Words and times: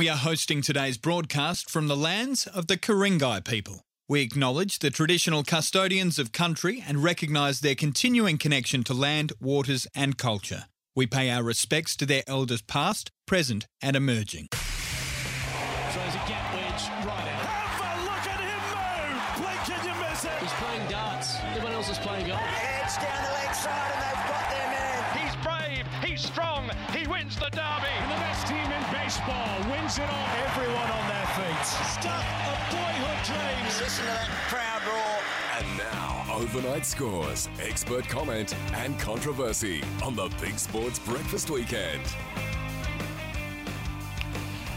We 0.00 0.08
are 0.08 0.16
hosting 0.16 0.62
today's 0.62 0.96
broadcast 0.96 1.68
from 1.68 1.86
the 1.86 1.94
lands 1.94 2.46
of 2.46 2.68
the 2.68 2.78
Ku-ring-gai 2.78 3.40
people. 3.40 3.82
We 4.08 4.22
acknowledge 4.22 4.78
the 4.78 4.88
traditional 4.88 5.42
custodians 5.42 6.18
of 6.18 6.32
country 6.32 6.82
and 6.88 7.04
recognise 7.04 7.60
their 7.60 7.74
continuing 7.74 8.38
connection 8.38 8.82
to 8.84 8.94
land, 8.94 9.34
waters, 9.42 9.86
and 9.94 10.16
culture. 10.16 10.64
We 10.96 11.06
pay 11.06 11.28
our 11.28 11.42
respects 11.42 11.96
to 11.96 12.06
their 12.06 12.22
elders 12.26 12.62
past, 12.62 13.10
present, 13.26 13.66
and 13.82 13.94
emerging. 13.94 14.48
Overnight 36.52 36.84
scores, 36.84 37.48
expert 37.62 38.08
comment, 38.08 38.56
and 38.72 38.98
controversy 38.98 39.84
on 40.02 40.16
the 40.16 40.28
Big 40.40 40.58
Sports 40.58 40.98
Breakfast 40.98 41.48
Weekend. 41.48 42.02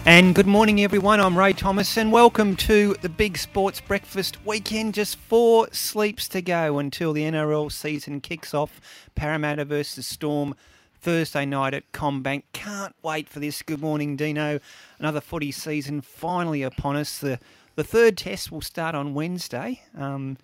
And 0.06 0.36
good 0.36 0.46
morning, 0.46 0.84
everyone. 0.84 1.20
I'm 1.20 1.36
Ray 1.36 1.52
Thomas, 1.54 1.98
and 1.98 2.12
welcome 2.12 2.56
to 2.58 2.96
the 3.02 3.10
Big 3.10 3.40
Sports 3.40 3.82
Breakfast 3.82 4.46
Weekend. 4.46 4.94
Just 4.94 5.16
four 5.16 5.68
sleeps 5.72 6.28
to 6.28 6.44
go 6.44 6.78
until 6.78 7.12
the 7.12 7.24
NRL 7.24 7.72
season 7.72 8.22
kicks 8.22 8.54
off. 8.54 8.80
Parramatta 9.16 9.66
versus 9.66 10.06
Storm 10.06 10.54
Thursday 11.02 11.44
night 11.44 11.74
at 11.74 11.92
CommBank. 11.92 12.44
Can't 12.54 12.94
wait 13.02 13.28
for 13.28 13.40
this. 13.40 13.64
Good 13.64 13.82
morning, 13.82 14.16
Dino. 14.16 14.60
Another 15.00 15.22
footy 15.22 15.52
season 15.52 16.02
finally 16.02 16.62
upon 16.62 16.98
us. 16.98 17.18
The 17.18 17.40
the 17.76 17.84
third 17.84 18.16
test 18.16 18.52
will 18.52 18.62
start 18.62 18.94
on 18.94 19.16
Wednesday. 19.16 19.82
Um, 19.98 20.38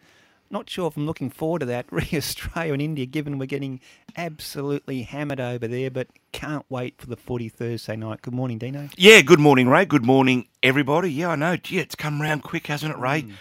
not 0.52 0.69
sure 0.69 0.88
if 0.88 0.97
I'm 0.97 1.05
looking 1.05 1.30
forward 1.30 1.59
to 1.59 1.66
that. 1.67 1.86
Re 1.92 2.08
Australia 2.14 2.73
and 2.73 2.81
India, 2.81 3.05
given 3.05 3.38
we're 3.38 3.45
getting 3.45 3.80
absolutely 4.17 5.03
hammered 5.03 5.39
over 5.39 5.67
there, 5.67 5.91
but 5.91 6.08
can't 6.31 6.66
wait 6.69 7.00
for 7.00 7.08
the 7.08 7.16
footy 7.16 7.50
Thursday 7.50 7.95
night. 7.95 8.22
Good 8.22 8.33
morning, 8.33 8.58
Dino. 8.58 8.89
Yeah, 8.97 9.22
good 9.22 9.39
morning, 9.39 9.67
Ray. 9.69 9.86
Good 9.86 10.06
morning, 10.06 10.47
everybody. 10.64 11.11
Yeah, 11.11 11.30
I 11.30 11.36
know. 11.36 11.58
Gee, 11.58 11.80
it's 11.80 11.95
come 11.95 12.22
round 12.22 12.44
quick, 12.44 12.67
hasn't 12.67 12.94
it, 12.94 13.00
Ray? 13.00 13.22
Hmm. 13.22 13.31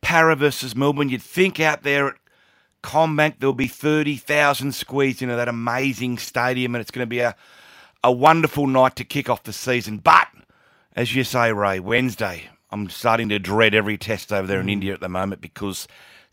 Para 0.00 0.34
versus 0.34 0.74
Melbourne. 0.74 1.08
You'd 1.08 1.22
think 1.22 1.60
out 1.60 1.82
there 1.82 2.08
at 2.08 2.14
CommBank 2.82 3.34
there'll 3.38 3.52
be 3.52 3.66
30,000 3.66 4.74
squeezed 4.74 5.22
into 5.22 5.36
that 5.36 5.48
amazing 5.48 6.18
stadium, 6.18 6.74
and 6.74 6.80
it's 6.80 6.90
going 6.90 7.04
to 7.04 7.10
be 7.10 7.20
a, 7.20 7.36
a 8.02 8.10
wonderful 8.10 8.66
night 8.66 8.96
to 8.96 9.04
kick 9.04 9.28
off 9.28 9.42
the 9.42 9.52
season. 9.52 9.98
But, 9.98 10.28
as 10.96 11.14
you 11.14 11.24
say, 11.24 11.52
Ray, 11.52 11.80
Wednesday, 11.80 12.48
I'm 12.70 12.88
starting 12.88 13.28
to 13.28 13.38
dread 13.38 13.74
every 13.74 13.98
test 13.98 14.32
over 14.32 14.46
there 14.46 14.60
in 14.60 14.66
hmm. 14.66 14.70
India 14.70 14.94
at 14.94 15.00
the 15.00 15.08
moment 15.08 15.40
because 15.40 15.86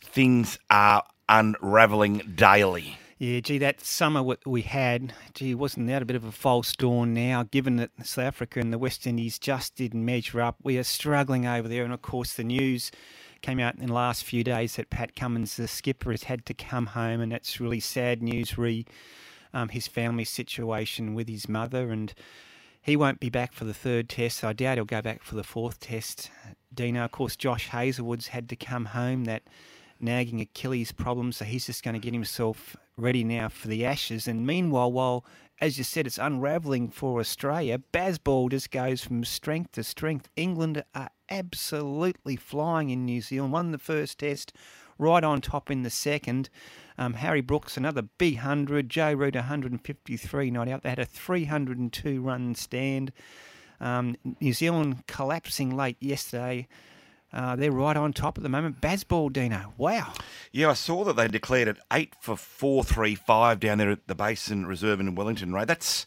things 0.08 0.58
are 0.70 1.04
unravelling 1.30 2.34
daily. 2.36 2.98
Yeah, 3.20 3.40
gee, 3.40 3.58
that 3.58 3.82
summer 3.82 4.36
we 4.46 4.62
had, 4.62 5.14
gee, 5.34 5.56
wasn't 5.56 5.88
that 5.88 6.04
a 6.04 6.06
bit 6.06 6.16
of 6.16 6.24
a 6.24 6.32
false 6.32 6.76
dawn 6.76 7.16
now, 7.16 7.44
given 7.50 7.78
that 7.78 7.90
South 8.04 8.26
Africa 8.26 8.60
and 8.60 8.72
the 8.72 8.78
West 8.78 9.08
Indies 9.08 9.40
just 9.40 9.76
didn't 9.76 10.06
measure 10.06 10.40
up? 10.40 10.58
We 10.62 10.78
are 10.78 10.84
struggling 10.84 11.48
over 11.48 11.68
there, 11.68 11.84
and 11.84 11.94
of 11.94 12.04
course, 12.04 12.36
the 12.36 12.44
news 12.44 12.92
came 13.42 13.60
out 13.60 13.76
in 13.76 13.88
the 13.88 13.94
last 13.94 14.24
few 14.24 14.44
days 14.44 14.76
that 14.76 14.92
Pat 14.92 15.16
Cummins, 15.16 15.58
the 15.58 15.68
skipper, 15.68 16.12
has 16.12 16.24
had 16.24 16.46
to 16.46 16.54
come 16.54 16.88
home, 16.88 17.20
and 17.20 17.32
that's 17.32 17.60
really 17.60 17.80
sad 17.80 18.22
news, 18.22 18.56
re 18.56 18.86
um, 19.52 19.70
his 19.70 19.88
family 19.88 20.26
situation 20.26 21.16
with 21.16 21.28
his 21.28 21.50
mother, 21.50 21.90
and 21.90 22.14
he 22.82 22.96
won't 22.96 23.20
be 23.20 23.32
back 23.32 23.52
for 23.52 23.66
the 23.66 23.74
third 23.74 24.10
test. 24.10 24.38
So 24.38 24.50
I 24.50 24.54
doubt 24.54 24.78
he'll 24.78 24.86
go 24.86 25.02
back 25.02 25.24
for 25.24 25.34
the 25.36 25.44
fourth 25.44 25.80
test. 25.80 26.30
Dino, 26.72 27.04
of 27.04 27.12
course, 27.12 27.36
Josh 27.36 27.70
Hazlewood's 27.70 28.28
had 28.28 28.48
to 28.50 28.56
come 28.56 28.86
home. 28.86 29.26
That 29.26 29.42
nagging 30.00 30.42
Achilles 30.42 30.92
problem, 30.92 31.32
so 31.32 31.46
he's 31.46 31.66
just 31.66 31.84
going 31.84 31.94
to 31.94 32.00
get 32.00 32.14
himself 32.14 32.76
ready 32.98 33.24
now 33.24 33.50
for 33.50 33.68
the 33.68 33.86
Ashes. 33.86 34.28
And 34.28 34.46
meanwhile, 34.46 34.92
while 34.92 35.26
as 35.60 35.78
you 35.78 35.84
said, 35.84 36.06
it's 36.06 36.20
unravelling 36.20 36.90
for 36.90 37.20
Australia, 37.20 37.82
Bazball 37.92 38.52
just 38.52 38.70
goes 38.70 39.04
from 39.04 39.24
strength 39.24 39.72
to 39.74 39.84
strength. 39.84 40.30
England 40.36 40.84
are 40.94 41.10
absolutely 41.30 42.36
flying 42.36 42.92
in 42.92 43.06
New 43.06 43.22
Zealand. 43.22 43.54
Won 43.54 43.72
the 43.72 43.80
first 43.80 44.20
test, 44.20 44.54
right 45.00 45.24
on 45.24 45.42
top 45.42 45.72
in 45.72 45.82
the 45.82 45.90
second. 45.90 46.50
Um, 46.98 47.14
Harry 47.16 47.42
Brooks, 47.42 47.76
another 47.76 48.04
big 48.04 48.36
100. 48.36 48.88
Joe 48.88 49.14
Root, 49.14 49.34
153 49.34 50.52
not 50.52 50.68
out. 50.68 50.84
They 50.84 50.90
had 50.90 51.00
a 51.00 51.06
302 51.06 52.22
run 52.22 52.54
stand. 52.54 53.12
Um, 53.80 54.16
New 54.40 54.54
Zealand 54.54 55.06
collapsing 55.08 55.76
late 55.76 55.98
yesterday. 56.00 56.68
Uh, 57.34 57.56
they're 57.56 57.72
right 57.72 57.98
on 57.98 58.14
top 58.14 58.38
at 58.38 58.44
the 58.44 58.50
moment. 58.50 58.80
Bazball, 58.80 59.32
Dino. 59.32 59.74
Wow. 59.78 60.14
Yeah, 60.52 60.70
I 60.70 60.74
saw 60.74 61.04
that 61.04 61.16
they 61.18 61.28
declared 61.28 61.68
it 61.68 61.78
eight 61.92 62.14
for 62.22 62.38
four 62.38 62.84
three 62.84 63.16
five 63.16 63.60
down 63.60 63.78
there 63.80 63.92
at 63.92 64.08
the 64.08 64.16
Basin 64.16 64.66
Reserve 64.66 65.00
in 65.00 65.14
Wellington. 65.14 65.52
Right, 65.52 65.68
that's 65.68 66.06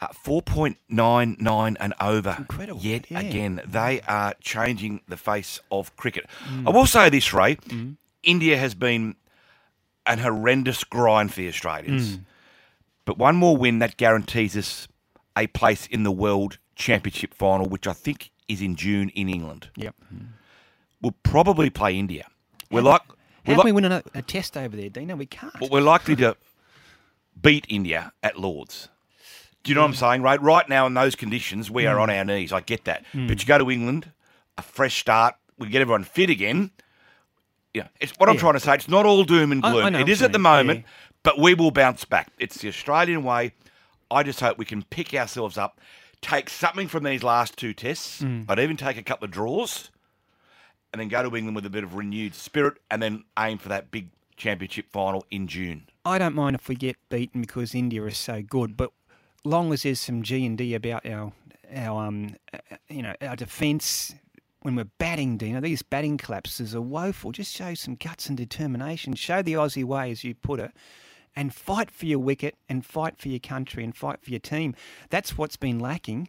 uh, 0.00 0.06
four 0.08 0.40
point 0.40 0.78
nine 0.88 1.36
nine 1.40 1.76
and 1.80 1.92
over. 2.00 2.36
Incredible, 2.38 2.80
Yet 2.80 3.10
yeah. 3.10 3.20
again, 3.20 3.60
they 3.66 4.00
are 4.02 4.34
changing 4.40 5.00
the 5.08 5.16
face 5.16 5.60
of 5.72 5.96
cricket. 5.96 6.26
I 6.66 6.70
will 6.70 6.86
say 6.86 7.08
this, 7.10 7.32
Ray. 7.34 7.58
India 8.22 8.56
has 8.56 8.74
been 8.74 9.16
an 10.06 10.18
horrendous 10.20 10.84
grind 10.84 11.32
for 11.34 11.40
the 11.40 11.48
Australians, 11.48 12.18
but 13.04 13.18
one 13.18 13.36
more 13.36 13.56
win 13.56 13.80
that 13.80 13.96
guarantees 13.96 14.56
us 14.56 14.86
a 15.36 15.48
place 15.48 15.86
in 15.86 16.04
the 16.04 16.12
World 16.12 16.58
Championship 16.76 17.34
final, 17.34 17.66
which 17.68 17.86
I 17.86 17.92
think 17.92 18.30
is 18.48 18.62
in 18.62 18.76
June 18.76 19.10
in 19.10 19.28
England. 19.28 19.70
Yep. 19.76 19.94
We'll 21.00 21.14
probably 21.22 21.70
play 21.70 21.98
India. 21.98 22.26
We're 22.70 22.82
like. 22.82 23.02
How 23.02 23.14
we're 23.46 23.54
can 23.54 23.56
like- 23.56 23.64
we 23.64 23.72
win 23.72 23.84
a, 23.84 24.02
a 24.14 24.22
test 24.22 24.56
over 24.56 24.76
there, 24.76 24.88
Dino? 24.88 25.16
We 25.16 25.26
can't. 25.26 25.58
Well, 25.60 25.70
we're 25.70 25.80
likely 25.80 26.16
to 26.16 26.36
beat 27.40 27.66
India 27.68 28.12
at 28.22 28.38
Lords. 28.38 28.88
Do 29.62 29.70
you 29.70 29.74
know 29.74 29.82
what 29.82 29.88
I'm 29.88 29.94
saying, 29.94 30.22
right? 30.22 30.40
Right 30.40 30.68
now, 30.68 30.86
in 30.86 30.94
those 30.94 31.14
conditions, 31.14 31.70
we 31.70 31.86
are 31.86 31.98
on 31.98 32.08
mm. 32.08 32.18
our 32.18 32.24
knees. 32.24 32.52
I 32.52 32.60
get 32.60 32.84
that. 32.84 33.04
But 33.12 33.20
mm. 33.20 33.40
you 33.40 33.46
go 33.46 33.58
to 33.58 33.70
England, 33.70 34.10
a 34.56 34.62
fresh 34.62 35.00
start, 35.00 35.34
we 35.58 35.68
get 35.68 35.80
everyone 35.80 36.04
fit 36.04 36.30
again. 36.30 36.70
Yeah, 37.74 37.88
it's 38.00 38.12
what 38.12 38.28
I'm 38.28 38.36
Yeah. 38.36 38.40
trying 38.40 38.54
to 38.54 38.60
say. 38.60 38.74
It's 38.74 38.88
not 38.88 39.04
all 39.06 39.24
doom 39.24 39.52
and 39.52 39.64
I- 39.64 39.68
I 39.68 39.72
gloom. 39.72 39.92
know 39.92 39.98
it 40.00 40.08
is 40.08 40.22
at 40.22 40.32
the 40.32 40.38
moment, 40.38 40.80
yeah. 40.80 41.10
but 41.22 41.38
we 41.38 41.54
will 41.54 41.70
bounce 41.70 42.04
back. 42.04 42.30
It's 42.38 42.58
the 42.58 42.68
Australian 42.68 43.24
way. 43.24 43.52
I 44.10 44.22
just 44.22 44.40
hope 44.40 44.58
we 44.58 44.64
can 44.64 44.84
pick 44.84 45.12
ourselves 45.12 45.58
up, 45.58 45.80
take 46.22 46.50
something 46.50 46.88
from 46.88 47.04
these 47.04 47.22
last 47.22 47.56
two 47.56 47.74
tests. 47.74 48.22
Mm. 48.22 48.46
I'd 48.48 48.58
even 48.58 48.76
take 48.76 48.96
a 48.96 49.02
couple 49.02 49.24
of 49.24 49.30
draws, 49.30 49.90
and 50.92 51.00
then 51.00 51.08
go 51.08 51.28
to 51.28 51.36
England 51.36 51.54
with 51.54 51.66
a 51.66 51.70
bit 51.70 51.84
of 51.84 51.94
renewed 51.94 52.34
spirit, 52.34 52.78
and 52.90 53.02
then 53.02 53.24
aim 53.38 53.58
for 53.58 53.68
that 53.68 53.90
big 53.90 54.08
championship 54.36 54.86
final 54.90 55.24
in 55.30 55.46
June. 55.48 55.88
I 56.04 56.18
don't 56.18 56.34
mind 56.34 56.54
if 56.54 56.68
we 56.68 56.74
get 56.74 56.96
beaten 57.08 57.42
because 57.42 57.74
India 57.74 58.04
is 58.04 58.16
so 58.16 58.42
good, 58.42 58.76
but 58.76 58.92
long 59.44 59.72
as 59.72 59.82
there's 59.82 60.00
some 60.00 60.22
G 60.22 60.46
and 60.46 60.56
D 60.56 60.74
about 60.74 61.06
our 61.06 61.32
our 61.74 62.06
um 62.06 62.34
you 62.88 63.02
know 63.02 63.14
our 63.20 63.36
defence 63.36 64.14
when 64.62 64.74
we're 64.74 64.84
batting, 64.98 65.36
Dino, 65.36 65.60
these 65.60 65.82
batting 65.82 66.18
collapses 66.18 66.74
are 66.74 66.80
woeful. 66.80 67.32
Just 67.32 67.54
show 67.54 67.74
some 67.74 67.94
guts 67.94 68.28
and 68.28 68.36
determination. 68.36 69.14
Show 69.14 69.40
the 69.40 69.52
Aussie 69.52 69.84
way, 69.84 70.10
as 70.10 70.24
you 70.24 70.34
put 70.34 70.58
it, 70.58 70.72
and 71.38 71.54
fight 71.54 71.88
for 71.88 72.04
your 72.04 72.18
wicket 72.18 72.56
and 72.68 72.84
fight 72.84 73.16
for 73.16 73.28
your 73.28 73.38
country 73.38 73.84
and 73.84 73.94
fight 73.94 74.20
for 74.20 74.30
your 74.30 74.40
team. 74.40 74.74
That's 75.08 75.38
what's 75.38 75.56
been 75.56 75.78
lacking. 75.78 76.28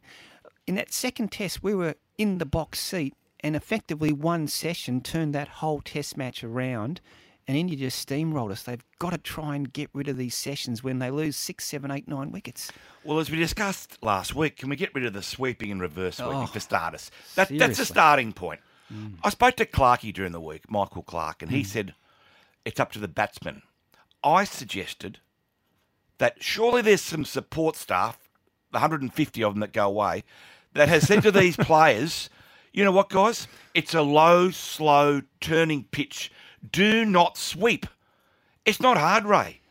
In 0.68 0.76
that 0.76 0.94
second 0.94 1.32
test, 1.32 1.64
we 1.64 1.74
were 1.74 1.96
in 2.20 2.38
the 2.38 2.46
box 2.46 2.80
seat, 2.80 3.16
and 3.40 3.56
effectively 3.56 4.14
one 4.14 4.48
session 4.48 5.02
turned 5.02 5.34
that 5.34 5.48
whole 5.48 5.82
test 5.82 6.16
match 6.16 6.44
around. 6.44 7.02
And 7.48 7.58
India 7.58 7.76
just 7.76 8.08
steamrolled 8.08 8.52
us. 8.52 8.62
They've 8.62 8.84
got 9.00 9.10
to 9.10 9.18
try 9.18 9.56
and 9.56 9.74
get 9.74 9.90
rid 9.94 10.08
of 10.08 10.18
these 10.18 10.36
sessions 10.36 10.84
when 10.84 11.00
they 11.00 11.10
lose 11.10 11.36
six, 11.36 11.66
seven, 11.66 11.90
eight, 11.90 12.08
nine 12.08 12.32
wickets. 12.32 12.72
Well, 13.04 13.18
as 13.18 13.32
we 13.32 13.38
discussed 13.38 13.98
last 14.04 14.36
week, 14.36 14.58
can 14.58 14.70
we 14.70 14.76
get 14.76 14.94
rid 14.94 15.06
of 15.06 15.14
the 15.14 15.24
sweeping 15.24 15.72
and 15.72 15.82
reverse 15.82 16.18
sweeping 16.18 16.36
Oh, 16.36 16.46
for 16.46 16.60
starters? 16.60 17.10
That, 17.34 17.50
that's 17.50 17.80
a 17.80 17.86
starting 17.86 18.32
point. 18.32 18.60
Mm. 18.94 19.16
I 19.24 19.32
spoke 19.32 19.56
to 19.56 19.66
Clarkey 19.66 20.14
during 20.14 20.34
the 20.34 20.42
week, 20.42 20.70
Michael 20.70 21.02
Clarke, 21.02 21.42
and 21.42 21.50
he 21.50 21.62
mm. 21.62 21.66
said 21.66 21.96
it's 22.64 22.80
up 22.80 22.92
to 22.92 23.00
the 23.00 23.08
batsman. 23.08 23.64
I 24.24 24.44
suggested 24.44 25.20
that 26.18 26.44
surely 26.44 26.82
there's 26.82 27.02
some 27.02 27.26
support 27.26 27.76
staff, 27.76 28.30
the 28.72 28.78
150 28.78 29.44
of 29.44 29.54
them 29.54 29.62
that 29.62 29.74
go 29.74 29.88
away, 29.88 30.24
that 30.74 30.90
has 30.90 31.08
said 31.08 31.24
to 31.24 31.32
these 31.32 31.58
players, 31.58 32.30
you 32.74 32.84
know 32.84 32.92
what, 32.92 33.10
guys? 33.10 33.48
It's 33.74 33.94
a 33.94 34.02
low, 34.02 34.52
slow, 34.52 35.22
turning 35.42 35.86
pitch. 35.86 36.32
Do 36.72 37.06
not 37.06 37.38
sweep. 37.38 37.86
It's 38.66 38.80
not 38.80 38.98
hard, 38.98 39.26
Ray. 39.26 39.62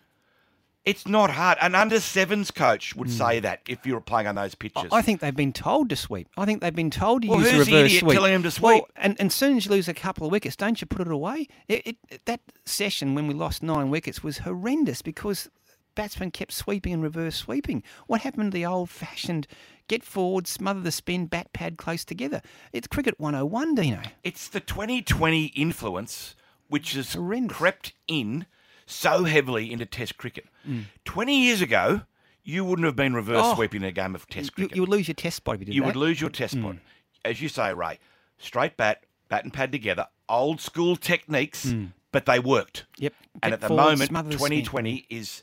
It's 0.88 1.06
not 1.06 1.30
hard. 1.30 1.58
An 1.60 1.74
under 1.74 2.00
sevens 2.00 2.50
coach 2.50 2.94
would 2.96 3.08
hmm. 3.08 3.14
say 3.14 3.40
that 3.40 3.60
if 3.68 3.86
you 3.86 3.94
were 3.94 4.00
playing 4.00 4.26
on 4.26 4.34
those 4.34 4.54
pitches. 4.54 4.88
I 4.92 5.02
think 5.02 5.20
they've 5.20 5.34
been 5.34 5.52
told 5.52 5.90
to 5.90 5.96
sweep. 5.96 6.28
I 6.36 6.44
think 6.44 6.60
they've 6.60 6.74
been 6.74 6.90
told 6.90 7.22
to 7.22 7.28
Well, 7.28 7.40
use 7.40 7.50
who's 7.50 7.66
the 7.66 7.72
the 7.72 7.76
reverse 7.76 7.90
idiot 7.90 8.00
sweep. 8.00 8.14
telling 8.14 8.32
them 8.32 8.50
to 8.50 8.60
Well, 8.60 8.78
sweep? 8.78 8.84
and, 8.96 9.16
and 9.20 9.26
as 9.26 9.34
soon 9.34 9.56
as 9.56 9.66
you 9.66 9.70
lose 9.70 9.88
a 9.88 9.94
couple 9.94 10.26
of 10.26 10.32
wickets, 10.32 10.56
don't 10.56 10.80
you 10.80 10.86
put 10.86 11.06
it 11.06 11.12
away? 11.12 11.48
It, 11.68 11.96
it, 12.10 12.24
that 12.24 12.40
session 12.64 13.14
when 13.14 13.26
we 13.26 13.34
lost 13.34 13.62
nine 13.62 13.90
wickets 13.90 14.22
was 14.22 14.38
horrendous 14.38 15.02
because 15.02 15.50
batsmen 15.94 16.30
kept 16.30 16.52
sweeping 16.52 16.92
and 16.92 17.02
reverse 17.02 17.36
sweeping. 17.36 17.82
What 18.06 18.22
happened 18.22 18.52
to 18.52 18.54
the 18.56 18.64
old 18.64 18.88
fashioned 18.88 19.46
get 19.88 20.04
forward, 20.04 20.46
smother 20.46 20.80
the 20.80 20.92
spin, 20.92 21.26
bat 21.26 21.52
pad 21.52 21.76
close 21.76 22.04
together? 22.04 22.40
It's 22.72 22.86
cricket 22.86 23.18
101, 23.18 23.74
Dino. 23.74 24.00
It's 24.22 24.48
the 24.48 24.60
2020 24.60 25.46
influence 25.46 26.34
which 26.68 26.92
has 26.92 27.14
Horrendous. 27.14 27.56
crept 27.56 27.92
in 28.06 28.46
so 28.90 29.24
heavily 29.24 29.70
into 29.72 29.86
Test 29.86 30.16
cricket. 30.16 30.46
Mm. 30.68 30.84
20 31.04 31.40
years 31.42 31.60
ago, 31.60 32.02
you 32.42 32.64
wouldn't 32.64 32.86
have 32.86 32.96
been 32.96 33.14
reverse 33.14 33.42
Oh. 33.44 33.54
sweeping 33.54 33.82
a 33.84 33.92
game 33.92 34.14
of 34.14 34.26
Test 34.28 34.54
cricket. 34.54 34.74
you 34.76 34.82
would 34.82 34.88
lose 34.88 35.06
your 35.08 35.14
test 35.14 35.36
spot 35.36 35.56
if 35.56 35.60
you 35.60 35.66
did 35.66 35.74
You 35.74 35.82
that. 35.82 35.86
would 35.88 35.96
lose 35.96 36.20
your 36.20 36.30
test 36.30 36.56
mm. 36.56 36.60
spot. 36.62 36.76
As 37.24 37.42
you 37.42 37.48
say, 37.48 37.72
Ray, 37.74 37.98
straight 38.38 38.76
bat, 38.76 39.04
bat 39.28 39.44
and 39.44 39.52
pad 39.52 39.70
together, 39.72 40.06
old 40.28 40.60
school 40.60 40.96
techniques, 40.96 41.66
mm. 41.66 41.92
but 42.12 42.24
they 42.26 42.38
worked. 42.38 42.86
Yep. 42.98 43.12
And 43.34 43.42
Get 43.42 43.52
at 43.52 43.60
the 43.60 43.68
forward, 43.68 43.82
moment, 43.82 44.08
smother 44.08 44.30
the 44.30 44.38
spin. 44.38 44.48
2020 44.64 45.06
is 45.10 45.42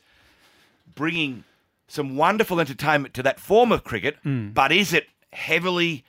bringing 0.94 1.44
some 1.88 2.16
wonderful 2.16 2.58
entertainment 2.58 3.14
to 3.14 3.22
that 3.22 3.38
form 3.38 3.70
of 3.70 3.84
cricket, 3.84 4.16
mm. 4.24 4.52
but 4.52 4.72
is 4.72 4.92
it 4.92 5.06
heavily, 5.32 6.04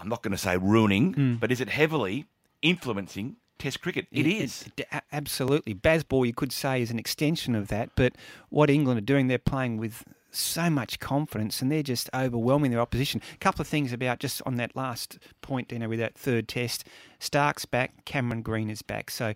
I'm 0.00 0.08
not 0.08 0.22
going 0.22 0.32
to 0.32 0.38
say 0.38 0.56
ruining, 0.56 1.36
but 1.40 1.52
is 1.52 1.60
it 1.60 1.68
heavily 1.68 2.24
influencing 2.62 3.36
Test 3.58 3.80
cricket? 3.82 4.06
It 4.12 4.26
Yeah, 4.26 4.42
is. 4.42 4.64
it- 4.76 4.86
absolutely. 5.12 5.74
Bazball, 5.74 6.26
you 6.26 6.32
could 6.34 6.52
say, 6.52 6.80
is 6.82 6.90
an 6.90 6.98
extension 6.98 7.54
of 7.54 7.68
that. 7.68 7.90
But 7.96 8.14
what 8.50 8.70
England 8.70 8.98
are 8.98 9.02
doing, 9.02 9.26
they're 9.26 9.38
playing 9.38 9.78
with 9.78 10.04
so 10.30 10.68
much 10.70 11.00
confidence 11.00 11.62
and 11.62 11.72
they're 11.72 11.82
just 11.82 12.08
overwhelming 12.14 12.70
their 12.70 12.80
opposition. 12.80 13.20
A 13.34 13.38
couple 13.38 13.62
of 13.62 13.66
things 13.66 13.92
about 13.92 14.20
just 14.20 14.42
on 14.46 14.56
that 14.56 14.76
last 14.76 15.18
point, 15.40 15.72
you 15.72 15.78
know, 15.78 15.88
with 15.88 15.98
that 15.98 16.14
third 16.16 16.46
test. 16.48 16.84
Stark's 17.18 17.64
back, 17.64 18.04
Cameron 18.04 18.42
Green 18.42 18.70
is 18.70 18.82
back. 18.82 19.10
So 19.10 19.34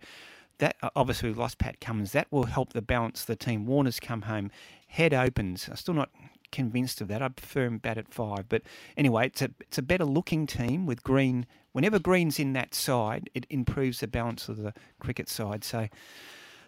that 0.58 0.76
obviously 0.94 1.28
we've 1.30 1.38
lost 1.38 1.58
Pat 1.58 1.80
Cummins. 1.80 2.12
That 2.12 2.28
will 2.30 2.44
help 2.44 2.72
the 2.74 2.82
balance 2.82 3.22
of 3.22 3.26
the 3.26 3.36
team. 3.36 3.66
Warner's 3.66 3.98
come 3.98 4.22
home. 4.22 4.50
Head 4.86 5.14
opens. 5.14 5.66
I'm 5.68 5.76
still 5.76 5.94
not 5.94 6.10
convinced 6.52 7.00
of 7.00 7.08
that. 7.08 7.22
I 7.22 7.28
prefer 7.28 7.64
him 7.64 7.78
bat 7.78 7.98
at 7.98 8.08
five. 8.12 8.48
But 8.48 8.62
anyway, 8.96 9.26
it's 9.26 9.42
a 9.42 9.50
it's 9.60 9.78
a 9.78 9.82
better 9.82 10.04
looking 10.04 10.46
team 10.46 10.86
with 10.86 11.02
Green. 11.02 11.46
Whenever 11.72 11.98
Green's 11.98 12.38
in 12.38 12.52
that 12.52 12.74
side, 12.74 13.30
it 13.34 13.46
improves 13.50 14.00
the 14.00 14.06
balance 14.06 14.48
of 14.48 14.58
the 14.58 14.72
cricket 15.00 15.28
side. 15.28 15.64
So 15.64 15.88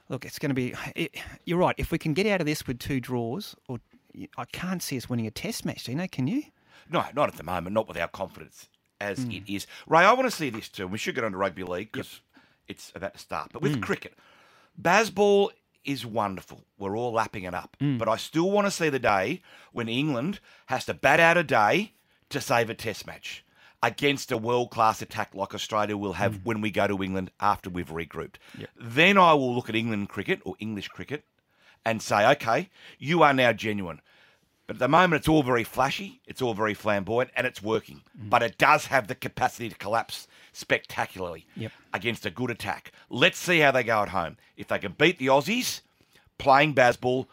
look, 0.08 0.24
it's 0.24 0.38
going 0.38 0.48
to 0.50 0.54
be. 0.54 0.74
It, 0.96 1.14
you're 1.44 1.58
right. 1.58 1.74
If 1.78 1.92
we 1.92 1.98
can 1.98 2.14
get 2.14 2.26
out 2.26 2.40
of 2.40 2.46
this 2.46 2.66
with 2.66 2.78
two 2.78 3.00
draws, 3.00 3.54
or 3.68 3.78
I 4.38 4.44
can't 4.46 4.82
see 4.82 4.96
us 4.96 5.08
winning 5.08 5.26
a 5.26 5.30
Test 5.30 5.64
match. 5.64 5.84
Do 5.84 5.92
you 5.92 5.98
know? 5.98 6.08
Can 6.08 6.26
you? 6.26 6.42
No, 6.90 7.04
not 7.14 7.28
at 7.28 7.36
the 7.36 7.42
moment, 7.44 7.74
not 7.74 7.86
with 7.88 7.96
our 7.98 8.08
confidence 8.08 8.68
as 9.00 9.18
Hmm. 9.24 9.30
it 9.32 9.42
is. 9.48 9.66
Ray, 9.86 10.00
I 10.00 10.12
want 10.12 10.30
to 10.30 10.36
see 10.36 10.50
this 10.50 10.68
too. 10.68 10.86
We 10.86 10.98
should 10.98 11.14
get 11.14 11.24
on 11.24 11.32
to 11.32 11.38
rugby 11.38 11.64
league 11.64 11.90
because 11.92 12.20
it's 12.68 12.92
about 12.94 13.14
to 13.14 13.18
start. 13.18 13.50
But 13.52 13.62
with 13.62 13.80
cricket, 13.82 14.14
Bazball 14.80 15.50
is 15.84 16.04
wonderful. 16.06 16.64
We're 16.78 16.96
all 16.96 17.12
lapping 17.12 17.44
it 17.44 17.54
up. 17.54 17.76
Hmm. 17.80 17.98
But 17.98 18.08
I 18.08 18.16
still 18.16 18.50
want 18.50 18.66
to 18.66 18.70
see 18.70 18.88
the 18.88 18.98
day 18.98 19.42
when 19.72 19.88
England 19.88 20.40
has 20.66 20.84
to 20.86 20.94
bat 20.94 21.20
out 21.20 21.36
a 21.36 21.44
day 21.44 21.92
to 22.30 22.40
save 22.40 22.70
a 22.70 22.74
test 22.74 23.06
match 23.06 23.44
against 23.82 24.32
a 24.32 24.38
world 24.38 24.70
class 24.70 25.02
attack 25.02 25.34
like 25.34 25.54
Australia 25.54 25.96
will 25.96 26.14
have 26.14 26.36
Hmm. 26.36 26.40
when 26.44 26.60
we 26.62 26.70
go 26.70 26.86
to 26.86 27.02
England 27.02 27.30
after 27.38 27.68
we've 27.68 27.90
regrouped. 27.90 28.36
Then 28.76 29.18
I 29.18 29.34
will 29.34 29.54
look 29.54 29.68
at 29.68 29.76
England 29.76 30.08
cricket 30.08 30.40
or 30.44 30.54
English 30.58 30.88
cricket 30.88 31.24
and 31.84 32.00
say, 32.00 32.26
okay, 32.32 32.70
you 32.98 33.22
are 33.22 33.34
now 33.34 33.52
genuine. 33.52 34.00
But 34.66 34.76
at 34.76 34.80
the 34.80 34.88
moment, 34.88 35.20
it's 35.20 35.28
all 35.28 35.42
very 35.42 35.64
flashy, 35.64 36.22
it's 36.26 36.40
all 36.40 36.54
very 36.54 36.72
flamboyant, 36.72 37.30
and 37.36 37.46
it's 37.46 37.62
working. 37.62 38.00
Mm. 38.18 38.30
But 38.30 38.42
it 38.42 38.56
does 38.56 38.86
have 38.86 39.08
the 39.08 39.14
capacity 39.14 39.68
to 39.68 39.74
collapse 39.76 40.26
spectacularly 40.54 41.46
Yep. 41.56 41.72
against 41.92 42.24
a 42.26 42.30
good 42.30 42.50
attack. 42.50 42.92
Let's 43.10 43.38
see 43.38 43.58
how 43.60 43.70
they 43.72 43.82
go 43.84 44.02
at 44.02 44.08
home. 44.10 44.36
If 44.56 44.68
they 44.68 44.78
can 44.78 44.92
beat 44.92 45.18
the 45.18 45.26
Aussies 45.26 45.80
playing 46.38 46.74
Bazball, 46.74 47.26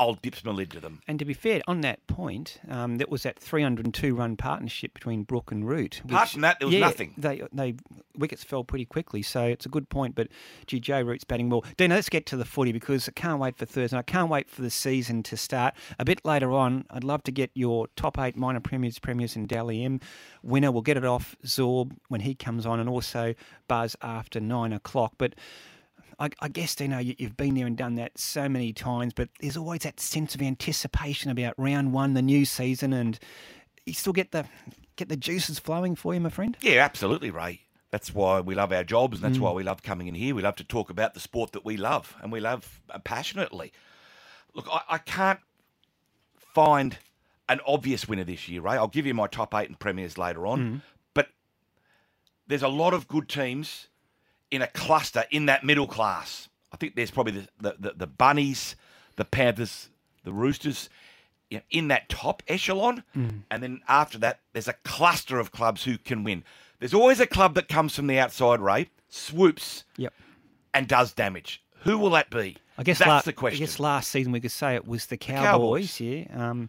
I'll 0.00 0.14
dip 0.14 0.42
my 0.46 0.50
lid 0.50 0.70
to 0.70 0.80
them. 0.80 1.02
And 1.06 1.18
to 1.18 1.26
be 1.26 1.34
fair, 1.34 1.60
on 1.68 1.82
that 1.82 2.06
point, 2.06 2.58
um, 2.70 2.96
that 2.96 3.10
was 3.10 3.24
that 3.24 3.38
302 3.38 4.14
run 4.14 4.34
partnership 4.34 4.94
between 4.94 5.24
Brook 5.24 5.52
and 5.52 5.68
Root. 5.68 6.00
Apart 6.06 6.30
from 6.30 6.40
that, 6.40 6.58
there 6.58 6.68
was 6.68 6.74
yeah, 6.74 6.80
nothing. 6.80 7.12
They 7.18 7.42
they 7.52 7.74
wickets 8.16 8.42
fell 8.42 8.64
pretty 8.64 8.86
quickly, 8.86 9.20
so 9.20 9.44
it's 9.44 9.66
a 9.66 9.68
good 9.68 9.90
point. 9.90 10.14
But 10.14 10.28
Joe 10.66 11.02
Root's 11.02 11.24
batting 11.24 11.50
well. 11.50 11.66
Dino, 11.76 11.94
let's 11.94 12.08
get 12.08 12.24
to 12.26 12.38
the 12.38 12.46
footy 12.46 12.72
because 12.72 13.10
I 13.10 13.12
can't 13.12 13.38
wait 13.38 13.58
for 13.58 13.66
Thursday. 13.66 13.98
I 13.98 14.02
can't 14.02 14.30
wait 14.30 14.48
for 14.48 14.62
the 14.62 14.70
season 14.70 15.22
to 15.24 15.36
start. 15.36 15.74
A 15.98 16.04
bit 16.06 16.24
later 16.24 16.50
on, 16.50 16.86
I'd 16.88 17.04
love 17.04 17.22
to 17.24 17.32
get 17.32 17.50
your 17.52 17.86
top 17.94 18.18
eight 18.18 18.38
minor 18.38 18.60
premiers, 18.60 18.98
premiers, 18.98 19.36
and 19.36 19.46
Dally 19.46 19.84
M 19.84 20.00
winner. 20.42 20.72
We'll 20.72 20.80
get 20.80 20.96
it 20.96 21.04
off 21.04 21.36
Zorb 21.44 21.92
when 22.08 22.22
he 22.22 22.34
comes 22.34 22.64
on, 22.64 22.80
and 22.80 22.88
also 22.88 23.34
Buzz 23.68 23.96
after 24.00 24.40
nine 24.40 24.72
o'clock. 24.72 25.12
But 25.18 25.34
I, 26.20 26.28
I 26.40 26.48
guess 26.48 26.78
you 26.78 26.86
know 26.88 26.98
you, 26.98 27.14
you've 27.18 27.36
been 27.36 27.54
there 27.54 27.66
and 27.66 27.76
done 27.76 27.94
that 27.96 28.18
so 28.18 28.48
many 28.48 28.72
times, 28.72 29.12
but 29.14 29.30
there's 29.40 29.56
always 29.56 29.80
that 29.80 29.98
sense 29.98 30.34
of 30.34 30.42
anticipation 30.42 31.30
about 31.30 31.54
round 31.56 31.92
one, 31.92 32.14
the 32.14 32.22
new 32.22 32.44
season, 32.44 32.92
and 32.92 33.18
you 33.86 33.94
still 33.94 34.12
get 34.12 34.30
the 34.30 34.44
get 34.96 35.08
the 35.08 35.16
juices 35.16 35.58
flowing 35.58 35.96
for 35.96 36.12
you, 36.12 36.20
my 36.20 36.28
friend. 36.28 36.56
Yeah, 36.60 36.84
absolutely, 36.84 37.30
Ray. 37.30 37.62
That's 37.90 38.14
why 38.14 38.40
we 38.40 38.54
love 38.54 38.70
our 38.70 38.84
jobs, 38.84 39.16
and 39.18 39.24
that's 39.24 39.38
Mm. 39.38 39.42
why 39.42 39.52
we 39.52 39.62
love 39.64 39.82
coming 39.82 40.06
in 40.08 40.14
here. 40.14 40.34
We 40.34 40.42
love 40.42 40.56
to 40.56 40.64
talk 40.64 40.90
about 40.90 41.14
the 41.14 41.20
sport 41.20 41.52
that 41.52 41.64
we 41.64 41.76
love, 41.76 42.14
and 42.22 42.30
we 42.30 42.38
love 42.38 42.80
uh, 42.90 42.98
passionately. 42.98 43.72
Look, 44.54 44.68
I, 44.70 44.82
I 44.90 44.98
can't 44.98 45.40
find 46.36 46.98
an 47.48 47.60
obvious 47.66 48.06
winner 48.06 48.24
this 48.24 48.48
year, 48.48 48.60
Ray. 48.60 48.74
I'll 48.74 48.88
give 48.88 49.06
you 49.06 49.14
my 49.14 49.26
top 49.26 49.54
eight 49.54 49.68
and 49.68 49.78
premiers 49.78 50.18
later 50.18 50.46
on, 50.46 50.60
Mm. 50.60 50.80
but 51.14 51.30
there's 52.46 52.62
a 52.62 52.68
lot 52.68 52.92
of 52.94 53.08
good 53.08 53.28
teams 53.28 53.88
in 54.50 54.62
a 54.62 54.66
cluster 54.68 55.24
in 55.30 55.46
that 55.46 55.64
middle 55.64 55.86
class. 55.86 56.48
I 56.72 56.76
think 56.76 56.94
there's 56.96 57.10
probably 57.10 57.32
the 57.32 57.48
the, 57.60 57.76
the, 57.78 57.92
the 57.96 58.06
bunnies, 58.06 58.76
the 59.16 59.24
Panthers, 59.24 59.88
the 60.24 60.32
Roosters. 60.32 60.88
You 61.50 61.58
know, 61.58 61.64
in 61.72 61.88
that 61.88 62.08
top 62.08 62.44
echelon, 62.46 63.02
Mm. 63.16 63.40
and 63.50 63.60
then 63.60 63.80
after 63.88 64.18
that, 64.18 64.38
there's 64.52 64.68
a 64.68 64.74
cluster 64.84 65.40
of 65.40 65.50
clubs 65.50 65.82
who 65.82 65.98
can 65.98 66.22
win. 66.22 66.44
There's 66.78 66.94
always 66.94 67.18
a 67.18 67.26
club 67.26 67.54
that 67.56 67.66
comes 67.68 67.96
from 67.96 68.06
the 68.06 68.20
outside, 68.20 68.60
Ray, 68.60 68.88
swoops 69.08 69.82
Yep. 69.96 70.12
and 70.74 70.86
does 70.86 71.12
damage. 71.12 71.60
Who 71.80 71.98
will 71.98 72.10
that 72.10 72.30
be? 72.30 72.56
I 72.78 72.84
guess 72.84 73.00
that's 73.00 73.08
la- 73.08 73.20
the 73.22 73.32
question. 73.32 73.56
I 73.64 73.66
guess 73.66 73.80
last 73.80 74.10
season 74.10 74.30
we 74.30 74.38
could 74.40 74.52
say 74.52 74.76
it 74.76 74.86
was 74.86 75.06
the 75.06 75.16
Cowboys. 75.16 75.44
Cowboys. 75.44 76.00
yeah. 76.00 76.24
Um, 76.50 76.68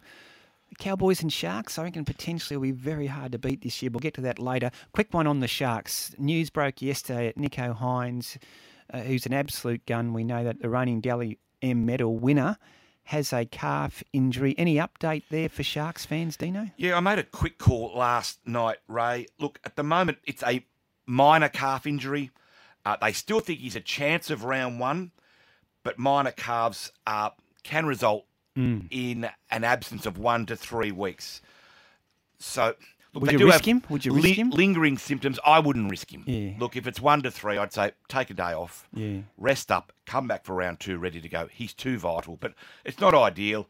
Cowboys 0.78 1.22
and 1.22 1.32
Sharks, 1.32 1.78
I 1.78 1.84
reckon 1.84 2.04
potentially 2.04 2.56
will 2.56 2.62
be 2.62 2.70
very 2.72 3.06
hard 3.06 3.32
to 3.32 3.38
beat 3.38 3.62
this 3.62 3.82
year. 3.82 3.90
We'll 3.90 4.00
get 4.00 4.14
to 4.14 4.20
that 4.22 4.38
later. 4.38 4.70
Quick 4.92 5.12
one 5.12 5.26
on 5.26 5.40
the 5.40 5.48
Sharks. 5.48 6.14
News 6.18 6.50
broke 6.50 6.82
yesterday 6.82 7.28
at 7.28 7.36
Nicho 7.36 7.76
Hynes, 7.76 8.38
uh, 8.92 9.00
who's 9.00 9.26
an 9.26 9.32
absolute 9.32 9.84
gun. 9.86 10.12
We 10.12 10.24
know 10.24 10.44
that 10.44 10.60
the 10.60 10.68
reigning 10.68 11.00
Dally 11.00 11.38
M 11.60 11.86
medal 11.86 12.18
winner 12.18 12.58
has 13.04 13.32
a 13.32 13.44
calf 13.44 14.02
injury. 14.12 14.54
Any 14.56 14.76
update 14.76 15.24
there 15.30 15.48
for 15.48 15.62
Sharks 15.62 16.06
fans, 16.06 16.36
Dino? 16.36 16.68
Yeah, 16.76 16.96
I 16.96 17.00
made 17.00 17.18
a 17.18 17.24
quick 17.24 17.58
call 17.58 17.92
last 17.96 18.38
night, 18.46 18.78
Ray. 18.88 19.26
Look, 19.38 19.60
at 19.64 19.76
the 19.76 19.82
moment, 19.82 20.18
it's 20.24 20.42
a 20.42 20.64
minor 21.06 21.48
calf 21.48 21.86
injury. 21.86 22.30
Uh, 22.84 22.96
they 23.00 23.12
still 23.12 23.40
think 23.40 23.60
he's 23.60 23.76
a 23.76 23.80
chance 23.80 24.30
of 24.30 24.44
round 24.44 24.80
one, 24.80 25.12
but 25.84 25.98
minor 25.98 26.32
calves 26.32 26.92
uh, 27.06 27.30
can 27.62 27.86
result 27.86 28.24
Mm. 28.56 28.86
in 28.90 29.30
an 29.50 29.64
absence 29.64 30.04
of 30.04 30.18
one 30.18 30.44
to 30.46 30.56
three 30.56 30.92
weeks. 30.92 31.40
So, 32.38 32.74
look, 33.14 33.22
Would 33.22 33.40
you 33.40 33.46
risk 33.46 33.66
him? 33.66 33.82
Would 33.88 34.04
you 34.04 34.12
risk 34.12 34.28
him? 34.34 34.50
Lingering 34.50 34.98
symptoms. 34.98 35.38
I 35.46 35.58
wouldn't 35.58 35.90
risk 35.90 36.12
him. 36.12 36.24
Yeah. 36.26 36.52
Look, 36.58 36.76
if 36.76 36.86
it's 36.86 37.00
one 37.00 37.22
to 37.22 37.30
three, 37.30 37.56
I'd 37.56 37.72
say 37.72 37.92
take 38.08 38.28
a 38.30 38.34
day 38.34 38.52
off. 38.52 38.86
Yeah. 38.92 39.20
Rest 39.38 39.70
up, 39.72 39.92
come 40.04 40.28
back 40.28 40.44
for 40.44 40.54
round 40.54 40.80
two, 40.80 40.98
ready 40.98 41.20
to 41.20 41.28
go. 41.28 41.48
He's 41.50 41.72
too 41.72 41.98
vital, 41.98 42.36
but 42.36 42.52
it's 42.84 43.00
not 43.00 43.14
ideal. 43.14 43.68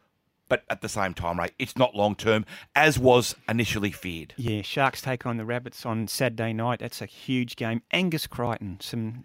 But 0.49 0.65
at 0.69 0.83
the 0.83 0.89
same 0.89 1.15
time, 1.15 1.39
Ray, 1.39 1.51
it's 1.59 1.77
not 1.79 1.95
long 1.95 2.15
term, 2.15 2.45
as 2.75 2.99
was 2.99 3.35
initially 3.49 3.91
feared. 3.91 4.35
Yeah, 4.37 4.61
Sharks 4.63 5.01
take 5.01 5.25
on 5.25 5.39
the 5.39 5.47
Rabbits 5.47 5.87
on 5.87 6.09
Saturday 6.09 6.53
night. 6.53 6.81
That's 6.81 7.01
a 7.01 7.07
huge 7.07 7.57
game. 7.57 7.83
Angus 7.91 8.27
Crichton, 8.27 8.79
some 8.81 9.25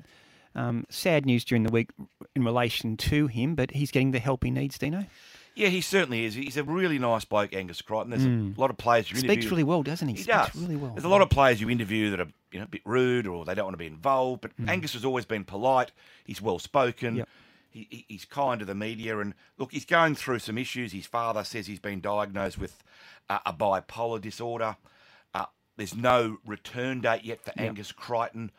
um, 0.55 0.85
sad 0.89 1.25
news 1.25 1.43
during 1.43 1.63
the 1.63 1.71
week 1.71 1.89
in 2.35 2.45
relation 2.45 2.95
to 2.97 3.27
him, 3.27 3.55
but 3.55 3.71
he's 3.71 3.91
getting 3.91 4.11
the 4.11 4.19
help 4.19 4.43
he 4.43 4.51
needs, 4.51 4.77
Dino. 4.77 5.05
Yeah, 5.57 5.69
he 5.69 5.81
certainly 5.81 6.25
is. 6.25 6.35
He's 6.35 6.55
a 6.57 6.63
really 6.63 6.99
nice 6.99 7.25
bloke, 7.25 7.53
Angus 7.53 7.81
Crichton. 7.81 8.11
There's 8.11 8.23
a 8.25 8.59
lot 8.61 8.69
of 8.69 8.77
players 8.77 9.09
you 9.09 9.17
Speaks 9.17 9.31
interview. 9.31 9.49
really 9.49 9.63
well, 9.63 9.81
doesn't 9.83 10.07
he? 10.07 10.13
He 10.15 10.21
Speaks 10.23 10.51
does. 10.53 10.55
really 10.61 10.75
well. 10.75 10.91
There's 10.91 11.03
a 11.03 11.09
lot 11.09 11.21
of 11.21 11.29
players 11.29 11.59
you 11.59 11.69
interview 11.69 12.11
that 12.11 12.19
are 12.19 12.27
you 12.51 12.59
know 12.59 12.65
a 12.65 12.69
bit 12.69 12.81
rude 12.85 13.25
or 13.27 13.43
they 13.43 13.55
don't 13.55 13.65
want 13.65 13.73
to 13.73 13.77
be 13.79 13.87
involved. 13.87 14.41
But 14.41 14.51
Angus 14.67 14.93
has 14.93 15.03
always 15.03 15.25
been 15.25 15.43
polite. 15.43 15.91
He's 16.25 16.41
well 16.41 16.59
spoken. 16.59 17.17
Yep. 17.17 17.29
He, 17.71 17.87
he- 17.89 18.05
he's 18.07 18.25
kind 18.25 18.59
to 18.59 18.65
the 18.65 18.75
media. 18.75 19.17
And 19.19 19.33
look, 19.57 19.71
he's 19.71 19.85
going 19.85 20.15
through 20.15 20.39
some 20.39 20.57
issues. 20.57 20.91
His 20.91 21.05
father 21.07 21.43
says 21.43 21.67
he's 21.67 21.79
been 21.79 22.01
diagnosed 22.01 22.57
with 22.59 22.83
uh, 23.29 23.39
a 23.45 23.51
bipolar 23.53 24.21
disorder. 24.21 24.77
Uh, 25.33 25.45
there's 25.75 25.95
no 25.95 26.37
return 26.45 27.01
date 27.01 27.23
yet 27.23 27.41
for 27.43 27.51
Angus 27.59 27.91
Crichton. 27.91 28.51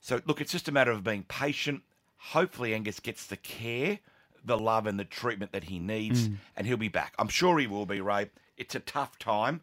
So 0.00 0.20
look, 0.26 0.40
it's 0.40 0.52
just 0.52 0.68
a 0.68 0.72
matter 0.72 0.92
of 0.92 1.02
being 1.02 1.24
patient. 1.24 1.82
Hopefully, 2.18 2.74
Angus 2.74 3.00
gets 3.00 3.26
the 3.26 3.36
care, 3.36 3.98
the 4.46 4.58
love, 4.58 4.86
and 4.86 4.98
the 4.98 5.04
treatment 5.04 5.52
that 5.52 5.64
he 5.64 5.78
needs, 5.78 6.28
mm. 6.28 6.36
and 6.56 6.66
he'll 6.66 6.76
be 6.76 6.88
back. 6.88 7.14
I'm 7.18 7.28
sure 7.28 7.58
he 7.58 7.66
will 7.66 7.86
be, 7.86 8.00
Ray. 8.00 8.30
It's 8.56 8.74
a 8.74 8.80
tough 8.80 9.18
time, 9.18 9.60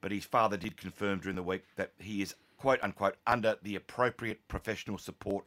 but 0.00 0.10
his 0.10 0.24
father 0.24 0.56
did 0.56 0.76
confirm 0.76 1.20
during 1.20 1.36
the 1.36 1.42
week 1.42 1.62
that 1.76 1.92
he 1.98 2.22
is 2.22 2.34
quote 2.58 2.80
unquote 2.82 3.16
under 3.26 3.56
the 3.62 3.76
appropriate 3.76 4.46
professional 4.48 4.98
support 4.98 5.44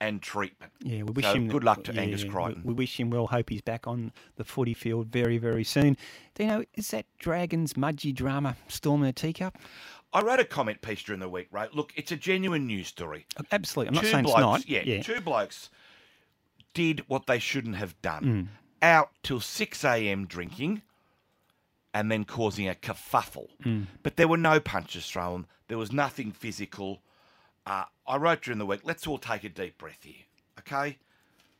and 0.00 0.20
treatment. 0.20 0.72
Yeah, 0.82 1.04
we 1.04 1.12
wish 1.12 1.24
So 1.24 1.34
him 1.34 1.48
good 1.48 1.64
luck 1.64 1.84
to 1.84 1.94
yeah, 1.94 2.02
Angus 2.02 2.24
we- 2.24 2.30
Crichton. 2.30 2.62
We, 2.64 2.74
wish 2.74 3.00
him 3.00 3.10
well. 3.10 3.26
Hope 3.26 3.48
he's 3.48 3.62
back 3.62 3.86
on 3.86 4.12
the 4.36 4.44
footy 4.44 4.74
field 4.74 5.06
very, 5.06 5.38
very 5.38 5.64
soon. 5.64 5.96
Do 6.34 6.42
you 6.42 6.48
know 6.48 6.64
is 6.74 6.90
that 6.90 7.06
Dragons 7.18 7.74
Mudgy 7.74 8.14
drama 8.14 8.56
storm 8.68 9.02
in 9.02 9.08
a 9.08 9.12
teacup? 9.12 9.56
I 10.12 10.22
wrote 10.22 10.40
a 10.40 10.44
comment 10.44 10.82
piece 10.82 11.02
during 11.02 11.20
the 11.20 11.28
week, 11.28 11.48
right? 11.50 11.72
Look, 11.74 11.92
it's 11.96 12.12
a 12.12 12.16
genuine 12.16 12.66
news 12.66 12.88
story. 12.88 13.26
Absolutely. 13.52 13.88
I'm 13.88 13.94
not 13.94 14.04
saying 14.04 14.24
blokes, 14.24 14.64
it's 14.64 14.70
not. 14.70 14.86
Yeah, 14.86 15.02
two 15.02 15.20
blokes 15.20 15.70
did 16.76 17.02
what 17.08 17.26
they 17.26 17.38
shouldn't 17.38 17.76
have 17.76 18.00
done. 18.02 18.22
Mm. 18.22 18.48
Out 18.82 19.08
till 19.22 19.40
6 19.40 19.82
a.m. 19.82 20.26
drinking 20.26 20.82
and 21.94 22.12
then 22.12 22.26
causing 22.26 22.68
a 22.68 22.74
kerfuffle. 22.74 23.48
Mm. 23.64 23.86
But 24.02 24.16
there 24.16 24.28
were 24.28 24.36
no 24.36 24.60
punches 24.60 25.08
thrown. 25.08 25.46
There 25.68 25.78
was 25.78 25.90
nothing 25.90 26.32
physical. 26.32 27.00
Uh, 27.64 27.84
I 28.06 28.18
wrote 28.18 28.42
during 28.42 28.58
the 28.58 28.66
week, 28.66 28.80
let's 28.84 29.06
all 29.06 29.16
take 29.16 29.42
a 29.42 29.48
deep 29.48 29.78
breath 29.78 30.00
here, 30.02 30.26
okay? 30.58 30.98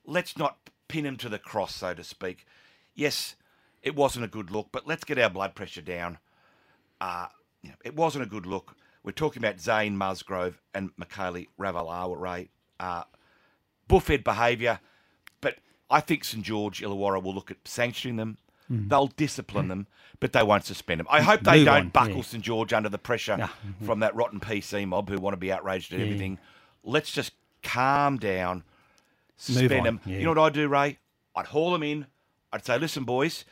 Let's 0.05 0.37
not 0.37 0.59
pin 0.87 1.07
him 1.07 1.17
to 1.17 1.31
the 1.31 1.39
cross, 1.39 1.75
so 1.75 1.95
to 1.95 2.05
speak. 2.05 2.47
Yes, 2.95 3.37
it 3.83 3.97
wasn't 3.97 4.27
a 4.27 4.29
good 4.29 4.51
look, 4.51 4.69
but 4.71 4.87
let's 4.87 5.05
get 5.05 5.19
our 5.19 5.31
blood 5.31 5.55
pressure 5.55 5.81
down. 5.81 6.19
Uh, 7.01 7.29
you 7.63 7.71
know, 7.71 7.77
it 7.87 7.97
wasn't 7.97 8.23
a 8.23 8.29
good 8.29 8.45
look. 8.45 8.77
We're 9.03 9.13
talking 9.13 9.43
about 9.43 9.61
Zane 9.61 9.97
Musgrove 9.97 10.61
and 10.75 10.91
Mikaele 11.01 11.47
Ravalawa, 11.59 12.49
uh, 12.79 13.05
buffhead 13.89 14.23
behaviour, 14.23 14.81
I 15.91 16.01
think 16.01 16.25
St 16.25 16.43
George 16.43 16.81
Illawarra 16.81 17.23
will 17.23 17.35
look 17.35 17.51
at 17.51 17.59
sanctioning 17.65 18.17
them. 18.17 18.39
Hmm. 18.69 18.89
They'll 18.89 19.07
discipline 19.09 19.67
hmm. 19.67 19.71
them, 19.71 19.87
but 20.19 20.33
they 20.33 20.43
won't 20.43 20.65
suspend 20.65 21.01
them. 21.01 21.07
I 21.09 21.23
hope 21.23 21.43
they 21.43 21.59
Move 21.59 21.67
don't 21.67 21.77
on, 21.77 21.89
buckle 21.91 22.17
yeah. 22.17 22.23
St 22.23 22.43
George 22.43 22.73
under 22.73 22.89
the 22.89 22.99
pressure 22.99 23.37
No. 23.37 23.49
from 23.85 24.01
that 24.01 24.15
rotten 24.15 24.41
PC 24.41 24.87
mob 24.87 25.09
who 25.09 25.19
want 25.19 25.35
to 25.35 25.39
be 25.39 25.53
outraged 25.53 25.93
at 25.95 26.01
everything. 26.01 26.39
Let's 26.83 27.13
just 27.13 27.33
calm 27.63 28.19
down, 28.19 28.65
suspend 29.37 29.87
them. 29.87 30.01
yeah. 30.05 30.19
You 30.19 30.25
know 30.25 30.31
what 30.31 30.39
I'd 30.39 30.53
do, 30.55 30.69
Ray? 30.69 30.99
I'd 31.35 31.47
haul 31.47 31.73
them 31.73 31.83
in. 31.83 32.07
I'd 32.53 32.65
say, 32.65 32.79
listen, 32.79 33.05
boys, 33.05 33.45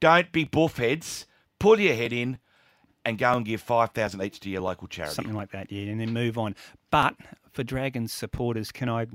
don't 0.00 0.32
be 0.32 0.44
buffheads. 0.44 1.24
Pull 1.58 1.80
your 1.80 1.94
head 1.94 2.12
in 2.12 2.38
and 3.04 3.18
go 3.18 3.34
and 3.36 3.44
give 3.44 3.60
5000 3.60 4.22
each 4.22 4.40
to 4.40 4.50
your 4.50 4.60
local 4.60 4.88
charity. 4.88 5.14
Something 5.14 5.34
like 5.34 5.52
that, 5.52 5.70
yeah, 5.72 5.90
and 5.90 6.00
then 6.00 6.12
move 6.12 6.36
on. 6.36 6.54
But 6.90 7.14
for 7.52 7.62
Dragons 7.62 8.12
supporters, 8.12 8.70
can 8.70 8.88
I 8.88 9.06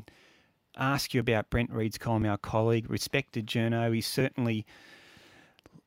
ask 0.78 1.14
you 1.14 1.20
about 1.20 1.50
Brent 1.50 1.72
Read's 1.72 1.98
column, 1.98 2.26
our 2.26 2.38
colleague, 2.38 2.90
respected 2.90 3.48
journo? 3.48 3.94
He's 3.94 4.08
certainly 4.08 4.66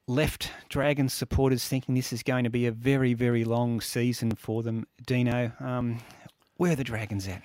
left 0.06 0.50
Dragons 0.68 1.12
supporters 1.12 1.66
thinking 1.66 1.94
this 1.94 2.12
is 2.12 2.22
going 2.22 2.44
to 2.44 2.50
be 2.50 2.66
a 2.66 2.72
very, 2.72 3.14
very 3.14 3.44
long 3.44 3.80
season 3.80 4.32
for 4.32 4.62
them. 4.62 4.86
Dino, 5.04 5.52
um, 5.60 5.98
where 6.56 6.72
are 6.72 6.76
the 6.76 6.84
Dragons 6.84 7.26
at? 7.26 7.42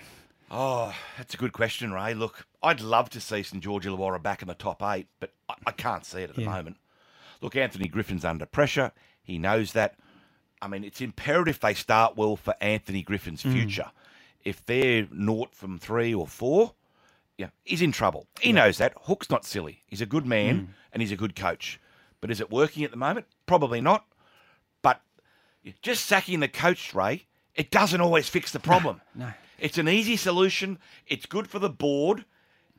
Oh, 0.50 0.94
that's 1.18 1.34
a 1.34 1.38
good 1.38 1.54
question, 1.54 1.94
Ray. 1.94 2.14
Look, 2.14 2.46
I'd 2.62 2.82
love 2.82 3.10
to 3.12 3.22
see 3.22 3.42
St 3.42 3.64
George 3.64 3.86
Illawarra 3.86 4.22
back 4.22 4.42
in 4.42 4.48
the 4.48 4.54
top 4.54 4.84
eight, 4.84 5.08
but 5.20 5.34
I, 5.48 5.56
I 5.68 5.72
can't 5.72 6.06
see 6.06 6.22
it 6.22 6.30
at 6.30 6.36
the 6.36 6.44
moment. 6.44 6.78
Look, 7.42 7.56
Anthony 7.56 7.88
Griffin's 7.88 8.26
under 8.26 8.46
pressure. 8.46 8.92
He 9.24 9.38
knows 9.38 9.72
that. 9.74 9.96
I 10.62 10.68
mean, 10.68 10.84
it's 10.84 11.02
imperative 11.02 11.60
they 11.60 11.74
start 11.74 12.16
well 12.16 12.36
for 12.36 12.54
Anthony 12.62 13.02
Griffin's 13.02 13.42
future. 13.42 13.92
If 14.44 14.64
they're 14.66 15.08
naught 15.12 15.56
from 15.56 15.80
three 15.80 16.14
or 16.14 16.28
four, 16.28 16.74
yeah, 17.42 17.50
he's 17.64 17.82
in 17.82 17.92
trouble. 17.92 18.28
He 18.40 18.54
knows 18.54 18.78
that. 18.78 18.94
Hook's 19.06 19.32
not 19.32 19.46
silly. 19.46 19.82
He's 19.88 20.00
a 20.00 20.06
good 20.06 20.28
man 20.28 20.60
mm. 20.60 20.68
and 20.94 21.02
he's 21.02 21.12
a 21.12 21.18
good 21.18 21.36
coach. 21.36 21.80
But 22.22 22.30
is 22.30 22.40
it 22.40 22.52
working 22.52 22.84
at 22.84 22.92
the 22.92 22.98
moment? 22.98 23.26
Probably 23.48 23.82
not. 23.82 24.06
But 24.84 25.02
just 25.82 26.06
sacking 26.06 26.40
the 26.40 26.48
coach, 26.48 26.94
Ray, 26.94 27.26
it 27.56 27.72
doesn't 27.72 28.00
always 28.00 28.30
fix 28.30 28.52
the 28.52 28.60
problem. 28.60 29.02
no. 29.16 29.34
It's 29.58 29.80
an 29.80 29.90
easy 29.90 30.18
solution. 30.18 30.78
It's 31.08 31.26
good 31.26 31.48
for 31.48 31.58
the 31.58 31.70
board 31.70 32.26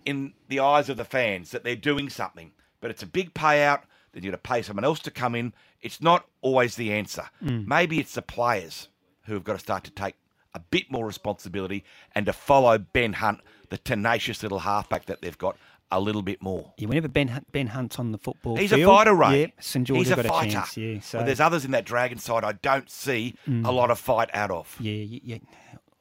in 0.05 0.33
the 0.49 0.61
eyes 0.61 0.89
of 0.89 0.97
the 0.97 1.05
fans 1.05 1.51
that 1.51 1.65
they're 1.65 1.77
doing 1.77 2.09
something. 2.09 2.53
But 2.81 2.91
it's 2.91 3.03
a 3.03 3.07
big 3.07 3.35
payout. 3.35 3.83
Then 4.13 4.23
you've 4.23 4.33
got 4.33 4.43
to 4.43 4.49
pay 4.49 4.63
someone 4.63 4.85
else 4.85 5.01
to 5.01 5.11
come 5.11 5.35
in. 5.35 5.55
It's 5.81 6.01
not 6.01 6.27
always 6.41 6.77
the 6.77 6.93
answer. 6.93 7.31
Mm. 7.43 7.67
Maybe 7.67 7.99
it's 7.99 8.15
the 8.15 8.23
players 8.23 8.89
who 9.27 9.35
have 9.35 9.45
got 9.45 9.55
to 9.55 9.59
start 9.59 9.85
to 9.85 9.91
take 9.91 10.15
a 10.55 10.61
bit 10.61 10.91
more 10.91 11.07
responsibility 11.07 11.85
and 12.15 12.27
to 12.27 12.33
follow 12.33 12.79
Ben 12.79 13.15
Hunt, 13.15 13.41
the 13.73 13.79
tenacious 13.79 14.43
little 14.43 14.59
halfback 14.59 15.07
that 15.07 15.23
they've 15.23 15.39
got, 15.39 15.57
a 15.91 15.99
little 15.99 16.21
bit 16.23 16.43
more. 16.43 16.75
Yeah, 16.77 16.89
whenever 16.89 17.09
Ben 17.09 17.43
Ben 17.53 17.69
Hunt's 17.69 17.99
on 17.99 18.13
the 18.13 18.19
football 18.19 18.57
He's 18.57 18.71
field, 18.71 18.83
a 18.83 18.87
fighter, 18.97 19.15
Ray. 19.15 19.41
Yeah, 19.41 19.47
St 19.61 19.87
George 19.87 19.99
He's 20.01 20.11
a 20.11 20.17
got 20.17 20.27
fighter. 20.27 20.49
a 20.49 20.53
chance. 20.53 20.77
Yeah, 20.77 21.01
so 21.01 21.19
But 21.19 21.27
there's 21.27 21.41
others 21.41 21.65
in 21.65 21.71
that 21.71 21.87
Dragon 21.87 22.19
side 22.19 22.45
I 22.45 22.53
don't 22.53 22.91
see 22.91 23.35
a 23.47 23.73
lot 23.73 23.91
of 23.91 23.99
fight 23.99 24.29
out 24.35 24.51
of. 24.51 24.77
Yeah, 24.79 24.93
yeah, 24.93 25.21
yeah. 25.25 25.39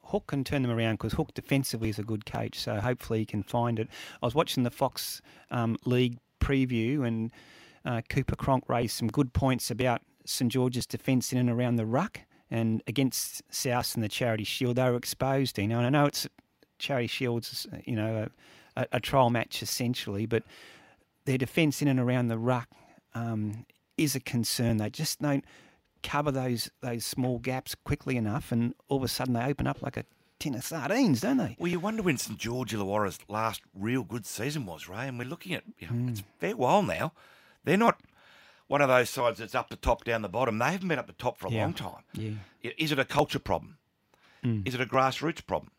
Hook 0.04 0.26
can 0.26 0.44
turn 0.44 0.60
them 0.60 0.70
around 0.70 0.94
because 0.94 1.14
Hook 1.14 1.32
defensively 1.32 1.88
is 1.88 1.98
a 1.98 2.02
good 2.02 2.26
coach, 2.26 2.58
so 2.58 2.78
hopefully 2.80 3.20
he 3.20 3.24
can 3.26 3.42
find 3.42 3.78
it. 3.78 3.88
I 4.22 4.26
was 4.26 4.34
watching 4.34 4.62
the 4.62 4.70
Fox 4.70 5.22
um, 5.50 5.78
League 5.86 6.18
preview, 6.40 7.06
and 7.06 7.30
uh, 7.86 8.02
Cooper 8.10 8.36
Cronk 8.36 8.68
raised 8.68 8.94
some 8.96 9.08
good 9.08 9.32
points 9.32 9.70
about 9.70 10.02
St 10.26 10.52
George's 10.52 10.86
defence 10.86 11.32
in 11.32 11.38
and 11.38 11.48
around 11.50 11.76
the 11.76 11.86
ruck, 11.86 12.20
and 12.50 12.82
against 12.86 13.42
South 13.50 13.94
and 13.94 14.04
the 14.04 14.08
Charity 14.08 14.44
Shield, 14.44 14.76
they 14.76 14.84
were 14.90 14.96
exposed. 14.96 15.58
You 15.58 15.68
know, 15.68 15.78
and 15.78 15.86
I 15.86 15.90
know 15.90 16.04
it's 16.06 16.28
Charity 16.82 17.06
Shield's, 17.06 17.66
you 17.84 17.94
know, 17.96 18.28
a, 18.76 18.86
a 18.92 19.00
trial 19.00 19.30
match 19.30 19.62
essentially, 19.62 20.26
but 20.26 20.42
their 21.24 21.38
defence 21.38 21.80
in 21.80 21.88
and 21.88 22.00
around 22.00 22.26
the 22.28 22.36
ruck 22.38 22.68
um, 23.14 23.64
is 23.96 24.14
a 24.16 24.20
concern. 24.20 24.78
They 24.78 24.90
just 24.90 25.20
don't 25.22 25.44
cover 26.02 26.32
those 26.32 26.68
those 26.80 27.06
small 27.06 27.38
gaps 27.38 27.76
quickly 27.84 28.16
enough, 28.16 28.50
and 28.50 28.74
all 28.88 28.96
of 28.98 29.04
a 29.04 29.08
sudden 29.08 29.34
they 29.34 29.44
open 29.44 29.66
up 29.68 29.80
like 29.82 29.96
a 29.96 30.04
tin 30.40 30.56
of 30.56 30.64
sardines, 30.64 31.20
don't 31.20 31.36
they? 31.36 31.56
Well, 31.60 31.70
you 31.70 31.78
wonder 31.78 32.02
when 32.02 32.18
St 32.18 32.36
George 32.36 32.72
Illawarra's 32.74 33.20
last 33.28 33.62
real 33.78 34.02
good 34.02 34.26
season 34.26 34.66
was, 34.66 34.88
Ray, 34.88 35.06
and 35.06 35.16
we're 35.18 35.28
looking 35.28 35.54
at 35.54 35.62
you 35.78 35.86
know, 35.86 35.92
Hmm. 35.92 36.08
it's 36.08 36.20
a 36.20 36.24
fair 36.40 36.56
while 36.56 36.82
now. 36.82 37.12
They're 37.64 37.76
not 37.76 38.00
one 38.66 38.80
of 38.82 38.88
those 38.88 39.08
sides 39.08 39.38
that's 39.38 39.54
up 39.54 39.68
the 39.70 39.76
top, 39.76 40.02
down 40.02 40.22
the 40.22 40.28
bottom. 40.28 40.58
They 40.58 40.72
haven't 40.72 40.88
been 40.88 40.98
up 40.98 41.06
the 41.06 41.12
top 41.12 41.38
for 41.38 41.46
a 41.46 41.50
Yeah. 41.52 41.62
long 41.62 41.74
time. 41.74 42.02
Yeah. 42.14 42.70
Is 42.78 42.90
it 42.90 42.98
a 42.98 43.04
culture 43.04 43.38
problem? 43.38 43.78
Is 44.42 44.74
it 44.74 44.80
a 44.80 44.86
grassroots 44.86 45.46
problem? 45.46 45.70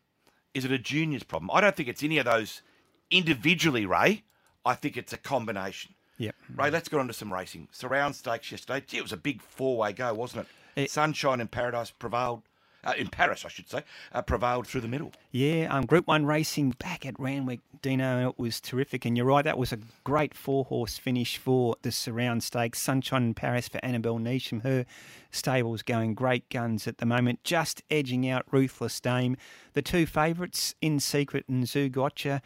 Is 0.54 0.66
it 0.66 0.72
a 0.72 0.78
juniors 0.78 1.24
problem? 1.24 1.50
I 1.54 1.62
don't 1.62 1.76
think 1.76 1.90
it's 1.90 2.04
any 2.04 2.18
of 2.18 2.26
those 2.26 2.62
individually, 3.10 3.86
Ray. 3.86 4.24
I 4.66 4.76
think 4.76 4.98
it's 4.98 5.14
a 5.14 5.18
combination. 5.18 5.94
Yep. 6.18 6.36
Ray, 6.56 6.70
let's 6.70 6.88
get 6.90 7.00
on 7.00 7.08
to 7.08 7.14
some 7.14 7.34
racing. 7.34 7.68
Surround 7.72 8.16
Stakes 8.16 8.52
yesterday. 8.52 8.84
Gee, 8.86 8.98
it 8.98 9.04
was 9.04 9.12
a 9.12 9.18
big 9.18 9.42
four-way 9.42 9.94
go, 9.94 10.14
wasn't 10.14 10.46
it? 10.76 10.82
It- 10.84 10.92
Sunshine 10.92 11.42
and 11.42 11.50
Paradise 11.52 11.92
prevailed, 11.92 12.44
uh, 12.84 12.94
in 12.98 13.08
Paris, 13.08 13.46
I 13.46 13.50
should 13.50 13.70
say, 13.70 13.84
uh, 14.12 14.22
prevailed 14.22 14.68
through 14.68 14.82
the 14.82 14.88
middle. 14.88 15.12
Yeah, 15.32 15.68
um, 15.70 15.86
Group 15.86 16.08
One 16.08 16.25
racing 16.25 16.72
back 16.72 17.06
at 17.06 17.20
Randwick, 17.20 17.62
Dino, 17.82 18.30
it 18.30 18.40
was 18.40 18.60
terrific. 18.62 19.06
And 19.06 19.18
you're 19.18 19.25
right, 19.25 19.44
that 19.44 19.58
was 19.58 19.72
a 19.72 19.80
great 20.04 20.34
four 20.34 20.66
horse 20.66 20.98
finish 20.98 21.38
for 21.38 21.75
the 21.82 21.92
Surround 21.92 22.44
Stakes. 22.44 22.80
Sunshine 22.80 23.24
in 23.24 23.34
Paris 23.34 23.68
for 23.68 23.84
Annabel 23.84 24.20
Neasham. 24.20 24.63
Her 24.63 24.86
stable's 25.32 25.82
going 25.82 26.13
great 26.13 26.50
guns 26.50 26.88
at 26.88 26.98
the 26.98 27.06
moment, 27.06 27.44
just 27.44 27.84
edging 27.90 28.28
out 28.30 28.46
Ruthless 28.52 29.00
Dame. 29.00 29.38
The 29.74 29.82
two 29.82 30.06
favourites, 30.06 30.75
In 30.82 31.00
Secret 31.00 31.46
and 31.48 31.66
Zougotcha. 31.66 32.42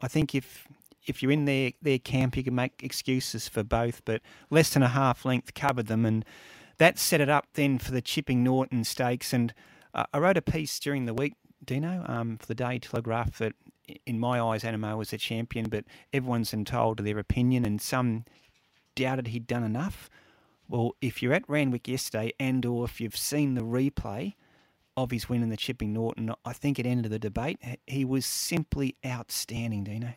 I 0.00 0.08
think 0.08 0.34
if 0.34 0.68
if 1.08 1.22
you're 1.22 1.32
in 1.32 1.46
their, 1.46 1.72
their 1.80 1.98
camp, 1.98 2.36
you 2.36 2.44
can 2.44 2.54
make 2.54 2.82
excuses 2.82 3.48
for 3.48 3.64
both, 3.64 4.04
but 4.04 4.20
less 4.50 4.70
than 4.74 4.82
a 4.82 4.88
half 4.88 5.24
length 5.24 5.54
covered 5.54 5.86
them. 5.86 6.04
And 6.04 6.24
that 6.78 6.98
set 6.98 7.20
it 7.20 7.28
up 7.28 7.46
then 7.54 7.78
for 7.78 7.92
the 7.92 8.02
Chipping 8.02 8.44
Norton 8.44 8.84
Stakes. 8.84 9.32
And 9.32 9.54
uh, 9.94 10.04
I 10.12 10.18
wrote 10.18 10.36
a 10.36 10.42
piece 10.42 10.78
during 10.78 11.06
the 11.06 11.14
week, 11.14 11.34
Dino, 11.64 12.04
um, 12.06 12.38
for 12.38 12.46
the 12.46 12.54
Day 12.54 12.78
Telegraph 12.78 13.38
that, 13.38 13.52
in 14.06 14.18
my 14.18 14.40
eyes, 14.40 14.64
Anamoe 14.64 14.96
was 14.96 15.10
the 15.10 15.18
champion, 15.18 15.68
but 15.68 15.84
everyone's 16.12 16.52
entitled 16.52 16.98
to 16.98 17.02
their 17.02 17.18
opinion, 17.18 17.64
and 17.64 17.80
some 17.80 18.24
doubted 18.94 19.28
he'd 19.28 19.46
done 19.46 19.64
enough. 19.64 20.10
Well, 20.68 20.94
if 21.00 21.22
you're 21.22 21.32
at 21.32 21.48
Randwick 21.48 21.88
yesterday, 21.88 22.32
and 22.38 22.64
or 22.66 22.84
if 22.84 23.00
you've 23.00 23.16
seen 23.16 23.54
the 23.54 23.62
replay 23.62 24.34
of 24.96 25.10
his 25.10 25.28
win 25.28 25.42
in 25.42 25.48
the 25.48 25.56
Chipping 25.56 25.92
Norton, 25.92 26.32
I 26.44 26.52
think 26.52 26.78
it 26.78 26.84
ended 26.84 27.10
the 27.10 27.18
debate. 27.18 27.58
He 27.86 28.04
was 28.04 28.26
simply 28.26 28.96
outstanding, 29.06 29.84
Dino. 29.84 30.12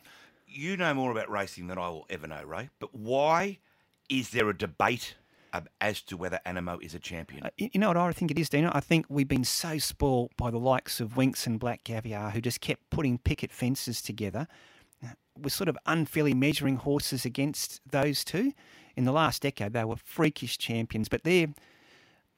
You 0.46 0.76
know 0.76 0.92
more 0.92 1.10
about 1.10 1.30
racing 1.30 1.68
than 1.68 1.78
I 1.78 1.88
will 1.88 2.06
ever 2.10 2.26
know, 2.26 2.42
Ray. 2.44 2.68
But 2.78 2.94
why 2.94 3.58
is 4.10 4.30
there 4.30 4.50
a 4.50 4.56
debate 4.56 5.14
as 5.80 6.02
to 6.02 6.16
whether 6.16 6.40
Anamoe 6.46 6.82
is 6.82 6.94
a 6.94 6.98
champion? 6.98 7.44
Uh, 7.44 7.50
you 7.56 7.78
know 7.80 7.88
what 7.88 7.96
I 7.96 8.12
think 8.12 8.30
it 8.30 8.38
is, 8.38 8.48
Dino? 8.48 8.70
I 8.74 8.80
think 8.80 9.06
we've 9.08 9.28
been 9.28 9.44
so 9.44 9.78
spoiled 9.78 10.30
by 10.36 10.50
the 10.50 10.58
likes 10.58 11.00
of 11.00 11.16
Winks 11.16 11.46
and 11.46 11.58
Black 11.60 11.84
Caviar 11.84 12.30
who 12.30 12.40
just 12.40 12.60
kept 12.60 12.88
putting 12.90 13.18
picket 13.18 13.52
fences 13.52 14.02
together. 14.02 14.46
We're 15.36 15.48
sort 15.48 15.68
of 15.68 15.78
unfairly 15.86 16.34
measuring 16.34 16.76
horses 16.76 17.24
against 17.24 17.80
those 17.90 18.22
two. 18.24 18.52
In 18.96 19.04
the 19.04 19.12
last 19.12 19.42
decade, 19.42 19.72
they 19.72 19.84
were 19.84 19.96
freakish 19.96 20.58
champions, 20.58 21.08
but 21.08 21.24
they're. 21.24 21.48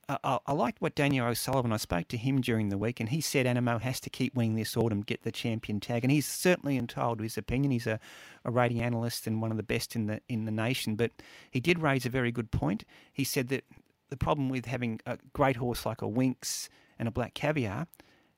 I, 0.09 0.39
I 0.47 0.53
liked 0.53 0.81
what 0.81 0.95
Daniel 0.95 1.27
O'Sullivan. 1.27 1.73
I 1.73 1.77
spoke 1.77 2.09
to 2.09 2.17
him 2.17 2.41
during 2.41 2.69
the 2.69 2.79
week, 2.79 3.01
and 3.01 3.09
he 3.09 3.21
said 3.21 3.47
Anamoe 3.47 3.81
has 3.81 4.01
to 4.01 4.11
keep 4.11 4.35
winning 4.35 4.55
this 4.55 4.77
autumn, 4.77 5.03
get 5.03 5.23
the 5.23 5.33
champion 5.33 5.81
tag, 5.81 6.05
and 6.05 6.11
he's 6.11 6.27
certainly 6.27 6.77
entitled 6.77 7.19
to 7.19 7.25
his 7.25 7.39
opinion. 7.39 7.71
He's 7.71 7.87
a, 7.87 7.99
a 8.45 8.51
rating 8.51 8.81
analyst 8.81 9.27
and 9.27 9.41
one 9.43 9.51
of 9.51 9.57
the 9.57 9.63
best 9.63 9.95
in 9.97 10.07
the 10.07 10.21
in 10.29 10.45
the 10.45 10.53
nation. 10.53 10.97
But 10.97 11.11
he 11.51 11.61
did 11.61 11.81
raise 11.81 12.07
a 12.07 12.11
very 12.11 12.33
good 12.33 12.51
point. 12.51 12.85
He 13.13 13.25
said 13.25 13.49
that 13.49 13.65
the 14.11 14.17
problem 14.17 14.49
with 14.49 14.67
having 14.67 15.01
a 15.07 15.19
great 15.33 15.57
horse 15.57 15.87
like 15.87 16.03
a 16.03 16.09
Winks 16.09 16.69
and 16.99 17.09
a 17.09 17.11
Black 17.11 17.35
Caviar, 17.35 17.87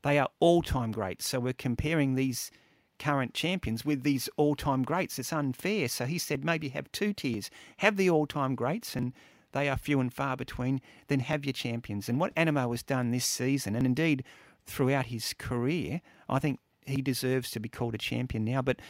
they 0.02 0.18
are 0.18 0.28
all 0.40 0.62
time 0.62 0.92
greats. 0.92 1.26
So 1.26 1.40
we're 1.40 1.52
comparing 1.52 2.14
these 2.14 2.50
current 2.98 3.34
champions 3.34 3.84
with 3.84 4.02
these 4.02 4.28
all-time 4.36 4.82
greats. 4.82 5.18
It's 5.18 5.32
unfair. 5.32 5.88
So 5.88 6.06
he 6.06 6.18
said 6.18 6.44
maybe 6.44 6.70
have 6.70 6.90
two 6.92 7.12
tiers. 7.12 7.50
Have 7.78 7.96
the 7.96 8.10
all-time 8.10 8.54
greats 8.54 8.96
and 8.96 9.12
they 9.52 9.68
are 9.68 9.76
few 9.76 10.00
and 10.00 10.12
far 10.12 10.36
between, 10.36 10.80
then 11.08 11.20
have 11.20 11.44
your 11.44 11.52
champions. 11.52 12.08
And 12.08 12.20
what 12.20 12.34
Anamoe 12.34 12.70
has 12.70 12.82
done 12.82 13.10
this 13.10 13.24
season, 13.24 13.74
and 13.74 13.86
indeed 13.86 14.24
throughout 14.66 15.06
his 15.06 15.32
career, 15.34 16.00
I 16.28 16.38
think 16.38 16.60
he 16.84 17.02
deserves 17.02 17.50
to 17.52 17.60
be 17.60 17.68
called 17.68 17.94
a 17.94 17.98
champion 17.98 18.44
now. 18.44 18.62
But 18.62 18.80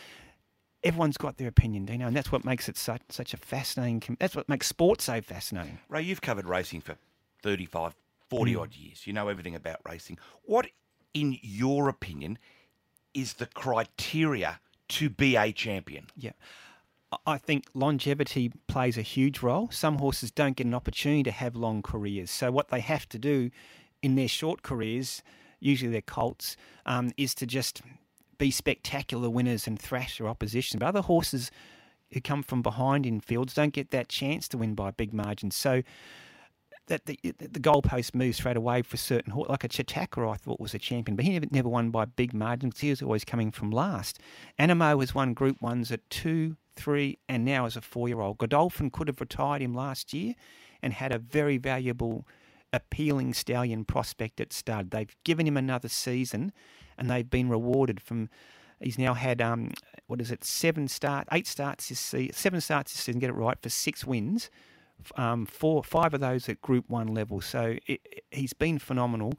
everyone's 0.82 1.16
got 1.16 1.36
their 1.36 1.48
opinion, 1.48 1.84
Dino, 1.84 2.06
and 2.06 2.16
that's 2.16 2.32
what 2.32 2.44
makes 2.44 2.68
it 2.68 2.76
such, 2.76 3.02
such 3.08 3.34
a 3.34 3.36
fascinating. 3.36 4.16
That's 4.18 4.36
what 4.36 4.48
makes 4.48 4.66
sport 4.66 5.00
so 5.00 5.20
fascinating. 5.20 5.78
Ray, 5.88 6.02
you've 6.02 6.22
covered 6.22 6.46
racing 6.46 6.80
for 6.80 6.96
35, 7.42 7.94
40 8.28 8.54
mm. 8.54 8.60
odd 8.60 8.74
years. 8.74 9.06
You 9.06 9.12
know 9.12 9.28
everything 9.28 9.54
about 9.54 9.80
racing. 9.88 10.18
What, 10.44 10.68
in 11.14 11.38
your 11.42 11.88
opinion, 11.88 12.38
is 13.14 13.34
the 13.34 13.46
criteria 13.46 14.60
to 14.88 15.10
be 15.10 15.36
a 15.36 15.52
champion? 15.52 16.06
Yeah. 16.16 16.32
I- 17.26 17.38
think 17.38 17.66
longevity 17.74 18.50
plays 18.66 18.98
a 18.98 19.02
huge 19.02 19.40
role. 19.40 19.70
Some 19.70 19.98
horses 19.98 20.30
don't 20.30 20.56
get 20.56 20.66
an 20.66 20.74
opportunity 20.74 21.22
to 21.24 21.30
have 21.30 21.54
long 21.54 21.82
careers. 21.82 22.30
So, 22.30 22.50
what 22.50 22.68
they 22.68 22.80
have 22.80 23.08
to 23.10 23.18
do 23.18 23.50
in 24.02 24.14
their 24.16 24.28
short 24.28 24.62
careers, 24.62 25.22
usually 25.60 25.90
they're 25.90 26.02
colts, 26.02 26.56
um, 26.84 27.12
is 27.16 27.34
to 27.36 27.46
just 27.46 27.82
be 28.38 28.50
spectacular 28.50 29.30
winners 29.30 29.66
and 29.66 29.78
thrash 29.78 30.18
their 30.18 30.28
opposition. 30.28 30.78
But 30.78 30.86
other 30.86 31.02
horses 31.02 31.50
who 32.12 32.20
come 32.20 32.42
from 32.42 32.62
behind 32.62 33.06
in 33.06 33.20
fields 33.20 33.54
don't 33.54 33.72
get 33.72 33.90
that 33.90 34.08
chance 34.08 34.48
to 34.48 34.58
win 34.58 34.74
by 34.74 34.90
big 34.90 35.12
margins. 35.12 35.54
So, 35.54 35.82
that 36.86 37.06
the 37.06 37.18
the 37.22 37.60
goalpost 37.60 38.14
moves 38.14 38.38
straight 38.38 38.56
away 38.56 38.82
for 38.82 38.96
certain. 38.96 39.32
Like 39.34 39.64
a 39.64 39.72
Chautauqua, 39.72 40.28
I 40.28 40.36
thought 40.36 40.60
was 40.60 40.74
a 40.74 40.78
champion, 40.78 41.16
but 41.16 41.24
he 41.24 41.32
never, 41.32 41.46
never 41.50 41.68
won 41.68 41.90
by 41.90 42.04
big 42.04 42.32
margins. 42.32 42.80
He 42.80 42.90
was 42.90 43.02
always 43.02 43.24
coming 43.24 43.50
from 43.50 43.70
last. 43.70 44.18
Anamoe 44.58 45.00
has 45.00 45.14
won 45.14 45.34
Group 45.34 45.60
Ones 45.60 45.90
at 45.90 46.08
two, 46.10 46.56
three, 46.76 47.18
and 47.28 47.44
now 47.44 47.66
as 47.66 47.76
a 47.76 47.80
four-year-old. 47.80 48.38
Godolphin 48.38 48.90
could 48.90 49.08
have 49.08 49.20
retired 49.20 49.62
him 49.62 49.74
last 49.74 50.12
year, 50.12 50.34
and 50.82 50.92
had 50.92 51.12
a 51.12 51.18
very 51.18 51.58
valuable, 51.58 52.26
appealing 52.72 53.34
stallion 53.34 53.84
prospect 53.84 54.40
at 54.40 54.52
stud. 54.52 54.90
They've 54.90 55.14
given 55.24 55.46
him 55.46 55.56
another 55.56 55.88
season, 55.88 56.52
and 56.96 57.10
they've 57.10 57.28
been 57.28 57.48
rewarded 57.48 58.00
from. 58.00 58.28
He's 58.80 58.98
now 58.98 59.14
had 59.14 59.40
um, 59.40 59.72
what 60.06 60.20
is 60.20 60.30
it? 60.30 60.44
Seven 60.44 60.86
start, 60.86 61.26
eight 61.32 61.46
starts 61.46 61.88
this 61.88 61.98
season, 61.98 62.34
seven 62.34 62.60
starts 62.60 62.92
this 62.92 63.02
season. 63.02 63.20
Get 63.20 63.30
it 63.30 63.34
right 63.34 63.56
for 63.60 63.70
six 63.70 64.04
wins 64.04 64.50
um, 65.16 65.46
four, 65.46 65.82
five 65.84 66.14
of 66.14 66.20
those 66.20 66.48
at 66.48 66.60
Group 66.62 66.88
One 66.88 67.08
level. 67.08 67.40
So 67.40 67.76
it, 67.86 68.00
it- 68.04 68.24
he's 68.30 68.52
been 68.52 68.78
phenomenal. 68.78 69.34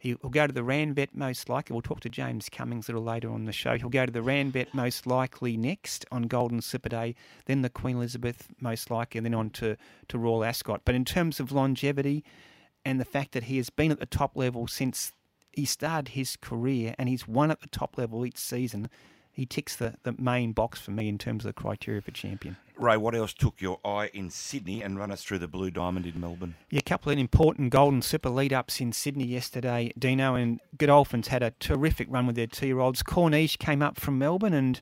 He'll 0.00 0.16
go 0.16 0.46
to 0.46 0.52
the 0.52 0.60
Ranvet 0.60 1.08
most 1.12 1.48
likely. 1.48 1.74
We'll 1.74 1.82
talk 1.82 1.98
to 2.00 2.08
James 2.08 2.48
Cummings 2.48 2.88
a 2.88 2.92
little 2.92 3.02
later 3.04 3.30
on 3.30 3.46
the 3.46 3.52
show. 3.52 3.76
He'll 3.76 3.88
go 3.88 4.06
to 4.06 4.12
the 4.12 4.20
Ranvet 4.20 4.72
most 4.72 5.08
likely 5.08 5.56
next 5.56 6.06
on 6.12 6.22
Golden 6.24 6.60
Slipper 6.62 6.88
Day, 6.90 7.16
then 7.46 7.62
the 7.62 7.68
Queen 7.68 7.96
Elizabeth 7.96 8.46
most 8.60 8.92
likely, 8.92 9.18
and 9.18 9.24
then 9.24 9.34
on 9.34 9.50
to, 9.50 9.76
to 10.06 10.18
Royal 10.18 10.44
Ascot. 10.44 10.82
But 10.84 10.94
in 10.94 11.04
terms 11.04 11.40
of 11.40 11.50
longevity 11.50 12.22
and 12.84 13.00
the 13.00 13.04
fact 13.04 13.32
that 13.32 13.44
he 13.44 13.56
has 13.56 13.70
been 13.70 13.90
at 13.90 13.98
the 13.98 14.06
top 14.06 14.36
level 14.36 14.68
since 14.68 15.10
he 15.52 15.64
started 15.64 16.10
his 16.10 16.36
career 16.36 16.94
and 16.96 17.08
he's 17.08 17.26
won 17.26 17.50
at 17.50 17.60
the 17.60 17.68
top 17.68 17.98
level 17.98 18.24
each 18.24 18.38
season, 18.38 18.88
he 19.38 19.46
ticks 19.46 19.76
the, 19.76 19.94
the 20.02 20.12
main 20.18 20.50
box 20.50 20.80
for 20.80 20.90
me 20.90 21.08
in 21.08 21.16
terms 21.16 21.44
of 21.44 21.48
the 21.50 21.52
criteria 21.52 22.00
for 22.00 22.10
champion. 22.10 22.56
Ray, 22.76 22.96
what 22.96 23.14
else 23.14 23.32
took 23.32 23.60
your 23.60 23.78
eye 23.84 24.10
in 24.12 24.30
Sydney 24.30 24.82
and 24.82 24.98
run 24.98 25.12
us 25.12 25.22
through 25.22 25.38
the 25.38 25.46
Blue 25.46 25.70
Diamond 25.70 26.06
in 26.06 26.20
Melbourne? 26.20 26.56
Yeah, 26.70 26.80
a 26.80 26.82
couple 26.82 27.12
of 27.12 27.18
important 27.18 27.70
Golden 27.70 28.02
Slipper 28.02 28.30
lead 28.30 28.52
ups 28.52 28.80
in 28.80 28.90
Sydney 28.90 29.26
yesterday, 29.26 29.92
Dino, 29.96 30.34
and 30.34 30.58
Godolphins 30.76 31.28
had 31.28 31.44
a 31.44 31.52
terrific 31.60 32.08
run 32.10 32.26
with 32.26 32.34
their 32.34 32.48
two 32.48 32.66
year 32.66 32.80
olds. 32.80 33.04
Corniche 33.04 33.58
came 33.58 33.80
up 33.80 34.00
from 34.00 34.18
Melbourne 34.18 34.54
and 34.54 34.80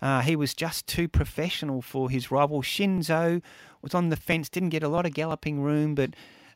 uh, 0.00 0.20
he 0.20 0.36
was 0.36 0.54
just 0.54 0.86
too 0.86 1.08
professional 1.08 1.82
for 1.82 2.08
his 2.08 2.30
rival. 2.30 2.62
Shinzo 2.62 3.42
was 3.82 3.96
on 3.96 4.10
the 4.10 4.16
fence, 4.16 4.48
didn't 4.48 4.68
get 4.68 4.84
a 4.84 4.88
lot 4.88 5.06
of 5.06 5.12
galloping 5.12 5.60
room, 5.60 5.96
but 5.96 6.10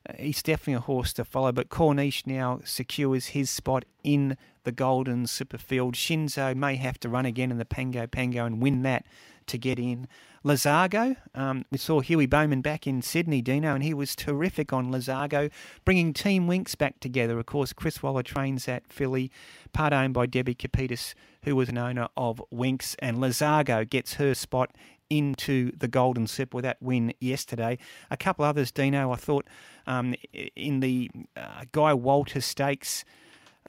uh, 0.08 0.12
he's 0.16 0.44
definitely 0.44 0.74
a 0.74 0.80
horse 0.80 1.12
to 1.14 1.24
follow. 1.24 1.50
But 1.50 1.70
Corniche 1.70 2.24
now 2.24 2.60
secures 2.64 3.26
his 3.26 3.50
spot 3.50 3.84
in 4.04 4.36
the 4.64 4.72
Golden 4.72 5.26
Slipper 5.26 5.58
field. 5.58 5.94
Shinzo 5.94 6.54
may 6.54 6.76
have 6.76 6.98
to 7.00 7.08
run 7.08 7.26
again 7.26 7.50
in 7.50 7.58
the 7.58 7.64
Pago 7.64 8.06
Pago 8.06 8.44
and 8.44 8.60
win 8.62 8.82
that 8.82 9.04
to 9.46 9.58
get 9.58 9.78
in. 9.78 10.06
Lazargo, 10.44 11.16
um, 11.36 11.64
we 11.70 11.78
saw 11.78 12.00
Huey 12.00 12.26
Bowman 12.26 12.62
back 12.62 12.86
in 12.86 13.00
Sydney, 13.00 13.40
Dino, 13.40 13.74
and 13.74 13.84
he 13.84 13.94
was 13.94 14.16
terrific 14.16 14.72
on 14.72 14.90
Lazargo, 14.90 15.50
bringing 15.84 16.12
Team 16.12 16.48
Winks 16.48 16.74
back 16.74 16.98
together. 16.98 17.38
Of 17.38 17.46
course, 17.46 17.72
Chris 17.72 18.02
Waller 18.02 18.24
trains 18.24 18.66
at 18.66 18.86
Philly, 18.88 19.30
part 19.72 19.92
owned 19.92 20.14
by 20.14 20.26
Debbie 20.26 20.56
Kepitis, 20.56 21.14
who 21.44 21.54
was 21.54 21.68
an 21.68 21.78
owner 21.78 22.08
of 22.16 22.42
Winks, 22.50 22.96
and 22.98 23.18
Lazargo 23.18 23.88
gets 23.88 24.14
her 24.14 24.34
spot 24.34 24.72
into 25.08 25.70
the 25.76 25.88
Golden 25.88 26.26
Sip 26.26 26.54
with 26.54 26.64
that 26.64 26.80
win 26.80 27.12
yesterday. 27.20 27.78
A 28.10 28.16
couple 28.16 28.44
others, 28.44 28.72
Dino, 28.72 29.12
I 29.12 29.16
thought 29.16 29.46
um, 29.86 30.14
in 30.56 30.80
the 30.80 31.10
uh, 31.36 31.64
Guy 31.70 31.94
Walter 31.94 32.40
Stakes. 32.40 33.04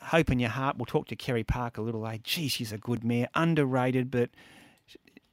Hope 0.06 0.32
in 0.32 0.40
your 0.40 0.50
heart. 0.50 0.78
We'll 0.78 0.86
talk 0.86 1.08
to 1.08 1.16
Kerry 1.16 1.44
Park 1.44 1.78
a 1.78 1.82
little 1.82 2.02
later. 2.02 2.22
Gee, 2.24 2.48
she's 2.48 2.72
a 2.72 2.78
good 2.78 3.04
mare, 3.04 3.30
underrated, 3.36 4.12
but 4.12 4.30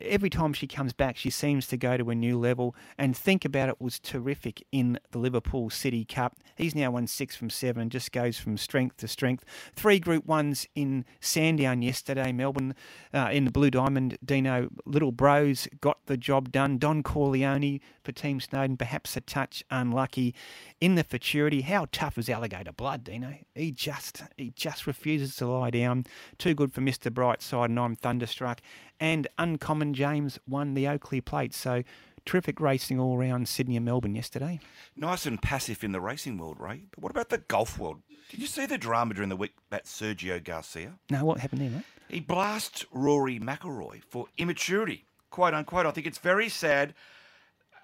every 0.00 0.30
time 0.30 0.52
she 0.52 0.66
comes 0.66 0.92
back, 0.92 1.16
she 1.16 1.30
seems 1.30 1.66
to 1.68 1.76
go 1.76 1.96
to 1.96 2.10
a 2.10 2.14
new 2.14 2.38
level. 2.38 2.74
And 2.98 3.16
think 3.16 3.44
about 3.44 3.68
it 3.68 3.80
was 3.80 3.98
terrific 3.98 4.64
in 4.72 4.98
the 5.10 5.18
Liverpool 5.18 5.70
City 5.70 6.04
Cup. 6.04 6.36
He's 6.56 6.74
now 6.74 6.90
won 6.90 7.06
six 7.06 7.36
from 7.36 7.50
seven 7.50 7.90
just 7.90 8.12
goes 8.12 8.38
from 8.38 8.56
strength 8.56 8.98
to 8.98 9.08
strength. 9.08 9.44
Three 9.74 9.98
Group 9.98 10.26
Ones 10.26 10.66
in 10.74 11.04
Sandown 11.20 11.82
yesterday, 11.82 12.32
Melbourne, 12.32 12.74
uh, 13.12 13.30
in 13.32 13.44
the 13.44 13.50
Blue 13.50 13.70
Diamond. 13.70 14.16
Dino 14.24 14.68
Little 14.86 15.12
Bros 15.12 15.68
got 15.80 15.98
the 16.06 16.16
job 16.16 16.52
done. 16.52 16.78
Don 16.78 17.02
Corleone 17.02 17.80
for 18.02 18.12
Team 18.12 18.40
Snowden, 18.40 18.76
perhaps 18.76 19.16
a 19.16 19.20
touch 19.20 19.64
unlucky 19.70 20.34
in 20.80 20.94
the 20.94 21.04
futurity. 21.04 21.62
How 21.62 21.86
tough 21.92 22.16
is 22.18 22.28
Alligator 22.28 22.72
Blood, 22.72 23.04
Dino? 23.04 23.34
He 23.54 23.72
just 23.72 24.22
he 24.36 24.50
just 24.50 24.86
refuses 24.86 25.36
to 25.36 25.46
lie 25.46 25.70
down. 25.70 26.06
Too 26.38 26.54
good 26.54 26.72
for 26.72 26.80
Mr. 26.80 27.10
Brightside, 27.10 27.66
and 27.66 27.78
I'm 27.78 27.96
thunderstruck. 27.96 28.60
And 29.00 29.26
Uncommon 29.38 29.94
James 29.94 30.38
won 30.46 30.74
the 30.74 30.86
Oakley 30.86 31.20
Plate. 31.22 31.54
So 31.54 31.82
terrific 32.26 32.60
racing 32.60 33.00
all 33.00 33.16
around 33.16 33.48
Sydney 33.48 33.76
and 33.76 33.84
Melbourne 33.84 34.14
yesterday. 34.14 34.60
Nice 34.94 35.24
and 35.26 35.40
passive 35.40 35.82
in 35.82 35.92
the 35.92 36.00
racing 36.00 36.36
world, 36.36 36.58
Ray. 36.60 36.82
But 36.90 37.02
what 37.02 37.10
about 37.10 37.30
the 37.30 37.38
golf 37.38 37.78
world? 37.78 38.02
Did 38.30 38.40
you 38.40 38.46
see 38.46 38.66
the 38.66 38.78
drama 38.78 39.14
during 39.14 39.30
the 39.30 39.36
week 39.36 39.54
about 39.70 39.84
Sergio 39.84 40.42
Garcia? 40.44 40.92
Now, 41.08 41.24
what 41.24 41.40
happened 41.40 41.62
there, 41.62 41.70
mate? 41.70 41.82
He 42.08 42.20
blasts 42.20 42.84
Rory 42.92 43.40
McIlroy 43.40 44.02
for 44.06 44.26
immaturity, 44.36 45.06
quote 45.30 45.54
unquote. 45.54 45.86
I 45.86 45.90
think 45.92 46.06
it's 46.06 46.18
very 46.18 46.48
sad 46.48 46.94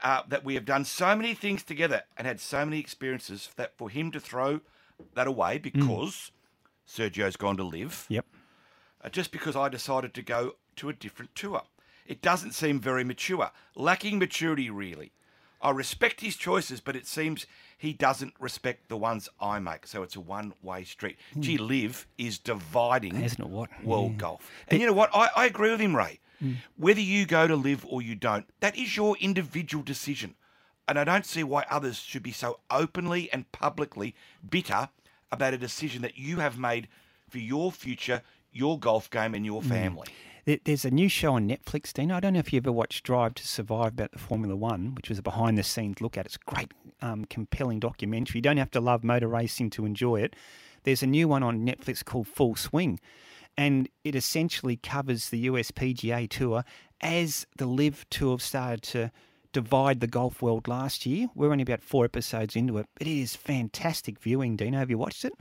uh, 0.03 0.23
that 0.29 0.45
we 0.45 0.55
have 0.55 0.65
done 0.67 0.85
so 0.85 1.17
many 1.17 1.33
things 1.35 1.63
together 1.63 2.03
and 2.17 2.27
had 2.27 2.39
so 2.39 2.65
many 2.65 2.79
experiences 2.79 3.49
that 3.57 3.77
for 3.79 3.89
him 3.89 4.11
to 4.13 4.21
throw 4.21 4.61
that 5.15 5.27
away 5.27 5.59
because 5.59 6.31
Sergio's 6.87 7.37
gone 7.37 7.57
to 7.57 7.65
LIV, 7.65 8.07
Yep. 8.09 8.27
uh, 9.03 9.09
just 9.09 9.33
because 9.33 9.57
I 9.57 9.69
decided 9.69 10.13
to 10.15 10.23
go 10.23 10.57
to 10.77 10.89
a 10.89 10.93
different 10.93 11.35
tour. 11.35 11.63
It 12.07 12.23
doesn't 12.23 12.53
seem 12.53 12.81
very 12.81 13.05
mature, 13.05 13.51
lacking 13.75 14.19
maturity, 14.19 14.71
really. 14.71 15.13
I 15.61 15.71
respect 15.71 16.21
his 16.21 16.37
choices, 16.37 16.81
but 16.81 16.97
it 16.97 17.07
seems 17.07 17.47
he 17.77 17.93
doesn't 17.93 18.35
respect 18.39 18.89
the 18.89 18.97
ones 18.97 19.29
I 19.41 19.59
make. 19.59 19.87
So 19.87 20.03
it's 20.03 20.17
a 20.17 20.21
one 20.21 20.53
way 20.63 20.85
street. 20.85 21.17
Hmm. 21.33 21.41
Gee, 21.41 21.59
LIV 21.59 22.07
is 22.19 22.39
dividing 22.39 23.21
Isn't 23.23 23.41
it 23.41 23.49
what? 23.49 23.71
world 23.85 24.13
Yeah. 24.13 24.19
golf. 24.19 24.51
And 24.69 24.81
you 24.81 24.87
know 24.87 24.93
what? 24.93 25.11
I, 25.15 25.31
I 25.35 25.47
agree 25.47 25.71
with 25.71 25.81
him, 25.81 25.97
Ray. 25.97 26.21
Hmm. 26.39 26.55
Whether 26.77 27.01
you 27.01 27.27
go 27.27 27.47
to 27.47 27.57
LIV 27.57 27.87
or 27.89 28.03
you 28.03 28.15
don't, 28.15 28.47
that 28.61 28.77
is 28.77 28.97
your 28.97 29.17
individual 29.19 29.83
decision. 29.83 30.35
And 30.87 30.99
I 30.99 31.05
don't 31.05 31.27
see 31.27 31.43
why 31.43 31.65
others 31.69 31.99
should 31.99 32.23
be 32.23 32.33
so 32.33 32.61
openly 32.71 33.33
and 33.33 33.51
publicly 33.51 34.15
bitter 34.49 34.91
about 35.33 35.55
a 35.55 35.59
decision 35.59 36.03
that 36.03 36.17
you 36.17 36.39
have 36.39 36.59
made 36.59 36.87
for 37.29 37.39
your 37.39 37.73
future, 37.73 38.23
your 38.53 38.79
golf 38.79 39.11
game, 39.11 39.35
and 39.35 39.45
your 39.45 39.63
hmm. 39.63 39.69
family. 39.69 40.07
There- 40.07 40.36
There's 40.47 40.85
a 40.85 40.93
new 40.93 41.09
show 41.09 41.35
on 41.35 41.49
Netflix, 41.49 41.93
Dino. 41.93 42.15
I 42.15 42.21
don't 42.21 42.35
know 42.35 42.39
if 42.39 42.53
you 42.53 42.59
ever 42.59 42.71
watched 42.71 43.05
Drive 43.05 43.35
to 43.35 43.49
Survive 43.49 43.95
about 43.95 44.13
the 44.13 44.21
Formula 44.21 44.55
One, 44.55 44.95
which 44.95 45.09
was 45.09 45.19
a 45.19 45.23
behind 45.23 45.59
the 45.59 45.65
scenes 45.65 46.01
look 46.01 46.17
at. 46.17 46.25
It's 46.25 46.37
a 46.37 46.51
great, 46.51 46.73
um, 47.03 47.25
compelling 47.25 47.81
documentary. 47.81 48.39
You 48.39 48.43
don't 48.43 48.57
have 48.57 48.71
to 48.71 48.81
love 48.81 49.03
motor 49.03 49.27
racing 49.27 49.71
to 49.71 49.85
enjoy 49.85 50.21
it. 50.21 50.37
There's 50.85 51.03
a 51.03 51.07
new 51.09 51.27
one 51.27 51.43
on 51.43 51.67
Netflix 51.67 52.05
called 52.05 52.29
Full 52.29 52.55
Swing, 52.55 53.01
and 53.59 53.89
it 54.05 54.15
essentially 54.15 54.77
covers 54.77 55.31
the 55.31 55.39
US 55.39 55.73
PGA 55.73 56.31
Tour 56.31 56.63
as 57.01 57.45
the 57.59 57.67
LIV 57.67 58.09
Tour 58.11 58.39
started 58.39 58.83
to 58.83 59.11
divide 59.53 59.99
the 59.99 60.07
golf 60.07 60.43
world 60.43 60.69
last 60.69 61.07
year. 61.07 61.27
We're 61.35 61.51
only 61.51 61.63
about 61.63 61.83
four 61.83 62.05
episodes 62.05 62.55
into 62.55 62.79
it, 62.79 62.87
but 62.97 63.09
it 63.09 63.19
is 63.19 63.35
fantastic 63.35 64.21
viewing, 64.21 64.55
Dino. 64.55 64.79
Have 64.79 64.91
you 64.91 64.99
watched 64.99 65.25
it? 65.25 65.33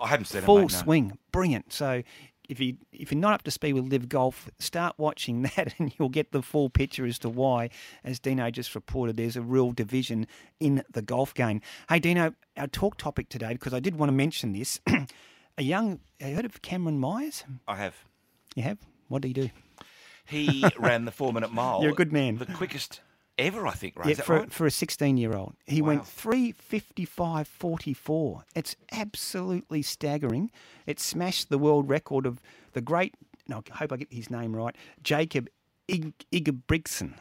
I 0.00 0.08
haven't 0.08 0.26
seen 0.26 0.42
full 0.42 0.58
it, 0.58 0.62
no. 0.62 0.68
swing, 0.68 1.18
brilliant. 1.32 1.72
So 1.72 2.02
if 2.48 2.60
you 2.60 2.76
if 2.92 3.12
you're 3.12 3.20
not 3.20 3.34
up 3.34 3.42
to 3.42 3.50
speed 3.50 3.74
with 3.74 3.90
LIV 3.90 4.08
golf, 4.08 4.50
start 4.58 4.94
watching 4.98 5.42
that, 5.56 5.74
and 5.78 5.92
you'll 5.98 6.08
get 6.08 6.32
the 6.32 6.42
full 6.42 6.70
picture 6.70 7.06
as 7.06 7.18
to 7.20 7.28
why. 7.28 7.70
As 8.04 8.18
Dino 8.18 8.50
just 8.50 8.74
reported, 8.74 9.16
there's 9.16 9.36
a 9.36 9.42
real 9.42 9.72
division 9.72 10.26
in 10.60 10.82
the 10.90 11.02
golf 11.02 11.34
game. 11.34 11.60
Hey, 11.88 11.98
Dino, 11.98 12.34
our 12.56 12.66
talk 12.66 12.96
topic 12.96 13.28
today, 13.28 13.52
because 13.52 13.74
I 13.74 13.80
did 13.80 13.98
want 13.98 14.08
to 14.08 14.14
mention 14.14 14.52
this. 14.52 14.80
a 15.58 15.62
young, 15.62 16.00
have 16.20 16.30
you 16.30 16.36
heard 16.36 16.44
of 16.44 16.62
Cameron 16.62 16.98
Myers? 16.98 17.44
I 17.66 17.76
have. 17.76 17.96
You 18.54 18.62
have? 18.62 18.78
What 19.08 19.22
did 19.22 19.28
he 19.28 19.34
do? 19.34 19.50
He 20.24 20.64
ran 20.78 21.04
the 21.04 21.12
four 21.12 21.32
minute 21.32 21.52
mile. 21.52 21.80
You're 21.82 21.92
a 21.92 21.94
good 21.94 22.12
man. 22.12 22.38
The 22.38 22.46
quickest 22.46 23.00
ever, 23.38 23.66
I 23.66 23.72
think, 23.72 23.96
right? 23.98 24.08
Yeah, 24.08 24.14
for, 24.22 24.36
right? 24.40 24.52
for 24.52 24.66
a 24.66 24.70
16 24.70 25.16
year 25.16 25.34
old. 25.34 25.54
He 25.66 25.80
Wow. 25.82 25.88
went 25.88 26.04
355.44. 26.04 28.42
It's 28.54 28.76
absolutely 28.92 29.82
staggering. 29.82 30.50
It 30.86 31.00
smashed 31.00 31.48
the 31.48 31.58
world 31.58 31.88
record 31.88 32.26
of 32.26 32.40
the 32.72 32.80
great, 32.80 33.14
no, 33.48 33.62
I 33.72 33.76
hope 33.76 33.92
I 33.92 33.96
get 33.96 34.12
his 34.12 34.30
name 34.30 34.54
right, 34.56 34.74
Jacob 35.02 35.48
Ig- 35.88 36.24
Ingebrigtsen 36.32 37.14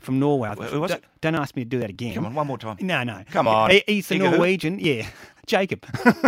from 0.00 0.18
Norway. 0.18 0.50
Who- 0.50 0.80
was 0.80 0.90
don't, 0.90 0.98
it? 0.98 1.04
don't 1.20 1.34
ask 1.34 1.56
me 1.56 1.64
to 1.64 1.68
do 1.68 1.78
that 1.80 1.90
again. 1.90 2.14
Come 2.14 2.26
on, 2.26 2.34
one 2.34 2.46
more 2.46 2.58
time. 2.58 2.76
No, 2.80 3.02
no. 3.04 3.22
Come 3.30 3.48
on. 3.48 3.70
He- 3.70 3.84
he's 3.86 4.08
the 4.08 4.18
who? 4.18 4.30
Norwegian. 4.30 4.78
Yeah, 4.78 5.06
Jacob. 5.46 5.84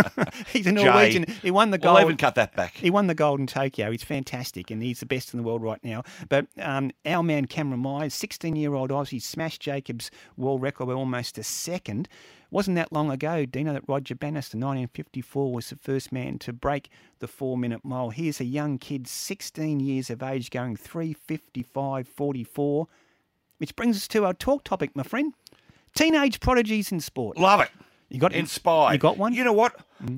he's 0.47 0.67
a 0.67 0.71
Norwegian. 0.71 1.25
He 1.41 1.51
won 1.51 1.71
the 1.71 1.77
gold. 1.77 1.95
We'll 1.95 2.05
even 2.05 2.17
cut 2.17 2.35
that 2.35 2.55
back. 2.55 2.73
He 2.75 2.89
won 2.89 3.07
the 3.07 3.15
gold 3.15 3.39
in 3.39 3.47
Tokyo. 3.47 3.91
He's 3.91 4.03
fantastic, 4.03 4.71
and 4.71 4.81
he's 4.81 4.99
the 4.99 5.05
best 5.05 5.33
in 5.33 5.39
the 5.39 5.43
world 5.43 5.61
right 5.61 5.83
now. 5.83 6.03
But 6.29 6.47
um, 6.59 6.91
our 7.05 7.23
man 7.23 7.45
Cameron 7.45 7.81
Myers, 7.81 8.13
16-year-old 8.15 8.89
Aussie, 8.89 9.21
smashed 9.21 9.61
Jacob's 9.61 10.11
world 10.37 10.61
record 10.61 10.87
by 10.87 10.93
almost 10.93 11.37
a 11.37 11.43
second. 11.43 12.07
Wasn't 12.49 12.75
that 12.75 12.91
long 12.91 13.09
ago, 13.09 13.45
Dino, 13.45 13.71
that 13.71 13.87
Roger 13.87 14.13
Bannister, 14.13 14.57
1954, 14.57 15.53
was 15.53 15.69
the 15.69 15.77
first 15.77 16.11
man 16.11 16.37
to 16.39 16.51
break 16.51 16.89
the 17.19 17.27
four-minute 17.29 17.85
mile. 17.85 18.09
Here's 18.09 18.41
a 18.41 18.45
young 18.45 18.77
kid, 18.77 19.07
16 19.07 19.79
years 19.79 20.09
of 20.09 20.21
age, 20.21 20.49
going 20.49 20.75
355.44, 20.75 22.87
which 23.61 23.75
brings 23.75 23.95
us 23.95 24.07
to 24.07 24.25
our 24.25 24.33
talk 24.33 24.63
topic, 24.63 24.95
my 24.95 25.03
friend. 25.03 25.33
Teenage 25.93 26.39
prodigies 26.39 26.91
in 26.91 26.99
sport. 26.99 27.37
Love 27.37 27.61
it. 27.61 27.69
You 28.09 28.19
got 28.19 28.33
Inspired. 28.33 28.93
You 28.93 28.97
got 28.97 29.17
one? 29.19 29.33
Mm. 29.33 29.35
You 29.37 29.43
know 29.43 29.53
what? 29.53 29.75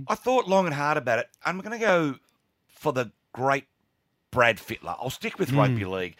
I 0.07 0.15
thought 0.15 0.47
long 0.47 0.65
and 0.65 0.73
hard 0.73 0.95
about 0.95 1.19
it. 1.19 1.27
I'm 1.45 1.59
going 1.59 1.77
to 1.77 1.85
go 1.85 2.15
for 2.69 2.93
the 2.93 3.11
great 3.33 3.65
Brad 4.31 4.57
Fittler. 4.59 4.95
I'll 4.97 5.09
stick 5.09 5.37
with 5.37 5.51
Mm. 5.51 5.57
rugby 5.57 5.83
league. 5.85 6.15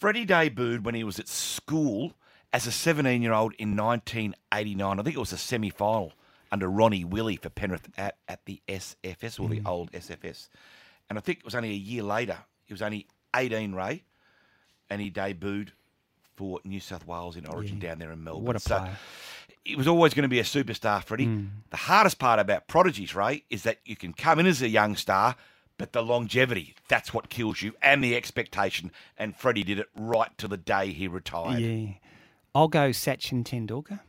Freddie 0.00 0.24
debuted 0.24 0.84
when 0.84 0.94
he 0.94 1.04
was 1.04 1.18
at 1.18 1.28
school 1.28 2.14
as 2.50 2.66
a 2.66 2.72
17 2.72 3.20
year 3.20 3.34
old 3.34 3.52
in 3.58 3.76
1989. 3.76 4.98
I 4.98 5.02
think 5.02 5.14
it 5.14 5.20
was 5.20 5.32
a 5.34 5.38
semi 5.38 5.68
final 5.70 6.14
under 6.50 6.68
Ronnie 6.70 7.04
Willey 7.04 7.36
for 7.36 7.50
Penrith 7.50 7.90
at, 7.98 8.16
at 8.26 8.44
the 8.46 8.62
SFS 8.68 9.38
or 9.38 9.48
the 9.50 9.60
Mm. 9.60 9.66
old 9.68 9.92
SFS. 9.92 10.48
And 11.10 11.18
I 11.18 11.20
think 11.20 11.40
it 11.40 11.44
was 11.44 11.54
only 11.54 11.70
a 11.70 11.74
year 11.74 12.02
later. 12.02 12.38
He 12.64 12.72
was 12.72 12.80
only 12.80 13.06
18, 13.36 13.74
Ray, 13.74 14.04
and 14.88 15.02
he 15.02 15.10
debuted 15.10 15.70
for 16.36 16.60
New 16.64 16.80
South 16.80 17.06
Wales 17.06 17.36
in 17.36 17.46
Origin 17.46 17.78
down 17.78 17.98
there 17.98 18.10
in 18.12 18.22
Melbourne. 18.24 18.44
What 18.44 18.56
a 18.56 18.60
So 18.60 18.78
player. 18.78 18.96
he 19.64 19.76
was 19.76 19.86
always 19.88 20.14
going 20.14 20.22
to 20.24 20.28
be 20.28 20.40
a 20.40 20.44
superstar, 20.44 21.02
Freddie. 21.02 21.26
Hmm. 21.26 21.44
The 21.70 21.76
hardest 21.76 22.18
part 22.18 22.38
about 22.40 22.66
prodigies, 22.68 23.14
Ray, 23.14 23.44
is 23.50 23.62
that 23.64 23.78
you 23.84 23.96
can 23.96 24.12
come 24.12 24.38
in 24.38 24.46
as 24.46 24.60
a 24.62 24.68
young 24.68 24.96
star, 24.96 25.36
but 25.78 25.92
the 25.92 26.02
longevity, 26.02 26.74
that's 26.88 27.12
what 27.14 27.28
kills 27.30 27.62
you, 27.62 27.72
and 27.82 28.02
the 28.02 28.14
expectation. 28.16 28.90
And 29.18 29.36
Freddie 29.36 29.64
did 29.64 29.78
it 29.78 29.88
right 29.96 30.36
to 30.38 30.46
the 30.48 30.56
day 30.56 30.92
he 30.92 31.08
retired. 31.08 31.60
Yeah. 31.60 31.94
I'll 32.54 32.68
go 32.68 32.90
Sachin 32.90 33.44
Tendulkar. 33.44 34.00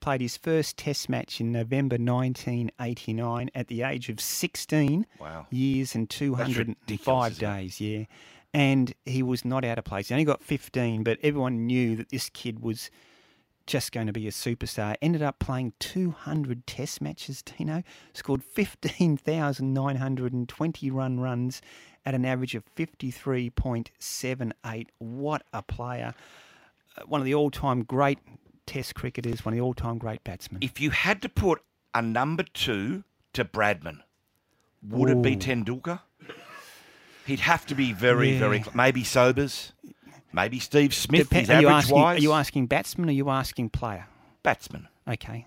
Played 0.00 0.20
his 0.20 0.36
first 0.36 0.76
test 0.76 1.08
match 1.08 1.40
in 1.40 1.50
November 1.50 1.96
1989 1.96 3.50
at 3.54 3.68
the 3.68 3.82
age 3.82 4.08
of 4.08 4.20
16 4.20 5.06
Wow. 5.20 5.46
years 5.50 5.94
and 5.94 6.08
205 6.08 6.56
ridiculous, 6.56 7.32
isn't 7.32 7.42
it? 7.42 7.46
days. 7.56 7.80
Yeah. 7.80 8.04
And 8.54 8.94
he 9.04 9.22
was 9.22 9.44
not 9.44 9.62
out 9.64 9.78
of 9.78 9.84
place. 9.84 10.08
He 10.08 10.14
only 10.14 10.24
got 10.24 10.42
15, 10.42 11.02
but 11.04 11.18
everyone 11.22 11.66
knew 11.66 11.94
that 11.96 12.08
this 12.08 12.30
kid 12.30 12.60
was 12.60 12.90
just 13.66 13.92
going 13.92 14.06
to 14.06 14.12
be 14.12 14.26
a 14.26 14.30
superstar. 14.30 14.94
Ended 15.02 15.22
up 15.22 15.38
playing 15.38 15.74
200 15.78 16.66
test 16.66 17.02
matches, 17.02 17.42
Tino. 17.42 17.82
Scored 18.14 18.42
15,920 18.42 20.90
run 20.90 21.20
runs 21.20 21.60
at 22.06 22.14
an 22.14 22.24
average 22.24 22.54
of 22.54 22.64
53.78. 22.74 24.86
What 24.98 25.42
a 25.52 25.62
player. 25.62 26.14
Uh, 26.96 27.02
One 27.06 27.20
of 27.20 27.26
the 27.26 27.34
all 27.34 27.50
time 27.50 27.82
great 27.84 28.18
test 28.66 28.94
cricketers, 28.94 29.44
one 29.44 29.52
of 29.52 29.58
the 29.58 29.62
all 29.62 29.74
time 29.74 29.98
great 29.98 30.24
batsmen. 30.24 30.62
If 30.62 30.80
you 30.80 30.88
had 30.90 31.20
to 31.22 31.28
put 31.28 31.60
a 31.94 32.00
number 32.00 32.44
two 32.44 33.04
to 33.34 33.44
Bradman, 33.44 33.98
would 34.82 35.10
it 35.10 35.20
be 35.22 35.36
Tendulkar? 35.36 36.00
He'd 37.28 37.40
have 37.40 37.64
to 37.66 37.74
be 37.74 37.92
very, 37.92 38.32
Yeah. 38.32 38.38
very 38.40 38.58
cl- 38.62 38.72
maybe 38.74 39.04
Sobers, 39.04 39.72
maybe 40.32 40.58
Steve 40.58 40.92
Smith. 40.94 41.32
Are, 41.32 41.60
you 41.60 41.68
asking, 41.68 41.96
are 41.98 42.18
you 42.18 42.32
asking 42.32 42.66
batsman 42.66 43.08
or 43.08 43.10
are 43.10 43.14
you 43.14 43.30
asking 43.30 43.70
player? 43.70 44.06
batsman. 44.42 44.88
Okay. 45.06 45.46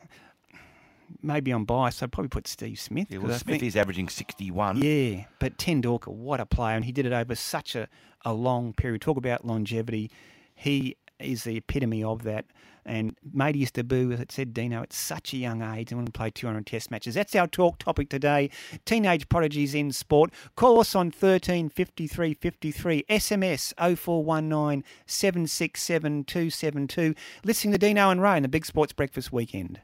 Maybe 1.23 1.51
I'm 1.51 1.65
biased. 1.65 2.01
I'd 2.01 2.11
probably 2.11 2.29
put 2.29 2.47
Steve 2.47 2.79
Smith. 2.79 3.07
Yeah, 3.09 3.17
well, 3.19 3.37
Smith 3.37 3.59
think- 3.59 3.63
is 3.63 3.75
averaging 3.75 4.09
sixty-one. 4.09 4.81
Yeah, 4.81 5.25
but 5.39 5.57
Tendulkar, 5.57 6.07
what 6.07 6.39
a 6.39 6.45
player, 6.45 6.75
and 6.75 6.85
he 6.85 6.91
did 6.91 7.05
it 7.05 7.11
over 7.13 7.35
such 7.35 7.75
a, 7.75 7.87
a 8.23 8.33
long 8.33 8.73
period. 8.73 9.01
Talk 9.01 9.17
about 9.17 9.45
longevity. 9.45 10.09
He 10.55 10.95
is 11.19 11.43
the 11.43 11.57
epitome 11.57 12.03
of 12.03 12.23
that. 12.23 12.45
And 12.85 13.15
made 13.33 13.55
his 13.55 13.71
debut, 13.71 14.11
as 14.11 14.19
it 14.19 14.31
said, 14.31 14.53
Dino, 14.53 14.81
at 14.81 14.91
such 14.91 15.33
a 15.33 15.37
young 15.37 15.61
age 15.61 15.91
and 15.91 15.99
when 15.99 16.07
he 16.07 16.11
played 16.11 16.35
200 16.35 16.65
test 16.65 16.89
matches. 16.89 17.15
That's 17.15 17.35
our 17.35 17.47
talk 17.47 17.77
topic 17.77 18.09
today. 18.09 18.49
Teenage 18.85 19.29
prodigies 19.29 19.75
in 19.75 19.91
sport. 19.91 20.31
Call 20.55 20.79
us 20.79 20.95
on 20.95 21.11
13 21.11 21.69
53 21.69 22.33
53. 22.33 23.03
SMS 23.09 23.73
0419 23.77 24.83
767 25.05 26.23
272. 26.23 27.15
Listening 27.43 27.71
to 27.73 27.77
Dino 27.77 28.09
and 28.09 28.21
Ray 28.21 28.37
in 28.37 28.43
the 28.43 28.49
Big 28.49 28.65
Sports 28.65 28.93
Breakfast 28.93 29.31
Weekend. 29.31 29.81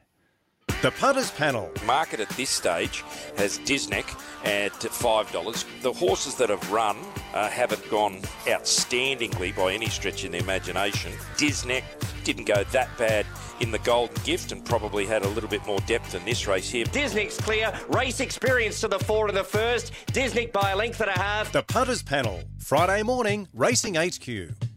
The 0.80 0.92
Punters 0.92 1.32
Panel. 1.32 1.72
market 1.84 2.20
at 2.20 2.28
this 2.30 2.50
stage 2.50 3.02
has 3.36 3.58
Disney 3.58 4.04
at 4.44 4.72
$5. 4.74 5.82
The 5.82 5.92
horses 5.92 6.36
that 6.36 6.50
have 6.50 6.70
run 6.70 6.96
uh, 7.34 7.48
haven't 7.48 7.90
gone 7.90 8.20
outstandingly 8.46 9.56
by 9.56 9.72
any 9.72 9.88
stretch 9.88 10.24
in 10.24 10.30
the 10.30 10.38
imagination. 10.38 11.10
Disney 11.36 11.82
didn't 12.22 12.44
go 12.44 12.62
that 12.62 12.96
bad 12.96 13.26
in 13.58 13.72
the 13.72 13.80
Golden 13.80 14.22
Gift 14.22 14.52
and 14.52 14.64
probably 14.64 15.04
had 15.04 15.24
a 15.24 15.28
little 15.28 15.50
bit 15.50 15.66
more 15.66 15.80
depth 15.80 16.14
in 16.14 16.24
this 16.24 16.46
race 16.46 16.70
here. 16.70 16.84
Disney's 16.84 17.36
clear. 17.38 17.76
Race 17.88 18.20
experience 18.20 18.80
to 18.80 18.86
the 18.86 19.00
four 19.00 19.26
of 19.26 19.34
the 19.34 19.42
first. 19.42 19.90
Disney 20.12 20.46
by 20.46 20.70
a 20.70 20.76
length 20.76 21.00
and 21.00 21.10
a 21.10 21.18
half. 21.18 21.50
The 21.50 21.64
Punters 21.64 22.04
Panel. 22.04 22.40
Friday 22.58 23.02
morning, 23.02 23.48
Racing 23.52 23.96
HQ. 23.96 24.67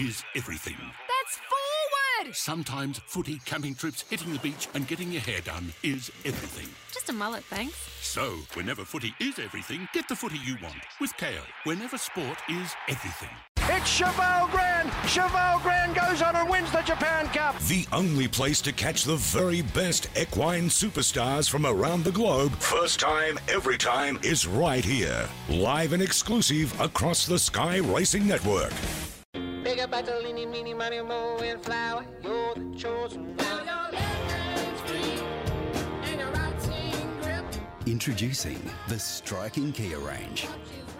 Is 0.00 0.24
everything. 0.34 0.78
That's 0.78 1.38
forward! 1.50 2.34
Sometimes 2.34 3.00
footy, 3.00 3.38
camping 3.44 3.74
trips, 3.74 4.02
hitting 4.08 4.32
the 4.32 4.38
beach, 4.38 4.66
and 4.72 4.88
getting 4.88 5.12
your 5.12 5.20
hair 5.20 5.42
done 5.42 5.74
is 5.82 6.10
everything. 6.24 6.70
Just 6.90 7.10
a 7.10 7.12
mullet, 7.12 7.44
thanks. 7.44 7.74
So, 8.00 8.36
whenever 8.54 8.86
footy 8.86 9.12
is 9.20 9.38
everything, 9.38 9.86
get 9.92 10.08
the 10.08 10.16
footy 10.16 10.38
you 10.42 10.56
want 10.62 10.78
with 11.02 11.12
Kayo. 11.18 11.42
Whenever 11.64 11.98
sport 11.98 12.38
is 12.48 12.72
everything. 12.88 13.28
It's 13.58 13.90
Cheval 13.90 14.48
Grand. 14.48 14.90
Cheval 15.06 15.58
Grand 15.60 15.94
goes 15.94 16.22
on 16.22 16.34
and 16.34 16.48
wins 16.48 16.72
the 16.72 16.80
Japan 16.80 17.26
Cup. 17.26 17.58
The 17.68 17.86
only 17.92 18.26
place 18.26 18.62
to 18.62 18.72
catch 18.72 19.04
the 19.04 19.16
very 19.16 19.60
best 19.60 20.08
equine 20.18 20.70
superstars 20.70 21.50
from 21.50 21.66
around 21.66 22.04
the 22.04 22.12
globe, 22.12 22.52
first 22.52 23.00
time, 23.00 23.38
every 23.50 23.76
time, 23.76 24.18
is 24.22 24.46
right 24.46 24.84
here. 24.84 25.28
Live 25.50 25.92
and 25.92 26.02
exclusive 26.02 26.72
across 26.80 27.26
the 27.26 27.38
Sky 27.38 27.76
Racing 27.80 28.26
Network. 28.26 28.72
Bigger, 29.70 29.86
better, 29.86 30.14
leany, 30.14 30.50
meeny, 30.50 30.74
money, 30.74 31.00
mo, 31.00 31.38
and 31.38 31.62
flower. 31.62 32.04
You're 32.24 32.54
the 32.56 32.76
chosen 32.76 33.36
one. 33.36 33.94
Introducing 37.86 38.60
the 38.88 38.98
striking 38.98 39.70
Kia 39.70 39.96
range. 40.00 40.48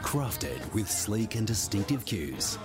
Crafted 0.03 0.73
with 0.73 0.89
sleek 0.89 1.35
and 1.35 1.49
distinctive 1.49 2.05
cues. 2.05 2.59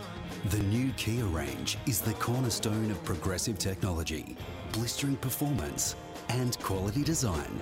The 0.52 0.60
new 0.60 0.92
Kia 0.92 1.26
range 1.26 1.80
is 1.88 2.02
the 2.02 2.14
cornerstone 2.14 2.92
of 2.92 3.04
progressive 3.04 3.58
technology, 3.58 4.38
blistering 4.74 5.16
performance, 5.16 5.96
and 6.30 6.56
quality 6.60 7.04
design. 7.04 7.60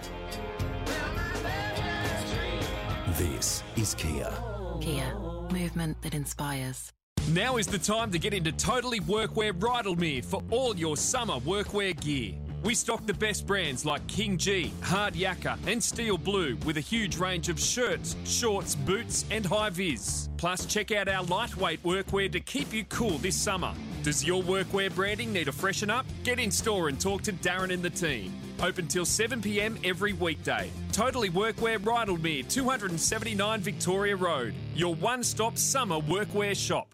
This 3.12 3.64
is 3.78 3.94
Kia. 3.94 4.34
Kia, 4.82 5.16
movement 5.50 6.02
that 6.02 6.14
inspires. 6.14 6.92
Now 7.30 7.56
is 7.56 7.68
the 7.68 7.80
time 7.80 8.12
to 8.12 8.20
get 8.20 8.34
into 8.34 8.52
Totally 8.52 9.00
Workwear 9.00 9.54
Rydalmere 9.54 10.26
for 10.26 10.44
all 10.52 10.76
your 10.76 10.98
summer 10.98 11.36
workwear 11.36 11.98
gear. 12.02 12.34
We 12.64 12.76
stock 12.76 13.08
the 13.08 13.14
best 13.14 13.48
brands 13.48 13.86
like 13.86 14.06
King 14.08 14.38
Gee, 14.38 14.74
Hard 14.82 15.14
Yakka, 15.14 15.58
and 15.66 15.82
Steel 15.82 16.18
Blue 16.18 16.58
with 16.66 16.76
a 16.76 16.82
huge 16.82 17.16
range 17.16 17.48
of 17.48 17.58
shirts, 17.58 18.18
shorts, 18.26 18.76
boots, 18.76 19.24
and 19.32 19.46
high 19.46 19.70
vis. 19.70 20.28
Plus, 20.36 20.66
check 20.66 20.92
out 20.92 21.08
our 21.08 21.24
lightweight 21.24 21.82
workwear 21.84 22.30
to 22.30 22.42
keep 22.42 22.74
you 22.74 22.84
cool 22.86 23.18
this 23.20 23.38
summer. 23.38 23.74
Does 24.04 24.26
your 24.26 24.44
workwear 24.44 24.94
branding 24.94 25.32
need 25.32 25.48
a 25.48 25.54
freshen 25.54 25.90
up? 25.90 26.06
Get 26.26 26.40
in 26.40 26.52
store 26.52 26.90
and 26.90 27.00
talk 27.00 27.22
to 27.24 27.32
Darren 27.32 27.74
and 27.74 27.82
the 27.82 27.90
team. 27.90 28.34
Open 28.62 28.86
till 28.86 29.06
7 29.06 29.42
pm 29.42 29.80
every 29.86 30.12
weekday. 30.12 30.70
Totally 30.92 31.30
Workwear 31.30 31.80
Rydalmere, 31.80 32.48
279 32.50 33.62
Victoria 33.62 34.18
Road. 34.18 34.54
Your 34.76 34.94
one 34.96 35.24
stop 35.24 35.58
summer 35.58 36.00
workwear 36.02 36.56
shop. 36.56 36.94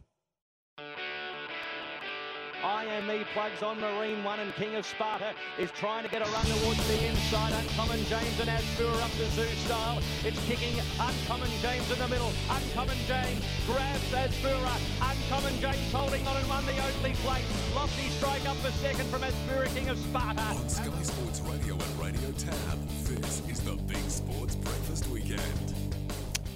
IME 2.64 3.26
plugs 3.34 3.64
on 3.64 3.80
Marine 3.80 4.24
One 4.24 4.40
and 4.40 4.54
King 4.56 4.76
of 4.76 4.86
Sparta 4.86 5.34
is 5.58 5.72
trying 5.72 6.04
to 6.04 6.10
get 6.10 6.22
a 6.22 6.30
run 6.32 6.46
towards 6.46 6.86
the 6.88 7.08
inside. 7.08 7.54
Uncommon 7.54 8.04
James 8.06 8.40
and 8.40 8.50
Asbura 8.50 9.02
up 9.04 9.12
to 9.12 9.26
Zoo 9.32 9.48
Style. 9.66 10.02
It's 10.26 10.40
kicking 10.46 10.76
Uncommon 11.00 11.50
James 11.62 11.90
in 11.92 12.00
the 12.00 12.08
middle. 12.08 12.32
Uncommon 12.50 12.98
James 13.08 13.44
grabs 13.66 14.12
Asbura. 14.12 14.76
Uncommon 15.02 15.60
James 15.60 15.92
holding 15.92 16.28
on 16.28 16.38
and 16.38 16.50
won 16.50 16.66
the 16.66 16.78
Oakley 16.86 17.14
plate. 17.24 17.46
Lofty 17.74 18.10
strike 18.10 18.48
up 18.48 18.58
for 18.58 18.72
second 18.72 19.08
from 19.10 19.22
Asbura 19.22 19.68
King 19.76 19.90
of 19.90 19.98
Sparta. 19.98 20.42
On 20.42 20.70
Sky 20.70 21.02
Sports 21.04 21.40
Radio 21.42 21.74
and 21.74 22.00
Radio 22.00 22.32
Tab, 22.34 22.88
this 23.06 23.42
is 23.48 23.60
the 23.62 23.76
Big 23.88 24.10
Sports 24.10 24.56
Breakfast 24.56 25.08
Weekend. 25.08 25.40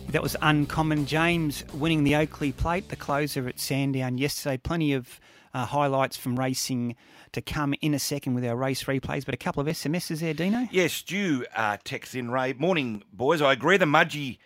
That 0.09 0.21
was 0.21 0.35
Uncommon 0.41 1.07
James 1.07 1.63
winning 1.73 2.03
the 2.03 2.15
Oakley 2.15 2.51
Plate, 2.51 2.89
the 2.89 2.95
closer 2.95 3.47
at 3.47 3.59
Sandown 3.59 4.19
yesterday. 4.19 4.57
Plenty 4.57 4.93
of 4.93 5.19
uh, 5.53 5.65
highlights 5.65 6.17
from 6.17 6.39
racing 6.39 6.95
to 7.31 7.41
come 7.41 7.73
in 7.81 7.93
a 7.93 7.99
second 7.99 8.33
with 8.33 8.45
our 8.45 8.55
race 8.55 8.83
replays, 8.83 9.25
but 9.25 9.33
a 9.33 9.37
couple 9.37 9.61
of 9.61 9.67
SMSs 9.67 10.19
there, 10.19 10.33
Dino. 10.33 10.67
Yes, 10.71 10.93
Stu 10.93 11.45
uh, 11.55 11.77
texts 11.83 12.15
in, 12.15 12.31
Ray. 12.31 12.53
Morning, 12.53 13.03
boys. 13.11 13.41
I 13.41 13.53
agree 13.53 13.77
the 13.77 13.85
Mudgee 13.85 14.37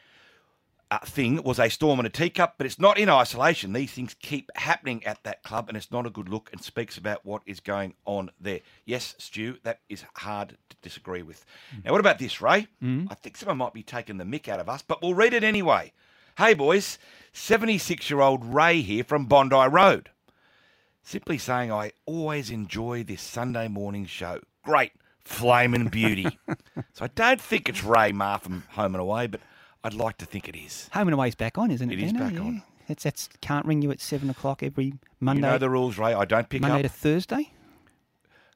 uh, 0.90 1.00
thing 1.00 1.42
was 1.44 1.60
a 1.60 1.70
storm 1.70 2.00
in 2.00 2.06
a 2.06 2.10
teacup, 2.10 2.56
but 2.58 2.66
it's 2.66 2.80
not 2.80 2.98
in 2.98 3.10
isolation. 3.10 3.74
These 3.74 3.92
things 3.92 4.16
keep 4.20 4.50
happening 4.56 5.06
at 5.06 5.24
that 5.24 5.44
club, 5.44 5.68
and 5.68 5.78
it's 5.78 5.92
not 5.92 6.06
a 6.06 6.10
good 6.10 6.30
look 6.30 6.50
and 6.52 6.62
speaks 6.62 6.98
about 6.98 7.26
what 7.26 7.42
is 7.46 7.60
going 7.60 7.94
on 8.06 8.32
there. 8.40 8.62
Yes, 8.86 9.16
Stu, 9.18 9.58
that 9.64 9.82
is 9.90 10.06
hard 10.16 10.58
to 10.70 10.76
disagree 10.82 11.24
with. 11.24 11.46
Now, 11.84 11.92
what 11.92 12.00
about 12.00 12.20
this, 12.20 12.42
Ray? 12.42 12.68
Mm. 12.82 13.08
I 13.10 13.16
think 13.16 13.38
someone 13.38 13.58
might 13.58 13.74
be 13.74 13.84
taking 13.84 14.18
the 14.18 14.24
mick 14.24 14.48
out 14.48 14.60
of 14.60 14.70
us, 14.70 14.82
but 14.82 15.02
we'll 15.02 15.14
read 15.14 15.34
it 15.34 15.44
anyway. 15.44 15.92
Hey, 16.38 16.54
boys, 16.54 17.00
76 17.34 18.10
year 18.10 18.22
old 18.22 18.46
Ray 18.46 18.82
here 18.82 19.04
from 19.04 19.26
Bondi 19.26 19.56
Road. 19.56 20.10
Simply 21.08 21.38
saying, 21.38 21.72
I 21.72 21.94
always 22.06 22.52
enjoy 22.52 23.02
this 23.02 23.22
Sunday 23.22 23.70
morning 23.70 24.06
show. 24.06 24.42
Great, 24.62 24.92
flaming 25.24 25.88
beauty. 25.88 26.38
so 26.92 27.06
I 27.06 27.08
don't 27.16 27.40
think 27.40 27.70
it's 27.70 27.82
Ray 27.82 28.12
Meagher 28.12 28.42
from 28.42 28.64
Home 28.72 28.94
and 28.94 29.02
Away, 29.02 29.28
but 29.28 29.40
I'd 29.86 29.94
like 29.94 30.18
to 30.18 30.26
think 30.26 30.50
it 30.50 30.56
is. 30.58 30.90
Home 30.92 31.08
and 31.08 31.14
away's 31.14 31.34
back 31.34 31.58
on, 31.58 31.72
isn't 31.72 31.90
it? 31.90 31.98
It 31.98 32.04
is 32.04 32.12
back 32.12 32.34
eh? 32.34 32.40
on. 32.40 32.62
It's 32.90 33.04
that's 33.04 33.30
can't 33.40 33.66
ring 33.66 33.82
you 33.82 33.90
at 33.92 34.02
seven 34.02 34.30
o'clock 34.30 34.62
every 34.62 34.96
Monday. 35.22 35.48
You 35.48 35.54
know 35.54 35.58
the 35.58 35.70
rules, 35.70 35.98
Ray. 35.98 36.14
I 36.14 36.26
don't 36.26 36.50
pick 36.50 36.60
Monday 36.60 36.80
up. 36.80 36.82
to 36.82 36.90
Thursday. 36.90 37.54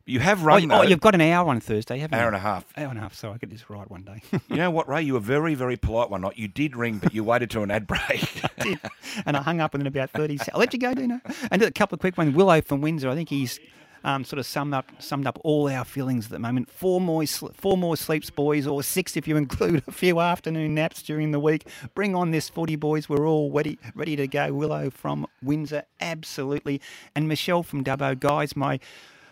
You 0.05 0.19
have 0.19 0.41
Oh, 0.45 0.59
though. 0.59 0.79
oh, 0.79 0.81
you've 0.81 0.99
got 0.99 1.15
an 1.15 1.21
hour 1.21 1.47
on 1.49 1.59
Thursday, 1.59 1.99
haven't 1.99 2.17
you? 2.17 2.21
Hour 2.21 2.27
and 2.27 2.35
a 2.35 2.39
half. 2.39 2.65
Hour 2.77 2.87
and 2.89 2.97
a 2.97 3.01
half. 3.01 3.13
So 3.13 3.31
I 3.31 3.37
get 3.37 3.49
this 3.49 3.69
right 3.69 3.89
one 3.89 4.03
day. 4.03 4.21
You 4.49 4.57
know 4.57 4.71
what, 4.71 4.87
Ray? 4.89 5.01
You 5.03 5.13
were 5.13 5.19
very, 5.19 5.55
very 5.55 5.77
polite 5.77 6.09
one 6.09 6.21
night. 6.21 6.37
You 6.37 6.47
did 6.47 6.75
ring, 6.75 6.97
but 6.97 7.13
you 7.13 7.23
waited 7.23 7.49
to 7.51 7.61
an 7.61 7.71
ad 7.71 7.87
break. 7.87 8.41
and 9.25 9.37
I 9.37 9.41
hung 9.41 9.61
up 9.61 9.73
within 9.73 9.87
about 9.87 10.09
30 10.11 10.37
seconds. 10.37 10.49
I'll 10.53 10.59
let 10.59 10.73
you 10.73 10.79
go, 10.79 10.93
Dino. 10.93 11.21
And 11.51 11.61
a 11.61 11.71
couple 11.71 11.95
of 11.95 11.99
quick 12.01 12.17
ones. 12.17 12.35
Willow 12.35 12.61
from 12.61 12.81
Windsor, 12.81 13.09
I 13.09 13.15
think 13.15 13.29
he's 13.29 13.59
um, 14.03 14.23
sort 14.25 14.39
of 14.39 14.45
summed 14.47 14.73
up 14.73 14.89
summed 14.99 15.27
up 15.27 15.39
all 15.43 15.69
our 15.69 15.85
feelings 15.85 16.25
at 16.25 16.31
the 16.31 16.39
moment. 16.39 16.69
Four 16.71 16.99
more, 16.99 17.25
sl- 17.25 17.49
four 17.53 17.77
more 17.77 17.95
sleeps, 17.95 18.29
boys, 18.31 18.65
or 18.67 18.81
six 18.83 19.15
if 19.15 19.27
you 19.27 19.37
include 19.37 19.83
a 19.87 19.91
few 19.91 20.19
afternoon 20.19 20.73
naps 20.75 21.01
during 21.03 21.31
the 21.31 21.39
week. 21.39 21.67
Bring 21.93 22.15
on 22.15 22.31
this 22.31 22.49
footy, 22.49 22.75
boys. 22.75 23.07
We're 23.07 23.27
all 23.27 23.51
ready, 23.51 23.77
ready 23.95 24.15
to 24.15 24.27
go. 24.27 24.51
Willow 24.53 24.89
from 24.89 25.27
Windsor, 25.43 25.83
absolutely. 26.01 26.81
And 27.15 27.27
Michelle 27.27 27.63
from 27.63 27.83
Dubbo. 27.83 28.19
Guys, 28.19 28.55
my 28.55 28.79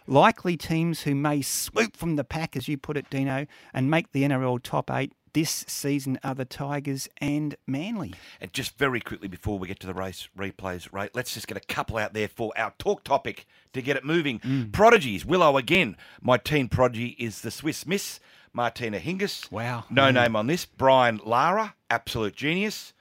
likely 0.10 0.58
teams 0.58 1.02
who 1.04 1.16
may 1.16 1.42
swoop 1.42 1.96
from 1.96 2.16
the 2.16 2.24
pack, 2.24 2.56
as 2.58 2.68
you 2.68 2.78
put 2.78 2.98
it, 2.98 3.10
Dino, 3.10 3.46
and 3.74 3.90
make 3.90 4.12
the 4.12 4.24
NRL 4.24 4.62
top 4.62 4.90
eight 4.92 5.14
this 5.34 5.64
season 5.68 6.18
are 6.24 6.34
the 6.34 6.44
Tigers 6.44 7.08
and 7.22 7.56
Manly. 7.68 8.16
And 8.42 8.52
just 8.52 8.78
very 8.80 9.00
quickly 9.00 9.28
before 9.28 9.60
we 9.60 9.68
get 9.68 9.80
to 9.82 9.88
the 9.88 9.94
race 9.94 10.28
replays, 10.36 10.92
Ray, 10.92 11.10
let's 11.14 11.36
just 11.36 11.48
get 11.48 11.56
a 11.56 11.60
couple 11.62 11.98
out 11.98 12.14
there 12.16 12.28
for 12.28 12.52
our 12.58 12.74
talk 12.80 13.04
topic 13.04 13.46
to 13.74 13.82
get 13.84 13.96
it 13.96 14.04
moving. 14.04 14.40
Mm. 14.40 14.72
Prodigies, 14.72 15.26
Willow 15.26 15.56
again. 15.58 15.96
My 16.20 16.38
teen 16.38 16.68
prodigy 16.68 17.16
is 17.20 17.42
the 17.42 17.52
Swiss 17.52 17.86
Miss, 17.86 18.20
Martina 18.54 18.98
Hingis. 19.00 19.52
Wow. 19.52 19.86
No 19.92 20.06
Mm. 20.10 20.14
name 20.16 20.36
on 20.36 20.48
this. 20.48 20.66
Brian 20.66 21.22
Lara, 21.24 21.76
absolute 21.92 22.36
genius. 22.36 22.94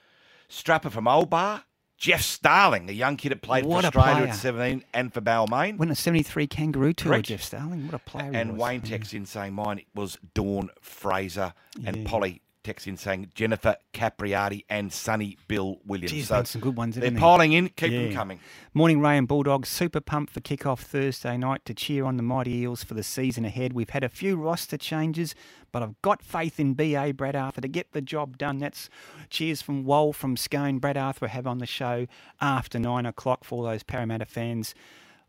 Strapper 0.50 0.90
from 0.90 1.08
Old 1.08 1.30
Bar. 1.30 1.64
Geoff 1.98 2.22
Starling, 2.22 2.88
a 2.88 2.92
young 2.92 3.16
kid 3.16 3.30
that 3.32 3.42
played 3.42 3.64
What 3.66 3.80
for 3.82 3.88
Australia 3.88 4.14
player. 4.22 4.28
at 4.28 4.36
17 4.36 4.84
and 4.94 5.12
for 5.12 5.20
Balmain. 5.20 5.76
Won 5.78 5.90
a 5.90 5.96
73 5.96 6.46
kangaroo 6.46 6.92
tour, 6.92 7.10
Correct. 7.12 7.26
Geoff 7.26 7.42
Starling. 7.42 7.86
What 7.86 7.94
a 7.94 7.98
player 7.98 8.30
he 8.30 8.36
And 8.38 8.52
was. 8.52 8.60
Wayne 8.60 8.80
texts 8.82 9.12
in 9.14 9.26
saying 9.26 9.54
mine 9.54 9.82
was 9.96 10.16
Dawn 10.34 10.70
Fraser, 10.80 11.54
Yeah. 11.76 11.90
and 11.90 12.06
Polly 12.06 12.40
texts 12.64 12.86
in 12.86 12.96
saying 12.96 13.30
Jennifer 13.34 13.76
Capriati 13.94 14.64
and 14.68 14.92
Sonny 14.92 15.36
Bill 15.48 15.78
Williams. 15.86 16.10
Geez, 16.12 16.28
so 16.28 16.42
some 16.44 16.60
good 16.60 16.76
ones, 16.76 16.96
they're 16.96 17.10
there? 17.10 17.18
piling 17.18 17.52
in. 17.52 17.68
Keep 17.70 17.92
Yeah. 17.92 18.02
them 18.04 18.12
coming. 18.12 18.40
Morning 18.74 19.00
Ray 19.00 19.16
and 19.18 19.26
Bulldogs, 19.28 19.68
super 19.68 20.00
pumped 20.00 20.32
for 20.32 20.40
kick-off 20.40 20.82
Thursday 20.82 21.36
night 21.36 21.64
to 21.64 21.74
cheer 21.74 22.04
on 22.04 22.16
the 22.16 22.22
Mighty 22.22 22.52
Eels 22.58 22.84
for 22.84 22.94
the 22.94 23.02
season 23.02 23.44
ahead. 23.44 23.72
We've 23.72 23.90
had 23.90 24.04
a 24.04 24.08
few 24.08 24.36
roster 24.36 24.76
changes, 24.76 25.34
but 25.72 25.82
I've 25.82 26.00
got 26.02 26.22
faith 26.22 26.58
in 26.60 26.74
BA 26.74 27.12
Brad 27.12 27.36
Arthur 27.36 27.60
to 27.60 27.68
get 27.68 27.92
the 27.92 28.00
job 28.02 28.38
done. 28.38 28.58
That's 28.58 28.88
cheers 29.30 29.62
from 29.62 29.84
Wall 29.84 30.12
from 30.12 30.36
Scone. 30.36 30.78
Brad 30.78 30.96
Arthur 30.96 31.26
will 31.26 31.30
have 31.30 31.46
on 31.46 31.58
the 31.58 31.66
show 31.66 32.06
after 32.40 32.78
nine 32.78 33.06
o'clock 33.06 33.44
for 33.44 33.56
all 33.56 33.62
those 33.64 33.82
Parramatta 33.82 34.26
fans. 34.26 34.74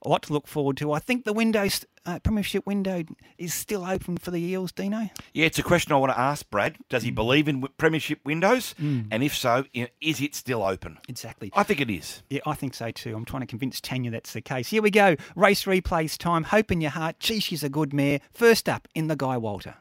A 0.03 0.09
lot 0.09 0.23
to 0.23 0.33
look 0.33 0.47
forward 0.47 0.77
to. 0.77 0.93
I 0.93 0.99
think 0.99 1.25
the 1.25 1.33
window, 1.33 1.67
uh, 2.05 2.19
premiership 2.19 2.65
window, 2.65 3.03
is 3.37 3.53
still 3.53 3.83
open 3.83 4.17
for 4.17 4.31
the 4.31 4.41
Eels. 4.41 4.71
Dino. 4.71 5.09
Yeah, 5.33 5.45
it's 5.45 5.59
a 5.59 5.63
question 5.63 5.91
I 5.91 5.97
want 5.97 6.13
to 6.13 6.19
ask 6.19 6.49
Brad. 6.49 6.77
Does 6.87 7.01
Mm. 7.03 7.05
he 7.05 7.11
believe 7.11 7.47
in 7.49 7.61
premiership 7.77 8.19
windows? 8.23 8.75
And 8.79 9.21
if 9.23 9.35
so, 9.35 9.65
is 9.99 10.21
it 10.21 10.35
still 10.35 10.63
open? 10.63 10.99
Exactly. 11.09 11.51
I 11.53 11.63
think 11.63 11.81
it 11.81 11.89
is. 11.89 12.23
Yeah, 12.29 12.39
I 12.45 12.53
think 12.53 12.73
so 12.75 12.91
too. 12.91 13.13
I'm 13.15 13.25
trying 13.25 13.41
to 13.41 13.47
convince 13.47 13.81
Tanya 13.81 14.09
that's 14.11 14.31
the 14.33 14.41
case. 14.41 14.69
Here 14.69 14.81
we 14.81 14.89
go. 14.91 15.17
Race 15.35 15.65
replays 15.65 16.17
time. 16.17 16.43
Hope 16.45 16.71
in 16.71 16.79
your 16.79 16.91
heart. 16.91 17.19
Gee, 17.19 17.39
she's 17.41 17.63
a 17.63 17.69
good 17.69 17.93
mare. 17.93 18.21
First 18.33 18.69
up 18.69 18.87
in 18.95 19.07
the 19.07 19.15
Guy 19.17 19.35
Walter. 19.37 19.75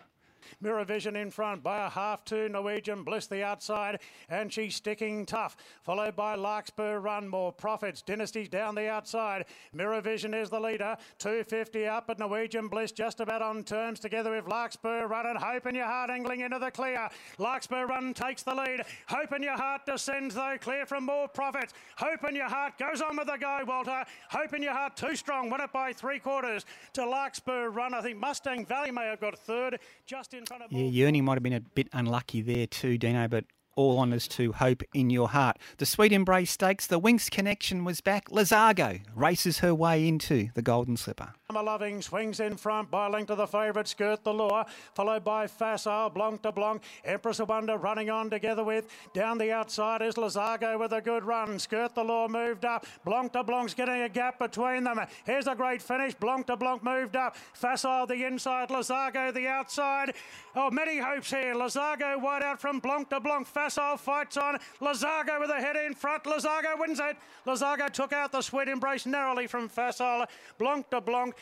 Mirror 0.60 0.86
Vision 0.86 1.14
in 1.14 1.30
front 1.30 1.62
by 1.62 1.86
a 1.86 1.88
half 1.88 2.24
two. 2.24 2.48
Norwegian 2.48 3.04
Bliss 3.04 3.28
the 3.28 3.44
outside, 3.44 4.00
and 4.28 4.52
she's 4.52 4.74
sticking 4.74 5.24
tough. 5.24 5.56
Followed 5.82 6.16
by 6.16 6.34
Larkspur 6.34 6.98
Run, 6.98 7.28
more 7.28 7.52
profits. 7.52 8.02
Dynasty 8.02 8.48
down 8.48 8.74
the 8.74 8.88
outside. 8.88 9.44
Mirror 9.72 10.00
Vision 10.00 10.34
is 10.34 10.50
the 10.50 10.58
leader. 10.58 10.96
250 11.18 11.86
up, 11.86 12.08
but 12.08 12.18
Norwegian 12.18 12.66
Bliss 12.66 12.90
just 12.90 13.20
about 13.20 13.40
on 13.40 13.62
terms 13.62 14.00
together 14.00 14.32
with 14.32 14.48
Larkspur 14.48 15.06
Run 15.06 15.26
and 15.26 15.38
Hope 15.38 15.66
in 15.66 15.76
Your 15.76 15.86
Heart 15.86 16.10
angling 16.10 16.40
into 16.40 16.58
the 16.58 16.72
clear. 16.72 17.08
Larkspur 17.38 17.86
Run 17.86 18.12
takes 18.12 18.42
the 18.42 18.54
lead. 18.54 18.82
Hope 19.06 19.32
in 19.32 19.44
Your 19.44 19.56
Heart 19.56 19.86
descends 19.86 20.34
though, 20.34 20.56
clear 20.60 20.86
from 20.86 21.06
more 21.06 21.28
profits. 21.28 21.72
Hope 21.96 22.24
in 22.28 22.34
Your 22.34 22.48
Heart 22.48 22.78
goes 22.78 23.00
on 23.00 23.16
with 23.16 23.28
the 23.28 23.36
guy, 23.36 23.62
Walter. 23.62 24.04
Hope 24.30 24.52
in 24.54 24.62
Your 24.64 24.74
Heart 24.74 24.96
too 24.96 25.14
strong. 25.14 25.50
Won 25.50 25.60
it 25.60 25.72
by 25.72 25.92
three 25.92 26.18
quarters 26.18 26.66
to 26.94 27.06
Larkspur 27.06 27.68
Run. 27.68 27.94
I 27.94 28.02
think 28.02 28.18
Mustang 28.18 28.66
Valley 28.66 28.90
may 28.90 29.04
have 29.04 29.20
got 29.20 29.38
third, 29.38 29.78
just 30.04 30.34
in. 30.34 30.47
Yeah, 30.70 30.84
Yearning 30.84 31.24
might 31.24 31.34
have 31.34 31.42
been 31.42 31.52
a 31.52 31.60
bit 31.60 31.88
unlucky 31.92 32.40
there 32.40 32.66
too, 32.66 32.98
Dino, 32.98 33.28
but 33.28 33.44
all 33.76 34.00
honours 34.00 34.26
to 34.26 34.52
Hope 34.52 34.82
in 34.92 35.08
Your 35.08 35.28
Heart. 35.28 35.58
The 35.78 35.86
Sweet 35.86 36.12
Embrace 36.12 36.50
Stakes, 36.50 36.86
the 36.86 36.98
Winks 36.98 37.30
connection 37.30 37.84
was 37.84 38.00
back. 38.00 38.28
Lazargo 38.30 39.00
races 39.14 39.60
her 39.60 39.74
way 39.74 40.06
into 40.08 40.48
the 40.54 40.62
Golden 40.62 40.96
Slipper. 40.96 41.34
Summer 41.50 41.62
Loving 41.62 42.02
swings 42.02 42.40
in 42.40 42.58
front 42.58 42.90
by 42.90 43.08
length 43.08 43.28
to 43.28 43.34
the 43.34 43.46
favourite 43.46 43.88
Skirt 43.88 44.22
the 44.22 44.34
Law, 44.34 44.66
followed 44.92 45.24
by 45.24 45.46
Facile, 45.46 46.10
Blanc 46.10 46.42
de 46.42 46.52
Blanc, 46.52 46.82
Empress 47.06 47.40
of 47.40 47.48
Wonder 47.48 47.78
running 47.78 48.10
on 48.10 48.28
together 48.28 48.62
with 48.62 48.86
down 49.14 49.38
the 49.38 49.50
outside 49.50 50.02
is 50.02 50.16
Lazargo 50.16 50.78
with 50.78 50.92
a 50.92 51.00
good 51.00 51.24
run. 51.24 51.58
Skirt 51.58 51.94
the 51.94 52.04
Law 52.04 52.28
moved 52.28 52.66
up, 52.66 52.84
Blanc 53.02 53.32
de 53.32 53.42
Blanc's 53.42 53.72
getting 53.72 54.02
a 54.02 54.10
gap 54.10 54.38
between 54.38 54.84
them. 54.84 55.00
Here's 55.24 55.46
a 55.46 55.54
great 55.54 55.80
finish. 55.80 56.12
Blanc 56.12 56.46
de 56.46 56.54
Blanc 56.54 56.84
moved 56.84 57.16
up, 57.16 57.34
Facile 57.54 58.06
the 58.06 58.26
inside, 58.26 58.68
Lazargo 58.68 59.32
the 59.32 59.48
outside. 59.48 60.12
Oh, 60.54 60.70
many 60.70 60.98
hopes 60.98 61.30
here. 61.30 61.54
Lazargo 61.54 62.20
wide 62.20 62.42
out 62.42 62.60
from 62.60 62.80
Blanc 62.80 63.08
de 63.08 63.20
Blanc. 63.20 63.46
Facile 63.46 63.96
fights 63.96 64.36
on. 64.36 64.58
Lazargo 64.82 65.40
with 65.40 65.50
a 65.50 65.60
head 65.60 65.76
in 65.76 65.94
front. 65.94 66.24
Lazargo 66.24 66.78
wins 66.78 67.00
it. 67.00 67.16
Lazargo 67.46 67.88
took 67.88 68.12
out 68.12 68.32
the 68.32 68.42
sweet 68.42 68.68
embrace 68.68 69.06
narrowly 69.06 69.46
from 69.46 69.68
Facile. 69.68 70.26
Blanc 70.58 70.90
de 70.90 71.00
Blanc. 71.00 71.34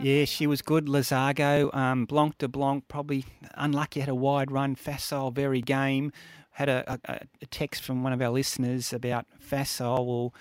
Yeah, 0.00 0.24
she 0.24 0.46
was 0.46 0.62
good. 0.62 0.86
Lazargo, 0.86 1.74
um, 1.74 2.04
Blanc 2.06 2.38
de 2.38 2.48
Blanc, 2.48 2.86
probably 2.88 3.24
unlucky, 3.54 4.00
had 4.00 4.08
a 4.08 4.14
wide 4.14 4.50
run. 4.50 4.74
Facile, 4.74 5.30
very 5.30 5.60
game. 5.60 6.12
Had 6.52 6.68
a, 6.68 6.98
a, 7.04 7.20
a 7.42 7.46
text 7.46 7.82
from 7.82 8.02
one 8.02 8.12
of 8.12 8.22
our 8.22 8.30
listeners 8.30 8.92
about 8.92 9.26
Facile. 9.38 10.06
Well, 10.06 10.34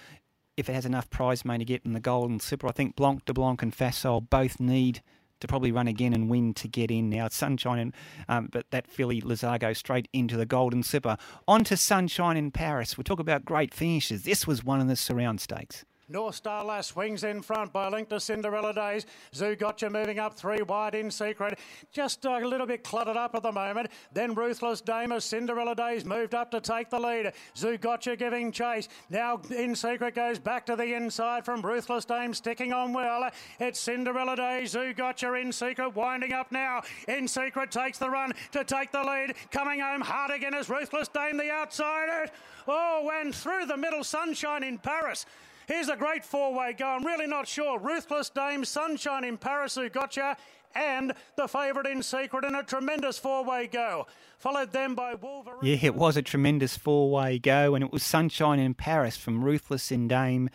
if 0.56 0.70
it 0.70 0.74
has 0.74 0.86
enough 0.86 1.10
prize 1.10 1.44
money 1.44 1.60
to 1.60 1.66
get 1.66 1.82
in 1.84 1.94
the 1.94 2.00
Golden 2.00 2.40
Slipper, 2.40 2.68
I 2.68 2.72
think 2.72 2.96
Blanc 2.96 3.26
de 3.26 3.34
Blanc 3.34 3.62
and 3.62 3.74
Facile 3.74 4.22
both 4.22 4.60
need 4.60 5.02
to 5.42 5.48
probably 5.48 5.72
run 5.72 5.88
again 5.88 6.14
and 6.14 6.30
win 6.30 6.54
to 6.54 6.68
get 6.68 6.90
in 6.90 7.10
now. 7.10 7.26
It's 7.26 7.36
Sunshine, 7.36 7.80
and, 7.80 7.94
um, 8.30 8.50
but 8.52 8.72
that 8.72 8.88
filly 8.88 9.22
Lazargo 9.22 9.76
straight 9.76 10.08
into 10.14 10.38
the 10.38 10.46
Golden 10.46 10.82
Slipper. 10.82 11.18
On 11.48 11.64
to 11.66 11.76
Sunshine 11.76 12.38
in 12.38 12.52
Paris. 12.52 12.98
We 12.98 13.04
talk 13.04 13.20
about 13.20 13.44
great 13.44 13.74
finishes. 13.74 14.24
This 14.24 14.48
was 14.48 14.64
one 14.64 14.80
of 14.80 14.88
the 14.88 14.96
surround 14.96 15.42
stakes. 15.42 15.84
North 16.08 16.36
Star 16.36 16.64
Lass 16.64 16.88
swings 16.88 17.24
in 17.24 17.42
front 17.42 17.74
by 17.74 17.90
link 17.90 18.10
to 18.10 18.20
Cinderella 18.20 18.74
Days. 18.74 19.08
Zougotcha 19.34 19.92
moving 19.92 20.20
up 20.20 20.36
three 20.36 20.62
wide 20.62 20.94
in 20.94 21.10
secret. 21.10 21.58
Just 21.92 22.26
a 22.26 22.38
little 22.38 22.68
bit 22.68 22.84
cluttered 22.84 23.18
up 23.18 23.34
at 23.34 23.42
the 23.42 23.52
moment. 23.52 23.90
Then 24.14 24.36
Ruthless 24.36 24.82
Dame 24.82 25.12
as 25.12 25.26
Cinderella 25.26 25.76
Days 25.76 26.06
moved 26.06 26.36
up 26.36 26.52
to 26.52 26.62
take 26.62 26.92
the 26.92 27.00
lead. 27.00 27.34
Zougotcha 27.56 28.18
giving 28.18 28.52
chase. 28.52 28.88
Now 29.10 29.42
in 29.50 29.76
secret 29.76 30.14
goes 30.14 30.38
back 30.38 30.66
to 30.68 30.76
the 30.76 30.94
inside 30.94 31.44
from 31.44 31.64
Ruthless 31.64 32.06
Dame 32.06 32.36
sticking 32.36 32.72
on 32.72 32.94
well. 32.94 33.30
It's 33.60 33.80
Cinderella 33.80 34.36
Days. 34.36 34.76
Zougotcha 34.76 35.42
in 35.42 35.52
secret 35.52 35.96
winding 35.96 36.34
up 36.34 36.52
now. 36.52 36.84
In 37.08 37.28
secret 37.28 37.72
takes 37.72 37.98
the 37.98 38.10
run 38.12 38.34
to 38.52 38.64
take 38.64 38.92
the 38.92 39.02
lead. 39.02 39.34
Coming 39.50 39.80
home 39.80 40.02
hard 40.02 40.30
again 40.30 40.54
as 40.54 40.70
Ruthless 40.70 41.08
Dame 41.08 41.38
the 41.38 41.50
outsider. 41.50 42.30
Oh, 42.68 43.12
and 43.22 43.34
through 43.34 43.66
the 43.66 43.78
middle, 43.78 44.04
Sunshine 44.04 44.64
in 44.64 44.78
Paris. 44.78 45.26
Here's 45.68 45.90
a 45.90 45.96
great 45.96 46.24
four-way 46.24 46.74
go. 46.74 46.86
I'm 46.86 47.06
really 47.06 47.28
not 47.28 47.48
sure. 47.48 47.80
Ruthless 47.80 48.30
Dame, 48.30 48.66
Sunshine 48.66 49.24
in 49.24 49.38
Paris, 49.38 49.78
Zougotcha, 49.78 50.38
and 50.76 51.14
the 51.38 51.48
favourite 51.48 51.88
in 51.88 52.04
secret 52.04 52.44
in 52.44 52.54
a 52.54 52.64
tremendous 52.64 53.18
four-way 53.18 53.68
go. 53.68 54.08
Followed 54.38 54.74
then 54.74 54.94
by 54.94 55.16
Wolverine. 55.16 55.60
Yeah, 55.64 55.78
it 55.82 55.96
was 55.96 56.18
a 56.18 56.22
tremendous 56.22 56.78
four-way 56.78 57.40
go, 57.40 57.74
and 57.74 57.84
it 57.84 57.92
was 57.92 58.04
Sunshine 58.04 58.60
in 58.60 58.74
Paris 58.74 59.18
from 59.18 59.44
Ruthless 59.44 59.92
in 59.92 60.08
Dame, 60.08 60.50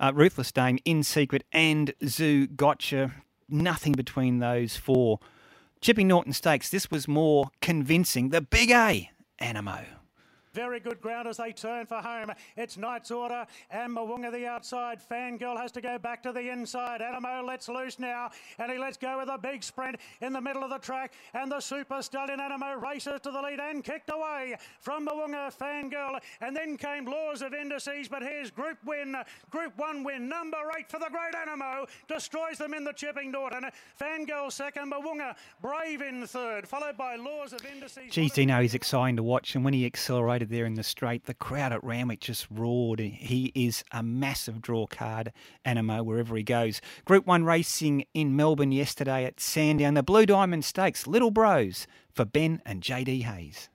uh, 0.00 0.12
Ruthless 0.14 0.50
Dame, 0.50 0.78
In 0.84 1.02
Secret, 1.02 1.44
and 1.52 1.92
Zougotcha. 2.02 3.12
Nothing 3.48 3.92
between 3.92 4.38
those 4.38 4.76
four. 4.76 5.20
Chipping 5.80 6.08
Norton 6.08 6.32
Stakes. 6.32 6.70
This 6.70 6.90
was 6.90 7.06
more 7.06 7.50
convincing. 7.60 8.30
The 8.30 8.40
Big 8.40 8.70
A, 8.70 9.10
Anamoe. 9.40 9.84
Very 10.56 10.80
good 10.80 11.02
ground 11.02 11.28
as 11.28 11.36
they 11.36 11.52
turn 11.52 11.84
for 11.84 11.96
home. 11.96 12.32
It's 12.56 12.78
Knight's 12.78 13.10
Order 13.10 13.46
and 13.70 13.92
Mo'unga 13.92 14.32
the 14.32 14.46
outside. 14.46 15.00
Fangirl 15.06 15.58
has 15.58 15.70
to 15.72 15.82
go 15.82 15.98
back 15.98 16.22
to 16.22 16.32
the 16.32 16.48
inside. 16.50 17.02
Anamoe 17.02 17.44
lets 17.46 17.68
loose 17.68 17.98
now 17.98 18.30
and 18.58 18.72
he 18.72 18.78
lets 18.78 18.96
go 18.96 19.18
with 19.18 19.28
a 19.28 19.36
big 19.36 19.62
sprint 19.62 19.96
in 20.22 20.32
the 20.32 20.40
middle 20.40 20.64
of 20.64 20.70
the 20.70 20.78
track. 20.78 21.12
And 21.34 21.52
the 21.52 21.60
Super 21.60 22.00
Stallion 22.00 22.40
Anamoe 22.40 22.80
races 22.80 23.20
to 23.20 23.30
the 23.30 23.42
lead 23.42 23.60
and 23.60 23.84
kicked 23.84 24.10
away 24.10 24.56
from 24.80 25.04
Mo'unga 25.04 25.52
Fangirl. 25.54 26.20
And 26.40 26.56
then 26.56 26.78
came 26.78 27.04
Laws 27.04 27.42
of 27.42 27.52
Indices. 27.52 28.08
But 28.08 28.22
here's 28.22 28.50
Group 28.50 28.78
Win, 28.86 29.14
Group 29.50 29.76
1 29.76 30.04
win. 30.04 30.26
Number 30.26 30.56
8 30.78 30.90
for 30.90 30.98
the 30.98 31.10
Great 31.10 31.34
Anamoe. 31.34 31.86
Destroys 32.08 32.56
them 32.56 32.72
in 32.72 32.82
the 32.82 32.94
Chipping 32.94 33.30
Norton. 33.30 33.66
Fangirl 34.00 34.50
second. 34.50 34.90
Mo'unga 34.90 35.36
Brave 35.60 36.00
in 36.00 36.26
third. 36.26 36.66
Followed 36.66 36.96
by 36.96 37.16
Laws 37.16 37.52
of 37.52 37.62
Indices. 37.66 38.10
Geez, 38.10 38.32
Dino, 38.32 38.62
he's 38.62 38.72
exciting 38.72 39.16
to 39.16 39.22
watch. 39.22 39.54
And 39.54 39.62
when 39.62 39.74
he 39.74 39.84
accelerated 39.84 40.45
there 40.46 40.64
in 40.64 40.74
the 40.74 40.82
straight, 40.82 41.24
the 41.24 41.34
crowd 41.34 41.72
at 41.72 41.84
Randwick 41.84 42.20
just 42.20 42.46
roared. 42.50 43.00
He 43.00 43.52
is 43.54 43.84
a 43.92 44.02
massive 44.02 44.62
draw 44.62 44.86
card, 44.86 45.32
Anamoe, 45.64 46.04
wherever 46.04 46.36
he 46.36 46.42
goes. 46.42 46.80
Group 47.04 47.26
1 47.26 47.44
racing 47.44 48.04
in 48.14 48.36
Melbourne 48.36 48.72
yesterday 48.72 49.24
at 49.24 49.40
Sandown. 49.40 49.94
The 49.94 50.02
Blue 50.02 50.26
Diamond 50.26 50.64
Stakes, 50.64 51.06
Little 51.06 51.30
Brose 51.30 51.86
for 52.12 52.24
Ben 52.24 52.62
and 52.64 52.82
JD 52.82 53.22
Hayes. 53.24 53.68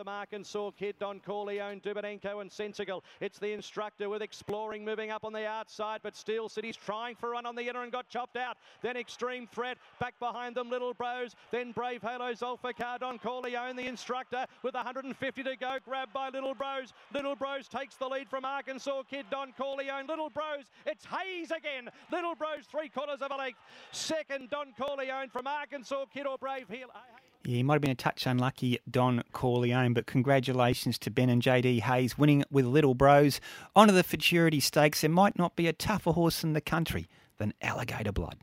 The 0.00 0.04
mark 0.04 0.32
and 0.32 0.46
saw 0.46 0.70
Kid 0.70 0.94
Don 0.98 1.20
Corleone, 1.20 1.78
Dubenenko 1.78 2.40
and 2.40 2.50
Sensigal. 2.50 3.02
It's 3.20 3.38
the 3.38 3.52
instructor 3.52 4.08
with 4.08 4.22
Exploring 4.22 4.82
moving 4.82 5.10
up 5.10 5.26
on 5.26 5.34
the 5.34 5.46
outside, 5.46 6.00
but 6.02 6.16
Steel 6.16 6.48
City's 6.48 6.74
trying 6.74 7.16
for 7.16 7.26
a 7.28 7.32
run 7.32 7.44
on 7.44 7.54
the 7.54 7.68
inner 7.68 7.82
and 7.82 7.92
got 7.92 8.08
chopped 8.08 8.38
out. 8.38 8.56
Then 8.80 8.96
Extreme 8.96 9.48
Threat, 9.48 9.76
back 9.98 10.18
behind 10.18 10.54
them, 10.56 10.70
Little 10.70 10.94
Brose. 10.94 11.36
Then 11.50 11.72
Brave 11.72 12.00
Halo 12.00 12.32
Zolfikar, 12.32 12.98
Don 12.98 13.18
Corleone, 13.18 13.76
the 13.76 13.86
instructor, 13.86 14.46
with 14.62 14.72
150 14.72 15.42
to 15.42 15.56
go, 15.56 15.76
grabbed 15.84 16.14
by 16.14 16.30
Little 16.30 16.54
Brose. 16.54 16.94
Little 17.12 17.36
Brose 17.36 17.68
takes 17.68 17.96
the 17.96 18.08
lead 18.08 18.30
from 18.30 18.46
Arkansas 18.46 19.02
Kid 19.02 19.26
Don 19.30 19.52
Corleone. 19.52 20.06
Little 20.06 20.30
Brose, 20.30 20.70
it's 20.86 21.04
Hayes 21.04 21.50
again. 21.50 21.90
Little 22.10 22.34
Brose, 22.34 22.64
three 22.70 22.88
quarters 22.88 23.20
of 23.20 23.32
a 23.32 23.36
length. 23.36 23.58
Second, 23.92 24.48
Don 24.48 24.72
Corleone 24.80 25.28
from 25.28 25.46
Arkansas 25.46 26.06
Kid 26.06 26.26
or 26.26 26.38
Brave 26.38 26.70
Heel. 26.70 26.88
Yeah, 27.44 27.56
he 27.56 27.62
might 27.62 27.74
have 27.74 27.82
been 27.82 27.90
a 27.90 27.94
touch 27.94 28.26
unlucky, 28.26 28.78
Don 28.90 29.22
Corleone, 29.32 29.94
but 29.94 30.06
congratulations 30.06 30.98
to 30.98 31.10
Ben 31.10 31.30
and 31.30 31.40
JD 31.40 31.80
Hayes 31.80 32.18
winning 32.18 32.44
with 32.50 32.66
Little 32.66 32.94
Brose. 32.94 33.40
On 33.74 33.86
to 33.86 33.94
the 33.94 34.02
Futurity 34.02 34.60
Stakes. 34.60 35.00
There 35.00 35.08
might 35.08 35.38
not 35.38 35.56
be 35.56 35.66
a 35.66 35.72
tougher 35.72 36.12
horse 36.12 36.44
in 36.44 36.52
the 36.52 36.60
country 36.60 37.08
than 37.38 37.54
Alligator 37.62 38.12
Blood. 38.12 38.36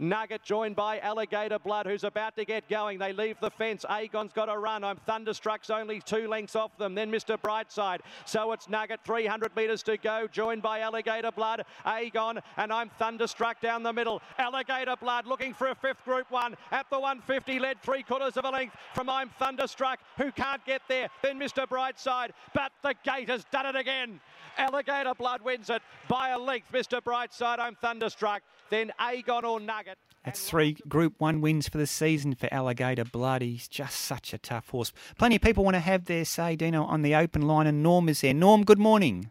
Nugget 0.00 0.42
joined 0.42 0.76
by 0.76 0.98
Alligator 1.00 1.58
Blood, 1.58 1.84
who's 1.84 2.04
about 2.04 2.34
to 2.36 2.46
get 2.46 2.66
going. 2.70 2.98
They 2.98 3.12
leave 3.12 3.36
the 3.38 3.50
fence. 3.50 3.84
Agon's 3.86 4.32
got 4.32 4.48
a 4.48 4.56
run. 4.56 4.82
I'm 4.82 4.96
Thunderstruck's 4.96 5.68
only 5.68 6.00
two 6.00 6.26
lengths 6.26 6.56
off 6.56 6.74
them. 6.78 6.94
Then 6.94 7.12
Mr. 7.12 7.36
Brightside. 7.36 8.00
So 8.24 8.52
it's 8.52 8.66
Nugget, 8.66 9.00
300 9.04 9.54
metres 9.54 9.82
to 9.82 9.98
go, 9.98 10.26
joined 10.26 10.62
by 10.62 10.80
Alligator 10.80 11.30
Blood, 11.30 11.64
Agon, 11.84 12.40
and 12.56 12.72
I'm 12.72 12.88
Thunderstruck 12.98 13.60
down 13.60 13.82
the 13.82 13.92
middle. 13.92 14.22
Alligator 14.38 14.96
Blood 14.96 15.26
looking 15.26 15.52
for 15.52 15.68
a 15.68 15.74
fifth 15.74 16.02
group 16.06 16.30
one 16.30 16.56
at 16.72 16.88
the 16.88 16.98
150, 16.98 17.58
led 17.58 17.82
three 17.82 18.02
quarters 18.02 18.38
of 18.38 18.46
a 18.46 18.50
length 18.50 18.76
from 18.94 19.10
I'm 19.10 19.28
Thunderstruck, 19.38 19.98
who 20.16 20.32
can't 20.32 20.64
get 20.64 20.80
there. 20.88 21.10
Then 21.22 21.38
Mr. 21.38 21.66
Brightside, 21.68 22.30
but 22.54 22.72
the 22.82 22.94
gate 23.04 23.28
has 23.28 23.44
done 23.52 23.66
it 23.66 23.76
again. 23.76 24.18
Alligator 24.56 25.14
Blood 25.14 25.42
wins 25.42 25.68
it 25.68 25.82
by 26.08 26.30
a 26.30 26.38
length. 26.38 26.72
Mr. 26.72 27.02
Brightside, 27.02 27.58
I'm 27.58 27.74
Thunderstruck. 27.74 28.42
Then 28.70 28.92
Agon 28.98 29.44
or 29.44 29.58
Nugget. 29.60 29.98
That's 30.24 30.48
three 30.48 30.76
Group 30.88 31.14
1 31.18 31.40
wins 31.40 31.68
for 31.68 31.78
the 31.78 31.86
season 31.86 32.34
for 32.34 32.52
Alligator 32.52 33.04
Blood. 33.04 33.42
He's 33.42 33.66
just 33.66 33.98
such 33.98 34.32
a 34.32 34.38
tough 34.38 34.68
horse. 34.68 34.92
Plenty 35.18 35.36
of 35.36 35.42
people 35.42 35.64
want 35.64 35.74
to 35.74 35.80
have 35.80 36.04
their 36.04 36.24
say, 36.24 36.56
Dino, 36.56 36.84
on 36.84 37.02
the 37.02 37.14
open 37.14 37.42
line, 37.42 37.66
and 37.66 37.82
Norm 37.82 38.08
is 38.08 38.20
there. 38.20 38.34
Norm, 38.34 38.64
good 38.64 38.78
morning. 38.78 39.30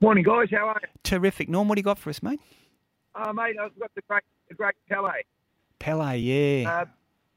Morning, 0.00 0.24
guys. 0.24 0.48
How 0.50 0.68
are 0.68 0.80
you? 0.82 0.88
Terrific. 1.04 1.48
Norm, 1.48 1.68
what 1.68 1.76
do 1.76 1.80
you 1.80 1.84
got 1.84 1.98
for 1.98 2.10
us, 2.10 2.22
mate? 2.22 2.40
Oh, 3.14 3.32
mate, 3.32 3.56
I've 3.62 3.78
got 3.78 3.94
the 3.94 4.02
great, 4.08 4.22
the 4.48 4.54
great 4.54 4.74
Pele. 4.88 5.12
Pele, 5.78 6.16
yeah. 6.18 6.80
Uh, 6.80 6.84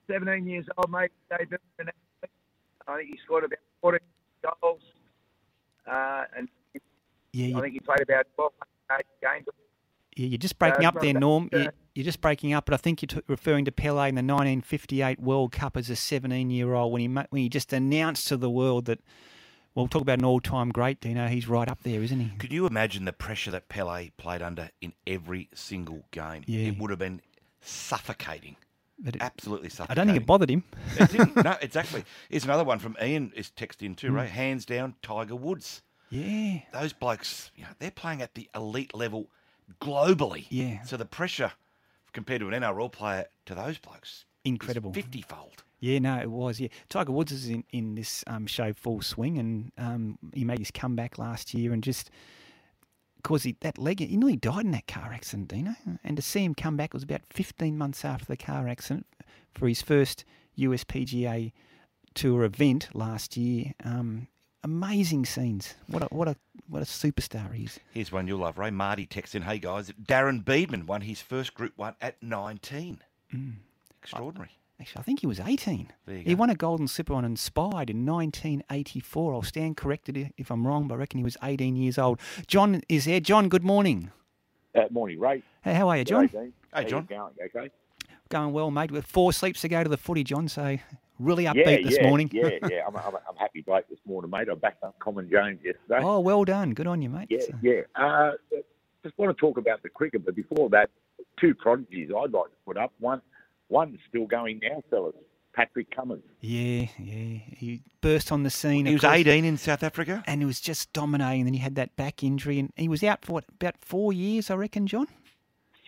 17 0.09 0.47
years 0.47 0.65
old, 0.77 0.89
mate. 0.89 1.11
Debut. 1.29 1.57
I 2.87 2.97
think 2.97 3.09
he 3.09 3.19
scored 3.23 3.43
about 3.43 3.59
14 3.81 3.99
goals. 4.61 4.81
Uh, 5.85 6.23
and 6.35 6.49
yeah, 7.33 7.57
I 7.57 7.61
think 7.61 7.73
he 7.73 7.79
played 7.79 8.01
about 8.01 8.25
12 8.35 8.51
games. 9.21 9.45
Yeah, 10.19 10.27
you're 10.27 10.37
just 10.37 10.59
breaking 10.59 10.85
Uh, 10.85 10.89
up 10.89 11.01
there, 11.01 11.13
Norm. 11.13 11.47
that- 11.51 11.63
You- 11.63 11.71
You're 11.95 12.03
just 12.05 12.21
breaking 12.21 12.53
up, 12.53 12.65
but 12.65 12.73
I 12.73 12.77
think 12.77 13.01
you're 13.01 13.07
t- 13.07 13.25
referring 13.27 13.65
to 13.65 13.71
Pele 13.71 14.07
in 14.07 14.15
the 14.15 14.21
1958 14.21 15.19
World 15.19 15.51
Cup 15.51 15.75
as 15.75 15.89
a 15.89 15.95
17-year-old 15.95 16.91
when 16.93 17.01
he 17.01 17.07
ma- 17.07 17.25
when 17.29 17.41
he 17.41 17.49
just 17.49 17.73
announced 17.73 18.27
to 18.29 18.37
the 18.37 18.49
world 18.49 18.85
that. 18.85 18.99
Well, 19.75 19.87
talk 19.87 20.01
about 20.01 20.17
an 20.19 20.25
all-time 20.25 20.69
great, 20.71 20.99
Dino. 20.99 21.27
He's 21.27 21.47
right 21.47 21.69
up 21.69 21.83
there, 21.83 22.01
isn't 22.01 22.19
he? 22.19 22.31
Could 22.37 22.51
you 22.51 22.65
imagine 22.65 23.05
the 23.05 23.13
pressure 23.13 23.51
that 23.51 23.69
Pele 23.69 24.09
played 24.17 24.41
under 24.41 24.71
in 24.81 24.93
every 25.07 25.47
single 25.53 26.05
game? 26.11 26.43
Yeah. 26.47 26.67
It 26.69 26.77
would 26.79 26.89
have 26.89 26.99
been 26.99 27.21
suffocating. 27.61 28.55
But 28.97 29.15
it- 29.15 29.21
Absolutely 29.21 29.69
suffocating. 29.69 29.91
I 29.91 29.95
don't 29.95 30.07
think 30.13 30.23
it 30.23 30.25
bothered 30.25 30.49
him. 30.49 30.63
It 30.99 31.11
didn't. 31.11 31.35
no, 31.45 31.55
exactly. 31.61 32.03
Here's 32.29 32.43
another 32.43 32.63
one 32.65 32.79
from 32.79 32.97
Ian 33.01 33.31
is 33.35 33.51
texted 33.55 33.83
in 33.83 33.95
too, 33.95 34.09
Mm. 34.11 34.15
right? 34.15 34.29
Hands 34.29 34.65
down, 34.65 34.95
Tiger 35.01 35.35
Woods. 35.35 35.81
Yeah. 36.09 36.59
Those 36.73 36.91
blokes, 36.93 37.51
you 37.55 37.63
know, 37.63 37.69
they're 37.79 37.91
playing 37.91 38.21
at 38.21 38.33
the 38.35 38.49
elite 38.55 38.93
level 38.95 39.29
globally. 39.81 40.45
Yeah. 40.49 40.81
So 40.83 40.97
the 40.97 41.05
pressure 41.05 41.51
compared 42.13 42.41
to 42.41 42.47
an 42.49 42.61
NRL 42.61 42.91
player 42.91 43.25
to 43.45 43.55
those 43.55 43.77
blokes, 43.77 44.25
Incredible. 44.45 44.93
fifty 44.93 45.21
fold. 45.21 45.63
Yeah, 45.79 45.99
no, 45.99 46.17
it 46.19 46.29
was. 46.29 46.59
Yeah, 46.59 46.67
Tiger 46.89 47.13
Woods 47.13 47.31
is 47.31 47.47
in, 47.47 47.63
in 47.71 47.95
this 47.95 48.23
um, 48.27 48.47
show 48.47 48.73
full 48.73 49.01
swing, 49.01 49.37
and 49.37 49.71
um, 49.77 50.17
he 50.33 50.43
made 50.43 50.59
his 50.59 50.71
comeback 50.71 51.17
last 51.17 51.53
year, 51.53 51.71
and 51.71 51.81
just 51.81 52.09
because 53.21 53.43
he 53.43 53.55
that 53.61 53.77
leg, 53.77 53.99
he 53.99 54.17
nearly 54.17 54.35
died 54.35 54.65
in 54.65 54.71
that 54.71 54.87
car 54.87 55.11
accident, 55.13 55.53
you 55.53 55.63
know. 55.63 55.75
And 56.03 56.17
to 56.17 56.21
see 56.21 56.43
him 56.43 56.53
come 56.55 56.75
back 56.75 56.93
was 56.93 57.03
about 57.03 57.21
15 57.29 57.77
months 57.77 58.03
after 58.03 58.25
the 58.25 58.37
car 58.37 58.67
accident 58.67 59.05
for 59.53 59.67
his 59.67 59.81
first 59.81 60.25
USPGA 60.57 61.51
Tour 62.13 62.43
event 62.43 62.89
last 62.93 63.37
year. 63.37 63.73
Um, 63.83 64.27
amazing 64.63 65.25
scenes. 65.25 65.75
What 65.87 66.03
a 66.03 66.05
what 66.07 66.27
a 66.27 66.35
what 66.67 66.81
a 66.81 66.85
superstar 66.85 67.53
he 67.53 67.63
is. 67.65 67.79
Here's 67.91 68.11
one 68.11 68.27
you'll 68.27 68.39
love, 68.39 68.57
Ray. 68.57 68.71
Marty 68.71 69.05
texts 69.05 69.35
in, 69.35 69.41
hey 69.43 69.59
guys, 69.59 69.91
Darren 70.03 70.43
Beadman 70.43 70.85
won 70.85 71.01
his 71.01 71.21
first 71.21 71.53
Group 71.53 71.73
1 71.77 71.95
at 72.01 72.21
19. 72.21 72.99
Mm. 73.33 73.53
Extraordinary. 74.01 74.51
Actually, 74.79 74.99
I 74.99 75.03
think 75.03 75.19
he 75.19 75.27
was 75.27 75.39
18. 75.41 75.91
There 76.05 76.15
you 76.17 76.23
He 76.23 76.35
go. 76.35 76.39
won 76.39 76.49
a 76.49 76.55
Golden 76.55 76.87
Slipper 76.87 77.13
on 77.13 77.25
Inspired 77.25 77.89
in 77.89 78.05
1984. 78.05 79.33
I'll 79.33 79.41
stand 79.41 79.75
corrected 79.77 80.31
if 80.37 80.49
I'm 80.51 80.65
wrong, 80.65 80.87
but 80.87 80.95
I 80.95 80.97
reckon 80.99 81.17
he 81.17 81.23
was 81.23 81.35
18 81.43 81.75
years 81.75 81.97
old. 81.97 82.19
John 82.47 82.81
is 82.87 83.03
here. 83.05 83.19
John, 83.19 83.49
good 83.49 83.63
morning. 83.63 84.11
Uh, 84.73 84.83
morning, 84.91 85.19
Ray. 85.19 85.43
Hey, 85.63 85.73
how 85.73 85.89
are 85.89 85.97
you, 85.97 86.05
John? 86.05 86.27
Dean. 86.27 86.53
Hey, 86.73 86.83
How 86.83 86.83
John. 86.83 87.07
you 87.09 87.15
going? 87.17 87.31
Okay. 87.55 87.69
Going 88.29 88.53
well, 88.53 88.71
mate. 88.71 88.91
With 88.91 89.05
four 89.05 89.33
sleeps 89.33 89.59
to 89.61 89.67
go 89.67 89.83
to 89.83 89.89
the 89.89 89.97
footy, 89.97 90.23
John. 90.23 90.47
So 90.47 90.77
really 91.19 91.43
yeah, 91.43 91.53
upbeat 91.53 91.85
this 91.85 91.97
yeah, 91.99 92.07
morning. 92.07 92.29
yeah, 92.33 92.49
yeah. 92.69 92.81
I'm, 92.87 92.95
I'm, 92.95 93.15
I'm 93.15 93.35
happy 93.37 93.61
bloke 93.61 93.87
this 93.89 93.99
morning, 94.05 94.31
mate. 94.31 94.47
I 94.49 94.55
backed 94.55 94.83
up 94.83 94.97
Common 94.99 95.29
James 95.29 95.59
yesterday. 95.63 95.99
oh, 96.01 96.19
well 96.19 96.45
done. 96.45 96.73
Good 96.73 96.87
on 96.87 97.01
you, 97.01 97.09
mate. 97.09 97.27
yeah, 97.29 97.39
So- 97.41 97.53
yeah. 97.61 97.81
Uh, 97.95 98.31
just 99.03 99.17
want 99.17 99.35
to 99.35 99.39
talk 99.39 99.57
about 99.57 99.81
the 99.83 99.89
cricket, 99.89 100.25
but 100.25 100.35
before 100.35 100.69
that, 100.71 100.89
two 101.39 101.53
prodigies 101.53 102.09
I'd 102.09 102.31
like 102.31 102.45
to 102.45 102.57
put 102.65 102.77
up. 102.77 102.91
One, 102.99 103.21
one's 103.69 103.99
still 104.09 104.25
going 104.25 104.59
now, 104.61 104.83
fellas. 104.89 105.15
Patrick 105.53 105.93
Cummins. 105.93 106.23
Yeah, 106.41 106.85
yeah. 106.97 107.39
He 107.57 107.81
burst 108.01 108.31
on 108.31 108.43
the 108.43 108.49
scene. 108.49 108.85
He 108.85 108.93
was 108.93 109.01
course, 109.01 109.15
18 109.15 109.43
in 109.45 109.57
South 109.57 109.83
Africa. 109.83 110.23
and 110.27 110.41
he 110.41 110.45
was 110.45 110.61
just 110.61 110.93
dominating. 110.93 111.45
Then 111.45 111.53
he 111.53 111.59
had 111.59 111.75
that 111.75 111.95
back 111.95 112.23
injury, 112.23 112.59
and 112.59 112.71
he 112.75 112.87
was 112.87 113.03
out 113.03 113.25
for 113.25 113.33
what, 113.33 113.45
about 113.59 113.75
four 113.81 114.13
years, 114.13 114.49
I 114.49 114.55
reckon, 114.55 114.85
John. 114.87 115.07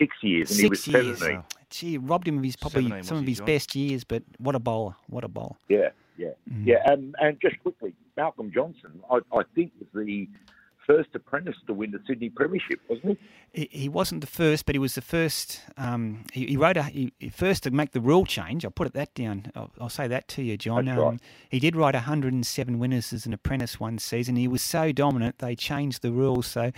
Six 0.01 0.15
years, 0.23 0.51
and 0.51 0.59
he 0.59 0.67
was 0.69 0.83
Six 0.83 0.93
years. 0.93 1.19
17. 1.19 1.43
Gee, 1.69 1.97
robbed 1.97 2.27
him 2.27 2.37
of 2.39 2.43
his 2.43 2.55
probably 2.55 2.83
17, 2.83 3.03
some 3.03 3.17
of 3.19 3.27
his 3.27 3.37
John? 3.37 3.45
best 3.45 3.75
years. 3.75 4.03
But 4.03 4.23
what 4.39 4.55
a 4.55 4.59
bowler! 4.59 4.95
What 5.07 5.23
a 5.23 5.27
bowler! 5.27 5.55
Yeah, 5.69 5.89
yeah, 6.17 6.29
Mm. 6.51 6.65
yeah. 6.65 6.77
And, 6.85 7.15
and 7.21 7.39
just 7.41 7.59
quickly, 7.59 7.93
Malcolm 8.17 8.51
Johnson, 8.53 8.99
I, 9.09 9.17
I 9.31 9.43
think, 9.55 9.71
was 9.79 9.87
the 9.93 10.27
first 10.85 11.09
apprentice 11.13 11.55
to 11.67 11.73
win 11.73 11.91
the 11.91 11.99
Sydney 12.07 12.29
Premiership, 12.29 12.79
wasn't 12.89 13.17
he? 13.53 13.61
He, 13.61 13.79
he 13.79 13.89
wasn't 13.89 14.21
the 14.21 14.27
first, 14.27 14.65
but 14.65 14.75
he 14.75 14.79
was 14.79 14.95
the 14.95 15.01
first. 15.01 15.61
Um, 15.77 16.23
he, 16.31 16.47
he 16.47 16.57
wrote 16.57 16.77
a 16.77 16.83
he, 16.83 17.13
he 17.19 17.29
first 17.29 17.63
to 17.63 17.71
make 17.71 17.91
the 17.91 17.99
rule 18.01 18.25
change. 18.25 18.63
I'll 18.63 18.71
put 18.71 18.87
it 18.87 18.93
that 18.93 19.13
down. 19.13 19.51
I'll, 19.55 19.71
I'll 19.79 19.89
say 19.89 20.07
that 20.07 20.27
to 20.29 20.41
you, 20.41 20.57
John. 20.57 20.85
That's 20.85 20.97
um, 20.97 21.03
right. 21.03 21.19
He 21.49 21.59
did 21.59 21.75
write 21.75 21.93
107 21.93 22.79
winners 22.79 23.13
as 23.13 23.25
an 23.25 23.33
apprentice 23.33 23.79
one 23.79 23.99
season. 23.99 24.35
He 24.35 24.47
was 24.47 24.61
so 24.61 24.91
dominant 24.91 25.39
they 25.39 25.55
changed 25.55 26.01
the 26.01 26.11
rules. 26.11 26.47
So 26.47 26.71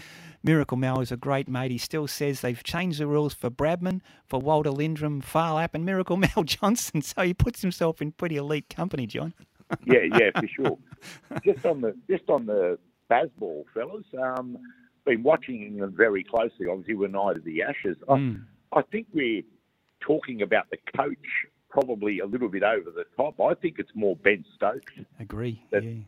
Miracle 0.43 0.77
Mal 0.77 0.99
is 0.99 1.11
a 1.11 1.17
great 1.17 1.47
mate. 1.47 1.71
He 1.71 1.77
still 1.77 2.07
says 2.07 2.41
they've 2.41 2.63
changed 2.63 2.99
the 2.99 3.07
rules 3.07 3.33
for 3.33 3.49
Bradman, 3.49 4.01
for 4.25 4.39
Walter 4.39 4.71
Lindrum, 4.71 5.23
Phar 5.23 5.55
Lap, 5.55 5.75
and 5.75 5.85
Miracle 5.85 6.17
Mel 6.17 6.43
Johnson. 6.43 7.01
So 7.01 7.21
he 7.21 7.33
puts 7.33 7.61
himself 7.61 8.01
in 8.01 8.11
pretty 8.11 8.37
elite 8.37 8.69
company, 8.69 9.07
John. 9.07 9.33
yeah, 9.85 10.01
yeah, 10.01 10.29
for 10.39 10.47
sure. 10.47 10.77
just 11.45 11.65
on 11.65 11.81
the 11.81 11.95
just 12.09 12.29
on 12.29 12.45
the 12.45 12.77
Bazball, 13.13 13.63
fellas. 13.73 14.05
Um, 14.17 14.57
been 15.05 15.23
watching 15.23 15.63
England 15.63 15.93
very 15.95 16.23
closely. 16.23 16.67
Obviously, 16.69 16.95
we're 16.95 17.09
night 17.09 17.37
of 17.37 17.43
the 17.43 17.61
Ashes. 17.61 17.97
I, 18.09 18.35
I 18.71 18.81
think 18.83 19.07
we're 19.13 19.43
talking 19.99 20.41
about 20.41 20.69
the 20.71 20.77
coach 20.95 21.17
probably 21.69 22.19
a 22.19 22.25
little 22.25 22.49
bit 22.49 22.63
over 22.63 22.89
the 22.91 23.05
top. 23.17 23.39
I 23.39 23.53
think 23.55 23.79
it's 23.79 23.91
more 23.95 24.15
Ben 24.15 24.45
Stokes 24.55 24.93
Agree. 25.19 25.61
that, 25.71 25.83
yeah. 25.83 26.01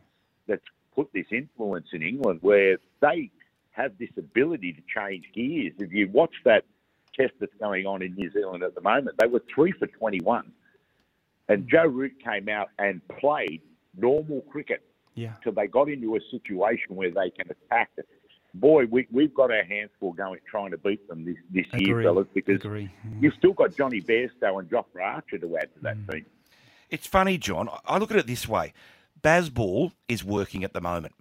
that's 0.46 0.64
put 0.94 1.12
this 1.12 1.26
influence 1.30 1.88
in 1.92 2.02
England, 2.02 2.38
where 2.42 2.78
they 3.00 3.30
have 3.72 3.92
this 3.98 4.10
ability 4.16 4.72
to 4.72 4.80
change 4.92 5.24
gears. 5.34 5.74
If 5.78 5.92
you 5.92 6.08
watch 6.08 6.34
that 6.44 6.64
test 7.14 7.34
that's 7.38 7.52
going 7.60 7.86
on 7.86 8.02
in 8.02 8.14
New 8.14 8.30
Zealand 8.32 8.62
at 8.62 8.74
the 8.74 8.80
moment, 8.80 9.16
they 9.18 9.26
were 9.26 9.42
three 9.54 9.72
for 9.72 9.86
21. 9.86 10.50
And 11.48 11.68
Joe 11.68 11.86
Root 11.86 12.14
came 12.24 12.48
out 12.48 12.68
and 12.78 13.00
played 13.08 13.60
normal 13.96 14.40
cricket 14.42 14.82
Yeah. 15.16 15.32
till 15.42 15.52
they 15.52 15.66
got 15.66 15.88
into 15.88 16.14
a 16.14 16.20
situation 16.30 16.94
where 16.94 17.10
they 17.10 17.30
can 17.30 17.46
attack 17.50 17.90
it. 17.96 18.06
Boy, 18.54 18.84
we, 18.90 19.06
we've 19.10 19.34
got 19.34 19.50
our 19.50 19.64
hands 19.64 19.90
full 19.98 20.12
going 20.12 20.38
trying 20.48 20.70
to 20.70 20.78
beat 20.78 21.06
them 21.08 21.24
this, 21.24 21.36
this 21.50 21.66
year, 21.80 21.90
Agree. 21.98 22.04
fellas, 22.04 22.26
because 22.34 22.56
Agree. 22.64 22.90
you've 23.20 23.34
still 23.34 23.52
got 23.52 23.76
Johnny 23.76 24.00
Bairstow 24.00 24.60
and 24.60 24.68
Jofra 24.70 25.02
Archer 25.02 25.38
to 25.38 25.56
add 25.58 25.74
to 25.74 25.80
that 25.82 25.96
Mm. 25.98 26.12
team. 26.12 26.26
It's 26.88 27.06
funny, 27.06 27.36
John. 27.38 27.68
I- 27.84 27.98
look 27.98 28.10
at 28.10 28.16
it 28.16 28.26
this 28.26 28.46
way: 28.48 28.72
Bazball 29.20 29.92
is 30.08 30.22
working 30.24 30.62
at 30.64 30.72
the 30.72 30.80
moment 30.80 31.14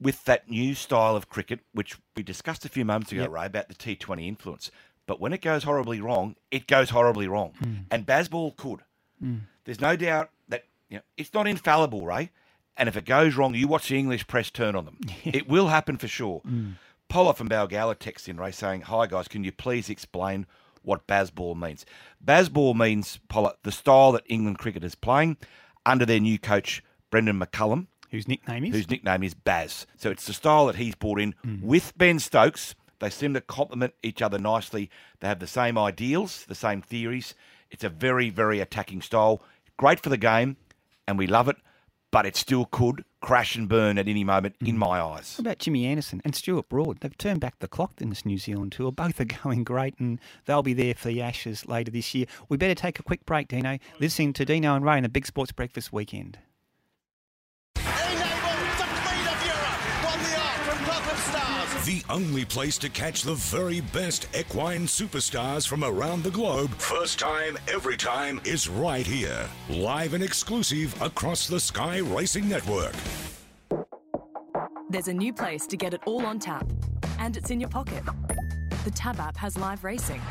with 0.00 0.24
that 0.24 0.48
new 0.48 0.74
style 0.74 1.14
of 1.16 1.28
cricket, 1.28 1.60
which 1.72 1.96
we 2.16 2.22
discussed 2.22 2.64
a 2.64 2.68
few 2.68 2.84
moments 2.84 3.12
ago, 3.12 3.22
Yep. 3.22 3.30
Ray, 3.30 3.46
about 3.46 3.68
the 3.68 3.74
T20 3.74 4.26
influence. 4.26 4.70
But 5.06 5.20
when 5.20 5.32
it 5.32 5.40
goes 5.42 5.64
horribly 5.64 6.00
wrong, 6.00 6.36
it 6.50 6.66
goes 6.66 6.90
horribly 6.90 7.28
wrong, 7.28 7.52
and 7.90 8.06
Bazball 8.06 8.56
could. 8.56 8.80
Mm. 9.22 9.40
There's 9.64 9.80
no 9.80 9.96
doubt 9.96 10.30
that 10.48 10.64
you 10.88 10.96
know, 10.98 11.02
it's 11.16 11.32
not 11.34 11.46
infallible, 11.46 12.04
Ray. 12.06 12.30
And 12.80 12.88
if 12.88 12.96
it 12.96 13.04
goes 13.04 13.36
wrong, 13.36 13.54
you 13.54 13.68
watch 13.68 13.88
the 13.90 13.98
English 13.98 14.26
press 14.26 14.50
turn 14.50 14.74
on 14.74 14.86
them. 14.86 14.96
it 15.24 15.46
will 15.46 15.68
happen 15.68 15.98
for 15.98 16.08
sure. 16.08 16.40
Mm. 16.48 16.76
Pola 17.10 17.34
from 17.34 17.46
Balgala 17.46 17.96
texts 17.96 18.26
in, 18.26 18.38
Ray, 18.38 18.52
saying, 18.52 18.80
Hi, 18.82 19.06
guys, 19.06 19.28
can 19.28 19.44
you 19.44 19.52
please 19.52 19.90
explain 19.90 20.46
what 20.80 21.06
Bazball 21.06 21.60
means? 21.60 21.84
Bazball 22.24 22.74
means, 22.74 23.20
Pola, 23.28 23.52
the 23.64 23.70
style 23.70 24.12
that 24.12 24.24
England 24.30 24.58
cricket 24.58 24.82
is 24.82 24.94
playing 24.94 25.36
under 25.84 26.06
their 26.06 26.20
new 26.20 26.38
coach, 26.38 26.82
Brendon 27.10 27.38
McCullum. 27.38 27.88
Whose 28.10 28.26
nickname 28.26 28.64
is? 28.64 28.74
Whose 28.74 28.90
nickname 28.90 29.24
is 29.24 29.34
Baz. 29.34 29.86
So 29.96 30.10
it's 30.10 30.26
the 30.26 30.32
style 30.32 30.64
that 30.66 30.76
he's 30.76 30.94
brought 30.94 31.20
in 31.20 31.34
mm. 31.46 31.62
with 31.62 31.92
Ben 31.98 32.18
Stokes. 32.18 32.74
They 32.98 33.10
seem 33.10 33.34
to 33.34 33.42
complement 33.42 33.92
each 34.02 34.22
other 34.22 34.38
nicely. 34.38 34.88
They 35.20 35.28
have 35.28 35.38
the 35.38 35.46
same 35.46 35.76
ideals, 35.76 36.46
the 36.46 36.54
same 36.54 36.80
theories. 36.80 37.34
It's 37.70 37.84
a 37.84 37.90
very, 37.90 38.30
very 38.30 38.58
attacking 38.58 39.02
style. 39.02 39.42
Great 39.76 40.00
for 40.00 40.08
the 40.08 40.16
game, 40.16 40.56
and 41.06 41.18
we 41.18 41.26
love 41.26 41.48
it, 41.48 41.56
but 42.10 42.26
it 42.26 42.36
still 42.36 42.66
could 42.66 43.04
crash 43.20 43.54
and 43.54 43.68
burn 43.68 43.98
at 43.98 44.08
any 44.08 44.24
moment, 44.24 44.56
in 44.60 44.76
mm. 44.76 44.78
my 44.78 45.00
eyes. 45.00 45.34
What 45.36 45.46
about 45.46 45.58
Jimmy 45.58 45.86
Anderson 45.86 46.20
and 46.24 46.34
Stuart 46.34 46.68
Broad? 46.68 47.00
They've 47.00 47.16
turned 47.16 47.40
back 47.40 47.58
the 47.58 47.68
clock 47.68 48.00
in 48.00 48.08
this 48.08 48.24
New 48.24 48.38
Zealand 48.38 48.72
tour. 48.72 48.92
Both 48.92 49.20
are 49.20 49.24
going 49.44 49.64
great, 49.64 49.98
and 49.98 50.18
they'll 50.46 50.62
be 50.62 50.74
there 50.74 50.94
for 50.94 51.08
the 51.08 51.22
Ashes 51.22 51.66
later 51.66 51.90
this 51.90 52.14
year. 52.14 52.26
We 52.48 52.56
better 52.56 52.74
take 52.74 52.98
a 52.98 53.02
quick 53.02 53.24
break, 53.26 53.48
Dino. 53.48 53.78
Listening 53.98 54.32
to 54.34 54.44
Dino 54.44 54.74
and 54.74 54.84
Ray 54.84 54.96
in 54.98 55.02
the 55.02 55.08
Big 55.08 55.26
Sports 55.26 55.52
Breakfast 55.52 55.92
weekend. 55.92 56.38
The 61.90 62.04
only 62.08 62.44
place 62.44 62.78
to 62.78 62.88
catch 62.88 63.22
the 63.22 63.34
very 63.34 63.80
best 63.80 64.28
equine 64.38 64.82
superstars 64.86 65.66
from 65.66 65.82
around 65.82 66.22
the 66.22 66.30
globe, 66.30 66.70
first 66.74 67.18
time, 67.18 67.58
every 67.66 67.96
time, 67.96 68.40
is 68.44 68.68
right 68.68 69.04
here. 69.04 69.48
Live 69.68 70.14
and 70.14 70.22
exclusive 70.22 70.94
across 71.02 71.48
the 71.48 71.58
Sky 71.58 71.98
Racing 71.98 72.48
Network. 72.48 72.94
There's 74.88 75.08
a 75.08 75.12
new 75.12 75.32
place 75.32 75.66
to 75.66 75.76
get 75.76 75.92
it 75.92 76.00
all 76.06 76.24
on 76.24 76.38
tap, 76.38 76.64
and 77.18 77.36
it's 77.36 77.50
in 77.50 77.58
your 77.58 77.70
pocket. 77.70 78.04
The 78.84 78.92
Tab 78.92 79.18
app 79.18 79.36
has 79.38 79.58
live 79.58 79.82
racing, 79.82 80.22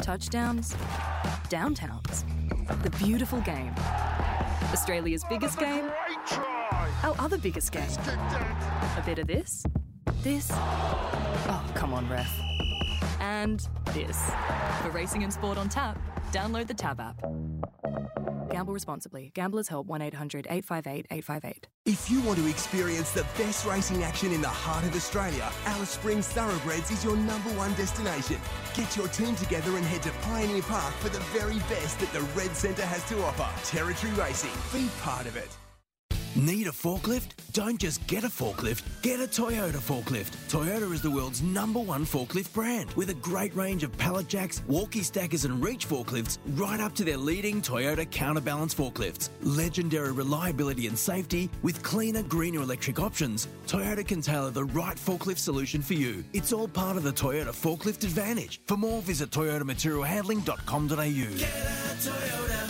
touchdowns, 0.00 0.74
downtowns, 1.50 2.24
the 2.82 2.88
beautiful 3.04 3.42
game, 3.42 3.74
Australia's 4.72 5.24
biggest 5.28 5.58
game, 5.58 5.90
our 7.02 7.14
other 7.18 7.36
biggest 7.36 7.72
game. 7.72 7.90
A 8.96 9.02
bit 9.04 9.18
of 9.18 9.26
this, 9.26 9.66
this, 10.22 10.48
oh, 10.52 11.72
come 11.74 11.92
on, 11.94 12.08
ref. 12.08 12.30
And 13.20 13.66
this. 13.92 14.20
For 14.82 14.90
racing 14.90 15.22
and 15.22 15.32
sport 15.32 15.58
on 15.58 15.68
tap, 15.68 15.98
download 16.32 16.66
the 16.66 16.74
Tab 16.74 17.00
app. 17.00 17.20
Gamble 18.50 18.72
responsibly. 18.72 19.32
Gamblers 19.34 19.68
Help 19.68 19.86
1 19.88 20.00
800 20.00 20.46
858 20.48 21.06
858. 21.10 21.66
If 21.86 22.08
you 22.08 22.20
want 22.22 22.38
to 22.38 22.46
experience 22.46 23.10
the 23.10 23.26
best 23.36 23.66
racing 23.66 24.04
action 24.04 24.32
in 24.32 24.40
the 24.40 24.48
heart 24.48 24.84
of 24.84 24.94
Australia, 24.94 25.50
Alice 25.66 25.90
Springs 25.90 26.28
Thoroughbreds 26.28 26.90
is 26.90 27.04
your 27.04 27.16
number 27.16 27.50
one 27.50 27.74
destination. 27.74 28.36
Get 28.74 28.96
your 28.96 29.08
team 29.08 29.34
together 29.34 29.76
and 29.76 29.84
head 29.84 30.02
to 30.02 30.10
Pioneer 30.22 30.62
Park 30.62 30.94
for 30.94 31.08
the 31.08 31.20
very 31.36 31.58
best 31.70 31.98
that 31.98 32.12
the 32.12 32.22
Red 32.38 32.54
Centre 32.54 32.86
has 32.86 33.02
to 33.08 33.20
offer. 33.24 33.48
Territory 33.68 34.12
Racing, 34.12 34.52
be 34.72 34.88
part 35.00 35.26
of 35.26 35.36
it. 35.36 35.56
Need 36.36 36.66
a 36.66 36.70
forklift? 36.70 37.28
Don't 37.52 37.78
just 37.78 38.04
get 38.08 38.24
a 38.24 38.28
forklift, 38.28 38.82
get 39.02 39.20
a 39.20 39.24
Toyota 39.24 39.74
forklift. 39.74 40.34
Toyota 40.50 40.92
is 40.92 41.00
the 41.00 41.10
world's 41.10 41.42
number 41.42 41.78
one 41.78 42.04
forklift 42.04 42.52
brand 42.52 42.92
with 42.94 43.10
a 43.10 43.14
great 43.14 43.54
range 43.54 43.84
of 43.84 43.96
pallet 43.98 44.26
jacks, 44.26 44.60
walkie 44.66 45.04
stackers, 45.04 45.44
and 45.44 45.62
reach 45.62 45.88
forklifts, 45.88 46.38
right 46.54 46.80
up 46.80 46.92
to 46.96 47.04
their 47.04 47.18
leading 47.18 47.62
Toyota 47.62 48.10
counterbalance 48.10 48.74
forklifts. 48.74 49.28
Legendary 49.42 50.10
reliability 50.10 50.88
and 50.88 50.98
safety 50.98 51.48
with 51.62 51.80
cleaner, 51.84 52.24
greener 52.24 52.62
electric 52.62 52.98
options. 52.98 53.46
Toyota 53.68 54.04
can 54.04 54.20
tailor 54.20 54.50
the 54.50 54.64
right 54.64 54.96
forklift 54.96 55.38
solution 55.38 55.82
for 55.82 55.94
you. 55.94 56.24
It's 56.32 56.52
all 56.52 56.66
part 56.66 56.96
of 56.96 57.04
the 57.04 57.12
Toyota 57.12 57.52
Forklift 57.52 58.02
Advantage. 58.02 58.60
For 58.66 58.76
more, 58.76 59.02
visit 59.02 59.30
toyotamaterialhandling.com.au. 59.30 60.96
Toyota 61.94 62.63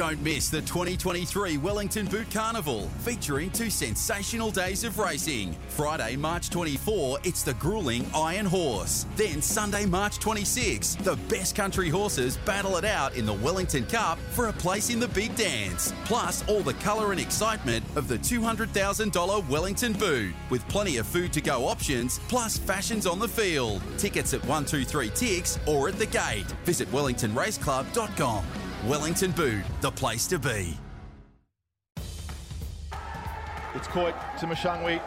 Don't 0.00 0.22
miss 0.22 0.48
the 0.48 0.62
2023 0.62 1.58
Wellington 1.58 2.06
Boot 2.06 2.30
Carnival, 2.30 2.88
featuring 3.00 3.50
two 3.50 3.68
sensational 3.68 4.50
days 4.50 4.82
of 4.82 4.98
racing. 4.98 5.54
Friday, 5.68 6.16
March 6.16 6.48
24, 6.48 7.18
it's 7.22 7.42
the 7.42 7.52
grueling 7.52 8.06
Iron 8.14 8.46
Horse. 8.46 9.04
Then 9.16 9.42
Sunday, 9.42 9.84
March 9.84 10.18
26, 10.18 10.94
the 10.94 11.16
best 11.28 11.54
country 11.54 11.90
horses 11.90 12.38
battle 12.46 12.78
it 12.78 12.86
out 12.86 13.14
in 13.14 13.26
the 13.26 13.34
Wellington 13.34 13.84
Cup 13.84 14.18
for 14.30 14.48
a 14.48 14.54
place 14.54 14.88
in 14.88 15.00
the 15.00 15.08
big 15.08 15.36
dance. 15.36 15.92
Plus, 16.06 16.48
all 16.48 16.62
the 16.62 16.72
colour 16.72 17.12
and 17.12 17.20
excitement 17.20 17.84
of 17.94 18.08
the 18.08 18.16
$200,000 18.16 19.48
Wellington 19.50 19.92
Boot, 19.92 20.32
with 20.48 20.66
plenty 20.68 20.96
of 20.96 21.06
food 21.06 21.30
to 21.34 21.42
go 21.42 21.68
options, 21.68 22.20
plus 22.20 22.56
fashions 22.56 23.06
on 23.06 23.18
the 23.18 23.28
field. 23.28 23.82
Tickets 23.98 24.32
at 24.32 24.40
123 24.44 25.10
Ticks 25.10 25.58
or 25.66 25.88
at 25.90 25.98
the 25.98 26.06
gate. 26.06 26.46
Visit 26.64 26.90
wellingtonraceclub.com. 26.90 28.46
Wellington 28.86 29.32
Boot, 29.32 29.62
the 29.82 29.90
place 29.90 30.26
to 30.28 30.38
be. 30.38 30.74
It's 33.74 33.86
Coyte 33.86 34.14
to 34.40 34.46
Mashangwi. 34.46 35.02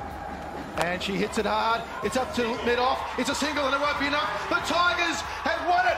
And 0.78 1.01
she 1.01 1.13
hits 1.13 1.39
it 1.39 1.47
hard. 1.47 1.82
It's 2.03 2.15
up 2.15 2.36
to 2.36 2.43
mid 2.65 2.78
off. 2.78 3.01
It's 3.17 3.30
a 3.30 3.36
single 3.36 3.65
and 3.65 3.74
it 3.74 3.82
won't 3.82 3.99
be 3.99 4.05
enough. 4.05 4.30
The 4.49 4.61
Tigers 4.69 5.21
have 5.41 5.67
won 5.67 5.88
it. 5.88 5.97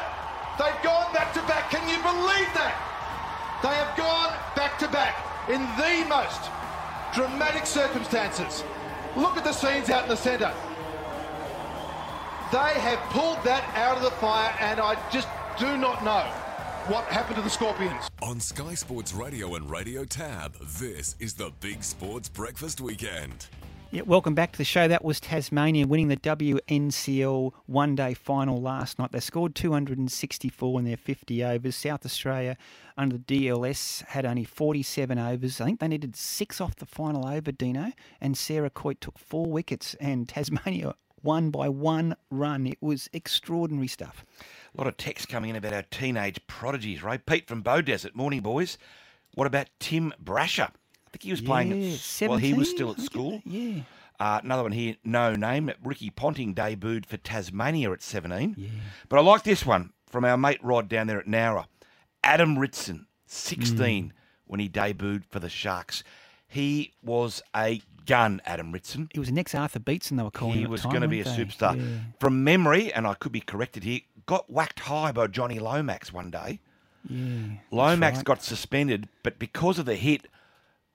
They've 0.58 0.84
gone 0.84 1.14
back 1.14 1.34
to 1.34 1.42
back. 1.48 1.70
Can 1.70 1.84
you 1.90 1.98
believe 1.98 2.48
that? 2.56 2.80
They 3.62 3.76
have 3.76 3.96
gone 3.98 4.32
back 4.56 4.80
to 4.80 4.88
back 4.88 5.16
in 5.50 5.62
the 5.76 6.08
most 6.08 6.50
dramatic 7.14 7.66
circumstances. 7.66 8.64
Look 9.18 9.36
at 9.36 9.44
the 9.44 9.52
scenes 9.52 9.90
out 9.90 10.04
in 10.04 10.10
the 10.10 10.16
centre. 10.16 10.54
They 12.54 12.80
have 12.80 13.00
pulled 13.12 13.44
that 13.44 13.70
out 13.76 13.98
of 13.98 14.04
the 14.04 14.12
fire, 14.12 14.56
and 14.62 14.80
I 14.80 14.98
just 15.12 15.28
do 15.60 15.78
not 15.78 16.04
know 16.06 16.26
what 16.88 17.06
happened 17.06 17.36
to 17.38 17.42
the 17.42 17.50
Scorpions. 17.50 18.10
On 18.22 18.40
Sky 18.40 18.76
Sports 18.76 19.14
Radio 19.14 19.56
and 19.56 19.68
Radio 19.70 20.06
Tab, 20.06 20.56
this 20.80 21.16
is 21.20 21.34
the 21.34 21.52
Big 21.60 21.84
Sports 21.84 22.30
Breakfast 22.30 22.80
Weekend. 22.80 23.48
Yeah, 23.90 24.04
welcome 24.04 24.36
back 24.36 24.52
to 24.52 24.58
the 24.60 24.66
show. 24.66 24.88
That 24.88 25.04
was 25.04 25.20
Tasmania 25.20 25.88
winning 25.88 26.10
the 26.10 26.18
WNCL 26.18 27.54
one 27.66 27.96
day 27.96 28.14
final 28.14 28.62
last 28.62 29.00
night. 29.00 29.12
They 29.12 29.20
scored 29.20 29.56
264 29.56 30.80
in 30.80 30.86
their 30.86 30.98
50 30.98 31.44
overs. 31.44 31.76
South 31.76 32.06
Australia 32.06 32.56
under 32.98 33.18
the 33.18 33.24
DLS 33.24 34.06
had 34.06 34.26
only 34.26 34.44
47 34.44 35.18
overs. 35.18 35.60
I 35.60 35.66
think 35.66 35.80
they 35.80 35.88
needed 35.88 36.16
six 36.16 36.62
off 36.62 36.76
the 36.76 36.86
final 36.86 37.28
over, 37.28 37.52
Dino. 37.52 37.94
And 38.22 38.38
Sarah 38.38 38.70
Coyte 38.70 39.00
took 39.00 39.18
four 39.18 39.48
wickets, 39.48 39.96
and 40.00 40.30
Tasmania 40.30 40.94
won 41.24 41.50
by 41.50 41.68
one 41.68 42.16
run. 42.30 42.68
It 42.68 42.78
was 42.80 43.10
extraordinary 43.12 43.88
stuff. 43.88 44.24
A 44.76 44.82
lot 44.82 44.88
of 44.88 44.98
texts 44.98 45.26
coming 45.26 45.52
in 45.52 45.56
about 45.56 45.74
our 45.74 45.84
teenage 45.84 46.40
prodigies, 46.48 47.02
right? 47.02 47.26
Pete 47.26 47.48
from 47.48 47.62
Bow 47.62 47.80
Desert. 47.82 48.14
Morning, 48.16 48.42
boys. 48.42 48.78
What 49.34 49.48
about 49.48 49.68
Tim 49.80 50.14
Brasher? 50.22 50.70
I 50.70 51.10
think 51.12 51.24
he 51.24 51.32
was 51.32 51.40
playing 51.42 51.82
Yeah, 51.82 51.96
at, 52.22 52.30
well, 52.30 52.38
he 52.40 52.54
was 52.54 52.70
still 52.70 52.92
at 52.92 53.00
school. 53.00 53.42
Yeah. 53.46 53.82
Uh, 54.20 54.40
another 54.44 54.64
one 54.64 54.72
here, 54.74 54.96
no 55.04 55.34
name. 55.34 55.72
Ricky 55.84 56.10
Ponting 56.10 56.54
debuted 56.54 57.06
for 57.06 57.18
Tasmania 57.18 57.92
at 57.92 58.02
17. 58.02 58.56
Yeah. 58.58 58.68
But 59.08 59.20
I 59.20 59.22
like 59.22 59.44
this 59.44 59.66
one 59.66 59.92
from 60.10 60.26
our 60.26 60.38
mate 60.38 60.60
Rod 60.62 60.90
down 60.90 61.08
there 61.08 61.20
at 61.20 61.26
Nowra. 61.26 61.66
Adam 62.24 62.58
Ritson, 62.60 63.08
16, 63.28 64.14
when 64.46 64.60
he 64.60 64.68
debuted 64.70 65.24
for 65.30 65.40
the 65.40 65.50
Sharks. 65.50 66.04
He 66.48 66.94
was 67.04 67.42
a 67.56 67.82
gun, 68.06 68.42
Adam 68.46 68.72
Ritson. 68.72 69.10
He 69.14 69.20
was 69.20 69.28
the 69.30 69.34
next 69.34 69.54
Arthur 69.56 69.80
Beetson, 69.80 70.16
they 70.18 70.24
were 70.24 70.32
calling 70.32 70.56
He 70.56 70.60
him 70.62 70.66
at 70.66 70.72
was 70.72 70.84
going 70.84 71.02
to 71.02 71.08
be 71.08 71.20
a 71.22 71.24
they? 71.24 71.30
superstar. 71.32 71.78
Yeah. 71.78 71.98
From 72.20 72.44
memory, 72.44 72.94
and 72.94 73.06
I 73.08 73.14
could 73.16 73.32
be 73.32 73.42
corrected 73.42 73.84
here, 73.84 74.00
got 74.26 74.50
whacked 74.50 74.80
high 74.82 75.12
by 75.12 75.28
Johnny 75.28 75.60
Lomax 75.60 76.12
one 76.14 76.32
day. 76.32 76.60
Yeah. 77.08 77.58
Lomax 77.72 78.18
right. 78.18 78.26
got 78.26 78.44
suspended, 78.44 79.08
but 79.24 79.38
because 79.40 79.78
of 79.80 79.86
the 79.86 79.96
hit, 79.96 80.28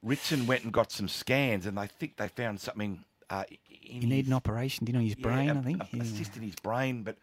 Ritson 0.02 0.46
went 0.46 0.64
and 0.64 0.72
got 0.72 0.90
some 0.90 1.08
scans, 1.08 1.66
and 1.66 1.76
they 1.76 1.86
think 1.86 2.16
they 2.16 2.28
found 2.28 2.60
something. 2.60 3.04
Uh, 3.28 3.44
needed 3.88 4.10
his, 4.16 4.26
an 4.26 4.32
operation, 4.32 4.84
didn't 4.86 4.98
on 4.98 5.04
his 5.04 5.14
yeah, 5.16 5.22
brain, 5.22 5.50
a- 5.50 5.58
I 5.58 5.62
think. 5.62 5.82
a- 5.82 5.88
Yeah. 5.92 6.02
a 6.02 6.36
in 6.36 6.42
his 6.42 6.56
brain, 6.56 7.04
but 7.04 7.16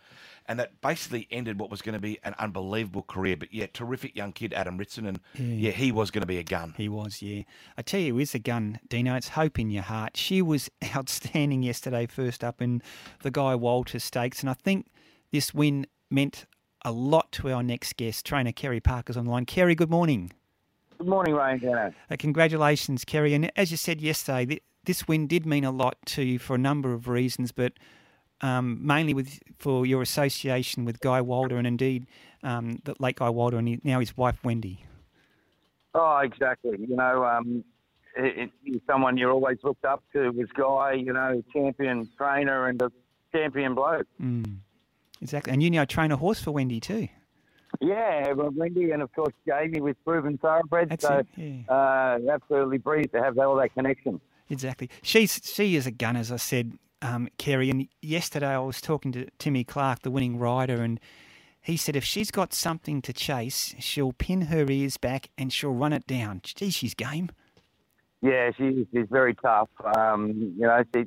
and 0.50 0.58
that 0.60 0.80
basically 0.80 1.28
ended 1.32 1.60
what 1.60 1.70
was 1.70 1.82
going 1.82 1.94
to 1.96 2.00
be 2.00 2.18
an 2.24 2.34
unbelievable 2.40 3.04
career. 3.04 3.36
But 3.36 3.54
yeah, 3.54 3.66
terrific 3.74 4.16
young 4.16 4.32
kid, 4.32 4.54
Adam 4.54 4.78
Ritson, 4.78 5.06
and 5.06 5.20
Yeah. 5.38 5.46
yeah, 5.68 5.72
he 5.72 5.92
was 5.92 6.10
going 6.10 6.22
to 6.22 6.28
be 6.28 6.38
a 6.38 6.44
gun. 6.44 6.74
He 6.78 6.88
was, 6.88 7.22
yeah. 7.22 7.44
I 7.78 7.82
tell 7.82 8.00
you, 8.00 8.16
with 8.16 8.32
the 8.32 8.40
gun, 8.40 8.80
Dino, 8.88 9.16
it's 9.16 9.30
hope 9.30 9.60
in 9.60 9.70
your 9.70 9.84
heart. 9.84 10.16
She 10.16 10.42
was 10.42 10.70
outstanding 10.96 11.64
yesterday, 11.64 12.06
first 12.06 12.42
up 12.42 12.62
in 12.62 12.82
the 13.24 13.32
Guy 13.32 13.56
Walter 13.56 14.00
Stakes, 14.00 14.40
and 14.40 14.50
I 14.50 14.54
think 14.54 14.88
this 15.32 15.54
win 15.54 15.88
meant 16.10 16.46
a 16.86 16.92
lot 16.92 17.32
to 17.34 17.52
our 17.52 17.64
next 17.64 17.98
guest, 17.98 18.26
trainer 18.26 18.52
Kerry 18.52 18.80
Parker's 18.80 19.18
online. 19.18 19.46
Kerry, 19.46 19.76
good 19.76 19.90
morning. 19.90 20.32
Good 20.98 21.08
morning, 21.08 21.36
Ryan. 21.36 21.94
Uh, 22.10 22.16
congratulations, 22.18 23.06
Kerry. 23.06 23.34
And 23.34 23.52
as 23.56 23.72
you 23.72 23.78
said 23.78 24.02
yesterday, 24.02 24.46
th- 24.46 24.64
this 24.86 25.08
win 25.08 25.28
did 25.28 25.46
mean 25.46 25.64
a 25.64 25.72
lot 25.72 25.98
to 26.08 26.24
you 26.24 26.40
for 26.40 26.56
a 26.56 26.58
number 26.58 26.94
of 26.94 27.08
reasons, 27.08 27.52
but 27.52 27.74
um, 28.42 28.80
mainly 28.86 29.14
with 29.14 29.40
for 29.58 29.86
your 29.86 30.02
association 30.02 30.86
with 30.86 31.00
Guy 31.00 31.22
Walter 31.22 31.58
and 31.58 31.68
indeed 31.68 32.08
um, 32.44 32.80
the 32.84 32.96
late 33.00 33.18
Guy 33.18 33.30
Walter 33.30 33.58
and 33.58 33.68
he- 33.68 33.82
now 33.84 34.00
his 34.00 34.16
wife 34.16 34.44
Wendy. 34.44 34.86
Oh, 35.94 36.20
exactly. 36.20 36.78
You 36.80 36.96
know, 36.96 37.26
um, 37.26 37.64
it, 38.16 38.38
it, 38.38 38.52
he's 38.64 38.82
someone 38.88 39.18
you 39.18 39.30
always 39.30 39.58
looked 39.64 39.86
up 39.86 40.04
to 40.14 40.30
was 40.32 40.48
Guy, 40.56 40.94
you 40.94 41.14
know, 41.14 41.44
champion 41.54 42.10
trainer 42.18 42.68
and 42.68 42.82
a 42.82 42.92
champion 43.32 43.76
bloke. 43.76 44.08
Mm. 44.22 44.58
Exactly. 45.22 45.54
And 45.54 45.62
you 45.64 45.70
now 45.70 45.86
train 45.86 46.12
a 46.12 46.18
horse 46.18 46.42
for 46.42 46.52
Wendy 46.52 46.80
too. 46.80 47.08
Yeah, 47.82 48.32
well, 48.34 48.50
Wendy 48.56 48.92
and 48.92 49.02
of 49.02 49.12
course 49.14 49.34
Jamie 49.46 49.82
with 49.82 49.98
Proven 50.06 50.38
Thoroughbred. 50.38 50.90
That's 50.90 51.06
so 51.06 51.24
yeah. 51.36 51.62
uh, 51.70 52.18
absolutely 52.32 52.78
breathed 52.78 53.12
to 53.14 53.22
have 53.22 53.38
all 53.38 53.56
that 53.58 53.74
connection. 53.74 54.22
Exactly. 54.50 54.90
She's 55.02 55.42
she 55.44 55.76
is 55.76 55.86
a 55.86 55.92
gun, 55.92 56.16
as 56.16 56.32
I 56.32 56.38
said, 56.38 56.74
um, 57.02 57.30
Kerry. 57.38 57.70
And 57.70 57.88
yesterday 58.02 58.48
I 58.48 58.60
was 58.60 58.80
talking 58.80 59.12
to 59.12 59.28
Timmy 59.38 59.64
Clark, 59.64 60.02
the 60.02 60.12
winning 60.12 60.40
rider, 60.40 60.82
and 60.82 61.00
he 61.62 61.76
said 61.76 61.96
if 61.96 62.04
she's 62.04 62.32
got 62.32 62.54
something 62.54 63.02
to 63.02 63.12
chase, 63.12 63.76
she'll 63.80 64.14
pin 64.14 64.44
her 64.44 64.66
ears 64.70 64.98
back 64.98 65.30
and 65.38 65.52
she'll 65.52 65.74
run 65.74 65.92
it 65.92 66.08
down. 66.08 66.42
Gee, 66.44 66.70
she's 66.70 66.94
game. 66.94 67.30
Yeah, 68.22 68.52
she, 68.58 68.88
she's 68.94 69.06
very 69.12 69.36
tough. 69.36 69.70
Um, 69.96 70.54
you 70.58 70.66
know, 70.66 70.84
she, 70.96 71.06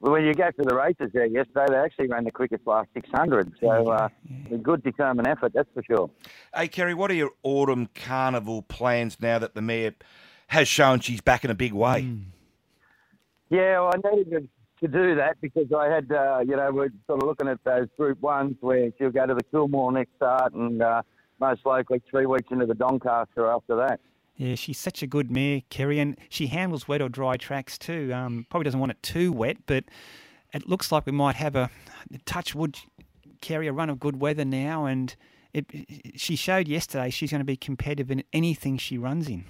when 0.00 0.24
you 0.24 0.34
go 0.34 0.50
to 0.50 0.62
the 0.62 0.74
races 0.74 1.10
there 1.12 1.26
yesterday, 1.26 1.66
they 1.68 1.76
actually 1.76 2.08
ran 2.08 2.24
the 2.24 2.30
quickest 2.30 2.66
last 2.66 2.88
600. 2.94 3.52
So 3.60 3.90
uh, 3.90 4.08
a 4.50 4.56
good 4.56 4.82
determined 4.82 5.28
effort, 5.28 5.52
that's 5.54 5.68
for 5.74 5.82
sure. 5.82 6.10
Hey, 6.54 6.68
Kerry, 6.68 6.94
what 6.94 7.10
are 7.10 7.14
your 7.14 7.32
autumn 7.42 7.88
carnival 7.94 8.62
plans 8.62 9.18
now 9.20 9.38
that 9.38 9.54
the 9.54 9.60
mayor 9.60 9.94
has 10.48 10.68
shown 10.68 11.00
she's 11.00 11.20
back 11.20 11.44
in 11.44 11.50
a 11.50 11.54
big 11.54 11.72
way? 11.72 12.02
Hmm. 12.02 12.18
Yeah, 13.50 13.80
well, 13.80 13.92
I 13.92 14.14
needed 14.14 14.30
to, 14.30 14.86
to 14.86 14.88
do 14.88 15.14
that 15.16 15.36
because 15.40 15.66
I 15.76 15.88
had, 15.88 16.10
uh, 16.10 16.40
you 16.46 16.56
know, 16.56 16.70
we're 16.72 16.90
sort 17.06 17.22
of 17.22 17.28
looking 17.28 17.48
at 17.48 17.62
those 17.64 17.88
Group 17.98 18.22
Ones 18.22 18.56
where 18.60 18.90
she'll 18.96 19.10
go 19.10 19.26
to 19.26 19.34
the 19.34 19.44
Coolmore 19.52 19.92
next 19.92 20.14
start 20.16 20.54
and 20.54 20.80
uh, 20.80 21.02
most 21.40 21.66
likely 21.66 22.00
three 22.10 22.26
weeks 22.26 22.48
into 22.50 22.64
the 22.64 22.74
Doncaster 22.74 23.48
after 23.48 23.76
that. 23.76 24.00
Yeah, 24.40 24.54
she's 24.54 24.78
such 24.78 25.02
a 25.02 25.06
good 25.06 25.30
mare, 25.30 25.60
Kerry, 25.68 25.98
and 25.98 26.16
she 26.30 26.46
handles 26.46 26.88
wet 26.88 27.02
or 27.02 27.10
dry 27.10 27.36
tracks 27.36 27.76
too. 27.76 28.10
Um, 28.14 28.46
probably 28.48 28.64
doesn't 28.64 28.80
want 28.80 28.90
it 28.90 29.02
too 29.02 29.32
wet, 29.32 29.58
but 29.66 29.84
it 30.54 30.66
looks 30.66 30.90
like 30.90 31.04
we 31.04 31.12
might 31.12 31.36
have 31.36 31.56
a 31.56 31.68
touch 32.24 32.54
wood, 32.54 32.78
Kerry, 33.42 33.66
a 33.66 33.72
run 33.74 33.90
of 33.90 34.00
good 34.00 34.18
weather 34.18 34.46
now, 34.46 34.86
and 34.86 35.14
it, 35.52 35.66
she 36.16 36.36
showed 36.36 36.68
yesterday 36.68 37.10
she's 37.10 37.30
going 37.30 37.42
to 37.42 37.44
be 37.44 37.54
competitive 37.54 38.10
in 38.10 38.24
anything 38.32 38.78
she 38.78 38.96
runs 38.96 39.28
in. 39.28 39.44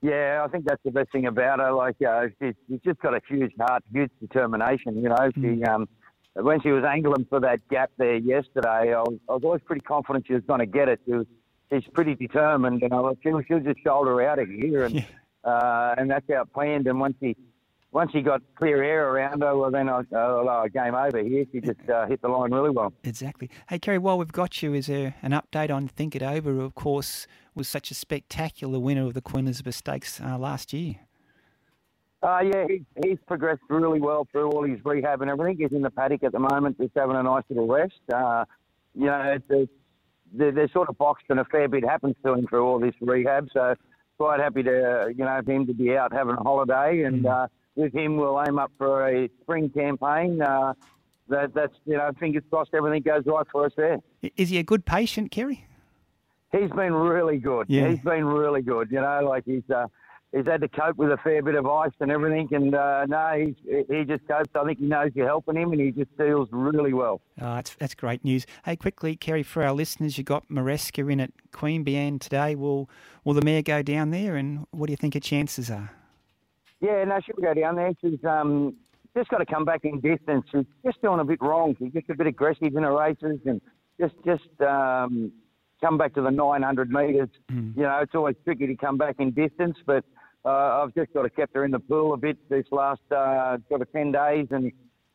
Yeah, 0.00 0.44
I 0.44 0.48
think 0.48 0.64
that's 0.64 0.82
the 0.84 0.92
best 0.92 1.10
thing 1.10 1.26
about 1.26 1.58
her. 1.58 1.72
Like, 1.72 1.96
uh, 2.08 2.26
she's, 2.40 2.54
she's 2.68 2.80
just 2.84 3.00
got 3.00 3.14
a 3.14 3.20
huge 3.28 3.52
heart, 3.58 3.82
huge 3.92 4.12
determination. 4.20 4.96
You 4.96 5.08
know, 5.08 5.30
she 5.34 5.60
um, 5.64 5.88
when 6.34 6.60
she 6.60 6.70
was 6.70 6.84
angling 6.84 7.26
for 7.28 7.40
that 7.40 7.68
gap 7.68 7.90
there 7.98 8.14
yesterday, 8.14 8.94
I 8.94 9.00
was, 9.00 9.18
I 9.28 9.32
was 9.32 9.42
always 9.42 9.62
pretty 9.64 9.82
confident 9.82 10.28
she 10.28 10.34
was 10.34 10.44
going 10.46 10.60
to 10.60 10.66
get 10.66 10.88
it. 10.88 11.00
She 11.04 11.14
was, 11.14 11.26
she's 11.72 11.90
pretty 11.92 12.14
determined, 12.14 12.82
and 12.82 12.92
I 12.92 13.00
was, 13.00 13.16
she'll, 13.22 13.40
she'll 13.42 13.60
just 13.60 13.82
shoulder 13.82 14.22
out 14.22 14.38
of 14.38 14.48
here, 14.48 14.84
and 14.84 15.04
uh, 15.44 15.94
and 15.96 16.10
that's 16.10 16.24
how 16.30 16.42
it 16.42 16.52
planned. 16.52 16.86
And 16.86 17.00
once 17.00 17.16
she 17.20 17.36
once 17.92 18.10
she 18.12 18.22
got 18.22 18.42
clear 18.54 18.82
air 18.82 19.08
around 19.08 19.42
her, 19.42 19.56
well, 19.56 19.70
then 19.70 19.88
I, 19.88 20.02
uh, 20.12 20.16
uh, 20.16 20.68
game 20.68 20.94
over 20.94 21.22
here. 21.22 21.44
She 21.52 21.60
just 21.60 21.88
uh, 21.88 22.06
hit 22.06 22.22
the 22.22 22.28
line 22.28 22.52
really 22.52 22.70
well. 22.70 22.92
Exactly. 23.04 23.50
Hey, 23.68 23.78
Kerry, 23.78 23.98
while 23.98 24.18
we've 24.18 24.32
got 24.32 24.62
you, 24.62 24.72
is 24.74 24.86
there 24.86 25.14
an 25.22 25.32
update 25.32 25.70
on 25.70 25.88
Think 25.88 26.16
It 26.16 26.22
Over, 26.22 26.52
who, 26.52 26.62
of 26.62 26.74
course, 26.74 27.26
was 27.54 27.68
such 27.68 27.90
a 27.90 27.94
spectacular 27.94 28.78
winner 28.78 29.06
of 29.06 29.14
the 29.14 29.20
Queen 29.20 29.44
Elizabeth 29.44 29.74
Stakes 29.74 30.20
uh, 30.20 30.38
last 30.38 30.72
year? 30.72 30.96
Uh, 32.22 32.40
yeah, 32.40 32.66
he, 32.68 32.84
he's 33.04 33.18
progressed 33.26 33.62
really 33.68 34.00
well 34.00 34.26
through 34.30 34.48
all 34.48 34.62
his 34.62 34.78
rehab 34.84 35.20
and 35.20 35.30
everything. 35.30 35.58
He's 35.58 35.72
in 35.76 35.82
the 35.82 35.90
paddock 35.90 36.22
at 36.22 36.32
the 36.32 36.38
moment, 36.38 36.78
just 36.78 36.92
having 36.96 37.16
a 37.16 37.22
nice 37.22 37.42
little 37.50 37.66
rest. 37.66 38.00
Uh, 38.14 38.44
you 38.94 39.06
know, 39.06 39.20
it's, 39.34 39.44
it's, 39.50 39.72
they're, 40.32 40.52
they're 40.52 40.68
sort 40.68 40.88
of 40.88 40.98
boxed 40.98 41.26
and 41.28 41.40
a 41.40 41.44
fair 41.44 41.68
bit 41.68 41.84
happens 41.84 42.16
to 42.24 42.32
him 42.32 42.46
through 42.46 42.64
all 42.64 42.78
this 42.78 42.94
rehab. 43.00 43.48
So 43.52 43.74
quite 44.18 44.40
happy 44.40 44.62
to, 44.62 45.12
you 45.16 45.24
know, 45.24 45.40
for 45.44 45.52
him 45.52 45.66
to 45.66 45.74
be 45.74 45.96
out 45.96 46.12
having 46.12 46.36
a 46.36 46.42
holiday. 46.42 47.02
And 47.02 47.26
uh, 47.26 47.48
with 47.74 47.92
him, 47.92 48.16
we'll 48.16 48.42
aim 48.46 48.58
up 48.58 48.70
for 48.78 49.08
a 49.08 49.28
spring 49.42 49.70
campaign. 49.70 50.40
Uh, 50.40 50.74
that, 51.28 51.54
that's, 51.54 51.74
you 51.86 51.96
know, 51.96 52.10
fingers 52.18 52.42
crossed 52.50 52.74
everything 52.74 53.02
goes 53.02 53.24
right 53.26 53.46
for 53.50 53.66
us 53.66 53.72
there. 53.76 53.98
Is 54.36 54.50
he 54.50 54.58
a 54.58 54.62
good 54.62 54.84
patient, 54.84 55.30
Kerry? 55.30 55.66
He's 56.52 56.70
been 56.70 56.92
really 56.92 57.38
good. 57.38 57.66
Yeah. 57.68 57.88
He's 57.88 58.00
been 58.00 58.26
really 58.26 58.60
good. 58.60 58.90
You 58.90 59.00
know, 59.00 59.26
like 59.26 59.44
he's 59.46 59.62
uh, 59.74 59.86
he's 60.32 60.46
had 60.46 60.60
to 60.62 60.68
cope 60.68 60.96
with 60.96 61.10
a 61.10 61.16
fair 61.18 61.42
bit 61.42 61.54
of 61.54 61.66
ice 61.66 61.92
and 62.00 62.10
everything, 62.10 62.48
and 62.52 62.74
uh, 62.74 63.06
no, 63.06 63.32
he's 63.38 63.86
he 63.88 64.04
just 64.04 64.26
copes. 64.26 64.50
I 64.54 64.64
think 64.64 64.78
he 64.78 64.86
knows 64.86 65.10
you're 65.14 65.26
helping 65.26 65.56
him, 65.56 65.72
and 65.72 65.80
he 65.80 65.90
just 65.90 66.16
deals 66.16 66.48
really 66.50 66.92
well. 66.92 67.20
Oh, 67.40 67.54
that's, 67.56 67.74
that's 67.76 67.94
great 67.94 68.24
news. 68.24 68.46
Hey, 68.64 68.76
quickly, 68.76 69.16
Kerry, 69.16 69.42
for 69.42 69.62
our 69.62 69.72
listeners, 69.72 70.18
you 70.18 70.24
got 70.24 70.48
Maresca 70.48 71.10
in 71.10 71.20
at 71.20 71.30
Queen 71.52 71.84
Queanbeyan 71.84 72.20
today. 72.20 72.54
Will 72.54 72.88
will 73.24 73.34
the 73.34 73.42
mayor 73.42 73.62
go 73.62 73.82
down 73.82 74.10
there, 74.10 74.36
and 74.36 74.66
what 74.70 74.86
do 74.86 74.92
you 74.92 74.96
think 74.96 75.14
her 75.14 75.20
chances 75.20 75.70
are? 75.70 75.90
Yeah, 76.80 77.04
no, 77.04 77.20
she'll 77.24 77.36
go 77.36 77.54
down 77.54 77.76
there. 77.76 77.92
She's 78.00 78.24
um, 78.24 78.74
just 79.16 79.28
got 79.28 79.38
to 79.38 79.46
come 79.46 79.64
back 79.64 79.84
in 79.84 80.00
distance. 80.00 80.44
She's 80.50 80.64
just 80.84 81.00
doing 81.02 81.20
a 81.20 81.24
bit 81.24 81.40
wrong. 81.40 81.76
She's 81.78 81.92
just 81.92 82.10
a 82.10 82.14
bit 82.14 82.26
aggressive 82.26 82.74
in 82.74 82.82
her 82.82 82.96
races, 82.96 83.40
and 83.44 83.60
just 84.00 84.14
just 84.24 84.60
um, 84.62 85.32
come 85.80 85.98
back 85.98 86.14
to 86.14 86.22
the 86.22 86.30
900 86.30 86.90
metres. 86.90 87.28
You 87.50 87.82
know, 87.82 87.98
it's 88.02 88.14
always 88.14 88.36
tricky 88.44 88.66
to 88.66 88.76
come 88.76 88.96
back 88.96 89.16
in 89.18 89.32
distance, 89.32 89.76
but 89.84 90.04
uh, 90.44 90.82
I've 90.82 90.94
just 90.94 91.12
got 91.12 91.22
to 91.22 91.30
kept 91.30 91.54
her 91.54 91.64
in 91.64 91.70
the 91.70 91.80
pool 91.80 92.14
a 92.14 92.16
bit 92.16 92.36
this 92.48 92.66
last 92.70 93.00
uh, 93.10 93.58
sort 93.68 93.82
of 93.82 93.92
10 93.92 94.12
days, 94.12 94.48
and 94.50 94.72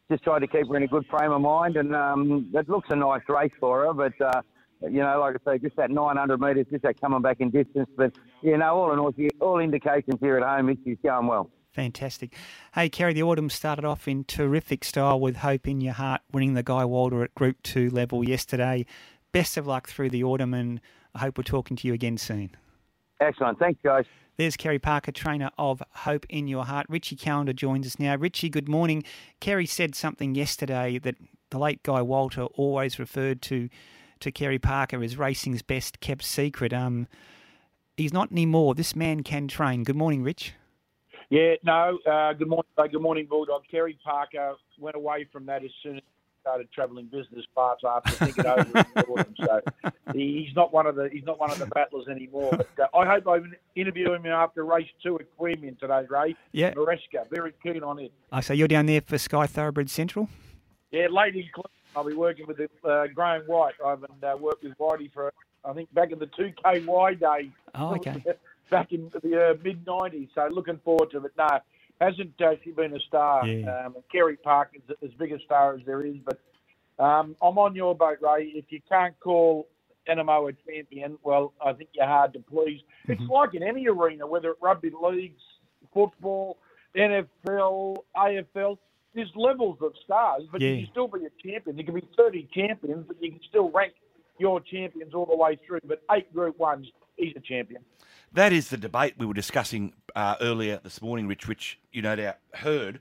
just 0.09 0.23
tried 0.23 0.39
to 0.39 0.47
keep 0.47 0.67
her 0.67 0.77
in 0.77 0.83
a 0.83 0.87
good 0.87 1.05
frame 1.07 1.31
of 1.31 1.41
mind. 1.41 1.75
And 1.75 1.95
um, 1.95 2.49
it 2.53 2.69
looks 2.69 2.89
a 2.89 2.95
nice 2.95 3.23
race 3.27 3.53
for 3.59 3.85
her, 3.85 3.93
but. 3.93 4.19
Uh, 4.21 4.41
you 4.81 4.99
know, 4.99 5.19
like 5.19 5.35
I 5.47 5.53
say, 5.53 5.57
just 5.57 5.75
that 5.77 5.89
900 5.89 6.39
metres, 6.39 6.67
just 6.69 6.83
that 6.83 7.01
coming 7.01 7.21
back 7.21 7.37
in 7.39 7.49
distance. 7.49 7.89
But, 7.97 8.13
you 8.43 8.57
know, 8.57 8.75
all 8.75 8.93
in 8.93 8.99
all, 8.99 9.11
all 9.39 9.57
indications 9.59 10.19
here 10.19 10.37
at 10.37 10.43
home 10.43 10.69
is 10.69 10.77
she's 10.83 10.97
going 11.03 11.25
well. 11.25 11.49
Fantastic. 11.71 12.33
Hey, 12.73 12.89
Kerry, 12.89 13.13
the 13.13 13.23
autumn 13.23 13.49
started 13.49 13.85
off 13.85 14.07
in 14.07 14.23
terrific 14.23 14.83
style 14.83 15.19
with 15.19 15.37
Hope 15.37 15.67
in 15.67 15.79
Your 15.81 15.93
Heart 15.93 16.21
winning 16.31 16.53
the 16.53 16.63
Guy 16.63 16.85
Walter 16.85 17.23
at 17.23 17.35
Group 17.35 17.61
2 17.63 17.89
level 17.89 18.27
yesterday. 18.27 18.85
Best 19.31 19.57
of 19.57 19.67
luck 19.67 19.87
through 19.87 20.09
the 20.09 20.23
autumn, 20.23 20.53
and 20.53 20.81
I 21.13 21.19
hope 21.19 21.37
we're 21.37 21.43
talking 21.43 21.77
to 21.77 21.87
you 21.87 21.93
again 21.93 22.17
soon. 22.17 22.51
Excellent. 23.19 23.59
Thanks, 23.59 23.79
guys. 23.83 24.05
There's 24.37 24.55
Kerry 24.55 24.77
Parker, 24.77 25.11
trainer 25.11 25.49
of 25.57 25.81
Hope 25.91 26.25
in 26.29 26.47
Your 26.47 26.63
Heart. 26.65 26.85
Richie 26.89 27.15
Callander 27.15 27.53
joins 27.53 27.87
us 27.87 27.97
now. 27.97 28.15
Richie, 28.15 28.49
good 28.49 28.69
morning. 28.69 29.03
Kerry 29.39 29.65
said 29.65 29.95
something 29.95 30.35
yesterday 30.35 30.99
that 30.99 31.15
the 31.49 31.57
late 31.57 31.81
Guy 31.81 32.03
Walter 32.03 32.43
always 32.43 32.99
referred 32.99 33.41
to 33.43 33.67
to 34.19 34.31
Kerry 34.31 34.57
Parker 34.57 35.03
as 35.03 35.15
racing's 35.17 35.61
best 35.61 35.99
kept 35.99 36.23
secret. 36.23 36.73
Um, 36.73 37.07
he's 37.97 38.13
not 38.13 38.31
anymore. 38.31 38.73
This 38.75 38.95
man 38.95 39.21
can 39.21 39.47
train. 39.47 39.83
Good 39.83 39.95
morning, 39.95 40.23
Rich. 40.23 40.53
Yeah, 41.29 41.53
no. 41.63 41.99
Uh, 42.05 42.33
good 42.33 42.47
morning. 42.47 42.65
uh, 42.77 42.87
Good 42.87 43.01
morning, 43.01 43.27
Bulldog. 43.29 43.63
Kerry 43.69 43.97
Parker 44.03 44.53
went 44.79 44.95
away 44.95 45.27
from 45.31 45.45
that 45.47 45.63
as 45.63 45.69
soon 45.83 45.97
as 45.97 46.03
started 46.47 46.71
travelling 46.71 47.05
business 47.07 47.45
parts 47.53 47.83
after 47.85 48.11
thinking 48.11 48.45
over 48.45 48.61
it 48.61 48.67
in 48.67 48.85
the 48.95 49.05
autumn. 49.05 49.35
So 49.37 49.61
he's 50.13 50.55
not 50.55 50.71
one 50.73 50.87
of 50.87 50.95
the 50.95 51.09
he's 51.11 51.25
not 51.25 51.39
one 51.39 51.51
of 51.51 51.59
the 51.59 51.65
battlers 51.65 52.07
anymore. 52.07 52.51
But 52.51 52.69
uh, 52.79 52.97
I 52.97 53.05
hope 53.05 53.27
I 53.27 53.39
interview 53.75 54.13
him 54.13 54.25
after 54.27 54.63
race 54.63 54.87
two 55.03 55.19
at 55.19 55.25
Queanbeyan 55.37 55.77
today, 55.77 56.03
Ray. 56.09 56.35
Yeah. 56.53 56.73
Maresca, 56.73 57.29
very 57.29 57.53
keen 57.61 57.83
on 57.83 57.99
it. 57.99 58.13
Oh, 58.31 58.39
so 58.39 58.53
you're 58.53 58.69
down 58.69 58.85
there 58.85 59.01
for 59.01 59.17
Sky 59.17 59.45
Thoroughbred 59.45 59.89
Central? 59.89 60.29
Yeah, 60.91 61.07
late 61.11 61.35
I'll 61.95 62.05
be 62.05 62.13
working 62.13 62.47
with 62.47 62.59
uh, 62.61 63.07
Graham 63.13 63.41
White. 63.47 63.73
I 63.85 63.89
haven't 63.89 64.23
uh, 64.23 64.37
worked 64.39 64.63
with 64.63 64.77
Whitey 64.77 65.11
for 65.11 65.33
I 65.65 65.73
think 65.73 65.93
back 65.93 66.11
in 66.11 66.19
the 66.19 66.27
two 66.27 66.53
KY 66.63 67.15
days. 67.15 67.51
Oh, 67.75 67.95
okay. 67.95 68.23
back 68.71 68.93
in 68.93 69.11
the 69.21 69.49
uh, 69.49 69.53
mid 69.61 69.83
'90s. 69.85 70.29
So 70.33 70.47
looking 70.49 70.79
forward 70.85 71.11
to 71.11 71.25
it. 71.25 71.33
No, 71.37 71.59
hasn't 71.99 72.39
actually 72.41 72.73
been 72.73 72.95
a 72.95 72.99
star. 72.99 73.45
Yeah. 73.47 73.85
Um, 73.85 73.95
Kerry 74.11 74.37
Parker's 74.37 74.81
as 75.03 75.11
big 75.17 75.31
a 75.31 75.39
star 75.39 75.75
as 75.75 75.81
there 75.85 76.05
is, 76.05 76.17
but 76.25 76.39
um, 77.03 77.35
I'm 77.41 77.57
on 77.57 77.75
your 77.75 77.95
boat, 77.95 78.17
Ray. 78.21 78.51
If 78.55 78.65
you 78.69 78.81
can't 78.89 79.19
call 79.19 79.67
Anamoe 80.09 80.49
a 80.49 80.71
champion, 80.71 81.17
well, 81.23 81.53
I 81.63 81.73
think 81.73 81.89
you're 81.93 82.05
hard 82.05 82.33
to 82.33 82.39
please. 82.39 82.81
It's 83.07 83.21
like 83.29 83.53
in 83.53 83.63
any 83.63 83.87
arena, 83.87 84.25
whether 84.25 84.51
it 84.51 84.57
rugby 84.61 84.91
leagues, 85.01 85.41
football, 85.93 86.57
NFL, 86.95 87.97
AFL. 88.15 88.77
There's 89.13 89.31
levels 89.35 89.77
of 89.81 89.93
stars, 90.03 90.43
but 90.51 90.61
you 90.61 90.83
can 90.83 90.91
still 90.91 91.07
be 91.07 91.25
a 91.25 91.29
champion. 91.41 91.75
There 91.75 91.85
can 91.85 91.95
be 91.95 92.07
30 92.15 92.49
champions, 92.53 93.05
but 93.07 93.17
you 93.19 93.31
can 93.31 93.39
still 93.49 93.71
rank 93.71 93.93
your 94.37 94.59
champions 94.61 95.13
all 95.15 95.25
the 95.25 95.35
way 95.35 95.57
through. 95.65 95.79
But 95.85 96.03
eight 96.11 96.31
Group 96.33 96.59
Ones, 96.59 96.87
he's 97.15 97.33
a 97.35 97.39
champion. 97.39 97.81
That 98.33 98.53
is 98.53 98.69
the 98.69 98.77
debate 98.77 99.15
we 99.17 99.25
were 99.25 99.33
discussing 99.33 99.93
uh, 100.15 100.35
earlier 100.41 100.79
this 100.83 101.01
morning, 101.01 101.27
Rich, 101.27 101.47
which 101.47 101.79
you 101.91 102.01
no 102.01 102.15
doubt 102.15 102.37
heard. 102.53 102.99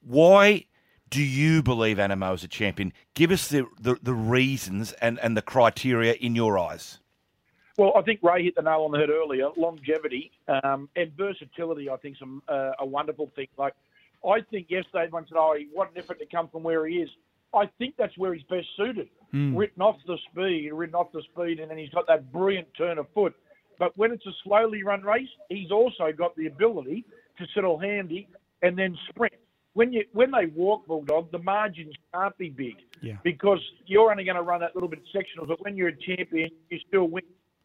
Why 0.00 0.66
do 1.10 1.22
you 1.22 1.62
believe 1.62 1.98
Anamoe 1.98 2.34
is 2.34 2.44
a 2.44 2.48
champion? 2.48 2.92
Give 3.14 3.30
us 3.30 3.48
the, 3.48 3.66
the, 3.80 3.96
the 4.02 4.14
reasons 4.14 4.92
and, 4.94 5.18
and 5.20 5.36
the 5.36 5.42
criteria 5.42 6.14
in 6.14 6.34
your 6.34 6.58
eyes. 6.58 6.98
Well, 7.76 7.92
I 7.96 8.02
think 8.02 8.20
Ray 8.22 8.44
hit 8.44 8.54
the 8.54 8.62
nail 8.62 8.82
on 8.82 8.92
the 8.92 8.98
head 8.98 9.10
earlier. 9.10 9.48
Longevity 9.56 10.30
um, 10.48 10.88
and 10.96 11.12
versatility, 11.16 11.90
I 11.90 11.96
think, 11.96 12.16
is 12.16 12.28
a, 12.48 12.52
uh, 12.52 12.72
a 12.80 12.86
wonderful 12.86 13.30
thing. 13.34 13.48
Like, 13.58 13.74
I 14.24 14.40
think 14.50 14.70
yesterday 14.70 15.04
everyone 15.04 15.26
said, 15.28 15.36
"Oh, 15.36 15.56
what 15.72 15.90
an 15.90 15.98
effort 15.98 16.18
to 16.20 16.26
come 16.26 16.48
from 16.48 16.62
where 16.62 16.86
he 16.86 16.96
is." 16.96 17.10
I 17.52 17.66
think 17.78 17.96
that's 17.96 18.16
where 18.16 18.32
he's 18.34 18.44
best 18.44 18.66
suited. 18.76 19.08
Mm. 19.32 19.56
Written 19.56 19.82
off 19.82 19.96
the 20.06 20.18
speed, 20.30 20.72
written 20.72 20.94
off 20.94 21.12
the 21.12 21.22
speed, 21.22 21.60
and 21.60 21.70
then 21.70 21.78
he's 21.78 21.90
got 21.90 22.06
that 22.06 22.32
brilliant 22.32 22.68
turn 22.76 22.98
of 22.98 23.06
foot. 23.14 23.34
But 23.78 23.96
when 23.96 24.12
it's 24.12 24.26
a 24.26 24.32
slowly 24.44 24.82
run 24.82 25.02
race, 25.02 25.28
he's 25.48 25.70
also 25.70 26.12
got 26.16 26.36
the 26.36 26.46
ability 26.46 27.04
to 27.38 27.46
settle 27.54 27.78
handy 27.78 28.28
and 28.62 28.78
then 28.78 28.96
sprint. 29.08 29.34
When 29.72 29.92
you 29.92 30.04
when 30.12 30.30
they 30.30 30.46
walk 30.46 30.86
bulldog, 30.86 31.32
the 31.32 31.38
margins 31.38 31.94
can't 32.14 32.36
be 32.38 32.48
big 32.50 32.76
Yeah. 33.02 33.16
because 33.24 33.58
you're 33.86 34.10
only 34.10 34.22
going 34.24 34.36
to 34.36 34.42
run 34.42 34.60
that 34.60 34.74
little 34.76 34.88
bit 34.88 35.00
sectional. 35.12 35.46
But 35.46 35.60
when 35.64 35.76
you're 35.76 35.88
a 35.88 35.96
champion, 35.96 36.50
you 36.70 36.78
still 36.86 37.08
win, 37.08 37.24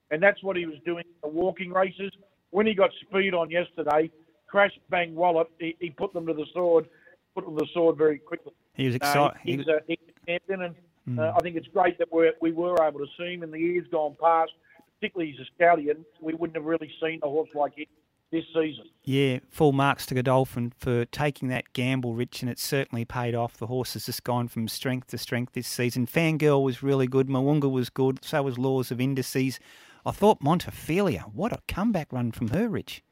and 0.10 0.22
that's 0.22 0.42
what 0.42 0.56
he 0.58 0.66
was 0.66 0.78
doing 0.86 1.04
in 1.06 1.14
the 1.22 1.30
walking 1.30 1.72
races. 1.72 2.12
When 2.50 2.66
he 2.66 2.74
got 2.74 2.90
speed 3.02 3.36
on 3.36 3.52
yesterday, 3.52 4.10
crash 4.48 4.72
bang 4.90 5.14
wallop, 5.14 5.52
he, 5.60 5.76
he 5.80 5.92
put 5.92 6.12
them 6.14 6.26
to 6.26 6.34
the 6.34 6.48
sword, 6.52 6.88
put 7.36 7.46
them 7.46 7.56
to 7.56 7.64
the 7.64 7.70
sword 7.76 7.96
very 7.96 8.18
quickly. 8.18 8.54
He 8.74 8.88
was 8.88 8.96
Uh, 8.96 8.98
excited. 8.98 9.38
he's, 9.44 9.68
a, 9.68 9.80
he's 9.88 9.98
a 10.10 10.26
champion, 10.26 10.62
and 10.64 10.76
Mm. 11.08 11.18
uh, 11.18 11.34
I 11.36 11.40
think 11.40 11.56
it's 11.56 11.68
great 11.70 11.98
that 11.98 12.12
we're, 12.12 12.34
we 12.42 12.52
were 12.52 12.76
able 12.86 13.00
to 13.00 13.08
see 13.18 13.34
him 13.34 13.42
in 13.42 13.50
the 13.52 13.58
years 13.58 13.88
gone 13.90 14.16
past. 14.22 14.52
Particularly 15.00 15.32
he's 15.32 15.40
a 15.40 15.50
stallion. 15.56 16.06
We 16.22 16.34
wouldn't 16.34 16.56
have 16.56 16.66
really 16.66 16.92
seen 17.02 17.20
a 17.24 17.30
horse 17.30 17.50
like 17.56 17.78
him 17.78 17.86
this 18.32 18.46
season. 18.54 18.86
Yeah, 19.04 19.40
full 19.50 19.72
marks 19.72 20.06
to 20.08 20.16
Godolphin 20.16 20.74
for 20.78 21.06
taking 21.06 21.48
that 21.50 21.74
gamble, 21.74 22.14
Rich, 22.14 22.42
and 22.42 22.52
it 22.52 22.60
certainly 22.60 23.06
paid 23.06 23.34
off. 23.34 23.58
The 23.58 23.68
horse 23.68 23.94
has 23.94 24.06
just 24.06 24.24
gone 24.24 24.48
from 24.48 24.68
strength 24.68 25.08
to 25.08 25.18
strength 25.18 25.54
this 25.54 25.68
season. 25.68 26.06
Fangirl 26.06 26.64
was 26.64 26.84
really 26.84 27.08
good. 27.08 27.28
Mo'unga 27.28 27.70
was 27.70 27.90
good. 27.90 28.24
So 28.24 28.44
was 28.44 28.58
Laws 28.58 28.92
of 28.92 29.02
Indices. 29.02 29.60
I 30.06 30.12
thought 30.12 30.42
Montefilia, 30.42 31.34
what 31.34 31.52
a 31.52 31.60
comeback 31.68 32.14
run 32.14 32.32
from 32.32 32.50
her, 32.50 32.70
Rich. 32.70 33.04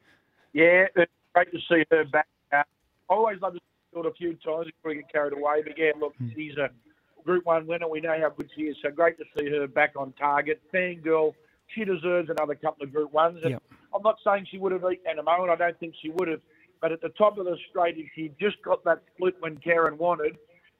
Yeah, 0.53 0.85
it's 0.95 1.11
great 1.33 1.51
to 1.51 1.59
see 1.69 1.83
her 1.91 2.05
back. 2.05 2.27
Uh, 2.51 2.57
I 2.57 3.13
always 3.13 3.41
love 3.41 3.53
to 3.53 3.59
see 3.59 4.01
her 4.01 4.07
a 4.07 4.13
few 4.13 4.33
times 4.35 4.65
before 4.65 4.91
we 4.91 4.95
get 4.95 5.11
carried 5.11 5.33
away. 5.33 5.61
But 5.63 5.77
yeah, 5.77 5.91
look, 5.99 6.13
she's 6.35 6.57
a 6.57 6.69
Group 7.23 7.45
One 7.45 7.67
winner. 7.67 7.89
We 7.89 8.01
know 8.01 8.17
how 8.19 8.29
good 8.29 8.49
she 8.55 8.63
is. 8.63 8.77
So 8.81 8.89
great 8.89 9.17
to 9.17 9.25
see 9.37 9.49
her 9.49 9.67
back 9.67 9.93
on 9.97 10.13
target. 10.13 10.61
Fangirl, 10.73 11.33
she 11.73 11.85
deserves 11.85 12.29
another 12.29 12.55
couple 12.55 12.83
of 12.83 12.93
Group 12.93 13.11
Ones. 13.11 13.39
And 13.43 13.51
Yep. 13.51 13.63
I'm 13.93 14.01
not 14.01 14.17
saying 14.23 14.47
she 14.49 14.57
would 14.57 14.71
have 14.71 14.83
eaten 14.91 15.07
at 15.07 15.19
a 15.19 15.23
moment. 15.23 15.49
I 15.49 15.55
don't 15.55 15.79
think 15.79 15.95
she 16.01 16.09
would 16.09 16.27
have. 16.27 16.41
But 16.81 16.91
at 16.91 17.01
the 17.01 17.09
top 17.09 17.37
of 17.37 17.45
the 17.45 17.57
straight, 17.69 17.97
if 17.97 18.07
she 18.13 18.31
just 18.39 18.61
got 18.61 18.83
that 18.83 19.01
split 19.15 19.35
when 19.39 19.57
Karen 19.57 19.97
wanted, 19.97 20.37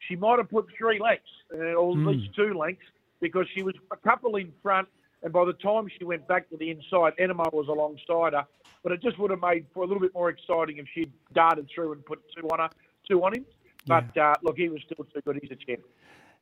she 0.08 0.16
might 0.16 0.38
have 0.38 0.50
put 0.50 0.68
three 0.78 1.00
lengths, 1.00 1.26
uh, 1.54 1.74
or 1.74 1.94
at 1.94 1.98
Mm. 1.98 2.06
least 2.06 2.36
two 2.36 2.54
lengths, 2.54 2.86
because 3.20 3.48
she 3.50 3.64
was 3.64 3.74
a 3.92 3.98
couple 3.98 4.36
in 4.36 4.54
front. 4.62 4.88
And 5.24 5.34
by 5.34 5.44
the 5.46 5.54
time 5.54 5.88
she 5.98 6.04
went 6.06 6.28
back 6.28 6.48
to 6.50 6.58
the 6.58 6.70
inside, 6.70 7.14
Anamoe 7.18 7.52
was 7.52 7.68
alongside 7.68 8.34
her. 8.34 8.46
But 8.84 8.92
it 8.92 9.02
just 9.02 9.18
would 9.18 9.32
have 9.32 9.42
made 9.42 9.66
for 9.74 9.84
a 9.84 9.88
little 9.88 10.00
bit 10.00 10.14
more 10.14 10.30
exciting 10.30 10.78
if 10.78 10.88
she'd 10.94 11.12
darted 11.34 11.68
through 11.74 11.94
and 11.94 12.06
put 12.06 12.22
two 12.36 12.48
on 12.50 12.60
her, 12.60 12.70
two 13.10 13.24
on 13.24 13.34
him. 13.34 13.46
But 13.88 14.16
uh, 14.18 14.36
look, 14.44 14.58
he 14.58 14.70
was 14.70 14.82
still 14.84 15.04
too 15.06 15.22
good. 15.22 15.40
He's 15.42 15.52
a 15.52 15.56
champ. 15.56 15.82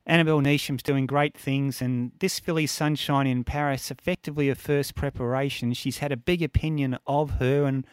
Annabel 0.08 0.40
Neasham's 0.40 0.84
doing 0.84 1.04
great 1.04 1.36
things, 1.36 1.82
and 1.82 2.12
this 2.20 2.38
filly 2.38 2.66
Sunshine 2.66 3.26
in 3.26 3.42
Paris, 3.42 3.90
effectively 3.90 4.46
her 4.46 4.54
first 4.54 4.94
preparation. 4.94 5.72
She's 5.72 5.98
had 5.98 6.12
a 6.12 6.16
big 6.16 6.42
opinion 6.42 6.96
of 7.08 7.32
her, 7.32 7.64
and 7.64 7.84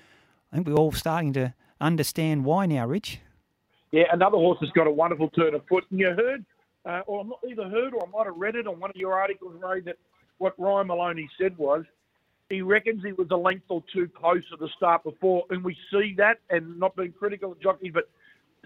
I 0.52 0.58
think 0.58 0.68
we're 0.68 0.76
all 0.76 0.92
starting 0.92 1.34
to 1.34 1.56
understand 1.82 2.46
why 2.46 2.68
now, 2.68 2.86
Rich. 2.86 3.20
Yeah, 3.92 4.04
another 4.12 4.38
horse 4.38 4.60
has 4.62 4.70
got 4.72 4.86
a 4.86 4.92
wonderful 4.92 5.30
turn 5.30 5.56
of 5.56 5.66
foot. 5.68 5.86
And 5.90 6.00
you 6.00 6.12
heard, 6.12 6.46
uh, 6.86 7.02
or 7.08 7.22
I'm 7.22 7.30
not 7.30 7.40
either 7.50 7.68
heard 7.68 7.96
or 7.96 8.06
I 8.06 8.10
might 8.10 8.28
have 8.28 8.38
read 8.38 8.56
it 8.56 8.68
on 8.68 8.80
one 8.80 8.92
of 8.92 8.96
your 8.96 9.20
articles, 9.20 9.56
Ray, 9.60 9.82
that 9.82 9.98
what 10.38 10.54
Ryan 10.60 10.88
Maloney 10.88 11.28
said 11.40 11.58
was 11.58 11.84
he 12.50 12.62
reckons 12.62 13.04
he 13.04 13.14
was 13.14 13.28
a 13.32 13.36
length 13.36 13.66
or 13.70 13.84
two 13.92 14.08
close 14.08 14.44
at 14.52 14.60
the 14.60 14.70
start 14.78 15.04
before. 15.04 15.46
And 15.50 15.64
we 15.64 15.76
see 15.92 16.14
that, 16.18 16.38
and 16.52 16.80
not 16.80 16.96
being 16.96 17.12
critical 17.12 17.54
of 17.54 17.60
jockeys, 17.60 17.92
but 17.92 18.08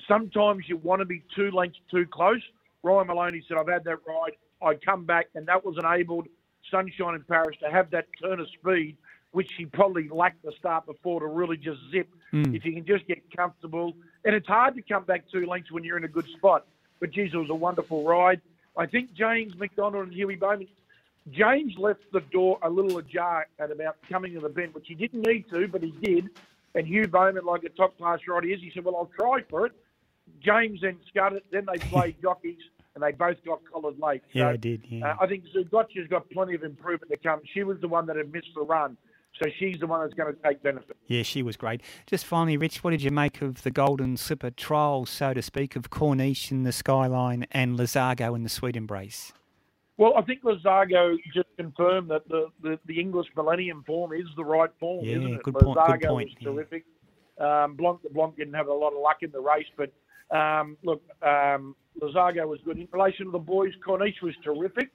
sometimes 0.06 0.66
you 0.68 0.76
want 0.78 1.00
to 1.00 1.06
be 1.06 1.24
two 1.34 1.52
lengths 1.52 1.80
too 1.90 2.06
close. 2.12 2.42
Ryan 2.84 3.08
Maloney 3.08 3.44
said, 3.48 3.58
I've 3.58 3.68
had 3.68 3.84
that 3.86 4.00
ride. 4.08 4.34
I 4.62 4.76
come 4.76 5.06
back, 5.06 5.28
and 5.36 5.48
that 5.48 5.66
was 5.66 5.78
enabled 5.78 6.28
Sunshine 6.72 7.16
in 7.16 7.24
Paris 7.24 7.58
to 7.62 7.70
have 7.70 7.92
that 7.92 8.08
turn 8.22 8.40
of 8.40 8.48
speed, 8.50 8.98
which 9.32 9.52
he 9.58 9.66
probably 9.66 10.10
lacked 10.10 10.44
the 10.44 10.52
start 10.54 10.86
before 10.86 11.20
to 11.20 11.28
really 11.28 11.58
just 11.58 11.80
zip. 11.92 12.10
Mm. 12.34 12.56
If 12.56 12.66
you 12.66 12.74
can 12.74 12.86
just 12.86 13.08
get 13.08 13.24
comfortable, 13.36 13.94
and 14.26 14.36
it's 14.36 14.48
hard 14.48 14.76
to 14.76 14.82
come 14.82 15.04
back 15.04 15.24
two 15.32 15.46
lengths 15.46 15.72
when 15.72 15.84
you're 15.84 15.98
in 15.98 16.04
a 16.04 16.10
good 16.10 16.28
spot. 16.30 16.66
But 17.00 17.12
geez, 17.12 17.32
it 17.34 17.38
was 17.38 17.50
a 17.50 17.56
wonderful 17.56 18.04
ride. 18.04 18.42
I 18.76 18.86
think 18.86 19.14
James 19.14 19.56
McDonald 19.58 20.06
and 20.06 20.14
Huey 20.14 20.36
Bowman. 20.36 20.68
James 21.32 21.78
left 21.78 22.02
the 22.14 22.22
door 22.22 22.58
a 22.62 22.70
little 22.70 22.98
ajar 22.98 23.48
at 23.60 23.70
about 23.72 23.98
coming 24.10 24.34
to 24.34 24.40
the 24.40 24.50
bend, 24.50 24.74
which 24.74 24.88
he 24.88 24.96
didn't 24.96 25.22
need 25.28 25.50
to, 25.50 25.68
but 25.68 25.84
he 25.84 25.92
did. 26.02 26.30
And 26.74 26.88
Hugh 26.88 27.08
Bowman, 27.08 27.44
like 27.46 27.64
a 27.64 27.70
top 27.70 27.98
class 27.98 28.20
rider 28.28 28.48
is, 28.48 28.62
he 28.62 28.72
said, 28.74 28.86
"Well, 28.86 28.96
I'll 28.96 29.12
try 29.20 29.42
for 29.50 29.66
it." 29.66 29.74
James 30.44 30.82
then 30.82 30.98
scudded. 31.10 31.44
Then 31.52 31.66
they 31.72 31.78
played 31.80 32.16
jockeys, 32.22 32.60
and 32.96 33.04
they 33.04 33.12
both 33.12 33.38
got 33.46 33.60
collared 33.72 34.00
late. 34.00 34.22
Yeah, 34.34 34.50
I 34.50 34.56
did. 34.58 34.84
Yeah. 34.88 35.12
uh, 35.12 35.16
I 35.22 35.28
think 35.28 35.44
Zougotcha's 35.56 36.08
got 36.10 36.30
plenty 36.30 36.56
of 36.56 36.64
improvement 36.64 37.12
to 37.12 37.18
come. 37.18 37.42
She 37.54 37.64
was 37.64 37.80
the 37.82 37.88
one 37.88 38.06
that 38.08 38.16
had 38.16 38.32
missed 38.32 38.50
the 38.56 38.62
run, 38.62 38.98
so 39.42 39.50
she's 39.60 39.78
the 39.80 39.88
one 39.88 40.02
that's 40.02 40.14
going 40.14 40.34
to 40.34 40.42
take 40.42 40.62
benefit. 40.64 40.96
Yeah, 41.08 41.24
she 41.24 41.44
was 41.44 41.58
great. 41.58 41.82
Just 42.06 42.26
finally, 42.26 42.58
Rich, 42.58 42.84
what 42.84 42.92
did 42.92 43.02
you 43.02 43.12
make 43.12 43.42
of 43.42 43.64
the 43.64 43.72
Golden 43.72 44.18
Slipper 44.18 44.52
trials, 44.52 45.10
so 45.10 45.34
to 45.34 45.42
speak, 45.42 45.76
of 45.76 45.90
Corniche 45.90 46.52
in 46.52 46.64
the 46.64 46.72
Skyline 46.72 47.46
and 47.52 47.78
Lazago 47.78 48.36
in 48.36 48.44
the 48.44 48.50
Sweet 48.50 48.76
Embrace? 48.76 49.34
Well, 50.00 50.14
I 50.16 50.22
think 50.22 50.44
Lazago 50.44 51.16
just 51.34 51.48
confirmed 51.58 52.12
that 52.12 52.28
the, 52.30 52.50
the, 52.62 52.78
the 52.86 53.00
Inglis 53.00 53.26
Millennium 53.36 53.84
form 53.88 54.14
is 54.14 54.28
the 54.36 54.46
right 54.46 54.70
form, 54.80 55.04
Yeah, 55.04 55.18
isn't 55.18 55.34
it? 55.34 55.44
good 55.44 55.56
point- 55.56 55.76
good 55.76 56.08
point, 56.08 56.30
was 56.30 56.36
yeah. 56.40 56.50
terrific. 56.52 56.86
Um, 57.40 57.76
Blanc, 57.76 58.00
Blanc 58.14 58.36
didn't 58.38 58.54
have 58.54 58.68
a 58.68 58.74
lot 58.74 58.94
of 58.94 59.00
luck 59.02 59.18
in 59.24 59.32
the 59.32 59.40
race, 59.40 59.66
but 59.76 59.92
um, 60.32 60.78
look, 60.84 61.02
um, 61.22 61.76
Lazago 62.02 62.48
was 62.48 62.60
good. 62.66 62.78
In 62.78 62.88
relation 62.92 63.26
to 63.26 63.32
the 63.32 63.40
boys, 63.40 63.74
Corniche 63.86 64.22
was 64.22 64.36
terrific. 64.44 64.90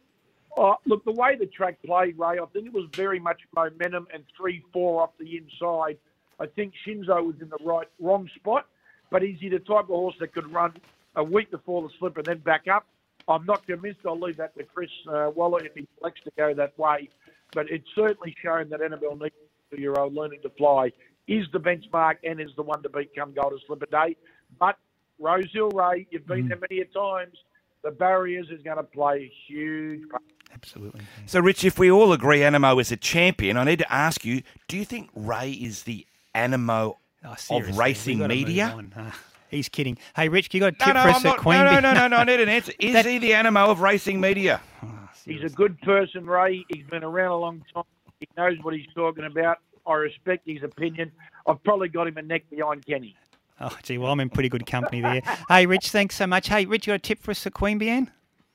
Uh, 0.56 0.74
look, 0.84 1.04
the 1.04 1.12
way 1.12 1.36
the 1.36 1.46
track 1.46 1.78
played, 1.84 2.18
Ray, 2.18 2.38
I 2.38 2.44
think 2.52 2.66
it 2.66 2.72
was 2.72 2.86
very 2.94 3.18
much 3.18 3.40
momentum 3.54 4.06
and 4.12 4.22
3 4.36 4.62
4 4.72 5.02
off 5.02 5.10
the 5.18 5.36
inside. 5.36 5.96
I 6.38 6.46
think 6.46 6.74
Shinzo 6.86 7.24
was 7.24 7.36
in 7.40 7.48
the 7.48 7.58
right 7.64 7.88
wrong 8.00 8.28
spot, 8.36 8.66
but 9.10 9.22
is 9.22 9.36
he 9.40 9.48
the 9.48 9.60
type 9.60 9.84
of 9.84 9.86
horse 9.86 10.14
that 10.20 10.34
could 10.34 10.52
run 10.52 10.74
a 11.16 11.24
week 11.24 11.50
before 11.50 11.82
the 11.82 11.88
slip 11.98 12.16
and 12.16 12.26
then 12.26 12.38
back 12.38 12.66
up? 12.68 12.86
I'm 13.28 13.46
not 13.46 13.66
convinced. 13.66 14.00
I'll 14.04 14.18
leave 14.18 14.36
that 14.38 14.56
to 14.58 14.64
Chris 14.64 14.90
uh, 15.08 15.30
Waller 15.34 15.64
if 15.64 15.74
he 15.74 15.86
likes 16.02 16.20
to 16.24 16.32
go 16.36 16.52
that 16.54 16.78
way. 16.78 17.08
But 17.52 17.70
it's 17.70 17.86
certainly 17.94 18.34
shown 18.42 18.68
that 18.70 18.82
Annabelle 18.82 19.16
Neal, 19.16 19.28
two-year-old 19.70 20.14
learning 20.14 20.40
to 20.42 20.50
fly, 20.50 20.90
is 21.28 21.46
the 21.52 21.60
benchmark 21.60 22.16
and 22.24 22.40
is 22.40 22.50
the 22.56 22.62
one 22.62 22.82
to 22.82 22.88
beat 22.88 23.14
come 23.14 23.32
Golden 23.32 23.60
Slipper 23.66 23.86
Day. 23.86 24.16
But 24.58 24.76
Rosehill 25.22 25.70
Ray, 25.70 26.06
you've 26.10 26.26
been 26.26 26.48
there 26.48 26.56
mm. 26.56 26.66
many 26.70 26.82
a 26.82 26.84
times. 26.86 27.36
The 27.82 27.90
barriers 27.90 28.48
is 28.50 28.62
going 28.62 28.76
to 28.76 28.82
play 28.82 29.30
a 29.30 29.32
huge 29.46 30.08
part. 30.08 30.22
Absolutely. 30.52 31.00
So, 31.26 31.40
Rich, 31.40 31.64
if 31.64 31.78
we 31.78 31.90
all 31.90 32.12
agree 32.12 32.40
Anamoe 32.40 32.80
is 32.80 32.92
a 32.92 32.96
champion, 32.96 33.56
I 33.56 33.64
need 33.64 33.78
to 33.78 33.92
ask 33.92 34.24
you: 34.24 34.42
Do 34.68 34.76
you 34.76 34.84
think 34.84 35.10
Ray 35.14 35.52
is 35.52 35.84
the 35.84 36.06
Anamoe 36.34 36.96
Oh, 37.24 37.58
of 37.58 37.78
racing 37.78 38.26
media? 38.26 38.76
Ah, 38.96 39.16
he's 39.48 39.68
kidding. 39.68 39.96
Hey, 40.16 40.28
Rich, 40.28 40.52
you 40.52 40.60
got 40.60 40.74
a 40.74 40.76
No, 40.78 40.86
tip 40.86 40.94
no, 40.94 41.02
for 41.02 41.08
us 41.10 41.24
I'm 41.24 41.32
at 41.32 41.38
Queen 41.38 41.58
no, 41.58 41.64
no, 41.74 41.80
no, 41.80 41.92
no, 41.92 42.08
no, 42.08 42.16
I 42.16 42.24
need 42.24 42.40
an 42.40 42.48
answer. 42.48 42.72
Is 42.80 42.94
That- 42.94 43.06
he 43.06 43.18
the 43.18 43.30
Anamoe 43.30 43.68
of 43.68 43.80
racing 43.80 44.20
media? 44.20 44.60
Ah, 44.82 45.10
he's 45.24 45.44
a 45.44 45.48
good 45.48 45.80
person, 45.82 46.26
Ray. 46.26 46.64
He's 46.68 46.86
been 46.86 47.04
around 47.04 47.30
a 47.30 47.36
long 47.36 47.64
time. 47.72 47.84
He 48.18 48.28
knows 48.36 48.56
what 48.62 48.74
he's 48.74 48.86
talking 48.94 49.24
about. 49.24 49.58
I 49.86 49.94
respect 49.94 50.48
his 50.48 50.62
opinion. 50.62 51.12
I've 51.46 51.62
probably 51.64 51.88
got 51.88 52.06
him 52.08 52.16
a 52.16 52.22
neck 52.22 52.44
behind 52.50 52.86
Kenny. 52.86 53.16
Oh, 53.60 53.76
gee, 53.82 53.98
well, 53.98 54.12
I'm 54.12 54.20
in 54.20 54.30
pretty 54.30 54.48
good 54.48 54.66
company 54.66 55.00
there. 55.00 55.22
hey, 55.48 55.66
Rich, 55.66 55.90
thanks 55.90 56.16
so 56.16 56.26
much. 56.26 56.48
Hey, 56.48 56.64
Rich, 56.64 56.86
you 56.86 56.92
got 56.92 56.96
a 56.96 56.98
tip 56.98 57.22
for 57.22 57.30
us 57.30 57.46
at 57.46 57.54
Queen 57.54 57.80
Anne? 57.82 58.10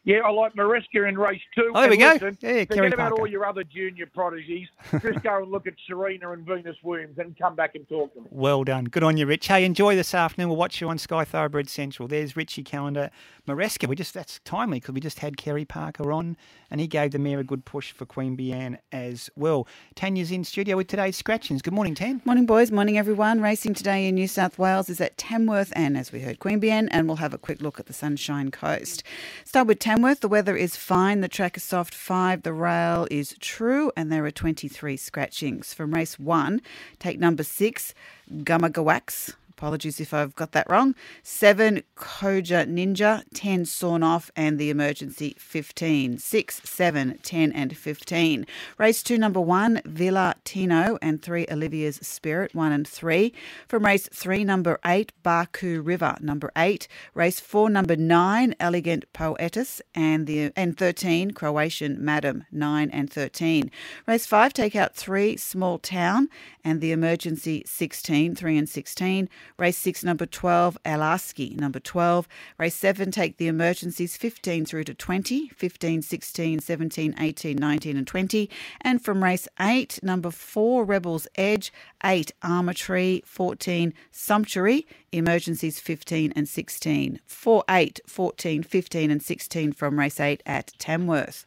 Yeah, 0.07 0.19
I 0.19 0.31
like 0.31 0.53
Maresca 0.53 1.05
in 1.09 1.17
race 1.17 1.41
two. 1.53 1.69
Oh, 1.75 1.81
there 1.81 1.89
we 1.89 2.01
And 2.01 2.19
go. 2.21 2.25
listen, 2.27 2.37
Yeah, 2.41 2.49
forget 2.61 2.69
Kerry 2.69 2.87
about 2.87 3.09
Parker. 3.09 3.19
all 3.19 3.27
your 3.27 3.45
other 3.45 3.65
junior 3.65 4.05
prodigies. 4.05 4.69
Just 5.01 5.21
go 5.21 5.39
and 5.43 5.51
look 5.51 5.67
at 5.67 5.73
Serena 5.85 6.31
and 6.31 6.45
Venus 6.45 6.77
Williams 6.81 7.17
and 7.17 7.37
come 7.37 7.55
back 7.57 7.75
and 7.75 7.85
talk 7.89 8.13
to 8.13 8.21
me. 8.21 8.27
Well 8.31 8.63
done. 8.63 8.85
Good 8.85 9.03
on 9.03 9.17
you, 9.17 9.25
Rich. 9.25 9.47
Hey, 9.47 9.65
enjoy 9.65 9.97
this 9.97 10.13
afternoon. 10.15 10.47
We'll 10.47 10.57
watch 10.57 10.79
you 10.79 10.87
on 10.87 10.97
Sky 10.97 11.25
Thoroughbred 11.25 11.67
Central. 11.69 12.07
There's 12.07 12.37
Richie 12.37 12.63
Callander. 12.63 13.09
Maresca, 13.49 13.85
we 13.89 13.97
just 13.97 14.13
that's 14.13 14.39
timely 14.45 14.79
because 14.79 14.93
we 14.93 15.01
just 15.01 15.19
had 15.19 15.35
Kerry 15.35 15.65
Parker 15.65 16.09
on 16.13 16.37
and 16.71 16.79
he 16.79 16.87
gave 16.87 17.11
the 17.11 17.19
mare 17.19 17.39
a 17.39 17.43
good 17.43 17.65
push 17.65 17.91
for 17.91 18.05
Queanbeyan 18.05 18.77
as 18.93 19.29
well. 19.35 19.67
Tanya's 19.95 20.31
in 20.31 20.45
studio 20.45 20.77
with 20.77 20.87
today's 20.87 21.17
scratchings. 21.17 21.61
Good 21.61 21.73
morning, 21.73 21.95
Tan. 21.95 22.21
Morning, 22.23 22.45
boys. 22.45 22.71
Morning, 22.71 22.97
everyone. 22.97 23.41
Racing 23.41 23.73
today 23.73 24.07
in 24.07 24.15
New 24.15 24.27
South 24.29 24.57
Wales 24.57 24.87
is 24.89 25.01
at 25.01 25.17
Tamworth 25.17 25.73
and, 25.75 25.97
as 25.97 26.13
we 26.13 26.21
heard, 26.21 26.39
Queanbeyan, 26.39 26.87
and 26.91 27.07
we'll 27.07 27.17
have 27.17 27.33
a 27.33 27.37
quick 27.37 27.61
look 27.61 27.77
at 27.79 27.87
the 27.87 27.93
Sunshine 27.93 28.51
Coast. 28.51 29.03
Start 29.43 29.67
with 29.67 29.79
Tamworth. 29.79 29.96
The 29.97 30.27
weather 30.29 30.55
is 30.55 30.75
fine. 30.75 31.21
The 31.21 31.27
track 31.27 31.57
is 31.57 31.63
soft 31.63 31.95
five. 31.95 32.43
The 32.43 32.53
rail 32.53 33.07
is 33.09 33.35
true, 33.39 33.91
and 33.97 34.11
there 34.11 34.23
are 34.25 34.31
23 34.31 34.95
scratchings. 34.95 35.73
From 35.73 35.91
race 35.91 36.19
one, 36.19 36.61
take 36.99 37.19
number 37.19 37.41
six, 37.41 37.95
Gumagawax. 38.31 39.33
Apologies 39.57 39.99
if 39.99 40.13
I've 40.13 40.35
got 40.35 40.51
that 40.51 40.69
wrong. 40.69 40.93
Seven, 41.23 41.81
Koja 41.95 42.67
Ninja. 42.67 43.23
Ten, 43.33 43.65
Sawn 43.65 44.03
Off. 44.03 44.29
And 44.35 44.59
the 44.59 44.69
emergency, 44.69 45.35
15. 45.39 46.19
Six, 46.19 46.61
seven, 46.63 47.19
10, 47.23 47.51
and 47.53 47.75
15. 47.75 48.45
Race 48.77 49.01
two, 49.01 49.17
number 49.17 49.41
one, 49.41 49.81
Villa 49.85 50.35
Tino. 50.43 50.99
And 51.01 51.21
three, 51.21 51.47
Olivia's 51.51 51.97
Spirit, 52.03 52.53
one 52.53 52.71
and 52.71 52.87
three. 52.87 53.33
From 53.67 53.85
race 53.85 54.07
three, 54.13 54.43
number 54.43 54.79
eight, 54.85 55.11
Baku 55.23 55.81
River, 55.81 56.15
number 56.21 56.51
eight. 56.55 56.87
Race 57.15 57.39
four, 57.39 57.69
number 57.69 57.95
nine, 57.95 58.53
Elegant 58.59 59.11
Poetus. 59.13 59.81
And, 59.95 60.27
the, 60.27 60.51
and 60.55 60.77
13, 60.77 61.31
Croatian 61.31 62.03
Madam, 62.03 62.45
nine 62.51 62.89
and 62.91 63.11
13. 63.11 63.71
Race 64.05 64.25
five, 64.27 64.53
take 64.53 64.75
out 64.75 64.95
three, 64.95 65.35
Small 65.37 65.79
Town. 65.79 66.29
And 66.63 66.81
the 66.81 66.91
emergency, 66.91 67.63
16, 67.65 68.35
three 68.35 68.57
and 68.57 68.69
16. 68.69 69.29
Race 69.57 69.77
six, 69.77 70.03
number 70.03 70.25
12, 70.25 70.77
Alaski, 70.83 71.55
number 71.55 71.79
12. 71.79 72.27
Race 72.57 72.75
seven, 72.75 73.11
take 73.11 73.37
the 73.37 73.47
emergencies 73.47 74.17
15 74.17 74.65
through 74.65 74.83
to 74.85 74.93
20, 74.93 75.49
15, 75.49 76.01
16, 76.01 76.59
17, 76.59 77.15
18, 77.19 77.57
19, 77.57 77.97
and 77.97 78.07
20. 78.07 78.49
And 78.81 79.03
from 79.03 79.23
race 79.23 79.47
eight, 79.59 79.99
number 80.01 80.31
four, 80.31 80.85
Rebels 80.85 81.27
Edge, 81.35 81.71
eight, 82.03 82.31
Armour 82.41 82.73
Tree, 82.73 83.23
14, 83.25 83.93
Sumptuary, 84.11 84.85
emergencies 85.11 85.79
15 85.79 86.33
and 86.35 86.47
16. 86.47 87.19
4, 87.25 87.63
8, 87.69 87.99
14, 88.07 88.63
15, 88.63 89.11
and 89.11 89.23
16 89.23 89.71
from 89.73 89.99
race 89.99 90.19
eight 90.19 90.43
at 90.45 90.73
Tamworth. 90.77 91.45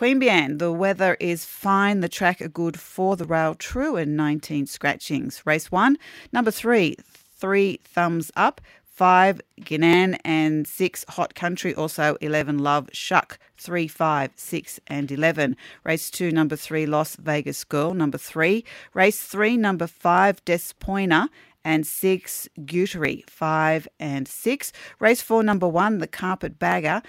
Queanbeyan, 0.00 0.58
the 0.58 0.72
weather 0.72 1.14
is 1.20 1.44
fine. 1.44 2.00
The 2.00 2.08
track 2.08 2.40
are 2.40 2.48
good 2.48 2.80
for 2.80 3.16
the 3.16 3.26
rail 3.26 3.54
true 3.54 3.96
and 3.96 4.16
19 4.16 4.64
scratchings. 4.64 5.42
Race 5.44 5.70
one, 5.70 5.98
number 6.32 6.50
three, 6.50 6.96
three 7.36 7.80
thumbs 7.84 8.32
up. 8.34 8.62
Five, 8.82 9.42
Ginan, 9.60 10.18
and 10.24 10.66
six, 10.66 11.04
Hot 11.10 11.34
Country. 11.34 11.74
Also, 11.74 12.16
11, 12.22 12.56
Love 12.56 12.88
Shuck. 12.94 13.38
Three, 13.58 13.88
five, 13.88 14.30
six, 14.36 14.80
and 14.86 15.12
11. 15.12 15.54
Race 15.84 16.10
two, 16.10 16.30
number 16.30 16.56
three, 16.56 16.86
Las 16.86 17.16
Vegas 17.16 17.62
Girl. 17.64 17.92
Number 17.92 18.16
three. 18.16 18.64
Race 18.94 19.22
three, 19.22 19.58
number 19.58 19.86
five, 19.86 20.42
Despoina 20.46 21.28
and 21.64 21.86
six, 21.86 22.48
Gutery, 22.60 23.28
five 23.28 23.86
and 23.98 24.26
six. 24.26 24.72
Race 24.98 25.20
four, 25.20 25.42
number 25.42 25.68
one, 25.68 25.98
the 25.98 26.06
Carpet 26.06 26.58
Bagger, 26.58 27.02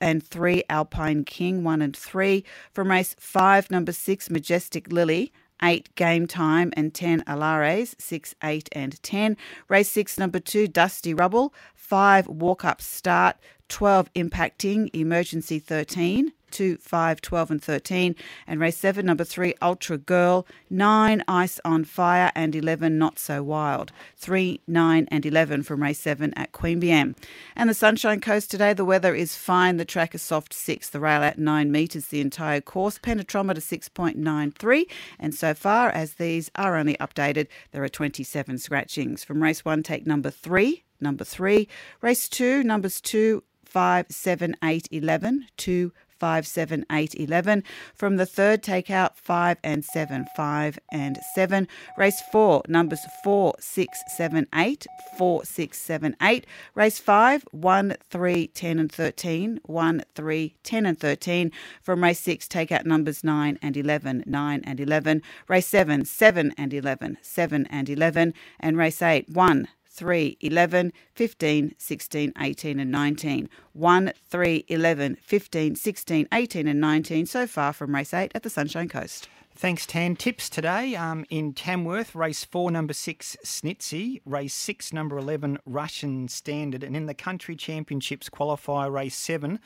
and 0.00 0.26
three, 0.26 0.62
Alpine 0.68 1.24
King, 1.24 1.64
one 1.64 1.82
and 1.82 1.96
three. 1.96 2.44
From 2.72 2.90
race 2.90 3.14
five, 3.18 3.70
number 3.70 3.92
six, 3.92 4.30
Majestic 4.30 4.90
Lily. 4.92 5.32
Eight 5.62 5.94
game 5.94 6.26
time 6.26 6.72
and 6.74 6.94
ten 6.94 7.22
Alares, 7.24 7.94
six, 8.00 8.34
eight, 8.42 8.68
and 8.72 9.00
ten. 9.02 9.36
Race 9.68 9.90
six, 9.90 10.16
number 10.16 10.40
two, 10.40 10.66
Dusty 10.66 11.12
Rubble. 11.12 11.52
Five, 11.74 12.26
walk 12.28 12.64
up 12.64 12.80
start. 12.80 13.36
12, 13.70 14.12
impacting, 14.14 14.90
emergency 14.94 15.58
13. 15.58 16.32
2, 16.50 16.76
5, 16.78 17.20
12, 17.20 17.50
and 17.50 17.62
13. 17.62 18.14
And 18.46 18.60
race 18.60 18.76
7, 18.76 19.06
number 19.06 19.24
3, 19.24 19.54
Ultra 19.62 19.98
Girl. 19.98 20.46
9, 20.68 21.24
Ice 21.28 21.60
on 21.64 21.84
Fire. 21.84 22.32
And 22.34 22.54
11, 22.54 22.98
Not 22.98 23.18
So 23.18 23.42
Wild. 23.42 23.92
3, 24.16 24.60
9, 24.66 25.08
and 25.10 25.26
11 25.26 25.62
from 25.62 25.82
race 25.82 26.00
7 26.00 26.34
at 26.36 26.52
Queanbeyan. 26.52 27.16
And 27.56 27.70
the 27.70 27.74
Sunshine 27.74 28.20
Coast 28.20 28.50
today, 28.50 28.72
the 28.72 28.84
weather 28.84 29.14
is 29.14 29.36
fine. 29.36 29.76
The 29.76 29.84
track 29.84 30.14
is 30.14 30.22
soft 30.22 30.52
6, 30.52 30.90
the 30.90 31.00
rail 31.00 31.22
at 31.22 31.38
9 31.38 31.72
metres 31.72 32.08
the 32.08 32.20
entire 32.20 32.60
course. 32.60 32.98
Penetrometer 32.98 33.60
6.93. 33.60 34.84
And 35.18 35.34
so 35.34 35.54
far 35.54 35.90
as 35.90 36.14
these 36.14 36.50
are 36.56 36.76
only 36.76 36.96
updated, 36.96 37.46
there 37.72 37.84
are 37.84 37.88
27 37.88 38.58
scratchings. 38.58 39.24
From 39.24 39.42
race 39.42 39.64
1, 39.64 39.82
take 39.82 40.06
number 40.06 40.30
3. 40.30 40.84
Number 41.00 41.24
3. 41.24 41.66
Race 42.02 42.28
2, 42.28 42.62
numbers 42.62 43.00
2, 43.00 43.42
5, 43.70 44.06
7, 44.10 44.56
8, 44.62 44.88
11. 44.90 45.46
2, 45.56 45.92
5, 46.20 46.46
7, 46.46 46.84
8, 46.92 47.14
11. 47.14 47.64
From 47.94 48.16
the 48.16 48.26
third, 48.26 48.62
take 48.62 48.90
out 48.90 49.16
5 49.16 49.56
and 49.64 49.84
7, 49.84 50.26
5 50.36 50.78
and 50.92 51.18
7. 51.34 51.66
Race 51.96 52.20
4, 52.30 52.62
numbers 52.68 53.00
4, 53.24 53.54
6, 53.58 54.02
7, 54.16 54.46
8, 54.54 54.86
4, 55.16 55.44
6, 55.44 55.78
7, 55.78 56.16
8. 56.20 56.46
Race 56.74 56.98
5, 56.98 57.44
1, 57.52 57.96
3, 58.10 58.46
10 58.48 58.78
and 58.78 58.92
13, 58.92 59.60
1, 59.64 60.02
3, 60.14 60.54
10 60.62 60.86
and 60.86 61.00
13. 61.00 61.52
From 61.82 62.02
race 62.02 62.20
6, 62.20 62.48
take 62.48 62.70
out 62.70 62.84
numbers 62.84 63.24
9 63.24 63.58
and 63.62 63.76
11, 63.76 64.24
9 64.26 64.60
and 64.64 64.80
11. 64.80 65.22
Race 65.48 65.66
7, 65.66 66.04
7 66.04 66.52
and 66.58 66.74
11, 66.74 67.18
7 67.22 67.66
and 67.70 67.88
11. 67.88 68.34
And 68.60 68.76
race 68.76 69.00
8, 69.00 69.30
1, 69.30 69.68
3, 70.00 70.38
11, 70.40 70.94
15, 71.12 71.74
16, 71.76 72.32
18, 72.40 72.80
and 72.80 72.90
19. 72.90 73.50
1, 73.74 74.12
3, 74.30 74.64
11, 74.66 75.18
15, 75.20 75.74
16, 75.76 76.28
18, 76.32 76.68
and 76.68 76.80
19 76.80 77.26
so 77.26 77.46
far 77.46 77.74
from 77.74 77.94
race 77.94 78.14
8 78.14 78.32
at 78.34 78.42
the 78.42 78.48
Sunshine 78.48 78.88
Coast. 78.88 79.28
Thanks, 79.54 79.84
Tan. 79.84 80.16
Tips 80.16 80.48
today 80.48 80.96
um, 80.96 81.26
in 81.28 81.52
Tamworth, 81.52 82.14
race 82.14 82.46
four, 82.46 82.70
number 82.70 82.94
six, 82.94 83.36
Snitsy, 83.44 84.22
race 84.24 84.54
six, 84.54 84.90
number 84.90 85.18
11, 85.18 85.58
Russian 85.66 86.28
Standard, 86.28 86.82
and 86.82 86.96
in 86.96 87.04
the 87.04 87.12
Country 87.12 87.54
Championships 87.54 88.30
qualifier, 88.30 88.90
race 88.90 89.16
seven, 89.16 89.60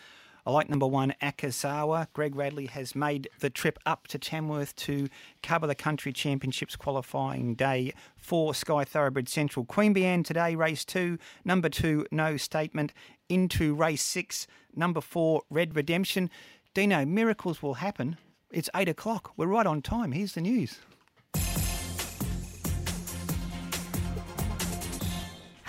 I 0.46 0.50
like 0.50 0.68
number 0.68 0.86
one, 0.86 1.14
Akasawa. 1.22 2.08
Greg 2.12 2.36
Radley 2.36 2.66
has 2.66 2.94
made 2.94 3.30
the 3.40 3.48
trip 3.48 3.78
up 3.86 4.06
to 4.08 4.18
Tamworth 4.18 4.76
to 4.76 5.08
cover 5.42 5.66
the 5.66 5.74
Country 5.74 6.12
Championships 6.12 6.76
qualifying 6.76 7.54
day 7.54 7.94
for 8.16 8.54
Sky 8.54 8.84
Thoroughbred 8.84 9.28
Central. 9.28 9.64
Queen 9.64 9.94
Queanbeyan 9.94 10.24
today, 10.24 10.54
race 10.54 10.84
two. 10.84 11.18
Number 11.44 11.70
two, 11.70 12.06
No 12.10 12.36
Statement. 12.36 12.92
Into 13.28 13.74
race 13.74 14.02
six, 14.02 14.46
number 14.76 15.00
four, 15.00 15.42
Red 15.48 15.74
Redemption. 15.74 16.28
Dino, 16.74 17.06
miracles 17.06 17.62
will 17.62 17.74
happen. 17.74 18.18
It's 18.50 18.68
eight 18.76 18.88
o'clock. 18.88 19.32
We're 19.36 19.46
right 19.46 19.66
on 19.66 19.80
time. 19.80 20.12
Here's 20.12 20.34
the 20.34 20.42
news. 20.42 20.80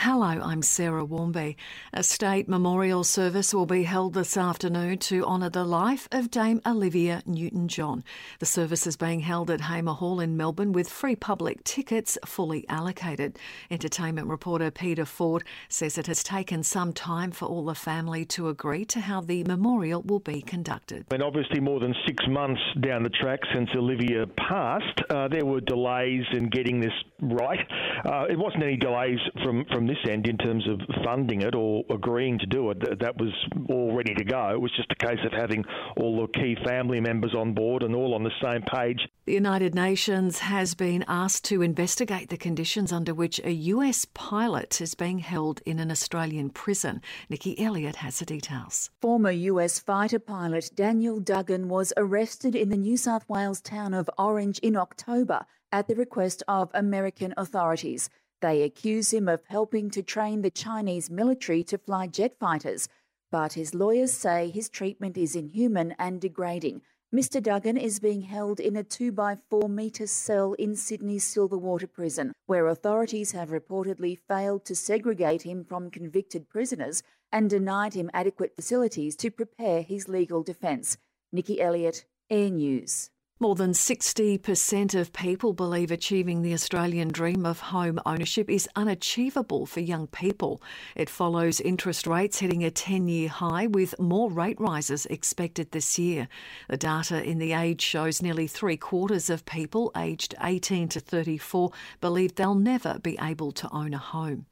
Hello, 0.07 0.27
I'm 0.27 0.61
Sarah 0.61 1.03
Warmby. 1.03 1.57
A 1.91 2.03
state 2.03 2.47
memorial 2.47 3.03
service 3.03 3.55
will 3.55 3.65
be 3.65 3.81
held 3.81 4.13
this 4.13 4.37
afternoon 4.37 4.99
to 4.99 5.25
honour 5.25 5.49
the 5.49 5.63
life 5.63 6.07
of 6.11 6.29
Dame 6.29 6.61
Olivia 6.63 7.23
Newton 7.25 7.67
John. 7.67 8.03
The 8.37 8.45
service 8.45 8.85
is 8.85 8.97
being 8.97 9.21
held 9.21 9.49
at 9.49 9.61
Hamer 9.61 9.93
Hall 9.93 10.19
in 10.19 10.37
Melbourne 10.37 10.73
with 10.73 10.89
free 10.89 11.15
public 11.15 11.63
tickets 11.63 12.19
fully 12.23 12.69
allocated. 12.69 13.39
Entertainment 13.71 14.27
reporter 14.27 14.69
Peter 14.69 15.05
Ford 15.05 15.43
says 15.69 15.97
it 15.97 16.05
has 16.05 16.23
taken 16.23 16.61
some 16.61 16.93
time 16.93 17.31
for 17.31 17.47
all 17.47 17.65
the 17.65 17.73
family 17.73 18.25
to 18.25 18.47
agree 18.47 18.85
to 18.85 18.99
how 18.99 19.21
the 19.21 19.43
memorial 19.45 20.03
will 20.03 20.19
be 20.19 20.39
conducted. 20.39 21.07
And 21.09 21.23
obviously, 21.23 21.59
more 21.59 21.79
than 21.79 21.95
six 22.05 22.23
months 22.27 22.61
down 22.81 23.01
the 23.01 23.09
track 23.09 23.39
since 23.55 23.71
Olivia 23.75 24.27
passed, 24.37 25.01
uh, 25.09 25.29
there 25.29 25.47
were 25.47 25.61
delays 25.61 26.25
in 26.31 26.49
getting 26.49 26.79
this 26.79 26.93
right. 27.21 27.65
Uh, 28.05 28.25
it 28.29 28.37
wasn't 28.37 28.61
any 28.61 28.77
delays 28.77 29.17
from, 29.43 29.65
from 29.71 29.87
this 29.87 29.94
end 30.09 30.27
in 30.27 30.37
terms 30.37 30.67
of 30.67 30.79
funding 31.03 31.41
it 31.41 31.55
or 31.55 31.83
agreeing 31.89 32.39
to 32.39 32.45
do 32.45 32.71
it. 32.71 32.99
That 32.99 33.17
was 33.17 33.31
all 33.69 33.95
ready 33.95 34.13
to 34.15 34.23
go. 34.23 34.49
It 34.49 34.61
was 34.61 34.71
just 34.75 34.91
a 34.91 34.95
case 34.95 35.19
of 35.25 35.31
having 35.31 35.63
all 35.97 36.21
the 36.21 36.27
key 36.39 36.55
family 36.63 36.99
members 36.99 37.33
on 37.33 37.53
board 37.53 37.83
and 37.83 37.95
all 37.95 38.13
on 38.13 38.23
the 38.23 38.31
same 38.41 38.61
page. 38.63 39.07
The 39.25 39.33
United 39.33 39.73
Nations 39.73 40.39
has 40.39 40.75
been 40.75 41.03
asked 41.07 41.45
to 41.45 41.61
investigate 41.61 42.29
the 42.29 42.37
conditions 42.37 42.91
under 42.91 43.13
which 43.13 43.39
a 43.43 43.51
US 43.51 44.05
pilot 44.13 44.79
is 44.81 44.93
being 44.93 45.19
held 45.19 45.61
in 45.65 45.79
an 45.79 45.89
Australian 45.89 46.51
prison. 46.51 47.01
Nikki 47.29 47.59
Elliott 47.59 47.97
has 47.97 48.19
the 48.19 48.25
details. 48.25 48.91
Former 49.01 49.31
US 49.31 49.79
fighter 49.79 50.19
pilot 50.19 50.69
Daniel 50.75 51.19
Duggan 51.19 51.69
was 51.69 51.91
arrested 51.97 52.55
in 52.55 52.69
the 52.69 52.77
New 52.77 52.97
South 52.97 53.27
Wales 53.27 53.61
town 53.61 53.93
of 53.93 54.09
Orange 54.17 54.59
in 54.59 54.75
October 54.75 55.45
at 55.71 55.87
the 55.87 55.95
request 55.95 56.43
of 56.47 56.69
American 56.73 57.33
authorities. 57.35 58.09
They 58.41 58.63
accuse 58.63 59.13
him 59.13 59.27
of 59.27 59.45
helping 59.47 59.89
to 59.91 60.03
train 60.03 60.41
the 60.41 60.51
Chinese 60.51 61.09
military 61.09 61.63
to 61.65 61.77
fly 61.77 62.07
jet 62.07 62.37
fighters, 62.39 62.87
but 63.31 63.53
his 63.53 63.73
lawyers 63.73 64.11
say 64.11 64.49
his 64.49 64.69
treatment 64.69 65.17
is 65.17 65.35
inhuman 65.35 65.95
and 65.97 66.21
degrading. 66.21 66.81
Mr. 67.13 67.41
Duggan 67.41 67.77
is 67.77 67.99
being 67.99 68.23
held 68.23 68.59
in 68.59 68.75
a 68.75 68.83
2 68.83 69.11
by 69.11 69.37
4 69.49 69.69
metre 69.69 70.07
cell 70.07 70.53
in 70.53 70.75
Sydney's 70.75 71.23
Silverwater 71.23 71.91
prison, 71.91 72.33
where 72.45 72.67
authorities 72.67 73.31
have 73.31 73.49
reportedly 73.49 74.17
failed 74.27 74.65
to 74.65 74.75
segregate 74.75 75.43
him 75.43 75.63
from 75.63 75.89
convicted 75.89 76.49
prisoners 76.49 77.03
and 77.31 77.49
denied 77.49 77.93
him 77.93 78.09
adequate 78.13 78.55
facilities 78.55 79.15
to 79.15 79.31
prepare 79.31 79.81
his 79.81 80.09
legal 80.09 80.43
defence. 80.43 80.97
Nikki 81.31 81.61
Elliott, 81.61 82.05
Air 82.29 82.49
News. 82.49 83.11
More 83.37 83.55
than 83.55 83.73
60% 83.73 84.95
of 84.95 85.11
people 85.11 85.51
believe 85.51 85.91
achieving 85.91 86.41
the 86.41 86.53
Australian 86.53 87.09
dream 87.09 87.45
of 87.45 87.59
home 87.59 87.99
ownership 88.05 88.49
is 88.49 88.69
unachievable 88.77 89.65
for 89.65 89.81
young 89.81 90.07
people. 90.07 90.61
It 90.95 91.09
follows 91.09 91.59
interest 91.59 92.07
rates 92.07 92.39
hitting 92.39 92.63
a 92.63 92.71
10 92.71 93.09
year 93.09 93.27
high 93.27 93.67
with 93.67 93.99
more 93.99 94.31
rate 94.31 94.57
rises 94.57 95.05
expected 95.07 95.71
this 95.71 95.99
year. 95.99 96.29
The 96.69 96.77
data 96.77 97.21
in 97.21 97.39
The 97.39 97.51
Age 97.51 97.81
shows 97.81 98.21
nearly 98.21 98.47
three 98.47 98.77
quarters 98.77 99.29
of 99.29 99.45
people 99.45 99.91
aged 99.97 100.33
18 100.41 100.87
to 100.87 101.01
34 101.01 101.71
believe 101.99 102.35
they'll 102.35 102.55
never 102.55 102.99
be 102.99 103.17
able 103.21 103.51
to 103.51 103.69
own 103.73 103.93
a 103.93 103.97
home. 103.97 104.45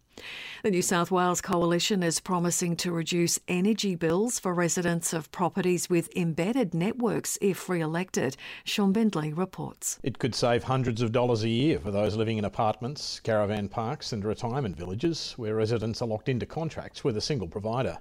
The 0.64 0.72
New 0.72 0.82
South 0.82 1.12
Wales 1.12 1.42
Coalition 1.42 2.04
is 2.04 2.20
promising 2.20 2.76
to 2.78 2.92
reduce 2.92 3.40
energy 3.48 3.96
bills 3.96 4.40
for 4.40 4.54
residents 4.54 5.12
of 5.12 5.32
properties 5.32 5.90
with 5.90 6.10
embedded 6.16 6.74
networks 6.74 7.38
if 7.42 7.68
re 7.68 7.82
elected. 7.82 8.38
Sean 8.64 8.94
Bendley 8.94 9.36
reports. 9.36 10.00
It 10.04 10.20
could 10.20 10.36
save 10.36 10.64
hundreds 10.64 11.02
of 11.02 11.12
dollars 11.12 11.44
a 11.44 11.50
year 11.50 11.80
for 11.80 11.92
those 11.92 12.16
living 12.16 12.38
in 12.38 12.46
apartments, 12.46 13.20
caravan 13.20 13.68
parks, 13.68 14.14
and 14.14 14.24
retirement 14.24 14.78
villages 14.78 15.34
where 15.38 15.56
residents 15.56 16.02
are 16.02 16.08
locked 16.08 16.30
into 16.30 16.46
contracts 16.46 17.04
with 17.04 17.18
a 17.18 17.22
single 17.22 17.48
provider. 17.48 17.98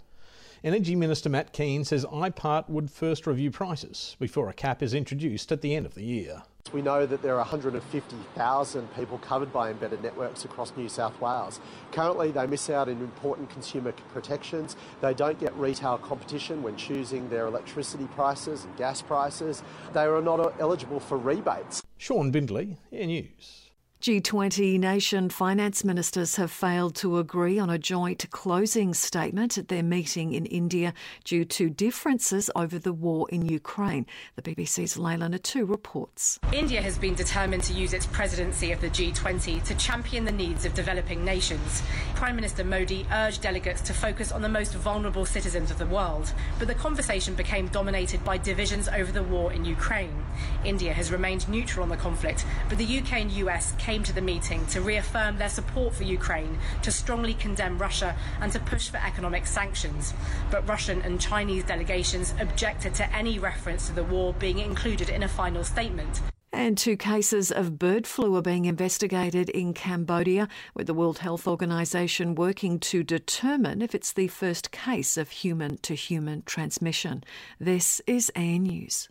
Energy 0.65 0.95
Minister 0.95 1.29
Matt 1.29 1.53
Kean 1.53 1.85
says 1.85 2.05
IPART 2.05 2.69
would 2.69 2.89
first 2.89 3.27
review 3.27 3.51
prices 3.51 4.17
before 4.21 4.49
a 4.49 4.53
cap 4.55 4.81
is 4.81 4.95
introduced 4.95 5.51
at 5.51 5.61
the 5.61 5.75
end 5.75 5.87
of 5.87 5.95
the 5.95 6.05
year. 6.05 6.45
We 6.73 6.81
know 6.81 7.05
that 7.05 7.21
there 7.21 7.35
are 7.35 7.39
150,000 7.39 8.95
people 8.95 9.19
covered 9.19 9.53
by 9.53 9.71
embedded 9.71 10.03
networks 10.03 10.47
across 10.47 10.73
New 10.75 10.89
South 10.89 11.21
Wales. 11.21 11.61
Currently, 11.91 12.31
they 12.31 12.47
miss 12.47 12.71
out 12.71 12.89
on 12.89 12.99
important 12.99 13.51
consumer 13.51 13.93
protections. 14.15 14.77
They 15.03 15.13
don't 15.13 15.39
get 15.39 15.55
retail 15.55 15.99
competition 15.99 16.63
when 16.63 16.77
choosing 16.77 17.29
their 17.29 17.47
electricity 17.47 18.09
prices 18.15 18.65
and 18.65 18.75
gas 18.79 19.03
prices. 19.03 19.63
They 19.93 20.05
are 20.05 20.23
not 20.23 20.59
eligible 20.61 20.99
for 20.99 21.19
rebates. 21.19 21.83
Sean 21.99 22.31
Bindley, 22.31 22.79
Air 22.91 23.07
News. 23.07 23.62
G20 24.03 24.81
nation 24.81 25.29
finance 25.29 25.85
ministers 25.85 26.35
have 26.35 26.51
failed 26.51 26.97
to 26.97 27.19
agree 27.19 27.61
on 27.61 27.71
a 27.71 27.79
joint 27.79 28.29
closing 28.33 28.95
statement 28.95 29.57
at 29.57 29.69
their 29.69 29.85
meeting 29.85 30.33
in 30.33 30.45
India 30.47 30.93
due 31.23 31.45
to 31.45 31.71
differences 31.71 32.51
over 32.57 32.81
the 32.81 32.93
war 32.93 33.29
in 33.31 33.47
Ukraine. 33.47 34.05
The 34.35 34.43
BBC's 34.43 34.99
Leila 34.99 35.29
Nathoo 35.29 35.71
reports. 35.71 36.41
India 36.53 36.83
has 36.83 36.99
been 36.99 37.15
determined 37.15 37.63
to 37.63 37.75
use 37.75 37.93
its 37.93 38.07
presidency 38.07 38.73
of 38.73 38.81
the 38.81 38.91
G20 38.91 39.63
to 39.63 39.75
champion 39.77 40.25
the 40.25 40.33
needs 40.33 40.65
of 40.65 40.75
developing 40.75 41.25
nations. 41.25 41.85
Prime 42.17 42.35
Minister 42.35 42.65
Modi 42.65 43.07
urged 43.13 43.41
delegates 43.41 43.83
to 43.83 43.95
focus 43.95 44.33
on 44.33 44.43
the 44.43 44.49
most 44.49 44.75
vulnerable 44.75 45.25
citizens 45.25 45.71
of 45.71 45.79
the 45.79 45.87
world, 45.87 46.33
but 46.59 46.67
the 46.67 46.75
conversation 46.75 47.37
became 47.37 47.69
dominated 47.69 48.25
by 48.25 48.37
divisions 48.37 48.89
over 48.89 49.13
the 49.13 49.23
war 49.23 49.53
in 49.53 49.65
Ukraine. 49.65 50.25
India 50.65 50.93
has 50.93 51.13
remained 51.13 51.49
neutral 51.49 51.85
on 51.85 51.89
the 51.89 51.97
conflict, 51.97 52.45
but 52.69 52.79
the 52.79 52.99
UK 52.99 53.13
and 53.13 53.31
US 53.31 53.75
came 53.79 53.92
came 53.93 54.03
to 54.03 54.15
the 54.15 54.23
meeting 54.23 54.65
to 54.69 54.81
reaffirm 54.81 55.37
their 55.37 55.51
support 55.51 55.95
for 55.95 56.05
Ukraine, 56.05 56.57
to 56.81 56.91
strongly 56.91 57.35
condemn 57.35 57.77
Russia, 57.77 58.17
and 58.41 58.51
to 58.51 58.59
push 58.61 58.89
for 58.89 58.97
economic 58.97 59.47
sanctions. 59.47 60.15
But 60.51 60.67
Russian 60.67 61.03
and 61.03 61.21
Chinese 61.21 61.65
delegations 61.65 62.33
objected 62.41 62.95
to 62.95 63.15
any 63.15 63.39
reference 63.39 63.89
to 63.89 63.93
the 63.93 64.03
war 64.03 64.33
being 64.39 64.61
included 64.61 65.11
in 65.11 65.23
a 65.23 65.29
final 65.29 65.63
statement. 65.63 66.23
And 66.55 66.79
two 66.79 66.97
cases 66.97 67.53
of 67.53 67.79
bird 67.79 68.07
flu 68.07 68.35
are 68.37 68.41
being 68.41 68.65
investigated 68.65 69.51
in 69.51 69.75
Cambodia, 69.75 70.49
with 70.73 70.87
the 70.87 70.95
World 70.95 71.19
Health 71.19 71.47
Organization 71.47 72.35
working 72.35 72.81
to 72.81 73.03
determine 73.03 73.83
if 73.83 73.95
it's 73.95 74.15
the 74.15 74.29
first 74.29 74.71
case 74.71 75.19
of 75.19 75.29
human 75.29 75.77
to 75.83 75.95
human 75.95 76.45
transmission. 76.47 77.25
This 77.61 78.01
is 78.07 78.33
Air 78.35 78.59
News. 78.59 79.11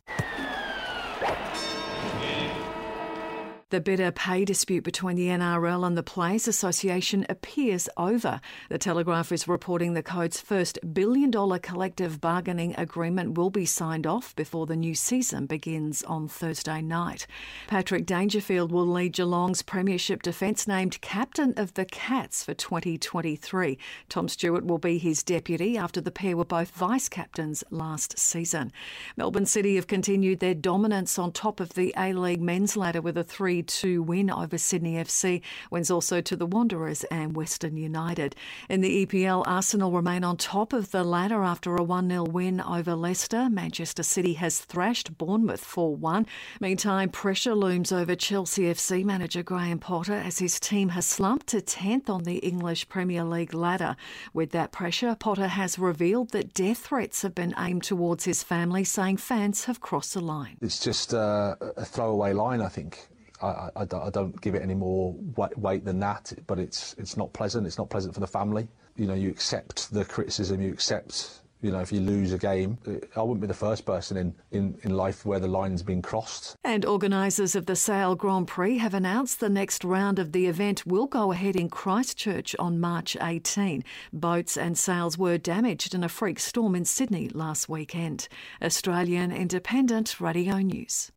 The 3.72 3.80
bitter 3.80 4.11
pay 4.11 4.43
dispute 4.43 4.84
between 4.84 5.15
the 5.15 5.28
NRL 5.28 5.88
and 5.88 5.97
the 5.97 6.03
Players 6.03 6.45
Association 6.45 7.26
appears 7.30 7.88
over. 7.95 8.41
The 8.67 8.78
Telegraph 8.78 9.32
is 9.32 9.47
reporting 9.47 9.93
the 9.93 10.03
code's 10.03 10.41
first 10.41 10.78
billion 10.93 11.32
dollar 11.32 11.57
collective 11.57 12.19
bargaining 12.19 12.76
agreement 12.78 13.38
will 13.38 13.49
be 13.49 13.65
signed 13.65 14.05
off 14.05 14.36
before 14.36 14.65
the 14.65 14.76
new 14.76 14.93
season 14.93 15.45
begins 15.45 16.03
on 16.03 16.28
Thursday 16.28 16.82
night. 16.82 17.28
Patrick 17.67 18.05
Dangerfield 18.05 18.74
will 18.74 18.86
lead 18.86 19.13
Geelong's 19.13 19.61
Premiership 19.61 20.22
defence, 20.22 20.67
named 20.67 20.99
captain 20.99 21.53
of 21.55 21.74
the 21.76 21.86
Cats 21.86 22.43
for 22.43 22.53
2023. 22.53 23.78
Tom 24.09 24.28
Stewart 24.28 24.65
will 24.65 24.80
be 24.80 24.97
his 24.97 25.24
deputy 25.24 25.78
after 25.78 26.01
the 26.01 26.11
pair 26.11 26.36
were 26.36 26.43
both 26.43 26.72
vice 26.72 27.07
captains 27.07 27.63
last 27.69 28.19
season. 28.19 28.74
Melbourne 29.15 29.45
City 29.45 29.78
have 29.78 29.88
continued 29.88 30.41
their 30.41 30.55
dominance 30.55 31.17
on 31.17 31.32
top 31.32 31.61
of 31.61 31.76
the 31.76 31.93
A 31.97 32.11
League 32.11 32.41
men's 32.41 32.76
ladder 32.76 33.01
with 33.01 33.17
a 33.17 33.24
3 33.24 33.61
2 33.64 34.01
win 34.01 34.30
over 34.30 34.57
Sydney 34.57 34.95
FC, 34.95 35.41
wins 35.70 35.91
also 35.91 36.22
to 36.22 36.36
the 36.36 36.45
Wanderers 36.45 37.03
and 37.05 37.36
Western 37.36 37.78
United. 37.78 38.36
In 38.70 38.82
the 38.82 39.05
EPL, 39.05 39.43
Arsenal 39.45 39.91
remain 39.91 40.24
on 40.24 40.38
top 40.38 40.74
of 40.74 40.91
the 40.91 41.03
ladder 41.03 41.43
after 41.43 41.76
a 41.76 41.84
1 41.84 42.09
0 42.09 42.24
win 42.24 42.62
over 42.62 42.95
Leicester. 42.95 43.49
Manchester 43.49 44.03
City 44.03 44.34
has 44.34 44.59
thrashed 44.59 45.18
Bournemouth 45.18 45.64
4 45.64 45.95
1. 45.95 46.26
Meantime, 46.59 47.09
pressure 47.09 47.55
looms 47.55 47.91
over 47.91 48.16
Chelsea 48.16 48.64
FC 48.64 49.03
manager 49.03 49.43
Graham 49.43 49.80
Potter 49.80 50.14
as 50.14 50.39
his 50.39 50.59
team 50.59 50.89
has 50.89 51.05
slumped 51.05 51.47
to 51.47 51.62
10th 51.62 52.09
on 52.09 52.24
the 52.24 52.38
English 52.38 52.89
Premier 52.89 53.24
League 53.24 53.53
ladder. 53.53 53.95
With 54.34 54.51
that 54.51 54.72
pressure, 54.72 55.16
Potter 55.20 55.47
has 55.47 55.80
revealed 55.80 56.32
that 56.32 56.53
death 56.53 56.80
threats 56.80 57.22
have 57.22 57.36
been 57.36 57.53
aimed 57.57 57.84
towards 57.84 58.26
his 58.26 58.43
family, 58.43 58.84
saying 58.84 59.18
fans 59.18 59.66
have 59.66 59.82
crossed 59.82 60.14
the 60.14 60.22
line. 60.22 60.57
It's 60.62 60.80
just 60.80 61.14
uh, 61.14 61.55
a 61.78 61.86
throwaway 61.86 62.34
line, 62.34 62.62
I 62.62 62.68
think. 62.68 63.07
I, 63.42 63.70
I, 63.76 63.82
I, 63.82 64.10
don't 64.10 64.39
give 64.42 64.56
it 64.56 64.62
any 64.62 64.76
more 64.76 65.16
weight 65.58 65.86
than 65.86 66.00
that, 66.00 66.34
but 66.48 66.60
it's 66.60 66.96
it's 66.98 67.18
not 67.18 67.34
pleasant. 67.34 67.68
It's 67.68 67.78
not 67.78 67.89
pleasant 67.89 68.14
for 68.14 68.20
the 68.20 68.28
family. 68.28 68.68
You 68.96 69.08
know, 69.08 69.14
you 69.14 69.30
accept 69.30 69.92
the 69.94 70.06
criticism, 70.06 70.62
you 70.62 70.72
accept. 70.72 71.38
You 71.64 71.70
know, 71.70 71.80
if 71.80 71.92
you 71.92 72.00
lose 72.00 72.34
a 72.34 72.39
game, 72.39 72.80
uh, 72.88 72.94
I 73.16 73.22
wouldn't 73.22 73.42
be 73.42 73.46
the 73.46 73.54
first 73.54 73.86
person 73.86 74.18
in, 74.18 74.34
in, 74.50 74.80
in 74.82 74.98
life 74.98 75.28
where 75.28 75.39
the 75.39 75.48
line's 75.48 75.84
been 75.84 76.02
crossed. 76.02 76.56
And 76.64 76.84
organisers 76.84 77.56
of 77.56 77.68
the 77.68 77.76
Sail 77.76 78.16
Grand 78.16 78.48
Prix 78.48 78.80
have 78.80 78.96
announced 78.96 79.39
the 79.39 79.48
next 79.48 79.84
round 79.84 80.18
of 80.18 80.32
the 80.32 80.48
event 80.48 80.88
will 80.88 81.06
go 81.06 81.32
ahead 81.32 81.56
in 81.56 81.70
Christchurch 81.70 82.56
on 82.58 82.80
March 82.80 83.16
18. 83.22 83.84
Boats 84.12 84.58
and 84.58 84.76
sails 84.76 85.20
were 85.20 85.38
damaged 85.38 85.94
in 85.94 86.04
a 86.04 86.10
freak 86.10 86.39
storm 86.39 86.74
in 86.74 86.84
Sydney 86.84 87.30
last 87.30 87.70
weekend. 87.70 88.28
Australian 88.60 89.32
Independent 89.32 90.20
Radio 90.20 90.58
News. 90.58 91.12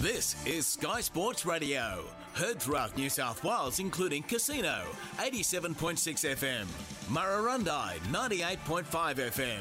This 0.00 0.36
is 0.44 0.66
Sky 0.66 1.00
Sports 1.00 1.46
Radio. 1.46 2.04
Heard 2.34 2.60
throughout 2.60 2.94
New 2.96 3.08
South 3.08 3.42
Wales, 3.42 3.78
including 3.78 4.22
Casino, 4.24 4.82
87.6 5.16 5.96
FM, 6.36 6.66
Murrurundi, 7.10 7.98
98.5 8.12 8.84
FM, 9.14 9.60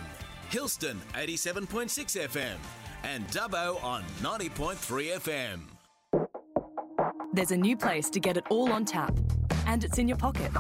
Hillston, 0.52 0.98
87.6 1.14 2.28
FM, 2.28 2.58
and 3.04 3.26
Dubbo 3.28 3.82
on 3.84 4.04
90.3 4.22 5.20
FM. 5.20 5.62
There's 7.32 7.52
a 7.52 7.58
new 7.58 7.78
place 7.78 8.10
to 8.10 8.20
get 8.20 8.36
it 8.36 8.44
all 8.50 8.72
on 8.72 8.84
tap, 8.86 9.16
and 9.66 9.84
it's 9.84 9.98
in 9.98 10.08
your 10.10 10.18
pocket. 10.18 10.52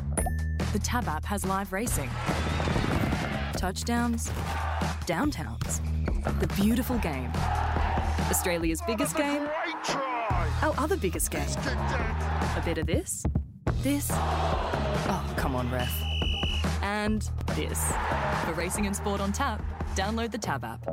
The 0.71 0.79
Tab 0.79 1.09
app 1.09 1.25
has 1.25 1.43
live 1.45 1.73
racing, 1.73 2.09
touchdowns, 3.57 4.29
downtowns, 5.07 5.81
the 6.39 6.47
beautiful 6.61 6.97
game, 6.99 7.31
Australia's 8.29 8.81
biggest 8.81 9.15
game, 9.15 9.47
our 10.61 10.73
other 10.77 10.95
biggest 10.95 11.31
game. 11.31 11.47
A 11.47 12.61
bit 12.65 12.77
of 12.77 12.87
this, 12.87 13.23
this, 13.81 14.09
oh, 14.11 15.33
come 15.37 15.55
on, 15.55 15.69
ref. 15.71 15.91
And 16.81 17.29
this. 17.55 17.91
For 18.45 18.53
racing 18.53 18.85
and 18.87 18.95
sport 18.95 19.21
on 19.21 19.31
tap, 19.31 19.63
download 19.95 20.31
the 20.31 20.37
Tab 20.37 20.63
app. 20.63 20.85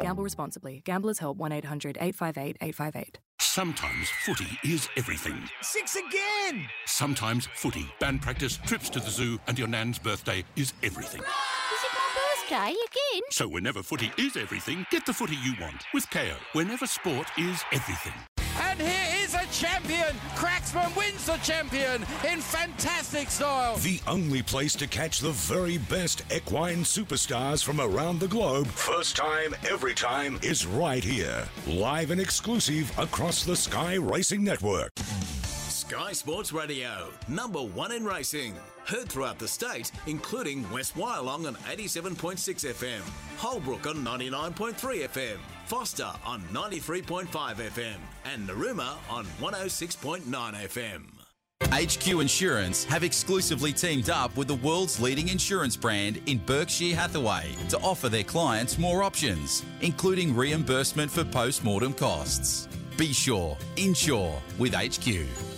Gamble 0.00 0.24
responsibly. 0.24 0.82
Gamblers 0.84 1.18
help 1.18 1.36
1 1.36 1.52
800 1.52 1.98
858 2.00 2.56
858. 2.60 3.18
Sometimes 3.40 4.08
footy 4.24 4.58
is 4.64 4.88
everything. 4.96 5.48
Six 5.60 5.96
again! 5.96 6.68
Sometimes 6.86 7.48
footy, 7.54 7.86
band 7.98 8.22
practice, 8.22 8.58
trips 8.58 8.88
to 8.90 9.00
the 9.00 9.10
zoo, 9.10 9.38
and 9.48 9.58
your 9.58 9.68
nan's 9.68 9.98
birthday 9.98 10.44
is 10.56 10.72
everything. 10.82 11.22
Is 12.50 12.56
it 12.56 12.56
my 12.56 12.66
birthday 12.66 12.70
again? 12.72 13.22
So 13.30 13.48
whenever 13.48 13.82
footy 13.82 14.10
is 14.18 14.36
everything, 14.36 14.86
get 14.90 15.06
the 15.06 15.12
footy 15.12 15.36
you 15.36 15.54
want 15.60 15.84
with 15.94 16.08
Kayo. 16.10 16.34
Whenever 16.52 16.86
sport 16.86 17.28
is 17.38 17.62
everything. 17.72 18.12
And 18.60 18.80
here 18.80 19.24
is 19.24 19.34
a 19.34 19.46
champion. 19.52 20.14
Cracksman 20.34 20.94
wins 20.96 21.26
the 21.26 21.36
champion 21.36 22.02
in 22.30 22.40
fantastic 22.40 23.30
style. 23.30 23.76
The 23.76 24.00
only 24.06 24.42
place 24.42 24.74
to 24.76 24.86
catch 24.86 25.20
the 25.20 25.30
very 25.30 25.78
best 25.78 26.22
equine 26.34 26.78
superstars 26.78 27.64
from 27.64 27.80
around 27.80 28.20
the 28.20 28.28
globe, 28.28 28.66
first 28.66 29.16
time, 29.16 29.54
every 29.68 29.94
time, 29.94 30.38
is 30.42 30.66
right 30.66 31.04
here. 31.04 31.48
Live 31.66 32.10
and 32.10 32.20
exclusive 32.20 32.90
across 32.98 33.44
the 33.44 33.56
Sky 33.56 33.94
Racing 33.94 34.44
Network. 34.44 34.90
Sky 35.90 36.12
Sports 36.12 36.52
Radio, 36.52 37.08
number 37.26 37.58
one 37.58 37.90
in 37.90 38.04
racing. 38.04 38.54
Heard 38.86 39.08
throughout 39.08 39.40
the 39.40 39.48
state, 39.48 39.90
including 40.06 40.70
West 40.70 40.94
Wyalong 40.94 41.48
on 41.48 41.56
87.6 41.56 42.38
FM, 42.38 43.00
Holbrook 43.38 43.88
on 43.88 43.96
99.3 43.96 44.74
FM, 45.08 45.38
Forster 45.66 46.12
on 46.24 46.42
93.5 46.52 47.26
FM, 47.26 47.96
and 48.24 48.48
Narooma 48.48 48.98
on 49.10 49.24
106.9 49.40 50.22
FM. 50.30 51.02
HQ 51.72 52.20
Insurance 52.20 52.84
have 52.84 53.02
exclusively 53.02 53.72
teamed 53.72 54.10
up 54.10 54.36
with 54.36 54.46
the 54.46 54.54
world's 54.54 55.00
leading 55.00 55.26
insurance 55.26 55.76
brand 55.76 56.22
in 56.26 56.38
Berkshire 56.38 56.94
Hathaway 56.94 57.56
to 57.68 57.76
offer 57.80 58.08
their 58.08 58.22
clients 58.22 58.78
more 58.78 59.02
options, 59.02 59.64
including 59.80 60.36
reimbursement 60.36 61.10
for 61.10 61.24
post 61.24 61.64
mortem 61.64 61.92
costs. 61.92 62.68
Be 62.96 63.12
sure, 63.12 63.58
insure 63.76 64.40
with 64.56 64.72
HQ. 64.72 65.49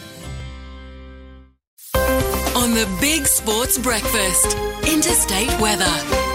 On 2.63 2.71
the 2.71 2.87
Big 3.01 3.27
Sports 3.27 3.77
Breakfast, 3.77 4.57
interstate 4.87 5.51
weather. 5.61 6.32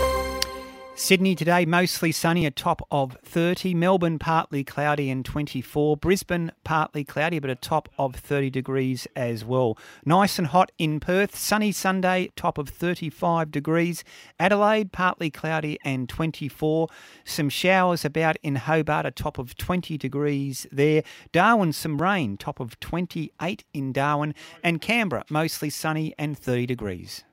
Sydney 0.99 1.35
today 1.35 1.63
mostly 1.63 2.11
sunny, 2.11 2.47
a 2.47 2.51
top 2.51 2.81
of 2.89 3.15
30. 3.23 3.75
Melbourne 3.75 4.17
partly 4.17 4.63
cloudy 4.63 5.11
and 5.11 5.23
24. 5.23 5.95
Brisbane 5.95 6.51
partly 6.63 7.03
cloudy, 7.03 7.37
but 7.37 7.51
a 7.51 7.55
top 7.55 7.87
of 7.99 8.15
30 8.15 8.49
degrees 8.49 9.07
as 9.15 9.45
well. 9.45 9.77
Nice 10.05 10.39
and 10.39 10.47
hot 10.47 10.71
in 10.79 10.99
Perth. 10.99 11.35
Sunny 11.35 11.71
Sunday, 11.71 12.31
top 12.35 12.57
of 12.57 12.69
35 12.69 13.51
degrees. 13.51 14.03
Adelaide 14.39 14.91
partly 14.91 15.29
cloudy 15.29 15.77
and 15.85 16.09
24. 16.09 16.87
Some 17.23 17.49
showers 17.49 18.03
about 18.03 18.37
in 18.41 18.55
Hobart, 18.55 19.05
a 19.05 19.11
top 19.11 19.37
of 19.37 19.55
20 19.55 19.99
degrees 19.99 20.65
there. 20.71 21.03
Darwin, 21.31 21.73
some 21.73 22.01
rain, 22.01 22.37
top 22.37 22.59
of 22.59 22.79
28 22.79 23.63
in 23.71 23.93
Darwin. 23.93 24.33
And 24.63 24.81
Canberra, 24.81 25.25
mostly 25.29 25.69
sunny 25.69 26.15
and 26.17 26.35
30 26.35 26.65
degrees. 26.65 27.23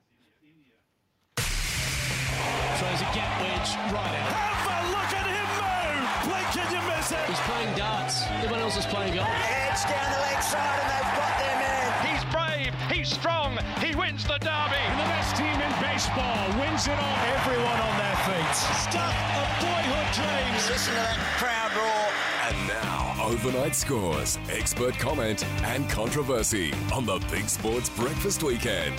Gap 3.73 3.91
wedge. 3.91 4.29
Have 4.29 4.69
a 4.69 4.91
look 4.93 5.11
at 5.15 5.25
him 5.25 5.49
move! 5.57 6.05
Blink 6.29 6.51
and 6.61 6.69
you 6.69 6.81
miss 6.85 7.11
it! 7.11 7.25
He's 7.25 7.39
playing 7.49 7.73
darts. 7.77 8.23
Everyone 8.29 8.61
else 8.61 8.77
is 8.77 8.85
playing 8.85 9.15
golf. 9.15 9.29
Edge 9.29 9.81
down 9.89 10.07
the 10.13 10.21
leg 10.21 10.41
side 10.43 10.79
and 10.81 10.89
they've 10.93 11.13
got 11.17 11.33
their 11.41 11.57
man. 11.57 11.87
He's 12.05 12.23
brave, 12.29 12.71
he's 12.91 13.09
strong, 13.09 13.57
he 13.81 13.95
wins 13.95 14.23
the 14.23 14.37
derby. 14.37 14.81
And 14.91 14.99
the 14.99 15.09
best 15.09 15.35
team 15.35 15.57
in 15.57 15.73
baseball 15.81 16.45
wins 16.61 16.85
it 16.87 16.97
all. 16.97 17.17
Everyone 17.41 17.79
on 17.81 17.95
their 17.97 18.17
feet. 18.29 18.55
Stuff 18.85 19.15
of 19.33 19.47
boyhood 19.61 20.09
dreams. 20.13 20.61
Listen 20.69 20.93
to 20.93 21.01
that 21.01 21.17
crowd 21.41 21.73
roar. 21.73 22.05
And 22.45 22.57
now, 22.69 23.15
overnight 23.25 23.75
scores, 23.75 24.37
expert 24.49 24.93
comment, 24.99 25.43
and 25.63 25.89
controversy 25.89 26.73
on 26.93 27.05
the 27.05 27.17
Big 27.31 27.49
Sports 27.49 27.89
Breakfast 27.89 28.43
Weekend. 28.43 28.95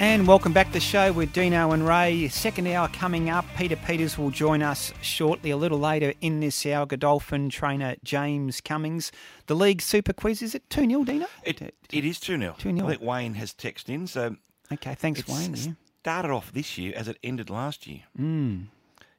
And 0.00 0.26
welcome 0.26 0.52
back 0.52 0.66
to 0.68 0.72
the 0.74 0.80
show 0.80 1.12
with 1.12 1.32
Dino 1.32 1.70
and 1.70 1.86
Ray. 1.86 2.28
Second 2.28 2.66
hour 2.66 2.88
coming 2.88 3.30
up. 3.30 3.44
Peter 3.56 3.76
Peters 3.76 4.18
will 4.18 4.30
join 4.30 4.60
us 4.62 4.92
shortly. 5.00 5.50
A 5.50 5.56
little 5.56 5.78
later 5.78 6.12
in 6.20 6.40
this 6.40 6.66
hour, 6.66 6.84
Godolphin 6.84 7.48
trainer 7.48 7.94
James 8.04 8.60
Cummings. 8.60 9.12
The 9.46 9.54
league 9.54 9.80
super 9.80 10.12
quiz, 10.12 10.42
is 10.42 10.54
it 10.54 10.68
2 10.68 10.88
0, 10.88 11.04
Dino? 11.04 11.26
It, 11.44 11.62
it 11.90 12.04
is 12.04 12.18
2 12.20 12.38
0. 12.38 12.56
2-0. 12.58 12.82
I 12.84 12.88
think 12.88 13.02
Wayne 13.02 13.34
has 13.34 13.54
texted 13.54 13.88
in. 13.90 14.06
So 14.06 14.36
Okay, 14.72 14.94
thanks, 14.94 15.26
Wayne. 15.28 15.54
Yeah. 15.54 15.72
started 16.00 16.30
off 16.30 16.52
this 16.52 16.76
year 16.76 16.92
as 16.96 17.06
it 17.08 17.16
ended 17.22 17.48
last 17.48 17.86
year. 17.86 18.00
Mm. 18.18 18.66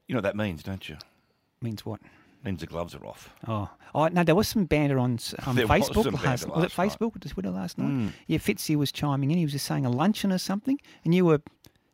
You 0.08 0.14
know 0.14 0.18
what 0.18 0.24
that 0.24 0.36
means, 0.36 0.62
don't 0.62 0.88
you? 0.90 0.98
Means 1.62 1.86
what? 1.86 2.00
Means 2.46 2.60
the 2.60 2.68
gloves 2.68 2.94
are 2.94 3.04
off. 3.04 3.34
Oh, 3.48 3.68
oh 3.96 4.08
no, 4.10 4.24
there 4.24 4.36
was 4.36 4.48
some 4.48 4.66
banter 4.66 5.00
on 5.00 5.18
um, 5.48 5.56
was 5.56 5.66
Facebook 5.66 6.04
some 6.04 6.14
last. 6.14 6.48
Was 6.48 6.66
it 6.66 6.78
night. 6.78 6.90
Facebook 6.90 7.16
or 7.16 7.28
Twitter 7.28 7.50
last 7.50 7.80
night? 7.80 7.90
Mm. 7.90 8.14
Yeah, 8.28 8.38
Fitzy 8.38 8.76
was 8.76 8.92
chiming 8.92 9.32
in. 9.32 9.40
He 9.40 9.46
was 9.46 9.54
just 9.54 9.66
saying 9.66 9.84
a 9.84 9.90
luncheon 9.90 10.32
or 10.32 10.38
something, 10.38 10.80
and 11.04 11.16
you 11.16 11.26
were 11.26 11.42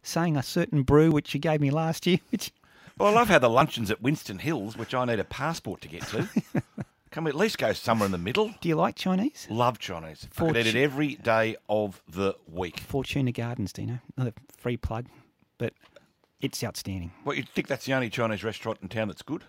saying 0.03 0.35
a 0.35 0.43
certain 0.43 0.83
brew 0.83 1.09
which 1.09 1.33
you 1.33 1.39
gave 1.39 1.61
me 1.61 1.69
last 1.69 2.05
year. 2.05 2.19
Which 2.31 2.51
Well, 2.97 3.09
I 3.09 3.13
love 3.13 3.29
how 3.29 3.39
the 3.39 3.49
luncheons 3.49 3.89
at 3.91 4.01
Winston 4.01 4.39
Hills, 4.39 4.75
which 4.75 4.93
I 4.93 5.05
need 5.05 5.19
a 5.19 5.23
passport 5.23 5.79
to 5.81 5.87
get 5.87 6.01
to, 6.07 6.27
can 7.11 7.23
we 7.23 7.29
at 7.29 7.35
least 7.35 7.57
go 7.57 7.71
somewhere 7.71 8.05
in 8.07 8.11
the 8.11 8.17
middle? 8.17 8.53
do 8.59 8.67
you 8.67 8.75
like 8.75 8.95
Chinese? 8.95 9.47
Love 9.49 9.79
Chinese. 9.79 10.27
I 10.37 10.47
could 10.47 10.57
eat 10.57 10.67
it 10.67 10.75
every 10.75 11.15
day 11.15 11.55
of 11.69 12.01
the 12.09 12.35
week. 12.51 12.79
Fortuna 12.81 13.31
Gardens, 13.31 13.71
Dino. 13.71 13.99
Another 14.17 14.33
free 14.57 14.75
plug, 14.77 15.05
but 15.57 15.73
it's 16.41 16.63
outstanding. 16.63 17.11
What, 17.23 17.37
you 17.37 17.43
think 17.43 17.67
that's 17.67 17.85
the 17.85 17.93
only 17.93 18.09
Chinese 18.09 18.43
restaurant 18.43 18.79
in 18.81 18.89
town 18.89 19.07
that's 19.07 19.21
good? 19.21 19.45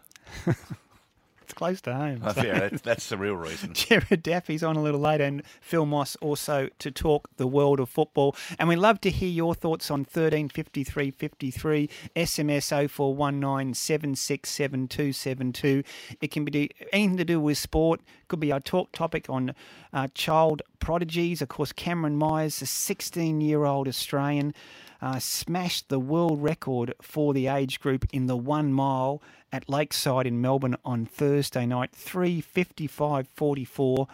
It's 1.52 1.58
close 1.58 1.82
to 1.82 1.94
home. 1.94 2.22
Oh, 2.24 2.32
so- 2.32 2.42
yeah, 2.44 2.60
that's, 2.60 2.80
that's 2.80 3.08
the 3.10 3.18
real 3.18 3.34
reason. 3.34 3.74
Jared 3.74 4.22
Daffy's 4.22 4.62
on 4.62 4.74
a 4.76 4.82
little 4.82 4.98
later, 5.00 5.24
and 5.24 5.42
Phil 5.60 5.84
Moss 5.84 6.16
also 6.22 6.70
to 6.78 6.90
talk 6.90 7.28
the 7.36 7.46
world 7.46 7.78
of 7.78 7.90
football. 7.90 8.34
And 8.58 8.70
we'd 8.70 8.76
love 8.76 9.02
to 9.02 9.10
hear 9.10 9.28
your 9.28 9.54
thoughts 9.54 9.90
on 9.90 10.06
13 10.06 10.48
53 10.48 11.10
53, 11.10 11.90
SMS 12.16 12.88
0419 12.88 13.74
767 13.74 14.88
272. 14.88 15.82
It 16.22 16.30
can 16.30 16.46
be 16.46 16.70
anything 16.90 17.18
to 17.18 17.24
do 17.26 17.38
with 17.38 17.58
sport, 17.58 18.00
could 18.28 18.40
be 18.40 18.50
our 18.50 18.60
talk 18.60 18.90
topic 18.92 19.28
on 19.28 19.54
uh, 19.92 20.08
child 20.14 20.62
prodigies. 20.78 21.42
Of 21.42 21.48
course, 21.48 21.72
Cameron 21.72 22.16
Myers, 22.16 22.62
a 22.62 22.66
16 22.66 23.42
year 23.42 23.66
old 23.66 23.88
Australian. 23.88 24.54
Uh, 25.02 25.18
smashed 25.18 25.88
the 25.88 25.98
world 25.98 26.40
record 26.40 26.94
for 27.02 27.34
the 27.34 27.48
age 27.48 27.80
group 27.80 28.06
in 28.12 28.28
the 28.28 28.36
one 28.36 28.72
mile 28.72 29.20
at 29.50 29.68
Lakeside 29.68 30.28
in 30.28 30.40
Melbourne 30.40 30.76
on 30.84 31.06
Thursday 31.06 31.66
night, 31.66 31.90
355.44. 31.92 34.08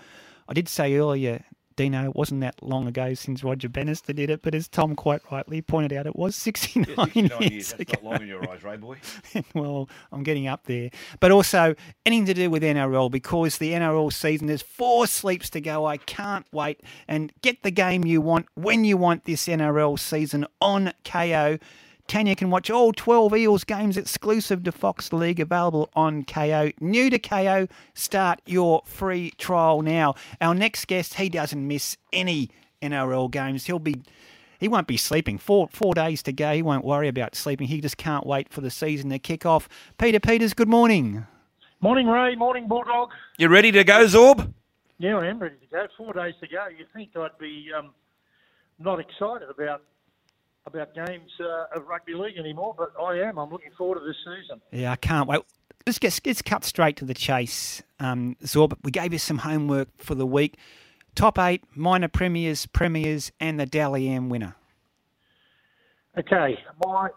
I 0.48 0.54
did 0.54 0.66
say 0.66 0.96
earlier, 0.96 1.44
Dino, 1.78 2.04
it 2.04 2.16
wasn't 2.16 2.40
that 2.40 2.60
long 2.60 2.88
ago 2.88 3.14
since 3.14 3.44
Roger 3.44 3.68
Bannister 3.68 4.12
did 4.12 4.30
it, 4.30 4.42
but 4.42 4.52
as 4.52 4.66
Tom 4.66 4.96
quite 4.96 5.22
rightly 5.30 5.62
pointed 5.62 5.92
out, 5.92 6.06
it 6.06 6.16
was 6.16 6.34
69, 6.48 7.12
years 7.14 7.72
ago. 7.72 7.76
That's 7.78 7.92
not 7.92 8.04
long 8.04 8.22
in 8.22 8.26
your 8.26 8.50
eyes, 8.50 8.64
Ray 8.64 8.76
boy. 8.76 8.98
well, 9.54 9.88
I'm 10.10 10.24
getting 10.24 10.48
up 10.48 10.64
there. 10.64 10.90
But 11.20 11.30
also 11.30 11.76
anything 12.04 12.26
to 12.26 12.34
do 12.34 12.50
with 12.50 12.64
NRL 12.64 13.12
because 13.12 13.58
the 13.58 13.72
NRL 13.72 14.12
season, 14.12 14.48
there's 14.48 14.60
four 14.60 15.06
sleeps 15.06 15.48
to 15.50 15.60
go. 15.60 15.86
I 15.86 15.98
can't 15.98 16.46
wait. 16.52 16.80
And 17.06 17.32
get 17.42 17.62
the 17.62 17.70
game 17.70 18.04
you 18.04 18.20
want 18.20 18.46
when 18.54 18.84
you 18.84 18.96
want 18.96 19.24
this 19.24 19.46
NRL 19.46 19.98
season 20.00 20.46
on 20.60 20.92
Kayo. 21.04 21.60
Tanya 22.08 22.34
can 22.34 22.48
watch 22.48 22.70
all 22.70 22.94
12 22.94 23.36
Eels 23.36 23.64
games 23.64 23.98
exclusive 23.98 24.64
to 24.64 24.72
Fox 24.72 25.12
League 25.12 25.38
available 25.38 25.90
on 25.94 26.24
Kayo. 26.24 26.72
New 26.80 27.10
to 27.10 27.18
Kayo, 27.18 27.70
start 27.92 28.40
your 28.46 28.80
free 28.86 29.32
trial 29.32 29.82
now. 29.82 30.14
Our 30.40 30.54
next 30.54 30.86
guest, 30.86 31.14
he 31.14 31.28
doesn't 31.28 31.68
miss 31.68 31.98
any 32.10 32.48
NRL 32.80 33.30
games. 33.30 33.66
He'll 33.66 33.78
be 33.78 33.96
he 34.58 34.68
won't 34.68 34.86
be 34.86 34.96
sleeping. 34.96 35.36
Four 35.36 35.68
four 35.70 35.92
days 35.92 36.22
to 36.22 36.32
go. 36.32 36.54
He 36.54 36.62
won't 36.62 36.84
worry 36.84 37.08
about 37.08 37.34
sleeping. 37.36 37.68
He 37.68 37.82
just 37.82 37.98
can't 37.98 38.26
wait 38.26 38.48
for 38.48 38.62
the 38.62 38.70
season 38.70 39.10
to 39.10 39.18
kick 39.18 39.44
off. 39.44 39.68
Peter 39.98 40.18
Peters, 40.18 40.54
good 40.54 40.68
morning. 40.68 41.26
Morning, 41.82 42.06
Ray. 42.06 42.34
Morning, 42.36 42.66
Bulldog. 42.66 43.10
You 43.36 43.48
ready 43.48 43.70
to 43.70 43.84
go, 43.84 44.06
Zorb? 44.06 44.52
Yeah, 44.96 45.18
I 45.18 45.26
am 45.26 45.38
ready 45.38 45.56
to 45.56 45.66
go. 45.70 45.86
Four 45.98 46.14
days 46.14 46.34
to 46.40 46.48
go. 46.48 46.66
You'd 46.76 46.90
think 46.94 47.10
I'd 47.14 47.38
be 47.38 47.68
um, 47.76 47.90
not 48.78 48.98
excited 48.98 49.48
about 49.50 49.82
about 50.68 50.94
games 50.94 51.30
uh, 51.40 51.76
of 51.76 51.86
rugby 51.86 52.14
league 52.14 52.38
anymore, 52.38 52.74
but 52.76 52.92
I 53.00 53.20
am. 53.20 53.38
I'm 53.38 53.50
looking 53.50 53.72
forward 53.76 53.98
to 53.98 54.04
this 54.04 54.16
season. 54.24 54.60
Yeah, 54.70 54.92
I 54.92 54.96
can't 54.96 55.28
wait. 55.28 55.40
Let's 55.86 55.98
get 55.98 56.20
let's 56.24 56.42
cut 56.42 56.64
straight 56.64 56.96
to 56.98 57.04
the 57.04 57.14
chase. 57.14 57.82
Um, 57.98 58.36
Zorb, 58.44 58.74
we 58.84 58.90
gave 58.90 59.12
you 59.12 59.18
some 59.18 59.38
homework 59.38 59.88
for 59.98 60.14
the 60.14 60.26
week. 60.26 60.56
Top 61.14 61.38
eight 61.38 61.64
minor 61.74 62.08
premiers, 62.08 62.66
premiers, 62.66 63.32
and 63.40 63.58
the 63.58 63.66
Dally 63.66 64.08
M 64.08 64.28
winner. 64.28 64.54
Okay, 66.18 66.58
my, 66.84 67.08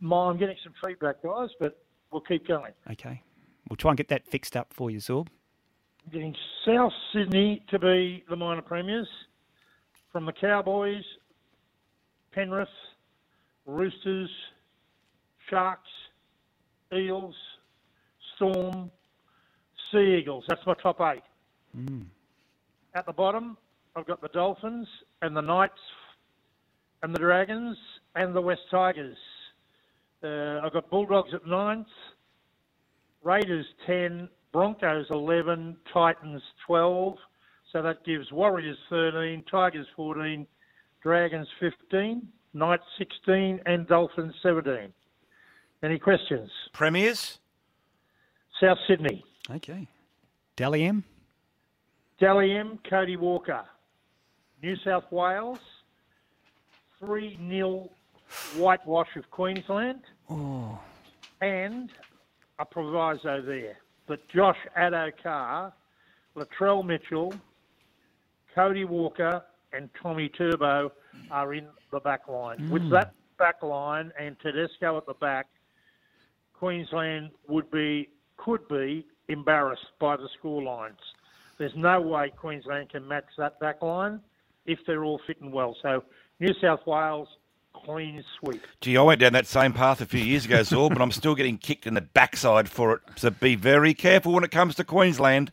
my 0.00 0.16
I'm 0.26 0.38
getting 0.38 0.56
some 0.64 0.72
feedback, 0.84 1.22
guys, 1.22 1.50
but 1.58 1.82
we'll 2.10 2.22
keep 2.22 2.46
going. 2.46 2.72
Okay, 2.90 3.22
we'll 3.68 3.76
try 3.76 3.90
and 3.90 3.98
get 3.98 4.08
that 4.08 4.26
fixed 4.26 4.56
up 4.56 4.72
for 4.72 4.90
you, 4.90 4.98
Zorb. 4.98 5.28
I'm 6.04 6.12
getting 6.12 6.34
South 6.66 6.92
Sydney 7.12 7.62
to 7.70 7.78
be 7.78 8.24
the 8.28 8.36
minor 8.36 8.62
premiers. 8.62 9.08
From 10.12 10.26
the 10.26 10.32
Cowboys, 10.32 11.04
Penrith, 12.32 12.68
Roosters, 13.66 14.30
Sharks, 15.48 15.88
Eels, 16.92 17.34
Storm, 18.36 18.90
Sea 19.90 20.18
Eagles. 20.20 20.44
That's 20.48 20.64
my 20.66 20.74
top 20.82 21.00
eight. 21.00 21.22
Mm. 21.76 22.06
At 22.94 23.06
the 23.06 23.12
bottom, 23.12 23.56
I've 23.96 24.06
got 24.06 24.20
the 24.20 24.28
Dolphins 24.28 24.88
and 25.22 25.36
the 25.36 25.40
Knights 25.40 25.74
and 27.02 27.14
the 27.14 27.18
Dragons 27.18 27.76
and 28.14 28.34
the 28.34 28.40
West 28.40 28.62
Tigers. 28.70 29.16
Uh, 30.22 30.60
I've 30.62 30.72
got 30.72 30.90
Bulldogs 30.90 31.30
at 31.34 31.46
ninth, 31.46 31.86
Raiders 33.22 33.66
10, 33.86 34.28
Broncos 34.52 35.06
11, 35.10 35.76
Titans 35.92 36.42
12. 36.66 37.16
So 37.72 37.82
that 37.82 38.04
gives 38.04 38.30
Warriors 38.32 38.78
13, 38.90 39.44
Tigers 39.50 39.86
14, 39.96 40.46
Dragons 41.02 41.48
15, 41.58 42.26
Knights 42.52 42.84
16, 42.98 43.60
and 43.66 43.86
Dolphins 43.86 44.34
17. 44.42 44.92
Any 45.82 45.98
questions? 45.98 46.50
Premiers? 46.72 47.38
South 48.60 48.78
Sydney. 48.86 49.24
Okay. 49.50 49.88
Dally 50.56 50.84
M? 50.84 51.04
Dally 52.20 52.52
M, 52.52 52.78
Cody 52.88 53.16
Walker. 53.16 53.64
New 54.62 54.76
South 54.84 55.04
Wales, 55.10 55.58
3 56.98 57.38
0 57.48 57.88
whitewash 58.56 59.08
of 59.16 59.30
Queensland. 59.30 60.02
Oh. 60.28 60.78
And 61.40 61.90
a 62.58 62.64
proviso 62.66 63.40
there 63.40 63.78
But 64.06 64.20
Josh 64.28 64.58
Addo-Carr, 64.78 65.72
Latrell 66.36 66.84
Mitchell, 66.84 67.32
Cody 68.54 68.84
Walker, 68.84 69.42
and 69.72 69.88
Tommy 70.00 70.28
Turbo 70.28 70.92
are 71.30 71.54
in 71.54 71.66
the 71.92 72.00
back 72.00 72.28
line. 72.28 72.58
Mm. 72.58 72.70
With 72.70 72.90
that 72.90 73.14
back 73.38 73.62
line 73.62 74.12
and 74.18 74.36
Tedesco 74.40 74.96
at 74.96 75.06
the 75.06 75.14
back, 75.14 75.46
Queensland 76.54 77.30
would 77.48 77.70
be 77.70 78.08
could 78.36 78.66
be 78.68 79.06
embarrassed 79.28 79.86
by 79.98 80.16
the 80.16 80.28
score 80.38 80.62
lines. 80.62 80.98
There's 81.58 81.76
no 81.76 82.00
way 82.00 82.32
Queensland 82.34 82.90
can 82.90 83.06
match 83.06 83.26
that 83.38 83.60
back 83.60 83.82
line 83.82 84.20
if 84.66 84.78
they're 84.86 85.04
all 85.04 85.20
fitting 85.26 85.52
well. 85.52 85.76
So 85.82 86.04
New 86.38 86.54
South 86.60 86.80
Wales 86.86 87.28
clean 87.72 88.24
sweep. 88.38 88.62
Gee, 88.80 88.96
I 88.96 89.02
went 89.02 89.20
down 89.20 89.32
that 89.34 89.46
same 89.46 89.72
path 89.72 90.00
a 90.00 90.06
few 90.06 90.20
years 90.20 90.44
ago, 90.44 90.60
Zorb, 90.60 90.90
but 90.90 91.02
I'm 91.02 91.12
still 91.12 91.34
getting 91.34 91.58
kicked 91.58 91.86
in 91.86 91.94
the 91.94 92.00
backside 92.00 92.68
for 92.68 92.94
it. 92.94 93.00
So 93.16 93.30
be 93.30 93.54
very 93.54 93.94
careful 93.94 94.32
when 94.32 94.44
it 94.44 94.50
comes 94.50 94.74
to 94.76 94.84
Queensland. 94.84 95.52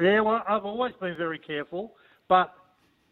Yeah, 0.00 0.20
well, 0.20 0.42
I've 0.48 0.64
always 0.64 0.92
been 1.00 1.16
very 1.16 1.38
careful, 1.38 1.94
but 2.28 2.52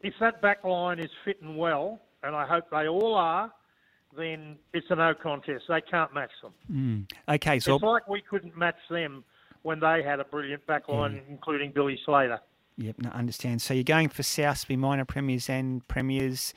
if 0.02 0.14
that 0.20 0.42
back 0.42 0.64
line 0.64 0.98
is 0.98 1.10
fitting 1.24 1.56
well, 1.56 2.00
and 2.22 2.34
I 2.34 2.46
hope 2.46 2.64
they 2.70 2.88
all 2.88 3.14
are, 3.14 3.52
then 4.16 4.56
it's 4.72 4.86
a 4.90 4.96
no 4.96 5.14
contest. 5.14 5.64
They 5.68 5.80
can't 5.80 6.12
match 6.12 6.30
them. 6.42 6.52
Mm. 6.70 7.34
Okay, 7.34 7.58
so 7.58 7.76
It's 7.76 7.84
like 7.84 8.08
we 8.08 8.20
couldn't 8.20 8.56
match 8.56 8.76
them 8.90 9.24
when 9.62 9.80
they 9.80 10.02
had 10.02 10.20
a 10.20 10.24
brilliant 10.24 10.66
back 10.66 10.88
line, 10.88 11.20
including 11.28 11.72
Billy 11.72 11.98
Slater. 12.04 12.40
Yep, 12.78 12.96
no, 12.98 13.10
understand. 13.10 13.62
So 13.62 13.74
you're 13.74 13.84
going 13.84 14.08
for 14.08 14.22
South 14.22 14.60
to 14.62 14.68
be 14.68 14.76
minor 14.76 15.04
premiers 15.04 15.48
and 15.48 15.86
premiers. 15.88 16.52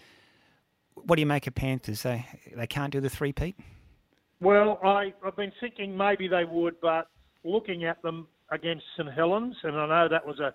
What 0.96 1.18
do 1.18 1.22
you 1.22 1.26
make 1.26 1.46
of 1.46 1.56
Panthers? 1.56 2.04
They 2.04 2.26
they 2.56 2.68
can't 2.68 2.92
do 2.92 3.00
the 3.00 3.10
three 3.10 3.34
peat. 3.34 3.56
Well, 4.42 4.80
I, 4.84 5.14
I've 5.26 5.36
been 5.36 5.52
thinking 5.60 5.96
maybe 5.96 6.28
they 6.28 6.46
would, 6.46 6.80
but 6.82 7.08
looking 7.44 7.86
at 7.86 8.02
them 8.02 8.28
against 8.52 8.84
St 8.98 9.12
Helens, 9.14 9.56
and 9.64 9.76
I 9.76 9.88
know 9.88 10.08
that 10.10 10.26
was 10.26 10.40
a 10.40 10.54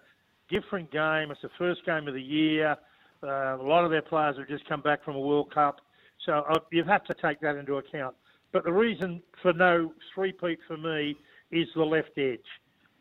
different 0.51 0.91
game. 0.91 1.31
It's 1.31 1.43
the 1.43 1.51
first 1.59 1.85
game 1.85 2.09
of 2.09 2.15
the 2.15 2.23
year. 2.23 2.77
Uh, 3.23 3.57
a 3.57 3.63
lot 3.63 3.85
of 3.85 3.91
their 3.91 4.03
players 4.03 4.37
have 4.39 4.49
just 4.49 4.69
come 4.69 4.81
back 4.81 5.05
from 5.05 5.17
a 5.17 5.21
World 5.21 5.53
Cup, 5.53 5.81
so 6.25 6.45
uh, 6.51 6.59
you 6.73 6.85
have 6.85 7.05
to 7.05 7.15
take 7.15 7.41
that 7.41 7.57
into 7.57 7.77
account. 7.77 8.15
But 8.53 8.65
the 8.65 8.73
reason 8.73 9.23
for 9.43 9.53
no 9.53 9.93
three-peat 10.15 10.59
for 10.67 10.77
me 10.77 11.17
is 11.51 11.69
the 11.75 11.85
left 11.85 12.17
edge. 12.17 12.41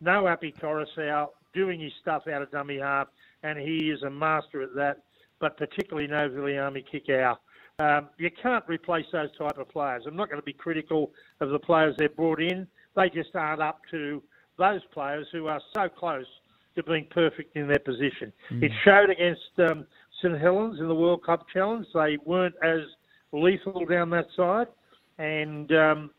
No 0.02 0.28
Api 0.28 0.54
Koroisau 0.62 1.28
doing 1.54 1.80
his 1.80 1.91
stuff 2.02 2.24
out 2.28 2.41
of 2.41 2.52
dummy 2.52 2.80
half, 2.80 3.08
and 3.43 3.58
he 3.58 3.89
is 3.89 4.04
a 4.04 4.10
master 4.10 4.62
at 4.62 4.76
that, 4.76 5.04
but 5.39 5.58
particularly 5.58 6.08
no 6.08 6.30
Viliami 6.30 6.84
Kikau. 6.93 7.38
Um, 7.80 8.10
you 8.18 8.30
can't 8.43 8.64
replace 8.68 9.06
those 9.14 9.30
type 9.38 9.58
of 9.58 9.70
players. 9.70 10.04
I'm 10.06 10.18
not 10.18 10.30
going 10.30 10.41
to 10.41 10.45
be 10.45 10.54
critical 10.54 11.12
of 11.39 11.50
the 11.50 11.60
players 11.60 11.95
they've 11.97 12.14
brought 12.14 12.41
in. 12.41 12.68
They 12.95 13.10
just 13.10 13.34
aren't 13.36 13.62
up 13.62 13.80
to 13.91 14.22
those 14.58 14.82
players 14.93 15.28
who 15.32 15.47
are 15.47 15.62
so 15.74 15.88
close 15.88 16.26
to 16.80 16.91
being 16.91 17.07
perfect 17.11 17.55
in 17.55 17.67
their 17.67 17.80
position. 17.80 18.32
Mm. 18.51 18.63
It 18.63 18.71
showed 18.84 19.09
against 19.09 19.71
um, 19.71 19.86
St 20.21 20.39
Helens 20.39 20.80
in 20.80 20.88
the 20.88 20.95
World 20.95 21.23
Cup 21.25 21.45
Challenge. 21.53 21.86
They 21.93 22.17
weren't 22.25 22.55
as 22.63 22.80
lethal 23.32 23.86
down 23.86 24.09
that 24.11 24.27
side. 24.36 24.67
And 25.17 25.71
um, 25.71 26.11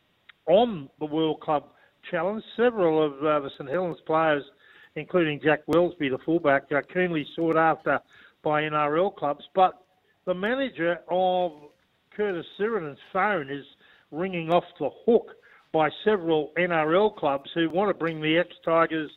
on 0.47 0.89
the 0.99 1.07
World 1.07 1.43
Cup 1.45 1.75
Challenge, 2.11 2.43
several 2.57 3.05
of 3.05 3.13
uh, 3.25 3.41
the 3.41 3.51
St 3.59 3.71
Helens 3.71 3.99
players, 4.07 4.43
including 4.97 5.41
Jack 5.43 5.61
Welsby, 5.67 6.11
the 6.11 6.19
fullback, 6.25 6.65
are 6.73 6.83
keenly 6.83 7.27
sought 7.37 7.57
after 7.57 7.99
by 8.43 8.63
NRL 8.63 9.15
clubs. 9.15 9.45
But 9.55 9.85
the 10.27 10.35
manager 10.35 10.99
of 11.11 11.53
Curtis 12.17 12.47
Sironen's 12.59 12.99
phone 13.13 13.51
is 13.51 13.65
ringing 14.11 14.51
off 14.51 14.65
the 14.79 14.91
hook 15.07 15.31
by 15.73 15.89
several 16.05 16.53
NRL 16.59 17.17
clubs 17.17 17.49
who 17.55 17.71
want 17.71 17.89
to 17.89 17.95
bring 17.95 18.21
the 18.21 18.39
ex-Tigers 18.39 19.11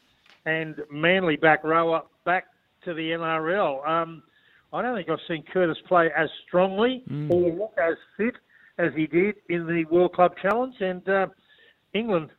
and 0.45 0.75
Manly 0.91 1.35
back 1.37 1.63
rower 1.63 2.01
back 2.25 2.45
to 2.85 2.93
the 2.93 3.11
NRL. 3.11 3.87
Um, 3.87 4.23
I 4.71 4.81
don't 4.81 4.95
think 4.95 5.09
I've 5.09 5.19
seen 5.27 5.43
Curtis 5.53 5.77
play 5.87 6.09
as 6.17 6.29
strongly 6.47 7.03
Mm. 7.09 7.31
or 7.31 7.51
look 7.51 7.73
as 7.77 7.95
fit 8.17 8.35
as 8.77 8.91
he 8.95 9.05
did 9.07 9.35
in 9.49 9.67
the 9.67 9.85
World 9.85 10.13
Club 10.13 10.33
Challenge, 10.41 10.75
and 10.79 11.07
uh, 11.07 11.27
England 11.93 12.29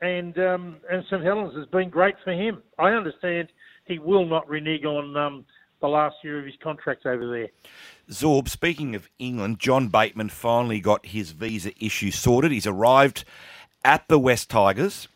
and 0.00 0.36
um, 0.38 0.76
and 0.90 1.04
St 1.08 1.22
Helens 1.22 1.54
has 1.56 1.66
been 1.66 1.88
great 1.88 2.16
for 2.24 2.32
him. 2.32 2.62
I 2.78 2.90
understand 2.90 3.48
he 3.86 3.98
will 3.98 4.26
not 4.26 4.48
renege 4.48 4.84
on 4.84 5.16
um, 5.16 5.44
the 5.80 5.86
last 5.88 6.16
year 6.24 6.38
of 6.40 6.44
his 6.46 6.54
contract 6.62 7.06
over 7.06 7.30
there. 7.30 7.48
Zorb, 8.10 8.48
speaking 8.48 8.94
of 8.94 9.08
England, 9.18 9.58
John 9.60 9.88
Bateman 9.88 10.30
finally 10.30 10.80
got 10.80 11.06
his 11.06 11.30
visa 11.30 11.72
issue 11.82 12.10
sorted. 12.10 12.50
He's 12.52 12.66
arrived 12.66 13.24
at 13.84 14.08
the 14.08 14.18
West 14.18 14.50
Tigers. 14.50 15.08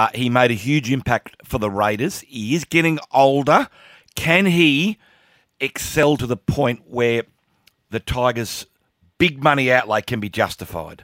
Uh, 0.00 0.08
he 0.14 0.30
made 0.30 0.50
a 0.50 0.54
huge 0.54 0.90
impact 0.90 1.36
for 1.44 1.58
the 1.58 1.68
Raiders. 1.68 2.20
He 2.20 2.54
is 2.54 2.64
getting 2.64 2.98
older. 3.12 3.68
Can 4.14 4.46
he 4.46 4.96
excel 5.60 6.16
to 6.16 6.26
the 6.26 6.38
point 6.38 6.84
where 6.86 7.24
the 7.90 8.00
Tigers' 8.00 8.64
big 9.18 9.44
money 9.44 9.70
outlay 9.70 10.00
can 10.00 10.18
be 10.18 10.30
justified? 10.30 11.02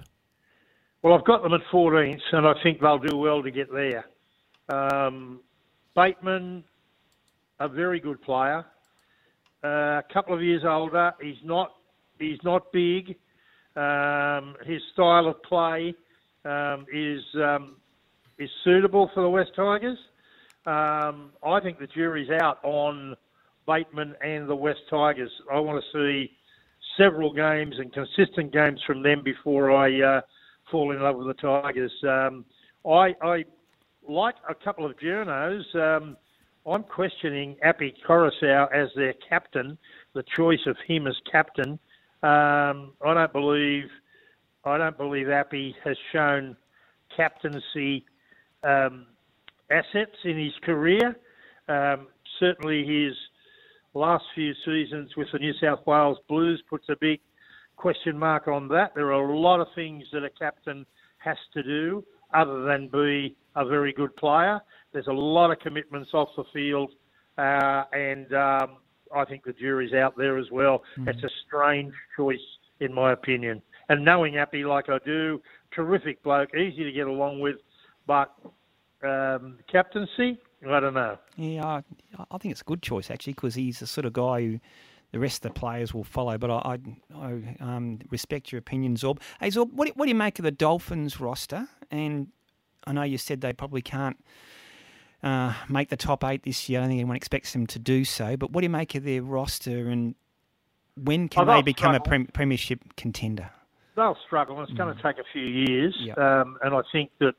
Well, 1.03 1.13
I've 1.13 1.27
got 1.27 1.43
them 1.43 1.53
at 1.53 1.61
14th, 1.71 2.23
and 2.33 2.47
I 2.47 2.55
think 2.63 2.81
they'll 2.81 2.99
do 2.99 3.19
well 3.19 3.43
to 3.43 3.51
get 3.51 3.71
there. 3.71 4.07
Um, 4.71 5.41
Bateman, 5.95 6.65
a 7.61 7.69
very 7.69 8.01
good 8.01 8.23
player. 8.23 8.65
Uh, 9.63 9.69
a 9.99 10.05
couple 10.11 10.35
of 10.35 10.43
years 10.43 10.63
older. 10.67 11.13
He's 11.21 11.45
not. 11.45 11.75
He's 12.19 12.39
not 12.43 12.73
big. 12.73 13.15
Um, 13.77 14.57
his 14.65 14.81
style 14.95 15.27
of 15.27 15.43
play 15.43 15.95
um, 16.47 16.87
is 16.91 17.23
um, 17.35 17.77
is 18.39 18.51
suitable 18.65 19.11
for 19.15 19.23
the 19.23 19.31
West 19.31 19.51
Tigers. 19.57 19.99
Um, 20.67 21.31
I 21.45 21.61
think 21.63 21.79
the 21.79 21.87
jury's 21.87 22.31
out 22.31 22.59
on 22.65 23.17
Bateman 23.67 24.15
and 24.25 24.49
the 24.49 24.57
West 24.57 24.81
Tigers. 24.91 25.31
I 25.53 25.59
want 25.61 25.83
to 25.83 25.99
see 25.99 26.33
several 26.97 27.33
games 27.33 27.77
and 27.79 27.93
consistent 27.93 28.53
games 28.53 28.81
from 28.87 29.03
them 29.03 29.23
before 29.25 29.71
I 29.71 30.01
uh, 30.01 30.21
fall 30.71 30.93
in 30.93 31.01
love 31.01 31.17
with 31.17 31.29
the 31.29 31.35
Tigers. 31.35 31.93
Um, 32.03 32.45
I, 32.85 33.15
I 33.23 33.45
like 34.09 34.37
a 34.49 34.55
couple 34.55 34.87
of 34.87 34.97
journos. 34.99 35.75
Um, 35.75 36.17
I'm 36.67 36.83
questioning 36.83 37.57
Api 37.63 37.95
Koroisau 38.07 38.73
as 38.73 38.89
their 38.97 39.15
captain, 39.29 39.79
the 40.15 40.25
choice 40.37 40.67
of 40.67 40.77
him 40.87 41.07
as 41.07 41.15
captain. 41.31 41.79
Um, 42.23 42.93
I 43.05 43.15
don't 43.15 43.33
believe 43.33 43.85
I 44.65 44.79
don't 44.79 44.97
believe 44.97 45.29
Api 45.29 45.77
has 45.85 45.97
shown 46.13 46.57
captaincy 47.17 48.05
um, 48.67 49.07
assets 49.71 50.17
in 50.25 50.39
his 50.39 50.53
career. 50.65 51.17
Um, 51.69 52.09
certainly, 52.41 52.85
his 52.85 53.15
last 53.95 54.25
few 54.35 54.53
seasons 54.65 55.11
with 55.17 55.29
the 55.33 55.39
New 55.39 55.53
South 55.61 55.81
Wales 55.87 56.19
Blues 56.29 56.63
puts 56.69 56.85
a 56.89 56.97
big 57.01 57.21
question 57.77 58.19
mark 58.19 58.49
on 58.49 58.69
that. 58.69 58.95
There 58.95 59.13
are 59.13 59.25
a 59.25 59.39
lot 59.39 59.61
of 59.61 59.69
things 59.75 60.05
that 60.13 60.25
a 60.25 60.31
captain 60.31 60.87
has 61.19 61.37
to 61.55 61.63
do 61.63 62.05
other 62.35 62.65
than 62.65 62.89
be 62.89 63.37
a 63.55 63.65
very 63.65 63.93
good 63.93 64.15
player. 64.17 64.61
There's 64.93 65.07
a 65.07 65.13
lot 65.13 65.51
of 65.51 65.59
commitments 65.61 66.11
off 66.13 66.29
the 66.37 66.45
field, 66.53 66.93
uh, 67.39 67.85
and 67.93 68.33
um, 68.33 68.77
I 69.15 69.25
think 69.29 69.45
the 69.45 69.53
jury's 69.53 69.95
out 69.95 70.17
there 70.17 70.39
as 70.39 70.47
well. 70.51 70.83
Mm. 70.99 71.09
It's 71.09 71.23
a 71.23 71.31
strange 71.47 71.93
choice, 72.17 72.39
in 72.81 72.93
my 72.93 73.13
opinion. 73.13 73.63
And 73.89 74.05
knowing 74.05 74.37
Api 74.37 74.65
like 74.65 74.89
I 74.89 74.99
do, 75.05 75.41
terrific 75.75 76.23
bloke, 76.23 76.55
easy 76.55 76.85
to 76.85 76.93
get 76.93 77.07
along 77.07 77.41
with, 77.41 77.57
but 78.07 78.35
um, 79.07 79.59
captaincy, 79.71 80.39
I 80.69 80.81
don't 80.81 80.95
know. 80.95 81.17
Yeah, 81.37 81.65
I, 81.65 81.83
I 82.31 82.39
think 82.39 82.53
it's 82.53 82.61
a 82.63 82.65
good 82.65 82.83
choice 82.83 83.11
actually 83.11 83.35
because 83.35 83.55
he's 83.55 83.79
the 83.81 83.87
sort 83.87 84.05
of 84.05 84.13
guy 84.13 84.41
who 84.43 84.61
the 85.13 85.19
rest 85.21 85.45
of 85.45 85.53
the 85.55 85.59
players 85.61 85.95
will 85.95 86.05
follow. 86.05 86.37
But 86.39 86.51
I, 86.51 86.55
I, 86.75 86.79
I 87.15 87.57
um, 87.61 88.01
respect 88.11 88.51
your 88.53 88.59
opinion, 88.59 88.97
Zorb. 88.97 89.21
Hey, 89.41 89.49
Zorb, 89.49 89.73
what, 89.73 89.87
do- 89.87 89.93
what 89.97 90.07
do 90.07 90.09
you 90.11 90.15
make 90.17 90.39
of 90.39 90.45
the 90.45 90.51
Dolphins 90.51 91.21
roster? 91.21 91.69
And 91.91 92.29
I 92.87 92.93
know 92.93 93.03
you 93.03 93.19
said 93.19 93.41
they 93.41 93.53
probably 93.53 93.83
can't 93.83 94.17
uh, 95.23 95.53
make 95.69 95.89
the 95.89 95.97
top 95.97 96.25
eight 96.25 96.43
this 96.43 96.69
year. 96.69 96.81
I 96.81 96.83
don't 96.83 96.91
think 96.91 97.01
anyone 97.01 97.17
expects 97.17 97.53
them 97.53 97.67
to 97.69 97.79
do 97.79 98.05
so. 98.05 98.37
But 98.37 98.51
what 98.53 98.61
do 98.61 98.65
you 98.65 98.71
make 98.71 98.95
of 98.95 99.05
their 99.05 99.23
roster 99.23 99.89
and 99.89 100.15
when 100.97 101.29
can 101.29 101.49
Oh, 101.49 101.55
they 101.55 101.63
become 101.63 101.91
a 101.93 101.95
struggle. 101.97 102.09
prem- 102.09 102.27
premiership 102.33 102.81
contender? 102.97 103.51
They'll 103.97 104.17
struggle, 104.27 104.63
it's 104.63 104.73
Mm. 104.73 104.77
going 104.77 104.97
to 104.97 105.03
take 105.03 105.17
a 105.19 105.25
few 105.33 105.43
years. 105.43 105.97
Um, 106.19 106.59
and 106.63 106.75
I 106.75 106.81
think 106.93 107.11
that 107.21 107.35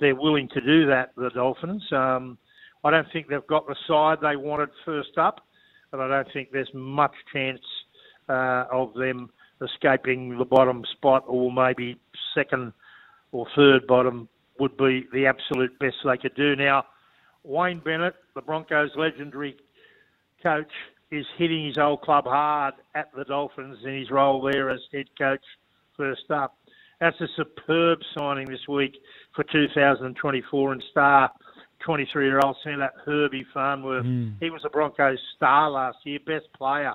they're 0.00 0.14
willing 0.14 0.48
to 0.54 0.60
do 0.60 0.86
that, 0.86 1.12
the 1.16 1.30
Dolphins. 1.30 1.82
Um, 1.92 2.38
I 2.82 2.90
don't 2.90 3.06
think 3.12 3.28
they've 3.28 3.46
got 3.46 3.66
the 3.66 3.76
side 3.86 4.18
they 4.22 4.36
wanted 4.36 4.70
first 4.84 5.18
up, 5.18 5.46
and 5.92 6.00
I 6.00 6.08
don't 6.08 6.28
think 6.32 6.50
there's 6.50 6.70
much 6.72 7.12
chance 7.32 7.60
uh, 8.28 8.64
of 8.72 8.94
them 8.94 9.30
escaping 9.62 10.38
the 10.38 10.44
bottom 10.44 10.84
spot 10.92 11.24
or 11.26 11.52
maybe 11.52 11.98
second 12.34 12.72
or 13.32 13.46
third 13.54 13.86
bottom 13.86 14.28
would 14.58 14.76
be 14.76 15.06
the 15.12 15.26
absolute 15.26 15.78
best 15.78 15.96
they 16.04 16.16
could 16.16 16.34
do. 16.34 16.56
Now, 16.56 16.84
Wayne 17.44 17.80
Bennett, 17.80 18.14
the 18.34 18.42
Broncos' 18.42 18.90
legendary 18.96 19.56
coach, 20.42 20.70
is 21.10 21.26
hitting 21.36 21.66
his 21.66 21.78
old 21.78 22.02
club 22.02 22.24
hard 22.24 22.74
at 22.94 23.10
the 23.16 23.24
Dolphins 23.24 23.78
in 23.84 23.98
his 23.98 24.10
role 24.10 24.42
there 24.42 24.70
as 24.70 24.80
head 24.92 25.06
coach 25.18 25.44
first 25.96 26.30
up. 26.30 26.56
That's 27.00 27.18
a 27.20 27.28
superb 27.34 28.00
signing 28.16 28.46
this 28.46 28.68
week 28.68 28.96
for 29.34 29.42
2024 29.44 30.72
and 30.72 30.84
star 30.90 31.30
23 31.80 32.26
year 32.26 32.40
old 32.44 32.56
centre 32.62 32.90
Herbie 33.06 33.46
Farnworth. 33.54 34.04
Mm. 34.04 34.34
He 34.38 34.50
was 34.50 34.62
a 34.66 34.68
Broncos 34.68 35.18
star 35.34 35.70
last 35.70 35.96
year, 36.04 36.18
best 36.26 36.52
player. 36.56 36.92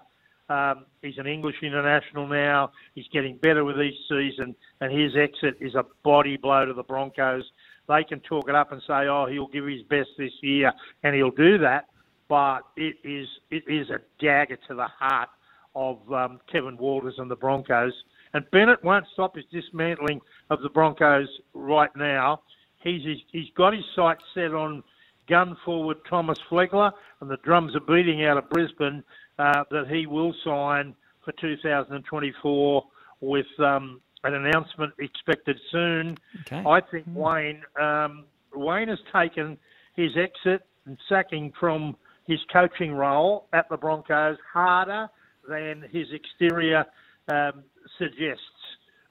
Um, 0.48 0.86
he's 1.02 1.18
an 1.18 1.26
English 1.26 1.56
international 1.64 2.27
now. 2.27 2.72
He's 2.94 3.07
getting 3.11 3.38
better 3.38 3.65
with 3.65 3.82
each 3.82 3.98
season, 4.07 4.56
and 4.80 4.91
his 4.91 5.14
exit 5.15 5.57
is 5.60 5.73
a 5.73 5.86
body 6.03 6.38
blow 6.38 6.65
to 6.65 6.73
the 6.73 6.84
Broncos. 6.84 7.44
They 7.88 8.03
can 8.03 8.19
talk 8.19 8.48
it 8.48 8.53
up 8.53 8.72
and 8.72 8.82
say, 8.86 9.07
"Oh, 9.07 9.26
he'll 9.26 9.48
give 9.48 9.65
his 9.65 9.82
best 9.84 10.10
this 10.19 10.34
year," 10.41 10.72
and 11.02 11.15
he'll 11.15 11.32
do 11.32 11.57
that. 11.60 11.86
But 12.27 12.61
it 12.77 12.98
is 13.03 13.27
it 13.49 13.64
is 13.68 13.90
a 13.90 14.02
dagger 14.19 14.57
to 14.68 14.76
the 14.76 14.88
heart 14.99 15.30
of 15.73 16.14
um, 16.14 16.40
Kevin 16.52 16.77
Walters 16.77 17.15
and 17.18 17.30
the 17.30 17.36
Broncos. 17.36 17.94
And 18.36 18.44
Bennett 18.52 18.84
won't 18.84 19.06
stop 19.14 19.38
his 19.38 19.45
dismantling 19.49 20.20
of 20.49 20.62
the 20.62 20.68
Broncos 20.68 21.30
right 21.53 21.90
now. 21.95 22.41
He's 22.84 23.02
he's, 23.02 23.22
he's 23.32 23.49
got 23.56 23.74
his 23.74 23.86
sights 23.95 24.24
set 24.34 24.53
on 24.53 24.84
gun 25.30 25.56
forward 25.64 25.99
Thomas 26.10 26.38
Flegler, 26.52 26.91
and 27.22 27.30
the 27.32 27.38
drums 27.38 27.78
are 27.78 27.80
beating 27.80 28.26
out 28.26 28.38
of 28.38 28.49
Brisbane 28.49 29.06
uh, 29.40 29.64
that 29.72 29.88
he 29.88 30.06
will 30.06 30.36
sign 30.44 30.94
for 31.24 31.32
2024 31.40 32.84
with 33.22 33.45
um, 33.60 34.02
an 34.26 34.34
announcement 34.34 34.91
expected 34.99 35.57
soon. 35.72 36.18
Okay. 36.41 36.62
I 36.68 36.82
think 36.82 37.06
Wayne 37.14 37.62
um, 37.82 38.26
Wayne 38.53 38.90
has 38.90 38.99
taken 39.14 39.57
his 39.95 40.12
exit 40.18 40.68
and 40.86 40.98
sacking 41.07 41.53
from 41.57 41.95
his 42.28 42.40
coaching 42.52 42.91
role 42.91 43.48
at 43.53 43.70
the 43.70 43.78
Broncos 43.78 44.38
harder 44.52 45.07
than 45.48 45.86
his 45.90 46.07
exterior 46.12 46.84
um, 47.30 47.64
suggests. 47.98 48.41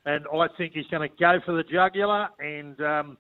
And 0.06 0.26
I 0.32 0.48
think 0.56 0.74
he's 0.74 0.86
going 0.88 1.08
to 1.08 1.16
go 1.16 1.40
for 1.44 1.52
the 1.52 1.62
jugular 1.62 2.28
and 2.38 2.80
um, 2.80 3.18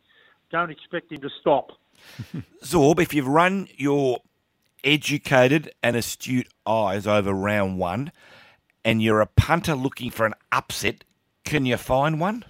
don't 0.50 0.70
expect 0.70 1.10
him 1.12 1.20
to 1.22 1.30
stop. 1.40 1.70
Zorb, 2.62 3.00
if 3.00 3.14
you've 3.14 3.28
run 3.28 3.68
your 3.76 4.18
educated 4.82 5.72
and 5.82 5.96
astute 5.96 6.48
eyes 6.66 7.06
over 7.06 7.32
round 7.32 7.78
one 7.78 8.12
and 8.84 9.02
you're 9.02 9.20
a 9.20 9.26
punter 9.26 9.74
looking 9.74 10.10
for 10.10 10.26
an 10.26 10.34
upset, 10.52 11.04
can 11.44 11.64
you 11.64 11.76
find 11.76 12.20
one? 12.20 12.44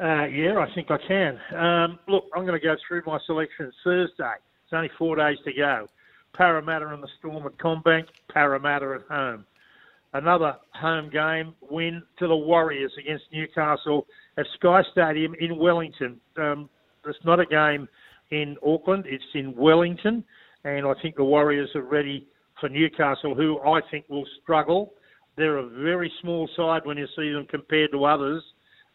Uh, 0.00 0.26
yeah, 0.26 0.58
I 0.58 0.72
think 0.74 0.90
I 0.90 0.98
can. 1.08 1.40
Um, 1.56 1.98
look, 2.06 2.24
I'm 2.34 2.46
going 2.46 2.58
to 2.58 2.64
go 2.64 2.76
through 2.86 3.02
my 3.06 3.18
selections 3.26 3.74
Thursday. 3.82 4.34
It's 4.64 4.72
only 4.72 4.90
four 4.96 5.16
days 5.16 5.38
to 5.44 5.52
go. 5.52 5.88
Parramatta 6.34 6.86
and 6.88 7.02
the 7.02 7.08
Storm 7.18 7.44
at 7.46 7.56
CommBank, 7.58 8.04
Parramatta 8.32 9.00
at 9.00 9.12
home. 9.12 9.44
Another 10.14 10.56
home 10.74 11.10
game 11.10 11.54
win 11.60 12.02
to 12.18 12.26
the 12.26 12.36
Warriors 12.36 12.92
against 12.98 13.24
Newcastle 13.32 14.06
at 14.38 14.46
Sky 14.54 14.82
Stadium 14.92 15.34
in 15.38 15.58
Wellington. 15.58 16.18
Um, 16.36 16.70
it's 17.04 17.18
not 17.24 17.40
a 17.40 17.46
game 17.46 17.88
in 18.30 18.56
Auckland, 18.66 19.04
it's 19.06 19.24
in 19.34 19.54
Wellington, 19.54 20.24
and 20.64 20.86
I 20.86 20.92
think 21.02 21.16
the 21.16 21.24
Warriors 21.24 21.70
are 21.74 21.82
ready 21.82 22.26
for 22.60 22.68
Newcastle, 22.68 23.34
who 23.34 23.60
I 23.60 23.80
think 23.90 24.06
will 24.08 24.26
struggle. 24.42 24.94
They're 25.36 25.58
a 25.58 25.68
very 25.68 26.12
small 26.20 26.48
side 26.56 26.82
when 26.84 26.96
you 26.96 27.06
see 27.16 27.30
them 27.30 27.46
compared 27.48 27.92
to 27.92 28.04
others, 28.04 28.42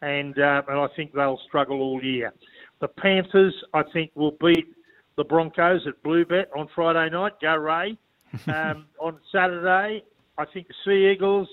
and 0.01 0.37
uh, 0.37 0.63
and 0.67 0.79
I 0.79 0.87
think 0.95 1.13
they'll 1.13 1.39
struggle 1.47 1.81
all 1.81 2.03
year. 2.03 2.33
The 2.81 2.87
Panthers, 2.87 3.53
I 3.73 3.83
think, 3.93 4.11
will 4.15 4.35
beat 4.41 4.67
the 5.15 5.23
Broncos 5.23 5.81
at 5.87 6.01
Bluebet 6.03 6.45
on 6.55 6.67
Friday 6.75 7.09
night. 7.11 7.33
Go 7.41 7.55
Ray! 7.55 7.97
Um, 8.47 8.87
on 8.99 9.19
Saturday, 9.31 10.01
I 10.37 10.45
think 10.45 10.67
the 10.67 10.73
Sea 10.85 11.11
Eagles, 11.13 11.47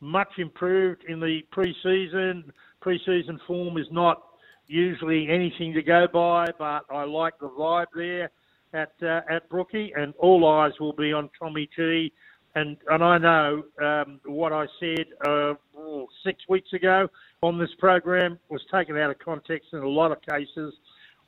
much 0.00 0.38
improved 0.38 1.04
in 1.08 1.20
the 1.20 1.40
pre-season. 1.50 2.52
Pre-season 2.80 3.40
form 3.46 3.78
is 3.78 3.86
not 3.90 4.22
usually 4.66 5.28
anything 5.28 5.72
to 5.74 5.82
go 5.82 6.06
by, 6.12 6.46
but 6.58 6.82
I 6.90 7.04
like 7.04 7.38
the 7.38 7.48
vibe 7.48 7.86
there 7.94 8.30
at 8.72 8.92
uh, 9.02 9.20
at 9.30 9.48
Brookie, 9.48 9.92
and 9.96 10.12
all 10.18 10.46
eyes 10.46 10.72
will 10.80 10.92
be 10.92 11.12
on 11.12 11.30
Tommy 11.38 11.68
G. 11.74 12.12
And 12.54 12.76
and 12.88 13.02
I 13.02 13.18
know 13.18 13.62
um, 13.82 14.20
what 14.24 14.52
I 14.52 14.66
said 14.80 15.06
uh, 15.26 15.54
oh, 15.76 16.06
six 16.24 16.42
weeks 16.48 16.72
ago 16.72 17.08
on 17.42 17.58
this 17.58 17.70
program 17.78 18.38
was 18.48 18.62
taken 18.72 18.96
out 18.96 19.10
of 19.10 19.18
context 19.18 19.68
in 19.72 19.80
a 19.80 19.88
lot 19.88 20.10
of 20.10 20.18
cases. 20.22 20.74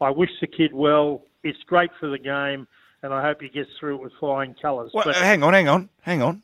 I 0.01 0.11
wish 0.11 0.31
the 0.41 0.47
kid 0.47 0.73
well. 0.73 1.23
It's 1.45 1.59
great 1.67 1.91
for 2.01 2.09
the 2.09 2.19
game, 2.19 2.67
and 3.03 3.13
I 3.13 3.23
hope 3.23 3.41
he 3.41 3.49
gets 3.49 3.71
through 3.79 3.97
it 3.97 4.03
with 4.03 4.13
flying 4.19 4.55
colours. 4.61 4.91
Well, 4.95 5.05
But- 5.05 5.17
hang 5.17 5.43
on, 5.43 5.55
hang 5.55 5.69
on, 5.69 5.89
hang 6.03 6.23
on. 6.23 6.43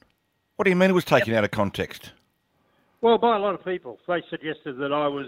What 0.57 0.65
do 0.65 0.71
you 0.71 0.77
mean 0.77 0.91
it 0.91 0.95
was 0.95 1.05
taken 1.05 1.35
out 1.35 1.45
of 1.45 1.51
context? 1.51 2.13
Well, 3.01 3.19
by 3.19 3.37
a 3.37 3.39
lot 3.39 3.55
of 3.55 3.65
people. 3.65 3.99
They 4.07 4.23
suggested 4.31 4.79
that 4.79 4.93
I 4.93 5.09
was 5.09 5.27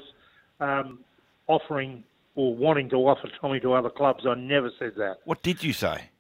um, 0.61 1.01
offering 1.47 2.05
or 2.35 2.55
wanting 2.55 2.89
to 2.90 2.97
offer 2.97 3.28
Tommy 3.40 3.61
to 3.61 3.73
other 3.73 3.90
clubs. 3.90 4.24
I 4.27 4.35
never 4.35 4.70
said 4.78 4.93
that. 4.97 5.16
What 5.24 5.43
did 5.43 5.65
you 5.65 5.73
say? 5.73 6.11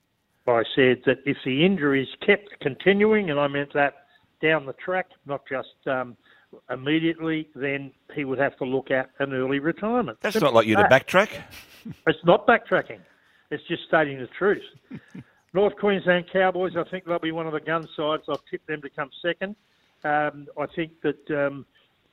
I 0.48 0.62
said 0.74 1.02
that 1.06 1.18
if 1.24 1.36
the 1.44 1.64
injuries 1.64 2.08
kept 2.24 2.60
continuing, 2.60 3.30
and 3.30 3.40
I 3.40 3.48
meant 3.48 3.72
that 3.74 3.94
down 4.42 4.66
the 4.66 4.74
track, 4.74 5.06
not 5.24 5.42
just 5.48 5.68
um, 5.86 6.16
immediately, 6.70 7.48
then 7.54 7.92
he 8.14 8.24
would 8.24 8.38
have 8.38 8.56
to 8.58 8.64
look 8.64 8.90
at 8.90 9.10
an 9.18 9.32
early 9.32 9.58
retirement. 9.58 10.18
That's 10.20 10.34
Simple 10.34 10.48
not 10.48 10.54
like 10.54 10.66
you 10.66 10.76
to 10.76 10.84
backtrack. 10.84 11.30
It's 12.06 12.24
not 12.24 12.46
backtracking. 12.46 13.00
It's 13.50 13.62
just 13.68 13.82
stating 13.88 14.18
the 14.18 14.28
truth. 14.38 14.62
North 15.54 15.76
Queensland 15.76 16.26
Cowboys, 16.32 16.72
I 16.76 16.84
think 16.90 17.04
they'll 17.04 17.18
be 17.18 17.32
one 17.32 17.46
of 17.46 17.52
the 17.52 17.60
gun 17.60 17.86
sides. 17.96 18.24
I've 18.28 18.44
tipped 18.50 18.66
them 18.66 18.82
to 18.82 18.90
come 18.90 19.10
second. 19.22 19.56
Um, 20.04 20.46
I 20.58 20.66
think 20.74 20.92
that 21.02 21.30
um, 21.46 21.64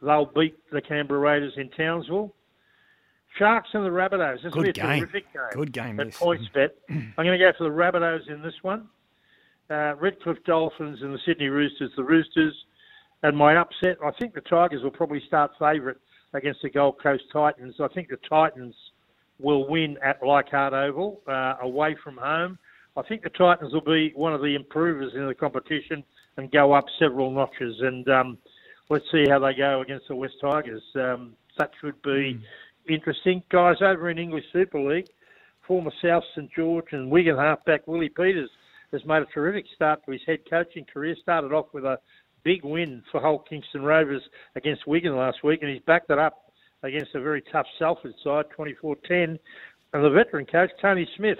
they'll 0.01 0.26
beat 0.26 0.55
the 0.72 0.81
Canberra 0.81 1.19
Raiders 1.19 1.53
in 1.57 1.69
Townsville. 1.72 2.34
Sharks 3.38 3.69
and 3.73 3.84
the 3.85 3.89
Rabbitohs. 3.89 4.43
This 4.43 4.53
will 4.53 4.64
be 4.64 4.69
a 4.69 4.73
Good 4.73 4.81
game. 4.81 4.99
terrific 5.01 5.34
game. 5.34 5.41
Good 5.53 5.73
game, 5.73 5.99
At 5.99 6.07
this. 6.07 6.18
PointsBet. 6.19 6.69
I'm 6.89 7.14
going 7.18 7.38
to 7.38 7.43
go 7.43 7.51
for 7.57 7.64
the 7.64 7.69
Rabbitohs 7.72 8.30
in 8.30 8.41
this 8.41 8.53
one. 8.61 8.88
Uh, 9.69 9.95
Redcliffe 9.99 10.43
Dolphins 10.45 10.99
and 11.01 11.14
the 11.14 11.19
Sydney 11.26 11.47
Roosters, 11.47 11.91
the 11.97 12.03
Roosters. 12.03 12.53
And 13.23 13.35
my 13.35 13.55
upset, 13.55 13.97
I 14.05 14.11
think 14.19 14.34
the 14.35 14.41
Tigers 14.41 14.84
will 14.84 14.91
probably 14.91 15.22
start 15.26 15.51
favourite 15.57 15.97
against 16.34 16.61
the 16.61 16.69
Gold 16.69 17.01
Coast 17.01 17.23
Titans. 17.31 17.76
I 17.80 17.88
think 17.88 18.10
the 18.10 18.18
Titans 18.30 18.76
will 19.39 19.68
win 19.68 19.97
at 20.03 20.22
Leichhardt 20.26 20.73
Oval 20.73 21.22
uh, 21.27 21.55
away 21.61 21.95
from 22.03 22.18
home. 22.18 22.57
I 22.95 23.02
think 23.02 23.24
the 23.24 23.30
Titans 23.30 23.74
will 23.74 23.82
be 23.82 24.11
one 24.15 24.34
of 24.34 24.41
the 24.41 24.56
improvers 24.56 25.14
in 25.15 25.28
the 25.28 25.34
competition 25.34 26.03
and 26.38 26.52
go 26.52 26.74
up 26.74 26.86
several 26.99 27.32
notches. 27.32 27.76
And 27.82 28.07
um, 28.10 28.38
let's 28.90 29.06
see 29.11 29.26
how 29.28 29.40
they 29.40 29.53
go 29.56 29.82
against 29.82 30.07
the 30.07 30.15
West 30.15 30.36
Tigers. 30.41 30.84
Um, 30.95 31.34
that 31.57 31.72
should 31.82 32.02
be 32.03 32.40
interesting. 32.88 33.44
Guys, 33.49 33.78
over 33.82 34.10
in 34.10 34.18
English 34.18 34.45
Super 34.53 34.80
League, 34.80 35.07
former 35.68 35.91
South 36.03 36.24
St 36.36 36.49
George 36.56 36.88
and 36.91 37.10
Wigan 37.10 37.38
halfback 37.38 37.88
Willie 37.88 38.10
Peters 38.10 38.49
has 38.91 39.03
made 39.06 39.24
a 39.24 39.28
terrific 39.34 39.65
start 39.76 40.06
to 40.06 40.11
his 40.11 40.22
head 40.26 40.40
coaching 40.49 40.86
career. 40.86 41.15
Started 41.22 41.52
off 41.52 41.68
with 41.74 41.86
a 41.86 41.98
big 42.44 42.64
win 42.64 43.02
for 43.11 43.22
Hull 43.22 43.40
Kingston 43.40 43.84
Rovers 43.84 44.22
against 44.56 44.86
Wigan 44.88 45.15
last 45.15 45.44
week, 45.44 45.61
and 45.61 45.72
he's 45.72 45.82
backed 45.88 46.11
it 46.11 46.20
up 46.20 46.52
against 46.84 47.15
a 47.15 47.22
very 47.22 47.41
tough 47.52 47.65
Salford 47.80 48.14
side, 48.24 48.45
24-10. 48.57 49.40
And 49.94 50.03
the 50.03 50.10
veteran 50.10 50.45
coach 50.45 50.72
Tony 50.82 51.07
Smith, 51.15 51.38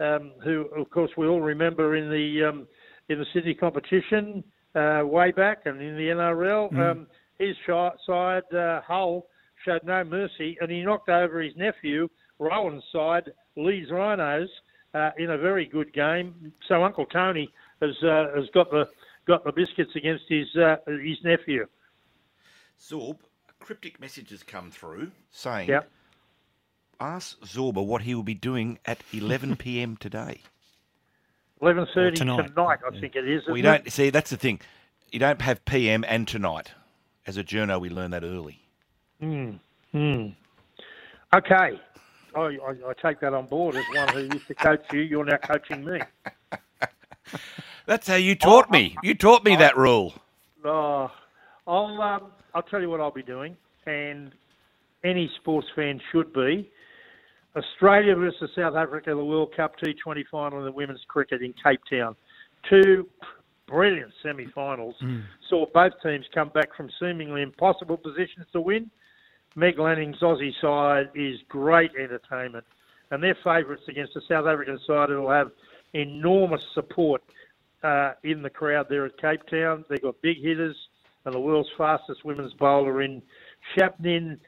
um, 0.00 0.32
who 0.42 0.62
of 0.76 0.90
course 0.90 1.10
we 1.16 1.26
all 1.26 1.40
remember 1.40 1.96
in 1.96 2.10
the 2.10 2.48
um, 2.48 2.66
in 3.08 3.18
the 3.18 3.26
Sydney 3.32 3.54
competition 3.54 4.42
uh, 4.74 5.02
way 5.04 5.30
back, 5.32 5.66
and 5.66 5.80
in 5.80 5.96
the 5.96 6.08
NRL, 6.08 6.72
Mm. 6.72 6.90
um, 6.90 7.06
his 7.38 7.56
side 7.66 8.42
uh, 8.54 8.80
Hull 8.82 9.26
showed 9.64 9.82
no 9.84 10.04
mercy, 10.04 10.56
and 10.60 10.70
he 10.70 10.82
knocked 10.82 11.08
over 11.08 11.40
his 11.40 11.54
nephew 11.56 12.08
Rowan's 12.38 12.84
side, 12.92 13.30
Leeds 13.56 13.90
Rhinos, 13.90 14.48
uh, 14.94 15.10
in 15.18 15.30
a 15.30 15.38
very 15.38 15.66
good 15.66 15.92
game. 15.92 16.52
So 16.68 16.82
Uncle 16.84 17.06
Tony 17.06 17.48
has 17.82 17.96
uh, 18.02 18.26
has 18.36 18.48
got 18.54 18.70
the 18.70 18.88
got 19.26 19.44
the 19.44 19.52
biscuits 19.52 19.92
against 19.96 20.24
his 20.28 20.48
uh, 20.56 20.76
his 20.86 21.18
nephew. 21.24 21.66
Zorb, 22.80 23.18
a 23.48 23.64
cryptic 23.64 24.00
message 24.00 24.30
has 24.30 24.42
come 24.42 24.70
through 24.70 25.10
saying, 25.30 25.68
Yep. 25.68 25.90
Ask 27.00 27.38
Zorba 27.40 27.84
what 27.84 28.02
he 28.02 28.14
will 28.14 28.22
be 28.22 28.34
doing 28.34 28.78
at 28.86 29.02
11 29.12 29.56
p.m. 29.56 29.96
today. 29.96 30.42
Eleven 31.62 31.86
thirty 31.94 32.16
Tonight. 32.16 32.46
tonight, 32.48 32.78
I 32.86 32.98
think 33.00 33.14
it 33.16 33.28
is. 33.28 33.42
We 33.46 33.60
isn't 33.60 33.64
don't 33.64 33.86
it? 33.86 33.92
see. 33.92 34.08
That's 34.08 34.30
the 34.30 34.38
thing. 34.38 34.60
You 35.12 35.18
don't 35.18 35.42
have 35.42 35.62
PM 35.66 36.04
and 36.08 36.26
tonight. 36.26 36.72
As 37.26 37.36
a 37.36 37.44
journo, 37.44 37.78
we 37.78 37.90
learn 37.90 38.12
that 38.12 38.24
early. 38.24 38.62
Hmm. 39.20 39.50
Hmm. 39.92 40.28
Okay. 41.34 41.78
I, 42.34 42.40
I, 42.40 42.48
I 42.88 42.92
take 43.02 43.20
that 43.20 43.34
on 43.34 43.44
board 43.46 43.76
as 43.76 43.84
one 43.94 44.08
who 44.08 44.20
used 44.34 44.46
to 44.48 44.54
coach 44.54 44.82
you. 44.92 45.00
You're 45.00 45.24
now 45.26 45.36
coaching 45.36 45.84
me. 45.84 46.00
That's 47.86 48.06
how 48.06 48.14
you 48.14 48.34
taught 48.36 48.70
me. 48.70 48.96
You 49.02 49.14
taught 49.14 49.44
me 49.44 49.54
that 49.56 49.76
rule. 49.76 50.14
Oh, 50.64 51.10
I'll 51.66 52.00
um, 52.00 52.30
I'll 52.54 52.62
tell 52.62 52.80
you 52.80 52.88
what 52.88 53.00
I'll 53.00 53.10
be 53.10 53.22
doing, 53.22 53.54
and 53.84 54.32
any 55.04 55.30
sports 55.40 55.66
fan 55.76 56.00
should 56.10 56.32
be. 56.32 56.70
Australia 57.56 58.14
versus 58.14 58.50
South 58.54 58.76
Africa, 58.76 59.10
the 59.10 59.24
World 59.24 59.52
Cup 59.56 59.74
T20 59.78 60.24
final 60.30 60.58
in 60.60 60.64
the 60.64 60.72
women's 60.72 61.04
cricket 61.08 61.42
in 61.42 61.52
Cape 61.62 61.80
Town. 61.90 62.14
Two 62.68 63.08
brilliant 63.66 64.12
semi-finals. 64.22 64.96
Saw 65.48 65.66
both 65.72 65.92
teams 66.02 66.26
come 66.34 66.50
back 66.50 66.74
from 66.76 66.90
seemingly 67.00 67.42
impossible 67.42 67.96
positions 67.96 68.46
to 68.52 68.60
win. 68.60 68.90
Meg 69.56 69.78
Lanning's 69.78 70.20
Aussie 70.20 70.52
side 70.60 71.10
is 71.14 71.40
great 71.48 71.90
entertainment, 71.96 72.64
and 73.10 73.22
they're 73.22 73.38
favourites 73.42 73.82
against 73.88 74.14
the 74.14 74.22
South 74.28 74.46
African 74.46 74.78
side 74.86 75.08
who 75.08 75.22
will 75.22 75.30
have 75.30 75.50
enormous 75.92 76.62
support 76.74 77.22
uh, 77.82 78.12
in 78.22 78.42
the 78.42 78.50
crowd 78.50 78.86
there 78.88 79.06
at 79.06 79.18
Cape 79.18 79.44
Town. 79.50 79.84
They've 79.88 80.02
got 80.02 80.20
big 80.22 80.40
hitters 80.40 80.76
and 81.24 81.34
the 81.34 81.40
world's 81.40 81.68
fastest 81.76 82.24
women's 82.24 82.52
bowler 82.54 83.02
in 83.02 83.22
Shabnim 83.76 84.38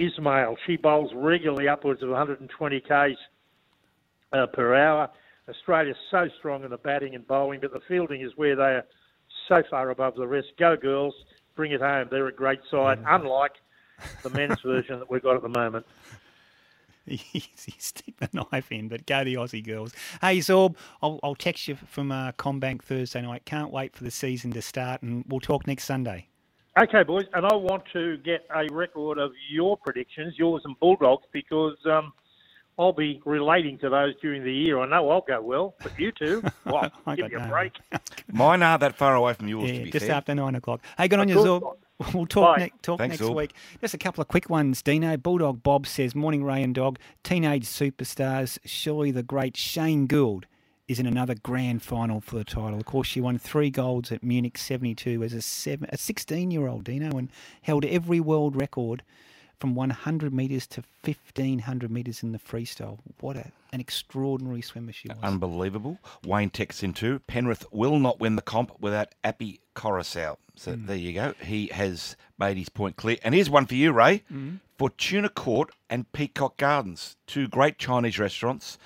Ismail. 0.00 0.56
She 0.66 0.76
bowls 0.76 1.10
regularly 1.14 1.68
upwards 1.68 2.02
of 2.02 2.08
120 2.08 2.80
k's 2.80 3.16
uh, 4.32 4.46
per 4.46 4.74
hour. 4.74 5.10
Australia's 5.48 5.96
so 6.10 6.28
strong 6.38 6.64
in 6.64 6.70
the 6.70 6.78
batting 6.78 7.14
and 7.14 7.26
bowling, 7.26 7.60
but 7.60 7.72
the 7.72 7.80
fielding 7.88 8.22
is 8.22 8.32
where 8.36 8.56
they 8.56 8.62
are 8.62 8.86
so 9.48 9.62
far 9.68 9.90
above 9.90 10.14
the 10.14 10.26
rest. 10.26 10.48
Go 10.58 10.76
girls, 10.76 11.14
bring 11.56 11.72
it 11.72 11.80
home. 11.80 12.08
They're 12.10 12.28
a 12.28 12.32
great 12.32 12.60
side, 12.70 12.98
unlike 13.06 13.52
the 14.22 14.30
men's 14.30 14.60
version 14.64 14.98
that 14.98 15.10
we've 15.10 15.22
got 15.22 15.36
at 15.36 15.42
the 15.42 15.48
moment. 15.48 15.86
Easy, 17.06 17.74
stick 17.78 18.16
the 18.18 18.28
knife 18.32 18.70
in, 18.70 18.88
but 18.88 19.06
go 19.06 19.24
the 19.24 19.34
Aussie 19.34 19.64
girls. 19.64 19.92
Hey, 20.20 20.38
Zorb, 20.38 20.76
I'll, 21.02 21.18
I'll 21.22 21.34
text 21.34 21.66
you 21.66 21.74
from 21.74 22.12
uh, 22.12 22.32
CommBank 22.32 22.82
Thursday 22.82 23.22
night. 23.22 23.44
Can't 23.44 23.72
wait 23.72 23.96
for 23.96 24.04
the 24.04 24.10
season 24.10 24.52
to 24.52 24.62
start, 24.62 25.02
and 25.02 25.24
we'll 25.26 25.40
talk 25.40 25.66
next 25.66 25.84
Sunday. 25.84 26.29
Okay, 26.78 27.02
boys, 27.02 27.24
and 27.34 27.44
I 27.44 27.54
want 27.54 27.82
to 27.92 28.16
get 28.18 28.46
a 28.54 28.72
record 28.72 29.18
of 29.18 29.32
your 29.50 29.76
predictions, 29.76 30.34
yours 30.38 30.62
and 30.64 30.78
Bulldogs, 30.78 31.24
because 31.32 31.76
um, 31.84 32.12
I'll 32.78 32.92
be 32.92 33.20
relating 33.24 33.76
to 33.78 33.90
those 33.90 34.14
during 34.22 34.44
the 34.44 34.52
year. 34.52 34.78
I 34.78 34.86
know 34.88 35.10
I'll 35.10 35.20
go 35.20 35.42
well, 35.42 35.74
but 35.82 35.98
you 35.98 36.12
two, 36.12 36.42
well, 36.64 36.90
I 37.06 37.16
give 37.16 37.24
got 37.24 37.32
me 37.32 37.36
a 37.38 37.46
no. 37.46 37.48
break. 37.52 37.72
Mine 38.32 38.62
aren't 38.62 38.80
that 38.82 38.96
far 38.96 39.16
away 39.16 39.34
from 39.34 39.48
yours, 39.48 39.68
Yeah, 39.70 39.78
to 39.78 39.84
be 39.84 39.90
just 39.90 40.06
fair. 40.06 40.14
after 40.14 40.34
nine 40.34 40.54
o'clock. 40.54 40.80
Hey, 40.96 41.08
good 41.08 41.18
on 41.18 41.28
Of 41.28 41.36
you, 41.36 41.42
course 41.42 41.62
Zorb. 41.62 41.76
We'll 42.14 42.24
talk, 42.26 42.58
ne- 42.58 42.72
talk 42.80 42.98
Thanks, 42.98 43.20
next 43.20 43.28
Zorb. 43.30 43.34
week. 43.34 43.52
Just 43.82 43.92
a 43.92 43.98
couple 43.98 44.22
of 44.22 44.28
quick 44.28 44.48
ones, 44.48 44.80
Dino. 44.80 45.16
Bulldog 45.18 45.62
Bob 45.62 45.86
says, 45.86 46.14
Morning 46.14 46.42
Ray 46.44 46.62
and 46.62 46.74
Dog, 46.74 46.98
teenage 47.24 47.64
superstars. 47.66 48.58
Surely 48.64 49.10
the 49.10 49.22
great 49.24 49.54
Shane 49.56 50.06
Gould 50.06 50.46
is 50.90 50.98
in 50.98 51.06
another 51.06 51.36
grand 51.36 51.82
final 51.82 52.20
for 52.20 52.36
the 52.36 52.42
title. 52.44 52.74
Of 52.80 52.84
course, 52.84 53.06
she 53.06 53.20
won 53.20 53.38
three 53.38 53.70
golds 53.70 54.10
at 54.10 54.24
Munich 54.24 54.58
72 54.58 55.22
as 55.22 55.32
a, 55.32 55.40
seven, 55.40 55.88
a 55.92 55.96
16-year-old, 55.96 56.82
Dino, 56.82 57.16
and 57.16 57.28
held 57.62 57.84
every 57.84 58.18
world 58.18 58.56
record 58.56 59.04
from 59.60 59.76
100 59.76 60.34
metres 60.34 60.66
to 60.66 60.82
1,500 61.04 61.90
metres 61.92 62.24
in 62.24 62.32
the 62.32 62.38
freestyle. 62.38 62.98
What 63.20 63.36
a, 63.36 63.52
an 63.72 63.78
extraordinary 63.80 64.62
swimmer 64.62 64.92
she 64.92 65.06
was. 65.08 65.18
Unbelievable. 65.22 65.98
Wayne 66.26 66.50
texts 66.50 66.82
in 66.82 66.92
too. 66.92 67.20
Penrith 67.28 67.64
will 67.70 68.00
not 68.00 68.18
win 68.18 68.34
the 68.34 68.42
comp 68.42 68.72
without 68.80 69.14
Api 69.22 69.60
Koroisau. 69.76 70.38
So 70.56 70.72
Hmm. 70.72 70.86
there 70.86 70.96
you 70.96 71.12
go. 71.12 71.34
He 71.40 71.68
has 71.68 72.16
made 72.36 72.56
his 72.56 72.68
point 72.68 72.96
clear. 72.96 73.18
And 73.22 73.32
here's 73.34 73.48
one 73.48 73.66
for 73.66 73.74
you, 73.76 73.92
Ray. 73.92 74.24
Mhm. 74.32 74.58
Fortuna 74.76 75.28
Court 75.28 75.70
and 75.88 76.10
Peacock 76.12 76.56
Gardens, 76.56 77.16
two 77.26 77.46
great 77.46 77.78
Chinese 77.78 78.18
restaurants 78.18 78.76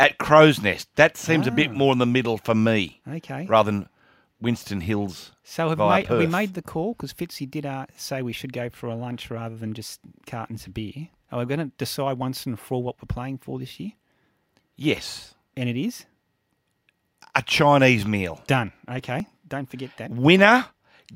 at 0.00 0.18
Crow's 0.18 0.60
Nest. 0.60 0.88
That 0.96 1.16
seems 1.16 1.46
a 1.46 1.50
bit 1.50 1.70
Ah. 1.70 1.74
more 1.74 1.92
in 1.92 1.98
the 1.98 2.06
middle 2.06 2.38
for 2.38 2.54
me. 2.54 3.00
Okay. 3.06 3.46
Rather 3.46 3.70
than 3.70 3.88
Winston 4.40 4.80
Hills. 4.80 5.32
So 5.44 5.68
have, 5.68 5.78
made, 5.78 6.06
have 6.06 6.18
we 6.18 6.26
made 6.26 6.54
the 6.54 6.62
call? 6.62 6.94
Because 6.94 7.12
Fitzy 7.12 7.48
did 7.48 7.66
uh, 7.66 7.86
say 7.96 8.22
we 8.22 8.32
should 8.32 8.52
go 8.54 8.70
for 8.70 8.86
a 8.88 8.94
lunch 8.94 9.30
rather 9.30 9.54
than 9.56 9.74
just 9.74 10.00
cartons 10.26 10.66
of 10.66 10.72
beer. 10.74 11.08
Are 11.30 11.38
we 11.38 11.44
going 11.44 11.60
to 11.60 11.70
decide 11.76 12.18
once 12.18 12.46
and 12.46 12.58
for 12.58 12.76
all 12.76 12.82
what 12.82 12.96
we're 13.00 13.06
playing 13.14 13.38
for 13.38 13.58
this 13.58 13.78
year? 13.78 13.92
Yes. 14.76 15.34
And 15.56 15.68
it 15.68 15.76
is? 15.76 16.06
A 17.34 17.42
Chinese 17.42 18.06
meal. 18.06 18.40
Done. 18.46 18.72
Okay. 18.90 19.26
Don't 19.46 19.68
forget 19.70 19.90
that. 19.98 20.10
Winner 20.10 20.66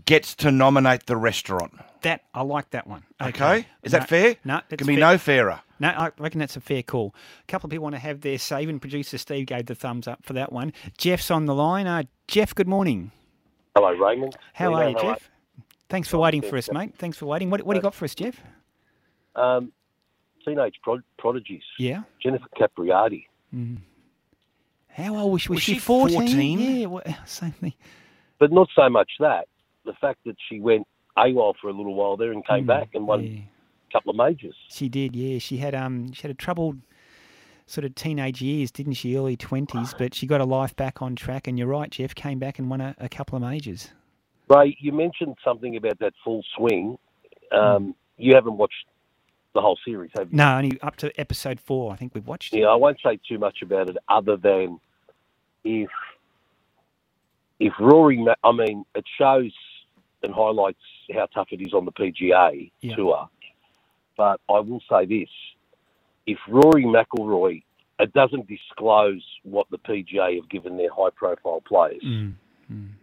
gets 0.07 0.35
to 0.37 0.51
nominate 0.51 1.07
the 1.07 1.17
restaurant. 1.17 1.73
That 2.03 2.23
I 2.35 2.43
like 2.43 2.71
that 2.71 2.87
one. 2.87 3.05
Okay. 3.21 3.67
Is 3.83 3.93
No- 3.93 3.99
that 4.01 4.09
fair? 4.09 4.37
No, 4.45 4.61
that's 4.69 4.79
Can 4.79 4.87
be 4.87 4.95
fair. 4.97 5.01
no 5.13 5.19
fairer. 5.19 5.61
No, 5.81 5.89
I 5.89 6.11
reckon 6.19 6.39
that's 6.41 6.57
a 6.57 6.61
fair 6.61 6.83
call. 6.83 7.15
A 7.43 7.47
couple 7.51 7.67
of 7.67 7.71
people 7.73 7.83
want 7.85 7.95
to 7.97 8.01
have 8.01 8.21
their 8.21 8.39
say. 8.39 8.63
Even 8.63 8.79
producer 8.79 9.19
Steve 9.19 9.47
gave 9.47 9.67
the 9.67 9.75
thumbs 9.75 10.07
up 10.07 10.25
for 10.25 10.33
that 10.35 10.53
one. 10.53 10.73
Jeff's 10.99 11.31
on 11.31 11.47
the 11.47 11.55
line. 11.55 11.87
Uh, 11.87 12.05
Jeff, 12.29 12.55
good 12.55 12.69
morning. 12.69 13.11
Hello, 13.75 13.91
Raymond. 13.93 14.37
How 14.53 14.69
Dino, 14.69 14.79
are 14.81 14.89
you, 14.91 14.97
how 14.97 15.03
Jeff? 15.15 15.31
Thanks 15.89 16.09
for 16.09 16.19
waiting 16.19 16.43
for 16.43 16.57
us, 16.57 16.71
mate. 16.71 16.95
Thanks 16.97 17.19
for 17.19 17.27
waiting. 17.27 17.51
What, 17.51 17.63
what 17.63 17.75
do 17.75 17.79
you 17.79 17.83
got 17.83 17.95
for 17.95 18.05
us, 18.05 18.15
Jeff? 18.15 18.41
Um, 19.35 19.73
teenage 20.45 20.75
prod- 20.83 21.03
prodigies. 21.19 21.63
Yeah. 21.79 22.03
Jennifer 22.23 22.47
Capriati. 22.59 23.27
Mm. 23.55 23.79
How 24.89 25.17
old 25.17 25.33
was 25.33 25.43
she? 25.43 25.49
Was, 25.51 25.57
Was 25.57 25.63
she 25.65 25.75
she 25.75 25.81
14? 25.81 26.19
14? 26.29 26.59
Yeah, 26.61 26.87
well, 26.87 27.03
same 27.27 27.51
thing. 27.53 27.75
But 28.39 28.53
not 28.53 28.69
so 28.77 28.89
much 28.89 29.11
that. 29.21 29.49
The 29.85 29.93
fact 30.01 30.21
that 30.25 30.37
she 30.49 30.61
went 30.61 30.87
AWOL 31.17 31.55
for 31.61 31.69
a 31.69 31.73
little 31.73 31.95
while 31.95 32.17
there 32.17 32.33
and 32.33 32.47
came 32.47 32.65
Mm, 32.65 32.69
back 32.69 32.89
and 32.95 33.07
won 33.07 33.21
a 33.21 33.93
couple 33.93 34.11
of 34.11 34.17
majors. 34.17 34.55
She 34.71 34.89
did, 34.89 35.15
yeah. 35.15 35.39
She 35.39 35.59
had 35.59 35.75
um 35.75 36.13
she 36.13 36.23
had 36.23 36.31
a 36.31 36.35
troubled 36.35 36.79
sort 37.67 37.85
of 37.85 37.95
teenage 37.95 38.43
years, 38.43 38.71
didn't 38.71 38.95
she? 38.95 39.17
Early 39.17 39.37
twenties, 39.37 39.95
but 39.97 40.15
she 40.15 40.27
got 40.27 40.41
her 40.41 40.47
life 40.47 40.75
back 40.77 41.01
on 41.03 41.17
track. 41.17 41.47
And 41.47 41.59
you're 41.59 41.69
right, 41.69 41.91
Jeff 41.91 42.15
came 42.15 42.39
back 42.39 42.59
and 42.59 42.69
won 42.71 42.81
a, 42.81 42.95
a 42.99 43.09
couple 43.09 43.37
of 43.37 43.43
majors. 43.43 43.91
Ray, 44.49 44.77
you 44.81 44.93
mentioned 44.93 45.37
something 45.45 45.77
about 45.77 45.99
that 46.01 46.13
full 46.23 46.43
swing. 46.57 46.99
Um, 47.53 47.95
You 48.19 48.35
haven't 48.35 48.57
watched 48.59 48.87
the 49.55 49.61
whole 49.61 49.79
series, 49.85 50.11
have 50.19 50.31
you? 50.31 50.37
No, 50.37 50.57
only 50.59 50.81
up 50.83 50.97
to 50.97 51.19
episode 51.19 51.61
four. 51.61 51.93
I 51.93 51.97
think 51.97 52.15
we've 52.15 52.27
watched. 52.27 52.53
Yeah, 52.53 52.67
I 52.67 52.75
won't 52.75 52.99
say 53.05 53.19
too 53.29 53.39
much 53.39 53.63
about 53.63 53.89
it 53.89 53.97
other 54.09 54.37
than 54.37 54.81
if 55.65 55.89
if 57.61 57.73
Rory, 57.79 58.25
I 58.43 58.53
mean, 58.53 58.85
it 58.95 59.05
shows 59.17 59.53
and 60.25 60.35
highlights 60.35 60.81
how 61.15 61.27
tough 61.27 61.49
it 61.53 61.61
is 61.61 61.73
on 61.73 61.85
the 61.85 61.93
PGA 61.93 62.71
Yeah. 62.81 62.95
tour. 62.97 63.29
But 64.17 64.41
I 64.49 64.61
will 64.61 64.81
say 64.91 65.05
this: 65.07 65.29
if 66.27 66.39
Rory 66.49 66.85
McIlroy, 66.85 67.63
it 68.01 68.13
doesn't 68.13 68.49
disclose 68.49 69.25
what 69.45 69.69
the 69.71 69.79
PGA 69.79 70.37
have 70.37 70.49
given 70.49 70.77
their 70.77 70.91
high-profile 70.93 71.61
players 71.67 72.03
Mm. 72.03 72.35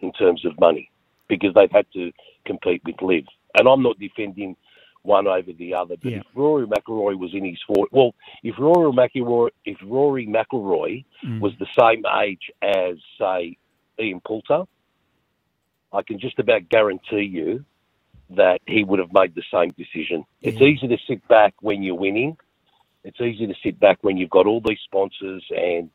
in 0.01 0.11
terms 0.13 0.43
of 0.45 0.59
money 0.59 0.89
because 1.27 1.53
they've 1.53 1.71
had 1.71 1.85
to 1.93 2.11
compete 2.45 2.81
with 2.83 3.01
LIV. 3.01 3.25
And 3.57 3.67
I'm 3.67 3.81
not 3.83 3.97
defending 3.99 4.57
one 5.03 5.27
over 5.27 5.51
the 5.53 5.73
other, 5.73 5.95
but 5.97 6.11
Yeah. 6.11 6.17
if 6.19 6.25
Rory 6.35 6.67
McIlroy 6.67 7.17
was 7.17 7.33
in 7.33 7.43
his 7.45 7.61
fort, 7.63 7.91
well, 7.91 8.13
if 8.43 8.57
Rory 8.59 8.91
McIlroy, 8.91 9.49
if 9.65 9.77
Rory 9.83 10.27
McIlroy 10.27 11.03
Mm. 11.23 11.39
was 11.39 11.55
the 11.57 11.67
same 11.79 12.05
age 12.21 12.51
as 12.61 12.97
say 13.17 13.57
Ian 13.99 14.19
Poulter, 14.21 14.65
I 15.93 16.01
can 16.03 16.19
just 16.19 16.39
about 16.39 16.69
guarantee 16.69 17.23
you 17.23 17.65
that 18.31 18.61
he 18.65 18.83
would 18.83 18.99
have 18.99 19.11
made 19.13 19.35
the 19.35 19.43
same 19.53 19.71
decision. 19.71 20.25
It's 20.41 20.61
easy 20.61 20.87
to 20.87 20.97
sit 21.07 21.27
back 21.27 21.53
when 21.61 21.83
you're 21.83 21.95
winning, 21.95 22.37
It's 23.03 23.19
easy 23.19 23.47
to 23.47 23.55
sit 23.63 23.79
back 23.79 23.99
when 24.01 24.17
you've 24.17 24.29
got 24.29 24.47
all 24.47 24.61
these 24.61 24.79
sponsors 24.85 25.43
and 25.49 25.89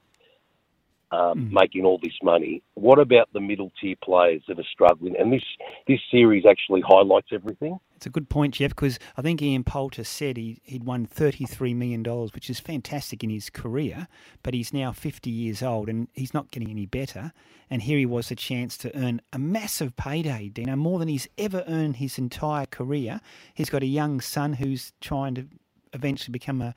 um, 1.13 1.51
making 1.53 1.85
all 1.85 1.99
this 2.03 2.17
money. 2.23 2.63
What 2.75 2.99
about 2.99 3.29
the 3.33 3.41
middle 3.41 3.73
tier 3.81 3.95
players 4.03 4.43
that 4.49 4.59
are 4.59 4.65
struggling? 4.73 5.15
And 5.19 5.33
this 5.33 5.45
this 5.87 6.01
series 6.11 6.45
actually 6.49 6.83
highlights 6.87 7.29
everything. 7.33 7.79
It's 7.97 8.07
a 8.07 8.11
good 8.11 8.29
point, 8.29 8.55
Jeff, 8.55 8.71
because 8.71 8.99
I 9.17 9.23
think 9.23 9.41
Ian 9.41 9.65
Poulter 9.65 10.05
said 10.05 10.37
he, 10.37 10.61
he'd 10.65 10.85
won 10.85 11.07
$33 11.07 11.75
million, 11.75 12.05
which 12.05 12.51
is 12.51 12.61
fantastic 12.61 13.25
in 13.25 13.31
his 13.31 13.49
career, 13.49 14.07
but 14.43 14.53
he's 14.53 14.71
now 14.75 14.93
50 14.93 15.31
years 15.31 15.63
old 15.63 15.89
and 15.89 16.07
he's 16.13 16.35
not 16.35 16.51
getting 16.51 16.69
any 16.69 16.85
better. 16.85 17.33
And 17.71 17.81
here 17.81 17.97
he 17.97 18.05
was 18.05 18.31
a 18.31 18.37
chance 18.37 18.77
to 18.79 18.95
earn 18.95 19.23
a 19.33 19.39
massive 19.39 19.97
payday, 19.97 20.51
Dino, 20.51 20.77
more 20.77 20.99
than 20.99 21.09
he's 21.09 21.27
ever 21.39 21.65
earned 21.67 21.97
his 21.97 22.19
entire 22.19 22.67
career. 22.67 23.21
He's 23.55 23.71
got 23.71 23.83
a 23.83 23.87
young 23.87 24.21
son 24.21 24.53
who's 24.53 24.93
trying 25.01 25.35
to 25.37 25.47
eventually 25.95 26.33
become 26.33 26.61
a, 26.61 26.75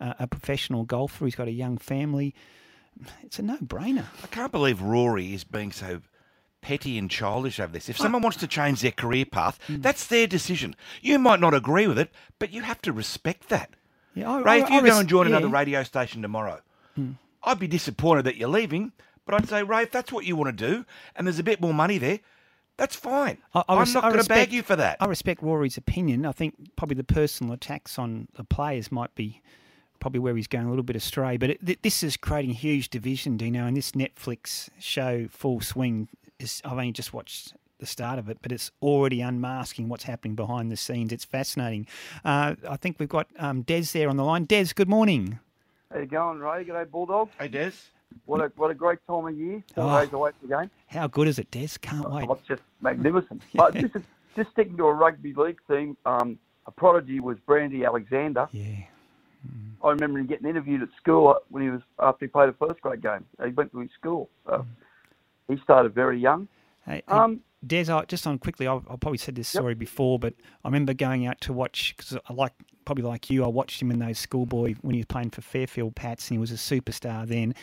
a, 0.00 0.16
a 0.20 0.26
professional 0.26 0.84
golfer. 0.84 1.26
He's 1.26 1.34
got 1.34 1.48
a 1.48 1.52
young 1.52 1.76
family. 1.76 2.34
It's 3.22 3.38
a 3.38 3.42
no-brainer. 3.42 4.04
I 4.22 4.26
can't 4.28 4.52
believe 4.52 4.80
Rory 4.82 5.34
is 5.34 5.44
being 5.44 5.72
so 5.72 6.02
petty 6.60 6.96
and 6.98 7.10
childish 7.10 7.58
over 7.58 7.72
this. 7.72 7.88
If 7.88 7.96
someone 7.98 8.22
wants 8.22 8.38
to 8.38 8.46
change 8.46 8.80
their 8.80 8.92
career 8.92 9.24
path, 9.24 9.58
that's 9.68 10.06
their 10.06 10.26
decision. 10.26 10.76
You 11.00 11.18
might 11.18 11.40
not 11.40 11.54
agree 11.54 11.86
with 11.88 11.98
it, 11.98 12.10
but 12.38 12.52
you 12.52 12.62
have 12.62 12.80
to 12.82 12.92
respect 12.92 13.48
that. 13.48 13.70
Yeah, 14.14 14.30
I, 14.30 14.40
Ray, 14.42 14.52
I- 14.52 14.56
if 14.58 14.70
I 14.70 14.74
you 14.74 14.80
go 14.80 14.84
res- 14.88 14.98
and 14.98 15.08
join 15.08 15.26
yeah. 15.28 15.36
another 15.36 15.48
radio 15.52 15.82
station 15.82 16.22
tomorrow, 16.22 16.60
Hmm. 16.94 17.12
I'd 17.42 17.58
be 17.58 17.66
disappointed 17.66 18.24
that 18.26 18.36
you're 18.36 18.48
leaving, 18.50 18.92
but 19.24 19.34
I'd 19.34 19.48
say, 19.48 19.62
Ray, 19.62 19.82
if 19.84 19.90
that's 19.90 20.12
what 20.12 20.24
you 20.26 20.36
want 20.36 20.56
to 20.56 20.66
do 20.72 20.84
and 21.16 21.26
there's 21.26 21.38
a 21.38 21.42
bit 21.42 21.60
more 21.60 21.72
money 21.74 21.96
there, 21.98 22.20
that's 22.76 22.94
fine. 22.94 23.38
I, 23.54 23.64
I 23.68 23.82
am 23.82 23.92
not 23.92 24.02
going 24.04 24.22
to 24.22 24.28
bag 24.28 24.52
you 24.52 24.62
for 24.62 24.76
that. 24.76 24.98
I 25.00 25.06
respect 25.06 25.42
Rory's 25.42 25.76
opinion. 25.76 26.24
I 26.26 26.32
think 26.32 26.54
probably 26.76 26.96
the 26.96 27.04
personal 27.04 27.52
attacks 27.54 27.98
on 27.98 28.28
the 28.34 28.44
players 28.44 28.92
might 28.92 29.14
be 29.14 29.40
probably 30.02 30.18
where 30.18 30.34
he's 30.34 30.48
going 30.48 30.66
a 30.66 30.68
little 30.68 30.82
bit 30.82 30.96
astray. 30.96 31.36
But 31.36 31.50
it, 31.50 31.64
th- 31.64 31.78
this 31.82 32.02
is 32.02 32.16
creating 32.16 32.50
huge 32.54 32.90
division, 32.90 33.36
Dino, 33.36 33.66
and 33.66 33.76
this 33.76 33.92
Netflix 33.92 34.68
show, 34.80 35.28
Full 35.30 35.60
Swing, 35.60 36.08
is 36.40 36.60
I've 36.64 36.72
only 36.72 36.90
just 36.90 37.14
watched 37.14 37.54
the 37.78 37.86
start 37.86 38.18
of 38.18 38.28
it, 38.28 38.38
but 38.42 38.50
it's 38.50 38.72
already 38.82 39.20
unmasking 39.20 39.88
what's 39.88 40.02
happening 40.04 40.34
behind 40.34 40.72
the 40.72 40.76
scenes. 40.76 41.12
It's 41.12 41.24
fascinating. 41.24 41.86
Uh, 42.24 42.56
I 42.68 42.76
think 42.76 42.96
we've 42.98 43.08
got 43.08 43.28
um, 43.38 43.62
Des 43.62 43.84
there 43.92 44.08
on 44.08 44.16
the 44.16 44.24
line. 44.24 44.44
Des, 44.44 44.66
good 44.74 44.88
morning. 44.88 45.38
How 45.92 46.00
you 46.00 46.06
going, 46.06 46.40
Ray? 46.40 46.64
G'day, 46.64 46.90
Bulldog. 46.90 47.28
Hey, 47.38 47.46
Des. 47.48 47.70
What 48.26 48.40
a 48.40 48.52
what 48.56 48.70
a 48.70 48.74
great 48.74 48.98
time 49.06 49.26
of 49.26 49.34
year. 49.38 49.62
Four 49.74 49.84
Oh. 49.84 50.00
days 50.04 50.12
away 50.12 50.30
from 50.38 50.48
the 50.48 50.56
game. 50.56 50.70
How 50.88 51.06
good 51.06 51.28
is 51.28 51.38
it, 51.38 51.50
Des? 51.52 51.68
Can't 51.80 52.10
wait. 52.10 52.26
Oh, 52.28 52.34
it's 52.34 52.46
just 52.46 52.62
magnificent. 52.80 53.42
But 53.54 53.72
this 53.74 53.90
is 53.94 54.02
just 54.36 54.50
sticking 54.50 54.76
to 54.78 54.84
a 54.86 54.92
rugby 54.92 55.32
league 55.32 55.60
theme. 55.68 55.96
Um, 56.04 56.38
a 56.66 56.70
prodigy 56.72 57.20
was 57.20 57.38
Brandy 57.46 57.84
Alexander. 57.84 58.48
Yeah. 58.52 58.84
I 59.82 59.90
remember 59.90 60.18
him 60.18 60.26
getting 60.26 60.48
interviewed 60.48 60.82
at 60.82 60.88
school 60.96 61.36
when 61.48 61.62
he 61.62 61.70
was 61.70 61.80
after 61.98 62.26
he 62.26 62.28
played 62.28 62.48
a 62.48 62.52
first 62.52 62.80
grade 62.80 63.02
game. 63.02 63.24
He 63.44 63.50
went 63.50 63.72
to 63.72 63.80
his 63.80 63.90
school. 63.98 64.30
So 64.46 64.64
he 65.48 65.56
started 65.58 65.94
very 65.94 66.18
young. 66.20 66.48
Hey, 66.86 67.02
hey, 67.06 67.14
Um, 67.14 67.40
Des, 67.66 67.92
I, 67.92 68.04
just 68.06 68.26
on 68.26 68.38
quickly, 68.38 68.66
I, 68.66 68.76
I 68.76 68.96
probably 68.96 69.18
said 69.18 69.36
this 69.36 69.48
story 69.48 69.74
before, 69.74 70.18
but 70.18 70.34
I 70.64 70.68
remember 70.68 70.94
going 70.94 71.26
out 71.26 71.40
to 71.42 71.52
watch 71.52 71.94
because 71.96 72.18
I 72.28 72.32
like 72.32 72.52
probably 72.84 73.04
like 73.04 73.30
you. 73.30 73.44
I 73.44 73.48
watched 73.48 73.80
him 73.80 73.90
in 73.90 73.98
those 74.00 74.18
schoolboy 74.18 74.74
when 74.82 74.94
he 74.94 75.00
was 75.00 75.06
playing 75.06 75.30
for 75.30 75.42
Fairfield 75.42 75.94
Pats, 75.94 76.28
and 76.28 76.34
he 76.36 76.40
was 76.40 76.50
a 76.50 76.54
superstar 76.54 77.26
then. 77.26 77.54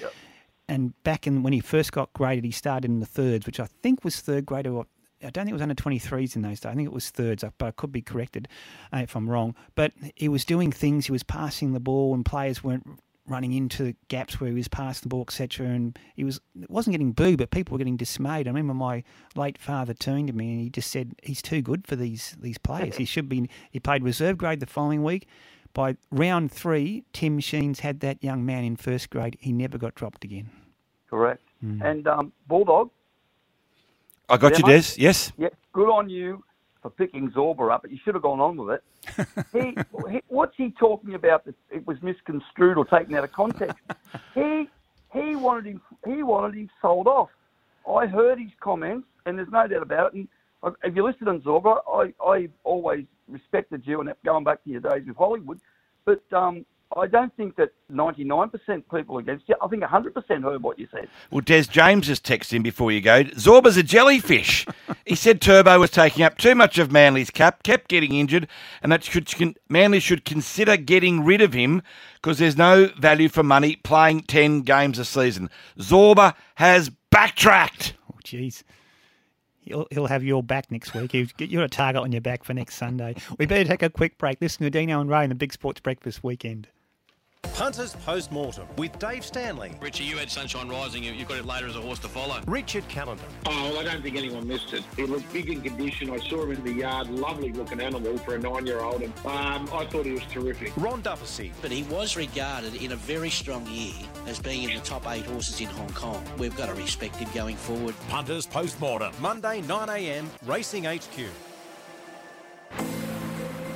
And 0.69 1.01
back 1.03 1.27
in 1.27 1.43
when 1.43 1.51
he 1.51 1.59
first 1.59 1.91
got 1.91 2.13
graded, 2.13 2.45
he 2.45 2.51
started 2.51 2.89
in 2.89 2.99
the 2.99 3.05
thirds, 3.05 3.45
which 3.45 3.59
I 3.59 3.65
think 3.65 4.03
was 4.05 4.19
third 4.21 4.45
grade 4.45 4.67
or 4.67 4.85
I 5.21 5.29
don't 5.29 5.45
think 5.45 5.49
it 5.49 5.53
was 5.53 5.61
under 5.61 5.75
23s 5.75 6.35
in 6.35 6.41
those 6.41 6.59
days. 6.59 6.71
I 6.71 6.75
think 6.75 6.85
it 6.85 6.93
was 6.93 7.09
thirds, 7.09 7.43
but 7.57 7.65
I 7.65 7.71
could 7.71 7.91
be 7.91 8.01
corrected 8.01 8.47
uh, 8.93 8.99
if 8.99 9.15
I'm 9.15 9.29
wrong. 9.29 9.55
But 9.75 9.91
he 10.15 10.29
was 10.29 10.45
doing 10.45 10.71
things. 10.71 11.07
He 11.07 11.11
was 11.11 11.23
passing 11.23 11.73
the 11.73 11.79
ball, 11.79 12.13
and 12.13 12.25
players 12.25 12.63
weren't 12.63 12.85
running 13.29 13.53
into 13.53 13.93
gaps 14.07 14.39
where 14.39 14.49
he 14.49 14.55
was 14.55 14.67
passing 14.67 15.03
the 15.03 15.09
ball, 15.09 15.21
etc. 15.21 15.67
And 15.67 15.97
he 16.15 16.23
was 16.23 16.39
it 16.59 16.69
wasn't 16.69 16.93
getting 16.93 17.11
booed, 17.11 17.37
but 17.37 17.51
people 17.51 17.73
were 17.73 17.77
getting 17.77 17.97
dismayed. 17.97 18.47
I 18.47 18.51
remember 18.51 18.73
my 18.73 19.03
late 19.35 19.57
father 19.57 19.93
turned 19.93 20.27
to 20.27 20.33
me 20.33 20.51
and 20.51 20.61
he 20.61 20.69
just 20.69 20.91
said, 20.91 21.13
"He's 21.23 21.41
too 21.41 21.61
good 21.61 21.87
for 21.87 21.95
these 21.95 22.35
these 22.39 22.57
players. 22.57 22.95
He 22.95 23.05
should 23.05 23.29
be." 23.29 23.49
He 23.71 23.79
played 23.79 24.03
reserve 24.03 24.37
grade 24.37 24.59
the 24.59 24.65
following 24.65 25.03
week. 25.03 25.27
By 25.73 25.97
round 26.11 26.51
three, 26.51 27.03
Tim 27.13 27.39
Sheens 27.39 27.81
had 27.81 27.99
that 27.99 28.23
young 28.23 28.43
man 28.45 28.63
in 28.63 28.75
first 28.75 29.11
grade. 29.11 29.37
He 29.39 29.53
never 29.53 29.77
got 29.77 29.93
dropped 29.93 30.23
again. 30.23 30.49
Correct. 31.09 31.43
Mm. 31.63 31.83
And 31.83 32.07
um, 32.07 32.33
Bulldog. 32.47 32.89
I 34.29 34.37
got 34.37 34.57
you, 34.57 34.63
Des. 34.63 34.95
Yes. 34.97 35.31
Yeah, 35.37 35.49
good 35.73 35.89
on 35.89 36.09
you 36.09 36.43
for 36.81 36.89
picking 36.89 37.29
Zorba 37.31 37.71
up, 37.71 37.81
but 37.81 37.91
you 37.91 37.97
should 38.03 38.15
have 38.15 38.23
gone 38.23 38.39
on 38.39 38.57
with 38.57 38.79
it. 38.79 39.27
he, 39.51 39.75
he, 40.11 40.21
what's 40.27 40.55
he 40.55 40.73
talking 40.79 41.15
about? 41.15 41.45
That 41.45 41.55
it 41.71 41.85
was 41.85 42.01
misconstrued 42.01 42.77
or 42.77 42.85
taken 42.85 43.15
out 43.15 43.23
of 43.23 43.31
context. 43.31 43.77
he 44.35 44.69
he 45.13 45.35
wanted 45.35 45.65
him 45.65 45.81
he 46.05 46.23
wanted 46.23 46.57
him 46.57 46.69
sold 46.81 47.07
off. 47.07 47.29
I 47.89 48.05
heard 48.05 48.39
his 48.39 48.51
comments, 48.59 49.07
and 49.25 49.37
there's 49.37 49.49
no 49.51 49.67
doubt 49.67 49.81
about 49.81 50.13
it. 50.13 50.27
And 50.63 50.75
if 50.83 50.95
you 50.95 51.03
listen 51.03 51.25
to 51.25 51.39
Zorba, 51.39 51.79
I 51.91 52.13
I 52.23 52.49
always 52.63 53.05
respected 53.27 53.83
you, 53.85 54.01
and 54.01 54.13
going 54.23 54.43
back 54.43 54.63
to 54.63 54.69
your 54.69 54.81
days 54.81 55.03
with 55.07 55.17
Hollywood, 55.17 55.59
but 56.05 56.21
um, 56.31 56.65
I 56.97 57.05
don't 57.05 57.35
think 57.37 57.55
that 57.57 57.69
99% 57.91 58.51
people 58.93 59.17
are 59.17 59.19
against 59.19 59.47
you. 59.47 59.55
I 59.61 59.67
think 59.67 59.83
100% 59.83 60.43
heard 60.43 60.63
what 60.63 60.79
you 60.79 60.87
said. 60.91 61.07
Well, 61.29 61.41
Des 61.41 61.65
James 61.65 62.07
just 62.07 62.25
texted 62.25 62.53
in 62.53 62.63
before 62.63 62.91
you 62.91 62.99
go. 62.99 63.23
Zorba's 63.25 63.77
a 63.77 63.83
jellyfish. 63.83 64.65
he 65.05 65.13
said 65.13 65.39
Turbo 65.39 65.79
was 65.79 65.91
taking 65.91 66.23
up 66.23 66.39
too 66.39 66.55
much 66.55 66.79
of 66.79 66.91
Manly's 66.91 67.29
cap, 67.29 67.61
kept 67.61 67.89
getting 67.89 68.15
injured, 68.15 68.47
and 68.81 68.91
that 68.91 69.03
should 69.03 69.31
Manly 69.69 69.99
should 69.99 70.25
consider 70.25 70.77
getting 70.77 71.23
rid 71.23 71.41
of 71.41 71.53
him 71.53 71.83
because 72.15 72.39
there's 72.39 72.57
no 72.57 72.87
value 72.97 73.29
for 73.29 73.43
money 73.43 73.75
playing 73.75 74.21
10 74.21 74.61
games 74.61 74.97
a 74.97 75.05
season. 75.05 75.51
Zorba 75.77 76.33
has 76.55 76.89
backtracked. 77.11 77.93
Oh, 78.11 78.17
jeez. 78.25 78.63
He'll, 79.59 79.85
he'll 79.91 80.07
have 80.07 80.23
your 80.23 80.41
back 80.41 80.71
next 80.71 80.95
week. 80.95 81.11
He'll 81.11 81.27
get 81.37 81.51
you 81.51 81.61
a 81.61 81.67
target 81.67 82.01
on 82.01 82.11
your 82.11 82.21
back 82.21 82.43
for 82.43 82.55
next 82.55 82.75
Sunday. 82.75 83.15
We 83.37 83.45
better 83.45 83.65
take 83.69 83.83
a 83.83 83.91
quick 83.91 84.17
break. 84.17 84.39
Listen 84.41 84.63
to 84.63 84.71
Dino 84.71 84.99
and 84.99 85.07
Ray 85.07 85.23
in 85.23 85.29
the 85.29 85.35
Big 85.35 85.53
Sports 85.53 85.79
Breakfast 85.79 86.23
weekend. 86.23 86.67
Punters 87.59 87.93
Post 88.05 88.31
Mortem 88.31 88.65
with 88.77 88.97
Dave 88.99 89.25
Stanley. 89.25 89.73
Richie, 89.81 90.05
you 90.05 90.15
had 90.15 90.31
Sunshine 90.31 90.69
Rising. 90.69 91.03
You, 91.03 91.11
you 91.11 91.25
got 91.25 91.39
it 91.39 91.45
later 91.45 91.67
as 91.67 91.75
a 91.75 91.81
horse 91.81 91.99
to 91.99 92.07
follow. 92.07 92.39
Richard 92.47 92.87
Callander. 92.87 93.25
Oh, 93.47 93.71
well, 93.71 93.79
I 93.79 93.83
don't 93.83 94.01
think 94.01 94.15
anyone 94.15 94.47
missed 94.47 94.71
it. 94.71 94.85
He 94.95 95.05
looked 95.05 95.33
big 95.33 95.49
in 95.49 95.61
condition. 95.61 96.09
I 96.09 96.19
saw 96.19 96.43
him 96.43 96.51
in 96.51 96.63
the 96.63 96.71
yard. 96.71 97.09
Lovely 97.09 97.51
looking 97.51 97.81
animal 97.81 98.17
for 98.19 98.35
a 98.35 98.39
nine-year-old. 98.39 99.01
And 99.01 99.13
um, 99.25 99.69
I 99.73 99.85
thought 99.87 100.05
he 100.05 100.13
was 100.13 100.23
terrific. 100.31 100.71
Ron 100.77 101.01
Dufficy. 101.01 101.51
But 101.61 101.71
he 101.71 101.83
was 101.83 102.15
regarded 102.15 102.81
in 102.81 102.93
a 102.93 102.95
very 102.95 103.29
strong 103.29 103.67
year 103.67 103.91
as 104.25 104.39
being 104.39 104.63
in 104.63 104.77
the 104.77 104.81
top 104.85 105.05
eight 105.11 105.25
horses 105.25 105.59
in 105.59 105.67
Hong 105.67 105.91
Kong. 105.91 106.23
We've 106.37 106.55
got 106.55 106.67
to 106.67 106.75
respect 106.75 107.17
him 107.17 107.27
going 107.33 107.57
forward. 107.57 107.93
Punters 108.07 108.47
Post 108.47 108.79
Mortem. 108.79 109.11
Monday, 109.19 109.61
9am, 109.63 110.27
Racing 110.45 110.85
HQ. 110.85 111.27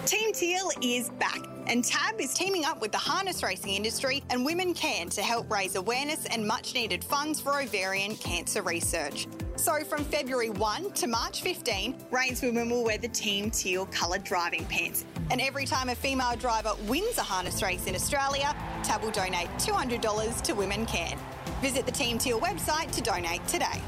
Team 0.05 0.33
Teal 0.33 0.69
is 0.81 1.09
back, 1.11 1.39
and 1.67 1.83
TAB 1.83 2.19
is 2.19 2.33
teaming 2.33 2.65
up 2.65 2.81
with 2.81 2.91
the 2.91 2.97
harness 2.97 3.43
racing 3.43 3.73
industry 3.73 4.23
and 4.29 4.45
Women 4.45 4.73
Can 4.73 5.09
to 5.09 5.21
help 5.21 5.51
raise 5.51 5.75
awareness 5.75 6.25
and 6.25 6.45
much 6.47 6.73
needed 6.73 7.03
funds 7.03 7.39
for 7.39 7.61
ovarian 7.61 8.15
cancer 8.15 8.61
research. 8.61 9.27
So, 9.55 9.83
from 9.83 10.03
February 10.05 10.49
1 10.49 10.91
to 10.91 11.07
March 11.07 11.41
15, 11.41 11.93
reinswomen 12.11 12.69
will 12.71 12.83
wear 12.83 12.97
the 12.97 13.07
Team 13.07 13.51
Teal 13.51 13.85
coloured 13.87 14.23
driving 14.23 14.65
pants. 14.65 15.05
And 15.31 15.39
every 15.39 15.65
time 15.65 15.89
a 15.89 15.95
female 15.95 16.35
driver 16.35 16.73
wins 16.87 17.17
a 17.17 17.23
harness 17.23 17.61
race 17.61 17.85
in 17.87 17.95
Australia, 17.95 18.55
TAB 18.83 19.03
will 19.03 19.11
donate 19.11 19.49
$200 19.59 20.41
to 20.41 20.53
Women 20.53 20.85
Can. 20.85 21.17
Visit 21.61 21.85
the 21.85 21.91
Team 21.91 22.17
Teal 22.17 22.39
website 22.39 22.91
to 22.91 23.01
donate 23.01 23.45
today. 23.47 23.81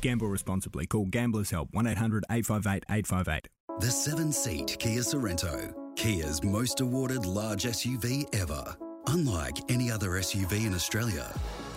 Gamble 0.00 0.28
responsibly. 0.28 0.86
Call 0.86 1.06
Gamblers 1.06 1.50
Help 1.50 1.68
1 1.72 1.86
800 1.86 2.24
858 2.30 2.84
858. 2.88 3.48
The 3.80 3.90
seven 3.90 4.32
seat 4.32 4.76
Kia 4.78 5.00
Sorento, 5.00 5.72
Kia's 6.00 6.42
most 6.42 6.80
awarded 6.80 7.26
large 7.26 7.64
SUV 7.64 8.26
ever. 8.34 8.74
Unlike 9.08 9.58
any 9.70 9.90
other 9.90 10.12
SUV 10.12 10.66
in 10.66 10.72
Australia, 10.72 11.30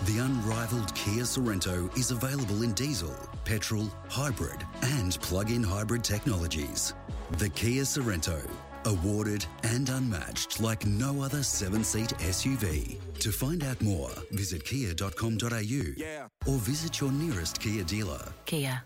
the 0.06 0.20
unrivaled 0.20 0.96
Kia 0.96 1.24
Sorento 1.24 1.94
is 1.98 2.12
available 2.12 2.64
in 2.64 2.72
diesel, 2.72 3.14
petrol, 3.44 3.92
hybrid, 4.08 4.64
and 4.82 5.20
plug 5.20 5.52
in 5.52 5.62
hybrid 5.62 6.06
technologies. 6.06 6.94
The 7.38 7.50
Kia 7.50 7.82
Sorento, 7.82 8.50
awarded 8.86 9.46
and 9.64 9.90
unmatched 9.90 10.62
like 10.62 10.86
no 10.86 11.22
other 11.22 11.44
seven 11.44 11.84
seat 11.84 12.14
SUV. 12.20 12.98
To 13.20 13.30
find 13.30 13.62
out 13.62 13.82
more, 13.82 14.12
visit 14.32 14.64
kia.com.au 14.64 16.50
or 16.50 16.58
visit 16.60 17.02
your 17.02 17.12
nearest 17.12 17.60
Kia 17.60 17.84
dealer. 17.84 18.32
Kia, 18.46 18.86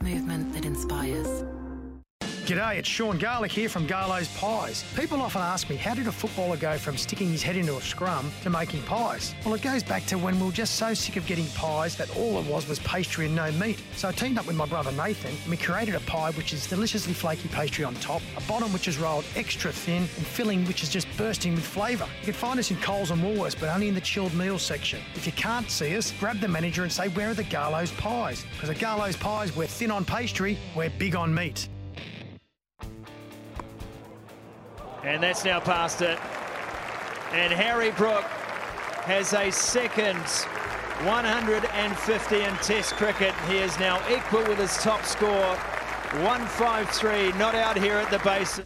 movement 0.00 0.54
that 0.54 0.64
inspires. 0.64 1.44
G'day, 2.48 2.78
it's 2.78 2.88
Sean 2.88 3.18
Garlick 3.18 3.52
here 3.52 3.68
from 3.68 3.86
Garlo's 3.86 4.28
Pies. 4.38 4.82
People 4.96 5.20
often 5.20 5.42
ask 5.42 5.68
me, 5.68 5.76
how 5.76 5.92
did 5.92 6.06
a 6.06 6.12
footballer 6.12 6.56
go 6.56 6.78
from 6.78 6.96
sticking 6.96 7.28
his 7.28 7.42
head 7.42 7.56
into 7.56 7.76
a 7.76 7.80
scrum 7.82 8.32
to 8.42 8.48
making 8.48 8.80
pies? 8.84 9.34
Well, 9.44 9.52
it 9.52 9.60
goes 9.60 9.82
back 9.82 10.06
to 10.06 10.16
when 10.16 10.40
we 10.40 10.46
were 10.46 10.52
just 10.52 10.76
so 10.76 10.94
sick 10.94 11.16
of 11.16 11.26
getting 11.26 11.44
pies 11.48 11.94
that 11.96 12.08
all 12.16 12.38
it 12.38 12.46
was 12.46 12.66
was 12.66 12.78
pastry 12.78 13.26
and 13.26 13.36
no 13.36 13.52
meat. 13.52 13.82
So 13.96 14.08
I 14.08 14.12
teamed 14.12 14.38
up 14.38 14.46
with 14.46 14.56
my 14.56 14.64
brother 14.64 14.90
Nathan 14.92 15.34
and 15.42 15.50
we 15.50 15.58
created 15.58 15.94
a 15.94 16.00
pie 16.00 16.30
which 16.30 16.54
is 16.54 16.66
deliciously 16.66 17.12
flaky 17.12 17.48
pastry 17.48 17.84
on 17.84 17.94
top, 17.96 18.22
a 18.34 18.40
bottom 18.48 18.72
which 18.72 18.88
is 18.88 18.96
rolled 18.96 19.26
extra 19.36 19.70
thin, 19.70 20.04
and 20.04 20.08
filling 20.08 20.64
which 20.64 20.82
is 20.82 20.88
just 20.88 21.06
bursting 21.18 21.54
with 21.54 21.66
flavour. 21.66 22.08
You 22.20 22.24
can 22.24 22.32
find 22.32 22.58
us 22.58 22.70
in 22.70 22.78
Coles 22.78 23.10
and 23.10 23.20
Woolworths, 23.20 23.60
but 23.60 23.68
only 23.68 23.88
in 23.88 23.94
the 23.94 24.00
chilled 24.00 24.32
meals 24.32 24.62
section. 24.62 25.00
If 25.14 25.26
you 25.26 25.32
can't 25.32 25.70
see 25.70 25.94
us, 25.98 26.14
grab 26.18 26.40
the 26.40 26.48
manager 26.48 26.82
and 26.82 26.90
say, 26.90 27.08
where 27.08 27.28
are 27.28 27.34
the 27.34 27.44
Garlo's 27.44 27.92
pies? 27.92 28.46
Because 28.54 28.70
at 28.70 28.78
Garlo's 28.78 29.18
Pies, 29.18 29.54
we're 29.54 29.66
thin 29.66 29.90
on 29.90 30.06
pastry, 30.06 30.56
we're 30.74 30.88
big 30.88 31.14
on 31.14 31.34
meat. 31.34 31.68
And 35.04 35.22
that's 35.22 35.44
now 35.44 35.60
past 35.60 36.02
it. 36.02 36.18
And 37.32 37.52
Harry 37.52 37.90
Brook 37.92 38.24
has 39.04 39.32
a 39.32 39.50
second 39.50 40.18
150 41.04 42.40
in 42.42 42.54
Test 42.56 42.94
cricket. 42.94 43.32
He 43.48 43.58
is 43.58 43.78
now 43.78 44.00
equal 44.12 44.42
with 44.44 44.58
his 44.58 44.76
top 44.78 45.04
score. 45.04 45.56
153, 46.22 47.38
not 47.38 47.54
out 47.54 47.76
here 47.76 47.96
at 47.96 48.10
the 48.10 48.18
base. 48.20 48.60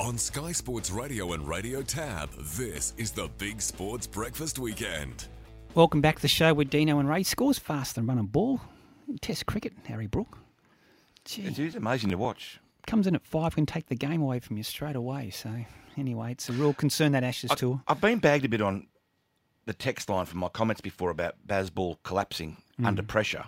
On 0.00 0.16
Sky 0.16 0.52
Sports 0.52 0.90
Radio 0.90 1.34
and 1.34 1.46
Radio 1.46 1.82
Tab, 1.82 2.30
this 2.32 2.94
is 2.96 3.12
the 3.12 3.28
Big 3.36 3.60
Sports 3.60 4.06
Breakfast 4.06 4.58
Weekend. 4.58 5.26
Welcome 5.74 6.00
back 6.00 6.16
to 6.16 6.22
the 6.22 6.28
show 6.28 6.54
with 6.54 6.70
Dino 6.70 6.98
and 6.98 7.08
Ray. 7.08 7.22
Scores 7.22 7.58
faster 7.58 8.00
than 8.00 8.06
running 8.06 8.24
ball. 8.24 8.62
Test 9.20 9.44
cricket, 9.44 9.74
Harry 9.84 10.06
Brook. 10.06 10.38
Gee. 11.26 11.42
It 11.42 11.58
is 11.58 11.74
amazing 11.76 12.08
to 12.10 12.16
watch. 12.16 12.58
Comes 12.88 13.06
in 13.06 13.14
at 13.14 13.24
five, 13.24 13.54
can 13.54 13.66
take 13.66 13.86
the 13.86 13.94
game 13.94 14.22
away 14.22 14.40
from 14.40 14.56
you 14.56 14.62
straight 14.62 14.96
away. 14.96 15.30
So, 15.30 15.50
anyway, 15.96 16.32
it's 16.32 16.48
a 16.48 16.52
real 16.52 16.72
concern 16.72 17.12
that 17.12 17.22
Ashes 17.22 17.50
tour. 17.56 17.82
I've 17.86 18.00
been 18.00 18.18
bagged 18.18 18.44
a 18.44 18.48
bit 18.48 18.62
on 18.62 18.86
the 19.66 19.74
text 19.74 20.08
line 20.08 20.24
from 20.26 20.38
my 20.40 20.48
comments 20.48 20.80
before 20.80 21.10
about 21.10 21.34
Bazball 21.46 21.98
collapsing 22.02 22.56
Mm. 22.80 22.86
under 22.86 23.02
pressure. 23.02 23.44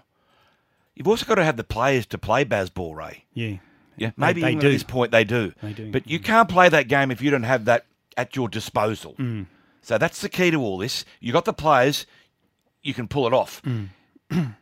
You've 0.95 1.09
also 1.09 1.25
got 1.25 1.37
to 1.37 1.45
have 1.45 1.57
the 1.57 1.65
players 1.65 2.05
to 2.07 2.19
play 2.19 2.45
Bazball, 2.45 2.95
Ray. 2.95 3.25
Yeah. 3.33 3.57
Yeah, 3.97 4.11
maybe 4.17 4.41
they 4.43 4.55
do. 4.55 4.67
at 4.69 4.71
this 4.73 4.83
point 4.83 5.11
they 5.13 5.25
do. 5.25 5.53
They 5.63 5.73
do. 5.73 5.91
But 5.91 6.07
you 6.09 6.19
can't 6.21 6.49
play 6.49 6.69
that 6.69 6.89
game 6.89 7.11
if 7.11 7.21
you 7.23 7.31
don't 7.31 7.43
have 7.43 7.65
that 7.67 7.87
at 8.17 8.35
your 8.37 8.49
disposal. 8.49 9.15
Mm. 9.19 9.47
So 9.83 9.99
that's 9.99 10.21
the 10.21 10.29
key 10.29 10.51
to 10.51 10.57
all 10.61 10.79
this. 10.79 11.05
You 11.21 11.33
got 11.33 11.45
the 11.45 11.53
players, 11.53 12.07
you 12.83 12.93
can 12.95 13.09
pull 13.09 13.27
it 13.27 13.33
off. 13.33 13.63
Mm. 13.63 13.89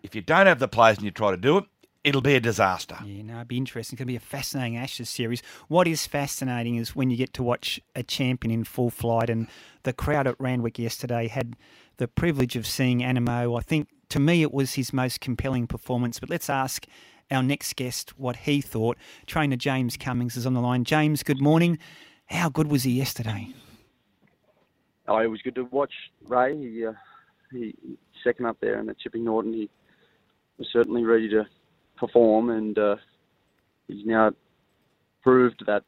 if 0.02 0.14
you 0.14 0.20
don't 0.22 0.46
have 0.46 0.59
the 0.60 0.68
players 0.68 0.96
and 0.98 1.05
you 1.05 1.10
try 1.10 1.30
to 1.30 1.36
do 1.36 1.59
it, 1.59 1.64
it'll 2.04 2.20
be 2.20 2.34
a 2.34 2.40
disaster. 2.40 2.96
Yeah, 3.04 3.22
no, 3.22 3.36
it'd 3.36 3.48
be 3.48 3.56
interesting. 3.56 3.96
It's 3.96 3.98
going 3.98 4.06
to 4.06 4.12
be 4.12 4.16
a 4.16 4.20
fascinating 4.20 4.76
Ashes 4.76 5.10
series. 5.10 5.42
What 5.68 5.86
is 5.86 6.06
fascinating 6.06 6.76
is 6.76 6.94
when 6.94 7.10
you 7.10 7.16
get 7.16 7.32
to 7.34 7.42
watch 7.42 7.80
a 7.94 8.02
champion 8.02 8.52
in 8.52 8.64
full 8.64 8.90
flight, 8.90 9.30
and 9.30 9.48
the 9.82 9.92
crowd 9.92 10.26
at 10.26 10.36
Randwick 10.38 10.78
yesterday 10.78 11.28
had 11.28 11.56
the 11.96 12.08
privilege 12.08 12.56
of 12.56 12.66
seeing 12.66 13.00
Anamoe. 13.00 13.58
I 13.58 13.62
think 13.62 13.88
to 14.08 14.18
me 14.18 14.42
it 14.42 14.52
was 14.52 14.74
his 14.74 14.92
most 14.92 15.20
compelling 15.20 15.66
performance. 15.66 16.18
But 16.18 16.30
let's 16.30 16.48
ask 16.48 16.86
our 17.30 17.42
next 17.42 17.76
guest 17.76 18.18
what 18.18 18.36
he 18.36 18.60
thought. 18.60 18.96
Trainer 19.26 19.56
James 19.56 19.96
Cummings 19.96 20.36
is 20.36 20.46
on 20.46 20.54
the 20.54 20.60
line. 20.60 20.84
James, 20.84 21.22
good 21.22 21.40
morning. 21.40 21.78
How 22.26 22.48
good 22.48 22.70
was 22.70 22.84
he 22.84 22.92
yesterday? 22.92 23.48
Oh, 25.06 25.18
it 25.18 25.26
was 25.26 25.40
good 25.42 25.54
to 25.56 25.64
watch 25.64 25.92
Ray. 26.26 26.56
He, 26.56 26.86
uh, 26.86 26.92
he 27.50 27.74
second 28.22 28.46
up 28.46 28.58
there 28.60 28.78
and 28.78 28.88
the 28.88 28.94
Chipping 28.94 29.24
Norton. 29.24 29.52
He 29.52 29.70
was 30.58 30.68
certainly 30.72 31.04
ready 31.04 31.28
to 31.30 31.46
perform, 31.98 32.50
and 32.50 32.78
uh, 32.78 32.96
he's 33.86 34.04
now 34.06 34.30
proved 35.22 35.64
that 35.66 35.82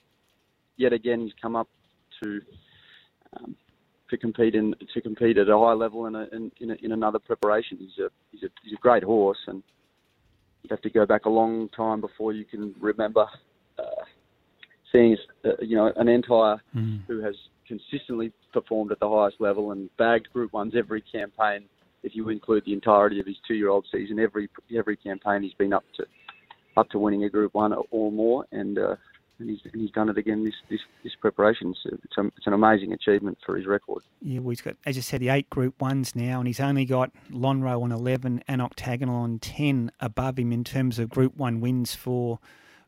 yet 0.76 0.92
again 0.92 1.20
he's 1.20 1.32
come 1.40 1.56
up 1.56 1.68
to 2.22 2.40
um, 3.36 3.54
to 4.08 4.16
compete 4.16 4.54
in 4.54 4.74
to 4.92 5.00
compete 5.00 5.38
at 5.38 5.48
a 5.48 5.58
high 5.58 5.72
level 5.72 6.06
in 6.06 6.14
a, 6.16 6.26
in, 6.32 6.50
in, 6.60 6.70
a, 6.72 6.74
in 6.82 6.92
another 6.92 7.18
preparation. 7.18 7.78
He's 7.78 8.04
a 8.04 8.08
he's 8.32 8.42
a 8.42 8.48
he's 8.62 8.72
a 8.72 8.80
great 8.80 9.04
horse, 9.04 9.38
and 9.46 9.62
you 10.62 10.68
have 10.70 10.82
to 10.82 10.90
go 10.90 11.06
back 11.06 11.26
a 11.26 11.30
long 11.30 11.68
time 11.70 12.00
before 12.00 12.32
you 12.32 12.44
can 12.44 12.74
remember 12.80 13.26
uh, 13.78 14.04
seeing 14.92 15.16
uh, 15.44 15.50
you 15.60 15.76
know 15.76 15.92
an 15.96 16.08
entire 16.08 16.60
who 17.06 17.20
has 17.22 17.34
consistently 17.66 18.32
performed 18.52 18.90
at 18.90 18.98
the 18.98 19.08
highest 19.08 19.40
level 19.40 19.70
and 19.70 19.88
bagged 19.96 20.32
Group 20.32 20.52
Ones 20.52 20.74
every 20.76 21.02
campaign. 21.02 21.64
If 22.02 22.14
you 22.14 22.28
include 22.28 22.64
the 22.64 22.72
entirety 22.72 23.20
of 23.20 23.26
his 23.26 23.36
two-year-old 23.46 23.86
season, 23.92 24.18
every 24.18 24.48
every 24.76 24.96
campaign 24.96 25.42
he's 25.42 25.54
been 25.54 25.72
up 25.72 25.84
to 25.96 26.06
up 26.76 26.88
to 26.90 26.98
winning 26.98 27.24
a 27.24 27.28
Group 27.30 27.54
One 27.54 27.74
or 27.90 28.10
more, 28.10 28.46
and 28.52 28.78
uh, 28.78 28.96
and 29.38 29.50
he's 29.50 29.60
and 29.72 29.80
he's 29.82 29.90
done 29.90 30.08
it 30.08 30.16
again 30.16 30.44
this 30.44 30.54
this, 30.70 30.80
this 31.02 31.12
preparation. 31.20 31.74
So 31.82 31.90
it's, 32.02 32.16
a, 32.16 32.26
it's 32.36 32.46
an 32.46 32.52
amazing 32.52 32.92
achievement 32.92 33.38
for 33.44 33.56
his 33.56 33.66
record. 33.66 34.02
Yeah, 34.22 34.40
well, 34.40 34.50
he's 34.50 34.60
got, 34.60 34.76
as 34.86 34.96
you 34.96 35.02
said, 35.02 35.20
the 35.20 35.28
eight 35.28 35.50
Group 35.50 35.80
Ones 35.80 36.14
now, 36.14 36.38
and 36.38 36.46
he's 36.46 36.60
only 36.60 36.84
got 36.84 37.10
Lonhro 37.30 37.82
on 37.82 37.92
eleven 37.92 38.42
and 38.48 38.62
Octagonal 38.62 39.16
on 39.16 39.38
ten 39.38 39.92
above 40.00 40.38
him 40.38 40.52
in 40.52 40.64
terms 40.64 40.98
of 40.98 41.10
Group 41.10 41.36
One 41.36 41.60
wins 41.60 41.94
for 41.94 42.38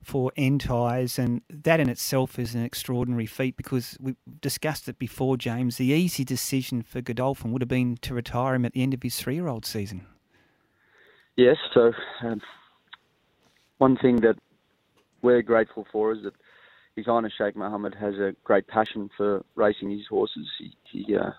for 0.02 0.32
end 0.36 0.62
ties, 0.62 1.18
and 1.18 1.42
that 1.48 1.80
in 1.80 1.88
itself 1.88 2.38
is 2.38 2.54
an 2.54 2.64
extraordinary 2.64 3.26
feat 3.26 3.56
because 3.56 3.96
we 4.00 4.16
discussed 4.40 4.88
it 4.88 4.98
before, 4.98 5.36
James. 5.36 5.76
The 5.76 5.86
easy 5.86 6.24
decision 6.24 6.82
for 6.82 7.00
Godolphin 7.00 7.52
would 7.52 7.62
have 7.62 7.68
been 7.68 7.96
to 8.02 8.14
retire 8.14 8.54
him 8.54 8.64
at 8.64 8.72
the 8.72 8.82
end 8.82 8.94
of 8.94 9.02
his 9.02 9.16
three-year-old 9.16 9.64
season. 9.64 10.06
Yes, 11.36 11.56
so 11.72 11.92
um, 12.24 12.40
one 13.78 13.96
thing 13.96 14.16
that 14.16 14.36
we're 15.22 15.42
grateful 15.42 15.86
for 15.90 16.12
is 16.12 16.22
that 16.24 16.34
His 16.96 17.06
Highness 17.06 17.32
Sheikh 17.38 17.56
Mohammed 17.56 17.94
has 17.94 18.14
a 18.14 18.34
great 18.44 18.66
passion 18.66 19.08
for 19.16 19.44
racing 19.54 19.90
his 19.90 20.06
horses. 20.10 20.46
He, 20.58 20.76
he 20.90 21.16
uh, 21.16 21.30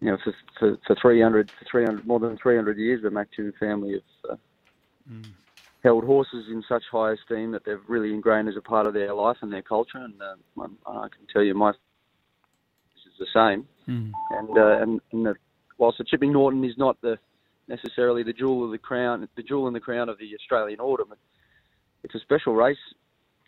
you 0.00 0.10
know, 0.10 0.18
for, 0.24 0.34
for, 0.58 0.76
for 0.86 0.96
300, 1.00 1.50
300, 1.70 2.06
more 2.06 2.20
than 2.20 2.36
300 2.36 2.78
years, 2.78 3.02
the 3.02 3.08
Maktoum 3.08 3.52
family 3.58 3.92
have 3.92 4.32
uh, 4.32 4.36
held 5.86 6.04
horses 6.04 6.46
in 6.50 6.64
such 6.68 6.82
high 6.90 7.12
esteem 7.12 7.52
that 7.52 7.64
they've 7.64 7.86
really 7.86 8.12
ingrained 8.12 8.48
as 8.48 8.56
a 8.56 8.60
part 8.60 8.88
of 8.88 8.92
their 8.92 9.14
life 9.14 9.36
and 9.40 9.52
their 9.52 9.62
culture. 9.62 9.98
And 9.98 10.14
uh, 10.20 10.34
I, 10.60 10.90
I 11.04 11.08
can 11.08 11.26
tell 11.32 11.44
you, 11.44 11.54
my 11.54 11.70
this 11.70 13.12
is 13.12 13.18
the 13.20 13.26
same. 13.32 13.68
And 14.30 14.58
uh, 14.58 14.82
and, 14.82 15.00
and 15.12 15.26
the, 15.26 15.34
whilst 15.78 15.98
the 15.98 16.04
Chipping 16.04 16.32
Norton 16.32 16.64
is 16.64 16.76
not 16.76 17.00
the 17.02 17.16
necessarily 17.68 18.24
the 18.24 18.32
jewel 18.32 18.64
of 18.64 18.72
the 18.72 18.78
crown, 18.78 19.28
the 19.36 19.42
jewel 19.44 19.68
in 19.68 19.74
the 19.74 19.80
crown 19.80 20.08
of 20.08 20.18
the 20.18 20.34
Australian 20.34 20.80
Autumn, 20.80 21.12
it's 22.02 22.14
a 22.16 22.20
special 22.20 22.54
race 22.54 22.76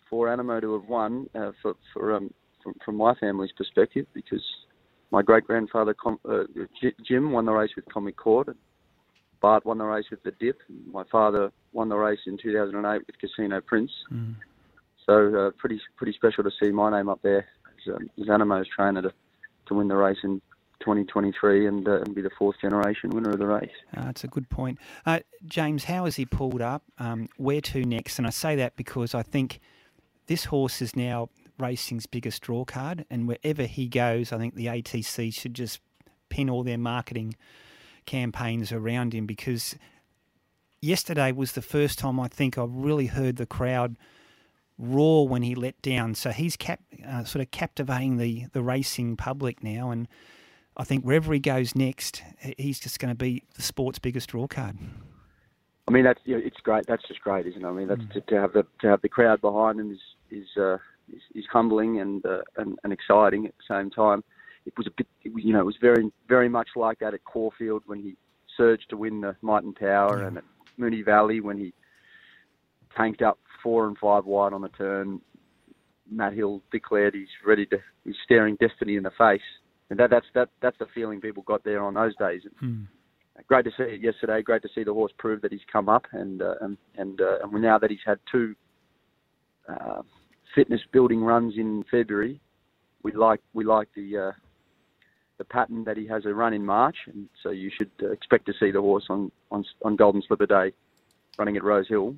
for 0.09 0.27
Anamoe 0.27 0.61
to 0.61 0.73
have 0.79 0.89
won 0.89 1.27
uh, 1.35 1.51
for, 1.61 1.75
for 1.93 2.15
um, 2.15 2.33
from, 2.63 2.73
from 2.85 2.95
my 2.95 3.13
family's 3.15 3.51
perspective 3.57 4.05
because 4.13 4.43
my 5.11 5.21
great 5.21 5.43
grandfather 5.45 5.93
uh, 6.29 6.43
Jim 7.05 7.31
won 7.31 7.45
the 7.45 7.51
race 7.51 7.71
with 7.75 7.85
Comic 7.91 8.15
Court, 8.15 8.47
and 8.47 8.57
Bart 9.41 9.65
won 9.65 9.77
the 9.77 9.85
race 9.85 10.05
with 10.11 10.23
the 10.23 10.31
Dip, 10.31 10.59
my 10.91 11.03
father 11.11 11.51
won 11.73 11.89
the 11.89 11.95
race 11.95 12.19
in 12.25 12.37
2008 12.37 13.07
with 13.07 13.19
Casino 13.19 13.61
Prince. 13.61 13.91
So 15.05 15.47
uh, 15.47 15.51
pretty 15.57 15.81
pretty 15.97 16.13
special 16.13 16.43
to 16.43 16.51
see 16.61 16.71
my 16.71 16.91
name 16.91 17.09
up 17.09 17.21
there 17.23 17.47
as, 17.87 17.95
um, 17.95 18.09
as 18.21 18.29
Anamoe's 18.29 18.67
trainer 18.67 19.01
to, 19.01 19.11
to 19.67 19.73
win 19.73 19.87
the 19.87 19.95
race 19.95 20.19
in 20.23 20.41
2023 20.81 21.67
and, 21.67 21.87
uh, 21.87 22.01
and 22.01 22.15
be 22.15 22.21
the 22.21 22.29
fourth 22.37 22.55
generation 22.61 23.09
winner 23.09 23.31
of 23.31 23.39
the 23.39 23.47
race. 23.47 23.71
Uh, 23.95 24.05
that's 24.05 24.23
a 24.23 24.27
good 24.27 24.49
point. 24.49 24.77
Uh, 25.05 25.19
James, 25.45 25.85
how 25.85 26.05
has 26.05 26.15
he 26.15 26.25
pulled 26.25 26.61
up? 26.61 26.83
Um, 26.99 27.27
where 27.37 27.61
to 27.61 27.83
next? 27.83 28.17
And 28.17 28.27
I 28.27 28.29
say 28.29 28.55
that 28.57 28.75
because 28.75 29.15
I 29.15 29.23
think 29.23 29.59
this 30.27 30.45
horse 30.45 30.81
is 30.81 30.95
now 30.95 31.29
racing's 31.57 32.05
biggest 32.05 32.41
draw 32.41 32.63
card, 32.63 33.05
and 33.09 33.27
wherever 33.27 33.63
he 33.63 33.87
goes, 33.87 34.31
I 34.31 34.37
think 34.37 34.55
the 34.55 34.67
ATC 34.67 35.33
should 35.33 35.53
just 35.53 35.81
pin 36.29 36.49
all 36.49 36.63
their 36.63 36.77
marketing 36.77 37.35
campaigns 38.05 38.71
around 38.71 39.13
him 39.13 39.25
because 39.25 39.75
yesterday 40.81 41.31
was 41.31 41.53
the 41.53 41.61
first 41.61 41.99
time 41.99 42.19
I 42.19 42.27
think 42.27 42.57
I 42.57 42.65
really 42.67 43.07
heard 43.07 43.35
the 43.37 43.45
crowd 43.45 43.95
roar 44.77 45.27
when 45.27 45.41
he 45.41 45.55
let 45.55 45.81
down. 45.81 46.15
So 46.15 46.31
he's 46.31 46.55
cap, 46.55 46.79
uh, 47.05 47.23
sort 47.25 47.43
of 47.43 47.51
captivating 47.51 48.17
the, 48.17 48.45
the 48.53 48.61
racing 48.61 49.17
public 49.17 49.63
now, 49.63 49.91
and 49.91 50.07
I 50.77 50.85
think 50.85 51.03
wherever 51.03 51.33
he 51.33 51.39
goes 51.39 51.75
next, 51.75 52.23
he's 52.57 52.79
just 52.79 52.99
going 52.99 53.11
to 53.11 53.15
be 53.15 53.43
the 53.55 53.61
sport's 53.61 53.99
biggest 53.99 54.29
draw 54.29 54.47
card. 54.47 54.77
I 55.87 55.91
mean, 55.91 56.03
that's 56.03 56.21
yeah, 56.23 56.37
it's 56.37 56.59
great. 56.61 56.85
That's 56.87 57.05
just 57.07 57.19
great, 57.21 57.47
isn't 57.47 57.65
it? 57.65 57.67
I 57.67 57.71
mean, 57.71 57.87
that's 57.87 58.05
to, 58.13 58.21
to 58.21 58.35
have 58.39 58.53
the 58.53 58.65
to 58.81 58.87
have 58.87 59.01
the 59.01 59.09
crowd 59.09 59.41
behind 59.41 59.79
him 59.79 59.91
is 59.91 59.99
is 60.29 60.47
uh, 60.55 60.77
is, 61.11 61.21
is 61.33 61.45
humbling 61.51 61.99
and, 61.99 62.25
uh, 62.25 62.41
and 62.57 62.77
and 62.83 62.93
exciting 62.93 63.47
at 63.47 63.55
the 63.57 63.75
same 63.75 63.89
time. 63.89 64.23
It 64.65 64.73
was 64.77 64.87
a 64.87 64.91
bit, 64.91 65.07
you 65.23 65.53
know, 65.53 65.61
it 65.61 65.65
was 65.65 65.77
very 65.81 66.11
very 66.27 66.49
much 66.49 66.69
like 66.75 66.99
that 66.99 67.13
at 67.13 67.23
Caulfield 67.23 67.83
when 67.85 67.99
he 68.01 68.15
surged 68.57 68.89
to 68.89 68.97
win 68.97 69.21
the 69.21 69.35
Might 69.41 69.63
and 69.63 69.75
Power, 69.75 70.23
and 70.23 70.37
at 70.37 70.43
Moonee 70.79 71.03
Valley 71.03 71.39
when 71.41 71.57
he 71.57 71.73
tanked 72.95 73.21
up 73.21 73.39
four 73.63 73.87
and 73.87 73.97
five 73.97 74.25
wide 74.25 74.53
on 74.53 74.61
the 74.61 74.69
turn. 74.69 75.21
Matt 76.11 76.33
Hill 76.33 76.61
declared 76.71 77.13
he's 77.13 77.27
ready 77.45 77.65
to. 77.67 77.77
He's 78.03 78.15
staring 78.23 78.57
destiny 78.59 78.95
in 78.95 79.03
the 79.03 79.11
face, 79.11 79.41
and 79.89 79.99
that 79.99 80.09
that's 80.09 80.25
that 80.33 80.49
that's 80.61 80.77
the 80.79 80.87
feeling 80.93 81.21
people 81.21 81.43
got 81.43 81.63
there 81.63 81.83
on 81.83 81.93
those 81.93 82.15
days. 82.17 82.41
Great 83.47 83.65
to 83.65 83.71
see 83.71 83.83
it 83.83 84.01
yesterday. 84.01 84.41
Great 84.41 84.61
to 84.63 84.69
see 84.75 84.83
the 84.83 84.93
horse 84.93 85.13
prove 85.17 85.41
that 85.41 85.51
he's 85.51 85.61
come 85.71 85.87
up, 85.89 86.05
and 86.11 86.41
uh, 86.41 86.55
and 86.61 86.77
and, 86.97 87.21
uh, 87.21 87.37
and 87.43 87.61
now 87.61 87.77
that 87.77 87.89
he's 87.89 87.99
had 88.05 88.19
two 88.31 88.55
uh, 89.67 90.01
fitness 90.55 90.81
building 90.91 91.21
runs 91.21 91.53
in 91.57 91.85
February. 91.89 92.41
We 93.03 93.13
like 93.13 93.39
we 93.53 93.63
like 93.63 93.87
the 93.95 94.17
uh, 94.17 94.31
the 95.39 95.43
pattern 95.45 95.83
that 95.85 95.97
he 95.97 96.05
has 96.05 96.25
a 96.25 96.33
run 96.33 96.53
in 96.53 96.63
March, 96.63 96.97
and 97.07 97.27
so 97.41 97.49
you 97.49 97.71
should 97.75 97.89
uh, 98.03 98.11
expect 98.11 98.45
to 98.45 98.53
see 98.59 98.69
the 98.69 98.81
horse 98.81 99.05
on, 99.09 99.31
on 99.49 99.65
on 99.83 99.95
Golden 99.95 100.21
Slipper 100.27 100.45
Day 100.45 100.71
running 101.39 101.57
at 101.57 101.63
Rose 101.63 101.87
Hill. 101.87 102.15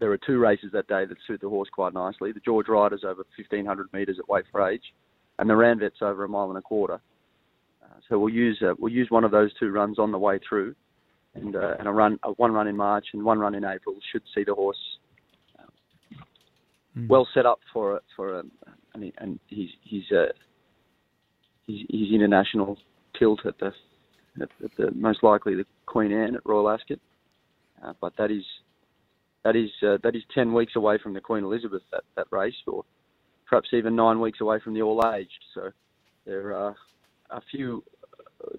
There 0.00 0.10
are 0.10 0.18
two 0.18 0.38
races 0.38 0.70
that 0.72 0.88
day 0.88 1.04
that 1.04 1.16
suit 1.26 1.40
the 1.40 1.48
horse 1.48 1.68
quite 1.72 1.94
nicely. 1.94 2.32
The 2.32 2.40
George 2.40 2.66
Ryder's 2.66 3.04
over 3.04 3.24
1500 3.36 3.92
metres 3.92 4.18
at 4.18 4.28
weight 4.28 4.46
for 4.50 4.68
age, 4.68 4.92
and 5.38 5.48
the 5.48 5.54
Ranvet's 5.54 6.02
over 6.02 6.24
a 6.24 6.28
mile 6.28 6.48
and 6.48 6.58
a 6.58 6.62
quarter. 6.62 7.00
Uh, 7.82 7.86
so 8.08 8.18
we'll 8.18 8.34
use 8.34 8.60
uh, 8.60 8.74
we'll 8.78 8.92
use 8.92 9.10
one 9.10 9.22
of 9.22 9.30
those 9.30 9.52
two 9.60 9.70
runs 9.70 10.00
on 10.00 10.10
the 10.10 10.18
way 10.18 10.40
through, 10.48 10.74
and 11.34 11.54
uh, 11.54 11.76
and 11.78 11.86
a 11.86 11.92
run 11.92 12.18
uh, 12.24 12.30
one 12.30 12.52
run 12.52 12.66
in 12.66 12.76
March 12.76 13.06
and 13.12 13.22
one 13.22 13.38
run 13.38 13.54
in 13.54 13.64
April 13.64 13.94
should 14.10 14.22
see 14.34 14.42
the 14.42 14.54
horse 14.54 14.98
Hmm. 16.94 17.08
well 17.08 17.26
set 17.34 17.44
up 17.44 17.58
for 17.72 18.00
for 18.14 18.38
um, 18.38 18.52
and, 18.94 19.04
he, 19.04 19.12
and 19.18 19.40
he's 19.48 19.70
he's 19.82 20.04
uh, 21.68 21.72
he's, 21.72 21.86
he's 21.88 22.14
international 22.14 22.78
tilt 23.18 23.40
at 23.46 23.58
the 23.58 23.72
at, 24.40 24.48
at 24.64 24.70
the 24.76 24.90
most 24.92 25.22
likely 25.22 25.54
the 25.54 25.64
Queen 25.86 26.12
Anne 26.12 26.34
at 26.34 26.42
Royal 26.44 26.68
Ascot, 26.68 26.98
uh, 27.84 27.92
but 28.00 28.16
that 28.16 28.30
is 28.30 28.44
that 29.44 29.56
is 29.56 29.70
uh, 29.82 29.98
that 30.02 30.16
is 30.16 30.22
ten 30.34 30.52
weeks 30.52 30.76
away 30.76 30.98
from 31.02 31.14
the 31.14 31.20
Queen 31.20 31.44
Elizabeth 31.44 31.82
that, 31.92 32.02
that 32.16 32.26
race, 32.30 32.54
or 32.66 32.84
perhaps 33.48 33.68
even 33.72 33.94
nine 33.94 34.20
weeks 34.20 34.40
away 34.40 34.58
from 34.60 34.74
the 34.74 34.82
All 34.82 35.02
Aged. 35.14 35.44
So 35.54 35.70
there 36.26 36.54
are 36.54 36.74
a 37.30 37.40
few 37.50 37.84
uh, 38.42 38.56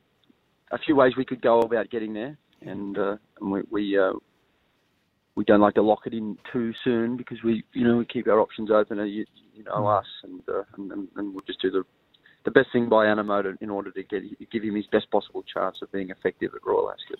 a 0.72 0.77
few 0.80 0.95
ways 0.95 1.14
we 1.18 1.26
could 1.26 1.41
go 1.41 1.60
about 1.61 1.90
getting 1.90 2.14
there, 2.14 2.38
and, 2.61 2.98
uh, 2.98 3.18
and 3.41 3.52
we 3.52 3.61
we, 3.69 3.99
uh, 3.99 4.14
we 5.36 5.44
don't 5.44 5.61
like 5.61 5.76
to 5.76 5.82
lock 5.82 6.02
it 6.06 6.14
in 6.14 6.38
too 6.52 6.73
soon 6.84 7.18
because 7.18 7.38
we 7.44 7.64
you 7.73 7.88
know 7.88 7.98
we 7.98 8.06
keep 8.06 8.27
our 8.27 8.40
options 8.40 8.72
open. 8.72 8.99
And 8.99 9.11
you, 9.11 9.26
you 9.53 9.64
know 9.64 9.88
us, 9.88 10.06
and, 10.23 10.41
uh, 10.48 10.64
and 10.77 10.91
and 10.91 11.07
and 11.15 11.34
we'll 11.34 11.44
just 11.45 11.61
do 11.61 11.72
the 11.72 11.84
the 12.46 12.52
best 12.52 12.70
thing 12.72 12.88
by 12.88 13.06
Animoto 13.06 13.58
in 13.60 13.70
order 13.70 13.92
to 13.92 14.04
get 14.04 14.24
give 14.52 14.64
him 14.64 14.76
his 14.76 14.86
best 14.88 15.10
possible 15.12 15.44
chance 15.44 15.78
of 15.82 15.92
being 15.92 16.10
effective 16.12 16.52
at 16.56 16.66
Royal 16.66 16.90
Ascot. 16.92 17.20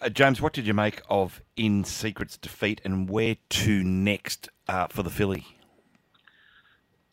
Uh, 0.00 0.08
James, 0.08 0.40
what 0.40 0.52
did 0.52 0.66
you 0.66 0.74
make 0.74 1.02
of 1.08 1.40
In 1.56 1.84
Secret's 1.84 2.36
defeat 2.36 2.80
and 2.84 3.08
where 3.08 3.36
to 3.48 3.82
next 3.82 4.48
uh, 4.68 4.86
for 4.88 5.02
the 5.02 5.10
filly? 5.10 5.44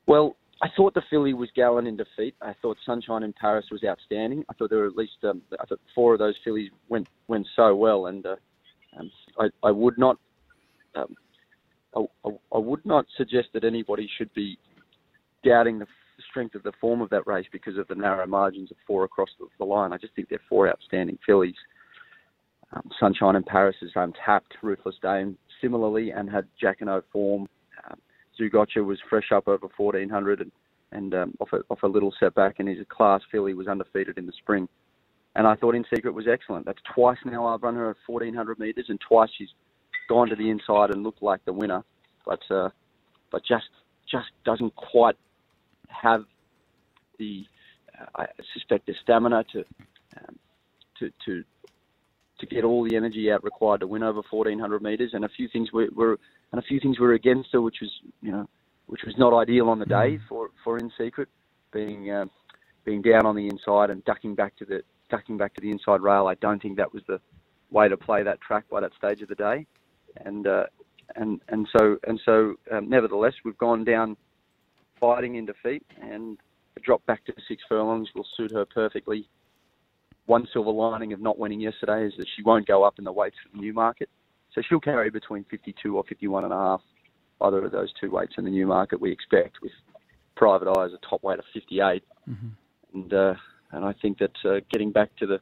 Well, 0.07 0.37
I 0.61 0.67
thought 0.75 0.93
the 0.93 1.01
filly 1.09 1.33
was 1.33 1.49
gallant 1.55 1.87
in 1.87 1.97
defeat. 1.97 2.35
I 2.41 2.53
thought 2.61 2.77
Sunshine 2.85 3.23
in 3.23 3.33
Paris 3.33 3.65
was 3.71 3.83
outstanding. 3.83 4.45
I 4.49 4.53
thought 4.53 4.69
there 4.69 4.79
were 4.79 4.87
at 4.87 4.95
least 4.95 5.17
um, 5.23 5.41
I 5.59 5.65
thought 5.65 5.79
four 5.93 6.13
of 6.13 6.19
those 6.19 6.35
fillies 6.43 6.69
went 6.89 7.07
went 7.27 7.47
so 7.55 7.75
well, 7.75 8.07
and 8.07 8.25
uh, 8.25 8.35
um, 8.97 9.11
I, 9.39 9.47
I 9.63 9.71
would 9.71 9.97
not 9.97 10.17
um, 10.95 11.15
I, 11.95 12.29
I- 12.53 12.57
would 12.57 12.85
not 12.85 13.05
suggest 13.17 13.49
that 13.53 13.63
anybody 13.63 14.09
should 14.17 14.33
be 14.33 14.57
doubting 15.43 15.79
the 15.79 15.87
strength 16.29 16.55
of 16.55 16.63
the 16.63 16.71
form 16.79 17.01
of 17.01 17.09
that 17.09 17.27
race 17.27 17.45
because 17.51 17.77
of 17.77 17.87
the 17.87 17.95
narrow 17.95 18.25
margins 18.25 18.71
of 18.71 18.77
four 18.87 19.03
across 19.03 19.29
the, 19.39 19.47
the 19.59 19.65
line. 19.65 19.93
I 19.93 19.97
just 19.97 20.15
think 20.15 20.29
they're 20.29 20.39
four 20.49 20.69
outstanding 20.69 21.17
fillies. 21.25 21.55
Um, 22.73 22.89
Sunshine 22.99 23.35
in 23.35 23.43
Paris 23.43 23.75
is 23.81 23.91
untapped. 23.95 24.55
Ruthless 24.61 24.95
Dame 25.01 25.37
similarly 25.61 26.11
and 26.11 26.29
had 26.29 26.47
Jack 26.59 26.77
and 26.81 26.89
O 26.89 27.01
form. 27.11 27.47
Um, 27.89 27.97
Zougotcha 28.39 28.83
was 28.83 28.99
fresh 29.09 29.31
up 29.33 29.47
over 29.47 29.67
1400 29.77 30.41
and, 30.41 30.51
and 30.91 31.13
um, 31.13 31.33
off, 31.39 31.49
a, 31.53 31.59
off 31.69 31.83
a 31.83 31.87
little 31.87 32.13
setback, 32.19 32.55
and 32.59 32.67
his 32.67 32.79
class 32.89 33.21
filly 33.31 33.53
was 33.53 33.67
undefeated 33.67 34.17
in 34.17 34.25
the 34.25 34.33
spring. 34.37 34.67
And 35.35 35.45
I 35.45 35.55
thought 35.55 35.75
In 35.75 35.85
Secret 35.93 36.13
was 36.13 36.27
excellent. 36.31 36.65
That's 36.65 36.81
twice 36.93 37.17
now 37.25 37.47
I've 37.47 37.63
run 37.63 37.75
her 37.75 37.89
at 37.89 37.97
1400 38.07 38.57
metres, 38.57 38.85
and 38.87 38.99
twice 39.01 39.29
she's 39.37 39.49
gone 40.07 40.29
to 40.29 40.35
the 40.35 40.49
inside 40.49 40.91
and 40.91 41.03
looked 41.03 41.21
like 41.21 41.43
the 41.45 41.53
winner, 41.53 41.83
but 42.25 42.39
uh, 42.49 42.69
but 43.31 43.41
just 43.43 43.69
just 44.09 44.27
doesn't 44.45 44.75
quite 44.75 45.15
have 45.89 46.23
the 47.19 47.45
uh, 47.99 48.23
I 48.23 48.25
suspect 48.53 48.87
the 48.87 48.93
stamina 49.03 49.43
to 49.53 49.59
um, 50.17 50.39
to 50.99 51.11
to 51.25 51.43
to 52.39 52.45
get 52.45 52.63
all 52.63 52.83
the 52.83 52.95
energy 52.95 53.31
out 53.31 53.43
required 53.43 53.79
to 53.79 53.87
win 53.87 54.03
over 54.03 54.21
1400 54.29 54.81
meters, 54.81 55.11
and 55.13 55.23
a 55.23 55.29
few 55.29 55.47
things 55.47 55.71
were, 55.71 55.87
were 55.95 56.19
and 56.51 56.59
a 56.59 56.65
few 56.65 56.79
things 56.79 56.99
were 56.99 57.13
against 57.13 57.49
her, 57.53 57.61
which 57.61 57.77
was 57.81 57.91
you 58.21 58.31
know 58.31 58.47
which 58.87 59.01
was 59.05 59.15
not 59.17 59.33
ideal 59.33 59.69
on 59.69 59.79
the 59.79 59.85
day 59.85 60.19
for 60.27 60.49
for 60.63 60.77
In 60.77 60.91
Secret, 60.97 61.29
being 61.71 62.11
um, 62.11 62.29
being 62.83 63.01
down 63.01 63.25
on 63.25 63.35
the 63.35 63.47
inside 63.47 63.89
and 63.89 64.03
ducking 64.05 64.35
back 64.35 64.55
to 64.57 64.65
the 64.65 64.81
ducking 65.09 65.37
back 65.37 65.53
to 65.55 65.61
the 65.61 65.71
inside 65.71 66.01
rail. 66.01 66.27
I 66.27 66.35
don't 66.35 66.61
think 66.61 66.77
that 66.77 66.93
was 66.93 67.03
the 67.07 67.19
way 67.71 67.87
to 67.87 67.97
play 67.97 68.23
that 68.23 68.41
track 68.41 68.65
by 68.69 68.81
that 68.81 68.91
stage 68.97 69.21
of 69.21 69.29
the 69.29 69.35
day, 69.35 69.65
and 70.17 70.47
uh, 70.47 70.65
and 71.15 71.41
and 71.49 71.67
so 71.77 71.97
and 72.07 72.19
so 72.25 72.55
um, 72.71 72.89
nevertheless 72.89 73.33
we've 73.43 73.57
gone 73.57 73.83
down 73.83 74.17
fighting 74.99 75.35
in 75.35 75.45
defeat, 75.45 75.83
and 76.01 76.37
a 76.77 76.79
drop 76.79 77.05
back 77.05 77.25
to 77.25 77.33
six 77.47 77.63
furlongs 77.67 78.09
will 78.15 78.25
suit 78.35 78.51
her 78.51 78.65
perfectly. 78.65 79.29
One 80.25 80.47
silver 80.51 80.71
lining 80.71 81.13
of 81.13 81.21
not 81.21 81.37
winning 81.37 81.59
yesterday 81.59 82.05
is 82.05 82.13
that 82.17 82.27
she 82.35 82.41
won't 82.41 82.67
go 82.67 82.83
up 82.83 82.95
in 82.97 83.03
the 83.03 83.11
weights 83.11 83.37
for 83.43 83.55
the 83.55 83.61
new 83.61 83.73
market. 83.73 84.09
So 84.53 84.61
she'll 84.67 84.79
carry 84.79 85.09
between 85.09 85.43
52 85.45 85.95
or 85.95 86.03
51 86.07 86.45
and 86.45 86.53
a 86.53 86.57
half, 86.57 86.81
either 87.41 87.63
of 87.63 87.71
those 87.71 87.93
two 87.99 88.09
weights 88.09 88.33
in 88.37 88.45
the 88.45 88.49
new 88.49 88.65
market 88.65 88.99
we 88.99 89.11
expect, 89.11 89.61
with 89.61 89.73
Private 90.35 90.69
Eye 90.69 90.85
as 90.85 90.93
a 90.93 91.09
top 91.09 91.21
weight 91.23 91.39
of 91.39 91.45
58. 91.53 92.03
And 92.93 93.13
uh, 93.13 93.33
and 93.71 93.83
I 93.83 93.93
think 94.01 94.19
that 94.19 94.31
uh, 94.45 94.61
getting 94.71 94.91
back 94.91 95.15
to 95.17 95.27
the 95.27 95.39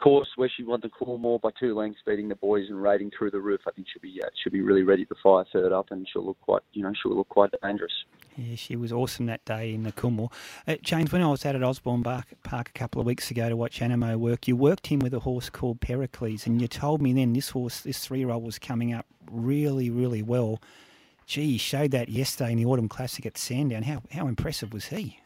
course 0.00 0.28
where 0.36 0.50
she 0.54 0.64
won 0.64 0.80
the 0.82 0.88
Coolmore 0.88 1.40
by 1.40 1.50
two 1.58 1.74
lengths, 1.74 2.00
beating 2.06 2.28
the 2.28 2.36
boys 2.36 2.66
and 2.68 2.82
raiding 2.82 3.10
through 3.16 3.30
the 3.30 3.40
roof, 3.40 3.60
I 3.66 3.70
think 3.72 3.86
she'll 3.92 4.02
be 4.02 4.20
uh, 4.22 4.28
she'll 4.42 4.52
be 4.52 4.62
really 4.62 4.82
ready 4.82 5.04
to 5.06 5.14
fire 5.22 5.44
third 5.52 5.72
up, 5.72 5.90
and 5.90 6.06
she'll 6.10 6.26
look 6.26 6.40
quite 6.40 6.62
you 6.72 6.82
know 6.82 6.92
she'll 7.00 7.16
look 7.16 7.28
quite 7.28 7.50
dangerous. 7.62 7.92
Yeah, 8.36 8.56
she 8.56 8.76
was 8.76 8.92
awesome 8.92 9.26
that 9.26 9.44
day 9.44 9.74
in 9.74 9.82
the 9.82 9.92
Coolmore. 9.92 10.32
Uh, 10.66 10.76
James, 10.82 11.12
when 11.12 11.22
I 11.22 11.28
was 11.28 11.44
out 11.44 11.56
at 11.56 11.62
Osborne 11.62 12.02
Park, 12.02 12.26
Park 12.42 12.70
a 12.74 12.78
couple 12.78 13.00
of 13.00 13.06
weeks 13.06 13.30
ago 13.30 13.48
to 13.48 13.56
watch 13.56 13.80
Anamoe 13.80 14.16
work, 14.16 14.48
you 14.48 14.56
worked 14.56 14.86
him 14.86 15.00
with 15.00 15.12
a 15.12 15.20
horse 15.20 15.50
called 15.50 15.80
Pericles, 15.80 16.46
and 16.46 16.60
you 16.60 16.68
told 16.68 17.02
me 17.02 17.12
then 17.12 17.32
this 17.32 17.50
horse, 17.50 17.80
this 17.80 17.98
three-year-old, 17.98 18.42
was 18.42 18.58
coming 18.58 18.92
up 18.92 19.06
really, 19.30 19.90
really 19.90 20.22
well. 20.22 20.60
Gee, 21.26 21.52
he 21.52 21.58
showed 21.58 21.90
that 21.90 22.08
yesterday 22.08 22.52
in 22.52 22.58
the 22.58 22.66
Autumn 22.66 22.88
Classic 22.88 23.24
at 23.26 23.36
Sandown. 23.36 23.82
How 23.82 24.02
how 24.10 24.26
impressive 24.26 24.72
was 24.72 24.86
he? 24.86 25.20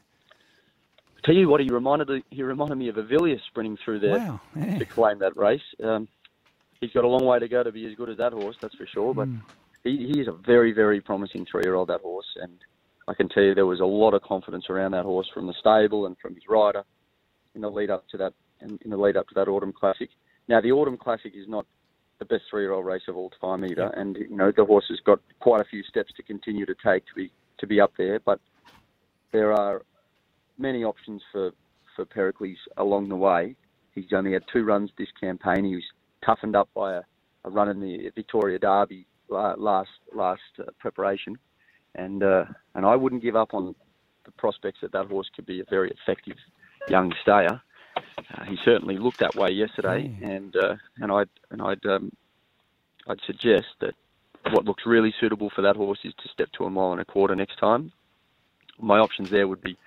Tell 1.25 1.35
you 1.35 1.49
what, 1.49 1.61
he 1.61 1.71
reminded 1.71 2.23
he 2.31 2.43
reminded 2.43 2.77
me 2.77 2.89
of 2.89 2.97
Avilius 2.97 3.41
sprinting 3.49 3.79
through 3.83 4.01
there 4.01 4.19
Wow, 4.19 4.41
yeah. 4.57 4.79
to 4.79 4.85
claim 4.85 5.19
that 5.21 5.37
race. 5.37 5.63
Um, 5.83 6.07
he's 6.81 6.93
got 6.93 7.05
a 7.05 7.09
long 7.09 7.25
way 7.25 7.39
to 7.39 7.49
go 7.49 7.63
to 7.63 7.73
be 7.73 7.87
as 7.87 7.95
good 7.95 8.11
as 8.11 8.19
that 8.19 8.33
horse, 8.33 8.57
that's 8.61 8.75
for 8.75 8.87
sure. 8.87 9.15
But 9.15 9.29
he, 9.85 10.13
he 10.13 10.21
is 10.21 10.29
a 10.29 10.33
very, 10.33 10.73
very 10.73 11.01
promising 11.01 11.47
three-year-old 11.51 11.89
that 11.89 12.03
horse, 12.03 12.27
and 12.43 12.59
I 13.09 13.15
can 13.15 13.29
tell 13.29 13.43
you 13.43 13.55
there 13.55 13.65
was 13.65 13.81
a 13.81 13.87
lot 13.87 14.13
of 14.13 14.23
confidence 14.23 14.67
around 14.69 14.93
that 14.93 15.05
horse 15.05 15.29
from 15.33 15.47
the 15.47 15.55
stable 15.59 16.07
and 16.07 16.17
from 16.21 16.35
his 16.35 16.45
rider 16.49 16.85
in 17.55 17.63
the 17.63 17.71
lead 17.71 17.91
up 17.91 18.07
to 18.09 18.17
that 18.19 18.35
in, 18.61 18.79
in 18.85 18.91
the 18.91 18.97
lead 18.97 19.17
up 19.17 19.27
to 19.29 19.35
that 19.35 19.49
Autumn 19.49 19.73
Classic. 19.73 20.11
Now 20.49 20.61
the 20.61 20.73
Autumn 20.73 20.99
Classic 20.99 21.33
is 21.35 21.49
not 21.49 21.65
the 22.19 22.27
best 22.27 22.43
three-year-old 22.51 22.85
race 22.85 23.03
of 23.09 23.17
all 23.17 23.31
time 23.41 23.65
either, 23.65 23.89
and 23.97 24.17
you 24.17 24.37
know 24.37 24.53
the 24.55 24.65
horse 24.65 24.87
has 24.91 25.01
got 25.01 25.21
quite 25.41 25.61
a 25.63 25.65
few 25.65 25.83
steps 25.85 26.13
to 26.17 26.23
continue 26.23 26.67
to 26.67 26.75
take 26.85 27.07
to 27.07 27.15
be 27.17 27.31
to 27.59 27.67
be 27.67 27.81
up 27.81 27.93
there, 27.97 28.21
but 28.21 28.41
there 29.33 29.53
are 29.53 29.83
many 30.59 30.85
options 30.85 31.23
for, 31.33 31.53
for 31.97 32.05
Pericles 32.05 32.59
along 32.77 33.09
the 33.09 33.17
way. 33.17 33.57
He's 33.95 34.13
only 34.13 34.33
had 34.33 34.43
two 34.53 34.65
runs 34.65 34.91
this 34.99 35.09
campaign. 35.21 35.65
He 35.65 35.75
was 35.77 35.85
toughened 36.25 36.57
up 36.57 36.69
by 36.75 36.95
a, 36.95 37.03
a 37.45 37.51
run 37.51 37.69
in 37.69 37.81
the 37.81 38.11
Victoria 38.15 38.59
Derby 38.59 39.07
last 39.29 39.91
last 40.15 40.43
uh, 40.59 40.65
preparation, 40.79 41.39
and 41.95 42.23
uh, 42.23 42.45
and 42.75 42.85
I 42.85 42.97
wouldn't 42.97 43.23
give 43.23 43.37
up 43.37 43.55
on 43.55 43.75
the 44.25 44.33
prospects 44.33 44.81
that 44.83 44.93
that 44.93 45.07
horse 45.07 45.29
could 45.35 45.47
be 45.47 45.61
a 45.61 45.65
very 45.71 45.91
effective 45.91 46.37
young 46.89 47.13
stayer. 47.23 47.61
Uh, 47.97 48.45
he 48.45 48.57
certainly 48.65 48.99
looked 48.99 49.21
that 49.21 49.35
way 49.35 49.51
yesterday, 49.51 50.13
and 50.23 50.57
uh, 50.57 50.77
and 50.99 51.13
I'd 51.13 51.29
and 51.51 51.63
I'd 51.63 51.85
um, 51.87 52.13
I'd 53.07 53.21
suggest 53.27 53.67
that 53.81 53.95
what 54.51 54.65
looks 54.65 54.85
really 54.87 55.15
suitable 55.21 55.51
for 55.51 55.63
that 55.63 55.77
horse 55.77 56.01
is 56.05 56.13
to 56.23 56.29
step 56.29 56.51
to 56.53 56.65
a 56.65 56.71
mile 56.71 56.93
and 56.93 57.01
a 57.01 57.05
quarter 57.05 57.35
next 57.35 57.59
time. 57.59 57.93
My 58.79 58.99
options 58.99 59.31
there 59.31 59.47
would 59.47 59.63
be 59.63 59.79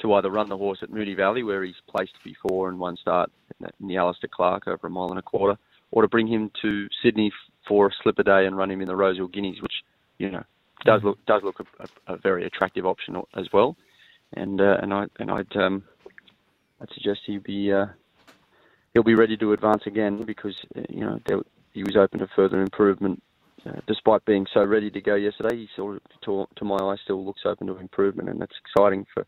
to 0.00 0.14
either 0.14 0.30
run 0.30 0.48
the 0.48 0.56
horse 0.56 0.78
at 0.82 0.90
Moonee 0.90 1.16
Valley, 1.16 1.42
where 1.42 1.62
he's 1.62 1.80
placed 1.88 2.14
before 2.24 2.68
in 2.68 2.78
one 2.78 2.96
start 2.96 3.30
in 3.60 3.86
the 3.86 3.96
Alister 3.96 4.28
Clark 4.28 4.66
over 4.66 4.86
a 4.86 4.90
mile 4.90 5.10
and 5.10 5.18
a 5.18 5.22
quarter, 5.22 5.58
or 5.90 6.02
to 6.02 6.08
bring 6.08 6.26
him 6.26 6.50
to 6.62 6.88
Sydney 7.02 7.32
for 7.66 7.88
a 7.88 7.90
slipper 8.02 8.22
day 8.22 8.46
and 8.46 8.56
run 8.56 8.70
him 8.70 8.80
in 8.80 8.88
the 8.88 8.96
Rosehill 8.96 9.28
Guineas, 9.28 9.60
which 9.60 9.84
you 10.18 10.30
know 10.30 10.44
does 10.84 11.02
look 11.02 11.24
does 11.26 11.42
look 11.42 11.60
a, 11.78 12.12
a, 12.12 12.16
very 12.16 12.44
attractive 12.44 12.86
option 12.86 13.16
as 13.34 13.52
well. 13.52 13.76
And 14.32 14.60
uh, 14.60 14.78
and 14.82 14.94
I 14.94 15.06
and 15.18 15.30
I'd 15.30 15.56
um, 15.56 15.84
I'd 16.80 16.92
suggest 16.92 17.20
he 17.26 17.38
be 17.38 17.72
uh, 17.72 17.86
he'll 18.94 19.02
be 19.02 19.14
ready 19.14 19.36
to 19.36 19.52
advance 19.52 19.82
again 19.86 20.22
because 20.24 20.56
uh, 20.76 20.82
you 20.88 21.00
know 21.00 21.20
there, 21.26 21.40
he 21.72 21.82
was 21.82 21.96
open 21.96 22.20
to 22.20 22.28
further 22.34 22.60
improvement. 22.60 23.22
Uh, 23.66 23.72
despite 23.86 24.24
being 24.24 24.46
so 24.54 24.64
ready 24.64 24.90
to 24.90 25.02
go 25.02 25.14
yesterday, 25.14 25.54
he 25.54 25.68
sort 25.76 25.96
of, 25.96 26.02
to, 26.22 26.46
to 26.56 26.64
my 26.64 26.76
eye, 26.76 26.96
still 27.04 27.22
looks 27.22 27.42
open 27.44 27.66
to 27.66 27.76
improvement, 27.76 28.30
and 28.30 28.40
that's 28.40 28.56
exciting 28.64 29.06
for 29.12 29.26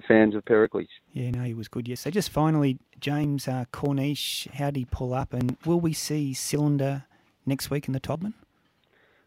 the 0.00 0.06
fans 0.06 0.34
of 0.34 0.44
Pericles. 0.44 0.86
Yeah, 1.12 1.30
no, 1.30 1.42
he 1.42 1.54
was 1.54 1.68
good. 1.68 1.88
Yes. 1.88 2.00
So 2.00 2.10
just 2.10 2.30
finally, 2.30 2.78
James 3.00 3.46
uh, 3.48 3.64
Corniche, 3.72 4.48
how 4.52 4.66
did 4.66 4.76
he 4.76 4.84
pull 4.84 5.14
up, 5.14 5.32
and 5.32 5.56
will 5.64 5.80
we 5.80 5.92
see 5.92 6.32
Cylinder 6.34 7.04
next 7.46 7.70
week 7.70 7.86
in 7.86 7.92
the 7.92 8.00
Todman? 8.00 8.34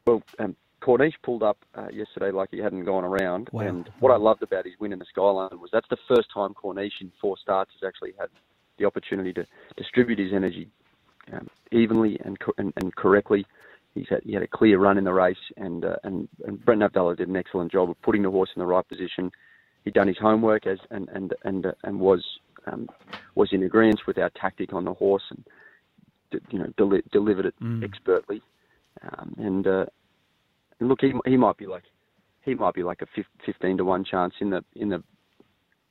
Well, 0.06 0.22
um, 0.40 0.56
Corniche 0.82 1.14
pulled 1.24 1.44
up 1.44 1.58
uh, 1.76 1.88
yesterday 1.92 2.32
like 2.32 2.50
he 2.52 2.58
hadn't 2.60 2.86
gone 2.86 3.04
around, 3.04 3.50
Wow. 3.52 3.64
and 3.64 3.90
what 4.00 4.12
I 4.12 4.18
loved 4.18 4.44
about 4.44 4.66
his 4.66 4.74
win 4.80 4.94
in 4.94 5.00
the 5.00 5.06
Skyline 5.06 5.60
was 5.60 5.70
that's 5.72 5.88
the 5.90 5.98
first 6.08 6.28
time 6.34 6.54
Corniche 6.54 7.02
in 7.02 7.12
four 7.22 7.38
starts 7.38 7.72
has 7.80 7.88
actually 7.88 8.14
had 8.20 8.30
the 8.78 8.86
opportunity 8.86 9.32
to 9.34 9.46
distribute 9.78 10.20
his 10.20 10.34
energy 10.34 10.68
um, 11.32 11.48
evenly 11.72 12.20
and, 12.26 12.40
co- 12.40 12.54
and 12.58 12.74
and 12.78 12.96
correctly. 12.96 13.46
He's 13.94 14.08
had 14.10 14.22
he 14.24 14.34
had 14.34 14.42
a 14.42 14.48
clear 14.48 14.80
run 14.80 14.98
in 14.98 15.04
the 15.04 15.14
race, 15.14 15.38
and 15.58 15.86
uh, 15.86 15.96
and 16.04 16.28
and 16.46 16.64
Brent 16.66 16.82
Avdulla 16.82 17.16
did 17.16 17.30
an 17.30 17.36
excellent 17.36 17.72
job 17.72 17.90
of 17.92 18.02
putting 18.02 18.24
the 18.24 18.32
horse 18.32 18.50
in 18.56 18.60
the 18.60 18.66
right 18.66 18.88
position. 18.88 19.32
He'd 19.84 19.94
done 19.94 20.08
his 20.08 20.18
homework 20.18 20.66
as 20.68 20.80
and 20.92 21.10
and 21.10 21.34
and 21.44 21.66
and 21.84 22.00
was 22.00 22.24
um, 22.68 22.88
was 23.36 23.50
in 23.52 23.64
agreement 23.64 24.02
with 24.08 24.18
our 24.18 24.30
tactic 24.30 24.74
on 24.74 24.86
the 24.86 24.94
horse 24.94 25.24
and 25.30 25.44
you 26.50 26.60
know 26.60 26.72
deli- 26.78 27.04
delivered 27.12 27.46
it 27.46 27.56
Mm. 27.62 27.84
expertly. 27.84 28.42
Um, 29.02 29.36
and 29.38 29.68
uh, 29.68 29.86
and 30.80 30.90
look, 30.90 31.02
he 31.02 31.14
he 31.26 31.38
might 31.38 31.58
be 31.58 31.66
like 31.68 31.84
he 32.42 32.56
might 32.56 32.74
be 32.74 32.84
like 32.84 33.02
a 33.02 33.08
fifteen 33.46 33.78
to 33.78 33.86
one 33.86 34.04
chance 34.04 34.34
in 34.40 34.50
the 34.50 34.64
in 34.76 34.90
the 34.90 35.04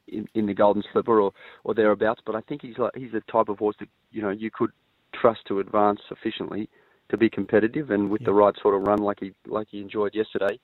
in, 0.08 0.26
in 0.34 0.46
the 0.46 0.54
Golden 0.54 0.82
Slipper 0.92 1.20
or 1.20 1.32
or 1.64 1.74
thereabouts. 1.74 2.22
But 2.24 2.34
I 2.34 2.40
think 2.42 2.62
he's 2.62 2.78
like 2.78 2.94
he's 2.94 3.12
the 3.12 3.22
type 3.22 3.48
of 3.48 3.58
horse 3.58 3.76
that 3.80 3.88
you 4.10 4.22
know 4.22 4.30
you 4.30 4.50
could 4.50 4.70
trust 5.12 5.40
to 5.48 5.60
advance 5.60 6.00
sufficiently 6.08 6.68
to 7.10 7.16
be 7.18 7.28
competitive, 7.28 7.90
and 7.90 8.10
with 8.10 8.24
the 8.24 8.32
right 8.32 8.54
sort 8.62 8.74
of 8.74 8.82
run 8.82 9.00
like 9.00 9.20
he 9.20 9.32
like 9.46 9.68
he 9.70 9.80
enjoyed 9.80 10.14
yesterday, 10.14 10.58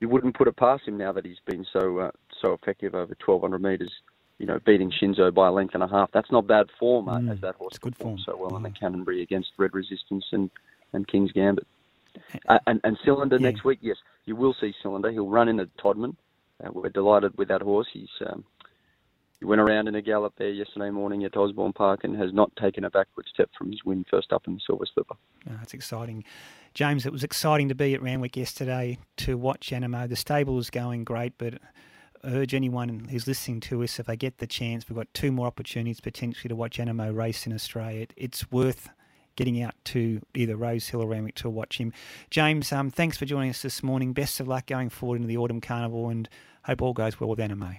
you 0.00 0.08
wouldn't 0.08 0.36
put 0.36 0.48
it 0.48 0.56
past 0.56 0.84
him 0.86 0.96
now 0.96 1.12
that 1.12 1.24
he's 1.24 1.40
been 1.46 1.66
so 1.72 1.98
uh, 1.98 2.10
so 2.40 2.52
effective 2.52 2.94
over 2.94 3.14
twelve 3.14 3.42
hundred 3.42 3.62
metres. 3.62 3.92
You 4.38 4.46
know, 4.46 4.58
beating 4.64 4.90
Shinzo 4.90 5.32
by 5.32 5.48
a 5.48 5.52
length 5.52 5.74
and 5.74 5.82
a 5.82 5.88
half. 5.88 6.10
That's 6.12 6.32
not 6.32 6.46
bad 6.46 6.68
form 6.78 7.10
uh, 7.10 7.20
as 7.30 7.40
that 7.42 7.56
horse 7.56 7.76
good 7.76 7.94
form 7.94 8.18
so 8.24 8.36
well 8.38 8.56
in 8.56 8.62
the 8.62 8.70
Canonbury 8.70 9.22
against 9.22 9.52
Red 9.58 9.74
Resistance 9.74 10.24
and 10.32 10.50
and 10.92 11.06
King's 11.06 11.30
Gambit. 11.32 11.66
Uh, 12.48 12.58
and, 12.66 12.80
and 12.82 12.98
Cylinder 13.04 13.38
next 13.38 13.64
week, 13.64 13.78
yes, 13.82 13.96
you 14.24 14.34
will 14.34 14.54
see 14.60 14.74
Cylinder. 14.82 15.12
He'll 15.12 15.28
run 15.28 15.48
in 15.48 15.56
the 15.56 15.68
Todman. 15.78 16.16
Uh, 16.64 16.70
we're 16.72 16.88
delighted 16.88 17.36
with 17.38 17.48
that 17.48 17.62
horse. 17.62 17.86
He's 17.92 18.08
um, 18.26 18.44
he 19.40 19.46
went 19.46 19.60
around 19.60 19.88
in 19.88 19.94
a 19.94 20.02
gallop 20.02 20.34
there 20.36 20.50
yesterday 20.50 20.90
morning 20.90 21.24
at 21.24 21.36
Osborne 21.36 21.72
Park 21.72 22.04
and 22.04 22.14
has 22.16 22.32
not 22.32 22.54
taken 22.56 22.84
a 22.84 22.90
backward 22.90 23.26
step 23.32 23.50
from 23.56 23.70
his 23.70 23.84
win 23.84 24.04
first 24.10 24.32
up 24.32 24.46
in 24.46 24.54
the 24.54 24.60
Silver 24.66 24.84
Slipper. 24.92 25.14
Oh, 25.48 25.52
that's 25.58 25.74
exciting. 25.74 26.24
James, 26.74 27.06
it 27.06 27.12
was 27.12 27.24
exciting 27.24 27.68
to 27.70 27.74
be 27.74 27.94
at 27.94 28.02
Randwick 28.02 28.36
yesterday 28.36 28.98
to 29.18 29.36
watch 29.38 29.70
Anamoe. 29.70 30.08
The 30.08 30.14
stable 30.16 30.58
is 30.58 30.70
going 30.70 31.04
great, 31.04 31.32
but 31.38 31.54
urge 32.22 32.52
anyone 32.54 33.08
who's 33.10 33.26
listening 33.26 33.60
to 33.60 33.82
us, 33.82 33.98
if 33.98 34.06
they 34.06 34.16
get 34.16 34.38
the 34.38 34.46
chance, 34.46 34.88
we've 34.88 34.96
got 34.96 35.12
two 35.14 35.32
more 35.32 35.46
opportunities 35.46 36.00
potentially 36.00 36.48
to 36.50 36.54
watch 36.54 36.76
Anamoe 36.78 37.16
race 37.16 37.46
in 37.46 37.52
Australia. 37.54 38.02
It- 38.02 38.12
It's 38.16 38.52
worth 38.52 38.90
getting 39.36 39.62
out 39.62 39.74
to 39.86 40.20
either 40.34 40.54
Rose 40.54 40.88
Hill 40.88 41.00
or 41.02 41.08
Randwick 41.08 41.36
to 41.36 41.48
watch 41.48 41.78
him. 41.78 41.94
James, 42.28 42.72
um, 42.72 42.90
thanks 42.90 43.16
for 43.16 43.24
joining 43.24 43.48
us 43.48 43.62
this 43.62 43.82
morning. 43.82 44.12
Best 44.12 44.38
of 44.38 44.46
luck 44.46 44.66
going 44.66 44.90
forward 44.90 45.16
into 45.16 45.28
the 45.28 45.38
Autumn 45.38 45.62
Carnival 45.62 46.10
and 46.10 46.28
hope 46.66 46.82
all 46.82 46.92
goes 46.92 47.18
well 47.18 47.30
with 47.30 47.38
Anamoe. 47.38 47.78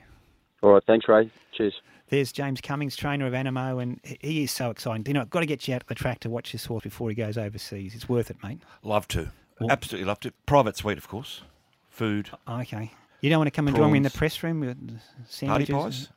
All 0.61 0.73
right, 0.73 0.83
thanks, 0.85 1.07
Ray. 1.07 1.31
Cheers. 1.53 1.81
There's 2.09 2.31
James 2.31 2.59
Cummings, 2.59 2.95
trainer 2.95 3.25
of 3.25 3.33
Anamoe, 3.33 3.81
and 3.81 3.99
he 4.03 4.43
is 4.43 4.51
so 4.51 4.69
exciting. 4.69 5.05
You 5.07 5.13
know, 5.13 5.21
I've 5.21 5.29
got 5.29 5.39
to 5.39 5.45
get 5.45 5.67
you 5.67 5.75
out 5.75 5.81
to 5.81 5.87
the 5.87 5.95
track 5.95 6.19
to 6.21 6.29
watch 6.29 6.51
this 6.51 6.65
horse 6.65 6.83
before 6.83 7.09
he 7.09 7.15
goes 7.15 7.37
overseas. 7.37 7.95
It's 7.95 8.09
worth 8.09 8.29
it, 8.29 8.37
mate. 8.43 8.59
Love 8.83 9.07
to. 9.09 9.31
Absolutely 9.69 10.05
love 10.05 10.19
to. 10.21 10.33
Private 10.45 10.75
suite, 10.75 10.97
of 10.97 11.07
course. 11.07 11.41
Food. 11.89 12.29
Uh, 12.47 12.59
okay. 12.61 12.91
You 13.21 13.29
don't 13.29 13.39
want 13.39 13.47
to 13.47 13.51
come 13.51 13.67
and 13.67 13.77
join 13.77 13.91
me 13.91 13.97
in 13.97 14.03
the 14.03 14.09
press 14.09 14.41
room 14.43 14.59
with 14.59 14.99
sandwiches? 15.27 15.69
Party 15.69 15.89
pies? 15.89 16.09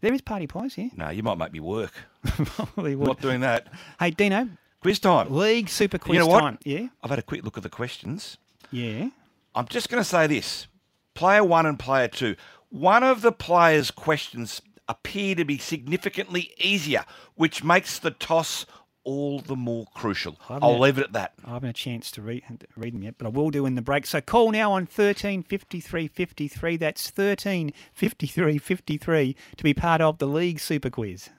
There 0.00 0.12
is 0.12 0.20
party 0.20 0.46
pies, 0.46 0.76
yeah. 0.76 0.88
No, 0.96 1.10
you 1.10 1.22
might 1.22 1.38
make 1.38 1.52
me 1.52 1.60
work. 1.60 1.92
Probably 2.24 2.96
would. 2.96 3.06
Not 3.06 3.20
doing 3.20 3.40
that. 3.40 3.68
Hey, 3.98 4.10
Dino. 4.10 4.48
Quiz 4.80 4.98
time. 4.98 5.32
League 5.32 5.68
Super 5.68 5.98
Quiz 5.98 6.14
you 6.14 6.20
know 6.20 6.26
what? 6.26 6.40
time. 6.40 6.58
Yeah. 6.64 6.88
I've 7.02 7.10
had 7.10 7.18
a 7.18 7.22
quick 7.22 7.44
look 7.44 7.56
at 7.56 7.62
the 7.62 7.68
questions. 7.68 8.38
Yeah. 8.70 9.08
I'm 9.54 9.66
just 9.68 9.88
going 9.88 10.02
to 10.02 10.08
say 10.08 10.26
this 10.26 10.66
player 11.14 11.44
one 11.44 11.66
and 11.66 11.78
player 11.78 12.08
two. 12.08 12.36
One 12.76 13.02
of 13.02 13.22
the 13.22 13.32
players' 13.32 13.90
questions 13.90 14.60
appear 14.86 15.34
to 15.36 15.46
be 15.46 15.56
significantly 15.56 16.52
easier, 16.58 17.06
which 17.34 17.64
makes 17.64 17.98
the 17.98 18.10
toss 18.10 18.66
all 19.02 19.38
the 19.38 19.56
more 19.56 19.86
crucial. 19.94 20.36
I'll 20.50 20.72
had- 20.72 20.80
leave 20.80 20.98
it 20.98 21.04
at 21.04 21.12
that. 21.14 21.32
I 21.42 21.54
haven't 21.54 21.70
a 21.70 21.72
chance 21.72 22.10
to 22.10 22.20
read, 22.22 22.42
read 22.76 22.92
them 22.92 23.02
yet, 23.02 23.14
but 23.16 23.26
I 23.26 23.30
will 23.30 23.50
do 23.50 23.64
in 23.64 23.76
the 23.76 23.82
break. 23.82 24.04
So 24.04 24.20
call 24.20 24.50
now 24.50 24.72
on 24.72 24.84
13 24.84 25.42
53 25.42 26.06
53. 26.08 26.76
That's 26.76 27.08
13 27.08 27.72
53 27.94 28.58
53 28.58 29.36
to 29.56 29.64
be 29.64 29.72
part 29.72 30.02
of 30.02 30.18
the 30.18 30.26
League 30.26 30.60
Super 30.60 30.90
Quiz. 30.90 31.30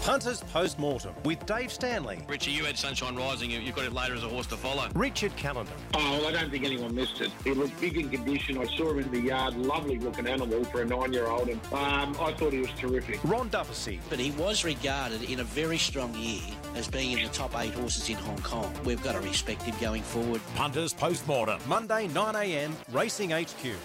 Punters 0.00 0.40
Post 0.52 0.78
Mortem 0.78 1.14
with 1.24 1.44
Dave 1.46 1.72
Stanley. 1.72 2.18
Richie, 2.28 2.50
you 2.50 2.64
had 2.64 2.76
Sunshine 2.76 3.14
Rising. 3.16 3.50
You, 3.50 3.60
you 3.60 3.72
got 3.72 3.84
it 3.84 3.92
later 3.92 4.14
as 4.14 4.24
a 4.24 4.28
horse 4.28 4.46
to 4.48 4.56
follow. 4.56 4.88
Richard 4.94 5.34
Callander. 5.36 5.72
Oh, 5.94 6.18
well, 6.18 6.26
I 6.26 6.32
don't 6.32 6.50
think 6.50 6.64
anyone 6.64 6.94
missed 6.94 7.20
it. 7.20 7.30
He 7.44 7.52
looked 7.52 7.80
big 7.80 7.96
in 7.96 8.08
condition. 8.08 8.58
I 8.58 8.64
saw 8.76 8.90
him 8.90 9.00
in 9.00 9.10
the 9.10 9.20
yard. 9.20 9.56
Lovely 9.56 9.98
looking 9.98 10.26
animal 10.26 10.64
for 10.64 10.82
a 10.82 10.84
nine-year-old, 10.84 11.48
and 11.48 11.60
um, 11.72 12.16
I 12.20 12.32
thought 12.32 12.52
he 12.52 12.60
was 12.60 12.70
terrific. 12.78 13.20
Ron 13.24 13.48
Dufficy. 13.48 14.00
But 14.08 14.18
he 14.18 14.30
was 14.32 14.64
regarded 14.64 15.22
in 15.22 15.40
a 15.40 15.44
very 15.44 15.78
strong 15.78 16.14
year 16.14 16.42
as 16.74 16.88
being 16.88 17.18
in 17.18 17.24
the 17.24 17.30
top 17.32 17.58
eight 17.60 17.74
horses 17.74 18.08
in 18.08 18.16
Hong 18.16 18.40
Kong. 18.42 18.72
We've 18.84 19.02
got 19.02 19.12
to 19.12 19.20
respect 19.20 19.62
him 19.62 19.74
going 19.80 20.02
forward. 20.02 20.40
Punters 20.54 20.92
Post 20.92 21.26
Mortem. 21.26 21.60
Monday, 21.66 22.08
9am, 22.08 22.72
Racing 22.92 23.30
HQ. 23.30 23.76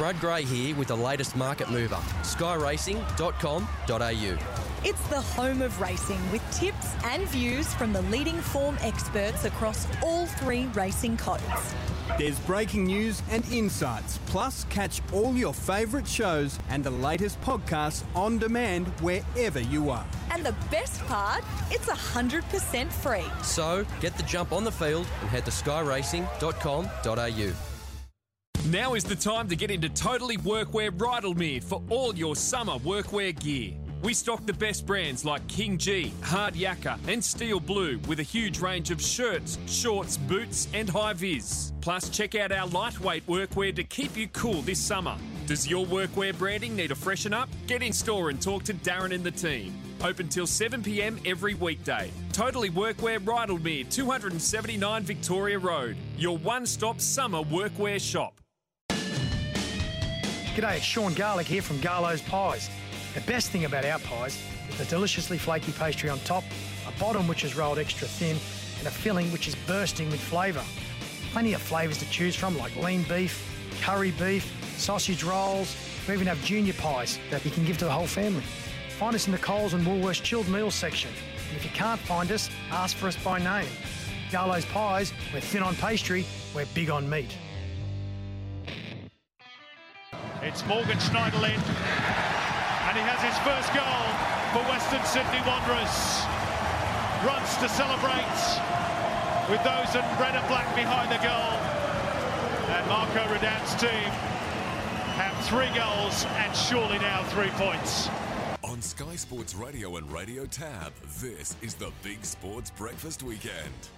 Brad 0.00 0.18
Gray 0.18 0.42
here 0.44 0.74
with 0.76 0.88
the 0.88 0.96
latest 0.96 1.36
market 1.36 1.68
mover, 1.68 1.98
skyracing.com.au. 2.22 4.38
It's 4.82 5.08
the 5.08 5.20
home 5.20 5.60
of 5.60 5.78
racing 5.78 6.18
with 6.32 6.40
tips 6.50 6.94
and 7.04 7.28
views 7.28 7.74
from 7.74 7.92
the 7.92 8.00
leading 8.04 8.38
form 8.38 8.78
experts 8.80 9.44
across 9.44 9.86
all 10.02 10.24
three 10.24 10.64
racing 10.68 11.18
codes. 11.18 11.74
There's 12.16 12.38
breaking 12.40 12.86
news 12.86 13.20
and 13.28 13.46
insights, 13.52 14.18
plus 14.24 14.64
catch 14.70 15.02
all 15.12 15.34
your 15.34 15.52
favourite 15.52 16.08
shows 16.08 16.58
and 16.70 16.82
the 16.82 16.92
latest 16.92 17.38
podcasts 17.42 18.02
on 18.14 18.38
demand 18.38 18.86
wherever 19.02 19.60
you 19.60 19.90
are. 19.90 20.06
And 20.30 20.42
the 20.42 20.54
best 20.70 21.04
part, 21.08 21.44
it's 21.70 21.90
100% 21.90 22.90
free. 22.90 23.26
So 23.42 23.84
get 24.00 24.16
the 24.16 24.22
jump 24.22 24.52
on 24.52 24.64
the 24.64 24.72
field 24.72 25.06
and 25.20 25.28
head 25.28 25.44
to 25.44 25.50
skyracing.com.au. 25.50 27.69
Now 28.66 28.94
is 28.94 29.04
the 29.04 29.16
time 29.16 29.48
to 29.48 29.56
get 29.56 29.70
into 29.70 29.88
Totally 29.88 30.36
Workwear 30.36 30.90
Rydalmere 30.90 31.64
for 31.64 31.82
all 31.88 32.14
your 32.14 32.36
summer 32.36 32.74
workwear 32.74 33.36
gear. 33.40 33.72
We 34.02 34.12
stock 34.12 34.44
the 34.44 34.52
best 34.52 34.86
brands 34.86 35.24
like 35.24 35.46
King 35.48 35.78
Gee, 35.78 36.12
Hard 36.22 36.54
Yakka, 36.54 36.98
and 37.08 37.24
Steel 37.24 37.58
Blue 37.58 37.98
with 38.06 38.20
a 38.20 38.22
huge 38.22 38.60
range 38.60 38.90
of 38.90 39.00
shirts, 39.00 39.58
shorts, 39.66 40.18
boots, 40.18 40.68
and 40.74 40.88
high 40.88 41.14
vis. 41.14 41.72
Plus, 41.80 42.10
check 42.10 42.34
out 42.34 42.52
our 42.52 42.66
lightweight 42.66 43.26
workwear 43.26 43.74
to 43.74 43.82
keep 43.82 44.14
you 44.14 44.28
cool 44.28 44.60
this 44.62 44.78
summer. 44.78 45.16
Does 45.46 45.66
your 45.66 45.86
workwear 45.86 46.36
branding 46.36 46.76
need 46.76 46.90
a 46.90 46.94
freshen 46.94 47.32
up? 47.32 47.48
Get 47.66 47.82
in 47.82 47.94
store 47.94 48.28
and 48.28 48.40
talk 48.40 48.62
to 48.64 48.74
Darren 48.74 49.14
and 49.14 49.24
the 49.24 49.30
team. 49.30 49.72
Open 50.04 50.28
till 50.28 50.46
7 50.46 50.82
pm 50.82 51.18
every 51.24 51.54
weekday. 51.54 52.10
Totally 52.32 52.70
Workwear 52.70 53.18
Rydalmere, 53.20 53.90
279 53.90 55.02
Victoria 55.02 55.58
Road. 55.58 55.96
Your 56.18 56.36
one 56.38 56.66
stop 56.66 57.00
summer 57.00 57.42
workwear 57.42 57.98
shop. 57.98 58.34
G'day, 60.56 60.78
it's 60.78 60.84
Sean 60.84 61.14
Garlic 61.14 61.46
here 61.46 61.62
from 61.62 61.78
Garlo's 61.78 62.22
Pies. 62.22 62.68
The 63.14 63.20
best 63.20 63.52
thing 63.52 63.66
about 63.66 63.84
our 63.84 64.00
pies 64.00 64.36
is 64.68 64.78
the 64.78 64.84
deliciously 64.86 65.38
flaky 65.38 65.70
pastry 65.70 66.10
on 66.10 66.18
top, 66.20 66.42
a 66.88 66.98
bottom 66.98 67.28
which 67.28 67.44
is 67.44 67.54
rolled 67.54 67.78
extra 67.78 68.08
thin, 68.08 68.36
and 68.78 68.88
a 68.88 68.90
filling 68.90 69.30
which 69.30 69.46
is 69.46 69.54
bursting 69.54 70.10
with 70.10 70.18
flavour. 70.18 70.64
Plenty 71.30 71.52
of 71.52 71.62
flavours 71.62 71.98
to 71.98 72.10
choose 72.10 72.34
from 72.34 72.58
like 72.58 72.74
lean 72.74 73.04
beef, 73.04 73.46
curry 73.80 74.10
beef, 74.10 74.44
sausage 74.76 75.22
rolls. 75.22 75.76
We 76.08 76.14
even 76.14 76.26
have 76.26 76.44
junior 76.44 76.72
pies 76.72 77.20
that 77.30 77.44
you 77.44 77.52
can 77.52 77.64
give 77.64 77.78
to 77.78 77.84
the 77.84 77.92
whole 77.92 78.08
family. 78.08 78.42
Find 78.98 79.14
us 79.14 79.26
in 79.26 79.32
the 79.32 79.38
Coles 79.38 79.72
and 79.74 79.86
Woolworths 79.86 80.20
chilled 80.20 80.48
meals 80.48 80.74
section. 80.74 81.12
And 81.48 81.56
if 81.56 81.64
you 81.64 81.70
can't 81.70 82.00
find 82.00 82.30
us, 82.32 82.50
ask 82.72 82.96
for 82.96 83.06
us 83.06 83.16
by 83.22 83.38
name. 83.38 83.70
Garlo's 84.32 84.64
Pies, 84.64 85.12
we're 85.32 85.40
thin 85.40 85.62
on 85.62 85.76
pastry, 85.76 86.26
we're 86.56 86.66
big 86.74 86.90
on 86.90 87.08
meat. 87.08 87.36
It's 90.42 90.64
Morgan 90.64 90.96
Schneiderlin, 90.96 91.60
and 91.60 92.94
he 92.96 93.04
has 93.04 93.20
his 93.20 93.36
first 93.44 93.68
goal 93.76 94.08
for 94.56 94.64
Western 94.72 95.04
Sydney 95.04 95.36
Wanderers. 95.44 96.24
Runs 97.20 97.52
to 97.60 97.68
celebrate 97.68 98.40
with 99.52 99.60
those 99.60 99.92
in 99.92 100.00
red 100.16 100.32
and 100.32 100.48
black 100.48 100.74
behind 100.74 101.12
the 101.12 101.20
goal. 101.20 101.52
And 102.72 102.88
Marko 102.88 103.20
Rudan's 103.28 103.74
team 103.76 104.08
have 105.20 105.36
three 105.44 105.68
goals 105.76 106.24
and 106.24 106.56
surely 106.56 106.98
now 107.00 107.22
three 107.24 107.50
points. 107.60 108.08
On 108.64 108.80
Sky 108.80 109.16
Sports 109.16 109.54
Radio 109.54 109.96
and 109.96 110.10
Radio 110.10 110.46
Tab, 110.46 110.94
this 111.20 111.54
is 111.60 111.74
the 111.74 111.92
Big 112.02 112.24
Sports 112.24 112.70
Breakfast 112.70 113.22
Weekend. 113.22 113.90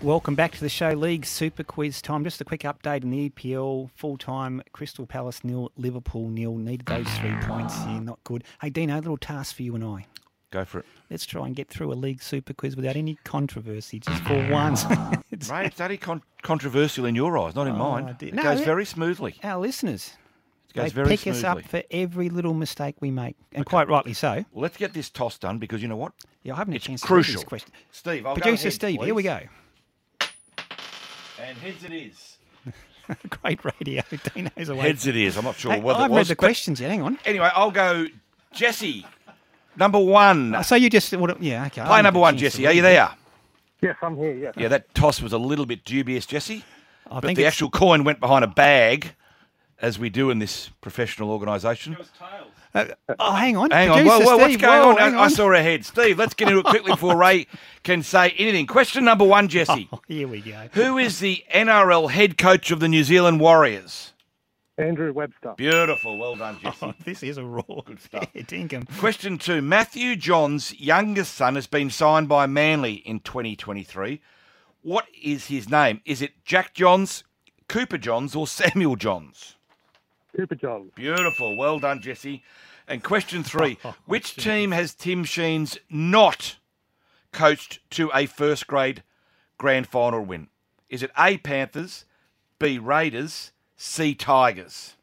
Welcome 0.00 0.36
back 0.36 0.52
to 0.52 0.60
the 0.60 0.68
show, 0.68 0.90
League 0.92 1.26
Super 1.26 1.64
Quiz 1.64 2.00
time. 2.00 2.22
Just 2.22 2.40
a 2.40 2.44
quick 2.44 2.60
update 2.60 3.02
in 3.02 3.10
the 3.10 3.28
EPL 3.30 3.90
full 3.96 4.16
time. 4.16 4.62
Crystal 4.72 5.06
Palace 5.06 5.42
nil, 5.42 5.72
Liverpool 5.76 6.28
nil. 6.28 6.54
Needed 6.54 6.86
those 6.86 7.08
three 7.18 7.34
points. 7.42 7.74
Yeah, 7.80 7.98
not 7.98 8.22
good. 8.22 8.44
Hey 8.60 8.70
Dino, 8.70 8.94
a 8.94 9.00
little 9.00 9.16
task 9.16 9.56
for 9.56 9.62
you 9.64 9.74
and 9.74 9.82
I. 9.82 10.06
Go 10.52 10.64
for 10.64 10.78
it. 10.80 10.86
Let's 11.10 11.26
try 11.26 11.46
and 11.46 11.54
get 11.56 11.68
through 11.68 11.92
a 11.92 11.94
league 11.94 12.22
super 12.22 12.54
quiz 12.54 12.76
without 12.76 12.94
any 12.96 13.18
controversy, 13.24 13.98
just 13.98 14.22
for 14.22 14.48
once. 14.50 14.84
It's- 15.30 15.50
Ray, 15.50 15.66
it's 15.66 15.80
only 15.80 15.98
con- 15.98 16.22
controversial 16.42 17.04
in 17.04 17.14
your 17.14 17.36
eyes, 17.36 17.54
not 17.54 17.66
in 17.66 17.74
Oh, 17.74 17.78
mine. 17.78 18.16
It 18.20 18.32
No, 18.34 18.42
goes 18.44 18.60
it- 18.60 18.64
very 18.64 18.84
smoothly. 18.86 19.34
Our 19.42 19.60
listeners, 19.60 20.14
It 20.70 20.74
goes 20.74 20.84
they 20.92 20.94
very 20.94 21.08
pick 21.08 21.20
smoothly. 21.20 21.38
us 21.40 21.44
up 21.44 21.62
for 21.64 21.82
every 21.90 22.28
little 22.30 22.54
mistake 22.54 22.94
we 23.00 23.10
make, 23.10 23.36
and 23.52 23.66
quite 23.66 23.88
rightly 23.88 24.14
so. 24.14 24.44
Well, 24.52 24.62
let's 24.62 24.76
get 24.78 24.94
this 24.94 25.10
toss 25.10 25.36
done 25.38 25.58
because 25.58 25.82
you 25.82 25.88
know 25.88 25.96
what? 25.96 26.12
Yeah, 26.44 26.54
I 26.54 26.56
haven't 26.58 26.74
it's 26.74 26.84
a 26.86 26.88
chance 26.88 27.00
to 27.02 27.06
crucial. 27.08 27.34
this 27.40 27.44
question. 27.44 27.72
Steve, 27.90 28.24
I'll 28.24 28.34
Producer 28.34 28.68
ahead, 28.68 28.72
Steve, 28.72 29.02
here 29.02 29.14
we 29.14 29.22
go. 29.24 29.40
And 31.40 31.56
heads 31.58 31.84
it 31.84 31.92
is. 31.92 32.36
Great 33.42 33.60
radio. 33.64 34.02
Dino's 34.34 34.68
away. 34.68 34.80
Heads 34.82 35.06
it 35.06 35.16
is. 35.16 35.36
I'm 35.36 35.44
not 35.44 35.56
sure 35.56 35.72
Hey, 35.72 35.80
whether 35.80 35.98
I 35.98 36.00
it 36.00 36.02
haven't 36.04 36.16
was. 36.16 36.28
read 36.28 36.36
the 36.36 36.40
but 36.40 36.44
questions 36.46 36.80
yet. 36.80 36.90
Hang 36.90 37.02
on. 37.02 37.18
Anyway, 37.24 37.48
I'll 37.54 37.70
go 37.70 38.06
Jesse. 38.52 39.06
Number 39.76 39.98
one. 39.98 40.54
Oh, 40.54 40.62
So 40.62 40.74
you 40.74 40.90
just 40.90 41.12
what? 41.16 41.40
Yeah, 41.42 41.66
okay. 41.66 41.80
I 41.80 41.84
Play 41.84 41.90
haven't 41.96 42.04
number 42.04 42.20
one, 42.20 42.36
Jesse. 42.36 42.66
Are 42.66 42.72
you 42.72 42.82
there? 42.82 43.10
Yes, 43.80 43.96
I'm 44.02 44.16
here. 44.16 44.34
Yes. 44.34 44.54
Yeah, 44.56 44.68
that 44.68 44.92
toss 44.94 45.22
was 45.22 45.32
a 45.32 45.38
little 45.38 45.64
bit 45.66 45.84
dubious, 45.84 46.26
Jesse. 46.26 46.64
I 47.06 47.14
but 47.20 47.24
think 47.24 47.36
the 47.36 47.42
it's- 47.42 47.54
actual 47.54 47.70
coin 47.70 48.02
went 48.02 48.18
behind 48.18 48.44
a 48.44 48.48
bag, 48.48 49.12
as 49.80 49.98
we 49.98 50.10
do 50.10 50.30
in 50.30 50.40
this 50.40 50.70
professional 50.80 51.30
organisation. 51.30 51.96
Uh, 52.78 53.14
oh, 53.18 53.32
hang 53.34 53.56
on. 53.56 53.70
Hang 53.70 53.90
on. 53.90 53.96
Producer 53.98 54.18
Whoa, 54.18 54.24
whoa, 54.24 54.36
what's 54.36 54.52
Steve, 54.54 54.60
going 54.60 54.82
whoa, 54.82 54.90
on? 54.90 54.96
hang 54.98 55.14
I, 55.14 55.24
I 55.24 55.28
saw 55.28 55.48
her 55.48 55.54
head. 55.54 55.84
Steve, 55.84 56.18
let's 56.18 56.34
get 56.34 56.48
into 56.48 56.60
it 56.60 56.66
quickly 56.66 56.92
before 56.92 57.16
Ray 57.18 57.46
can 57.82 58.02
say 58.02 58.30
anything. 58.38 58.66
Question 58.66 59.04
number 59.04 59.24
one, 59.24 59.48
Jesse. 59.48 59.88
Oh, 59.92 60.00
here 60.06 60.28
we 60.28 60.40
go. 60.40 60.68
Who 60.72 60.98
is 60.98 61.18
the 61.20 61.44
NRL 61.54 62.10
head 62.10 62.38
coach 62.38 62.70
of 62.70 62.80
the 62.80 62.88
New 62.88 63.04
Zealand 63.04 63.40
Warriors? 63.40 64.12
Andrew 64.78 65.12
Webster. 65.12 65.54
Beautiful. 65.56 66.18
Well 66.18 66.36
done, 66.36 66.58
Jesse. 66.62 66.86
Oh, 66.86 66.94
this 67.04 67.22
is 67.22 67.36
a 67.36 67.44
raw. 67.44 67.62
Good 67.84 68.00
stuff. 68.02 68.32
Dinkum. 68.32 68.88
Question 68.98 69.36
two. 69.38 69.60
Matthew 69.60 70.14
Johns' 70.14 70.78
youngest 70.78 71.34
son 71.34 71.56
has 71.56 71.66
been 71.66 71.90
signed 71.90 72.28
by 72.28 72.46
Manly 72.46 72.94
in 72.94 73.20
2023. 73.20 74.20
What 74.82 75.06
is 75.20 75.46
his 75.46 75.68
name? 75.68 76.00
Is 76.04 76.22
it 76.22 76.44
Jack 76.44 76.74
Johns, 76.74 77.24
Cooper 77.68 77.98
Johns, 77.98 78.36
or 78.36 78.46
Samuel 78.46 78.94
Johns? 78.94 79.56
Cooper 80.36 80.54
Johns. 80.54 80.92
Beautiful. 80.94 81.56
Well 81.56 81.80
done, 81.80 82.00
Jesse. 82.00 82.44
And 82.88 83.04
question 83.04 83.42
three. 83.42 83.78
Which 84.06 84.34
team 84.36 84.70
has 84.72 84.94
Tim 84.94 85.24
Sheens 85.24 85.78
not 85.90 86.56
coached 87.32 87.80
to 87.90 88.10
a 88.14 88.26
first 88.26 88.66
grade 88.66 89.02
grand 89.58 89.86
final 89.86 90.24
win? 90.24 90.48
Is 90.88 91.02
it 91.02 91.10
A, 91.18 91.36
Panthers, 91.36 92.06
B, 92.58 92.78
Raiders, 92.78 93.52
C, 93.76 94.14
Tigers? 94.14 94.96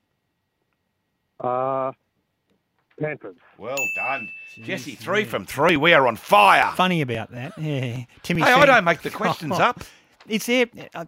Uh, 1.40 1.92
Panthers. 3.00 3.36
Well 3.58 3.78
done. 3.96 4.30
Jesse, 4.64 4.96
three 4.96 5.26
from 5.26 5.46
three. 5.46 5.78
We 5.78 5.94
are 5.94 6.08
on 6.08 6.16
fire. 6.16 6.72
Funny 6.76 7.02
about 7.02 7.32
that. 7.32 7.54
Yeah. 7.60 8.06
Timmy. 8.24 8.42
Hey, 8.42 8.52
I 8.54 8.66
don't 8.66 8.84
make 8.84 9.02
the 9.02 9.10
questions 9.12 9.60
up. 9.60 9.84
It's 10.28 10.48
there. 10.48 10.66
Uh, 10.96 11.06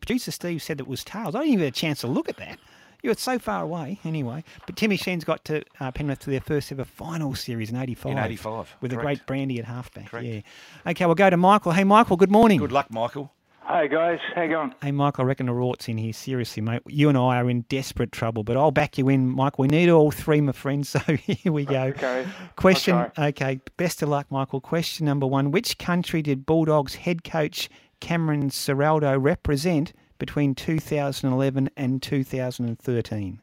producer 0.00 0.30
Steve 0.30 0.62
said 0.62 0.80
it 0.80 0.86
was 0.86 1.04
tails. 1.04 1.34
I 1.34 1.38
didn't 1.40 1.54
even 1.54 1.64
get 1.64 1.76
a 1.76 1.80
chance 1.80 2.00
to 2.02 2.06
look 2.06 2.28
at 2.28 2.36
that. 2.36 2.58
You 3.02 3.10
were 3.10 3.14
so 3.14 3.38
far 3.38 3.62
away, 3.62 4.00
anyway. 4.04 4.42
But 4.66 4.76
Timmy 4.76 4.96
Sheen's 4.96 5.24
got 5.24 5.44
to 5.46 5.62
uh, 5.78 5.92
Penrith 5.92 6.18
to 6.20 6.30
their 6.30 6.40
first 6.40 6.72
ever 6.72 6.84
final 6.84 7.34
series 7.34 7.70
in 7.70 7.76
'85. 7.76 8.12
In 8.12 8.18
85, 8.18 8.76
with 8.80 8.92
a 8.92 8.96
great 8.96 9.24
Brandy 9.26 9.58
at 9.58 9.66
halfback. 9.66 10.12
Yeah. 10.12 10.40
Okay, 10.86 11.06
we'll 11.06 11.14
go 11.14 11.30
to 11.30 11.36
Michael. 11.36 11.72
Hey, 11.72 11.84
Michael. 11.84 12.16
Good 12.16 12.30
morning. 12.30 12.58
Good 12.58 12.72
luck, 12.72 12.90
Michael. 12.90 13.32
Hey 13.68 13.86
guys, 13.86 14.18
how 14.34 14.44
you 14.44 14.48
going? 14.48 14.74
Hey, 14.80 14.92
Michael, 14.92 15.24
I 15.24 15.26
reckon 15.26 15.44
the 15.44 15.52
Rort's 15.52 15.88
in 15.88 15.98
here. 15.98 16.14
Seriously, 16.14 16.62
mate. 16.62 16.80
You 16.86 17.10
and 17.10 17.18
I 17.18 17.36
are 17.36 17.50
in 17.50 17.66
desperate 17.68 18.12
trouble, 18.12 18.42
but 18.42 18.56
I'll 18.56 18.70
back 18.70 18.96
you 18.96 19.10
in, 19.10 19.28
Michael. 19.28 19.64
We 19.64 19.68
need 19.68 19.90
all 19.90 20.10
three, 20.10 20.40
my 20.40 20.52
friends. 20.52 20.88
So 20.98 21.00
here 21.00 21.52
we 21.52 21.66
go. 21.66 21.82
Okay. 21.82 22.26
Question. 22.56 23.10
Okay. 23.18 23.60
Best 23.76 24.02
of 24.02 24.08
luck, 24.08 24.26
Michael. 24.30 24.62
Question 24.62 25.04
number 25.04 25.26
one: 25.26 25.50
Which 25.50 25.76
country 25.76 26.22
did 26.22 26.46
Bulldogs 26.46 26.94
head 26.94 27.24
coach 27.24 27.68
Cameron 28.00 28.48
Ciraldo 28.48 29.22
represent 29.22 29.92
between 30.18 30.54
2011 30.54 31.70
and 31.76 32.02
2013? 32.02 33.40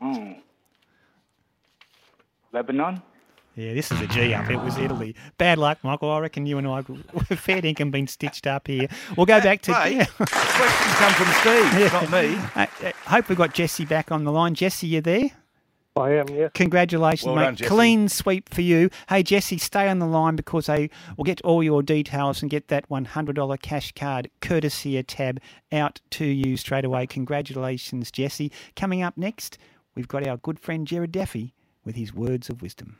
Hmm. 0.00 0.32
Lebanon? 2.52 3.02
Yeah, 3.54 3.74
this 3.74 3.92
is 3.92 4.00
a 4.00 4.06
G 4.06 4.32
up. 4.32 4.50
It 4.50 4.56
was 4.56 4.78
Italy. 4.78 5.14
Bad 5.36 5.58
luck, 5.58 5.78
Michael. 5.82 6.10
I 6.10 6.20
reckon 6.20 6.46
you 6.46 6.56
and 6.56 6.66
I, 6.66 6.80
fair 7.36 7.60
dinkum, 7.60 7.90
been 7.90 8.06
stitched 8.06 8.46
up 8.46 8.66
here. 8.66 8.88
We'll 9.14 9.26
go 9.26 9.40
back 9.42 9.60
to. 9.62 9.74
Hey, 9.74 9.96
yeah. 9.96 10.04
questions 10.16 10.94
come 10.94 11.12
from 11.12 11.26
Steve, 11.40 11.92
not 11.92 12.10
me. 12.10 12.36
Uh, 12.54 12.66
uh, 12.82 12.92
hope 13.10 13.28
we've 13.28 13.36
got 13.36 13.52
Jesse 13.52 13.84
back 13.84 14.10
on 14.10 14.24
the 14.24 14.32
line. 14.32 14.54
Jesse, 14.54 14.86
you 14.86 15.02
there? 15.02 15.30
I 15.94 16.12
am, 16.12 16.28
yes. 16.30 16.50
Congratulations, 16.54 17.26
Well 17.26 17.34
mate. 17.36 17.58
done, 17.58 17.68
Clean 17.68 18.08
sweep 18.08 18.48
for 18.48 18.62
you. 18.62 18.88
Hey, 19.10 19.22
Jesse, 19.22 19.58
stay 19.58 19.88
on 19.88 19.98
the 19.98 20.06
line 20.06 20.36
because 20.36 20.68
I 20.68 20.88
will 21.16 21.24
get 21.24 21.42
all 21.42 21.62
your 21.62 21.82
details 21.82 22.40
and 22.40 22.50
get 22.50 22.68
that 22.68 22.88
$100 22.88 23.60
cash 23.60 23.92
card 23.92 24.30
courtesy 24.40 24.96
of 24.96 25.06
Tab 25.06 25.38
out 25.70 26.00
to 26.12 26.24
you 26.24 26.56
straight 26.56 26.86
away. 26.86 27.06
Congratulations, 27.06 28.10
Jesse. 28.10 28.50
Coming 28.74 29.02
up 29.02 29.18
next, 29.18 29.58
we've 29.94 30.08
got 30.08 30.26
our 30.26 30.38
good 30.38 30.58
friend 30.58 30.86
Jared 30.86 31.12
Daffy 31.12 31.52
with 31.84 31.96
his 31.96 32.14
words 32.14 32.48
of 32.48 32.62
wisdom. 32.62 32.96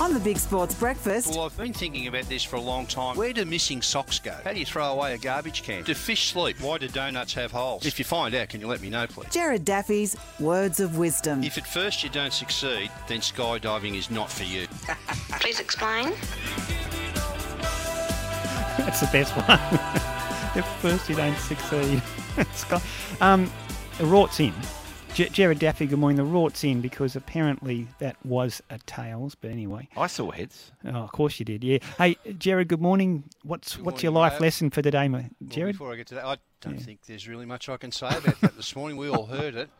On 0.00 0.12
the 0.12 0.20
Big 0.20 0.36
Sports 0.36 0.74
Breakfast, 0.74 1.30
Well, 1.30 1.46
I've 1.46 1.56
been 1.56 1.72
thinking 1.72 2.06
about 2.06 2.24
this 2.24 2.44
for 2.44 2.56
a 2.56 2.60
long 2.60 2.86
time. 2.86 3.16
Where 3.16 3.32
do 3.32 3.46
missing 3.46 3.80
socks 3.80 4.18
go? 4.18 4.34
How 4.44 4.52
do 4.52 4.58
you 4.60 4.66
throw 4.66 4.92
away 4.92 5.14
a 5.14 5.18
garbage 5.18 5.62
can? 5.62 5.84
Do 5.84 5.94
fish 5.94 6.32
sleep? 6.32 6.60
Why 6.60 6.76
do 6.76 6.86
donuts 6.86 7.32
have 7.32 7.50
holes? 7.50 7.86
If 7.86 7.98
you 7.98 8.04
find 8.04 8.34
out, 8.34 8.50
can 8.50 8.60
you 8.60 8.66
let 8.66 8.82
me 8.82 8.90
know, 8.90 9.06
please? 9.06 9.28
Jared 9.30 9.64
Daffy's 9.64 10.14
words 10.38 10.80
of 10.80 10.98
wisdom. 10.98 11.42
If 11.42 11.56
at 11.56 11.66
first 11.66 12.04
you 12.04 12.10
don't 12.10 12.32
succeed, 12.32 12.90
then 13.08 13.20
skydiving 13.20 13.96
is 13.96 14.10
not 14.10 14.30
for 14.30 14.44
you. 14.44 14.66
Please 15.40 15.60
explain. 15.60 16.10
That's 18.78 19.00
the 19.00 19.08
best 19.10 19.34
one. 19.34 19.46
if 20.62 20.66
first, 20.82 21.08
you 21.08 21.16
don't 21.16 21.38
succeed. 21.38 22.02
Scott. 22.54 22.82
um, 23.22 23.50
the 23.96 24.04
Rort's 24.04 24.40
in. 24.40 24.52
J- 25.16 25.30
Jared 25.30 25.58
Daffy, 25.58 25.86
good 25.86 25.98
morning. 25.98 26.18
The 26.18 26.24
Rort's 26.24 26.62
in 26.62 26.82
because 26.82 27.16
apparently 27.16 27.88
that 28.00 28.16
was 28.22 28.62
a 28.68 28.76
tails, 28.80 29.34
but 29.34 29.50
anyway. 29.50 29.88
I 29.96 30.08
saw 30.08 30.30
heads. 30.30 30.72
Oh, 30.84 30.90
of 30.90 31.10
course 31.10 31.38
you 31.38 31.46
did, 31.46 31.64
yeah. 31.64 31.78
Hey, 31.96 32.18
Jared, 32.38 32.68
good 32.68 32.82
morning. 32.82 33.24
What's 33.42 33.78
what's 33.78 34.02
your 34.02 34.12
life 34.12 34.32
Dave. 34.32 34.40
lesson 34.42 34.68
for 34.68 34.82
today, 34.82 35.08
mate? 35.08 35.30
Well, 35.40 35.48
Jared? 35.48 35.72
before 35.72 35.90
I 35.90 35.96
get 35.96 36.08
to 36.08 36.16
that, 36.16 36.26
I 36.26 36.36
don't 36.60 36.76
think 36.76 37.06
there's 37.06 37.26
really 37.26 37.46
much 37.46 37.70
I 37.70 37.78
can 37.78 37.92
say 37.92 38.08
about 38.08 38.38
that. 38.42 38.56
This 38.58 38.76
morning 38.76 38.98
we 38.98 39.08
all 39.08 39.24
heard 39.24 39.54
it. 39.54 39.70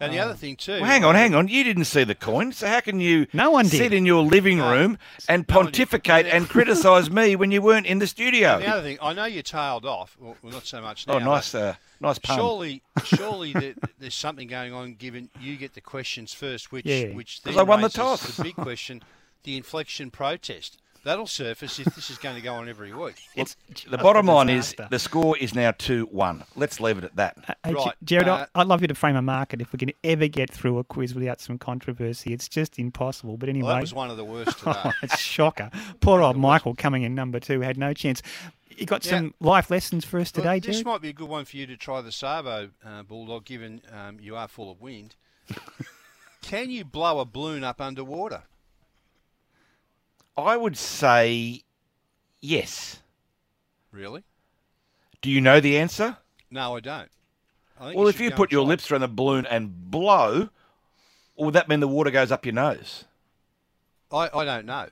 And 0.00 0.12
the 0.12 0.18
Oh. 0.18 0.24
other 0.24 0.34
thing 0.34 0.56
too. 0.56 0.72
Well, 0.80 0.84
hang 0.84 1.04
on, 1.04 1.14
hang 1.14 1.34
on. 1.34 1.48
You 1.48 1.62
didn't 1.64 1.84
see 1.84 2.04
the 2.04 2.14
coin, 2.14 2.52
so 2.52 2.66
how 2.66 2.80
can 2.80 3.00
you 3.00 3.26
no 3.32 3.50
one 3.50 3.66
sit 3.66 3.92
in 3.92 4.04
your 4.04 4.22
living 4.22 4.58
room 4.58 4.98
and 5.28 5.46
pontificate 5.46 6.26
and 6.26 6.48
criticise 6.48 7.10
me 7.10 7.36
when 7.36 7.50
you 7.50 7.62
weren't 7.62 7.86
in 7.86 7.98
the 8.00 8.06
studio? 8.06 8.54
And 8.54 8.62
the 8.64 8.68
other 8.68 8.82
thing, 8.82 8.98
I 9.00 9.12
know 9.12 9.24
you 9.24 9.42
tailed 9.42 9.86
off. 9.86 10.16
Well, 10.20 10.36
well, 10.42 10.52
not 10.52 10.66
so 10.66 10.80
much 10.80 11.06
now. 11.06 11.14
Oh, 11.14 11.18
nice, 11.18 11.52
but 11.52 11.62
uh, 11.62 11.74
nice 12.00 12.18
pun. 12.18 12.36
Surely, 12.38 12.82
surely 13.04 13.52
there, 13.52 13.74
there's 13.98 14.14
something 14.14 14.48
going 14.48 14.72
on. 14.72 14.94
Given 14.94 15.30
you 15.40 15.56
get 15.56 15.74
the 15.74 15.80
questions 15.80 16.32
first, 16.34 16.72
which 16.72 16.86
Yeah. 16.86 17.08
which 17.14 17.40
'Cause 17.42 17.54
then 17.54 17.60
I 17.60 17.62
won 17.62 17.80
the 17.80 17.84
raises 17.86 17.94
toss. 17.96 18.36
The 18.36 18.42
big 18.42 18.56
question, 18.56 19.02
the 19.44 19.56
inflection 19.56 20.10
protest. 20.10 20.78
That'll 21.04 21.26
surface 21.26 21.78
if 21.78 21.94
this 21.94 22.08
is 22.10 22.16
going 22.18 22.34
to 22.34 22.40
go 22.40 22.54
on 22.54 22.68
every 22.68 22.92
week. 22.92 23.16
Well, 23.36 23.46
the 23.90 23.98
bottom 23.98 24.26
line 24.26 24.48
is 24.48 24.74
the 24.90 24.98
score 24.98 25.36
is 25.38 25.54
now 25.54 25.72
2 25.76 26.08
1. 26.10 26.44
Let's 26.56 26.80
leave 26.80 26.98
it 26.98 27.04
at 27.04 27.14
that. 27.16 27.36
Hey, 27.64 27.74
Right, 27.74 27.94
Jared, 28.02 28.26
uh, 28.28 28.46
I- 28.54 28.60
I'd 28.62 28.66
love 28.66 28.80
you 28.80 28.88
to 28.88 28.94
frame 28.94 29.16
a 29.16 29.22
market 29.22 29.60
if 29.60 29.72
we 29.72 29.78
can 29.78 29.90
ever 30.02 30.26
get 30.28 30.50
through 30.50 30.78
a 30.78 30.84
quiz 30.84 31.14
without 31.14 31.40
some 31.40 31.58
controversy. 31.58 32.32
It's 32.32 32.48
just 32.48 32.78
impossible. 32.78 33.36
But 33.36 33.48
anyway. 33.50 33.66
Well, 33.66 33.74
that 33.76 33.80
was 33.82 33.94
one 33.94 34.10
of 34.10 34.16
the 34.16 34.24
worst 34.24 34.58
today. 34.60 34.72
Oh, 34.84 34.92
it's 35.02 35.14
a 35.14 35.18
shocker. 35.18 35.70
Poor 36.00 36.22
old 36.22 36.36
Michael 36.38 36.74
coming 36.74 37.02
in 37.02 37.14
number 37.14 37.38
two 37.38 37.60
had 37.60 37.76
no 37.76 37.92
chance. 37.92 38.22
You 38.76 38.86
got 38.86 39.04
Yeah. 39.04 39.10
some 39.18 39.34
life 39.40 39.70
lessons 39.70 40.04
for 40.04 40.18
us 40.18 40.32
Well, 40.34 40.42
today, 40.44 40.58
this 40.58 40.76
Jared? 40.76 40.86
might 40.86 41.00
be 41.02 41.10
a 41.10 41.12
good 41.12 41.28
one 41.28 41.44
for 41.44 41.56
you 41.56 41.66
to 41.66 41.76
try 41.76 42.00
the 42.00 42.10
Sabo 42.12 42.70
uh, 42.84 43.02
Bulldog, 43.02 43.44
given 43.44 43.82
um, 43.92 44.18
you 44.20 44.34
are 44.36 44.48
full 44.48 44.70
of 44.70 44.80
wind. 44.80 45.14
Can 46.42 46.70
you 46.70 46.84
blow 46.84 47.20
a 47.20 47.24
balloon 47.24 47.62
up 47.64 47.80
underwater? 47.80 48.42
I 50.36 50.56
would 50.56 50.76
say 50.76 51.62
yes. 52.40 53.00
Really? 53.92 54.24
Do 55.22 55.30
you 55.30 55.40
know 55.40 55.60
the 55.60 55.78
answer? 55.78 56.18
No, 56.50 56.76
I 56.76 56.80
don't. 56.80 57.08
I 57.80 57.86
think 57.86 57.98
Well, 57.98 58.08
if 58.08 58.20
you 58.20 58.30
put 58.30 58.52
your 58.52 58.62
try. 58.64 58.68
lips 58.68 58.90
around 58.90 59.00
the 59.02 59.08
balloon 59.08 59.46
and 59.46 59.90
blow, 59.90 60.48
would 61.36 61.54
that 61.54 61.68
mean 61.68 61.80
the 61.80 61.88
water 61.88 62.10
goes 62.10 62.30
up 62.30 62.44
your 62.44 62.54
nose? 62.54 63.04
I, 64.12 64.30
I 64.32 64.44
don't 64.44 64.66
know. 64.66 64.88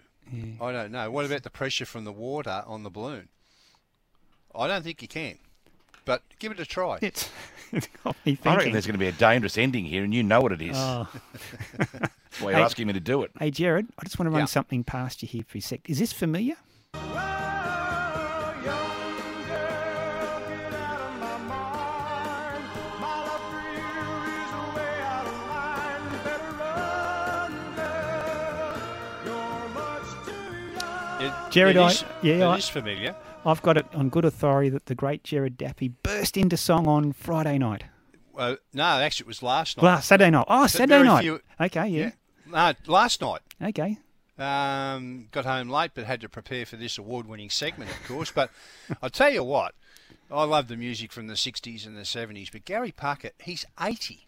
I 0.61 0.73
don't 0.73 0.91
know. 0.93 1.11
What 1.11 1.27
about 1.27 1.43
the 1.43 1.51
pressure 1.51 1.85
from 1.85 2.05
the 2.05 2.13
water 2.13 2.63
on 2.67 2.83
the 2.83 2.91
balloon? 2.91 3.29
I 4.55 4.67
don't 4.67 4.83
think 4.83 5.03
you 5.03 5.09
can. 5.09 5.39
But 6.05 6.23
give 6.39 6.51
it 6.53 6.59
a 6.61 6.65
try. 6.65 6.99
It's, 7.03 7.03
it's 7.21 7.29
got 7.29 7.29
me 7.29 7.31
I 8.05 8.57
reckon 8.57 8.73
there's 8.73 8.87
going 8.87 8.95
to 8.95 8.99
be 8.99 9.07
a 9.09 9.13
dangerous 9.13 9.57
ending 9.57 9.85
here, 9.85 10.05
and 10.05 10.13
you 10.15 10.23
know 10.23 10.41
what 10.41 10.53
it 10.53 10.61
is. 10.63 10.77
Oh. 10.77 11.09
That's 11.79 11.91
why 12.41 12.51
you're 12.51 12.59
Hey- 12.59 12.63
asking 12.65 12.87
me 12.87 12.93
to 12.93 13.01
do 13.01 13.23
it. 13.23 13.31
Hey, 13.39 13.51
Jared, 13.51 13.87
I 13.99 14.05
just 14.05 14.19
want 14.19 14.27
to 14.27 14.31
run 14.31 14.41
Yeah. 14.41 14.47
something 14.47 14.85
past 14.85 15.23
you 15.23 15.29
here 15.29 15.45
for 15.47 15.59
a 15.59 15.61
sec. 15.61 15.89
Is 15.89 15.99
this 15.99 16.13
familiar? 16.13 16.57
Jared, 31.51 31.77
it 31.77 31.81
I- 31.81 31.93
yeah, 32.23 32.35
it 32.35 32.43
I- 32.43 32.57
is 32.57 32.69
familiar. 32.69 33.15
I've 33.45 33.63
got 33.63 33.77
it 33.77 33.87
on 33.95 34.09
good 34.09 34.25
authority 34.25 34.69
that 34.71 34.87
the 34.87 34.95
great 34.95 35.25
Jared 35.25 35.57
Daffy 35.59 35.89
burst 35.89 36.37
into 36.37 36.57
song 36.57 36.87
on 36.87 37.13
Friday 37.13 37.59
night. 37.59 37.85
Uh, 38.37 38.57
no, 38.73 38.85
actually, 38.85 39.25
it 39.25 39.29
was 39.29 39.43
last 39.43 39.77
night. 39.77 39.85
Last 39.85 40.09
Saturday 40.09 40.31
night. 40.31 40.45
Oh, 40.49 40.67
Saturday 40.67 41.03
night. 41.03 41.23
few- 41.23 41.41
Okay, 41.61 41.89
yeah. 41.89 42.11
No, 42.47 42.73
last 42.87 43.21
night. 43.21 43.41
Okay. 43.61 43.99
Um, 44.39 45.29
got 45.33 45.45
home 45.45 45.69
late, 45.69 45.91
but 45.95 46.05
had 46.05 46.21
to 46.23 46.29
prepare 46.29 46.65
for 46.67 46.77
this 46.77 46.99
award-winning 46.99 47.51
segment, 47.51 47.91
of 47.91 48.05
course. 48.09 48.31
But 48.33 48.51
I'll 49.03 49.11
tell 49.11 49.31
you 49.31 49.45
what, 49.45 49.75
I 50.31 50.45
love 50.45 50.69
the 50.69 50.77
music 50.77 51.13
from 51.13 51.27
the 51.27 51.35
'60s 51.35 51.87
and 51.87 51.97
the 51.97 52.03
'70s. 52.03 52.51
But 52.51 52.65
Gary 52.65 52.93
Puckett, 52.93 53.33
he's 53.43 53.67
80. 53.81 54.27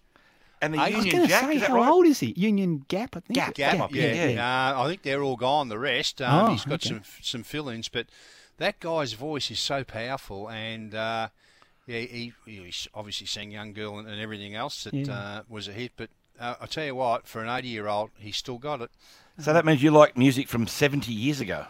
And 0.60 0.74
the 0.74 0.78
I 0.78 0.86
was 0.90 0.96
Union 1.04 1.12
going 1.16 1.22
to 1.24 1.28
Jack, 1.28 1.44
say, 1.52 1.58
how 1.58 1.74
right? 1.76 1.88
old 1.88 2.06
is 2.06 2.20
he? 2.20 2.32
Union 2.36 2.84
Gap, 2.88 3.16
I 3.16 3.20
think. 3.20 3.34
Gap, 3.36 3.54
Gap, 3.54 3.90
yeah. 3.92 4.72
Uh, 4.76 4.82
I 4.82 4.88
think 4.88 5.02
they're 5.02 5.22
all 5.22 5.36
gone. 5.36 5.68
The 5.68 5.78
rest, 5.78 6.22
um, 6.22 6.48
Oh, 6.48 6.52
he's 6.52 6.64
got 6.64 6.74
okay. 6.74 6.88
some 6.90 7.02
some 7.22 7.42
fill-ins, 7.42 7.88
but 7.88 8.06
that 8.58 8.80
guy's 8.80 9.12
voice 9.14 9.50
is 9.50 9.60
so 9.60 9.84
powerful, 9.84 10.48
and 10.50 10.94
uh, 10.94 11.28
yeah, 11.86 12.00
he, 12.00 12.32
he 12.46 12.72
obviously 12.94 13.26
sang 13.26 13.50
"Young 13.50 13.72
Girl" 13.72 13.98
and, 13.98 14.08
and 14.08 14.20
everything 14.20 14.54
else 14.54 14.84
that 14.84 14.94
Yeah. 14.94 15.12
uh, 15.12 15.42
was 15.48 15.68
a 15.68 15.72
hit. 15.72 15.92
But 15.96 16.10
uh, 16.40 16.54
I 16.60 16.66
tell 16.66 16.84
you 16.84 16.94
what, 16.94 17.26
for 17.26 17.42
an 17.42 17.48
80-year-old, 17.48 18.10
he's 18.18 18.36
still 18.36 18.58
got 18.58 18.80
it. 18.80 18.90
So 19.38 19.52
that 19.52 19.64
means 19.64 19.82
you 19.82 19.90
like 19.90 20.16
music 20.16 20.48
from 20.48 20.66
70 20.66 21.12
years 21.12 21.40
ago. 21.40 21.66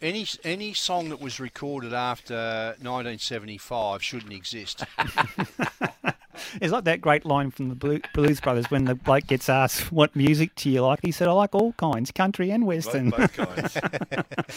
Any 0.00 0.26
any 0.44 0.74
song 0.74 1.08
that 1.08 1.20
was 1.20 1.40
recorded 1.40 1.92
after 1.94 2.34
1975 2.80 4.02
shouldn't 4.02 4.32
exist. 4.32 4.84
It's 6.60 6.72
like 6.72 6.84
that 6.84 7.00
great 7.00 7.24
line 7.24 7.50
from 7.50 7.68
the 7.68 8.00
Blues 8.14 8.40
Brothers 8.40 8.70
when 8.70 8.84
the 8.84 8.94
bloke 8.94 9.26
gets 9.26 9.48
asked, 9.48 9.92
What 9.92 10.14
music 10.16 10.54
do 10.56 10.70
you 10.70 10.82
like? 10.82 11.00
He 11.02 11.12
said, 11.12 11.28
I 11.28 11.32
like 11.32 11.54
all 11.54 11.72
kinds, 11.74 12.10
country 12.10 12.50
and 12.50 12.66
western. 12.66 13.10
both 13.10 13.32
kinds. 13.32 13.78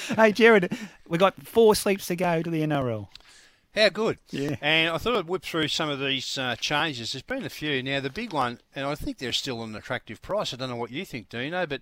hey, 0.16 0.32
Jared, 0.32 0.78
we've 1.08 1.20
got 1.20 1.36
four 1.46 1.76
sleeps 1.76 2.08
to 2.08 2.16
go 2.16 2.42
to 2.42 2.50
the 2.50 2.62
NRL. 2.62 3.08
How 3.76 3.90
good. 3.90 4.18
Yeah. 4.32 4.56
And 4.62 4.90
I 4.90 4.98
thought 4.98 5.16
I'd 5.16 5.28
whip 5.28 5.44
through 5.44 5.68
some 5.68 5.90
of 5.90 6.00
these 6.00 6.38
uh, 6.38 6.56
changes. 6.56 7.14
There's 7.14 7.22
been 7.22 7.46
a 7.46 7.50
few. 7.50 7.84
Now, 7.84 8.00
the 8.00 8.10
big 8.10 8.34
one, 8.34 8.60
and 8.76 8.86
I 8.86 8.96
think 8.96 9.18
they're 9.18 9.32
still 9.32 9.62
an 9.64 9.76
attractive 9.76 10.22
price. 10.22 10.54
I 10.54 10.58
don't 10.58 10.70
know 10.70 10.76
what 10.76 10.92
you 10.92 11.06
think, 11.06 11.30
Dino, 11.30 11.68
but 11.68 11.82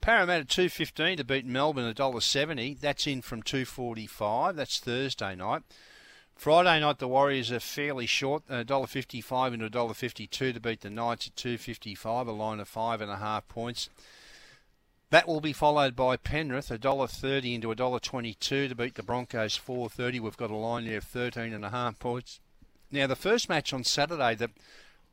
Parramatta 0.00 0.44
215 0.44 1.16
to 1.16 1.24
beat 1.24 1.44
Melbourne 1.44 1.92
$1.70. 1.92 2.80
That's 2.80 3.06
in 3.06 3.22
from 3.22 3.42
245. 3.42 4.54
That's 4.54 4.78
Thursday 4.78 5.34
night. 5.34 5.62
Friday 6.36 6.80
night, 6.80 6.98
the 6.98 7.08
Warriors 7.08 7.50
are 7.50 7.58
fairly 7.58 8.06
short, 8.06 8.44
uh, 8.48 8.62
$1.55 8.62 9.54
into 9.54 9.70
$1.52 9.70 10.28
to 10.28 10.60
beat 10.60 10.82
the 10.82 10.90
Knights 10.90 11.28
at 11.28 11.36
255, 11.36 12.28
a 12.28 12.32
line 12.32 12.60
of 12.60 12.68
five 12.68 13.00
and 13.00 13.10
a 13.10 13.16
half 13.16 13.48
points. 13.48 13.88
That 15.10 15.26
will 15.26 15.40
be 15.40 15.52
followed 15.52 15.96
by 15.96 16.16
Penrith, 16.16 16.68
$1.30 16.68 17.54
into 17.54 17.68
$1.22 17.68 18.68
to 18.68 18.74
beat 18.74 18.94
the 18.96 19.02
Broncos 19.02 19.58
4.30. 19.58 20.20
We've 20.20 20.36
got 20.36 20.50
a 20.50 20.56
line 20.56 20.84
there 20.84 20.98
of 20.98 21.04
13 21.04 21.52
and 21.52 21.64
a 21.64 21.70
half 21.70 21.98
points. 21.98 22.40
Now, 22.90 23.06
the 23.06 23.16
first 23.16 23.48
match 23.48 23.72
on 23.72 23.82
Saturday, 23.82 24.34
the 24.34 24.50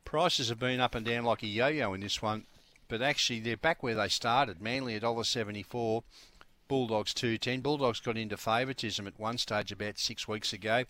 prices 0.04 0.50
have 0.50 0.58
been 0.58 0.80
up 0.80 0.94
and 0.94 1.06
down 1.06 1.24
like 1.24 1.42
a 1.42 1.46
yo-yo 1.46 1.94
in 1.94 2.00
this 2.00 2.20
one, 2.20 2.44
but 2.88 3.02
actually 3.02 3.40
they're 3.40 3.56
back 3.56 3.82
where 3.82 3.94
they 3.94 4.08
started. 4.08 4.60
Manly 4.60 4.98
$1.74, 5.00 6.02
Bulldogs 6.68 7.14
2.10. 7.14 7.62
Bulldogs 7.62 8.00
got 8.00 8.16
into 8.16 8.36
favouritism 8.36 9.06
at 9.06 9.18
one 9.18 9.38
stage 9.38 9.72
about 9.72 9.98
six 9.98 10.26
weeks 10.28 10.52
ago. 10.52 10.84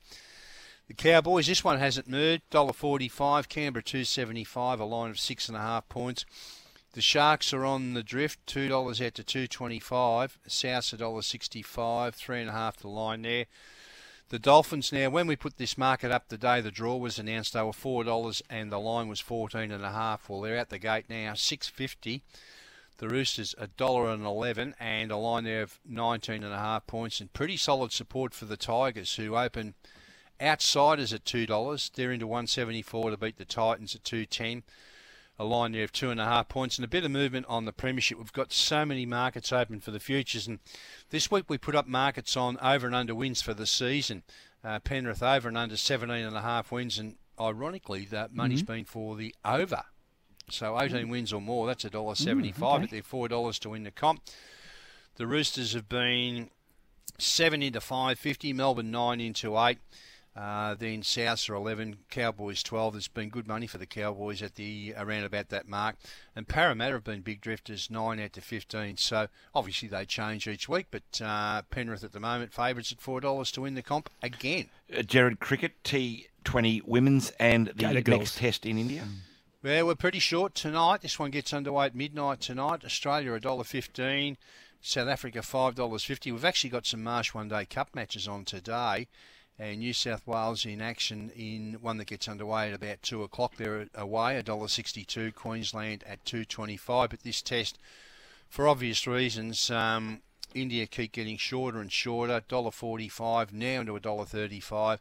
The 0.89 0.95
Cowboys, 0.95 1.47
this 1.47 1.65
one 1.65 1.79
hasn't 1.79 2.09
moved. 2.09 2.43
$1.45, 2.51 3.49
Canberra 3.49 3.83
2.75, 3.83 4.81
a 4.81 4.85
line 4.85 5.11
of 5.11 5.19
six 5.19 5.49
and 5.49 5.57
a 5.57 5.61
half 5.61 5.89
points. 5.89 6.27
The 6.95 7.01
Sharks 7.01 7.53
are 7.53 7.65
on 7.65 7.95
the 7.95 8.05
drift, 8.05 8.47
two 8.47 8.69
dollars 8.69 9.01
out 9.01 9.15
to 9.15 9.25
two 9.25 9.49
twenty-five. 9.49 10.39
South's 10.47 10.93
a 10.93 10.97
dollar 10.97 11.23
sixty-five, 11.23 12.15
three 12.15 12.41
and 12.41 12.49
a 12.49 12.53
half 12.53 12.77
the 12.77 12.87
line 12.87 13.23
there. 13.23 13.47
The 14.29 14.39
Dolphins 14.39 14.93
now, 14.93 15.11
when 15.11 15.27
we 15.27 15.35
put 15.35 15.57
this 15.57 15.77
market 15.77 16.13
up 16.13 16.29
the 16.29 16.39
day 16.39 16.61
the 16.61 16.71
draw 16.71 16.97
was 16.97 17.19
announced, 17.19 17.53
they 17.53 17.63
were 17.63 17.73
four 17.73 18.05
dollars 18.05 18.43
and 18.49 18.71
the 18.71 18.79
line 18.79 19.09
was 19.09 19.19
fourteen 19.19 19.73
and 19.73 19.85
a 19.85 19.91
half. 19.91 20.29
Well, 20.29 20.41
they're 20.41 20.57
out 20.57 20.69
the 20.69 20.79
gate 20.79 21.07
now, 21.09 21.35
six 21.35 21.67
fifty. 21.67 22.23
The 22.99 23.09
Roosters 23.09 23.55
a 23.59 23.67
dollar 23.67 24.11
and 24.11 24.25
eleven 24.25 24.75
and 24.79 25.11
a 25.11 25.17
line 25.17 25.45
there 25.45 25.63
of 25.63 25.81
nineteen 25.85 26.45
and 26.45 26.53
a 26.55 26.59
half 26.59 26.87
points 26.87 27.21
and 27.21 27.33
pretty 27.33 27.57
solid 27.57 27.93
support 27.93 28.33
for 28.35 28.45
the 28.45 28.57
Tigers 28.57 29.15
who 29.17 29.37
open 29.37 29.75
outsiders 30.41 31.13
at 31.13 31.25
two 31.25 31.47
dollars. 31.47 31.91
They're 31.95 32.13
into 32.13 32.27
one 32.27 32.47
seventy-four 32.47 33.11
to 33.11 33.17
beat 33.17 33.37
the 33.37 33.45
Titans 33.45 33.95
at 33.95 34.05
two 34.05 34.27
ten 34.27 34.63
a 35.37 35.45
line 35.45 35.73
there 35.73 35.83
of 35.83 35.91
two 35.91 36.11
and 36.11 36.21
a 36.21 36.25
half 36.25 36.49
points 36.49 36.79
and 36.79 36.85
a 36.85 36.89
bit 36.89 37.05
of 37.05 37.11
movement 37.11 37.45
on 37.49 37.65
the 37.65 37.73
premiership. 37.73 38.17
We've 38.19 38.33
got 38.33 38.53
so 38.53 38.85
many 38.87 39.05
markets 39.05 39.53
open 39.53 39.81
for 39.81 39.91
the 39.91 39.99
futures, 39.99 40.47
and 40.47 40.61
this 41.11 41.29
week 41.29 41.47
we 41.49 41.59
put 41.59 41.75
up 41.75 41.89
markets 41.89 42.37
on 42.37 42.57
over 42.63 42.87
and 42.87 42.95
under 42.95 43.17
wins 43.17 43.43
for 43.43 43.53
the 43.53 43.67
season. 43.67 44.23
Uh, 44.63 44.79
Penrith 44.79 45.25
over 45.25 45.49
and 45.49 45.59
under 45.59 45.77
17 45.77 46.25
and 46.25 46.37
a 46.37 46.41
half 46.43 46.71
wins, 46.71 47.01
and 47.01 47.17
ironically, 47.41 48.05
that 48.05 48.33
money's 48.33 48.63
Mhm. 48.63 48.67
been 48.67 48.85
for 48.85 49.17
the 49.17 49.35
over. 49.45 49.83
So 50.51 50.79
18 50.79 51.09
wins 51.09 51.33
or 51.33 51.41
more, 51.41 51.67
that's 51.67 51.85
a 51.85 51.91
dollar 51.91 52.15
seventy-five. 52.15 52.61
Mm, 52.61 52.75
okay. 52.75 52.83
But 52.83 52.91
they're 52.91 53.03
four 53.03 53.29
dollars 53.29 53.59
to 53.61 53.71
win 53.71 53.85
the 53.85 53.91
comp. 53.91 54.23
The 55.17 55.27
Roosters 55.27 55.73
have 55.73 55.89
been 55.89 56.51
seven 57.19 57.63
into 57.63 57.81
five 57.81 58.19
fifty. 58.19 58.53
Melbourne 58.53 58.91
nine 58.91 59.21
into 59.21 59.59
eight. 59.59 59.79
Uh, 60.37 60.75
then 60.75 61.03
Souths 61.03 61.49
are 61.49 61.55
11, 61.55 61.99
Cowboys 62.11 62.63
12. 62.65 62.95
There's 62.95 63.09
been 63.09 63.29
good 63.29 63.47
money 63.47 63.69
for 63.69 63.79
the 63.79 63.87
Cowboys 63.87 64.43
at 64.43 64.57
the 64.57 64.93
around 64.97 65.23
about 65.23 65.49
that 65.51 65.69
mark. 65.69 65.95
And 66.35 66.49
Parramatta 66.49 66.95
have 66.95 67.05
been 67.05 67.21
big 67.21 67.41
drifters, 67.41 67.89
9 67.89 68.19
out 68.19 68.33
to 68.33 68.41
15. 68.41 68.97
So 68.97 69.29
obviously 69.55 69.87
they 69.87 70.05
change 70.05 70.49
each 70.49 70.69
week, 70.69 70.87
but 70.91 71.21
uh, 71.23 71.63
Penrith 71.71 72.03
at 72.03 72.11
the 72.13 72.19
moment 72.19 72.53
favourites 72.53 72.91
at 72.91 72.99
$4 72.99 73.53
to 73.53 73.61
win 73.61 73.75
the 73.75 73.83
comp 73.83 74.11
again. 74.23 74.71
Uh, 74.93 75.03
Jared 75.03 75.39
Cricket, 75.39 75.81
T20 75.85 76.83
Women's, 76.85 77.31
and 77.39 77.69
the 77.69 77.93
next 77.93 78.39
test 78.39 78.67
in 78.67 78.77
India. 78.77 79.05
Well, 79.65 79.87
we're 79.87 79.95
pretty 79.95 80.19
short 80.19 80.55
tonight. 80.55 81.01
This 81.01 81.19
one 81.19 81.31
gets 81.31 81.55
underway 81.55 81.87
at 81.87 81.95
midnight 81.95 82.43
tonight. 82.43 82.85
Australia 82.85 83.31
$1.15, 83.41 84.37
South 84.83 85.09
Africa 85.09 85.39
$5.50. 85.39 86.33
We've 86.33 86.45
actually 86.45 86.69
got 86.69 86.85
some 86.85 87.03
Marsh 87.03 87.33
One 87.33 87.49
Day 87.49 87.65
Cup 87.65 87.95
matches 87.95 88.29
on 88.29 88.45
today. 88.45 89.09
And 89.59 89.79
New 89.79 89.95
South 89.95 90.27
Wales 90.27 90.67
in 90.67 90.83
action 90.83 91.31
in 91.35 91.79
one 91.81 91.97
that 91.97 92.09
gets 92.09 92.29
underway 92.29 92.69
at 92.69 92.75
about 92.75 93.01
two 93.01 93.23
o'clock. 93.23 93.57
They're 93.57 93.87
away, 93.95 94.39
$1.62. 94.45 95.35
Queensland 95.35 96.05
at 96.07 96.23
two 96.27 96.45
twenty-five. 96.45 97.09
But 97.09 97.23
this 97.23 97.41
test, 97.41 97.79
for 98.51 98.69
obvious 98.69 99.07
reasons, 99.07 99.71
um, 99.71 100.21
India 100.55 100.87
keep 100.87 101.13
getting 101.13 101.39
shorter 101.39 101.81
and 101.81 101.91
shorter. 101.91 102.43
$1.45 102.51 103.55
now 103.55 103.81
into 103.81 103.95
$1.35. 103.95 104.99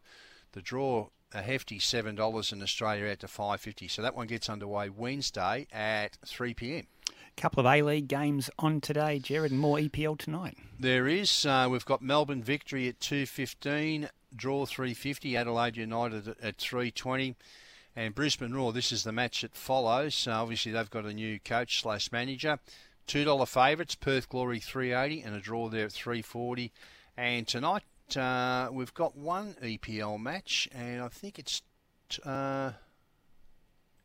The 0.53 0.61
draw 0.61 1.09
a 1.33 1.41
hefty 1.41 1.79
seven 1.79 2.15
dollars 2.15 2.51
in 2.51 2.61
Australia 2.61 3.11
out 3.11 3.19
to 3.19 3.27
five 3.27 3.61
fifty. 3.61 3.87
So 3.87 4.01
that 4.01 4.15
one 4.15 4.27
gets 4.27 4.49
underway 4.49 4.89
Wednesday 4.89 5.67
at 5.71 6.17
three 6.25 6.53
pm. 6.53 6.87
couple 7.35 7.59
of 7.59 7.65
A 7.65 7.81
League 7.81 8.07
games 8.07 8.49
on 8.59 8.79
today, 8.81 9.19
Jared, 9.19 9.51
and 9.51 9.59
more 9.59 9.77
EPL 9.77 10.17
tonight. 10.17 10.57
There 10.79 11.07
is. 11.07 11.45
Uh, 11.45 11.67
we've 11.69 11.85
got 11.85 12.01
Melbourne 12.01 12.43
victory 12.43 12.87
at 12.87 12.99
two 12.99 13.25
fifteen, 13.25 14.09
draw 14.35 14.65
three 14.65 14.93
fifty. 14.93 15.35
Adelaide 15.35 15.77
United 15.77 16.35
at- 16.41 16.57
three 16.57 16.91
twenty. 16.91 17.35
And 17.95 18.15
Brisbane 18.15 18.53
Roar, 18.53 18.73
this 18.73 18.91
is 18.91 19.03
the 19.03 19.11
match 19.11 19.41
that 19.41 19.55
follows. 19.55 20.15
So 20.15 20.31
obviously, 20.31 20.71
they've 20.71 20.89
got 20.89 21.05
a 21.05 21.13
new 21.13 21.39
coach 21.39 21.79
slash 21.81 22.11
manager. 22.11 22.57
Two 23.05 23.23
dollar 23.23 23.45
favourites, 23.45 23.95
Perth 23.95 24.29
Glory 24.29 24.59
three 24.59 24.93
eighty, 24.93 25.21
and 25.21 25.35
a 25.35 25.39
draw 25.39 25.69
there 25.69 25.85
at 25.85 25.91
three 25.91 26.21
forty. 26.21 26.71
And 27.15 27.47
tonight 27.47 27.83
uh, 28.17 28.69
we've 28.71 28.93
got 28.93 29.17
one 29.17 29.55
EPL 29.61 30.19
match, 30.19 30.67
and 30.73 31.01
I 31.01 31.07
think 31.07 31.39
it's 31.39 31.61
t- 32.09 32.21
uh, 32.25 32.71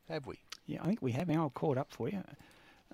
have 0.08 0.26
we? 0.26 0.40
Yeah, 0.66 0.82
I 0.82 0.86
think 0.86 1.02
we 1.02 1.12
have. 1.12 1.30
I'll 1.30 1.50
call 1.50 1.72
it 1.72 1.78
up 1.78 1.92
for 1.92 2.08
you. 2.08 2.22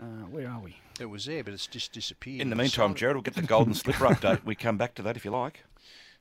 Uh, 0.01 0.27
where 0.31 0.49
are 0.49 0.61
we? 0.61 0.77
It 0.99 1.07
was 1.07 1.27
there, 1.27 1.45
but 1.45 1.55
it's 1.55 1.67
just 1.67 1.93
disappeared. 1.93 2.41
In 2.41 2.51
the 2.51 2.57
meantime, 2.57 2.95
Jared, 2.95 3.17
we'll 3.17 3.23
get 3.23 3.35
the 3.35 3.43
Golden 3.43 3.75
Slipper 3.75 4.05
update. 4.09 4.45
We 4.45 4.55
come 4.55 4.77
back 4.77 4.95
to 4.97 5.03
that 5.03 5.17
if 5.17 5.25
you 5.25 5.31
like. 5.31 5.65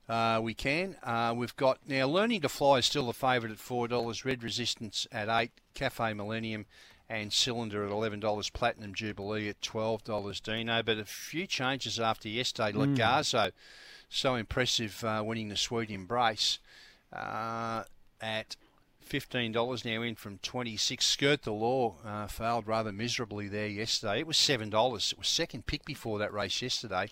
Uh, 0.08 0.40
we 0.44 0.54
can. 0.54 0.96
Uh, 1.02 1.34
we've 1.36 1.56
got 1.56 1.80
now 1.88 2.06
Learning 2.08 2.42
to 2.42 2.50
Fly 2.50 2.80
is 2.80 2.86
still 2.86 3.08
the 3.08 3.14
favourite 3.14 3.52
at 3.54 3.60
four 3.60 3.88
dollars. 3.88 4.26
Red 4.26 4.44
Resistance 4.44 5.08
at 5.12 5.30
eight. 5.30 5.52
Cafe 5.74 6.14
Millennium 6.14 6.66
and 7.10 7.32
Cylinder 7.32 7.86
at 7.86 7.92
eleven 7.92 8.20
dollars. 8.20 8.50
Platinum 8.50 8.94
Jubilee 8.94 9.48
at 9.50 9.62
twelve 9.62 10.04
dollars. 10.04 10.42
Dino, 10.42 10.84
but 10.84 10.98
a 10.98 11.06
few 11.06 11.48
changes 11.48 12.00
after 12.00 12.28
yesterday. 12.28 12.74
Mm. 12.78 12.96
Legazo, 12.98 13.52
so 14.14 14.36
impressive, 14.36 15.04
uh, 15.04 15.22
winning 15.26 15.50
the 15.50 15.58
Sweet 15.58 15.90
Embrace 15.90 16.60
uh, 17.12 17.84
at. 18.22 18.56
Fifteen 19.02 19.52
dollars 19.52 19.84
now 19.84 20.02
in 20.02 20.16
from 20.16 20.38
twenty 20.42 20.78
six. 20.78 21.06
Skirt 21.06 21.44
the 21.44 21.52
Law 21.52 21.96
uh, 22.06 22.26
failed 22.28 22.66
rather 22.66 22.94
miserably 22.94 23.50
there 23.50 23.68
yesterday. 23.68 24.20
It 24.20 24.26
was 24.28 24.38
seven 24.38 24.70
dollars. 24.70 25.12
It 25.12 25.18
was 25.20 25.28
second 25.28 25.66
pick 25.66 25.84
before 25.84 26.20
that 26.20 26.34
race 26.34 26.62
yesterday. 26.62 27.10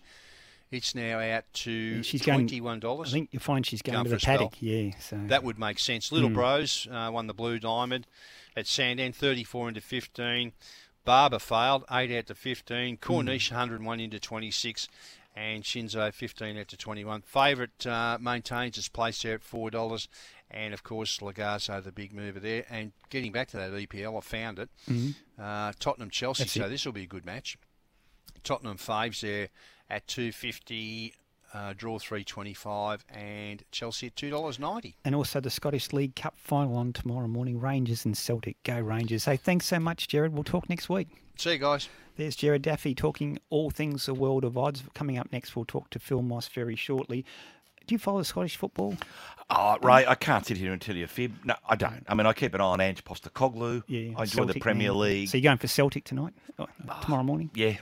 It's 0.71 0.95
now 0.95 1.19
out 1.19 1.43
to 1.53 2.01
She's 2.01 2.21
twenty-one 2.21 2.79
dollars. 2.79 3.09
I 3.09 3.11
think 3.11 3.29
you'll 3.33 3.41
find 3.41 3.65
she's 3.65 3.81
going 3.81 3.95
Going 3.95 4.05
to 4.05 4.09
the 4.11 4.15
a 4.15 4.19
spell. 4.21 4.37
paddock. 4.37 4.53
Yeah, 4.61 4.91
so 5.01 5.19
That 5.27 5.43
would 5.43 5.59
make 5.59 5.79
sense. 5.79 6.13
Little 6.13 6.29
Mm. 6.29 6.33
Brose 6.33 6.87
uh, 6.89 7.09
won 7.11 7.27
the 7.27 7.33
Blue 7.33 7.59
Diamond 7.59 8.07
at 8.55 8.67
Sandown, 8.67 9.11
34 9.11 9.67
into 9.67 9.81
15. 9.81 10.53
Barber 11.03 11.39
failed, 11.39 11.83
8 11.91 12.17
out 12.19 12.27
to 12.27 12.35
15. 12.35 12.97
Corniche, 12.97 13.51
101 13.51 13.99
into 13.99 14.17
26. 14.17 14.87
And 15.35 15.63
Shinzo, 15.63 16.13
15 16.13 16.57
out 16.57 16.67
to 16.67 16.77
21. 16.77 17.21
Favourite 17.21 17.87
uh, 17.87 18.17
maintains 18.19 18.77
its 18.77 18.89
place 18.89 19.21
there 19.21 19.35
at 19.35 19.41
$4. 19.43 20.07
And 20.51 20.73
of 20.73 20.83
course, 20.83 21.19
Lagazo, 21.19 21.81
the 21.81 21.91
big 21.93 22.13
mover 22.13 22.39
there. 22.41 22.65
And 22.69 22.91
getting 23.09 23.31
back 23.31 23.47
to 23.49 23.57
that 23.57 23.71
EPL, 23.71 24.17
I 24.17 24.21
found 24.21 24.59
it. 24.59 24.69
Mhm. 24.89 25.15
Uh, 25.39 25.71
Tottenham 25.79 26.09
Chelsea. 26.09 26.43
That's 26.43 26.51
So 26.53 26.65
it. 26.65 26.69
this 26.69 26.85
will 26.85 26.91
be 26.91 27.03
a 27.03 27.07
good 27.07 27.25
match. 27.25 27.57
Tottenham 28.43 28.77
faves 28.77 29.21
there 29.21 29.47
at 29.89 30.05
250. 30.07 31.13
Uh, 31.53 31.73
draw 31.75 31.99
325 31.99 33.03
and 33.09 33.61
Chelsea 33.71 34.07
at 34.07 34.15
$2.90. 34.15 34.93
And 35.03 35.13
also 35.13 35.41
the 35.41 35.49
Scottish 35.49 35.91
League 35.91 36.15
Cup 36.15 36.35
final 36.37 36.77
on 36.77 36.93
tomorrow 36.93 37.27
morning. 37.27 37.59
Rangers 37.59 38.05
and 38.05 38.17
Celtic. 38.17 38.55
Go 38.63 38.79
Rangers. 38.79 39.25
Hey, 39.25 39.35
thanks 39.35 39.65
so 39.65 39.77
much, 39.77 40.07
Jared. 40.07 40.31
We'll 40.33 40.45
talk 40.45 40.69
next 40.69 40.87
week. 40.89 41.09
See 41.37 41.51
you 41.53 41.57
guys. 41.57 41.89
There's 42.15 42.37
Jared 42.37 42.61
Daffy 42.61 42.95
talking 42.95 43.37
all 43.49 43.69
things 43.69 44.05
the 44.05 44.13
world 44.13 44.45
of 44.45 44.57
odds. 44.57 44.83
Coming 44.93 45.17
up 45.17 45.29
next, 45.33 45.55
we'll 45.55 45.65
talk 45.65 45.89
to 45.89 45.99
Phil 45.99 46.21
Moss 46.21 46.47
very 46.47 46.75
shortly. 46.77 47.25
Do 47.85 47.95
you 47.95 47.99
follow 47.99 48.23
Scottish 48.23 48.55
football? 48.55 48.95
Oh, 49.49 49.77
Ray, 49.81 50.05
I 50.05 50.15
can't 50.15 50.45
sit 50.45 50.55
here 50.55 50.71
and 50.71 50.81
tell 50.81 50.95
you 50.95 51.03
a 51.03 51.07
fib. 51.07 51.33
No, 51.43 51.55
I 51.67 51.75
don't. 51.75 52.05
I 52.07 52.13
mean, 52.15 52.27
I 52.27 52.31
keep 52.33 52.53
an 52.53 52.61
eye 52.61 52.63
on 52.63 52.79
Ange 52.79 53.03
Postecoglou. 53.03 53.83
Yeah, 53.87 54.11
I 54.15 54.21
enjoy 54.23 54.45
the 54.45 54.59
Premier 54.59 54.91
man. 54.91 54.99
League. 54.99 55.27
So 55.29 55.37
you're 55.37 55.49
going 55.49 55.57
for 55.57 55.67
Celtic 55.67 56.05
tonight, 56.05 56.33
Oh, 56.59 56.67
tomorrow 57.01 57.23
morning? 57.23 57.49
Yeah. 57.55 57.75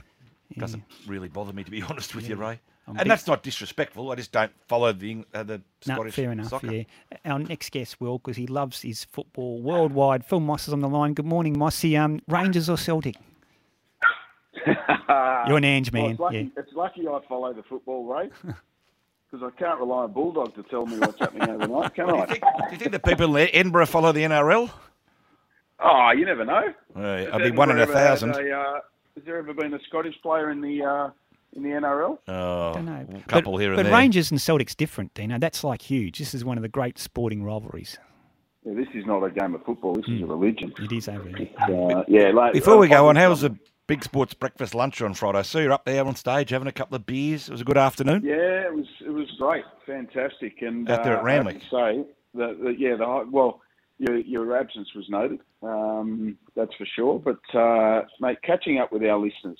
Doesn't 0.58 0.82
really 1.06 1.28
bother 1.28 1.52
me, 1.52 1.62
to 1.62 1.70
be 1.70 1.82
honest 1.88 2.16
with 2.16 2.28
you, 2.28 2.36
Yeah. 2.36 2.48
Ray. 2.48 2.60
I'm 2.90 2.96
and 2.96 3.04
big- 3.04 3.08
that's 3.08 3.26
not 3.26 3.42
disrespectful. 3.42 4.10
I 4.10 4.14
just 4.16 4.32
don't 4.32 4.52
follow 4.68 4.92
the 4.92 5.10
Eng- 5.10 5.26
uh, 5.32 5.42
the 5.42 5.62
No, 5.86 5.94
Scottish 5.94 6.14
fair 6.14 6.32
enough. 6.32 6.48
soccer. 6.48 6.72
Yeah. 6.72 6.82
Our 7.24 7.38
next 7.38 7.70
guest 7.72 8.00
will, 8.00 8.18
because 8.18 8.36
he 8.36 8.46
loves 8.46 8.82
his 8.82 9.04
football 9.04 9.62
worldwide. 9.62 10.24
Phil 10.26 10.40
Moss 10.40 10.66
is 10.68 10.72
on 10.74 10.80
the 10.80 10.88
line. 10.88 11.14
Good 11.14 11.26
morning, 11.26 11.58
Mossy. 11.58 11.96
Um, 11.96 12.20
Rangers 12.28 12.68
or 12.68 12.76
Celtic? 12.76 13.16
You're 14.66 15.56
an 15.56 15.64
Ange 15.64 15.92
Well, 15.92 16.02
man. 16.02 16.10
it's, 16.12 16.20
lucky, 16.20 16.36
yeah. 16.38 16.44
it's 16.62 16.72
lucky 16.74 17.08
I 17.08 17.18
follow 17.28 17.52
the 17.52 17.62
football, 17.62 18.04
Ray, 18.04 18.28
because 18.42 19.46
I 19.54 19.58
can't 19.58 19.78
rely 19.80 20.04
on 20.04 20.12
Bulldog 20.12 20.54
to 20.56 20.62
tell 20.64 20.86
me 20.86 20.98
what's 20.98 21.18
happening 21.18 21.48
overnight, 21.48 21.94
can 21.94 22.10
I? 22.10 22.26
Do 22.26 22.34
you 22.72 22.76
think 22.76 22.92
the 22.92 22.98
people 23.00 23.34
in 23.36 23.48
Edinburgh 23.52 23.86
follow 23.86 24.12
the 24.12 24.20
NRL? 24.22 24.70
Oh, 25.82 26.10
you 26.14 26.26
never 26.26 26.44
know. 26.44 26.62
Right, 26.94 27.26
I'll 27.32 27.38
be 27.38 27.50
one 27.52 27.70
in 27.70 27.78
a 27.78 27.82
Edinburgh 27.82 27.82
ever 27.82 27.98
had 27.98 28.08
thousand. 28.08 28.30
a, 28.36 28.50
uh, 28.50 28.80
has 29.16 29.24
there 29.24 29.38
ever 29.38 29.54
been 29.54 29.72
a 29.72 29.78
Scottish 29.88 30.14
player 30.22 30.50
in 30.50 30.60
the 30.60 30.82
uh, 30.84 31.10
in 31.54 31.62
the 31.62 31.70
NRL? 31.70 32.18
Oh, 32.28 32.72
Don't 32.74 32.86
know. 32.86 33.06
a 33.14 33.28
couple 33.28 33.52
but, 33.52 33.58
here 33.58 33.70
and 33.70 33.76
but 33.76 33.82
there. 33.84 33.92
Rangers 33.92 34.30
and 34.30 34.40
Celtic's 34.40 34.74
different, 34.74 35.14
Dino. 35.14 35.38
That's 35.38 35.64
like 35.64 35.82
huge. 35.82 36.18
This 36.18 36.34
is 36.34 36.44
one 36.44 36.56
of 36.58 36.62
the 36.62 36.68
great 36.68 36.98
sporting 36.98 37.42
rivalries. 37.42 37.98
Yeah, 38.64 38.74
this 38.74 38.88
is 38.94 39.06
not 39.06 39.22
a 39.24 39.30
game 39.30 39.54
of 39.54 39.64
football. 39.64 39.94
This 39.94 40.04
is 40.08 40.22
a 40.22 40.26
religion. 40.26 40.72
It 40.78 40.92
is 40.92 41.08
over 41.08 41.30
there. 41.30 41.48
Uh, 41.58 42.04
yeah, 42.08 42.30
like, 42.30 42.52
Before 42.52 42.76
we 42.76 42.88
go 42.88 43.08
on, 43.08 43.16
how 43.16 43.30
was 43.30 43.40
the 43.40 43.56
Big 43.86 44.04
Sports 44.04 44.34
breakfast 44.34 44.74
lunch 44.74 45.00
on 45.00 45.14
Friday? 45.14 45.38
I 45.38 45.42
saw 45.42 45.58
you 45.58 45.72
up 45.72 45.84
there 45.84 46.04
on 46.04 46.14
stage 46.14 46.50
having 46.50 46.68
a 46.68 46.72
couple 46.72 46.94
of 46.96 47.06
beers. 47.06 47.48
It 47.48 47.52
was 47.52 47.62
a 47.62 47.64
good 47.64 47.78
afternoon. 47.78 48.22
Yeah, 48.22 48.66
it 48.66 48.74
was 48.74 48.86
it 49.04 49.10
was 49.10 49.28
great, 49.38 49.64
fantastic, 49.86 50.60
and 50.60 50.88
Out 50.90 51.04
there 51.04 51.14
at 51.14 51.24
uh, 51.24 51.26
I 51.26 51.32
have 51.32 51.46
Randwick. 51.46 51.60
to 51.60 51.64
say 51.64 52.04
that, 52.34 52.58
that 52.62 52.74
yeah, 52.78 52.96
the 52.96 53.26
well, 53.30 53.62
your 53.98 54.18
your 54.18 54.56
absence 54.56 54.88
was 54.94 55.06
noted, 55.08 55.40
um, 55.62 56.36
that's 56.54 56.74
for 56.76 56.86
sure. 56.94 57.18
But 57.18 57.58
uh, 57.58 58.02
mate, 58.20 58.38
catching 58.42 58.78
up 58.78 58.92
with 58.92 59.02
our 59.04 59.18
listeners, 59.18 59.58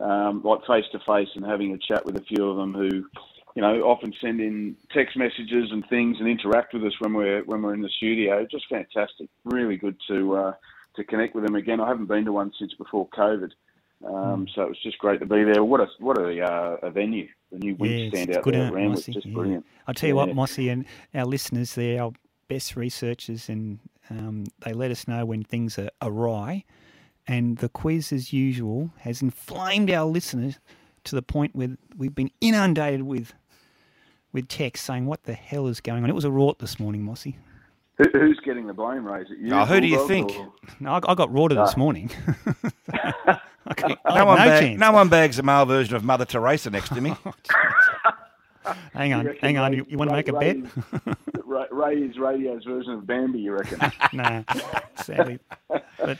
um, 0.00 0.42
like 0.44 0.66
face 0.66 0.84
to 0.92 0.98
face, 1.06 1.28
and 1.34 1.44
having 1.44 1.72
a 1.72 1.78
chat 1.78 2.04
with 2.04 2.16
a 2.16 2.22
few 2.24 2.48
of 2.48 2.56
them 2.56 2.74
who, 2.74 3.06
you 3.54 3.62
know, 3.62 3.82
often 3.82 4.12
send 4.20 4.40
in 4.40 4.76
text 4.92 5.16
messages 5.16 5.70
and 5.70 5.86
things 5.88 6.16
and 6.18 6.28
interact 6.28 6.74
with 6.74 6.84
us 6.84 6.92
when 7.00 7.14
we're 7.14 7.42
when 7.44 7.62
we're 7.62 7.74
in 7.74 7.82
the 7.82 7.88
studio. 7.96 8.46
Just 8.50 8.68
fantastic, 8.68 9.28
really 9.44 9.76
good 9.76 9.96
to 10.08 10.36
uh, 10.36 10.52
to 10.96 11.04
connect 11.04 11.34
with 11.34 11.44
them 11.44 11.54
again. 11.56 11.80
I 11.80 11.88
haven't 11.88 12.06
been 12.06 12.24
to 12.26 12.32
one 12.32 12.52
since 12.58 12.74
before 12.74 13.08
COVID. 13.08 13.50
Hmm. 14.04 14.14
Um, 14.14 14.46
so 14.54 14.62
it 14.62 14.68
was 14.68 14.82
just 14.82 14.98
great 14.98 15.20
to 15.20 15.26
be 15.26 15.42
there. 15.44 15.64
What 15.64 15.80
a 15.80 15.86
what 15.98 16.18
a, 16.18 16.40
uh, 16.42 16.76
a 16.82 16.90
venue! 16.90 17.28
The 17.50 17.58
new 17.58 17.72
Yeah, 17.72 17.76
wind 17.78 17.92
it's 17.94 18.16
stand 18.16 18.36
out 18.36 18.42
good 18.44 18.54
there 18.54 18.66
at 18.66 18.72
Randwick, 18.72 19.06
just 19.06 19.24
yeah. 19.26 19.32
brilliant. 19.32 19.66
I'll 19.86 19.94
tell 19.94 20.08
you 20.08 20.16
Yeah. 20.16 20.24
what, 20.26 20.34
Mossy, 20.34 20.68
and 20.68 20.84
our 21.14 21.24
listeners, 21.24 21.74
they're 21.74 22.02
our 22.02 22.12
best 22.48 22.76
researchers, 22.76 23.48
and 23.48 23.78
um, 24.10 24.44
they 24.60 24.74
let 24.74 24.90
us 24.90 25.08
know 25.08 25.24
when 25.24 25.42
things 25.44 25.78
are 25.78 25.88
awry. 26.02 26.64
And 27.28 27.58
the 27.58 27.68
quiz, 27.68 28.12
as 28.12 28.32
usual, 28.32 28.90
has 29.00 29.20
inflamed 29.22 29.90
our 29.90 30.04
listeners 30.06 30.58
to 31.04 31.14
the 31.14 31.22
point 31.22 31.54
where 31.56 31.76
we've 31.96 32.14
been 32.14 32.30
inundated 32.40 33.02
with 33.02 33.34
with 34.32 34.48
texts 34.48 34.86
saying, 34.86 35.06
"What 35.06 35.24
the 35.24 35.32
hell 35.34 35.66
is 35.66 35.80
going 35.80 36.04
on?" 36.04 36.10
It 36.10 36.14
was 36.14 36.24
a 36.24 36.28
rort 36.30 36.58
this 36.58 36.78
morning, 36.78 37.02
Mossy. 37.02 37.36
Who, 37.98 38.04
who's 38.12 38.38
getting 38.44 38.66
the 38.66 38.74
blame, 38.74 39.04
Ray? 39.06 39.22
Is 39.22 39.30
it 39.30 39.38
you? 39.38 39.52
Oh, 39.52 39.64
who 39.64 39.80
do 39.80 39.86
you 39.88 40.06
think? 40.06 40.30
or- 40.38 40.52
No, 40.80 40.92
I, 40.92 41.00
I 41.12 41.14
got 41.14 41.32
rorted 41.32 41.56
this 41.58 41.72
Ah. 41.74 41.78
morning. 41.78 42.10
I 42.92 43.74
got- 43.74 43.98
I 44.04 44.18
No 44.18 44.24
one, 44.26 44.38
no 44.38 44.44
bag- 44.44 44.78
no 44.78 44.92
one 44.92 45.08
bags 45.08 45.38
a 45.38 45.42
male 45.42 45.64
version 45.66 45.96
of 45.96 46.04
Mother 46.04 46.24
Teresa 46.26 46.70
next 46.70 46.90
to 46.90 47.00
me. 47.00 47.14
Hang 48.94 49.12
on, 49.12 49.36
hang 49.40 49.58
on. 49.58 49.72
Ray- 49.72 49.78
You, 49.78 49.86
you 49.88 49.98
want 49.98 50.10
to 50.10 50.16
make 50.16 50.28
a 50.28 50.32
Ray 50.32 50.54
bet? 50.54 50.56
is- 50.56 51.14
Ray, 51.44 51.66
Ray 51.70 51.94
is 52.02 52.18
radio's 52.18 52.64
version 52.64 52.92
of 52.92 53.06
Bambi, 53.06 53.38
you 53.40 53.52
reckon? 53.52 53.78
nah, 54.12 54.42
sadly. 54.96 55.38
But, 55.68 56.18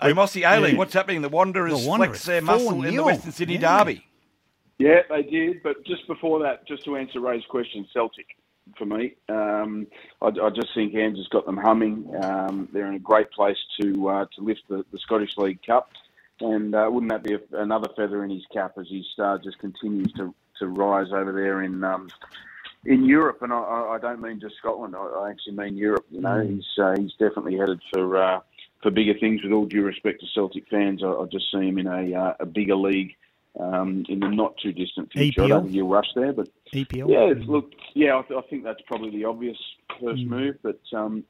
Hey, 0.00 0.12
Mossy 0.12 0.42
Ailey, 0.42 0.72
Yeah. 0.72 0.78
what's 0.78 0.94
happening? 0.94 1.22
The 1.22 1.28
Wanderers, 1.28 1.82
The 1.82 1.88
Wanderers, 1.88 2.10
flex 2.10 2.24
their 2.26 2.42
muscle 2.42 2.84
in 2.84 2.96
the 2.96 3.04
Western 3.04 3.32
Sydney 3.32 3.54
Yeah. 3.58 3.78
Derby. 3.78 4.04
Yeah, 4.78 5.00
they 5.08 5.22
did. 5.22 5.62
But 5.62 5.84
just 5.86 6.06
before 6.06 6.38
that, 6.40 6.66
just 6.66 6.84
to 6.84 6.96
answer 6.96 7.20
Ray's 7.20 7.44
question, 7.48 7.86
Celtic 7.92 8.26
for 8.76 8.84
me. 8.84 9.14
Um, 9.28 9.86
I, 10.20 10.26
I 10.26 10.50
just 10.50 10.68
think 10.74 10.94
Ange 10.94 11.16
has 11.18 11.28
got 11.28 11.46
them 11.46 11.56
humming. 11.56 12.10
Um, 12.22 12.68
they're 12.72 12.88
in 12.88 12.94
a 12.94 12.98
great 12.98 13.30
place 13.30 13.56
to 13.80 14.08
uh, 14.08 14.24
to 14.36 14.42
lift 14.42 14.62
the, 14.68 14.84
the 14.92 14.98
Scottish 14.98 15.30
League 15.38 15.60
Cup, 15.64 15.88
and 16.40 16.74
uh, 16.74 16.88
wouldn't 16.90 17.10
that 17.12 17.22
be 17.22 17.34
a, 17.34 17.40
another 17.62 17.88
feather 17.96 18.24
in 18.24 18.30
his 18.30 18.44
cap 18.52 18.72
as 18.78 18.86
his 18.90 19.06
star 19.12 19.38
just 19.38 19.58
continues 19.60 20.12
to, 20.14 20.34
to 20.58 20.66
rise 20.68 21.08
over 21.12 21.32
there 21.32 21.62
in 21.62 21.82
um, 21.84 22.08
in 22.84 23.04
Europe? 23.04 23.38
And 23.42 23.52
I, 23.52 23.56
I 23.58 23.94
I 23.94 23.98
don't 23.98 24.20
mean 24.20 24.40
just 24.40 24.56
Scotland. 24.56 24.94
I, 24.96 25.00
I 25.00 25.30
actually 25.30 25.54
mean 25.56 25.76
Europe. 25.76 26.06
You 26.10 26.20
know, 26.20 26.28
Mm. 26.30 26.54
he's 26.56 26.78
uh, 26.82 26.94
he's 26.98 27.12
definitely 27.12 27.56
headed 27.56 27.80
for. 27.92 28.16
Uh, 28.16 28.40
for 28.82 28.90
bigger 28.90 29.14
things, 29.18 29.42
with 29.42 29.52
all 29.52 29.64
due 29.64 29.82
respect 29.82 30.20
to 30.20 30.26
Celtic 30.34 30.68
fans, 30.68 31.02
I, 31.02 31.06
I 31.08 31.24
just 31.32 31.50
see 31.50 31.66
him 31.66 31.78
in 31.78 31.86
a 31.86 32.14
uh, 32.14 32.34
a 32.40 32.46
bigger 32.46 32.76
league 32.76 33.16
um, 33.58 34.04
in 34.08 34.20
the 34.20 34.28
not 34.28 34.54
too 34.58 34.70
distant 34.70 35.10
future. 35.10 35.42
I 35.42 35.46
EPL? 35.46 35.48
don't 35.48 35.62
think 35.62 35.74
he'll 35.74 35.88
rush 35.88 36.06
there, 36.14 36.32
but 36.34 36.48
EPL? 36.72 37.08
yeah, 37.08 37.30
it's- 37.30 37.48
look, 37.48 37.72
yeah, 37.94 38.18
I, 38.18 38.22
th- 38.22 38.38
I 38.38 38.46
think 38.48 38.64
that's 38.64 38.82
probably 38.86 39.10
the 39.10 39.24
obvious 39.24 39.56
first 39.98 40.22
Mm. 40.22 40.28
move, 40.28 40.56
but 40.62 40.78
um, 40.92 41.24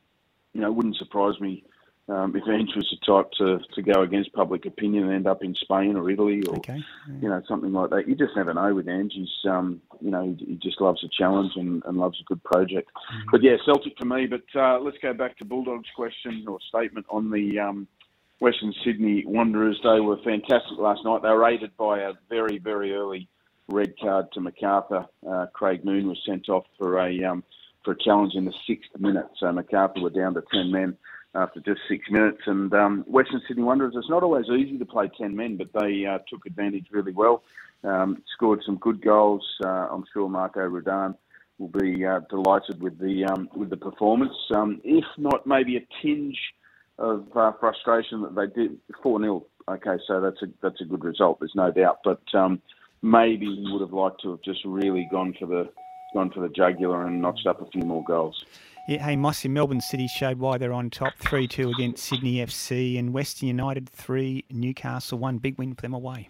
you 0.55 0.61
know, 0.61 0.67
it 0.67 0.75
wouldn't 0.75 0.97
surprise 0.97 1.39
me 1.41 1.63
um, 2.09 2.37
if 2.37 2.45
Ange 2.49 2.71
was 2.77 2.89
the 2.91 3.05
type 3.05 3.33
to, 3.39 3.59
to 3.75 3.83
go 3.83 4.03
against 4.03 4.33
public 4.33 4.65
opinion 4.65 5.05
and 5.05 5.13
end 5.13 5.27
up 5.27 5.43
in 5.43 5.55
Spain 5.57 5.97
or 5.97 6.09
Italy 6.09 6.43
or 6.49 6.57
Okay. 6.59 6.81
you 7.21 7.29
know 7.29 7.43
something 7.49 7.73
like 7.73 7.91
that. 7.91 8.07
You 8.09 8.15
just 8.15 8.37
never 8.37 8.55
know 8.55 8.75
with 8.75 8.89
Ange. 8.89 9.13
He's 9.15 9.51
um, 9.51 9.81
you 10.01 10.11
know 10.13 10.23
he, 10.39 10.45
he 10.45 10.55
just 10.55 10.81
loves 10.81 11.03
a 11.03 11.09
challenge 11.09 11.53
and, 11.57 11.83
and 11.85 11.97
loves 11.97 12.21
a 12.21 12.25
good 12.25 12.43
project. 12.45 12.91
But 13.33 13.43
yeah, 13.43 13.57
Celtic 13.65 13.95
for 13.99 14.05
me. 14.05 14.27
But 14.27 14.45
uh, 14.55 14.79
let's 14.81 14.99
go 15.03 15.15
back 15.15 15.37
to 15.39 15.45
Bulldogs' 15.45 15.89
question 15.97 16.45
or 16.47 16.59
statement 16.69 17.07
on 17.11 17.31
the 17.31 17.59
um, 17.59 17.89
Western 18.39 18.73
Sydney 18.85 19.25
Wanderers. 19.27 19.81
They 19.83 19.99
were 20.01 20.19
fantastic 20.23 20.79
last 20.79 21.05
night. 21.05 21.23
They 21.23 21.31
were 21.31 21.49
aided 21.49 21.77
by 21.77 22.01
a 22.01 22.13
very 22.29 22.59
very 22.59 22.95
early 22.95 23.29
red 23.69 23.95
card 24.01 24.27
to 24.35 24.41
Macarthur. 24.41 25.07
Uh, 25.29 25.47
Craig 25.53 25.85
Moon 25.85 26.07
was 26.07 26.21
sent 26.25 26.49
off 26.49 26.67
for 26.79 27.01
a 27.01 27.25
um, 27.25 27.43
for 27.85 27.93
a 27.93 27.99
challenge 27.99 28.35
in 28.37 28.45
the 28.45 28.55
sixth 28.65 28.91
minute. 28.97 29.27
So 29.41 29.51
Macarthur 29.51 30.01
were 30.03 30.11
down 30.11 30.35
to 30.35 30.43
ten 30.53 30.71
men 30.71 30.97
after 31.37 31.61
just 31.61 31.81
six 31.89 32.11
minutes. 32.11 32.43
And 32.47 32.73
um, 32.75 33.05
Western 33.07 33.43
Sydney 33.47 33.63
Wanderers, 33.63 33.95
it's 33.97 34.11
not 34.11 34.23
always 34.23 34.47
easy 34.47 34.79
to 34.79 34.85
play 34.85 35.11
10 35.19 35.37
men, 35.37 35.57
but 35.57 35.69
they 35.81 36.07
uh, 36.07 36.19
took 36.29 36.47
advantage 36.47 36.87
really 36.91 37.13
well. 37.13 37.43
Um, 37.85 38.23
scored 38.35 38.63
some 38.65 38.77
good 38.77 39.03
goals. 39.03 39.47
Uh, 39.65 39.89
I'm 39.91 40.05
sure 40.13 40.29
Marko 40.29 40.61
Rudan 40.63 41.15
will 41.59 41.69
be 41.69 42.05
uh, 42.05 42.21
delighted 42.31 42.81
with 42.81 42.99
the 42.99 43.25
um, 43.27 43.49
with 43.55 43.71
the 43.71 43.77
performance. 43.77 44.35
Um, 44.55 44.81
if 44.83 45.05
not, 45.19 45.47
maybe 45.47 45.77
a 45.77 45.87
tinge 46.03 46.39
of 46.99 47.27
uh, 47.37 47.53
frustration 47.61 48.23
that 48.23 48.35
they 48.35 48.47
did 48.47 48.79
4 49.03 49.21
0. 49.21 49.47
Okay, 49.69 49.97
so 50.07 50.21
that's 50.21 50.41
a 50.43 50.47
that's 50.63 50.81
a 50.81 50.85
good 50.85 51.05
result. 51.05 51.39
There's 51.39 51.55
no 51.55 51.71
doubt, 51.71 51.99
but 52.03 52.23
um, 52.35 52.61
maybe 53.03 53.47
he 53.47 53.71
would 53.71 53.83
have 53.83 53.93
liked 53.93 54.23
to 54.23 54.31
have 54.31 54.43
just 54.43 54.65
really 54.65 55.07
gone 55.11 55.35
for 55.39 55.47
the 55.47 55.69
gone 56.15 56.31
for 56.31 56.41
the 56.41 56.49
jugular 56.49 57.07
and 57.07 57.21
notched 57.21 57.47
up 57.47 57.61
a 57.61 57.71
few 57.71 57.83
more 57.83 58.05
goals. 58.05 58.45
Yeah, 58.89 59.03
hey, 59.03 59.17
Mossy, 59.17 59.49
Melbourne 59.51 59.81
City 59.81 60.07
showed 60.07 60.39
why 60.39 60.59
they're 60.59 60.73
on 60.73 60.91
top. 60.91 61.15
3 61.19 61.49
2 61.49 61.71
against 61.71 62.05
Sydney 62.05 62.37
FC 62.37 63.01
and 63.01 63.13
Western 63.13 63.49
United 63.49 63.89
3, 63.89 64.45
Newcastle 64.51 65.19
1. 65.19 65.39
Big 65.39 65.59
win 65.59 65.75
for 65.75 65.83
them 65.83 65.93
away. 65.93 66.29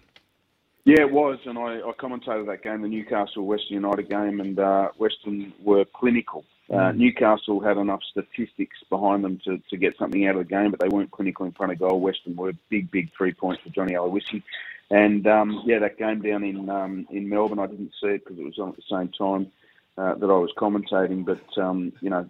Yeah, 0.86 1.00
it 1.00 1.12
was, 1.12 1.38
and 1.44 1.58
I, 1.58 1.80
I 1.80 1.92
commentated 1.98 2.46
that 2.46 2.62
game, 2.62 2.80
the 2.80 2.88
Newcastle 2.88 3.44
Western 3.44 3.74
United 3.74 4.08
game, 4.08 4.40
and 4.40 4.58
uh, 4.58 4.88
Western 4.96 5.52
were 5.62 5.84
clinical. 5.84 6.44
Uh, 6.70 6.76
Mm. 6.76 6.96
Newcastle 6.96 7.60
had 7.60 7.76
enough 7.76 8.00
statistics 8.10 8.78
behind 8.88 9.22
them 9.22 9.38
to, 9.44 9.58
to 9.70 9.76
get 9.76 9.96
something 9.98 10.26
out 10.26 10.36
of 10.36 10.48
the 10.48 10.48
game, 10.48 10.70
but 10.70 10.80
they 10.80 10.88
weren't 10.88 11.10
clinical 11.10 11.44
in 11.44 11.52
front 11.52 11.72
of 11.72 11.78
goal. 11.78 12.00
Western 12.00 12.34
were 12.36 12.52
big, 12.70 12.90
big 12.90 13.10
three 13.16 13.32
points 13.32 13.62
for 13.62 13.68
Johnny 13.68 13.92
Aloisi. 13.92 14.42
And 14.90 15.26
um, 15.26 15.62
yeah, 15.64 15.78
that 15.80 15.98
game 15.98 16.22
down 16.22 16.42
in 16.42 16.68
um, 16.70 17.06
in 17.10 17.28
Melbourne, 17.28 17.58
I 17.58 17.66
didn't 17.66 17.92
see 18.00 18.08
it 18.08 18.24
because 18.24 18.38
it 18.38 18.44
was 18.44 18.58
on 18.58 18.70
at 18.70 18.76
the 18.76 18.82
same 18.90 19.10
time 19.16 19.52
uh, 19.98 20.14
that 20.14 20.30
I 20.30 20.38
was 20.38 20.52
commentating. 20.56 21.24
But 21.24 21.60
um, 21.60 21.92
you 22.00 22.10
know, 22.10 22.28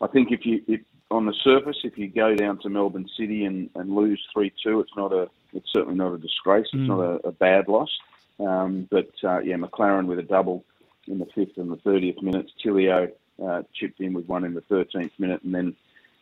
I 0.00 0.06
think 0.06 0.30
if 0.30 0.44
you 0.46 0.62
if 0.68 0.80
on 1.10 1.26
the 1.26 1.34
surface, 1.42 1.78
if 1.84 1.96
you 1.96 2.08
go 2.08 2.34
down 2.34 2.58
to 2.58 2.68
Melbourne 2.68 3.08
City 3.18 3.44
and, 3.44 3.70
and 3.74 3.94
lose 3.94 4.22
three 4.32 4.52
two, 4.62 4.80
it's 4.80 4.92
not 4.96 5.12
a 5.12 5.28
it's 5.52 5.68
certainly 5.72 5.96
not 5.96 6.12
a 6.12 6.18
disgrace. 6.18 6.66
It's 6.72 6.82
Mm. 6.82 6.86
not 6.88 7.00
a, 7.00 7.28
a 7.28 7.32
bad 7.32 7.68
loss. 7.68 7.90
Um, 8.40 8.86
but 8.90 9.10
uh, 9.24 9.40
yeah, 9.40 9.56
Maclaren 9.56 10.06
with 10.06 10.18
a 10.18 10.22
double 10.22 10.64
in 11.06 11.18
the 11.18 11.26
fifth 11.34 11.56
and 11.56 11.70
the 11.72 11.76
thirtieth 11.76 12.22
minutes. 12.22 12.52
Tilio 12.64 13.10
uh, 13.44 13.62
chipped 13.74 14.00
in 14.00 14.12
with 14.12 14.26
one 14.26 14.44
in 14.44 14.54
the 14.54 14.60
thirteenth 14.62 15.12
minute, 15.18 15.42
and 15.42 15.54
then 15.54 15.76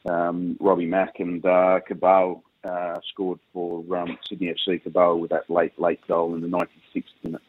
um, 0.07 0.57
Robbie 0.61 0.87
Mak 0.87 1.19
and 1.19 1.45
uh, 1.45 1.81
Cabal 1.87 2.43
uh, 2.65 2.99
scored 3.13 3.41
for 3.53 3.85
um, 3.97 4.17
Sydney 4.29 4.55
FC 4.55 4.83
Cabal 4.83 5.19
with 5.19 5.31
that 5.31 5.51
late 5.51 5.79
late 5.79 6.01
goal 6.07 6.35
in 6.35 6.41
the 6.41 6.49
ninety 6.49 6.81
sixth 6.95 7.13
minute. 7.23 7.43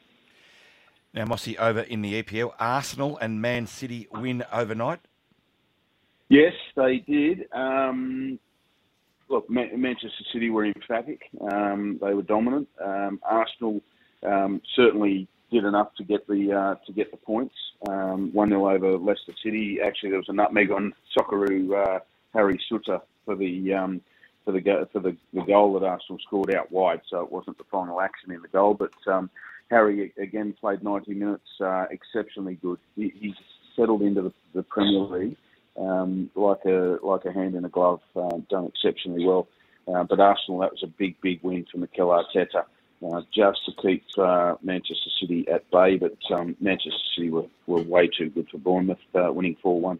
Now, 1.13 1.25
Mossy, 1.25 1.57
over 1.57 1.79
in 1.81 2.01
the 2.01 2.21
EPL, 2.21 2.53
Arsenal 2.59 3.17
and 3.19 3.41
Man 3.41 3.65
City 3.67 4.07
win 4.11 4.43
overnight. 4.51 4.99
Yes, 6.29 6.53
they 6.75 6.99
did. 6.99 7.47
Um, 7.53 8.39
look, 9.29 9.49
Ma- 9.49 9.75
Manchester 9.75 10.23
City 10.33 10.49
were 10.49 10.65
emphatic. 10.65 11.21
Um, 11.51 11.99
they 12.01 12.13
were 12.13 12.21
dominant. 12.23 12.67
Um, 12.83 13.19
Arsenal 13.23 13.81
um, 14.25 14.61
certainly 14.75 15.27
did 15.51 15.63
enough 15.63 15.95
to 15.95 16.03
get 16.03 16.27
the 16.27 16.51
uh, 16.51 16.85
to 16.85 16.91
get 16.91 17.11
the 17.11 17.17
points. 17.17 17.55
Um, 17.87 18.33
One 18.33 18.49
0 18.49 18.69
over 18.69 18.97
Leicester 18.97 19.33
City. 19.43 19.79
Actually, 19.83 20.09
there 20.09 20.19
was 20.19 20.29
a 20.29 20.33
nutmeg 20.33 20.71
on 20.71 20.93
Socceroo 21.17 21.73
uh, 21.73 21.99
Harry 22.33 22.59
Souttar 22.69 23.01
for 23.25 23.35
the 23.35 23.73
um, 23.73 24.01
for 24.43 24.51
the 24.51 24.59
go- 24.59 24.87
for 24.91 24.99
the, 24.99 25.15
the 25.33 25.43
goal 25.43 25.79
that 25.79 25.85
Arsenal 25.85 26.19
scored 26.25 26.53
out 26.53 26.69
wide. 26.71 27.01
So 27.09 27.21
it 27.21 27.31
wasn't 27.31 27.57
the 27.57 27.63
final 27.71 28.01
action 28.01 28.31
in 28.31 28.41
the 28.41 28.49
goal, 28.49 28.73
but 28.73 28.91
Harry 29.69 30.13
again 30.17 30.53
played 30.59 30.83
90 30.83 31.13
minutes, 31.13 31.47
uh, 31.61 31.85
exceptionally 31.91 32.55
good. 32.55 32.79
He, 32.95 33.13
he's 33.17 33.35
settled 33.75 34.01
into 34.01 34.21
the, 34.21 34.33
the 34.53 34.63
Premier 34.63 34.99
League 34.99 35.37
um, 35.77 36.29
like 37.07 37.25
a 37.25 37.31
hand 37.31 37.55
in 37.55 37.65
a 37.65 37.69
glove, 37.69 38.01
uh, 38.15 38.38
done 38.49 38.65
exceptionally 38.65 39.25
well. 39.25 39.47
Uh, 39.88 40.03
but 40.03 40.19
Arsenal, 40.19 40.59
that 40.59 40.71
was 40.71 40.84
a 40.84 40.88
big, 40.88 41.19
big 41.21 41.41
win 41.43 41.65
for 41.71 41.77
Mikel 41.77 42.09
Arteta, 42.09 42.65
uh, 43.05 43.21
just 43.34 43.65
to 43.65 43.71
keep 43.81 44.03
uh, 44.17 44.55
Manchester 44.61 45.09
City 45.21 45.47
at 45.47 45.69
bay. 45.71 45.97
But 45.97 46.17
um, 46.31 46.55
Manchester 46.59 46.99
City 47.15 47.29
were, 47.29 47.45
were 47.67 47.81
way 47.81 48.07
too 48.07 48.29
good 48.29 48.49
for 48.49 48.57
Bournemouth, 48.57 48.97
uh, 49.15 49.31
winning 49.31 49.55
4 49.61 49.79
1. 49.79 49.99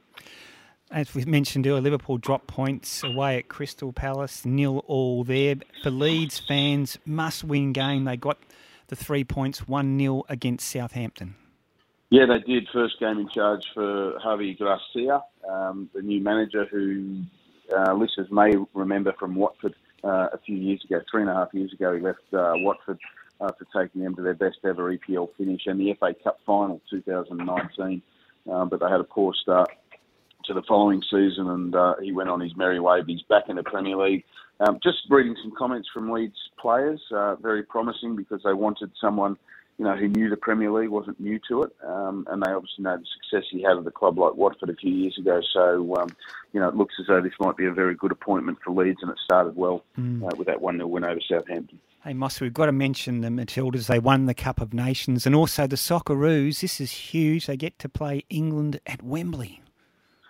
As 0.90 1.14
we 1.14 1.26
mentioned 1.26 1.68
earlier, 1.68 1.82
Liverpool 1.82 2.18
dropped 2.18 2.48
points 2.48 3.04
away 3.04 3.38
at 3.38 3.50
Crystal 3.50 3.92
Palace, 3.92 4.46
nil 4.46 4.84
all 4.88 5.26
there. 5.26 5.56
For 5.84 5.90
Leeds 5.90 6.40
fans, 6.40 6.98
must 7.06 7.44
win 7.44 7.74
game. 7.74 8.06
They 8.06 8.16
got 8.16 8.38
the 8.88 8.96
three 8.96 9.26
points, 9.26 9.68
1 9.68 10.00
0 10.00 10.24
against 10.30 10.70
Southampton. 10.70 11.36
Yeah, 12.10 12.26
they 12.26 12.40
did. 12.40 12.70
First 12.72 13.00
game 13.02 13.20
in 13.20 13.28
charge 13.28 13.66
for 13.74 14.18
Javi 14.26 14.58
Gracia, 14.58 15.24
um, 15.50 15.90
the 15.94 16.02
new 16.02 16.22
manager 16.22 16.66
who 16.66 17.22
uh, 17.76 17.94
listeners 17.94 18.28
may 18.32 18.54
remember 18.74 19.14
from 19.20 19.36
Watford 19.36 19.76
uh, 20.04 20.28
a 20.34 20.40
few 20.46 20.56
years 20.56 20.84
ago, 20.84 21.02
three 21.10 21.22
and 21.22 21.30
a 21.30 21.34
half 21.34 21.54
years 21.54 21.74
ago. 21.74 21.94
He 21.96 22.02
left 22.02 22.20
uh, 22.34 22.54
Watford 22.56 23.00
after 23.42 23.66
taking 23.76 24.04
them 24.04 24.16
to 24.16 24.22
their 24.22 24.34
best 24.34 24.58
ever 24.64 24.96
EPL 24.96 25.30
finish 25.38 25.62
and 25.66 25.80
the 25.80 25.94
FA 26.00 26.14
Cup 26.24 26.40
final 26.46 26.82
2019. 26.90 28.02
Um, 28.50 28.70
but 28.70 28.80
they 28.80 28.90
had 28.90 29.02
a 29.02 29.06
poor 29.06 29.34
start 29.34 29.70
to 30.46 30.54
the 30.54 30.64
following 30.68 31.02
season, 31.04 31.50
and 31.50 31.76
uh, 31.76 31.96
he 32.02 32.12
went 32.12 32.30
on 32.30 32.40
his 32.40 32.56
merry 32.56 32.80
way. 32.80 33.02
But 33.02 33.10
he's 33.10 33.22
back 33.24 33.44
in 33.50 33.58
the 33.58 33.64
Premier 33.64 33.98
League. 33.98 34.24
Um, 34.60 34.80
just 34.82 35.00
reading 35.10 35.36
some 35.42 35.54
comments 35.58 35.88
from 35.94 36.10
Leeds 36.10 36.38
players, 36.60 37.02
uh, 37.12 37.36
very 37.36 37.64
promising 37.64 38.16
because 38.16 38.42
they 38.44 38.54
wanted 38.54 38.92
someone, 39.00 39.38
you 39.78 39.86
know, 39.86 39.96
who 39.96 40.08
knew 40.08 40.30
the 40.30 40.38
Premier 40.38 40.72
League, 40.72 40.90
wasn't 40.90 41.20
new 41.20 41.40
to 41.48 41.64
it, 41.64 41.72
um, 41.86 42.26
and 42.32 42.42
they 42.42 42.52
obviously 42.52 42.84
know 42.84 42.98
the 42.98 43.06
success 43.22 43.48
he 43.52 43.62
had 43.62 43.78
at 43.78 43.86
a 43.86 43.92
club 43.92 44.18
like 44.18 44.34
Watford 44.36 44.70
a 44.70 44.76
few 44.76 44.92
years 44.92 45.16
ago. 45.20 45.40
So, 45.54 45.96
um, 45.98 46.10
you 46.52 46.60
know, 46.60 46.68
it 46.68 46.76
looks 46.76 46.96
as 47.00 47.08
though 47.08 47.22
this 47.22 47.34
might 47.40 47.58
be 47.58 47.66
a 47.66 47.72
very 47.72 47.94
good 47.94 48.12
appointment 48.12 48.58
for 48.64 48.72
Leeds, 48.72 49.00
and 49.02 49.12
it 49.12 49.18
started 49.24 49.56
well 49.56 49.84
Mm. 50.00 50.24
uh, 50.24 50.36
with 50.38 50.48
that 50.48 50.62
one 50.62 50.78
0 50.78 50.88
win 50.88 51.04
over 51.06 51.20
Southampton. 51.22 51.80
Hey, 52.04 52.14
Moss, 52.14 52.40
we've 52.40 52.54
got 52.54 52.68
to 52.68 52.72
mention 52.72 53.22
the 53.22 53.28
Matildas. 53.28 53.88
They 53.88 54.00
won 54.00 54.26
the 54.28 54.34
Cup 54.34 54.62
of 54.62 54.74
Nations 54.74 55.26
and 55.26 55.36
also 55.36 55.68
the 55.68 55.76
Socceroos. 55.76 56.62
This 56.62 56.80
is 56.80 56.92
huge. 56.92 57.48
They 57.48 57.58
get 57.58 57.78
to 57.80 57.90
play 57.90 58.24
England 58.30 58.80
at 58.88 59.04
Wembley. 59.04 59.62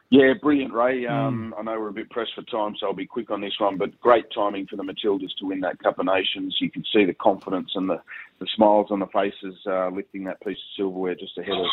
Yeah, 0.10 0.34
brilliant, 0.42 0.74
Ray. 0.74 1.06
Um, 1.06 1.54
I 1.58 1.64
know 1.64 1.78
we're 1.78 1.90
a 1.90 1.94
bit 1.94 2.10
pressed 2.10 2.32
for 2.34 2.44
time, 2.44 2.76
so 2.80 2.88
I'll 2.88 2.94
be 2.94 3.06
quick 3.06 3.30
on 3.30 3.42
this 3.42 3.56
one. 3.60 3.78
But 3.78 4.00
great 4.00 4.26
timing 4.34 4.66
for 4.68 4.78
the 4.78 4.84
Matildas 4.84 5.36
to 5.40 5.46
win 5.46 5.60
that 5.62 5.80
Cup 5.80 6.00
of 6.00 6.06
Nations. 6.06 6.56
You 6.62 6.72
can 6.72 6.86
see 6.94 7.04
the 7.04 7.14
confidence 7.14 7.72
and 7.76 7.90
the, 7.90 8.02
the 8.40 8.48
smiles 8.56 8.88
on 8.90 9.00
the 9.00 9.08
faces 9.08 9.56
uh, 9.66 9.90
lifting 9.90 10.24
that 10.24 10.40
piece 10.40 10.58
of 10.58 10.78
silverware 10.78 11.16
just 11.16 11.38
ahead 11.38 11.58
of 11.58 11.66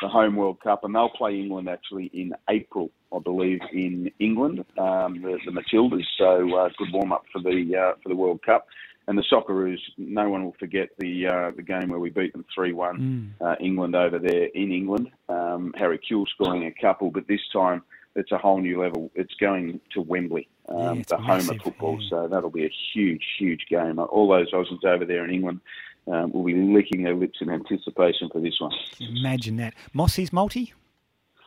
the 0.00 0.08
home 0.08 0.36
World 0.36 0.60
Cup. 0.62 0.84
And 0.84 0.94
they'll 0.94 1.10
play 1.10 1.38
England 1.38 1.68
actually 1.68 2.06
in 2.14 2.32
April, 2.48 2.90
I 3.14 3.18
believe, 3.18 3.60
in 3.70 4.10
England. 4.18 4.64
Um, 4.78 5.20
the, 5.20 5.38
the 5.44 5.52
Matildas. 5.52 6.06
So 6.16 6.56
uh, 6.56 6.70
good 6.78 6.88
warm 6.90 7.12
up 7.12 7.24
for 7.30 7.42
the 7.42 7.76
uh, 7.76 7.98
for 8.02 8.08
the 8.08 8.16
World 8.16 8.42
Cup. 8.42 8.66
And 9.06 9.18
the 9.18 9.24
Socceroos, 9.30 9.80
no 9.98 10.30
one 10.30 10.44
will 10.44 10.56
forget 10.58 10.88
the 10.98 11.26
uh, 11.26 11.50
the 11.54 11.62
game 11.62 11.90
where 11.90 11.98
we 11.98 12.10
beat 12.10 12.32
them 12.32 12.44
three 12.54 12.72
one 12.72 13.34
uh, 13.40 13.54
England 13.60 13.94
over 13.94 14.18
there 14.18 14.46
in 14.54 14.72
England. 14.72 15.10
Um, 15.28 15.74
Harry 15.76 15.98
Kewell 15.98 16.26
scoring 16.28 16.64
a 16.64 16.72
couple, 16.80 17.10
but 17.10 17.28
this 17.28 17.40
time 17.52 17.82
it's 18.16 18.32
a 18.32 18.38
whole 18.38 18.60
new 18.60 18.80
level. 18.80 19.10
It's 19.14 19.34
going 19.34 19.80
to 19.92 20.00
Wembley, 20.00 20.48
um, 20.68 21.00
it's 21.00 21.10
the 21.10 21.16
home 21.16 21.48
of 21.50 21.60
football. 21.62 22.00
So 22.08 22.28
that'll 22.28 22.50
be 22.50 22.64
a 22.64 22.72
huge, 22.92 23.24
huge 23.38 23.66
game. 23.68 23.98
All 23.98 24.28
those 24.28 24.52
Aussies 24.52 24.84
over 24.84 25.04
there 25.04 25.24
in 25.24 25.30
England 25.30 25.60
um, 26.06 26.32
will 26.32 26.44
be 26.44 26.54
licking 26.54 27.02
their 27.02 27.14
lips 27.14 27.38
in 27.40 27.50
anticipation 27.50 28.28
for 28.32 28.40
this 28.40 28.58
one. 28.60 28.72
Imagine 29.00 29.56
that. 29.56 29.74
Mossy's 29.92 30.32
multi? 30.32 30.72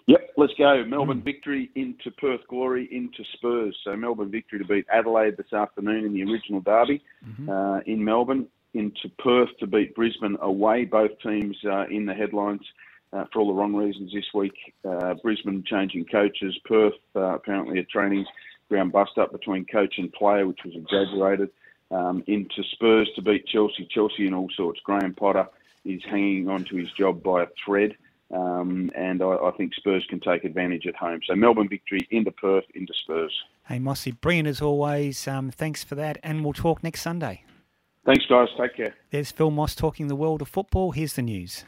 Yep, 0.07 0.31
let's 0.37 0.53
go. 0.57 0.85
Melbourne 0.85 1.21
victory 1.21 1.69
into 1.75 2.11
Perth 2.11 2.39
glory 2.47 2.87
into 2.91 3.25
Spurs. 3.33 3.77
So 3.83 3.95
Melbourne 3.97 4.31
victory 4.31 4.57
to 4.59 4.65
beat 4.65 4.85
Adelaide 4.91 5.35
this 5.35 5.51
afternoon 5.51 6.05
in 6.05 6.13
the 6.13 6.23
original 6.23 6.61
derby 6.61 7.03
uh, 7.49 7.81
in 7.85 8.03
Melbourne. 8.03 8.47
Into 8.73 9.09
Perth 9.19 9.49
to 9.59 9.67
beat 9.67 9.95
Brisbane 9.95 10.37
away. 10.41 10.85
Both 10.85 11.11
teams 11.21 11.57
uh, 11.65 11.87
in 11.87 12.05
the 12.05 12.13
headlines 12.13 12.61
uh, 13.11 13.25
for 13.33 13.39
all 13.39 13.47
the 13.47 13.53
wrong 13.53 13.73
reasons 13.73 14.13
this 14.13 14.25
week. 14.33 14.53
Uh, 14.87 15.15
Brisbane 15.15 15.63
changing 15.65 16.05
coaches. 16.05 16.57
Perth 16.63 16.93
uh, 17.15 17.35
apparently 17.35 17.79
a 17.79 17.83
training 17.83 18.25
ground 18.69 18.93
bust 18.93 19.17
up 19.17 19.31
between 19.31 19.65
coach 19.65 19.95
and 19.97 20.11
player, 20.13 20.47
which 20.47 20.59
was 20.63 20.75
exaggerated. 20.75 21.49
Um, 21.89 22.23
into 22.27 22.63
Spurs 22.71 23.09
to 23.15 23.21
beat 23.21 23.47
Chelsea. 23.47 23.87
Chelsea 23.89 24.27
in 24.27 24.33
all 24.33 24.49
sorts. 24.55 24.79
Graham 24.83 25.13
Potter 25.13 25.47
is 25.85 26.01
hanging 26.03 26.47
on 26.49 26.63
to 26.65 26.75
his 26.75 26.91
job 26.97 27.23
by 27.23 27.43
a 27.43 27.47
thread. 27.65 27.95
Um, 28.33 28.91
and 28.95 29.21
I, 29.21 29.35
I 29.35 29.51
think 29.57 29.73
Spurs 29.73 30.05
can 30.09 30.19
take 30.19 30.43
advantage 30.43 30.85
at 30.85 30.95
home. 30.95 31.19
So 31.27 31.35
Melbourne 31.35 31.69
victory 31.69 32.05
into 32.11 32.31
Perth, 32.31 32.65
into 32.75 32.93
Spurs. 33.03 33.33
Hey, 33.67 33.79
Mossy, 33.79 34.11
brilliant 34.11 34.47
as 34.47 34.61
always. 34.61 35.27
Um, 35.27 35.51
thanks 35.51 35.83
for 35.83 35.95
that. 35.95 36.17
And 36.23 36.43
we'll 36.43 36.53
talk 36.53 36.83
next 36.83 37.01
Sunday. 37.01 37.43
Thanks, 38.05 38.25
guys. 38.29 38.47
Take 38.57 38.75
care. 38.75 38.95
There's 39.11 39.31
Phil 39.31 39.51
Moss 39.51 39.75
talking 39.75 40.07
the 40.07 40.15
world 40.15 40.41
of 40.41 40.47
football. 40.47 40.91
Here's 40.91 41.13
the 41.13 41.21
news. 41.21 41.65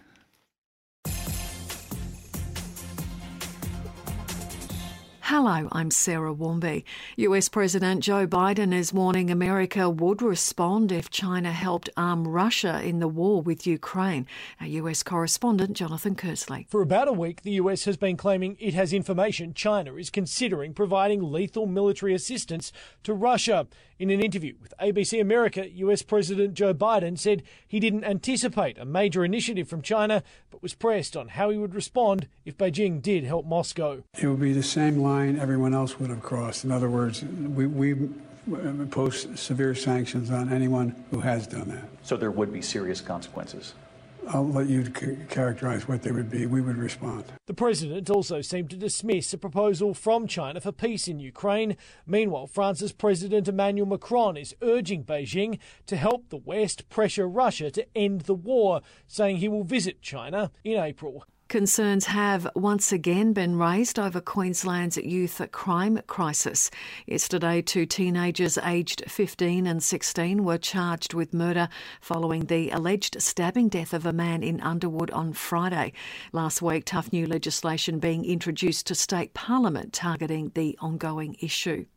Hello, 5.31 5.69
I'm 5.71 5.91
Sarah 5.91 6.33
Warmby. 6.33 6.83
US 7.17 7.49
President 7.49 8.01
Joe 8.01 8.25
Biden 8.25 8.73
is 8.73 8.91
warning 8.91 9.29
America 9.29 9.87
would 9.87 10.23
respond 10.23 10.91
if 10.91 11.11
China 11.11 11.51
helped 11.51 11.87
arm 11.95 12.27
Russia 12.27 12.81
in 12.81 12.97
the 12.97 13.07
war 13.07 13.39
with 13.39 13.67
Ukraine. 13.67 14.25
Our 14.59 14.65
US 14.65 15.03
correspondent 15.03 15.73
Jonathan 15.77 16.15
Kearsley. 16.15 16.67
For 16.67 16.81
about 16.81 17.07
a 17.07 17.13
week, 17.13 17.43
the 17.43 17.61
US 17.61 17.83
has 17.83 17.95
been 17.95 18.17
claiming 18.17 18.57
it 18.59 18.73
has 18.73 18.91
information 18.91 19.53
China 19.53 19.97
is 19.97 20.09
considering 20.09 20.73
providing 20.73 21.21
lethal 21.21 21.67
military 21.67 22.15
assistance 22.15 22.71
to 23.03 23.13
Russia. 23.13 23.67
In 23.99 24.11
an 24.11 24.21
interview 24.21 24.53
with 24.61 24.73
ABC 24.79 25.19
America, 25.19 25.69
US 25.69 26.03
President 26.03 26.53
Joe 26.53 26.73
Biden 26.73 27.19
said 27.19 27.43
he 27.67 27.81
didn't 27.81 28.05
anticipate 28.05 28.77
a 28.77 28.85
major 28.85 29.25
initiative 29.25 29.67
from 29.67 29.81
China, 29.81 30.23
but 30.51 30.63
was 30.63 30.73
pressed 30.73 31.17
on 31.17 31.27
how 31.27 31.49
he 31.49 31.57
would 31.57 31.75
respond 31.75 32.29
if 32.45 32.57
Beijing 32.57 33.01
did 33.01 33.25
help 33.25 33.45
Moscow. 33.45 34.01
It 34.17 34.27
would 34.27 34.39
be 34.39 34.53
the 34.53 34.63
same 34.63 34.99
line 34.99 35.37
everyone 35.37 35.73
else 35.73 35.99
would 35.99 36.09
have 36.11 36.23
crossed. 36.23 36.63
In 36.63 36.71
other 36.71 36.89
words, 36.89 37.23
we, 37.23 37.67
we 37.67 37.91
uh, 37.93 38.59
impose 38.69 39.27
severe 39.37 39.75
sanctions 39.75 40.31
on 40.31 40.47
anyone 40.47 40.95
who 41.11 41.19
has 41.19 41.45
done 41.45 41.67
that. 41.67 41.83
So 42.01 42.15
there 42.15 42.31
would 42.31 42.53
be 42.53 42.61
serious 42.61 43.01
consequences. 43.01 43.73
I'll 44.31 44.47
let 44.47 44.67
you 44.67 44.83
characterize 44.83 45.87
what 45.87 46.03
they 46.03 46.11
would 46.11 46.29
be. 46.29 46.45
We 46.45 46.61
would 46.61 46.77
respond. 46.77 47.25
The 47.47 47.53
president 47.55 48.11
also 48.11 48.41
seemed 48.41 48.69
to 48.69 48.77
dismiss 48.77 49.33
a 49.33 49.39
proposal 49.39 49.95
from 49.95 50.27
China 50.27 50.61
for 50.61 50.71
peace 50.71 51.07
in 51.07 51.19
Ukraine. 51.19 51.75
Meanwhile, 52.05 52.45
France's 52.45 52.91
President 52.91 53.47
Emmanuel 53.47 53.87
Macron 53.87 54.37
is 54.37 54.55
urging 54.61 55.03
Beijing 55.03 55.57
to 55.87 55.97
help 55.97 56.29
the 56.29 56.37
West 56.37 56.89
pressure 56.89 57.27
Russia 57.27 57.71
to 57.71 57.87
end 57.97 58.21
the 58.21 58.35
war, 58.35 58.81
saying 59.07 59.37
he 59.37 59.47
will 59.47 59.63
visit 59.63 60.03
China 60.03 60.51
in 60.63 60.77
April. 60.77 61.25
Concerns 61.49 62.05
have 62.05 62.47
once 62.53 62.91
again 62.91 63.33
been 63.33 63.57
raised 63.57 63.97
over 63.97 64.21
Queensland's 64.21 64.97
youth 64.97 65.41
crime 65.51 65.99
crisis. 66.05 66.69
Yesterday, 67.07 67.63
two 67.63 67.87
teenagers 67.87 68.59
aged 68.59 69.03
15 69.07 69.65
and 69.65 69.81
16 69.81 70.43
were 70.43 70.59
charged 70.59 71.15
with 71.15 71.33
murder 71.33 71.67
following 72.01 72.45
the 72.45 72.69
alleged 72.69 73.19
stabbing 73.19 73.67
death 73.67 73.95
of 73.95 74.05
a 74.05 74.13
man 74.13 74.43
in 74.43 74.61
Underwood 74.61 75.09
on 75.09 75.33
Friday. 75.33 75.93
Last 76.33 76.61
week, 76.61 76.85
tough 76.85 77.11
new 77.11 77.25
legislation 77.25 77.97
being 77.97 78.25
introduced 78.25 78.85
to 78.85 78.93
state 78.93 79.33
parliament 79.33 79.91
targeting 79.91 80.51
the 80.53 80.77
ongoing 80.79 81.35
issue. 81.39 81.87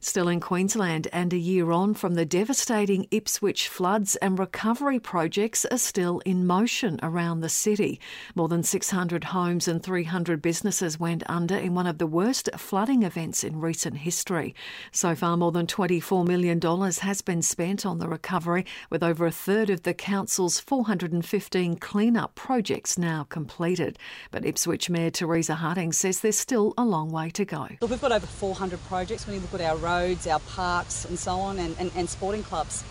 Still 0.00 0.28
in 0.28 0.40
Queensland, 0.40 1.08
and 1.12 1.32
a 1.32 1.38
year 1.38 1.70
on 1.70 1.94
from 1.94 2.14
the 2.14 2.26
devastating 2.26 3.06
Ipswich 3.10 3.68
floods 3.68 4.16
and 4.16 4.38
recovery 4.38 5.00
projects 5.00 5.64
are 5.70 5.78
still 5.78 6.20
in 6.20 6.46
motion 6.46 7.00
around 7.02 7.40
the 7.40 7.48
city. 7.48 7.98
More 8.34 8.48
than 8.48 8.62
600 8.62 9.24
homes 9.24 9.66
and 9.66 9.82
300 9.82 10.42
businesses 10.42 11.00
went 11.00 11.22
under 11.28 11.56
in 11.56 11.74
one 11.74 11.86
of 11.86 11.98
the 11.98 12.06
worst 12.06 12.50
flooding 12.56 13.02
events 13.02 13.42
in 13.42 13.60
recent 13.60 13.98
history. 13.98 14.54
So 14.92 15.14
far, 15.14 15.36
more 15.36 15.52
than 15.52 15.66
$24 15.66 16.26
million 16.26 16.60
has 17.00 17.22
been 17.22 17.42
spent 17.42 17.86
on 17.86 17.98
the 17.98 18.08
recovery, 18.08 18.66
with 18.90 19.02
over 19.02 19.26
a 19.26 19.32
third 19.32 19.70
of 19.70 19.82
the 19.82 19.94
council's 19.94 20.60
415 20.60 21.76
clean-up 21.76 22.34
projects 22.34 22.98
now 22.98 23.24
completed. 23.24 23.98
But 24.30 24.44
Ipswich 24.44 24.90
Mayor 24.90 25.10
Teresa 25.10 25.54
Harding 25.54 25.92
says 25.92 26.20
there's 26.20 26.38
still 26.38 26.74
a 26.76 26.84
long 26.84 27.10
way 27.10 27.30
to 27.30 27.44
go. 27.44 27.68
Look, 27.80 27.90
we've 27.90 28.00
got 28.00 28.12
over 28.12 28.26
400 28.26 28.82
projects 28.84 29.26
when 29.26 29.35
look 29.40 29.54
at 29.54 29.60
our 29.60 29.76
roads, 29.76 30.26
our 30.26 30.40
parks, 30.40 31.04
and 31.04 31.18
so 31.18 31.32
on, 31.32 31.58
and, 31.58 31.76
and, 31.78 31.90
and 31.94 32.08
sporting 32.08 32.42
clubs. 32.42 32.84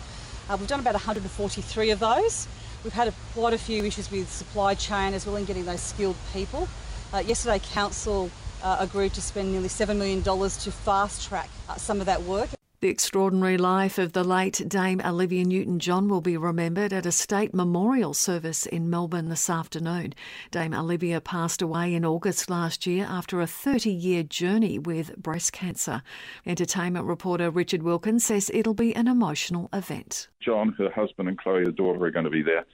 Uh, 0.48 0.56
we've 0.58 0.68
done 0.68 0.80
about 0.80 0.94
143 0.94 1.90
of 1.90 1.98
those. 1.98 2.48
We've 2.84 2.92
had 2.92 3.08
a, 3.08 3.14
quite 3.34 3.52
a 3.52 3.58
few 3.58 3.84
issues 3.84 4.10
with 4.10 4.30
supply 4.30 4.74
chain 4.74 5.14
as 5.14 5.26
well 5.26 5.36
in 5.36 5.44
getting 5.44 5.64
those 5.64 5.80
skilled 5.80 6.16
people. 6.32 6.68
Uh, 7.12 7.18
yesterday, 7.18 7.58
Council 7.58 8.30
uh, 8.62 8.76
agreed 8.80 9.14
to 9.14 9.22
spend 9.22 9.52
nearly 9.52 9.68
$7 9.68 9.96
million 9.96 10.22
to 10.22 10.72
fast 10.72 11.28
track 11.28 11.50
uh, 11.68 11.74
some 11.76 12.00
of 12.00 12.06
that 12.06 12.22
work. 12.22 12.48
The 12.86 12.92
extraordinary 12.92 13.58
life 13.58 13.98
of 13.98 14.12
the 14.12 14.22
late 14.22 14.62
Dame 14.68 15.00
Olivia 15.04 15.42
Newton 15.42 15.80
John 15.80 16.06
will 16.06 16.20
be 16.20 16.36
remembered 16.36 16.92
at 16.92 17.04
a 17.04 17.10
state 17.10 17.52
memorial 17.52 18.14
service 18.14 18.64
in 18.64 18.88
Melbourne 18.88 19.28
this 19.28 19.50
afternoon. 19.50 20.14
Dame 20.52 20.72
Olivia 20.72 21.20
passed 21.20 21.60
away 21.60 21.94
in 21.94 22.04
August 22.04 22.48
last 22.48 22.86
year 22.86 23.04
after 23.04 23.40
a 23.40 23.46
30 23.48 23.90
year 23.90 24.22
journey 24.22 24.78
with 24.78 25.16
breast 25.16 25.52
cancer. 25.52 26.00
Entertainment 26.46 27.06
reporter 27.06 27.50
Richard 27.50 27.82
Wilkins 27.82 28.24
says 28.24 28.52
it'll 28.54 28.72
be 28.72 28.94
an 28.94 29.08
emotional 29.08 29.68
event. 29.72 30.28
John, 30.38 30.72
her 30.78 30.88
husband, 30.88 31.28
and 31.28 31.36
Chloe, 31.36 31.64
her 31.64 31.72
daughter, 31.72 32.04
are 32.04 32.12
going 32.12 32.24
to 32.24 32.30
be 32.30 32.44
there 32.44 32.66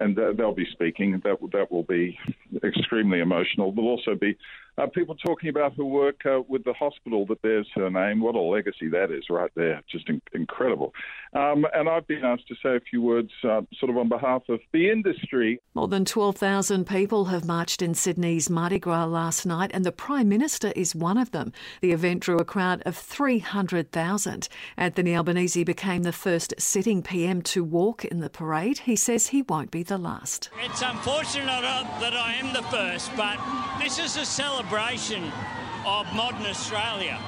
and 0.00 0.16
they'll 0.16 0.52
be 0.52 0.66
speaking. 0.72 1.12
That 1.22 1.38
that 1.52 1.70
will 1.70 1.84
be 1.84 2.18
extremely 2.64 3.20
emotional. 3.20 3.70
There'll 3.70 3.90
also 3.90 4.16
be 4.16 4.36
uh, 4.80 4.86
people 4.86 5.14
talking 5.14 5.48
about 5.48 5.76
her 5.76 5.84
work 5.84 6.20
uh, 6.24 6.40
with 6.48 6.64
the 6.64 6.72
hospital 6.72 7.26
that 7.26 7.42
bears 7.42 7.66
her 7.74 7.90
name. 7.90 8.20
What 8.20 8.34
a 8.34 8.40
legacy 8.40 8.88
that 8.88 9.10
is, 9.10 9.24
right 9.28 9.50
there. 9.54 9.82
Just 9.90 10.08
in- 10.08 10.22
incredible. 10.32 10.94
Um, 11.32 11.66
and 11.74 11.88
I've 11.88 12.06
been 12.06 12.24
asked 12.24 12.48
to 12.48 12.54
say 12.62 12.76
a 12.76 12.80
few 12.80 13.02
words, 13.02 13.30
uh, 13.44 13.62
sort 13.78 13.90
of 13.90 13.98
on 13.98 14.08
behalf 14.08 14.42
of 14.48 14.60
the 14.72 14.90
industry. 14.90 15.60
More 15.74 15.88
than 15.88 16.04
12,000 16.04 16.86
people 16.86 17.26
have 17.26 17.44
marched 17.44 17.82
in 17.82 17.94
Sydney's 17.94 18.48
Mardi 18.48 18.78
Gras 18.78 19.04
last 19.04 19.44
night, 19.46 19.70
and 19.74 19.84
the 19.84 19.92
Prime 19.92 20.28
Minister 20.28 20.72
is 20.74 20.94
one 20.94 21.18
of 21.18 21.30
them. 21.30 21.52
The 21.80 21.92
event 21.92 22.20
drew 22.20 22.38
a 22.38 22.44
crowd 22.44 22.82
of 22.86 22.96
300,000. 22.96 24.48
Anthony 24.76 25.14
Albanese 25.14 25.64
became 25.64 26.02
the 26.02 26.12
first 26.12 26.54
sitting 26.58 27.02
PM 27.02 27.42
to 27.42 27.62
walk 27.62 28.04
in 28.04 28.20
the 28.20 28.30
parade. 28.30 28.78
He 28.78 28.96
says 28.96 29.28
he 29.28 29.42
won't 29.42 29.70
be 29.70 29.82
the 29.82 29.98
last. 29.98 30.50
It's 30.64 30.82
unfortunate 30.82 31.46
that 31.46 32.14
I 32.14 32.34
am 32.34 32.52
the 32.52 32.62
first, 32.62 33.10
but 33.16 33.38
this 33.78 33.98
is 33.98 34.16
a 34.16 34.24
celebration 34.24 34.69
of 34.72 36.06
modern 36.14 36.46
Australia. 36.46 37.18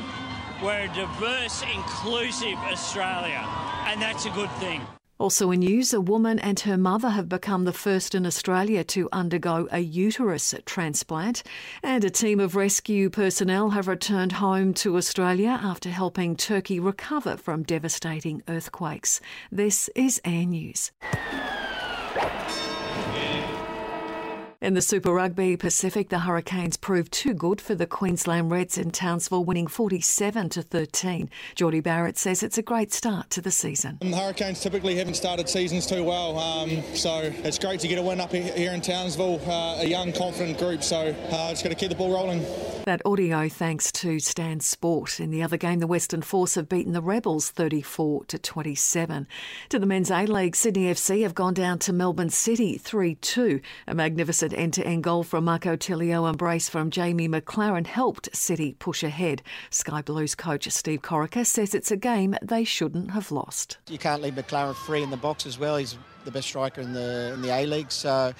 We're 0.62 0.82
a 0.82 0.94
diverse, 0.94 1.64
inclusive 1.74 2.56
Australia, 2.58 3.44
and 3.86 4.00
that's 4.00 4.26
a 4.26 4.30
good 4.30 4.50
thing. 4.52 4.80
Also 5.18 5.50
in 5.50 5.60
news, 5.60 5.92
a 5.92 6.00
woman 6.00 6.38
and 6.38 6.60
her 6.60 6.76
mother 6.76 7.10
have 7.10 7.28
become 7.28 7.64
the 7.64 7.72
first 7.72 8.14
in 8.14 8.26
Australia 8.26 8.84
to 8.84 9.08
undergo 9.12 9.68
a 9.72 9.80
uterus 9.80 10.54
transplant, 10.66 11.42
and 11.82 12.04
a 12.04 12.10
team 12.10 12.38
of 12.38 12.54
rescue 12.54 13.10
personnel 13.10 13.70
have 13.70 13.88
returned 13.88 14.32
home 14.32 14.72
to 14.74 14.96
Australia 14.96 15.58
after 15.62 15.90
helping 15.90 16.36
Turkey 16.36 16.78
recover 16.78 17.36
from 17.36 17.64
devastating 17.64 18.42
earthquakes. 18.46 19.20
This 19.50 19.90
is 19.96 20.20
Air 20.24 20.46
News. 20.46 20.92
In 24.62 24.74
the 24.74 24.80
Super 24.80 25.12
Rugby 25.12 25.56
Pacific, 25.56 26.08
the 26.08 26.20
Hurricanes 26.20 26.76
proved 26.76 27.10
too 27.10 27.34
good 27.34 27.60
for 27.60 27.74
the 27.74 27.84
Queensland 27.84 28.52
Reds 28.52 28.78
in 28.78 28.92
Townsville, 28.92 29.44
winning 29.44 29.66
47 29.66 30.50
to 30.50 30.62
13. 30.62 31.28
Geordie 31.56 31.80
Barrett 31.80 32.16
says 32.16 32.44
it's 32.44 32.58
a 32.58 32.62
great 32.62 32.92
start 32.92 33.28
to 33.30 33.40
the 33.40 33.50
season. 33.50 33.98
The 34.00 34.14
Hurricanes 34.14 34.60
typically 34.60 34.94
haven't 34.94 35.14
started 35.14 35.48
seasons 35.48 35.84
too 35.84 36.04
well, 36.04 36.38
um, 36.38 36.70
so 36.94 37.32
it's 37.42 37.58
great 37.58 37.80
to 37.80 37.88
get 37.88 37.98
a 37.98 38.02
win 38.02 38.20
up 38.20 38.30
here 38.30 38.72
in 38.72 38.80
Townsville. 38.80 39.40
Uh, 39.44 39.78
a 39.80 39.84
young, 39.84 40.12
confident 40.12 40.56
group, 40.60 40.84
so 40.84 41.08
uh, 41.08 41.50
just 41.50 41.64
got 41.64 41.70
to 41.70 41.74
keep 41.74 41.88
the 41.88 41.96
ball 41.96 42.14
rolling. 42.14 42.46
That 42.84 43.02
audio 43.04 43.48
thanks 43.48 43.92
to 43.92 44.18
Stan 44.18 44.58
Sport. 44.58 45.20
In 45.20 45.30
the 45.30 45.42
other 45.42 45.56
game, 45.56 45.78
the 45.78 45.86
Western 45.86 46.20
Force 46.20 46.56
have 46.56 46.68
beaten 46.68 46.92
the 46.92 47.00
Rebels 47.00 47.48
34 47.50 48.24
to 48.24 48.38
27. 48.38 49.28
To 49.68 49.78
the 49.78 49.86
men's 49.86 50.10
A 50.10 50.26
League, 50.26 50.56
Sydney 50.56 50.86
FC 50.86 51.22
have 51.22 51.34
gone 51.34 51.54
down 51.54 51.78
to 51.80 51.92
Melbourne 51.92 52.30
City 52.30 52.78
3 52.78 53.14
2. 53.16 53.60
A 53.86 53.94
magnificent 53.94 54.51
end 54.52 54.74
to 54.74 54.86
end 54.86 55.04
goal 55.04 55.22
from 55.22 55.44
Marco 55.44 55.76
Tilio 55.76 56.28
and 56.28 56.38
brace 56.38 56.68
from 56.68 56.90
Jamie 56.90 57.28
Maclaren 57.28 57.86
helped 57.86 58.34
City 58.34 58.74
push 58.78 59.02
ahead. 59.02 59.42
Sky 59.70 60.02
Blues 60.02 60.34
coach 60.34 60.68
Steve 60.70 61.02
Corica 61.02 61.46
says 61.46 61.74
it's 61.74 61.90
a 61.90 61.96
game 61.96 62.34
they 62.42 62.64
shouldn't 62.64 63.10
have 63.12 63.30
lost. 63.30 63.78
You 63.88 63.98
can't 63.98 64.22
leave 64.22 64.34
Maclaren 64.34 64.74
free 64.74 65.02
in 65.02 65.10
the 65.10 65.16
box 65.16 65.46
as 65.46 65.58
well. 65.58 65.76
He's 65.76 65.96
the 66.24 66.30
best 66.30 66.48
striker 66.48 66.80
in 66.80 66.92
the 66.92 67.32
in 67.34 67.42
the 67.42 67.50
A 67.50 67.66
League, 67.66 67.90
so. 67.90 68.32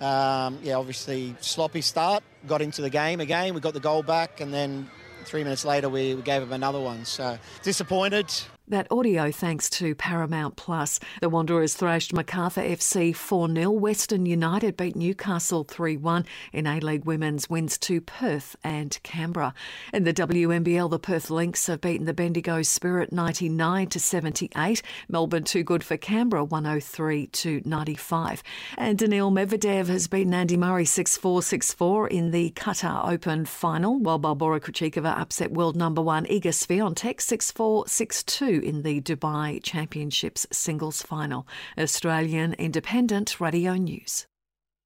Um, 0.00 0.58
yeah, 0.62 0.76
obviously 0.76 1.36
sloppy 1.40 1.82
start. 1.82 2.22
Got 2.46 2.62
into 2.62 2.80
the 2.80 2.88
game 2.88 3.20
again. 3.20 3.52
We 3.52 3.60
got 3.60 3.74
the 3.74 3.80
goal 3.80 4.02
back, 4.02 4.40
and 4.40 4.52
then 4.52 4.88
three 5.24 5.44
minutes 5.44 5.64
later 5.64 5.90
we, 5.90 6.14
we 6.14 6.22
gave 6.22 6.42
him 6.42 6.52
another 6.52 6.80
one. 6.80 7.04
So 7.04 7.38
disappointed. 7.62 8.32
That 8.70 8.86
audio 8.88 9.32
thanks 9.32 9.68
to 9.70 9.96
Paramount 9.96 10.54
Plus. 10.54 11.00
The 11.20 11.28
Wanderers 11.28 11.74
thrashed 11.74 12.12
Macarthur 12.12 12.62
FC 12.62 13.12
4 13.12 13.52
0. 13.52 13.68
Western 13.72 14.26
United 14.26 14.76
beat 14.76 14.94
Newcastle 14.94 15.64
3 15.64 15.96
1 15.96 16.24
in 16.52 16.68
A 16.68 16.78
League 16.78 17.04
Women's 17.04 17.50
wins 17.50 17.76
to 17.78 18.00
Perth 18.00 18.54
and 18.62 18.96
Canberra. 19.02 19.54
In 19.92 20.04
the 20.04 20.14
WNBL, 20.14 20.88
the 20.88 21.00
Perth 21.00 21.30
Lynx 21.30 21.66
have 21.66 21.80
beaten 21.80 22.06
the 22.06 22.14
Bendigo 22.14 22.62
Spirit 22.62 23.12
99 23.12 23.88
to 23.88 23.98
78. 23.98 24.82
Melbourne 25.08 25.42
too 25.42 25.64
good 25.64 25.82
for 25.82 25.96
Canberra 25.96 26.44
103 26.44 27.26
to 27.26 27.62
95. 27.64 28.40
And 28.78 28.96
Daniil 28.96 29.32
Medvedev 29.32 29.88
has 29.88 30.06
beaten 30.06 30.32
Andy 30.32 30.56
Murray 30.56 30.84
6 30.84 31.16
4 31.16 31.42
6 31.42 31.74
4 31.74 32.06
in 32.06 32.30
the 32.30 32.52
Qatar 32.52 33.10
Open 33.10 33.46
final, 33.46 33.98
while 33.98 34.20
Barbora 34.20 34.60
Krejcikova 34.60 35.18
upset 35.18 35.50
world 35.50 35.74
number 35.74 36.00
one 36.00 36.24
Iga 36.26 36.52
Swiatek 36.52 37.20
6 37.20 37.50
4 37.50 37.88
6 37.88 38.22
2 38.22 38.59
in 38.60 38.82
the 38.82 39.00
Dubai 39.00 39.62
Championships 39.62 40.46
singles 40.52 41.02
final. 41.02 41.46
Australian 41.78 42.54
Independent 42.54 43.40
Radio 43.40 43.74
News. 43.74 44.26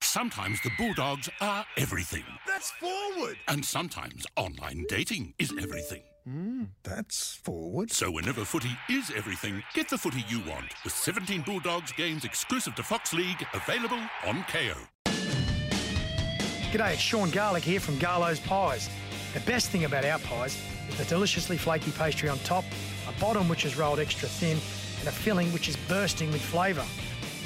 Sometimes 0.01 0.61
the 0.63 0.71
Bulldogs 0.77 1.29
are 1.41 1.65
everything. 1.77 2.25
That's 2.47 2.71
forward. 2.73 3.37
And 3.49 3.65
sometimes 3.65 4.27
online 4.37 4.85
dating 4.89 5.35
is 5.39 5.53
everything. 5.61 6.03
Mm, 6.29 6.69
that's 6.83 7.35
forward. 7.35 7.91
So 7.91 8.11
whenever 8.11 8.45
footy 8.45 8.77
is 8.89 9.11
everything, 9.15 9.63
get 9.75 9.89
the 9.89 9.99
footy 9.99 10.25
you 10.29 10.41
want 10.49 10.73
with 10.85 10.95
17 10.95 11.43
Bulldogs 11.43 11.93
games 11.93 12.25
exclusive 12.25 12.75
to 12.77 12.83
Fox 12.83 13.13
League, 13.13 13.45
available 13.53 14.01
on 14.27 14.43
Kayo. 14.45 14.77
G'day, 16.73 16.93
it's 16.95 17.01
Sean 17.01 17.31
Garlick 17.31 17.63
here 17.63 17.79
from 17.79 17.99
Garlo's 17.99 18.41
Pies. 18.41 18.89
The 19.33 19.41
best 19.41 19.71
thing 19.71 19.85
about 19.85 20.05
our 20.05 20.19
pies 20.19 20.61
is 20.89 20.99
the 20.99 21.05
deliciously 21.05 21.57
flaky 21.57 21.91
pastry 21.93 22.29
on 22.29 22.39
top 22.39 22.65
a 23.09 23.21
bottom 23.21 23.49
which 23.49 23.65
is 23.65 23.77
rolled 23.77 23.99
extra 23.99 24.29
thin, 24.29 24.59
and 25.01 25.09
a 25.09 25.13
filling 25.13 25.53
which 25.53 25.69
is 25.69 25.77
bursting 25.89 26.31
with 26.33 26.43
flavour. 26.43 26.85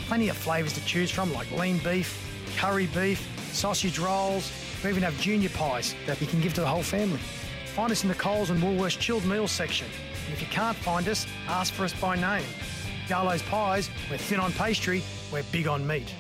Plenty 0.07 0.29
of 0.29 0.37
flavours 0.37 0.73
to 0.75 0.85
choose 0.85 1.11
from 1.11 1.33
like 1.33 1.51
lean 1.53 1.79
beef, 1.79 2.25
curry 2.57 2.87
beef, 2.87 3.27
sausage 3.53 3.99
rolls, 3.99 4.53
we 4.85 4.91
even 4.91 5.03
have 5.03 5.19
junior 5.21 5.49
pies 5.51 5.95
that 6.07 6.21
you 6.21 6.27
can 6.27 6.41
give 6.41 6.55
to 6.55 6.61
the 6.61 6.67
whole 6.67 6.83
family. 6.83 7.19
Find 7.75 7.91
us 7.91 8.03
in 8.03 8.09
the 8.09 8.15
Coles 8.15 8.51
and 8.51 8.63
Woolworths 8.63 8.99
chilled 8.99 9.25
meals 9.25 9.51
section. 9.51 9.89
And 10.27 10.35
if 10.35 10.41
you 10.41 10.47
can't 10.49 10.77
find 10.77 11.09
us, 11.09 11.27
ask 11.49 11.73
for 11.73 11.85
us 11.85 11.93
by 11.93 12.17
name. 12.17 12.47
Garlo's 13.09 13.43
Pies, 13.43 13.91
we're 14.11 14.19
thin 14.19 14.39
on 14.39 14.53
pastry, 14.53 15.03
we're 15.33 15.43
big 15.51 15.67
on 15.67 15.87
meat. 15.87 16.15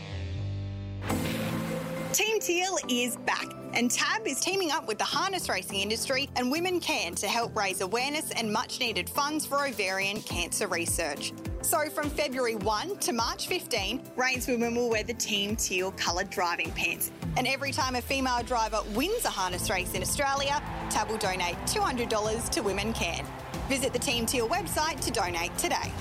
Team 2.12 2.40
Teal 2.40 2.78
is 2.89 3.16
back, 3.19 3.47
and 3.74 3.90
TAB 3.90 4.27
is 4.27 4.40
teaming 4.40 4.70
up 4.70 4.86
with 4.86 4.99
the 4.99 5.05
harness 5.05 5.49
racing 5.49 5.81
industry 5.81 6.28
and 6.36 6.51
Women 6.51 6.81
Can 6.81 7.15
to 7.16 7.28
help 7.28 7.57
raise 7.57 7.81
awareness 7.81 8.31
and 8.32 8.53
much 8.53 8.81
needed 8.81 9.09
funds 9.09 9.47
for 9.47 9.66
ovarian 9.66 10.20
cancer 10.23 10.66
research. 10.66 11.32
So, 11.62 11.89
from 11.90 12.09
February 12.11 12.55
1 12.55 12.99
to 12.99 13.12
March 13.12 13.49
15, 13.49 14.01
reinswomen 14.16 14.77
will 14.77 14.89
wear 14.89 15.03
the 15.03 15.15
Team 15.15 15.57
Teal 15.57 15.90
coloured 15.93 16.31
driving 16.31 16.70
pants 16.73 17.11
And 17.36 17.47
every 17.47 17.73
time 17.73 17.97
a 17.97 18.01
female 18.01 18.43
driver 18.43 18.81
wins 18.95 19.24
a 19.24 19.31
harness 19.31 19.69
race 19.70 19.95
in 19.95 20.03
Australia, 20.03 20.62
TAB 20.90 21.09
will 21.11 21.19
donate 21.19 21.57
$200 21.66 22.51
to 22.51 22.61
Women 22.62 22.93
Can. 22.93 23.24
Visit 23.69 23.93
the 23.93 23.99
Team 23.99 24.27
Teal 24.27 24.49
website 24.49 25.01
to 25.01 25.11
donate 25.11 25.57
today. 25.59 25.93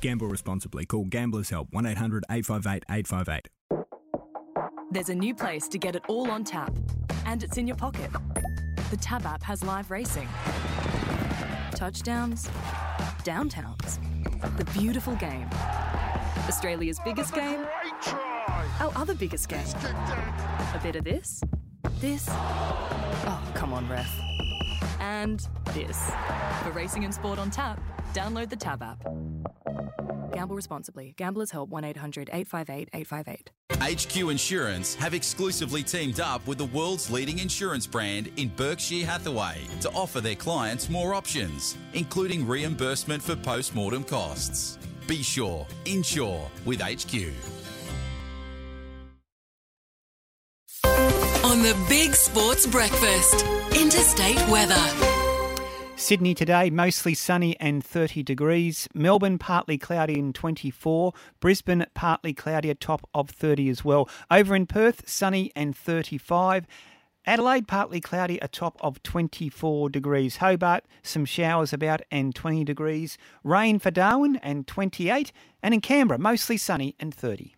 Gamble 0.00 0.26
responsibly. 0.26 0.84
Call 0.84 1.04
Gamblers 1.04 1.50
Help 1.50 1.68
1 1.72 1.86
800 1.86 2.24
858 2.28 2.84
858. 2.90 3.83
There's 4.94 5.08
a 5.08 5.14
new 5.16 5.34
place 5.34 5.66
to 5.70 5.76
get 5.76 5.96
it 5.96 6.04
all 6.06 6.30
on 6.30 6.44
tap, 6.44 6.72
and 7.26 7.42
it's 7.42 7.56
in 7.56 7.66
your 7.66 7.74
pocket. 7.74 8.12
The 8.92 8.96
Tab 8.96 9.26
app 9.26 9.42
has 9.42 9.64
live 9.64 9.90
racing, 9.90 10.28
touchdowns, 11.72 12.48
downtowns, 13.24 13.98
the 14.56 14.64
beautiful 14.66 15.16
game, 15.16 15.48
Australia's 16.46 17.00
biggest 17.04 17.34
game, 17.34 17.66
our 18.78 18.92
other 18.94 19.14
biggest 19.14 19.48
game. 19.48 19.66
A 19.66 20.80
bit 20.80 20.94
of 20.94 21.02
this, 21.02 21.42
this, 21.98 22.26
oh, 22.30 23.42
come 23.56 23.72
on, 23.72 23.88
ref. 23.88 24.08
And 25.00 25.44
this. 25.72 26.00
For 26.62 26.70
racing 26.70 27.04
and 27.04 27.12
sport 27.12 27.40
on 27.40 27.50
tap, 27.50 27.80
download 28.14 28.48
the 28.48 28.56
Tab 28.56 28.82
app. 28.82 29.04
Gamble 30.32 30.56
responsibly. 30.56 31.14
Gamblers 31.16 31.50
Help 31.50 31.68
1 31.70 31.84
800 31.84 32.30
858 32.32 32.88
858. 32.92 33.50
HQ 33.80 34.30
Insurance 34.30 34.94
have 34.94 35.14
exclusively 35.14 35.82
teamed 35.82 36.20
up 36.20 36.46
with 36.46 36.58
the 36.58 36.66
world's 36.66 37.10
leading 37.10 37.38
insurance 37.38 37.86
brand 37.86 38.30
in 38.36 38.48
Berkshire 38.56 39.06
Hathaway 39.06 39.62
to 39.80 39.90
offer 39.90 40.20
their 40.20 40.34
clients 40.34 40.88
more 40.88 41.14
options, 41.14 41.76
including 41.92 42.46
reimbursement 42.46 43.22
for 43.22 43.36
post 43.36 43.74
mortem 43.74 44.04
costs. 44.04 44.78
Be 45.06 45.22
sure, 45.22 45.66
insure 45.84 46.50
with 46.64 46.80
HQ. 46.80 47.32
On 51.44 51.62
the 51.62 51.76
Big 51.88 52.14
Sports 52.14 52.66
Breakfast, 52.66 53.46
interstate 53.76 54.48
weather. 54.48 55.23
Sydney 55.96 56.34
today, 56.34 56.70
mostly 56.70 57.14
sunny 57.14 57.58
and 57.60 57.82
30 57.82 58.22
degrees. 58.24 58.88
Melbourne, 58.94 59.38
partly 59.38 59.78
cloudy 59.78 60.18
and 60.18 60.34
24. 60.34 61.12
Brisbane, 61.40 61.86
partly 61.94 62.34
cloudy, 62.34 62.68
a 62.68 62.74
top 62.74 63.08
of 63.14 63.30
30 63.30 63.68
as 63.68 63.84
well. 63.84 64.08
Over 64.30 64.56
in 64.56 64.66
Perth, 64.66 65.08
sunny 65.08 65.52
and 65.54 65.74
35. 65.74 66.66
Adelaide, 67.26 67.66
partly 67.68 68.00
cloudy, 68.00 68.38
a 68.42 68.48
top 68.48 68.76
of 68.80 69.02
24 69.02 69.88
degrees. 69.88 70.38
Hobart, 70.38 70.84
some 71.02 71.24
showers 71.24 71.72
about 71.72 72.02
and 72.10 72.34
20 72.34 72.64
degrees. 72.64 73.16
Rain 73.42 73.78
for 73.78 73.90
Darwin 73.90 74.36
and 74.36 74.66
28. 74.66 75.32
And 75.62 75.72
in 75.72 75.80
Canberra, 75.80 76.18
mostly 76.18 76.58
sunny 76.58 76.96
and 77.00 77.14
30. 77.14 77.54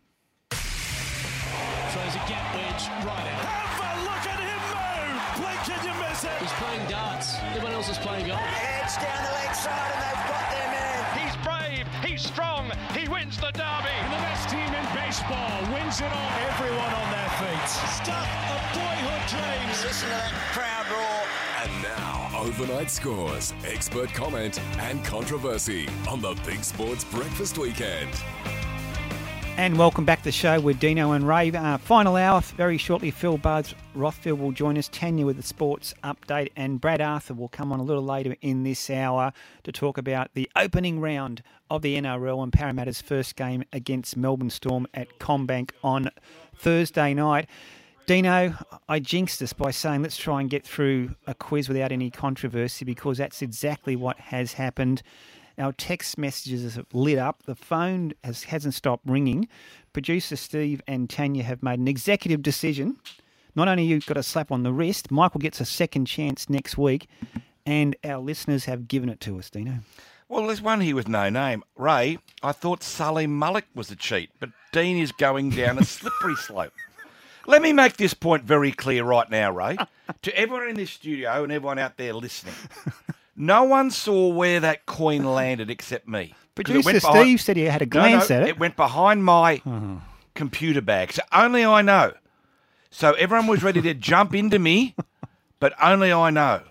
Baseball 15.96 16.08
wins 16.08 16.12
it 16.12 16.16
all. 16.16 16.30
Everyone 16.50 16.94
on 16.94 17.10
their 17.10 17.28
feet. 17.30 17.68
Stuff 17.68 18.28
of 18.50 18.60
boyhood 18.74 19.28
dreams. 19.28 19.84
Listen 19.84 20.08
to 20.08 20.14
that 20.14 20.32
crowd 20.52 20.86
roar. 20.90 21.22
And 21.62 21.82
now, 21.82 22.30
overnight 22.38 22.90
scores, 22.90 23.54
expert 23.64 24.12
comment, 24.12 24.60
and 24.78 25.04
controversy 25.04 25.88
on 26.08 26.20
the 26.20 26.34
Big 26.46 26.64
Sports 26.64 27.04
Breakfast 27.04 27.58
Weekend. 27.58 28.10
And 29.58 29.78
welcome 29.78 30.04
back 30.04 30.18
to 30.18 30.24
the 30.24 30.32
show 30.32 30.60
with 30.60 30.78
Dino 30.78 31.12
and 31.12 31.26
Ray. 31.26 31.50
Uh, 31.50 31.78
final 31.78 32.16
hour, 32.16 32.42
very 32.42 32.76
shortly, 32.76 33.10
Phil 33.10 33.38
Buzz 33.38 33.74
Rothfield 33.96 34.38
will 34.38 34.52
join 34.52 34.76
us, 34.76 34.90
Tanya 34.92 35.24
with 35.24 35.38
the 35.38 35.42
sports 35.42 35.94
update, 36.04 36.50
and 36.56 36.78
Brad 36.78 37.00
Arthur 37.00 37.32
will 37.32 37.48
come 37.48 37.72
on 37.72 37.80
a 37.80 37.82
little 37.82 38.04
later 38.04 38.36
in 38.42 38.64
this 38.64 38.90
hour 38.90 39.32
to 39.64 39.72
talk 39.72 39.96
about 39.96 40.28
the 40.34 40.50
opening 40.56 41.00
round 41.00 41.42
of 41.70 41.80
the 41.80 41.96
NRL 41.96 42.42
and 42.42 42.52
Parramatta's 42.52 43.00
first 43.00 43.34
game 43.34 43.64
against 43.72 44.14
Melbourne 44.14 44.50
Storm 44.50 44.86
at 44.92 45.18
CommBank 45.18 45.70
on 45.82 46.10
Thursday 46.54 47.14
night. 47.14 47.48
Dino, 48.04 48.54
I 48.90 49.00
jinxed 49.00 49.40
us 49.40 49.54
by 49.54 49.70
saying 49.70 50.02
let's 50.02 50.18
try 50.18 50.42
and 50.42 50.50
get 50.50 50.64
through 50.64 51.16
a 51.26 51.34
quiz 51.34 51.66
without 51.66 51.92
any 51.92 52.10
controversy 52.10 52.84
because 52.84 53.18
that's 53.18 53.40
exactly 53.40 53.96
what 53.96 54.18
has 54.20 54.52
happened. 54.52 55.02
Our 55.58 55.72
text 55.72 56.18
messages 56.18 56.74
have 56.74 56.86
lit 56.92 57.18
up. 57.18 57.44
The 57.44 57.54
phone 57.54 58.12
has, 58.22 58.44
hasn't 58.44 58.74
stopped 58.74 59.04
ringing. 59.06 59.48
Producer 59.92 60.36
Steve 60.36 60.82
and 60.86 61.08
Tanya 61.08 61.42
have 61.42 61.62
made 61.62 61.78
an 61.78 61.88
executive 61.88 62.42
decision. 62.42 62.96
Not 63.54 63.68
only 63.68 63.84
you've 63.84 64.04
got 64.04 64.18
a 64.18 64.22
slap 64.22 64.52
on 64.52 64.62
the 64.64 64.72
wrist, 64.72 65.10
Michael 65.10 65.40
gets 65.40 65.60
a 65.60 65.64
second 65.64 66.04
chance 66.04 66.50
next 66.50 66.76
week, 66.76 67.08
and 67.64 67.96
our 68.04 68.18
listeners 68.18 68.66
have 68.66 68.86
given 68.86 69.08
it 69.08 69.18
to 69.20 69.38
us, 69.38 69.48
Dino. 69.48 69.78
Well, 70.28 70.46
there's 70.46 70.60
one 70.60 70.82
here 70.82 70.94
with 70.94 71.08
no 71.08 71.30
name. 71.30 71.64
Ray, 71.76 72.18
I 72.42 72.52
thought 72.52 72.82
Salim 72.82 73.38
Malik 73.38 73.64
was 73.74 73.90
a 73.90 73.96
cheat, 73.96 74.30
but 74.40 74.50
Dean 74.72 74.98
is 74.98 75.12
going 75.12 75.50
down 75.50 75.78
a 75.78 75.84
slippery 75.84 76.34
slope. 76.36 76.72
Let 77.46 77.62
me 77.62 77.72
make 77.72 77.96
this 77.96 78.12
point 78.12 78.42
very 78.42 78.72
clear 78.72 79.04
right 79.04 79.30
now, 79.30 79.52
Ray, 79.52 79.78
to 80.22 80.36
everyone 80.36 80.68
in 80.68 80.74
this 80.74 80.90
studio 80.90 81.44
and 81.44 81.52
everyone 81.52 81.78
out 81.78 81.96
there 81.96 82.12
listening. 82.12 82.54
No 83.36 83.64
one 83.64 83.90
saw 83.90 84.28
where 84.28 84.60
that 84.60 84.86
coin 84.86 85.24
landed 85.34 85.70
except 85.70 86.08
me. 86.08 86.34
Producer 86.54 86.86
went 86.86 87.02
Steve 87.02 87.12
behind- 87.12 87.40
said 87.40 87.56
he 87.56 87.64
had 87.64 87.82
a 87.82 87.86
glance 87.86 88.30
no, 88.30 88.36
at 88.36 88.42
it. 88.42 88.48
It 88.48 88.58
went 88.58 88.76
behind 88.76 89.24
my 89.24 89.56
hmm. 89.56 89.96
computer 90.34 90.80
bag, 90.80 91.12
so 91.12 91.22
only 91.32 91.64
I 91.64 91.82
know. 91.82 92.14
So 92.90 93.12
everyone 93.12 93.46
was 93.46 93.62
ready 93.62 93.82
to 93.82 93.92
jump 94.10 94.34
into 94.34 94.58
me, 94.58 94.94
but 95.60 95.74
only 95.82 96.12
I 96.12 96.30
know. 96.30 96.62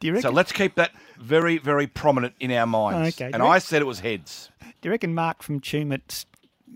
Do 0.00 0.08
you 0.08 0.14
reckon? 0.14 0.30
so 0.30 0.34
let's 0.34 0.50
keep 0.50 0.74
that 0.74 0.90
very, 1.20 1.58
very 1.58 1.86
prominent 1.86 2.34
in 2.40 2.50
our 2.50 2.66
minds. 2.66 3.16
Okay, 3.20 3.30
And 3.32 3.42
you 3.42 3.48
I 3.48 3.58
said 3.58 3.80
it 3.80 3.86
was 3.86 4.00
heads. 4.00 4.50
Do 4.60 4.88
you 4.88 4.90
reckon 4.90 5.14
Mark 5.14 5.42
from 5.42 5.60
Tumut 5.60 6.24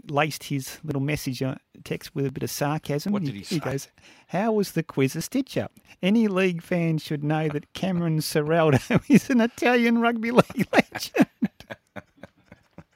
laced 0.08 0.44
his 0.44 0.78
little 0.84 1.02
message 1.02 1.42
text 1.84 2.14
with 2.14 2.26
a 2.26 2.32
bit 2.32 2.42
of 2.42 2.50
sarcasm? 2.50 3.12
What 3.12 3.22
did 3.24 3.34
he 3.34 3.40
He 3.40 3.44
say? 3.44 3.58
goes, 3.58 3.88
"How 4.28 4.52
was 4.52 4.72
the 4.72 4.82
quiz 4.82 5.14
a 5.16 5.22
stitch 5.22 5.56
up? 5.58 5.72
Any 6.02 6.28
league 6.28 6.62
fan 6.62 6.98
should 6.98 7.22
know 7.24 7.48
that 7.48 7.72
Cameron 7.74 8.18
Ciraldo 8.20 9.02
is 9.08 9.28
an 9.30 9.40
Italian 9.40 9.98
rugby 9.98 10.30
league 10.30 10.66
legend." 10.72 11.28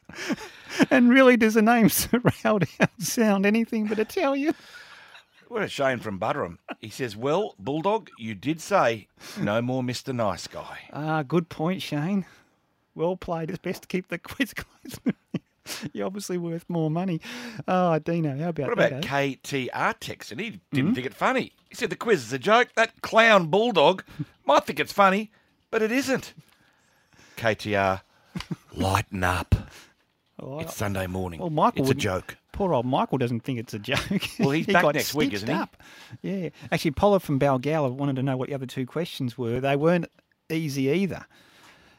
and 0.91 1.11
really, 1.11 1.37
does 1.37 1.55
the 1.55 1.63
name 1.63 1.87
Ciraldo 1.89 2.69
sound 2.99 3.45
anything 3.47 3.87
but 3.87 3.99
Italian? 3.99 4.55
What 5.49 5.63
a 5.63 5.69
shame 5.69 6.01
from 6.01 6.19
Butterham. 6.19 6.59
He 6.81 6.89
says, 6.91 7.17
Well, 7.17 7.55
Bulldog, 7.59 8.11
you 8.19 8.35
did 8.35 8.61
say 8.61 9.07
no 9.41 9.63
more 9.63 9.83
Mr. 9.83 10.13
Nice 10.13 10.49
Guy. 10.49 10.81
Ah, 10.93 11.23
good 11.23 11.49
point, 11.49 11.83
Shane. 11.83 12.25
Well 12.97 13.17
played. 13.17 13.51
It's 13.51 13.59
best 13.61 13.83
to 13.83 13.89
keep 13.89 14.09
the 14.09 14.19
quiz 14.19 14.55
close. 14.55 14.99
You're 15.93 16.07
obviously 16.07 16.39
worth 16.39 16.65
more 16.69 16.91
money. 16.91 17.21
Oh, 17.69 17.99
Dino, 17.99 18.37
how 18.39 18.49
about 18.51 18.69
What 18.69 18.73
about 18.75 18.93
eh? 18.93 19.01
KTR 19.01 19.95
text? 20.01 20.33
And 20.33 20.41
he 20.41 20.61
didn't 20.73 20.89
Hmm? 20.91 20.95
think 20.95 21.07
it 21.07 21.15
funny. 21.15 21.53
He 21.69 21.75
said 21.75 21.91
the 21.91 21.97
quiz 21.97 22.23
is 22.25 22.33
a 22.33 22.39
joke. 22.39 22.69
That 22.77 23.01
clown 23.03 23.47
bulldog 23.49 24.05
might 24.45 24.65
think 24.65 24.81
it's 24.81 24.93
funny, 24.93 25.31
but 25.71 25.83
it 25.83 25.91
isn't. 25.93 26.33
KTR, 27.37 28.01
lighten 28.75 29.25
up. 29.25 29.55
Oh, 30.39 30.59
It's 30.61 30.77
Sunday 30.77 31.07
morning. 31.07 31.41
Well, 31.41 31.51
Michael, 31.51 31.81
it's 31.81 31.89
a 31.89 31.91
wouldn't- 31.91 32.03
joke. 32.03 32.37
Poor 32.53 32.73
old 32.73 32.87
Michael 32.87 33.19
doesn't 33.19 33.41
think 33.41 33.59
it's 33.59 33.75
a 33.75 33.79
joke. 33.79 33.99
Well, 34.39 34.51
he's 34.51 34.65
He 34.67 34.73
back 34.73 34.81
got 34.83 34.95
next 34.95 35.13
week, 35.15 35.35
isn't 35.35 35.47
he? 35.47 35.65
Yeah, 36.23 36.49
actually, 36.73 36.93
Pollard 36.93 37.19
from 37.21 37.39
Balgala 37.39 37.93
wanted 37.93 38.17
to 38.17 38.23
know 38.23 38.35
what 38.39 38.49
the 38.49 38.55
other 38.55 38.65
two 38.65 38.87
questions 38.87 39.37
were. 39.37 39.61
They 39.61 39.77
weren't 39.77 40.07
easy 40.49 40.85
either. 40.89 41.27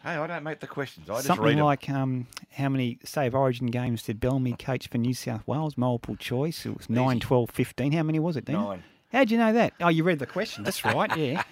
Hey, 0.07 0.15
I 0.15 0.25
don't 0.25 0.43
make 0.43 0.61
the 0.61 0.67
questions. 0.67 1.09
I 1.09 1.15
just 1.15 1.27
Something 1.27 1.45
read 1.45 1.59
like 1.59 1.89
um, 1.89 2.27
how 2.53 2.69
many 2.69 2.97
save 3.03 3.35
Origin 3.35 3.67
games 3.67 4.03
did 4.03 4.21
Bellamy 4.21 4.53
coach 4.53 4.87
for 4.87 4.97
New 4.97 5.13
South 5.13 5.45
Wales? 5.45 5.77
Multiple 5.77 6.15
choice. 6.15 6.65
It 6.65 6.77
was 6.77 6.89
9, 6.89 7.19
12, 7.19 7.49
15. 7.49 7.91
How 7.91 8.03
many 8.03 8.17
was 8.17 8.37
it, 8.37 8.45
Dino? 8.45 8.69
Nine. 8.69 8.83
How'd 9.11 9.31
you 9.31 9.37
know 9.37 9.51
that? 9.51 9.73
Oh, 9.81 9.89
you 9.89 10.05
read 10.05 10.19
the 10.19 10.25
question. 10.25 10.63
That's 10.63 10.85
right. 10.85 11.11
Yeah. 11.17 11.43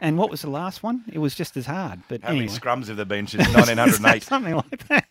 and 0.00 0.18
what 0.18 0.28
was 0.28 0.42
the 0.42 0.50
last 0.50 0.82
one? 0.82 1.04
It 1.12 1.20
was 1.20 1.36
just 1.36 1.56
as 1.56 1.66
hard. 1.66 2.00
But 2.08 2.22
How 2.22 2.30
anyway. 2.30 2.46
many 2.46 2.58
scrums 2.58 2.88
have 2.88 2.96
there 2.96 3.06
been 3.06 3.28
since 3.28 3.46
1908? 3.54 4.24
Something 4.24 4.56
like 4.56 4.88
that. 4.88 5.06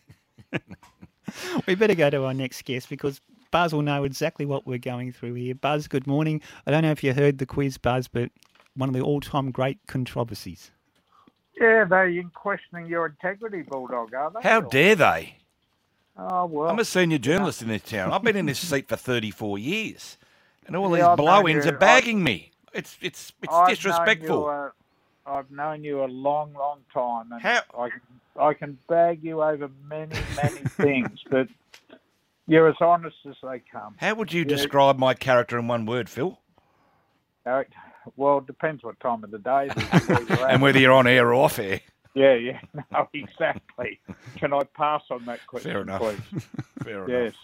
we 1.66 1.76
better 1.76 1.94
go 1.94 2.10
to 2.10 2.26
our 2.26 2.34
next 2.34 2.66
guest 2.66 2.90
because 2.90 3.22
Buzz 3.50 3.72
will 3.72 3.80
know 3.80 4.04
exactly 4.04 4.44
what 4.44 4.66
we're 4.66 4.76
going 4.76 5.12
through 5.12 5.34
here. 5.34 5.54
Buzz, 5.54 5.88
good 5.88 6.06
morning. 6.06 6.42
I 6.66 6.70
don't 6.70 6.82
know 6.82 6.90
if 6.90 7.02
you 7.02 7.14
heard 7.14 7.38
the 7.38 7.46
quiz, 7.46 7.78
Buzz, 7.78 8.08
but 8.08 8.30
one 8.74 8.90
of 8.90 8.94
the 8.94 9.00
all-time 9.00 9.52
great 9.52 9.78
controversies. 9.86 10.70
Yeah, 11.58 11.84
they're 11.84 12.22
questioning 12.34 12.86
your 12.86 13.06
integrity, 13.06 13.62
Bulldog, 13.62 14.14
are 14.14 14.30
they? 14.30 14.40
How 14.46 14.60
dare 14.60 14.94
they? 14.94 15.36
Oh, 16.16 16.46
well. 16.46 16.68
I'm 16.70 16.78
a 16.78 16.84
senior 16.84 17.18
journalist 17.18 17.62
in 17.62 17.68
this 17.68 17.82
town. 17.82 18.12
I've 18.12 18.22
been 18.22 18.36
in 18.36 18.46
this 18.46 18.58
seat 18.58 18.88
for 18.88 18.96
34 18.96 19.58
years, 19.58 20.18
and 20.66 20.76
all 20.76 20.96
Yeah, 20.96 21.08
these 21.10 21.16
blow-ins 21.16 21.66
are 21.66 21.76
bagging 21.76 22.22
me. 22.22 22.50
It's 22.72 22.96
it's 23.00 23.32
it's 23.42 23.52
I've 23.52 23.60
known 23.66 23.68
disrespectful. 23.74 24.36
you, 24.42 24.46
uh, 24.46 24.70
I've 25.26 25.50
known 25.50 25.82
you 25.82 26.04
a 26.04 26.06
long, 26.06 26.52
long 26.54 26.80
time, 26.92 27.32
and 27.32 27.40
How- 27.42 27.62
I 27.78 27.88
can 27.90 28.00
I 28.40 28.54
can 28.54 28.78
bag 28.88 29.24
you 29.24 29.42
over 29.42 29.68
many, 29.88 30.14
many 30.36 30.60
things, 30.76 31.20
but 31.30 31.48
You're 32.46 32.68
as 32.68 32.76
honest 32.80 33.16
as 33.28 33.36
they 33.42 33.60
come. 33.70 33.94
How 33.98 34.14
would 34.14 34.32
you 34.32 34.40
Yeah. 34.42 34.48
describe 34.48 34.98
my 34.98 35.14
character 35.14 35.58
in 35.58 35.68
one 35.68 35.84
word, 35.86 36.08
Phil? 36.08 36.38
Uh, 37.46 37.62
well, 38.16 38.38
it 38.38 38.46
depends 38.46 38.82
what 38.82 38.98
time 39.00 39.24
of 39.24 39.30
the 39.30 39.38
day 39.38 39.68
it 39.70 39.76
is, 39.94 40.08
where 40.08 40.22
you're 40.22 40.32
at. 40.46 40.50
And 40.50 40.62
whether 40.62 40.78
you're 40.78 40.92
on 40.92 41.06
air 41.06 41.28
or 41.28 41.34
off 41.34 41.58
air. 41.58 41.80
Yeah, 42.14 42.34
yeah, 42.34 42.60
no, 42.92 43.08
exactly. 43.14 44.00
Can 44.36 44.52
I 44.52 44.64
pass 44.76 45.02
on 45.10 45.24
that 45.26 45.46
question, 45.46 45.70
Fair 45.72 45.82
enough. 45.82 46.00
please? 46.00 46.44
Fair 46.82 47.08
yes. 47.08 47.34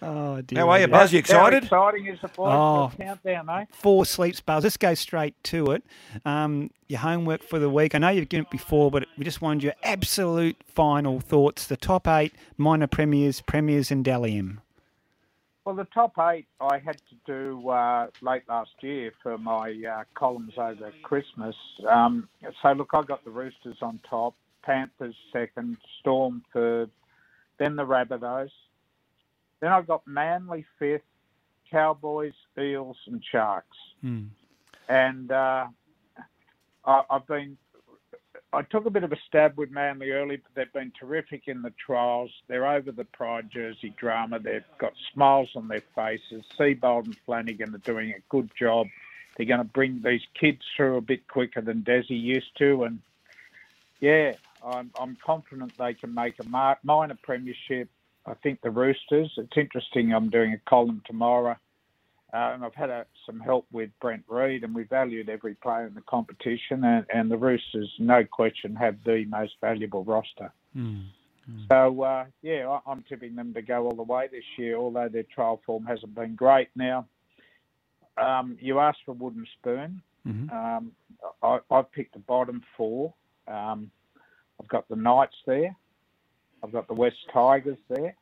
Oh, 0.00 0.40
dear. 0.40 0.60
How 0.60 0.68
are 0.70 0.80
you. 0.80 0.88
Buzz? 0.88 1.12
You 1.12 1.18
How 1.18 1.20
excited? 1.20 1.64
exciting 1.64 2.06
is 2.06 2.20
the 2.20 2.28
boys? 2.28 2.52
Oh. 2.52 2.92
Countdown, 2.96 3.48
eh? 3.50 3.64
Four 3.72 4.06
sleeps, 4.06 4.40
Buzz. 4.40 4.62
Let's 4.62 4.76
go 4.76 4.94
straight 4.94 5.34
to 5.44 5.72
it. 5.72 5.82
Um, 6.24 6.70
your 6.86 7.00
homework 7.00 7.42
for 7.42 7.58
the 7.58 7.68
week. 7.68 7.94
I 7.94 7.98
know 7.98 8.08
you've 8.10 8.28
given 8.28 8.44
it 8.44 8.50
before, 8.50 8.90
but 8.90 9.06
we 9.18 9.24
just 9.24 9.42
wanted 9.42 9.62
your 9.64 9.74
absolute 9.82 10.56
final 10.66 11.18
thoughts. 11.20 11.66
The 11.66 11.76
top 11.76 12.06
eight 12.06 12.34
minor 12.56 12.86
premiers, 12.86 13.40
premiers, 13.40 13.90
and 13.90 14.04
Dally 14.04 14.36
M. 14.38 14.60
Well, 15.68 15.76
the 15.76 15.84
top 15.84 16.14
eight 16.32 16.46
I 16.62 16.78
had 16.78 16.96
to 16.96 17.14
do 17.26 17.68
uh, 17.68 18.06
late 18.22 18.44
last 18.48 18.70
year 18.80 19.12
for 19.22 19.36
my 19.36 19.76
uh, 19.86 20.04
columns 20.14 20.54
over 20.56 20.90
Christmas. 21.02 21.54
Um, 21.86 22.26
so, 22.62 22.72
look, 22.72 22.88
I 22.94 23.02
got 23.02 23.22
the 23.22 23.30
Roosters 23.30 23.76
on 23.82 24.00
top, 24.08 24.34
Panthers 24.62 25.14
second, 25.30 25.76
Storm 26.00 26.42
third, 26.54 26.88
then 27.58 27.76
the 27.76 27.84
Rabbitohs. 27.84 28.48
Then 29.60 29.70
I've 29.70 29.86
got 29.86 30.06
Manly 30.06 30.64
fifth, 30.78 31.02
Cowboys, 31.70 32.32
Eels, 32.58 32.96
and 33.06 33.22
Sharks. 33.30 33.76
And 34.88 35.30
uh, 35.30 35.66
I, 36.86 37.02
I've 37.10 37.26
been, 37.26 37.58
I 38.52 38.62
took 38.62 38.86
a 38.86 38.90
bit 38.90 39.04
of 39.04 39.12
a 39.12 39.18
stab 39.26 39.58
with 39.58 39.70
Manly 39.70 40.10
early, 40.10 40.36
but 40.36 40.50
they've 40.54 40.72
been 40.72 40.92
terrific 40.98 41.48
in 41.48 41.60
the 41.60 41.72
trials. 41.84 42.30
They're 42.46 42.66
over 42.66 42.92
the 42.92 43.04
Pride 43.04 43.50
jersey 43.50 43.94
drama. 43.98 44.38
They've 44.38 44.64
got 44.78 44.94
smiles 45.12 45.50
on 45.54 45.68
their 45.68 45.82
faces. 45.94 46.44
Seibold 46.58 47.04
and 47.04 47.16
Flanagan 47.26 47.74
are 47.74 47.78
doing 47.78 48.10
a 48.10 48.22
good 48.30 48.50
job. 48.58 48.86
They're 49.36 49.46
going 49.46 49.58
to 49.58 49.64
bring 49.64 50.00
these 50.02 50.22
kids 50.38 50.62
through 50.76 50.96
a 50.96 51.02
bit 51.02 51.28
quicker 51.28 51.60
than 51.60 51.82
Desi 51.82 52.20
used 52.20 52.56
to, 52.58 52.84
and 52.84 53.00
yeah, 54.00 54.32
I'm, 54.64 54.90
I'm 54.98 55.16
confident 55.24 55.76
they 55.76 55.94
can 55.94 56.14
make 56.14 56.36
a 56.40 56.76
minor 56.82 57.18
premiership. 57.22 57.88
I 58.26 58.34
think 58.34 58.60
the 58.62 58.70
Roosters. 58.70 59.32
It's 59.36 59.56
interesting. 59.56 60.12
I'm 60.12 60.30
doing 60.30 60.54
a 60.54 60.58
column 60.68 61.02
tomorrow, 61.06 61.56
uh, 62.32 62.52
and 62.54 62.64
I've 62.64 62.74
had 62.74 62.90
a, 62.90 63.06
some 63.24 63.40
help 63.40 63.66
with 63.72 63.90
Brent 64.00 64.24
Read, 64.28 64.64
and 64.64 64.74
we 64.74 64.84
valued 64.84 65.28
every 65.28 65.54
player 65.54 65.86
in 65.86 65.94
the 65.94 66.02
competition. 66.02 66.84
And, 66.84 67.06
and 67.12 67.30
the 67.30 67.36
Roosters, 67.36 67.90
no 67.98 68.24
question, 68.24 68.76
have 68.76 68.96
the 69.04 69.24
most 69.28 69.54
valuable 69.60 70.04
roster. 70.04 70.52
So 71.70 72.02
uh, 72.02 72.24
yeah, 72.42 72.68
I, 72.68 72.90
I'm 72.90 73.02
tipping 73.08 73.34
them 73.34 73.54
to 73.54 73.62
go 73.62 73.86
all 73.86 73.96
the 73.96 74.02
way 74.02 74.28
this 74.30 74.44
year. 74.58 74.76
Although 74.76 75.08
their 75.08 75.24
trial 75.34 75.60
form 75.64 75.86
hasn't 75.86 76.14
been 76.14 76.34
great. 76.34 76.68
Now, 76.76 77.06
um, 78.18 78.58
you 78.60 78.80
asked 78.80 78.98
for 79.06 79.14
wooden 79.14 79.46
spoon. 79.58 80.02
Um, 80.52 80.92
I, 81.42 81.58
I've 81.70 81.90
picked 81.92 82.12
the 82.12 82.20
bottom 82.20 82.62
four. 82.76 83.14
Um, 83.46 83.90
I've 84.60 84.68
got 84.68 84.86
the 84.88 84.96
Knights 84.96 85.36
there. 85.46 85.74
I've 86.62 86.72
got 86.72 86.88
the 86.88 86.94
West 86.94 87.16
Tigers 87.32 87.78
there. 87.88 88.14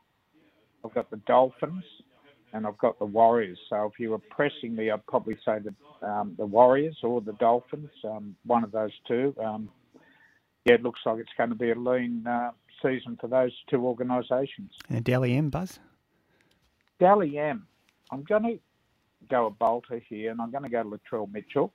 I've 0.85 0.95
got 0.95 1.11
the 1.11 1.17
Dolphins, 1.27 1.83
and 2.57 2.67
I've 2.67 2.79
got 2.79 2.99
the 2.99 3.05
Warriors. 3.05 3.59
So 3.69 3.85
if 3.93 4.01
you 4.01 4.11
were 4.11 4.19
pressing 4.19 4.75
me, 4.75 4.91
I'd 4.91 5.07
probably 5.07 5.37
say 5.45 5.59
the 5.59 5.75
um, 6.07 6.35
the 6.39 6.47
Warriors 6.47 6.97
or 7.03 7.21
the 7.21 7.35
Dolphins, 7.35 7.91
um, 8.05 8.35
one 8.45 8.65
of 8.65 8.73
those 8.73 8.93
two. 9.07 9.35
Um, 9.43 9.69
yeah, 10.65 10.75
it 10.75 10.83
looks 10.83 11.01
like 11.07 11.19
it's 11.19 11.31
going 11.37 11.51
to 11.51 11.57
be 11.57 11.71
a 11.71 11.75
lean 11.75 12.27
uh, 12.27 12.51
season 12.83 13.17
for 13.21 13.29
those 13.29 13.53
two 13.71 13.87
organisations. 13.87 14.73
And 14.89 15.05
Dally 15.05 15.37
M, 15.37 15.51
Buzz. 15.51 15.79
Dally 16.99 17.39
M, 17.39 17.67
I'm 18.11 18.23
going 18.23 18.43
to 18.43 18.59
go 19.31 19.47
a 19.47 19.51
bolter 19.51 20.03
here, 20.09 20.31
and 20.31 20.41
I'm 20.41 20.51
going 20.51 20.65
to 20.65 20.71
go 20.71 20.83
to 20.83 20.89
Latrell 20.89 21.33
Mitchell 21.33 21.73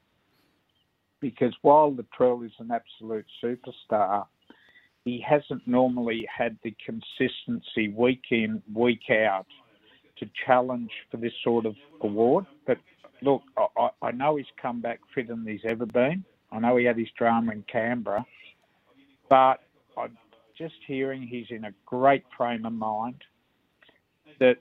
because 1.19 1.53
while 1.61 1.91
Latrell 1.91 2.45
is 2.45 2.53
an 2.59 2.71
absolute 2.71 3.25
superstar, 3.43 4.25
he 5.05 5.23
hasn't 5.27 5.67
normally 5.67 6.27
had 6.35 6.57
the 6.63 6.75
consistency 6.83 7.93
week 7.95 8.23
in, 8.31 8.61
week 8.73 9.09
out 9.11 9.45
to 10.21 10.29
challenge 10.45 10.91
for 11.11 11.17
this 11.17 11.33
sort 11.43 11.65
of 11.65 11.75
award. 12.01 12.45
But 12.67 12.77
look, 13.21 13.43
I, 13.57 13.67
I- 13.77 13.89
know 14.11 14.37
he's 14.37 14.47
come 14.61 14.81
back 14.81 15.01
fitter 15.13 15.29
than 15.35 15.45
he's 15.47 15.65
ever 15.65 15.85
been. 15.85 16.23
I 16.51 16.59
know 16.59 16.77
he 16.77 16.85
had 16.85 16.97
his 16.97 17.09
drama 17.17 17.53
in 17.53 17.63
Canberra, 17.71 18.25
but 19.29 19.57
I'm 19.97 20.17
just 20.57 20.75
hearing 20.87 21.23
he's 21.23 21.47
in 21.49 21.65
a 21.65 21.73
great 21.85 22.25
frame 22.37 22.65
of 22.65 22.73
mind. 22.73 23.23
That 24.39 24.57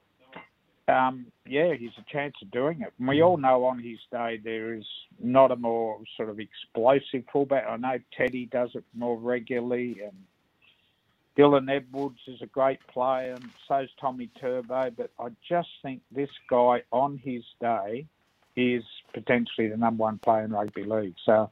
um, 0.89 1.27
yeah, 1.47 1.75
he's 1.75 1.93
a 1.99 2.13
chance 2.13 2.35
of 2.43 2.51
doing 2.51 2.83
it. 2.83 2.93
And 2.99 3.09
we 3.09 3.23
all 3.23 3.37
know 3.37 3.65
on 3.65 3.79
his 3.79 3.99
day 4.13 4.41
there 4.43 4.75
is 4.75 4.85
not 5.23 5.53
a 5.53 5.57
more 5.57 5.99
sort 6.17 6.29
of 6.31 6.41
explosive 6.41 7.25
fullback. 7.33 7.65
I 7.69 7.77
know 7.77 7.99
Teddy 8.17 8.47
does 8.47 8.71
it 8.75 8.85
more 8.95 9.17
regularly, 9.19 9.99
and 10.03 10.17
Dylan 11.37 11.71
Edwards 11.71 12.19
is 12.27 12.43
a 12.43 12.47
great 12.47 12.81
player, 12.89 13.35
and 13.35 13.49
so's 13.67 13.89
Tommy 14.01 14.29
Turbo. 14.41 14.91
But 14.91 15.11
I 15.19 15.29
just 15.49 15.69
think 15.83 16.03
this 16.11 16.31
guy 16.49 16.83
on 16.91 17.19
his 17.19 17.45
day 17.61 18.07
is 18.57 18.83
potentially 19.15 19.69
the 19.69 19.77
number 19.77 20.03
one 20.03 20.19
player 20.19 20.45
in 20.45 20.53
rugby 20.53 20.85
league. 20.85 21.15
So 21.25 21.51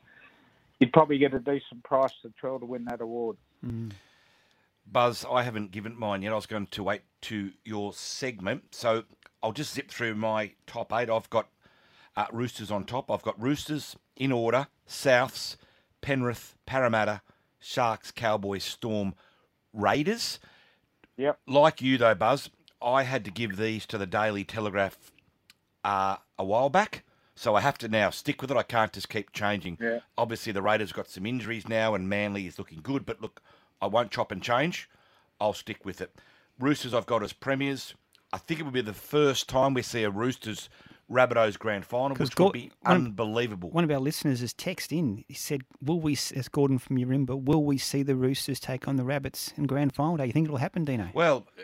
you'd 0.79 0.93
probably 0.93 1.19
get 1.19 1.33
a 1.35 1.39
decent 1.39 1.83
price 1.85 2.13
to 2.23 2.33
Trill 2.39 2.59
to 2.59 2.67
win 2.67 2.85
that 2.87 3.01
award. 3.01 3.37
Buzz, 4.91 5.25
I 5.31 5.43
haven't 5.43 5.71
given 5.71 5.99
mine 5.99 6.23
yet. 6.23 6.33
I 6.33 6.37
was 6.37 6.47
going 6.47 6.67
to 6.67 6.83
wait 6.83 7.03
to 7.23 7.53
your 7.65 7.93
segment. 7.93 8.75
So 8.75 9.05
I'll 9.43 9.53
just 9.53 9.75
zip 9.75 9.91
through 9.91 10.15
my 10.15 10.53
top 10.67 10.93
eight. 10.93 11.11
I've 11.11 11.31
got 11.31 11.49
uh, 12.17 12.27
Roosters 12.33 12.71
on 12.71 12.85
top. 12.85 13.11
I've 13.11 13.23
got 13.23 13.41
Roosters 13.41 13.97
in 14.17 14.33
order 14.33 14.67
Souths, 14.89 15.57
Penrith, 16.01 16.57
Parramatta, 16.67 17.23
Sharks, 17.61 18.11
Cowboys, 18.11 18.65
Storm, 18.65 19.15
Raiders. 19.79 20.39
Yep. 21.17 21.39
Like 21.47 21.81
you, 21.81 21.97
though, 21.97 22.15
Buzz, 22.15 22.51
I 22.83 23.05
had 23.05 23.25
to 23.25 23.31
give 23.31 23.57
these 23.57 23.87
to 23.87 23.99
the 23.99 24.07
Daily 24.07 24.45
Telegraph 24.45 25.13
uh, 25.85 26.17
a 26.39 26.45
while 26.45 26.69
back. 26.69 27.05
So 27.35 27.55
I 27.55 27.61
have 27.61 27.79
to 27.79 27.89
now 27.89 28.11
stick 28.11 28.43
with 28.43 28.51
it. 28.51 28.57
I 28.57 28.65
can't 28.65 28.93
just 28.93 29.09
keep 29.09 29.33
changing. 29.33 29.79
Yeah. 29.81 30.01
Obviously, 30.17 30.53
the 30.53 30.61
Raiders 30.63 30.93
got 30.93 31.09
some 31.09 31.25
injuries 31.25 31.69
now, 31.69 31.95
and 31.95 32.09
Manly 32.09 32.47
is 32.47 32.59
looking 32.59 32.81
good. 32.83 33.07
But 33.07 33.23
look, 33.23 33.41
I 33.81 33.87
won't 33.87 34.11
chop 34.11 34.33
and 34.33 34.43
change. 34.43 34.91
I'll 35.41 35.53
stick 35.53 35.85
with 35.85 36.01
it. 36.01 36.13
Roosters, 36.59 36.93
I've 36.93 37.07
got 37.07 37.23
as 37.23 37.33
premiers. 37.33 37.95
I 38.33 38.39
think 38.39 38.59
it 38.59 38.65
would 38.65 38.75
be 38.75 38.81
the 38.81 38.93
first 38.93 39.49
time 39.49 39.73
we 39.73 39.83
see 39.83 40.03
a 40.03 40.11
Roosters 40.11 40.69
Rabbitohs 41.11 41.59
grand 41.59 41.87
final, 41.87 42.17
which 42.17 42.35
Gor- 42.35 42.49
would 42.49 42.53
be 42.53 42.71
unbelievable. 42.85 43.71
One 43.71 43.85
of 43.85 43.91
our 43.91 43.99
listeners 43.99 44.41
has 44.41 44.53
texted 44.53 44.93
in. 44.99 45.25
He 45.27 45.35
said, 45.35 45.63
"Will 45.83 46.01
we, 46.01 46.13
as 46.13 46.49
Gordon 46.51 46.79
from 46.79 46.97
Urimba, 46.99 47.43
will 47.43 47.65
we 47.65 47.79
see 47.79 48.03
the 48.03 48.15
Roosters 48.17 48.61
take 48.61 48.87
on 48.87 48.97
the 48.97 49.05
Rabbits 49.05 49.53
in 49.57 49.67
grand 49.67 49.95
final 49.95 50.17
day? 50.19 50.27
You 50.27 50.33
think 50.33 50.45
it'll 50.47 50.59
happen, 50.59 50.85
Dino?" 50.85 51.09
Well, 51.15 51.47
uh, 51.59 51.63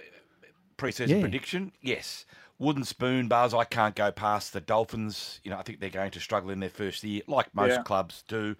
pre-season 0.79 1.17
Yeah. 1.19 1.23
prediction, 1.23 1.73
yes. 1.83 2.25
Wooden 2.59 2.85
spoon 2.85 3.29
bars. 3.29 3.53
I 3.53 3.65
can't 3.65 3.95
go 3.95 4.11
past 4.13 4.53
the 4.55 4.61
Dolphins. 4.61 5.41
You 5.45 5.51
know, 5.51 5.59
I 5.59 5.63
think 5.63 5.81
they're 5.81 5.91
going 5.91 6.13
to 6.13 6.21
struggle 6.21 6.51
in 6.51 6.61
their 6.61 6.71
first 6.71 7.03
year, 7.05 7.23
like 7.27 7.55
most 7.55 7.71
Yeah. 7.73 7.83
clubs 7.83 8.23
do. 8.27 8.57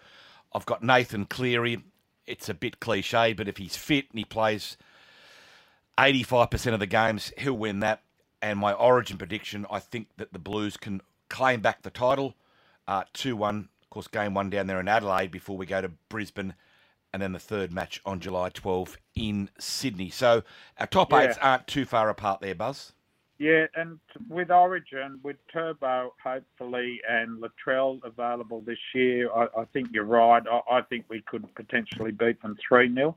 I've 0.53 0.67
got 0.67 0.83
Nathan 0.83 1.25
Cleary. 1.27 1.83
It's 2.27 2.49
a 2.49 2.55
bit 2.55 2.81
cliche, 2.81 3.33
but 3.33 3.49
if 3.49 3.57
he's 3.57 3.77
fit 3.77 4.07
and 4.11 4.19
he 4.19 4.25
plays 4.25 4.77
85% 5.99 6.75
of 6.75 6.81
the 6.81 6.87
games, 6.87 7.33
he'll 7.39 7.57
win 7.57 7.81
that. 7.81 8.03
And 8.45 8.59
my 8.59 8.75
origin 8.75 9.17
prediction, 9.17 9.65
I 9.71 9.79
think 9.79 10.09
that 10.19 10.35
the 10.35 10.39
Blues 10.39 10.77
can 10.77 11.01
claim 11.31 11.63
back 11.63 11.81
the 11.81 11.89
title. 11.89 12.35
Uh, 12.87 13.05
2 13.15 13.37
1, 13.37 13.71
of 13.83 13.89
course, 13.89 14.07
game 14.07 14.35
one 14.35 14.51
down 14.51 14.67
there 14.67 14.79
in 14.79 14.87
Adelaide 14.87 15.31
before 15.31 15.57
we 15.57 15.65
go 15.65 15.81
to 15.81 15.89
Brisbane. 16.11 16.53
And 17.15 17.23
then 17.23 17.33
the 17.33 17.39
third 17.39 17.73
match 17.73 18.03
on 18.05 18.21
July 18.21 18.51
12 18.51 18.99
in 19.15 19.49
Sydney. 19.59 20.11
So 20.11 20.43
our 20.79 20.87
top 20.87 21.11
Yeah. 21.11 21.21
eights 21.21 21.39
aren't 21.39 21.67
too 21.67 21.87
far 21.87 22.11
apart 22.11 22.43
there, 22.43 22.55
Buzz. 22.55 22.93
Yeah, 23.39 23.67
and 23.77 23.99
with 24.29 24.51
Origin, 24.51 25.21
with 25.23 25.37
Turbo 25.51 26.13
hopefully 26.23 27.01
and 27.09 27.43
Latrell 27.43 28.05
available 28.05 28.61
this 28.61 28.79
year, 28.95 29.33
I, 29.35 29.47
I 29.57 29.65
think 29.73 29.89
you're 29.91 30.05
right. 30.05 30.43
I, 30.47 30.61
I 30.71 30.83
think 30.83 31.07
we 31.09 31.23
could 31.23 31.53
potentially 31.55 32.13
beat 32.13 32.43
them 32.43 32.59
3 32.69 32.93
0. 32.93 33.17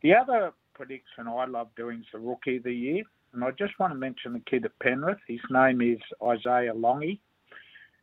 The 0.00 0.14
other 0.14 0.54
prediction 0.72 1.28
I 1.28 1.44
love 1.44 1.68
doing 1.76 2.00
is 2.00 2.06
the 2.12 2.18
Rookie 2.18 2.56
of 2.56 2.62
the 2.62 2.72
Year, 2.72 3.04
and 3.34 3.44
I 3.44 3.50
just 3.50 3.78
want 3.78 3.92
to 3.92 3.98
mention 3.98 4.32
the 4.32 4.40
kid 4.40 4.64
at 4.64 4.78
Penrith. 4.78 5.18
His 5.26 5.40
name 5.50 5.80
is 5.80 5.98
Isaiah 6.22 6.72
Iongi. 6.72 7.18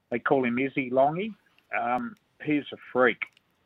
They 0.10 0.20
call 0.20 0.44
him 0.44 0.60
Izzy 0.60 0.92
Iongi. 0.92 1.34
Um, 1.80 2.16
he's 2.44 2.66
a 2.74 2.78
freak. 2.92 3.22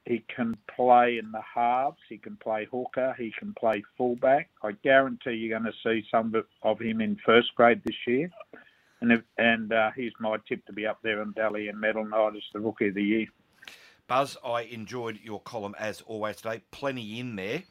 He 0.05 0.23
can 0.33 0.55
play 0.75 1.17
in 1.17 1.31
the 1.31 1.41
halves. 1.41 1.97
He 2.07 2.19
can 2.19 2.37
play 2.37 2.67
hooker. 2.71 3.15
He 3.17 3.33
can 3.39 3.55
play 3.55 3.83
fullback. 3.97 4.49
I 4.61 4.73
guarantee 4.83 5.31
you're 5.31 5.59
going 5.59 5.71
to 5.71 5.77
see 5.83 6.07
some 6.11 6.35
of- 6.61 6.79
him 6.79 7.01
in 7.01 7.17
first 7.25 7.55
grade 7.55 7.81
this 7.83 7.95
year. 8.05 8.29
And 9.01 9.11
if, 9.11 9.21
and 9.39 9.73
uh, 9.73 9.91
he's 9.95 10.13
my 10.19 10.37
tip 10.47 10.65
to 10.67 10.73
be 10.73 10.85
up 10.85 10.99
there 11.01 11.21
in 11.23 11.31
Dally 11.31 11.67
and 11.67 11.79
Medal 11.79 12.05
Night 12.05 12.35
as 12.35 12.43
the 12.53 12.59
rookie 12.59 12.89
of 12.89 12.95
the 12.95 13.03
year. 13.03 13.25
Buzz, 14.07 14.37
I 14.45 14.61
enjoyed 14.61 15.19
your 15.23 15.41
column 15.41 15.75
as 15.79 16.01
always 16.01 16.37
today. 16.37 16.61
Plenty 16.69 17.19
in 17.19 17.35
there. 17.35 17.63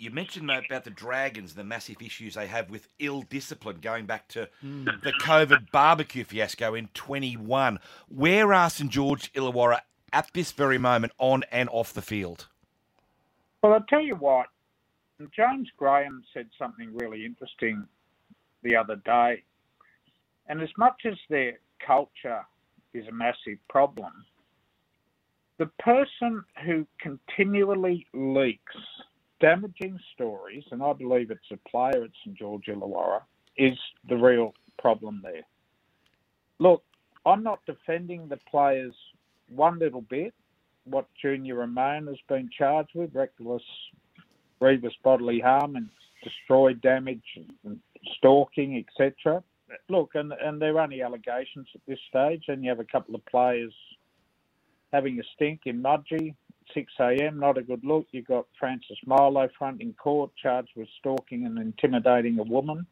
You 0.00 0.10
mentioned 0.10 0.48
though 0.48 0.60
about 0.66 0.84
the 0.84 0.90
Dragons, 0.90 1.54
the 1.54 1.64
massive 1.64 2.00
issues 2.00 2.34
they 2.34 2.46
have 2.46 2.70
with 2.70 2.88
ill 2.98 3.22
discipline 3.22 3.78
going 3.82 4.06
back 4.06 4.28
to 4.28 4.48
hmm. 4.60 4.84
the 4.84 5.12
COVID 5.20 5.70
barbecue 5.70 6.24
fiasco 6.24 6.74
in 6.74 6.88
21. 6.94 7.78
Where 8.08 8.54
are 8.54 8.70
St 8.70 8.90
George 8.90 9.30
Illawarra 9.34 9.80
at 10.12 10.30
this 10.32 10.52
very 10.52 10.78
moment, 10.78 11.12
on 11.18 11.44
and 11.52 11.68
off 11.70 11.92
the 11.92 12.02
field? 12.02 12.48
Well, 13.62 13.74
I'll 13.74 13.84
tell 13.88 14.00
you 14.00 14.16
what, 14.16 14.46
James 15.36 15.68
Graham 15.76 16.24
said 16.32 16.48
something 16.58 16.94
really 16.94 17.26
interesting 17.26 17.86
the 18.62 18.76
other 18.76 18.96
day. 18.96 19.42
And 20.48 20.62
as 20.62 20.70
much 20.78 21.02
as 21.04 21.14
their 21.28 21.58
culture 21.86 22.44
is 22.94 23.06
a 23.06 23.12
massive 23.12 23.58
problem, 23.68 24.12
the 25.58 25.66
person 25.78 26.42
who 26.64 26.86
continually 27.00 28.06
leaks 28.14 28.76
damaging 29.40 29.98
stories, 30.14 30.64
and 30.70 30.82
I 30.82 30.92
believe 30.92 31.30
it's 31.30 31.40
a 31.50 31.68
player 31.68 32.04
at 32.04 32.10
St 32.24 32.36
George 32.36 32.66
Illawarra, 32.66 33.22
is 33.56 33.78
the 34.08 34.16
real 34.16 34.54
problem 34.78 35.20
there. 35.22 35.42
Look, 36.58 36.82
I'm 37.26 37.42
not 37.42 37.60
defending 37.66 38.28
the 38.28 38.38
players 38.50 38.94
one 39.48 39.78
little 39.78 40.02
bit. 40.02 40.34
What 40.84 41.06
Junior 41.20 41.56
Amone 41.56 42.08
has 42.08 42.18
been 42.28 42.48
charged 42.56 42.92
with, 42.94 43.14
reckless, 43.14 43.62
grievous 44.60 44.94
bodily 45.02 45.40
harm 45.40 45.76
and 45.76 45.88
destroyed 46.22 46.80
damage 46.80 47.22
and 47.64 47.80
stalking, 48.16 48.76
etc. 48.76 49.42
Look, 49.88 50.14
and, 50.14 50.32
and 50.32 50.60
they're 50.60 50.80
only 50.80 51.02
allegations 51.02 51.68
at 51.74 51.80
this 51.86 51.98
stage, 52.08 52.44
and 52.48 52.62
you 52.62 52.70
have 52.70 52.80
a 52.80 52.84
couple 52.84 53.14
of 53.14 53.24
players 53.26 53.72
having 54.92 55.20
a 55.20 55.22
stink 55.34 55.62
in 55.66 55.82
Mudgee, 55.82 56.34
6 56.74 56.92
a.m., 57.00 57.38
not 57.40 57.58
a 57.58 57.62
good 57.62 57.84
look. 57.84 58.06
You've 58.12 58.26
got 58.26 58.46
Francis 58.58 58.96
Molo 59.06 59.48
front 59.58 59.80
in 59.80 59.92
court, 59.94 60.30
charged 60.40 60.70
with 60.76 60.88
stalking 60.98 61.46
and 61.46 61.58
intimidating 61.58 62.38
a 62.38 62.42
woman. 62.42 62.86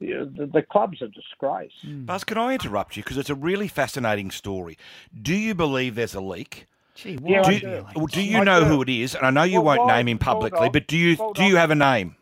The, 0.00 0.30
the, 0.36 0.46
the 0.46 0.62
club's 0.62 1.00
a 1.00 1.08
disgrace. 1.08 1.70
Buzz, 1.84 2.24
can 2.24 2.36
I 2.38 2.54
interrupt 2.54 2.96
you? 2.96 3.02
Because 3.04 3.18
it's 3.18 3.30
a 3.30 3.34
really 3.36 3.68
fascinating 3.68 4.30
story. 4.32 4.76
Do 5.20 5.34
you 5.34 5.54
believe 5.54 5.94
there's 5.94 6.14
a 6.14 6.20
leak? 6.20 6.66
Gee, 6.94 7.18
Yeah, 7.24 7.42
I 7.44 7.50
do, 7.52 7.60
do. 7.60 7.86
well, 7.96 8.06
do 8.06 8.20
you 8.22 8.38
I 8.38 8.44
know 8.44 8.60
do. 8.60 8.66
who 8.66 8.82
it 8.82 8.88
is? 8.88 9.14
And 9.14 9.24
I 9.24 9.30
know 9.30 9.44
you 9.44 9.60
Well, 9.60 9.64
won't 9.76 9.78
hold- 9.80 9.90
name 9.92 10.08
him 10.08 10.18
publicly, 10.18 10.68
but 10.70 10.86
do 10.88 10.96
you 10.98 11.16
do 11.34 11.44
you 11.44 11.54
on. 11.54 11.60
have 11.60 11.70
a 11.70 11.74
name? 11.74 12.16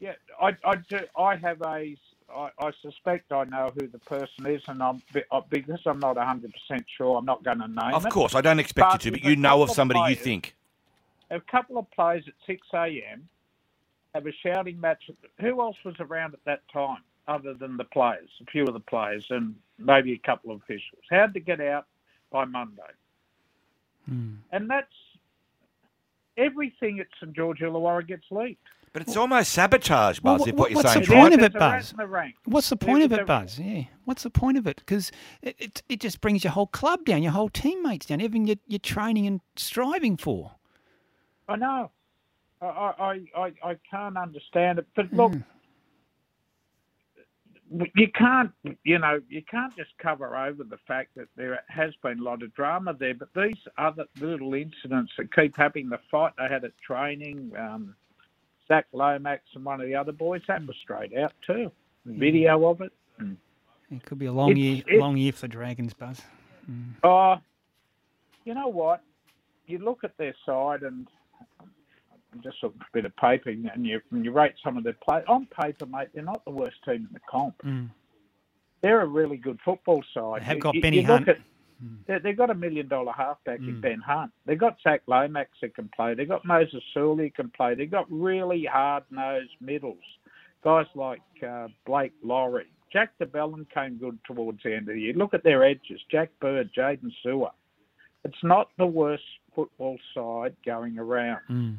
Yeah, 0.00 0.14
I, 0.40 0.56
I 0.64 0.74
do. 0.76 0.98
I 1.16 1.36
have 1.36 1.62
a. 1.62 1.96
I, 2.34 2.50
I 2.58 2.70
suspect 2.82 3.32
I 3.32 3.44
know 3.44 3.70
who 3.78 3.86
the 3.88 3.98
person 3.98 4.46
is, 4.46 4.62
and 4.68 4.82
I'm 4.82 5.02
be- 5.12 5.22
uh, 5.30 5.42
because 5.50 5.80
I'm 5.86 5.98
not 5.98 6.16
100 6.16 6.52
percent 6.52 6.84
sure. 6.96 7.18
I'm 7.18 7.24
not 7.24 7.42
going 7.44 7.58
to 7.58 7.68
name 7.68 7.94
Of 7.94 8.06
it. 8.06 8.10
course, 8.12 8.34
I 8.34 8.40
don't 8.40 8.58
expect 8.58 8.92
you 8.92 8.98
to, 8.98 9.10
but 9.12 9.24
you 9.24 9.36
know 9.36 9.62
of 9.62 9.70
somebody 9.70 9.98
you 10.00 10.04
players- 10.06 10.18
think. 10.20 10.54
A 11.30 11.40
couple 11.40 11.78
of 11.78 11.90
players 11.92 12.24
at 12.28 12.34
6 12.46 12.66
a.m. 12.74 13.26
have 14.14 14.26
a 14.26 14.32
shouting 14.32 14.78
match. 14.80 15.10
Who 15.40 15.60
else 15.62 15.76
was 15.84 15.94
around 15.98 16.34
at 16.34 16.44
that 16.44 16.60
time 16.70 16.98
other 17.26 17.54
than 17.54 17.78
the 17.78 17.84
players? 17.84 18.28
A 18.42 18.50
few 18.50 18.64
of 18.66 18.74
the 18.74 18.80
players 18.80 19.26
and 19.30 19.54
maybe 19.78 20.12
a 20.12 20.18
couple 20.18 20.50
of 20.52 20.60
officials. 20.60 21.02
How'd 21.10 21.32
they 21.32 21.40
get 21.40 21.60
out 21.60 21.86
by 22.30 22.44
Monday? 22.44 22.82
And 24.06 24.68
that's 24.68 24.92
everything 26.36 27.00
at 27.00 27.06
St 27.20 27.32
George 27.34 27.60
Illawarra 27.60 28.06
gets 28.06 28.24
leaked. 28.30 28.66
But 28.92 29.02
it's 29.02 29.16
almost 29.16 29.52
sabotage, 29.52 30.20
Well, 30.22 30.36
Buzz, 30.36 30.46
wh- 30.46 30.48
if 30.50 30.54
what 30.54 30.70
you're 30.70 30.76
what's 30.76 30.92
saying 30.92 31.06
the 31.06 31.12
point 31.12 31.22
right. 31.22 31.32
of 31.34 31.42
it, 31.44 31.52
There's 31.52 31.54
a 31.54 31.58
rat 31.58 31.80
Buzz? 31.80 31.90
in 31.92 31.96
the 31.96 32.06
rank. 32.06 32.34
What's 32.44 32.68
the 32.68 32.76
point 32.76 33.02
of 33.04 33.12
it, 33.12 33.26
Buzz? 33.26 33.58
Yeah. 33.58 33.84
What's 34.04 34.22
the 34.22 34.30
point 34.30 34.58
of 34.58 34.66
it? 34.66 34.76
Because 34.76 35.10
it, 35.40 35.56
it, 35.58 35.82
it 35.88 36.00
just 36.00 36.20
brings 36.20 36.44
your 36.44 36.52
whole 36.52 36.66
club 36.66 37.04
down, 37.06 37.22
your 37.22 37.32
whole 37.32 37.48
teammates 37.48 38.06
down, 38.06 38.20
everything 38.20 38.46
you're, 38.46 38.56
you're 38.66 38.78
training 38.78 39.26
and 39.26 39.40
striving 39.56 40.16
for. 40.18 40.52
I 41.48 41.56
know. 41.56 41.90
I, 42.60 42.66
I, 42.66 43.20
I, 43.36 43.52
I 43.64 43.76
can't 43.90 44.16
understand 44.18 44.78
it. 44.78 44.86
But 44.94 45.12
look, 45.12 45.32
you 47.94 48.08
can't, 48.14 48.52
you 48.84 48.98
know, 48.98 49.20
you 49.30 49.42
can't 49.50 49.74
just 49.74 49.90
cover 49.98 50.36
over 50.36 50.64
the 50.64 50.78
fact 50.86 51.12
that 51.16 51.28
there 51.36 51.62
has 51.68 51.92
been 52.02 52.18
a 52.18 52.22
lot 52.22 52.42
of 52.42 52.54
drama 52.54 52.94
there. 52.98 53.14
But 53.14 53.28
these 53.34 53.56
other 53.78 54.04
little 54.20 54.52
incidents 54.54 55.12
that 55.16 55.34
keep 55.34 55.56
happening, 55.56 55.88
the 55.88 55.98
fight 56.10 56.32
they 56.36 56.48
had 56.48 56.64
at 56.64 56.72
training, 56.86 57.52
um, 57.58 57.94
Zach 58.68 58.86
Lomax 58.92 59.42
and 59.54 59.64
one 59.64 59.80
of 59.80 59.86
the 59.86 59.94
other 59.94 60.12
boys, 60.12 60.42
that 60.48 60.64
was 60.66 60.76
straight 60.82 61.16
out 61.16 61.32
too. 61.46 61.70
Hmm. 62.06 62.18
Video 62.18 62.66
of 62.68 62.80
it. 62.80 62.92
Hmm. 63.18 63.34
It 63.90 64.04
could 64.04 64.18
be 64.18 64.26
a 64.26 64.32
long 64.32 64.50
It's- 64.52 64.64
year, 64.64 64.82
it- 64.86 65.00
long 65.00 65.16
year 65.16 65.32
for 65.32 65.42
the 65.42 65.48
Dragons, 65.48 65.92
Buzz. 65.94 66.20
Hmm. 66.66 66.90
Oh, 67.04 67.36
you 68.44 68.54
know 68.54 68.68
what? 68.68 69.02
You 69.66 69.78
look 69.78 70.04
at 70.04 70.16
their 70.16 70.34
side 70.44 70.82
and 70.82 71.06
I'm 72.32 72.40
just 72.42 72.62
looking 72.62 72.78
for 72.80 72.86
a 72.86 72.92
bit 72.94 73.04
of 73.04 73.14
paper, 73.16 73.50
and 73.50 73.86
you 73.86 74.00
and 74.10 74.24
you 74.24 74.32
rate 74.32 74.54
some 74.64 74.76
of 74.78 74.84
their 74.84 74.94
play 74.94 75.22
on 75.28 75.46
paper, 75.46 75.84
mate. 75.86 76.08
They're 76.14 76.22
not 76.24 76.42
the 76.46 76.50
worst 76.50 76.76
team 76.84 77.06
in 77.06 77.08
the 77.12 77.20
comp. 77.30 77.58
Mm. 77.62 77.90
They're 78.80 79.02
a 79.02 79.06
really 79.06 79.36
good 79.36 79.60
football 79.64 80.02
side. 80.14 80.40
They 80.40 80.44
have 80.46 80.56
You- 80.56 80.62
got 80.62 80.74
you- 80.74 80.80
Benny 80.82 81.00
you 81.00 81.06
Hunt. 81.06 81.28
at- 81.28 81.38
they- 82.06 82.18
They've 82.18 82.36
got 82.36 82.50
a 82.50 82.54
million 82.54 82.88
dollar 82.88 83.12
halfback 83.12 83.60
in 83.60 83.80
Ben 83.80 84.00
Hunt. 84.00 84.32
They've 84.46 84.58
got 84.58 84.76
Zach 84.82 85.02
Lomax 85.06 85.50
that 85.60 85.74
can 85.74 85.88
play. 85.94 86.14
They've 86.14 86.28
got 86.28 86.44
Moses 86.44 86.82
Suli 86.94 87.24
who 87.24 87.30
can 87.30 87.50
play. 87.50 87.74
They've 87.74 87.90
got 87.90 88.06
really 88.10 88.64
hard 88.64 89.04
nosed 89.10 89.50
middles. 89.60 89.98
Guys 90.64 90.86
like 90.94 91.22
uh, 91.46 91.68
Blake 91.86 92.12
Lawrie. 92.22 92.66
Jack 92.92 93.16
de 93.18 93.26
Belin 93.26 93.66
came 93.72 93.96
good 93.96 94.18
towards 94.26 94.62
the 94.62 94.74
end 94.74 94.88
of 94.88 94.94
the 94.94 95.00
year. 95.00 95.14
Look 95.14 95.34
at 95.34 95.42
their 95.42 95.64
edges. 95.64 96.00
Jack 96.10 96.30
Bird, 96.40 96.70
Jaydn 96.76 97.10
Su'A. 97.24 97.50
It's 98.24 98.44
not 98.44 98.68
the 98.78 98.86
worst 98.86 99.24
football 99.54 99.98
side 100.14 100.54
going 100.64 100.98
around. 100.98 101.40
Mm. 101.50 101.76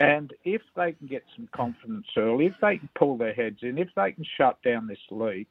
And 0.00 0.32
if 0.44 0.62
they 0.76 0.92
can 0.92 1.06
get 1.06 1.24
some 1.36 1.48
confidence 1.54 2.06
early, 2.16 2.46
if 2.46 2.54
they 2.60 2.78
can 2.78 2.88
pull 2.98 3.16
their 3.16 3.32
heads 3.32 3.58
in, 3.62 3.78
if 3.78 3.88
they 3.96 4.12
can 4.12 4.24
shut 4.36 4.60
down 4.62 4.86
this 4.86 4.98
league, 5.10 5.46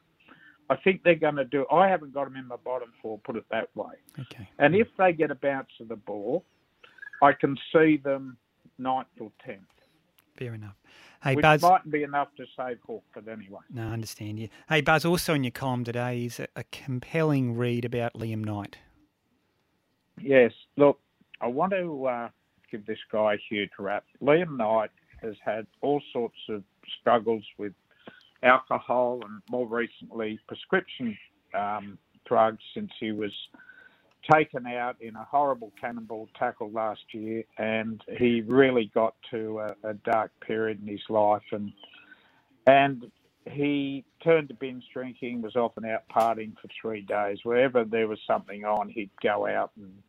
I 0.69 0.75
think 0.75 1.03
they're 1.03 1.15
going 1.15 1.35
to 1.35 1.45
do. 1.45 1.65
I 1.71 1.87
haven't 1.87 2.13
got 2.13 2.25
them 2.25 2.35
in 2.35 2.47
my 2.47 2.57
bottom 2.57 2.89
four, 3.01 3.19
put 3.19 3.35
it 3.35 3.45
that 3.51 3.69
way. 3.75 3.93
Okay. 4.19 4.49
And 4.59 4.75
if 4.75 4.87
they 4.97 5.13
get 5.13 5.31
a 5.31 5.35
bounce 5.35 5.69
of 5.79 5.87
the 5.87 5.95
ball, 5.95 6.43
I 7.21 7.31
can 7.31 7.57
see 7.73 7.97
them 7.97 8.37
ninth 8.77 9.07
or 9.19 9.31
tenth, 9.45 9.61
Fair 10.37 10.53
enough. 10.53 10.75
Hey, 11.23 11.35
which 11.35 11.41
Buzz. 11.41 11.61
mightn't 11.63 11.91
be 11.91 12.03
enough 12.03 12.27
to 12.37 12.45
save 12.55 12.77
Hawk, 12.85 13.03
but 13.13 13.27
anyway. 13.27 13.59
No, 13.73 13.87
I 13.87 13.91
understand 13.91 14.37
you. 14.37 14.49
Hey, 14.69 14.81
Buzz, 14.81 15.03
also 15.03 15.33
in 15.33 15.43
your 15.43 15.51
column 15.51 15.83
today 15.83 16.25
is 16.25 16.39
a, 16.39 16.47
a 16.55 16.63
compelling 16.71 17.57
read 17.57 17.85
about 17.85 18.13
Liam 18.13 18.45
Knight. 18.45 18.77
Yes, 20.21 20.51
look, 20.75 20.99
I 21.41 21.47
want 21.47 21.71
to 21.73 22.05
uh, 22.05 22.29
give 22.71 22.85
this 22.85 22.99
guy 23.11 23.33
a 23.33 23.37
huge 23.49 23.71
rap. 23.79 24.05
Liam 24.21 24.57
Knight 24.57 24.91
has 25.21 25.35
had 25.43 25.65
all 25.81 26.01
sorts 26.13 26.37
of 26.49 26.63
struggles 26.99 27.43
with 27.57 27.73
alcohol 28.43 29.21
and 29.23 29.41
more 29.49 29.67
recently 29.67 30.39
prescription 30.47 31.17
um, 31.53 31.97
drugs 32.25 32.63
since 32.73 32.91
he 32.99 33.11
was 33.11 33.31
taken 34.31 34.67
out 34.67 35.01
in 35.01 35.15
a 35.15 35.23
horrible 35.23 35.71
cannonball 35.79 36.27
tackle 36.37 36.71
last 36.71 37.01
year, 37.11 37.43
and 37.57 38.01
he 38.17 38.41
really 38.41 38.91
got 38.93 39.15
to 39.31 39.59
a, 39.59 39.89
a 39.89 39.93
dark 39.93 40.31
period 40.45 40.81
in 40.81 40.87
his 40.87 41.03
life, 41.09 41.43
and 41.51 41.71
and 42.65 43.09
he 43.49 44.03
turned 44.23 44.49
to 44.49 44.53
binge 44.53 44.83
drinking, 44.93 45.41
was 45.41 45.55
often 45.55 45.85
out 45.85 46.03
partying 46.13 46.53
for 46.61 46.67
three 46.81 47.01
days. 47.01 47.39
Wherever 47.43 47.85
there 47.85 48.07
was 48.07 48.19
something 48.27 48.65
on, 48.65 48.89
he'd 48.89 49.09
go 49.23 49.47
out. 49.47 49.71
And 49.77 50.03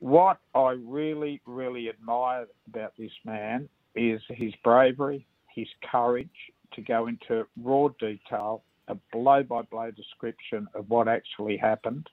what 0.00 0.38
I 0.52 0.70
really, 0.84 1.40
really 1.46 1.88
admire 1.88 2.46
about 2.66 2.94
this 2.98 3.12
man 3.24 3.68
is 3.94 4.20
his 4.28 4.52
bravery, 4.64 5.24
his 5.54 5.68
courage 5.88 6.28
to 6.74 6.80
go 6.80 7.06
into 7.06 7.46
raw 7.62 7.88
detail, 7.98 8.62
a 8.88 8.96
blow 9.12 9.42
by 9.42 9.62
blow 9.62 9.90
description 9.90 10.66
of 10.74 10.88
what 10.88 11.08
actually 11.08 11.56
happened, 11.56 12.08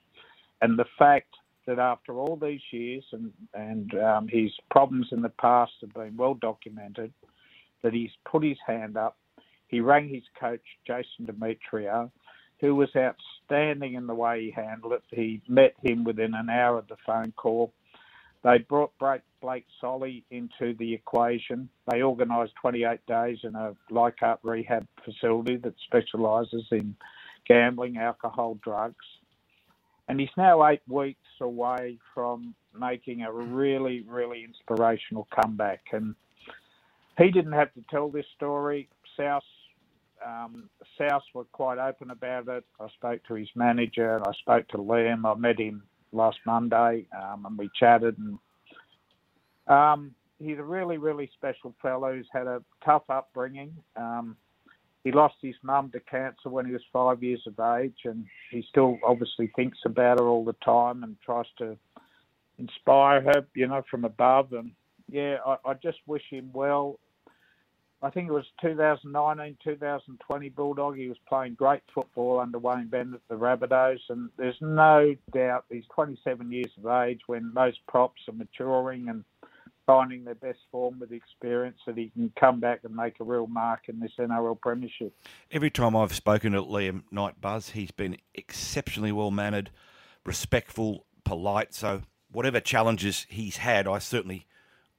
and 0.60 0.78
the 0.78 0.86
fact 0.98 1.34
that 1.66 1.78
after 1.78 2.14
all 2.14 2.36
these 2.36 2.60
years 2.72 3.04
and, 3.12 3.32
and 3.54 3.94
um, 4.02 4.28
his 4.28 4.50
problems 4.70 5.08
in 5.12 5.22
the 5.22 5.28
past 5.28 5.72
have 5.80 5.92
been 5.94 6.16
well 6.16 6.34
documented, 6.34 7.12
that 7.82 7.92
he's 7.92 8.10
put 8.30 8.42
his 8.42 8.58
hand 8.66 8.96
up. 8.96 9.16
He 9.68 9.80
rang 9.80 10.08
his 10.08 10.24
coach, 10.38 10.64
Jason 10.86 11.26
Demetriou, 11.26 12.10
who 12.60 12.74
was 12.74 12.88
outstanding 12.96 13.94
in 13.94 14.06
the 14.06 14.14
way 14.14 14.46
he 14.46 14.50
handled 14.50 14.94
it. 14.94 15.02
He 15.10 15.40
met 15.48 15.74
him 15.82 16.04
within 16.04 16.34
an 16.34 16.50
hour 16.50 16.78
of 16.78 16.88
the 16.88 16.96
phone 17.06 17.32
call. 17.36 17.72
They 18.42 18.58
brought 18.58 18.92
Blake, 18.98 19.66
Solly 19.80 20.24
into 20.30 20.74
the 20.78 20.94
equation. 20.94 21.68
They 21.90 22.02
organised 22.02 22.54
28 22.60 23.04
days 23.06 23.38
in 23.42 23.54
a 23.54 23.74
Leichhardt 23.90 24.40
rehab 24.42 24.86
facility 25.04 25.56
that 25.56 25.74
specialises 25.84 26.64
in 26.70 26.96
gambling, 27.46 27.98
alcohol, 27.98 28.58
drugs. 28.62 29.04
And 30.08 30.18
he's 30.18 30.30
now 30.36 30.66
eight 30.66 30.82
weeks 30.88 31.20
away 31.40 31.98
from 32.14 32.54
making 32.78 33.22
a 33.22 33.32
really, 33.32 34.04
really 34.08 34.44
inspirational 34.44 35.28
comeback. 35.34 35.80
And 35.92 36.14
he 37.18 37.30
didn't 37.30 37.52
have 37.52 37.72
to 37.74 37.84
tell 37.90 38.08
this 38.08 38.26
story. 38.36 38.88
South 39.16 39.44
um, 40.26 40.68
South 40.98 41.22
were 41.34 41.44
quite 41.44 41.78
open 41.78 42.10
about 42.10 42.48
it. 42.48 42.64
I 42.78 42.88
spoke 42.90 43.22
to 43.28 43.34
his 43.34 43.48
manager. 43.54 44.20
I 44.26 44.32
spoke 44.34 44.68
to 44.68 44.78
Liam. 44.78 45.24
I 45.24 45.38
met 45.38 45.58
him 45.58 45.82
last 46.12 46.38
Monday, 46.46 47.06
um, 47.16 47.46
and 47.46 47.58
we 47.58 47.70
chatted. 47.78 48.16
And 48.18 48.38
um, 49.66 50.14
he's 50.38 50.58
a 50.58 50.62
really, 50.62 50.98
really 50.98 51.30
special 51.34 51.74
fellow 51.80 52.14
who's 52.14 52.28
had 52.32 52.46
a 52.46 52.62
tough 52.84 53.04
upbringing. 53.08 53.74
Um, 53.96 54.36
he 55.04 55.12
lost 55.12 55.36
his 55.40 55.54
mum 55.62 55.90
to 55.92 56.00
cancer 56.00 56.50
when 56.50 56.66
he 56.66 56.72
was 56.72 56.82
five 56.92 57.22
years 57.22 57.46
of 57.46 57.58
age, 57.78 58.00
and 58.04 58.26
he 58.50 58.64
still 58.68 58.98
obviously 59.04 59.50
thinks 59.56 59.78
about 59.86 60.18
her 60.18 60.26
all 60.26 60.44
the 60.44 60.56
time 60.64 61.02
and 61.04 61.16
tries 61.24 61.46
to 61.58 61.76
inspire 62.58 63.22
her, 63.22 63.46
you 63.54 63.66
know, 63.66 63.82
from 63.90 64.04
above. 64.04 64.52
And 64.52 64.72
yeah, 65.08 65.38
I, 65.46 65.56
I 65.64 65.74
just 65.74 65.98
wish 66.06 66.24
him 66.28 66.50
well. 66.52 66.98
I 68.02 68.08
think 68.08 68.28
it 68.28 68.32
was 68.32 68.46
2019, 68.62 69.58
2020 69.62 70.48
Bulldog. 70.50 70.96
He 70.96 71.08
was 71.08 71.18
playing 71.28 71.54
great 71.54 71.82
football 71.94 72.40
under 72.40 72.58
Wayne 72.58 72.86
Bennett, 72.86 73.20
the 73.28 73.34
Rabbitohs, 73.34 74.00
and 74.08 74.30
there's 74.38 74.56
no 74.60 75.14
doubt 75.32 75.66
he's 75.70 75.84
27 75.94 76.50
years 76.50 76.70
of 76.82 76.90
age 77.04 77.20
when 77.26 77.52
most 77.52 77.78
props 77.86 78.22
are 78.28 78.32
maturing 78.32 79.08
and 79.10 79.24
finding 79.84 80.24
their 80.24 80.34
best 80.36 80.60
form 80.70 80.98
with 80.98 81.12
experience 81.12 81.78
that 81.86 81.98
he 81.98 82.08
can 82.10 82.32
come 82.38 82.58
back 82.58 82.80
and 82.84 82.94
make 82.94 83.20
a 83.20 83.24
real 83.24 83.46
mark 83.48 83.88
in 83.88 84.00
this 84.00 84.12
NRL 84.18 84.58
Premiership. 84.58 85.12
Every 85.50 85.70
time 85.70 85.94
I've 85.94 86.14
spoken 86.14 86.52
to 86.52 86.62
Liam 86.62 87.02
Knight 87.10 87.40
Buzz, 87.40 87.70
he's 87.70 87.90
been 87.90 88.16
exceptionally 88.34 89.12
well 89.12 89.30
mannered, 89.30 89.70
respectful, 90.24 91.04
polite. 91.24 91.74
So 91.74 92.02
whatever 92.32 92.60
challenges 92.60 93.26
he's 93.28 93.58
had, 93.58 93.86
I 93.86 93.98
certainly 93.98 94.46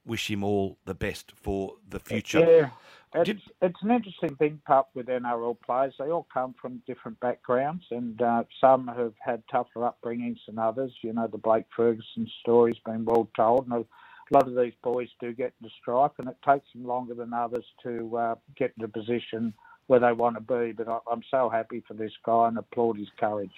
wish 0.04 0.30
him 0.30 0.42
all 0.44 0.78
the 0.84 0.94
best 0.94 1.32
for 1.36 1.74
the 1.88 2.00
future. 2.00 2.40
Yeah. 2.40 2.70
It's, 3.14 3.42
it's 3.60 3.82
an 3.82 3.90
interesting 3.90 4.36
thing, 4.36 4.60
Pup, 4.66 4.90
with 4.94 5.06
NRL 5.06 5.60
players. 5.60 5.94
They 5.98 6.10
all 6.10 6.26
come 6.32 6.54
from 6.60 6.82
different 6.86 7.20
backgrounds, 7.20 7.84
and 7.90 8.20
uh, 8.22 8.44
some 8.58 8.88
have 8.88 9.12
had 9.20 9.42
tougher 9.50 9.80
upbringings 9.80 10.38
than 10.46 10.58
others. 10.58 10.92
You 11.02 11.12
know, 11.12 11.26
the 11.26 11.36
Blake 11.36 11.66
Ferguson 11.76 12.26
story's 12.40 12.78
been 12.86 13.04
well 13.04 13.28
told, 13.36 13.68
and 13.68 13.74
a 13.74 13.84
lot 14.30 14.48
of 14.48 14.56
these 14.56 14.72
boys 14.82 15.08
do 15.20 15.34
get 15.34 15.52
into 15.60 15.74
strife, 15.80 16.12
and 16.18 16.28
it 16.28 16.36
takes 16.46 16.72
them 16.72 16.86
longer 16.86 17.12
than 17.12 17.34
others 17.34 17.66
to 17.82 18.16
uh, 18.16 18.34
get 18.56 18.72
into 18.78 18.86
a 18.86 19.00
position 19.00 19.52
where 19.88 20.00
they 20.00 20.12
want 20.12 20.36
to 20.36 20.40
be. 20.40 20.72
But 20.72 20.88
I, 20.88 20.98
I'm 21.10 21.22
so 21.30 21.50
happy 21.50 21.84
for 21.86 21.92
this 21.92 22.12
guy 22.24 22.48
and 22.48 22.56
applaud 22.56 22.96
his 22.96 23.10
courage. 23.20 23.52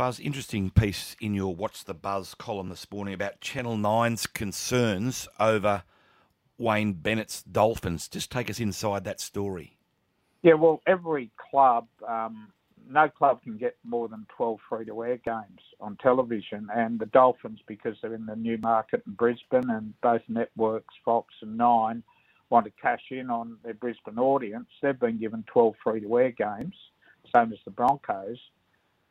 Buzz, 0.00 0.18
interesting 0.18 0.70
piece 0.70 1.14
in 1.20 1.34
your 1.34 1.54
What's 1.54 1.82
the 1.82 1.92
Buzz 1.92 2.34
column 2.34 2.70
this 2.70 2.90
morning 2.90 3.12
about 3.12 3.42
Channel 3.42 3.76
9's 3.76 4.26
concerns 4.26 5.28
over 5.38 5.82
Wayne 6.56 6.94
Bennett's 6.94 7.42
Dolphins. 7.42 8.08
Just 8.08 8.32
take 8.32 8.48
us 8.48 8.58
inside 8.58 9.04
that 9.04 9.20
story. 9.20 9.76
Yeah, 10.40 10.54
well, 10.54 10.80
every 10.86 11.30
club, 11.50 11.86
um, 12.08 12.50
no 12.88 13.10
club 13.10 13.42
can 13.42 13.58
get 13.58 13.76
more 13.84 14.08
than 14.08 14.24
12 14.34 14.60
free 14.70 14.86
to 14.86 15.02
air 15.02 15.18
games 15.18 15.60
on 15.82 15.98
television. 16.02 16.68
And 16.74 16.98
the 16.98 17.04
Dolphins, 17.04 17.60
because 17.66 17.96
they're 18.00 18.14
in 18.14 18.24
the 18.24 18.36
new 18.36 18.56
market 18.56 19.02
in 19.06 19.12
Brisbane 19.12 19.68
and 19.68 19.92
both 20.00 20.22
networks, 20.28 20.94
Fox 21.04 21.34
and 21.42 21.58
Nine, 21.58 22.02
want 22.48 22.64
to 22.64 22.72
cash 22.80 23.04
in 23.10 23.28
on 23.28 23.58
their 23.62 23.74
Brisbane 23.74 24.18
audience, 24.18 24.68
they've 24.80 24.98
been 24.98 25.18
given 25.18 25.44
12 25.52 25.74
free 25.84 26.00
to 26.00 26.18
air 26.18 26.30
games, 26.30 26.74
same 27.34 27.52
as 27.52 27.58
the 27.66 27.70
Broncos. 27.70 28.38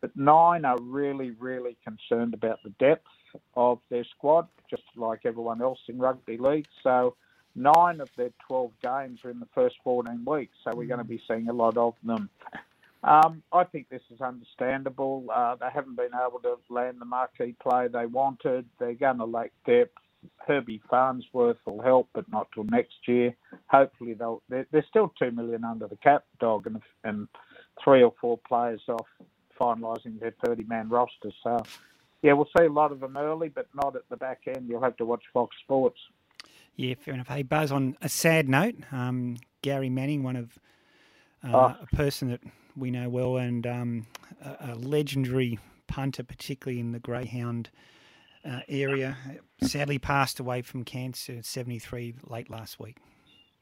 But 0.01 0.15
Nine 0.15 0.65
are 0.65 0.79
really, 0.79 1.31
really 1.31 1.77
concerned 1.83 2.33
about 2.33 2.59
the 2.63 2.69
depth 2.79 3.07
of 3.55 3.79
their 3.89 4.05
squad, 4.05 4.47
just 4.69 4.83
like 4.95 5.21
everyone 5.25 5.61
else 5.61 5.79
in 5.87 5.97
rugby 5.97 6.37
league. 6.37 6.67
So 6.83 7.15
nine 7.55 7.99
of 7.99 8.09
their 8.15 8.31
12 8.47 8.71
games 8.81 9.19
are 9.23 9.29
in 9.29 9.39
the 9.39 9.47
first 9.53 9.75
14 9.83 10.23
weeks, 10.25 10.55
so 10.63 10.75
we're 10.75 10.87
going 10.87 10.99
to 10.99 11.03
be 11.03 11.21
seeing 11.27 11.49
a 11.49 11.53
lot 11.53 11.77
of 11.77 11.95
them. 12.03 12.29
Um, 13.03 13.43
I 13.53 13.63
think 13.63 13.89
this 13.89 14.01
is 14.13 14.21
understandable. 14.21 15.25
Uh, 15.33 15.55
they 15.55 15.69
haven't 15.73 15.95
been 15.95 16.11
able 16.13 16.39
to 16.39 16.57
land 16.69 16.97
the 16.99 17.05
marquee 17.05 17.55
play 17.61 17.87
they 17.87 18.05
wanted. 18.05 18.65
They're 18.77 18.93
going 18.93 19.19
to 19.19 19.25
lack 19.25 19.51
depth. 19.65 19.97
Herbie 20.45 20.81
Farnworth 20.89 21.57
will 21.65 21.81
help, 21.81 22.09
but 22.13 22.29
not 22.29 22.49
till 22.53 22.65
next 22.65 23.07
year. 23.07 23.33
Hopefully, 23.67 24.15
they'll. 24.15 24.41
They're, 24.49 24.67
they're 24.69 24.85
still 24.89 25.13
two 25.17 25.31
million 25.31 25.63
under 25.63 25.87
the 25.87 25.95
cap, 25.95 26.25
dog, 26.41 26.67
and, 26.67 26.81
and 27.05 27.29
three 27.81 28.03
or 28.03 28.13
four 28.19 28.37
players 28.45 28.81
off 28.89 29.07
finalising 29.59 30.19
their 30.19 30.31
30-man 30.43 30.89
roster. 30.89 31.31
So, 31.43 31.61
yeah, 32.21 32.33
we'll 32.33 32.49
see 32.57 32.65
a 32.65 32.71
lot 32.71 32.91
of 32.91 32.99
them 32.99 33.17
early, 33.17 33.49
but 33.49 33.67
not 33.75 33.95
at 33.95 34.03
the 34.09 34.17
back 34.17 34.41
end. 34.47 34.67
You'll 34.69 34.81
have 34.83 34.97
to 34.97 35.05
watch 35.05 35.23
Fox 35.33 35.55
Sports. 35.63 35.99
Yeah, 36.75 36.95
fair 36.99 37.13
enough. 37.13 37.27
Hey, 37.27 37.43
Buzz, 37.43 37.71
on 37.71 37.97
a 38.01 38.07
sad 38.09 38.47
note, 38.47 38.75
um, 38.91 39.37
Gary 39.61 39.89
Manning, 39.89 40.23
one 40.23 40.35
of 40.35 40.57
uh, 41.43 41.49
Oh. 41.53 41.75
a 41.81 41.95
person 41.95 42.29
that 42.29 42.41
we 42.75 42.91
know 42.91 43.09
well 43.09 43.37
and 43.37 43.65
um, 43.67 44.07
a, 44.43 44.71
a 44.71 44.75
legendary 44.75 45.59
punter, 45.87 46.23
particularly 46.23 46.79
in 46.79 46.91
the 46.91 46.99
Greyhound 46.99 47.69
uh, 48.45 48.61
area, 48.69 49.17
sadly 49.61 49.99
passed 49.99 50.39
away 50.39 50.61
from 50.61 50.83
cancer 50.85 51.33
at 51.33 51.45
73 51.45 52.15
late 52.27 52.49
last 52.49 52.79
week. 52.79 52.97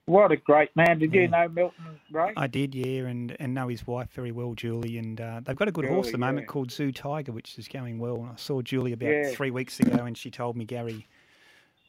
What 0.08 0.32
a 0.32 0.38
great 0.38 0.74
man! 0.74 1.00
Did 1.00 1.14
you 1.14 1.28
know 1.28 1.50
Milton 1.50 2.00
Ray? 2.12 2.32
I 2.38 2.48
did, 2.48 2.74
yeah, 2.74 3.08
and, 3.08 3.36
and 3.42 3.54
know 3.54 3.68
his 3.68 3.86
wife 3.86 4.10
very 4.14 4.32
well, 4.32 4.54
Julie. 4.54 4.98
And 4.98 5.20
uh, 5.20 5.42
they've 5.44 5.56
got 5.56 5.68
a 5.68 5.72
good 5.72 5.84
horse 5.84 6.08
at 6.08 6.12
the 6.14 6.18
moment 6.18 6.46
yeah. 6.46 6.52
called 6.52 6.72
Zoo 6.72 6.94
Tiger, 6.94 7.34
which 7.34 7.60
is 7.60 7.68
going 7.68 8.00
well. 8.00 8.16
And 8.16 8.30
I 8.30 8.36
saw 8.38 8.62
Julie 8.62 8.94
about 8.94 9.10
Yeah. 9.10 9.30
three 9.32 9.52
weeks 9.52 9.82
ago, 9.82 10.06
and 10.06 10.18
she 10.18 10.32
told 10.32 10.56
me 10.56 10.64
Gary 10.64 11.08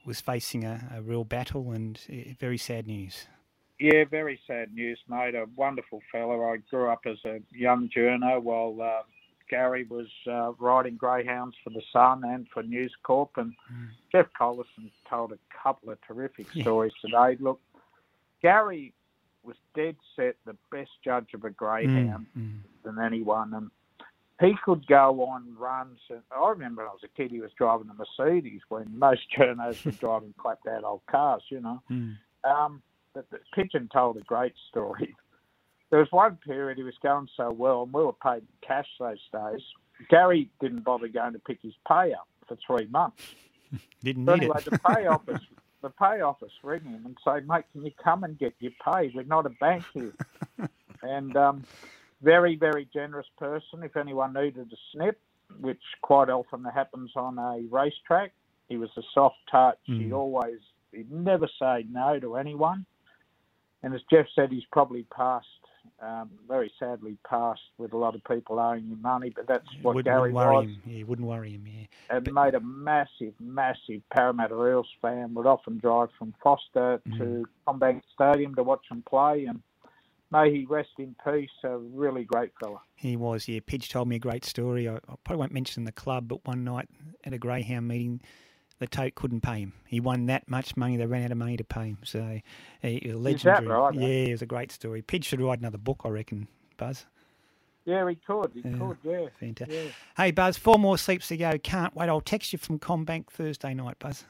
was 0.05 0.21
facing 0.21 0.65
a, 0.65 0.81
a 0.97 1.01
real 1.01 1.23
battle, 1.23 1.71
and 1.71 2.01
uh, 2.11 2.35
very 2.41 2.59
sad 2.59 2.89
news. 2.89 3.29
Yeah, 3.79 4.05
very 4.11 4.41
sad 4.49 4.75
news, 4.75 4.99
mate. 5.09 5.37
A 5.37 5.47
wonderful 5.55 6.03
fellow. 6.11 6.43
I 6.53 6.57
grew 6.69 6.89
up 6.89 7.03
as 7.07 7.19
a 7.25 7.39
young 7.53 7.89
journo 7.89 8.43
while 8.43 8.77
uh, 8.83 9.03
Gary 9.49 9.85
was 9.85 10.09
uh, 10.27 10.53
riding 10.59 10.97
greyhounds 10.97 11.55
for 11.63 11.71
the 11.71 11.83
Sun 11.93 12.25
and 12.25 12.49
for 12.53 12.65
News 12.65 12.93
Corp. 13.05 13.37
And 13.37 13.55
Jeff 14.11 14.27
Collerson 14.39 14.91
told 15.09 15.31
a 15.31 15.39
couple 15.63 15.91
of 15.91 15.99
terrific 16.03 16.49
Yeah. 16.53 16.65
stories 16.65 16.93
today. 17.01 17.37
Look, 17.39 17.61
Gary 18.43 18.93
was 19.43 19.57
dead 19.75 19.97
set 20.17 20.37
the 20.45 20.57
best 20.71 20.91
judge 21.05 21.35
of 21.35 21.45
a 21.45 21.51
greyhound 21.51 22.27
Mm, 22.37 22.61
than 22.85 22.99
anyone, 22.99 23.55
and 23.55 23.71
he 24.41 24.55
could 24.65 24.87
go 24.87 25.23
on 25.25 25.55
runs. 25.57 25.99
And 26.11 26.23
I 26.31 26.49
remember 26.51 26.83
when 26.83 26.91
I 26.91 26.93
was 26.93 27.03
a 27.05 27.09
kid, 27.09 27.31
he 27.31 27.41
was 27.41 27.51
driving 27.57 27.89
a 27.91 27.95
Mercedes 27.95 28.61
when 28.69 28.99
most 28.99 29.23
journos 29.37 29.85
were 29.85 29.93
driving 29.93 30.35
clapped 30.39 30.67
out 30.67 30.85
old 30.85 31.03
cars, 31.11 31.43
you 31.51 31.61
know. 31.61 31.83
mm. 31.91 32.17
Um, 32.45 32.83
but 33.15 33.29
the 33.31 33.39
Pigeon 33.55 33.89
told 33.93 34.17
a 34.17 34.21
great 34.21 34.55
story. 34.69 35.15
There 35.91 36.01
was 36.01 36.13
one 36.13 36.37
period 36.45 36.77
he 36.77 36.83
was 36.85 36.99
going 37.03 37.29
so 37.35 37.51
well, 37.51 37.85
and 37.85 37.93
we 37.95 38.05
were 38.05 38.13
paid 38.13 38.43
cash 38.61 38.87
those 39.01 39.17
days. 39.33 39.63
Gary 40.11 40.51
didn't 40.61 40.85
bother 40.85 41.09
going 41.09 41.33
to 41.33 41.39
pick 41.39 41.61
his 41.63 41.73
pay 41.89 42.13
up 42.13 42.29
for 42.47 42.59
three 42.67 42.87
months. 42.89 43.23
Didn't 44.05 44.27
need 44.27 44.33
anyway, 44.35 44.59
it. 44.59 44.71
the 44.71 44.79
pay 44.81 45.07
office, 45.07 45.41
the 45.83 45.91
pay 45.91 46.21
office 46.21 46.53
ring 46.63 46.85
him 46.85 47.07
and 47.07 47.17
say, 47.25 47.45
"Mate, 47.47 47.65
can 47.73 47.85
you 47.85 47.93
come 48.03 48.25
and 48.25 48.39
get 48.39 48.55
your 48.59 48.73
pay? 48.85 49.11
We're 49.15 49.25
not 49.25 49.47
a 49.47 49.51
bank 49.51 49.85
here." 49.95 50.13
and 51.03 51.37
um, 51.37 51.65
very, 52.23 52.57
very 52.57 52.89
generous 52.93 53.27
person. 53.39 53.83
If 53.83 53.97
anyone 53.97 54.33
needed 54.33 54.73
a 54.73 54.77
snip, 54.93 55.21
which 55.61 55.83
quite 56.03 56.29
often 56.29 56.65
happens 56.65 57.13
on 57.17 57.39
a 57.39 57.63
racetrack, 57.71 58.33
he 58.69 58.77
was 58.77 58.91
a 58.97 59.03
soft 59.15 59.37
touch. 59.51 59.79
Mm. 59.89 60.13
always, 60.13 60.59
he'd 60.93 61.11
never 61.11 61.49
say 61.59 61.87
no 61.91 62.19
to 62.21 62.37
anyone. 62.37 62.85
And 63.83 63.95
as 63.95 64.01
Jeff 64.11 64.27
said, 64.35 64.51
he's 64.51 64.65
probably 64.73 65.05
passed, 65.05 65.47
um, 66.01 66.31
very 66.47 66.73
sadly 66.79 67.17
passed, 67.29 67.61
with 67.79 67.93
a 67.93 67.97
lot 67.97 68.15
of 68.15 68.23
people 68.25 68.59
owing 68.59 68.89
him 68.89 69.01
money. 69.03 69.33
But 69.35 69.47
that's 69.47 69.67
what 69.83 69.95
wouldn't, 69.95 70.13
Gary 70.13 70.33
wouldn't 70.33 70.53
worry 70.53 70.67
was 70.67 70.75
him. 70.75 70.83
Yeah, 70.87 71.03
wouldn't 71.05 71.29
worry 71.29 71.51
him. 71.53 71.67
Yeah. 71.67 72.17
and 72.17 72.33
made 72.33 72.55
a 72.55 72.61
massive, 72.61 73.35
massive 73.41 74.03
Parramatta 74.13 74.55
Eels 74.55 74.89
fan. 75.01 75.35
Would 75.35 75.47
often 75.47 75.79
drive 75.79 76.09
from 76.19 76.35
Forster 76.43 77.01
to 77.19 77.47
CommBank 77.67 78.03
Stadium 78.15 78.55
to 78.55 78.63
watch 78.63 78.85
him 78.91 79.03
play, 79.09 79.47
and 79.47 79.61
may 80.33 80.53
he 80.53 80.67
rest 80.67 80.91
in 80.99 81.15
peace. 81.25 81.51
A 81.65 81.79
really 81.79 82.25
great 82.25 82.53
fella. 82.61 82.81
He 82.95 83.17
was, 83.17 83.49
yeah. 83.49 83.61
Pidge 83.61 83.89
told 83.89 84.09
me 84.09 84.17
a 84.17 84.21
great 84.21 84.45
story. 84.45 84.89
I, 84.89 84.97
I 84.97 85.15
probably 85.25 85.37
won't 85.37 85.53
mention 85.53 85.85
the 85.85 85.93
club, 85.93 86.29
but 86.29 86.47
one 86.47 86.65
night 86.65 86.89
at 87.25 87.33
a 87.33 87.39
Greyhound 87.39 87.89
meeting, 87.89 88.21
the 88.79 88.87
tote 88.87 89.15
couldn't 89.15 89.41
pay 89.41 89.61
him. 89.61 89.73
He 89.87 90.01
won 90.01 90.27
that 90.27 90.49
much 90.49 90.77
money, 90.77 90.97
they 90.97 91.07
ran 91.07 91.25
out 91.25 91.33
of 91.33 91.39
money 91.39 91.57
to 91.57 91.65
pay 91.65 91.89
him. 91.89 91.99
So, 92.05 92.41
he 92.83 93.03
was 93.07 93.17
legendary. 93.17 93.67
right, 93.67 93.95
eh? 93.97 94.01
Yeah, 94.01 94.07
it 94.29 94.31
was 94.33 94.43
a 94.43 94.47
great 94.47 94.71
story. 94.73 95.03
Pidge 95.03 95.25
should 95.25 95.41
write 95.41 95.59
another 95.59 95.79
book, 95.79 96.03
I 96.05 96.09
reckon, 96.09 96.49
Buzz. 96.77 97.07
Yeah, 97.85 98.09
he 98.09 98.17
could. 98.17 98.51
He 98.55 98.61
Yeah, 98.69 98.77
could. 98.79 98.97
Yeah. 99.03 99.27
fantastic. 99.41 99.85
Yeah. 99.87 99.91
Hey, 100.17 100.31
Buzz, 100.31 100.57
four 100.59 100.79
more 100.79 100.99
sleeps 100.99 101.29
to 101.29 101.37
go. 101.37 101.57
Can't 101.59 101.95
wait. 101.97 102.09
I'll 102.09 102.21
text 102.21 102.53
you 102.53 102.59
from 102.59 102.79
CommBank 102.79 103.31
Thursday 103.31 103.73
night, 103.75 103.99
Buzz. 103.99 104.27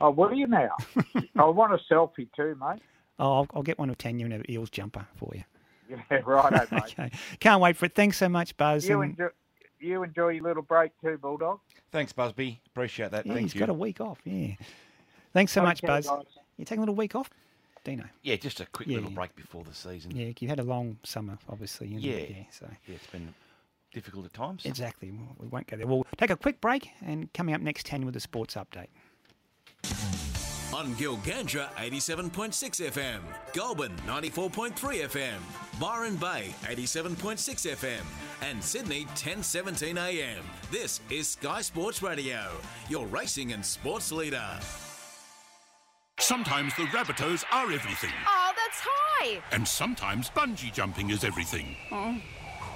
Oh, 0.00 0.10
will 0.10 0.34
you 0.34 0.46
now? 0.46 0.68
I 1.36 1.44
want 1.44 1.72
a 1.72 1.78
selfie 1.92 2.28
too, 2.36 2.56
mate. 2.60 2.82
Oh, 3.18 3.32
I'll, 3.38 3.46
I'll 3.54 3.62
get 3.62 3.78
one 3.78 3.88
of 3.90 3.96
Tanya 3.96 4.24
and 4.26 4.34
an 4.34 4.50
Eels 4.50 4.68
jumper 4.70 5.06
for 5.16 5.30
you. 5.34 5.44
Yeah, 5.88 6.20
right, 6.26 6.52
mate. 6.72 6.82
Okay. 6.98 7.10
Can't 7.40 7.60
wait 7.62 7.76
for 7.76 7.86
it. 7.86 7.94
Thanks 7.94 8.18
so 8.18 8.28
much, 8.28 8.56
Buzz. 8.56 8.86
You 8.88 9.00
and- 9.00 9.12
enjoy. 9.12 9.28
You 9.84 10.02
enjoy 10.02 10.28
your 10.30 10.44
little 10.44 10.62
break 10.62 10.92
too, 11.02 11.18
Bulldog. 11.18 11.60
Thanks, 11.92 12.12
Busby. 12.12 12.60
Appreciate 12.68 13.10
that. 13.10 13.26
yeah, 13.26 13.34
Thank 13.34 13.44
he's 13.44 13.54
you. 13.54 13.60
got 13.60 13.68
a 13.68 13.74
week 13.74 14.00
off. 14.00 14.18
Yeah. 14.24 14.54
Thanks 15.32 15.52
so 15.52 15.62
much, 15.62 15.78
Okay, 15.84 15.86
Buzz. 15.88 16.06
guys. 16.08 16.24
You 16.56 16.64
taking 16.64 16.78
a 16.78 16.82
little 16.82 16.94
week 16.94 17.14
off, 17.14 17.28
Dino? 17.84 18.04
Yeah, 18.22 18.36
just 18.36 18.60
a 18.60 18.66
quick 18.66 18.88
Yeah, 18.88 18.96
little 18.96 19.10
yeah. 19.10 19.16
break 19.16 19.36
before 19.36 19.62
the 19.64 19.74
season. 19.74 20.12
Yeah, 20.16 20.32
you 20.40 20.48
had 20.48 20.58
a 20.60 20.62
long 20.64 20.96
summer, 21.04 21.38
obviously. 21.48 21.88
and- 21.92 22.00
Yeah. 22.02 22.16
yeah. 22.16 22.44
So 22.50 22.66
Yeah, 22.86 22.94
it's 22.94 23.06
been 23.08 23.34
difficult 23.92 24.24
at 24.26 24.32
times. 24.32 24.64
exactly, 24.64 25.10
Well, 25.10 25.36
we 25.38 25.48
won't 25.48 25.66
go 25.66 25.76
there. 25.76 25.86
We'll 25.86 26.06
take 26.16 26.30
a 26.30 26.36
quick 26.36 26.60
break, 26.60 26.88
and 27.02 27.32
coming 27.34 27.54
up 27.54 27.60
next, 27.60 27.86
Tanya 27.86 28.06
with 28.06 28.14
the 28.14 28.20
sports 28.20 28.54
update. 28.54 28.88
On 30.74 30.92
Gilgandra 30.96 31.68
87.6 31.76 32.90
FM, 32.90 33.20
Goulburn 33.52 33.92
94.3 34.08 34.74
FM, 35.04 35.38
Byron 35.80 36.16
Bay 36.16 36.52
87.6 36.64 37.76
FM, 37.76 38.02
and 38.42 38.62
Sydney 38.62 39.04
1017 39.04 39.96
AM. 39.96 40.42
This 40.72 41.00
is 41.10 41.28
Sky 41.28 41.60
Sports 41.60 42.02
Radio, 42.02 42.48
your 42.88 43.06
racing 43.06 43.52
and 43.52 43.64
sports 43.64 44.10
leader. 44.10 44.44
Sometimes 46.18 46.74
the 46.76 46.84
Rabbitohs 46.84 47.44
are 47.52 47.70
everything, 47.70 48.10
Oh, 48.26 48.52
that's 48.56 48.80
high. 48.82 49.40
and 49.52 49.66
sometimes 49.66 50.28
bungee 50.30 50.72
jumping 50.72 51.10
is 51.10 51.22
everything. 51.22 51.76
Oh, 51.92 52.16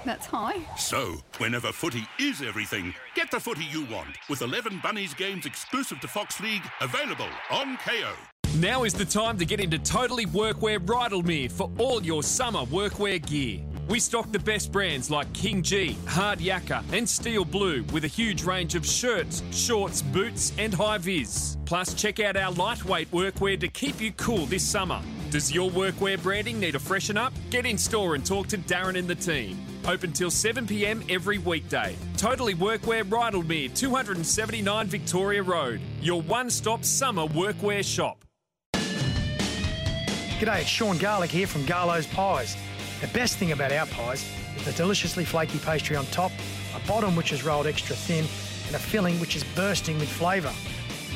that's 0.05 0.27
high. 0.27 0.57
So, 0.77 1.17
whenever 1.39 1.73
footy 1.73 2.05
is 2.19 2.43
everything, 2.43 2.95
get 3.15 3.31
the 3.31 3.41
footy 3.41 3.65
you 3.65 3.85
want 3.87 4.17
with 4.29 4.43
11 4.43 4.81
Bunnies 4.83 5.15
games 5.15 5.47
exclusive 5.47 6.01
to 6.01 6.09
Fox 6.09 6.41
League 6.41 6.63
available 6.81 7.29
on 7.51 7.77
Kayo. 7.79 8.13
Now 8.57 8.85
is 8.85 8.95
the 8.95 9.05
time 9.05 9.39
to 9.39 9.45
get 9.45 9.61
into 9.61 9.79
Totally 9.79 10.27
Workwear 10.27 10.79
Rydalmere 10.79 11.53
for 11.53 11.71
all 11.79 12.03
your 12.03 12.23
summer 12.23 12.61
workwear 12.61 13.25
gear. 13.25 13.61
We 13.89 14.01
stock 14.01 14.33
the 14.33 14.39
best 14.39 14.73
brands 14.73 15.11
like 15.11 15.33
King 15.33 15.63
Gee, 15.63 15.97
Hard 16.07 16.41
Yakka, 16.41 16.83
and 16.93 17.09
Steel 17.09 17.45
Blue 17.45 17.85
with 17.93 18.05
a 18.05 18.09
huge 18.09 18.45
range 18.45 18.75
of 18.75 18.85
shirts, 18.85 19.43
shorts, 19.51 20.03
boots, 20.03 20.53
and 20.59 20.75
high 20.75 20.99
vis. 20.99 21.57
Plus, 21.67 21.95
check 21.95 22.21
out 22.21 22.37
our 22.37 22.51
lightweight 22.53 23.11
workwear 23.13 23.59
to 23.61 23.69
keep 23.69 24.01
you 24.01 24.13
cool 24.13 24.47
this 24.47 24.63
summer. 24.67 25.01
Does 25.31 25.53
your 25.53 25.71
workwear 25.71 26.21
branding 26.23 26.59
need 26.59 26.75
a 26.75 26.79
freshen 26.79 27.19
up? 27.19 27.35
Get 27.51 27.67
in 27.67 27.77
store 27.77 28.15
and 28.15 28.25
talk 28.25 28.47
to 28.47 28.57
Darren 28.57 28.99
and 28.99 29.07
the 29.07 29.15
team. 29.15 29.59
Open 29.87 30.11
till 30.11 30.31
7 30.31 30.67
pm 30.67 31.05
every 31.11 31.37
weekday. 31.37 31.95
Totally 32.17 32.55
Workwear 32.55 33.05
Rydalmere, 33.05 33.75
279 33.75 34.87
Victoria 34.87 35.43
Road. 35.43 35.83
Your 36.01 36.23
one 36.23 36.49
stop 36.49 36.83
summer 36.83 37.27
workwear 37.27 37.85
shop. 37.85 38.25
G'day, 38.73 40.61
it's 40.61 40.69
Sean 40.69 40.97
Garlick 40.97 41.31
here 41.31 41.47
from 41.47 41.67
Garlo's 41.67 42.07
Pies. 42.07 42.57
The 43.03 43.09
best 43.09 43.37
thing 43.37 43.53
about 43.53 43.71
our 43.71 43.87
pies 43.87 44.27
is 44.57 44.65
the 44.65 44.73
deliciously 44.73 45.27
flaky 45.27 45.59
pastry 45.59 45.95
on 45.95 46.07
top, 46.07 46.33
a 46.75 46.89
bottom 46.89 47.15
which 47.15 47.35
is 47.35 47.45
rolled 47.45 47.67
extra 47.67 47.95
thin, 47.95 48.25
and 48.67 48.77
a 48.77 48.79
filling 48.79 49.21
which 49.21 49.37
is 49.37 49.45
bursting 49.55 49.99
with 49.99 50.09
flavour. 50.09 50.55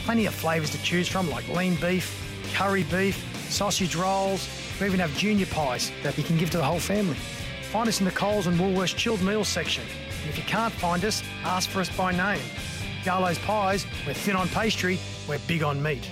Plenty 0.04 0.26
of 0.26 0.34
flavours 0.34 0.68
to 0.72 0.82
choose 0.82 1.08
from 1.08 1.30
like 1.30 1.48
lean 1.48 1.76
beef, 1.76 2.18
curry 2.52 2.82
beef, 2.84 3.31
sausage 3.52 3.94
rolls. 3.94 4.48
We 4.80 4.86
even 4.86 5.00
have 5.00 5.16
junior 5.16 5.46
pies 5.46 5.92
that 6.02 6.16
you 6.16 6.24
can 6.24 6.36
give 6.36 6.50
to 6.50 6.56
the 6.56 6.64
whole 6.64 6.80
family. 6.80 7.16
Find 7.70 7.88
us 7.88 8.00
in 8.00 8.06
the 8.06 8.12
Coles 8.12 8.46
and 8.46 8.58
Woolworths 8.58 8.96
chilled 8.96 9.22
meals 9.22 9.48
section. 9.48 9.84
And 10.22 10.30
if 10.30 10.36
you 10.36 10.44
can't 10.44 10.72
find 10.74 11.04
us, 11.04 11.22
ask 11.44 11.68
for 11.68 11.80
us 11.80 11.94
by 11.96 12.12
name. 12.12 12.42
Garlo's 13.04 13.38
Pies, 13.38 13.86
we're 14.06 14.14
thin 14.14 14.36
on 14.36 14.48
pastry, 14.48 14.98
we're 15.28 15.38
big 15.46 15.62
on 15.62 15.82
meat. 15.82 16.08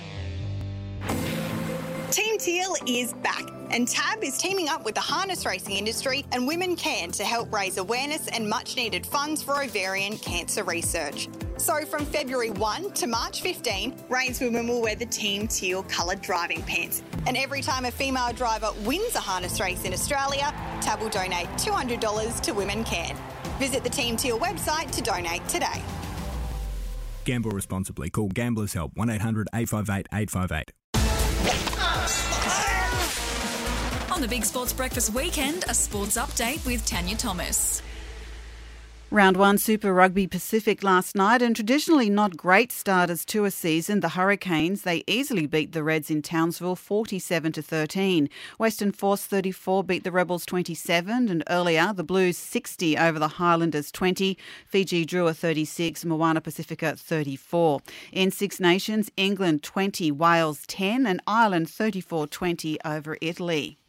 Team 2.11 2.37
Teal 2.37 2.75
is 2.85 3.13
back, 3.13 3.43
and 3.71 3.87
TAB 3.87 4.23
is 4.23 4.37
teaming 4.37 4.67
up 4.67 4.83
with 4.83 4.95
the 4.95 5.01
harness 5.01 5.45
racing 5.45 5.77
industry 5.77 6.25
and 6.31 6.45
Women 6.45 6.75
Can 6.75 7.11
to 7.11 7.23
help 7.23 7.51
raise 7.53 7.77
awareness 7.77 8.27
and 8.27 8.47
much 8.47 8.75
needed 8.75 9.05
funds 9.05 9.41
for 9.41 9.63
ovarian 9.63 10.17
cancer 10.17 10.63
research. 10.63 11.29
So, 11.57 11.85
from 11.85 12.05
February 12.05 12.49
1 12.51 12.91
to 12.93 13.07
March 13.07 13.41
15, 13.41 13.93
reinswomen 14.09 14.67
will 14.67 14.81
wear 14.81 14.95
the 14.95 15.05
Team 15.05 15.47
Teal 15.47 15.83
coloured 15.83 16.21
driving 16.21 16.61
pants. 16.63 17.01
And 17.27 17.37
every 17.37 17.61
time 17.61 17.85
a 17.85 17.91
female 17.91 18.33
driver 18.33 18.71
wins 18.83 19.15
a 19.15 19.19
harness 19.19 19.59
race 19.59 19.85
in 19.85 19.93
Australia, 19.93 20.53
TAB 20.81 20.99
will 20.99 21.09
donate 21.09 21.47
$200 21.57 22.41
to 22.41 22.51
Women 22.53 22.83
Can. 22.83 23.15
Visit 23.59 23.83
the 23.83 23.89
Team 23.89 24.17
Teal 24.17 24.39
website 24.39 24.91
to 24.91 25.01
donate 25.01 25.47
today. 25.47 25.81
Gamble 27.23 27.51
responsibly. 27.51 28.09
Call 28.09 28.29
Gamblers 28.29 28.73
Help 28.73 28.91
1 28.95 29.09
800 29.09 29.47
858 29.53 30.07
858. 30.11 30.71
The 34.21 34.27
Big 34.27 34.45
Sports 34.45 34.71
Breakfast 34.71 35.15
weekend, 35.15 35.65
a 35.67 35.73
sports 35.73 36.15
update 36.15 36.63
with 36.63 36.85
Tanya 36.85 37.15
Thomas. 37.15 37.81
Round 39.09 39.35
one 39.35 39.57
Super 39.57 39.91
Rugby 39.91 40.27
Pacific 40.27 40.83
last 40.83 41.15
night, 41.15 41.41
and 41.41 41.55
traditionally 41.55 42.07
not 42.07 42.37
great 42.37 42.71
starters 42.71 43.25
to 43.25 43.45
a 43.45 43.51
season. 43.51 43.99
The 43.99 44.09
Hurricanes 44.09 44.83
they 44.83 45.03
easily 45.07 45.47
beat 45.47 45.71
the 45.71 45.83
Reds 45.83 46.11
in 46.11 46.21
Townsville, 46.21 46.75
forty-seven 46.75 47.51
to 47.53 47.63
thirteen. 47.63 48.29
Western 48.59 48.91
Force 48.91 49.25
thirty-four 49.25 49.83
beat 49.83 50.03
the 50.03 50.11
Rebels 50.11 50.45
twenty-seven, 50.45 51.27
and 51.27 51.43
earlier 51.49 51.91
the 51.91 52.03
Blues 52.03 52.37
sixty 52.37 52.95
over 52.95 53.17
the 53.17 53.27
Highlanders 53.27 53.91
twenty. 53.91 54.37
Fiji 54.67 55.03
drew 55.03 55.27
a 55.27 55.33
thirty-six, 55.33 56.05
Moana 56.05 56.41
Pacifica 56.41 56.95
thirty-four. 56.95 57.81
In 58.11 58.29
Six 58.29 58.59
Nations, 58.59 59.09
England 59.17 59.63
twenty, 59.63 60.11
Wales 60.11 60.63
ten, 60.67 61.07
and 61.07 61.21
Ireland 61.25 61.67
34-20 61.67 62.77
over 62.85 63.17
Italy. 63.19 63.79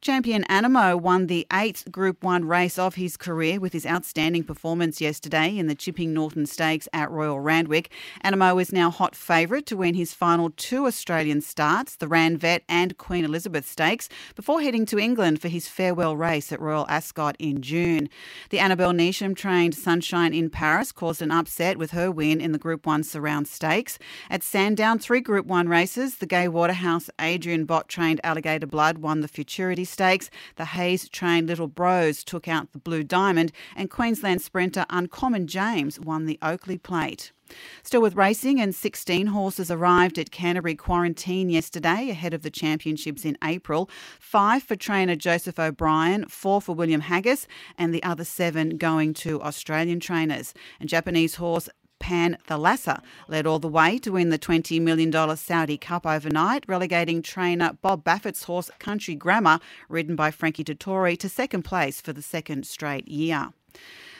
Champion 0.00 0.44
Anamoe 0.44 1.00
won 1.00 1.26
the 1.26 1.44
eighth 1.52 1.90
Group 1.90 2.22
1 2.22 2.44
race 2.44 2.78
of 2.78 2.94
his 2.94 3.16
career 3.16 3.58
with 3.58 3.72
his 3.72 3.84
outstanding 3.84 4.44
performance 4.44 5.00
yesterday 5.00 5.58
in 5.58 5.66
the 5.66 5.74
Chipping 5.74 6.14
Norton 6.14 6.46
Stakes 6.46 6.88
at 6.92 7.10
Royal 7.10 7.40
Randwick. 7.40 7.90
Anamoe 8.24 8.62
is 8.62 8.72
now 8.72 8.90
hot 8.90 9.16
favourite 9.16 9.66
to 9.66 9.76
win 9.76 9.94
his 9.94 10.14
final 10.14 10.50
two 10.50 10.86
Australian 10.86 11.40
starts, 11.40 11.96
the 11.96 12.06
Ranvet 12.06 12.60
and 12.68 12.96
Queen 12.96 13.24
Elizabeth 13.24 13.68
Stakes, 13.68 14.08
before 14.36 14.62
heading 14.62 14.86
to 14.86 15.00
England 15.00 15.40
for 15.42 15.48
his 15.48 15.66
farewell 15.66 16.16
race 16.16 16.52
at 16.52 16.60
Royal 16.60 16.86
Ascot 16.88 17.34
in 17.40 17.60
June. 17.60 18.08
The 18.50 18.60
Annabel 18.60 18.92
Neasham 18.92 19.34
trained 19.34 19.74
Sunshine 19.74 20.32
in 20.32 20.48
Paris 20.48 20.92
caused 20.92 21.22
an 21.22 21.32
upset 21.32 21.76
with 21.76 21.90
her 21.90 22.08
win 22.08 22.40
in 22.40 22.52
the 22.52 22.58
Group 22.58 22.86
1 22.86 23.02
Surround 23.02 23.48
Stakes. 23.48 23.98
At 24.30 24.44
Sandown, 24.44 25.00
three 25.00 25.20
Group 25.20 25.46
1 25.46 25.68
races, 25.68 26.18
the 26.18 26.26
Gay 26.26 26.46
Waterhouse 26.46 27.10
Adrian 27.20 27.64
Bott 27.64 27.88
trained 27.88 28.20
Alligator 28.22 28.66
Blood 28.66 28.98
won 28.98 29.22
the 29.22 29.28
Futurity 29.28 29.87
Stakes. 29.88 30.30
The 30.56 30.66
Hayes 30.66 31.08
trained 31.08 31.48
Little 31.48 31.66
Brose 31.68 32.22
took 32.22 32.46
out 32.46 32.72
the 32.72 32.78
Blue 32.78 33.02
Diamond, 33.02 33.52
and 33.74 33.90
Queensland 33.90 34.42
sprinter 34.42 34.86
Uncommon 34.90 35.46
James 35.46 35.98
won 35.98 36.26
the 36.26 36.38
Oakley 36.42 36.78
Plate. 36.78 37.32
Still 37.82 38.02
with 38.02 38.14
racing, 38.14 38.60
and 38.60 38.74
16 38.74 39.28
horses 39.28 39.70
arrived 39.70 40.18
at 40.18 40.30
Canterbury 40.30 40.74
Quarantine 40.74 41.48
yesterday 41.48 42.10
ahead 42.10 42.34
of 42.34 42.42
the 42.42 42.50
championships 42.50 43.24
in 43.24 43.38
April. 43.42 43.88
Five 44.20 44.62
for 44.62 44.76
trainer 44.76 45.16
Joseph 45.16 45.58
O'Brien, 45.58 46.26
four 46.28 46.60
for 46.60 46.74
William 46.74 47.02
Haggas, 47.02 47.46
and 47.76 47.94
the 47.94 48.02
other 48.02 48.24
seven 48.24 48.76
going 48.76 49.14
to 49.14 49.40
Australian 49.42 50.00
trainers. 50.00 50.52
And 50.78 50.88
Japanese 50.88 51.36
horse 51.36 51.68
Pan 51.98 52.38
Thalassa 52.48 53.02
led 53.28 53.46
all 53.46 53.58
the 53.58 53.68
way 53.68 53.98
to 53.98 54.12
win 54.12 54.30
the 54.30 54.38
$20 54.38 54.80
million 54.80 55.36
Saudi 55.36 55.76
Cup 55.76 56.06
overnight, 56.06 56.64
relegating 56.66 57.22
trainer 57.22 57.72
Bob 57.80 58.04
Baffert's 58.04 58.44
horse 58.44 58.70
Country 58.78 59.14
Grammar, 59.14 59.60
ridden 59.88 60.16
by 60.16 60.30
Frankie 60.30 60.64
Dettori, 60.64 61.18
to 61.18 61.28
second 61.28 61.62
place 61.62 62.00
for 62.00 62.12
the 62.12 62.22
second 62.22 62.66
straight 62.66 63.08
year. 63.08 63.52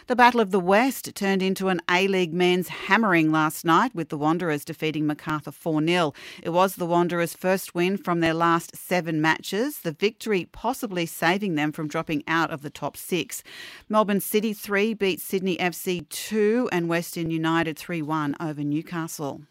The 0.09 0.17
Battle 0.17 0.41
of 0.41 0.53
the 0.53 0.59
West 0.59 1.15
turned 1.15 1.43
into 1.43 1.69
an 1.69 1.83
A 1.91 2.09
League 2.09 2.33
men's 2.33 2.69
hammering 2.69 3.31
last 3.31 3.63
night 3.63 3.95
with 3.95 4.09
the 4.09 4.17
Wanderers 4.17 4.65
defeating 4.65 5.07
Macarthur 5.07 5.53
4 5.53 5.85
0. 5.85 6.15
It 6.43 6.49
was 6.49 6.77
the 6.77 6.87
Wanderers' 6.87 7.35
first 7.35 7.75
win 7.75 7.99
from 7.99 8.21
their 8.21 8.33
last 8.33 8.75
seven 8.75 9.21
matches, 9.21 9.81
the 9.81 9.93
victory 9.93 10.49
possibly 10.51 11.05
saving 11.05 11.57
them 11.57 11.73
from 11.73 11.89
dropping 11.89 12.25
out 12.27 12.51
of 12.51 12.63
the 12.63 12.71
top 12.71 12.97
six. 12.97 13.43
Melbourne 13.91 14.21
City 14.21 14.55
3 14.55 14.95
beat 14.95 15.21
Sydney 15.21 15.59
FC 15.59 16.09
2 16.09 16.71
and 16.73 16.89
Western 16.89 17.31
United 17.31 17.79
3 17.79 18.01
1 18.01 18.37
over 18.41 18.65
Newcastle. 18.65 19.43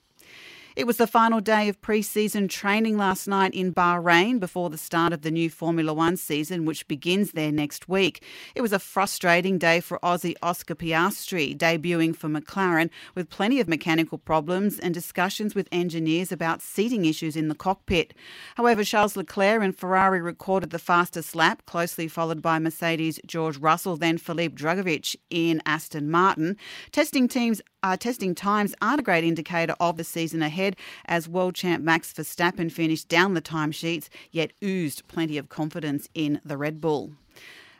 It 0.77 0.85
was 0.85 0.97
the 0.97 1.07
final 1.07 1.41
day 1.41 1.69
of 1.69 1.81
pre 1.81 2.03
season 2.03 2.47
training 2.47 2.97
last 2.97 3.27
night 3.27 3.55
in 3.55 3.73
Bahrain 3.73 4.39
before 4.39 4.69
the 4.69 4.77
start 4.77 5.11
of 5.11 5.23
the 5.23 5.31
new 5.31 5.49
Formula 5.49 5.91
One 5.91 6.17
season, 6.17 6.65
which 6.65 6.87
begins 6.87 7.31
there 7.31 7.51
next 7.51 7.89
week. 7.89 8.23
It 8.53 8.61
was 8.61 8.71
a 8.71 8.77
frustrating 8.77 9.57
day 9.57 9.79
for 9.79 9.97
Aussie 10.03 10.35
Oscar 10.43 10.75
Piastri, 10.75 11.57
debuting 11.57 12.15
for 12.15 12.29
McLaren 12.29 12.91
with 13.15 13.31
plenty 13.31 13.59
of 13.59 13.67
mechanical 13.67 14.19
problems 14.19 14.77
and 14.77 14.93
discussions 14.93 15.55
with 15.55 15.67
engineers 15.71 16.31
about 16.31 16.61
seating 16.61 17.05
issues 17.05 17.35
in 17.35 17.47
the 17.47 17.55
cockpit. 17.55 18.13
However, 18.53 18.83
Charles 18.83 19.17
Leclerc 19.17 19.63
and 19.63 19.75
Ferrari 19.75 20.21
recorded 20.21 20.69
the 20.69 20.77
fastest 20.77 21.35
lap, 21.35 21.65
closely 21.65 22.07
followed 22.07 22.43
by 22.43 22.59
Mercedes 22.59 23.19
George 23.25 23.57
Russell, 23.57 23.97
then 23.97 24.19
Felipe 24.19 24.53
Drugovich 24.53 25.15
in 25.31 25.59
Aston 25.65 26.11
Martin. 26.11 26.55
Testing 26.91 27.27
teams 27.27 27.63
uh, 27.83 27.97
testing 27.97 28.35
times 28.35 28.73
aren't 28.81 28.99
a 28.99 29.03
great 29.03 29.23
indicator 29.23 29.75
of 29.79 29.97
the 29.97 30.03
season 30.03 30.41
ahead, 30.41 30.75
as 31.05 31.27
world 31.29 31.55
champ 31.55 31.83
Max 31.83 32.11
Verstappen 32.13 32.71
finished 32.71 33.07
down 33.07 33.33
the 33.33 33.41
timesheets, 33.41 34.09
yet 34.31 34.51
oozed 34.63 35.07
plenty 35.07 35.37
of 35.37 35.49
confidence 35.49 36.09
in 36.13 36.41
the 36.43 36.57
Red 36.57 36.81
Bull. 36.81 37.11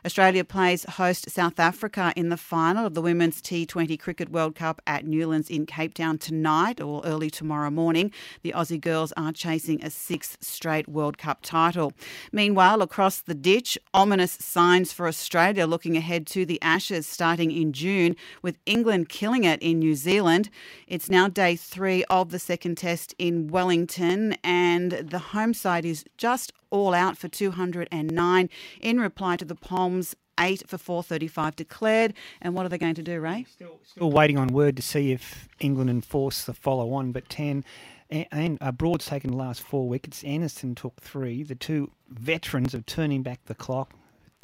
Australia 0.04 0.44
plays 0.44 0.84
host 0.84 1.28
South 1.28 1.58
Africa 1.58 2.12
in 2.14 2.28
the 2.28 2.36
final 2.36 2.86
of 2.86 2.94
the 2.94 3.02
Women's 3.02 3.42
T20 3.42 3.98
Cricket 3.98 4.30
World 4.30 4.54
Cup 4.54 4.80
at 4.86 5.04
Newlands 5.04 5.50
in 5.50 5.66
Cape 5.66 5.94
Town 5.94 6.18
tonight 6.18 6.80
or 6.80 7.04
early 7.04 7.30
tomorrow 7.30 7.70
morning. 7.70 8.12
The 8.42 8.52
Aussie 8.52 8.80
girls 8.80 9.12
are 9.16 9.32
chasing 9.32 9.84
a 9.84 9.90
sixth 9.90 10.38
straight 10.40 10.88
World 10.88 11.18
Cup 11.18 11.40
title. 11.42 11.92
Meanwhile, 12.30 12.80
across 12.80 13.20
the 13.20 13.34
ditch, 13.34 13.76
ominous 13.92 14.32
signs 14.32 14.92
for 14.92 15.08
Australia 15.08 15.66
looking 15.66 15.96
ahead 15.96 16.28
to 16.28 16.46
the 16.46 16.62
Ashes 16.62 17.06
starting 17.06 17.50
in 17.50 17.72
June 17.72 18.14
with 18.40 18.58
England 18.66 19.08
killing 19.08 19.42
it 19.42 19.60
in 19.60 19.80
New 19.80 19.96
Zealand. 19.96 20.48
It's 20.86 21.10
now 21.10 21.28
day 21.28 21.56
three 21.56 22.04
of 22.04 22.30
the 22.30 22.38
second 22.38 22.78
test 22.78 23.16
in 23.18 23.48
Wellington, 23.48 24.36
and 24.44 24.92
the 24.92 25.18
home 25.18 25.54
side 25.54 25.84
is 25.84 26.04
just 26.16 26.52
all 26.70 26.94
out 26.94 27.16
for 27.16 27.28
209 27.28 28.50
in 28.80 29.00
reply 29.00 29.36
to 29.36 29.44
the 29.44 29.54
Palms. 29.54 30.14
Eight 30.40 30.62
for 30.68 30.78
435 30.78 31.56
declared. 31.56 32.14
And 32.40 32.54
what 32.54 32.64
are 32.64 32.68
they 32.68 32.78
going 32.78 32.94
to 32.94 33.02
do, 33.02 33.18
Ray? 33.18 33.44
Still 33.82 34.12
waiting 34.12 34.38
on 34.38 34.46
word 34.48 34.76
to 34.76 34.82
see 34.82 35.10
if 35.10 35.48
England 35.58 35.90
enforce 35.90 36.44
the 36.44 36.54
follow 36.54 36.92
on, 36.92 37.10
but 37.10 37.28
10. 37.28 37.64
And, 38.08 38.26
and 38.30 38.58
uh, 38.60 38.70
Broad's 38.70 39.06
taken 39.06 39.32
the 39.32 39.36
last 39.36 39.60
four 39.60 39.88
wickets. 39.88 40.22
Anderson 40.22 40.76
took 40.76 41.00
three. 41.00 41.42
The 41.42 41.56
two 41.56 41.90
veterans 42.08 42.72
are 42.72 42.82
turning 42.82 43.22
back 43.24 43.40
the 43.46 43.54
clock 43.56 43.94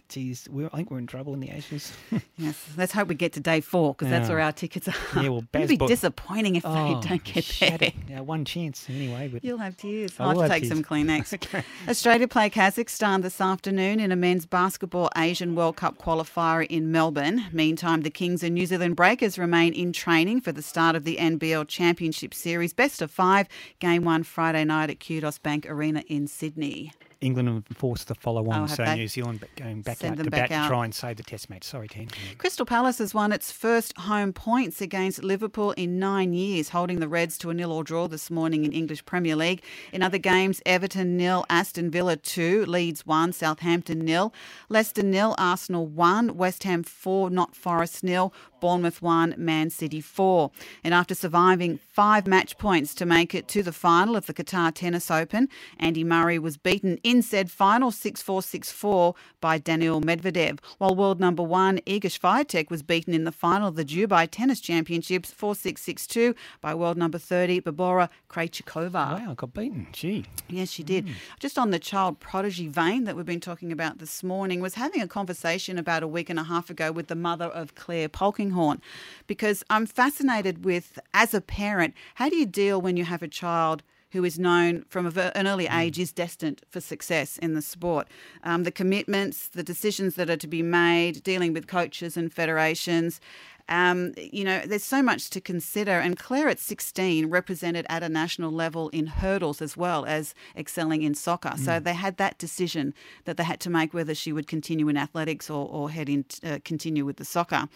geez, 0.09 0.49
I 0.73 0.77
think 0.77 0.91
we're 0.91 0.99
in 0.99 1.07
trouble 1.07 1.35
in 1.35 1.41
the 1.41 1.51
Ashes. 1.51 1.93
yes, 2.37 2.69
let's 2.77 2.93
hope 2.93 3.09
we 3.09 3.15
get 3.15 3.33
to 3.35 3.41
day 3.41 3.61
four 3.61 3.95
because 3.95 4.11
yeah. 4.11 4.19
that's 4.19 4.31
where 4.31 4.41
our 4.41 4.53
tickets 4.53 4.89
are. 4.89 4.95
Yeah, 5.23 5.31
well, 5.31 5.45
It'd 5.55 5.69
be 5.69 5.77
disappointing 5.77 6.57
if 6.57 6.65
oh, 6.65 7.01
they 7.01 7.09
don't 7.09 7.25
get 7.25 7.57
there. 7.61 7.93
Yeah, 8.09 8.21
one 8.21 8.45
chance 8.45 8.89
anyway. 8.89 9.29
But 9.29 9.45
You'll 9.45 9.59
have 9.59 9.77
tears. 9.77 10.13
I'll 10.19 10.39
have 10.39 10.49
to 10.49 10.49
take 10.49 10.63
tears. 10.63 10.73
some 10.73 10.83
Kleenex. 10.85 11.35
okay. 11.35 11.65
Australia 11.89 12.29
play 12.29 12.51
Kazakhstan 12.51 13.23
this 13.23 13.41
afternoon 13.41 14.01
in 14.01 14.13
a 14.13 14.17
men's 14.17 14.47
basketball 14.47 15.11
Asian 15.17 15.55
World 15.55 15.77
Cup 15.77 15.99
qualifier 15.99 16.67
in 16.67 16.93
Melbourne. 16.93 17.47
Meantime, 17.53 18.03
the 18.03 18.11
Kings 18.11 18.43
and 18.43 18.55
New 18.55 18.67
Zealand 18.67 18.97
Breakers 18.97 19.39
remain 19.39 19.73
in 19.73 19.93
training 19.93 20.41
for 20.41 20.53
the 20.53 20.63
start 20.63 20.97
of 20.97 21.05
the 21.05 21.17
NBL 21.17 21.69
Championship 21.69 22.35
Series. 22.35 22.73
Best 22.73 23.03
of 23.03 23.11
five, 23.11 23.49
game 23.79 24.05
one 24.05 24.23
Friday 24.23 24.65
night 24.65 24.91
at 24.91 25.01
Kudos 25.01 25.39
Bank 25.39 25.67
Arena 25.69 26.03
in 26.09 26.27
Sydney. 26.27 26.93
England 27.21 27.49
have 27.49 27.77
forced 27.77 28.09
the 28.09 28.15
follow 28.15 28.49
on, 28.51 28.63
Oh, 28.63 28.67
so 28.67 28.85
they? 28.85 28.95
New 28.97 29.09
Zealand 29.09 29.41
ba- 29.41 29.47
going 29.57 29.83
back 29.83 29.99
Send 29.99 30.19
out 30.21 30.25
to 30.25 30.31
back 30.31 30.51
bat 30.51 30.59
out. 30.59 30.63
to 30.65 30.69
try 30.69 30.85
and 30.85 30.95
save 30.95 31.17
the 31.17 31.23
test 31.23 31.49
match. 31.51 31.65
Sorry, 31.65 31.89
Ten. 31.89 32.09
Crystal 32.39 32.67
Palace 32.67 32.99
has 32.99 33.15
won 33.15 33.33
its 33.33 33.51
first 33.51 33.97
home 33.99 34.33
points 34.33 34.81
against 34.81 35.23
Liverpool 35.23 35.73
in 35.73 35.99
nine 35.99 36.33
years, 36.33 36.71
holding 36.71 37.01
the 37.01 37.09
Reds 37.09 37.39
to 37.39 37.51
a 37.51 37.55
nil 37.55 37.73
or 37.73 37.85
draw 37.85 38.09
this 38.09 38.31
morning 38.31 38.65
in 38.65 38.73
English 38.73 39.05
Premier 39.07 39.37
League. 39.37 39.63
In 39.93 40.03
other 40.03 40.19
games, 40.19 40.61
Everton 40.67 41.17
nil, 41.17 41.45
Aston 41.49 41.91
Villa 41.91 42.17
two, 42.17 42.65
Leeds 42.67 43.07
one, 43.07 43.33
Southampton 43.33 44.01
nil, 44.01 44.33
Leicester 44.69 45.03
nil, 45.03 45.35
Arsenal 45.39 45.87
one, 45.87 46.37
West 46.37 46.65
Ham 46.65 46.83
four, 46.83 47.31
not 47.31 47.55
Forest 47.57 48.05
nil, 48.05 48.33
Bournemouth 48.61 49.03
one, 49.03 49.35
Man 49.37 49.69
City 49.71 50.01
four. 50.01 50.51
And 50.83 50.95
after 50.95 51.15
surviving 51.15 51.79
five 51.93 52.27
match 52.27 52.57
points 52.57 52.95
to 52.95 53.05
make 53.07 53.35
it 53.35 53.47
to 53.49 53.63
the 53.63 53.73
final 53.73 54.17
of 54.17 54.27
the 54.27 54.33
Qatar 54.35 54.73
Tennis 54.75 55.11
Open, 55.11 55.49
Andy 55.79 56.03
Murray 56.05 56.39
was 56.39 56.57
beaten 56.57 56.99
in 57.05 57.23
said 57.23 57.51
final 57.51 57.93
6 57.93 58.23
4 58.23 58.43
6 58.43 58.73
4 58.73 59.15
by 59.41 59.59
Daniil 59.59 60.01
Medvedev, 60.01 60.59
while 60.79 60.97
world 60.97 61.21
number 61.21 61.43
one 61.43 61.79
Iga 61.87 62.07
Swiatek 62.07 62.71
was 62.71 62.83
beaten 62.83 63.13
in 63.15 63.25
the 63.25 63.31
final 63.31 63.69
of 63.69 63.77
the 63.77 63.85
Dubai 63.85 64.27
Tennis 64.29 64.59
Championships 64.59 65.31
4 65.31 65.55
6 65.55 65.81
6 65.81 66.07
2 66.07 66.35
by 66.63 66.75
world 66.75 66.97
number 66.97 67.19
30 67.19 67.61
Barbora 67.61 68.09
Krejcikova. 68.29 68.95
Wow, 68.95 69.31
I 69.31 69.35
got 69.35 69.53
beaten. 69.53 69.87
Gee. 69.93 70.25
Yes, 70.49 70.71
she 70.71 70.83
did. 70.83 71.05
Hmm. 71.05 71.13
Just 71.39 71.59
on 71.59 71.71
the 71.71 71.79
child 71.79 72.19
prodigy 72.19 72.67
vein 72.67 73.05
that 73.05 73.15
we've 73.15 73.27
been 73.27 73.39
talking 73.39 73.71
about 73.71 73.99
this 73.99 74.23
morning, 74.23 74.61
was 74.61 74.75
having 74.75 75.03
a 75.03 75.07
conversation 75.07 75.77
about 75.77 76.03
a 76.03 76.09
week 76.09 76.31
and 76.31 76.39
a 76.39 76.45
half 76.45 76.71
ago 76.71 76.91
with 76.91 77.09
the 77.09 77.15
mother 77.15 77.47
of 77.47 77.75
Clare 77.75 78.09
Polkinghorne, 78.09 78.81
because 79.27 79.63
I'm 79.69 79.85
fascinated 79.85 80.65
with, 80.65 80.99
as 81.13 81.35
a 81.35 81.43
parent, 81.43 81.93
how 82.15 82.31
do 82.31 82.37
you 82.37 82.47
deal 82.47 82.81
when 82.81 82.97
you 82.97 83.05
have 83.05 83.23
a 83.23 83.29
child? 83.29 83.83
Who 84.15 84.25
is 84.25 84.39
known 84.39 84.85
from 84.89 85.07
an 85.19 85.49
early 85.49 85.67
age 85.67 85.99
is 85.99 86.13
destined 86.13 86.63
for 86.71 86.81
success 86.81 87.37
in 87.39 87.55
the 87.55 87.61
sport. 87.61 88.07
Um, 88.45 88.63
the 88.63 88.71
commitments, 88.71 89.49
the 89.49 89.65
decisions 89.65 90.15
that 90.15 90.31
are 90.31 90.37
to 90.37 90.47
be 90.47 90.63
made, 90.63 91.25
dealing 91.25 91.53
with 91.53 91.67
coaches 91.67 92.17
and 92.17 92.33
federations, 92.33 93.21
um, 93.69 94.13
you 94.17 94.45
know, 94.45 94.61
there's 94.67 94.85
so 94.85 95.03
much 95.03 95.31
to 95.31 95.41
consider. 95.41 95.93
And 95.93 96.19
Clare 96.19 96.49
at 96.49 96.61
16 96.61 97.31
represented 97.31 97.87
at 97.89 98.03
a 98.03 98.09
national 98.09 98.51
level 98.51 98.91
in 98.91 99.07
hurdles 99.07 99.63
as 99.63 99.77
well 99.77 100.05
as 100.05 100.35
excelling 100.57 101.03
in 101.03 101.15
soccer. 101.15 101.55
So 101.57 101.73
Mm. 101.73 101.85
they 101.85 101.95
had 101.95 102.17
that 102.19 102.37
decision 102.39 102.93
that 103.25 103.37
they 103.37 103.45
had 103.45 103.61
to 103.61 103.71
make 103.71 103.95
whether 103.95 104.15
she 104.15 104.33
would 104.33 104.47
continue 104.47 104.89
in 104.89 104.97
athletics 104.97 105.49
or, 105.49 105.67
or 105.69 105.91
head 105.91 106.09
in, 106.09 106.25
uh, 106.45 106.59
continue 106.65 107.05
with 107.05 107.17
the 107.17 107.25
soccer. 107.25 107.69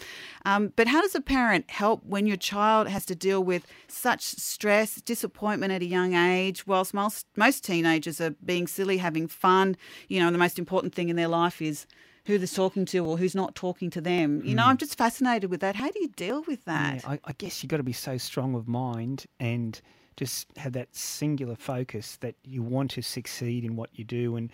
Um, 0.44 0.72
but 0.76 0.88
how 0.88 1.00
does 1.00 1.14
a 1.14 1.20
parent 1.20 1.70
help 1.70 2.04
when 2.04 2.26
your 2.26 2.36
child 2.36 2.88
has 2.88 3.06
to 3.06 3.14
deal 3.14 3.42
with 3.42 3.66
such 3.88 4.22
stress, 4.22 5.00
disappointment 5.00 5.72
at 5.72 5.80
a 5.82 5.86
young 5.86 6.14
age, 6.14 6.66
whilst 6.66 6.92
most, 6.92 7.26
most 7.36 7.64
teenagers 7.64 8.20
are 8.20 8.30
being 8.44 8.66
silly, 8.66 8.98
having 8.98 9.26
fun? 9.26 9.76
You 10.08 10.20
know, 10.20 10.30
the 10.30 10.38
most 10.38 10.58
important 10.58 10.94
thing 10.94 11.08
in 11.08 11.16
their 11.16 11.28
life 11.28 11.62
is 11.62 11.86
who 12.28 12.38
they're 12.38 12.46
talking 12.46 12.84
to 12.84 13.04
or 13.04 13.18
who's 13.18 13.34
not 13.34 13.54
talking 13.56 13.90
to 13.90 14.00
them. 14.00 14.42
You 14.44 14.54
know, 14.54 14.62
Mm. 14.62 14.68
I'm 14.68 14.76
just 14.76 14.96
fascinated 14.96 15.50
with 15.50 15.60
that. 15.60 15.74
How 15.74 15.90
do 15.90 15.98
you 16.00 16.08
deal 16.08 16.42
with 16.46 16.64
that? 16.66 17.02
Yeah, 17.02 17.10
I, 17.12 17.20
I 17.24 17.32
guess 17.32 17.62
you've 17.62 17.70
got 17.70 17.78
to 17.78 17.82
be 17.82 17.92
so 17.92 18.16
strong 18.18 18.54
of 18.54 18.68
mind 18.68 19.26
and 19.40 19.80
just 20.16 20.46
have 20.56 20.72
that 20.74 20.94
singular 20.94 21.56
focus 21.56 22.16
that 22.20 22.34
you 22.44 22.62
want 22.62 22.90
to 22.92 23.02
succeed 23.02 23.64
in 23.64 23.74
what 23.76 23.90
you 23.92 24.04
do. 24.04 24.36
And 24.36 24.50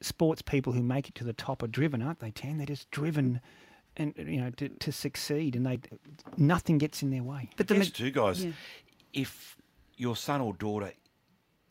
sports 0.00 0.42
people 0.42 0.72
who 0.72 0.82
make 0.82 1.08
it 1.08 1.14
to 1.16 1.24
the 1.24 1.32
top 1.32 1.62
are 1.62 1.66
driven, 1.66 2.00
aren't 2.02 2.20
they, 2.20 2.30
Tan? 2.30 2.56
They're 2.56 2.66
just 2.66 2.90
driven. 2.90 3.40
And 3.96 4.14
you 4.16 4.40
know 4.40 4.50
to, 4.58 4.68
to 4.68 4.92
succeed, 4.92 5.56
and 5.56 5.66
they 5.66 5.80
nothing 6.36 6.78
gets 6.78 7.02
in 7.02 7.10
their 7.10 7.24
way. 7.24 7.50
But 7.56 7.66
the 7.66 7.74
guess 7.74 7.90
too, 7.90 8.12
guys, 8.12 8.46
if 9.12 9.56
your 9.96 10.14
son 10.14 10.40
or 10.40 10.52
daughter 10.54 10.92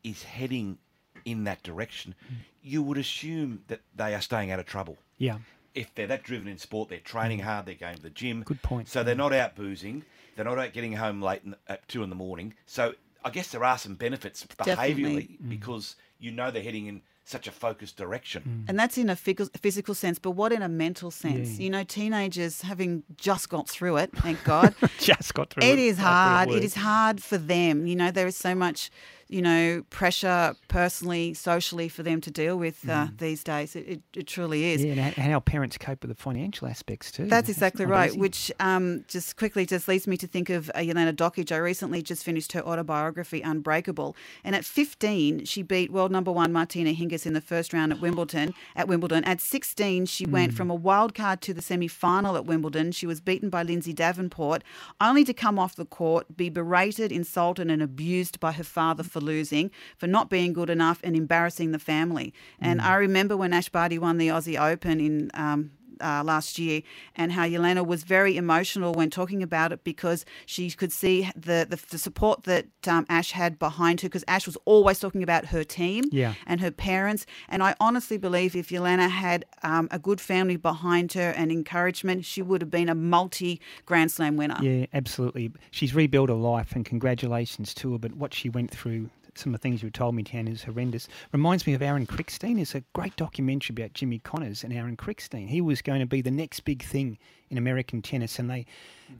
is 0.04 0.24
heading 0.24 0.78
in 1.24 1.46
that 1.46 1.64
direction, 1.64 2.16
you 2.62 2.84
would 2.84 2.98
assume 2.98 3.64
that 3.68 3.80
they 3.96 4.14
are 4.14 4.20
staying 4.20 4.52
out 4.52 4.60
of 4.60 4.66
trouble. 4.66 4.98
Yeah. 5.18 5.38
If 5.74 5.94
they're 5.94 6.08
that 6.08 6.24
driven 6.24 6.48
in 6.48 6.58
sport, 6.58 6.90
they're 6.90 7.00
training 7.00 7.40
mm. 7.40 7.44
hard, 7.44 7.66
they're 7.66 7.76
going 7.76 7.98
to 7.98 8.02
the 8.02 8.10
gym. 8.10 8.44
Good 8.44 8.64
point. 8.64 8.88
So 8.88 9.04
they're 9.04 9.16
not 9.16 9.34
out 9.34 9.56
boozing, 9.56 10.04
they're 10.36 10.46
not 10.46 10.58
out 10.58 10.74
getting 10.74 10.94
home 10.94 11.22
late 11.22 11.42
in, 11.46 11.56
at 11.68 11.88
two 11.88 12.04
in 12.04 12.10
the 12.10 12.16
morning. 12.16 12.54
So 12.66 12.94
I 13.24 13.30
guess 13.30 13.50
there 13.50 13.64
are 13.64 13.78
some 13.78 13.96
benefits 13.96 14.46
Definitely. 14.64 15.04
behaviourally 15.04 15.42
mm. 15.42 15.50
because 15.50 15.96
you 16.20 16.32
know 16.32 16.50
they're 16.50 16.64
heading 16.64 16.88
in 16.88 17.02
such 17.28 17.48
a 17.48 17.52
focused 17.52 17.98
direction. 17.98 18.64
Mm. 18.66 18.70
And 18.70 18.80
that's 18.80 18.98
in 18.98 19.10
a 19.10 19.16
physical 19.16 19.94
sense, 19.94 20.18
but 20.18 20.32
what 20.32 20.54
in 20.54 20.62
a 20.62 20.70
mental 20.70 21.12
sense? 21.12 21.58
Yeah. 21.58 21.64
You 21.66 21.70
know, 21.72 21.84
teenagers 21.84 22.62
having 22.62 23.04
just 23.18 23.50
got 23.50 23.68
through 23.68 23.98
it, 23.98 24.12
thank 24.16 24.42
God. 24.46 24.74
just 25.00 25.34
got 25.34 25.50
through 25.50 25.64
it 25.64 25.78
it. 25.78 25.80
is 25.80 25.98
hard. 25.98 26.50
It 26.50 26.54
week. 26.54 26.64
is 26.64 26.76
hard 26.76 27.22
for 27.22 27.38
them. 27.38 27.86
You 27.86 27.98
know, 27.98 28.12
there 28.12 28.28
is 28.28 28.38
so 28.38 28.56
much, 28.56 28.90
you 29.30 29.42
know, 29.42 29.84
pressure 29.90 30.56
personally, 30.68 31.34
socially 31.34 31.90
for 31.90 32.04
them 32.04 32.22
to 32.22 32.32
deal 32.32 32.58
with 32.58 32.88
uh, 32.90 33.08
these 33.18 33.44
days. 33.44 33.76
It, 33.76 33.88
it, 33.88 34.02
it 34.16 34.28
truly 34.28 34.72
is. 34.72 34.84
Yeah, 34.84 34.94
and 34.94 35.14
how- 35.16 35.40
parents 35.40 35.78
cope 35.78 36.02
with 36.04 36.10
the 36.10 36.22
financial 36.22 36.68
aspects 36.68 37.12
too. 37.12 37.26
That's 37.26 37.50
exactly 37.50 37.86
not 37.86 37.92
right. 37.92 38.10
easy. 38.10 38.20
Which 38.20 38.52
um, 38.60 39.06
just 39.08 39.38
quickly 39.38 39.66
just 39.66 39.88
leads 39.88 40.08
me 40.08 40.18
to 40.18 40.28
think 40.28 40.50
of 40.50 40.70
uh, 40.76 40.80
Yelena 40.80 41.14
Dokic. 41.14 41.52
I 41.52 41.58
recently 41.58 42.02
just 42.02 42.24
finished 42.24 42.52
her 42.54 42.62
autobiography, 42.62 43.42
Unbreakable, 43.42 44.16
and 44.44 44.56
at 44.56 44.66
15 44.66 45.46
she 45.46 45.62
beat 45.62 45.92
world 45.92 46.12
number 46.12 46.32
one 46.32 46.52
Martina 46.52 46.92
Hingis 46.94 47.26
in 47.26 47.34
the 47.34 47.42
first 47.42 47.74
round 47.74 47.92
at 47.94 48.00
Wimbledon. 48.02 48.54
At 48.76 48.88
Wimbledon, 48.88 49.24
at 49.26 49.42
16 49.42 50.06
she 50.08 50.26
went 50.26 50.54
Mm. 50.54 50.56
from 50.56 50.70
a 50.70 50.76
wild 50.76 51.14
card 51.16 51.42
to 51.42 51.54
the 51.54 51.62
semi-final 51.62 52.36
at 52.38 52.46
Wimbledon. 52.46 52.92
She 52.92 53.06
was 53.08 53.20
beaten 53.20 53.50
by 53.50 53.64
Lindsay 53.64 53.92
Davenport, 53.94 54.64
only 55.02 55.24
to 55.26 55.34
come 55.34 55.58
off 55.60 55.76
the 55.76 55.86
court, 55.86 56.38
be 56.38 56.50
berated, 56.50 57.12
insulted, 57.12 57.70
and 57.70 57.82
abused 57.82 58.40
by 58.40 58.52
her 58.54 58.64
father 58.64 59.04
for 59.04 59.17
losing, 59.20 59.72
for 59.98 60.08
not 60.08 60.30
being 60.30 60.54
good 60.54 60.70
enough, 60.70 61.00
and 61.04 61.16
embarrassing 61.16 61.72
the 61.72 61.80
family. 61.80 62.34
And 62.60 62.82
I 62.82 62.96
remember 62.96 63.38
when 63.38 63.54
Ash 63.54 63.70
Barty 63.70 64.00
won 64.00 64.18
the 64.18 64.28
Aussie 64.30 64.60
Open 64.60 65.00
in. 65.00 65.32
Um, 65.34 65.72
uh, 66.02 66.24
last 66.24 66.58
year, 66.60 66.82
and 67.16 67.32
how 67.32 67.46
Yelena 67.46 67.86
was 67.86 68.04
very 68.04 68.38
emotional 68.38 68.94
when 68.94 69.10
talking 69.10 69.42
about 69.44 69.72
it 69.72 69.84
because 69.84 70.26
she 70.46 70.70
could 70.72 70.92
see 70.92 71.30
the 71.36 71.66
the, 71.70 71.80
the 71.90 71.98
support 71.98 72.44
that 72.44 72.66
um, 72.88 73.06
Ash 73.10 73.32
had 73.32 73.58
behind 73.60 74.02
her. 74.02 74.08
Because 74.08 74.24
Ash 74.28 74.46
was 74.46 74.58
always 74.66 75.00
talking 75.00 75.24
about 75.24 75.46
her 75.48 75.64
team 75.64 76.06
Yeah. 76.12 76.34
and 76.46 76.62
her 76.62 76.72
parents, 76.72 77.26
and 77.50 77.62
I 77.64 77.76
honestly 77.80 78.18
believe 78.18 78.56
if 78.56 78.70
Yelena 78.70 79.10
had 79.10 79.46
um, 79.64 79.88
a 79.92 80.00
good 80.00 80.22
family 80.22 80.58
behind 80.58 81.14
her 81.14 81.32
and 81.32 81.52
encouragement, 81.52 82.26
she 82.26 82.42
would 82.42 82.62
have 82.62 82.72
been 82.72 82.90
a 82.90 82.96
multi 82.96 83.60
Grand 83.86 84.12
Slam 84.12 84.38
winner. 84.38 84.58
Yeah, 84.62 84.86
absolutely. 84.94 85.52
She's 85.72 85.94
rebuilt 85.96 86.30
her 86.30 86.36
life, 86.36 86.74
and 86.76 86.86
congratulations 86.86 87.74
to 87.76 87.94
her. 87.94 87.98
But 87.98 88.14
what 88.16 88.34
she 88.34 88.50
went 88.50 88.72
through, 88.72 89.10
some 89.38 89.54
of 89.54 89.60
the 89.60 89.64
things 89.64 89.84
you 89.84 89.90
told 89.90 90.16
me, 90.16 90.24
Tan, 90.24 90.48
is 90.48 90.64
horrendous. 90.64 91.08
Reminds 91.32 91.68
me 91.68 91.74
of 91.74 91.82
Aaron 91.82 92.06
Krickstein. 92.06 92.56
There's 92.56 92.76
a 92.76 92.84
great 92.94 93.16
documentary 93.16 93.74
about 93.74 93.94
Jimmy 93.94 94.20
Connors 94.20 94.64
and 94.64 94.74
Aaron 94.74 94.98
Krickstein. 94.98 95.48
He 95.48 95.62
was 95.62 95.82
going 95.82 96.00
to 96.00 96.06
be 96.06 96.22
the 96.22 96.32
next 96.32 96.62
big 96.62 96.84
thing 96.84 97.18
in 97.50 97.58
American 97.58 98.02
tennis, 98.02 98.40
and 98.40 98.50
they, 98.50 98.66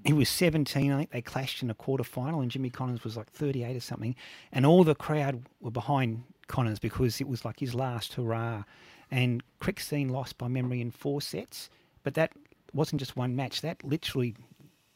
he 0.06 0.14
was 0.14 0.30
17. 0.30 0.92
I 0.92 0.98
think 0.98 1.12
they 1.12 1.22
clashed 1.22 1.64
in 1.64 1.70
a 1.70 1.74
quarter 1.74 2.04
final, 2.04 2.42
and 2.42 2.52
Jimmy 2.52 2.70
Connors 2.70 3.04
was 3.04 3.16
like 3.16 3.30
38 3.30 3.76
or 3.76 3.80
something, 3.80 4.16
and 4.52 4.66
all 4.66 4.84
the 4.84 4.96
crowd 4.96 5.46
were 5.62 5.72
behind 5.72 6.24
Connors 6.48 6.80
because 6.80 7.22
it 7.22 7.28
was 7.28 7.46
like 7.46 7.60
his 7.60 7.74
last 7.74 8.14
hurrah. 8.14 8.64
And 9.10 9.42
Krickstein 9.62 10.12
lost 10.12 10.38
by 10.38 10.50
memory 10.50 10.82
in 10.82 10.92
four 10.92 11.22
sets, 11.22 11.70
but 12.04 12.14
that 12.16 12.34
wasn't 12.74 13.00
just 13.00 13.16
one 13.16 13.36
match. 13.36 13.62
That 13.62 13.82
literally 13.84 14.36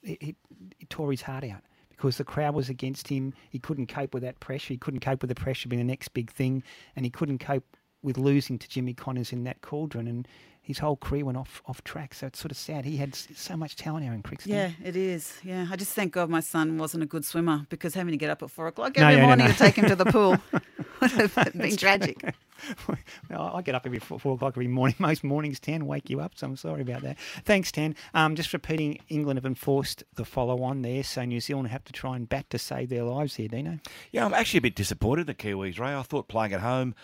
it, 0.04 0.22
it, 0.22 0.36
it 0.80 0.90
tore 0.90 1.12
his 1.12 1.22
heart 1.22 1.46
out 1.46 1.62
because 1.92 2.18
the 2.18 2.24
crowd 2.24 2.56
was 2.56 2.70
against 2.70 3.08
him. 3.08 3.34
He 3.50 3.60
couldn't 3.60 3.88
cope 3.88 4.14
with 4.14 4.24
that 4.24 4.40
pressure. 4.40 4.74
He 4.74 4.78
couldn't 4.78 5.02
cope 5.02 5.22
with 5.22 5.30
the 5.30 5.36
pressure 5.36 5.70
being 5.70 5.82
the 5.82 5.92
next 5.92 6.10
big 6.10 6.32
thing, 6.32 6.64
and 6.96 7.06
he 7.06 7.10
couldn't 7.10 7.40
cope 7.40 7.78
with 8.04 8.18
losing 8.18 8.58
to 8.58 8.68
Jimmy 8.68 8.94
Connors 8.94 9.32
in 9.32 9.44
that 9.44 9.62
cauldron. 9.62 10.08
And 10.08 10.28
his 10.62 10.80
whole 10.80 10.96
career 10.96 11.26
went 11.26 11.38
off 11.38 11.62
off 11.66 11.84
track. 11.84 12.14
So 12.14 12.28
it's 12.28 12.40
sort 12.40 12.52
of 12.52 12.58
sad. 12.58 12.86
He 12.86 12.98
had 12.98 13.16
so 13.16 13.58
much 13.58 13.76
talent, 13.76 14.06
Aaron 14.06 14.24
Krickstein. 14.24 14.48
Yeah, 14.48 14.72
it 14.84 14.96
is. 14.96 15.40
Yeah, 15.44 15.68
I 15.70 15.76
just 15.76 15.94
thank 15.94 16.14
God 16.14 16.30
my 16.30 16.40
son 16.40 16.78
wasn't 16.78 17.04
a 17.04 17.08
good 17.08 17.26
swimmer 17.26 17.66
because 17.70 17.94
having 17.94 18.12
to 18.12 18.18
get 18.18 18.30
up 18.30 18.44
at 18.44 18.52
four 18.52 18.68
o'clock 18.68 18.98
every 18.98 19.16
no, 19.16 19.22
no, 19.22 19.28
morning 19.28 19.48
no. 19.48 19.52
to 19.52 19.58
take 19.58 19.76
him 19.76 19.88
to 19.88 19.96
the 19.96 20.06
pool 20.06 20.38
would 21.02 21.12
have 21.12 21.54
been 21.54 21.76
tragic. 21.76 22.36
I 23.30 23.62
get 23.62 23.76
up 23.76 23.86
every 23.86 24.00
four, 24.00 24.20
four 24.20 24.36
o'clock 24.36 24.54
every 24.54 24.68
morning. 24.68 24.96
Most 25.00 25.24
mornings, 25.24 25.60
Tan, 25.60 25.86
wake 25.86 26.10
you 26.10 26.20
up. 26.22 26.34
So 26.36 26.48
I'm 26.48 26.56
sorry 26.56 26.82
about 26.82 27.02
that. 27.02 27.18
Thanks, 27.44 27.72
Tan. 27.72 27.96
Um, 28.14 28.36
just 28.36 28.54
repeating, 28.54 29.00
England 29.10 29.38
have 29.38 29.46
enforced 29.46 30.04
the 30.16 30.26
follow 30.26 30.64
on 30.64 30.82
there, 30.82 31.04
so 31.04 31.24
New 31.24 31.40
Zealand 31.40 31.70
have 31.70 31.84
to 31.86 31.94
try 31.94 32.16
and 32.16 32.28
bat 32.28 32.50
to 32.50 32.60
save 32.60 32.90
their 32.90 33.04
lives 33.04 33.36
here, 33.36 33.48
Dino. 33.48 33.80
Yeah, 34.12 34.26
I'm 34.26 34.34
actually 34.34 34.60
a 34.60 34.62
bit 34.62 34.76
disappointed 34.76 35.28
the 35.28 35.34
Kiwis, 35.34 35.80
Ray. 35.80 35.96
I 35.96 36.02
thought 36.02 36.28
playing 36.28 36.54
at 36.54 36.62
home, 36.62 36.96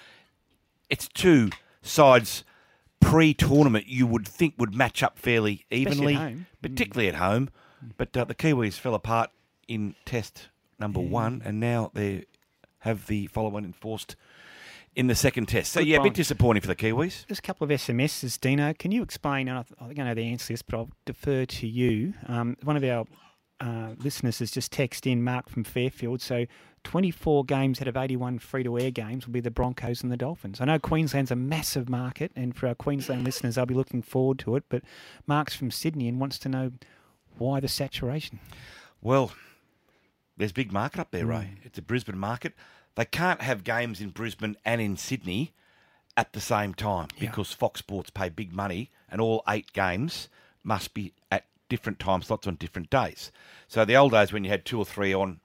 it's 0.90 1.08
two 1.08 1.50
sides 1.82 2.44
pre-tournament 3.00 3.88
you 3.88 4.08
would 4.08 4.28
think 4.28 4.56
would 4.58 4.74
match 4.74 5.04
up 5.04 5.20
fairly 5.20 5.66
evenly, 5.70 6.14
home. 6.14 6.48
particularly 6.62 7.08
at 7.08 7.16
home. 7.16 7.50
But 7.98 8.16
uh, 8.18 8.26
the 8.26 8.36
Kiwis 8.36 8.74
fell 8.74 8.96
apart 8.96 9.30
in 9.68 9.96
Test 10.06 10.50
number 10.80 11.00
one, 11.00 11.42
and 11.46 11.60
now 11.60 11.92
they 11.94 12.26
have 12.80 13.08
the 13.08 13.28
follow-on 13.28 13.66
enforced 13.66 14.16
in 14.98 15.06
the 15.06 15.16
second 15.16 15.46
Test. 15.46 15.74
So 15.74 15.80
Good 15.80 15.88
yeah, 15.88 15.98
a 16.00 16.04
bit 16.04 16.16
disappointing 16.16 16.62
for 16.62 16.68
the 16.68 16.76
Kiwis. 16.76 17.28
Just 17.28 17.40
a 17.40 17.42
couple 17.44 17.64
of 17.64 17.70
SMSs, 17.70 18.40
Dino. 18.42 18.74
Can 18.74 18.92
you 18.92 19.04
explain? 19.04 19.48
And 19.48 19.60
I, 19.60 19.62
th- 19.62 19.78
I 19.80 19.86
think 19.86 20.00
I 20.00 20.04
know 20.06 20.16
the 20.16 20.24
answer 20.24 20.48
to 20.48 20.54
this, 20.54 20.64
but 20.64 20.76
I'll 20.76 20.90
defer 21.06 21.46
to 21.46 21.68
you. 21.68 22.16
Um, 22.26 22.58
one 22.64 22.76
of 22.76 22.84
our 22.84 23.06
uh, 23.62 23.94
listeners 24.00 24.40
has 24.40 24.50
just 24.50 24.74
texted 24.74 25.10
in, 25.12 25.24
Mark 25.24 25.50
from 25.50 25.64
Fairfield. 25.64 26.20
So 26.20 26.48
24 26.84 27.46
games 27.46 27.80
out 27.80 27.88
of 27.88 27.96
81 27.96 28.40
free 28.40 28.64
to 28.64 28.80
air 28.80 28.90
games 28.90 29.28
will 29.28 29.34
be 29.34 29.40
the 29.40 29.52
Broncos 29.52 30.02
and 30.02 30.12
the 30.12 30.18
Dolphins. 30.18 30.60
I 30.60 30.66
know 30.66 30.80
Queensland's 30.80 31.30
a 31.30 31.36
massive 31.36 31.88
market, 31.90 32.32
and 32.36 32.56
for 32.56 32.68
our 32.68 32.76
Queensland 32.76 33.24
listeners, 33.24 33.56
I'll 33.56 33.68
be 33.68 33.76
looking 33.76 34.02
forward 34.02 34.40
to 34.40 34.56
it. 34.56 34.64
But 34.68 34.82
Mark's 35.28 35.56
from 35.56 35.70
Sydney 35.70 36.08
and 36.08 36.20
wants 36.20 36.40
to 36.40 36.50
know 36.50 36.72
why 37.38 37.60
the 37.60 37.68
saturation. 37.68 38.40
Well, 39.00 39.32
there's 40.36 40.52
a 40.52 40.56
big 40.56 40.72
market 40.72 41.00
up 41.00 41.12
there, 41.12 41.28
Ray. 41.28 41.52
It's 41.64 41.78
a 41.78 41.84
Brisbane 41.84 42.18
market. 42.18 42.54
They 42.98 43.06
can't 43.06 43.44
have 43.44 43.64
games 43.64 44.02
in 44.02 44.10
Brisbane 44.10 44.58
and 44.66 44.82
in 44.82 44.98
Sydney 44.98 45.54
at 46.18 46.34
the 46.34 46.42
same 46.42 46.74
time 46.74 47.10
because 47.20 47.54
Fox 47.54 47.80
Sports 47.80 48.10
pay 48.10 48.28
big 48.28 48.52
money 48.52 48.90
and 49.08 49.22
all 49.22 49.44
eight 49.48 49.72
games 49.72 50.30
must 50.64 50.96
be 50.96 51.14
at 51.32 51.46
different 51.70 52.00
time 52.00 52.24
slots 52.24 52.48
on 52.48 52.56
different 52.56 52.90
days. 52.90 53.32
So 53.68 53.86
the 53.86 53.96
old 53.96 54.14
days 54.14 54.34
when 54.34 54.44
you 54.44 54.50
had 54.50 54.66
two 54.66 54.80
or 54.80 54.86
three 54.86 55.14
on 55.14 55.40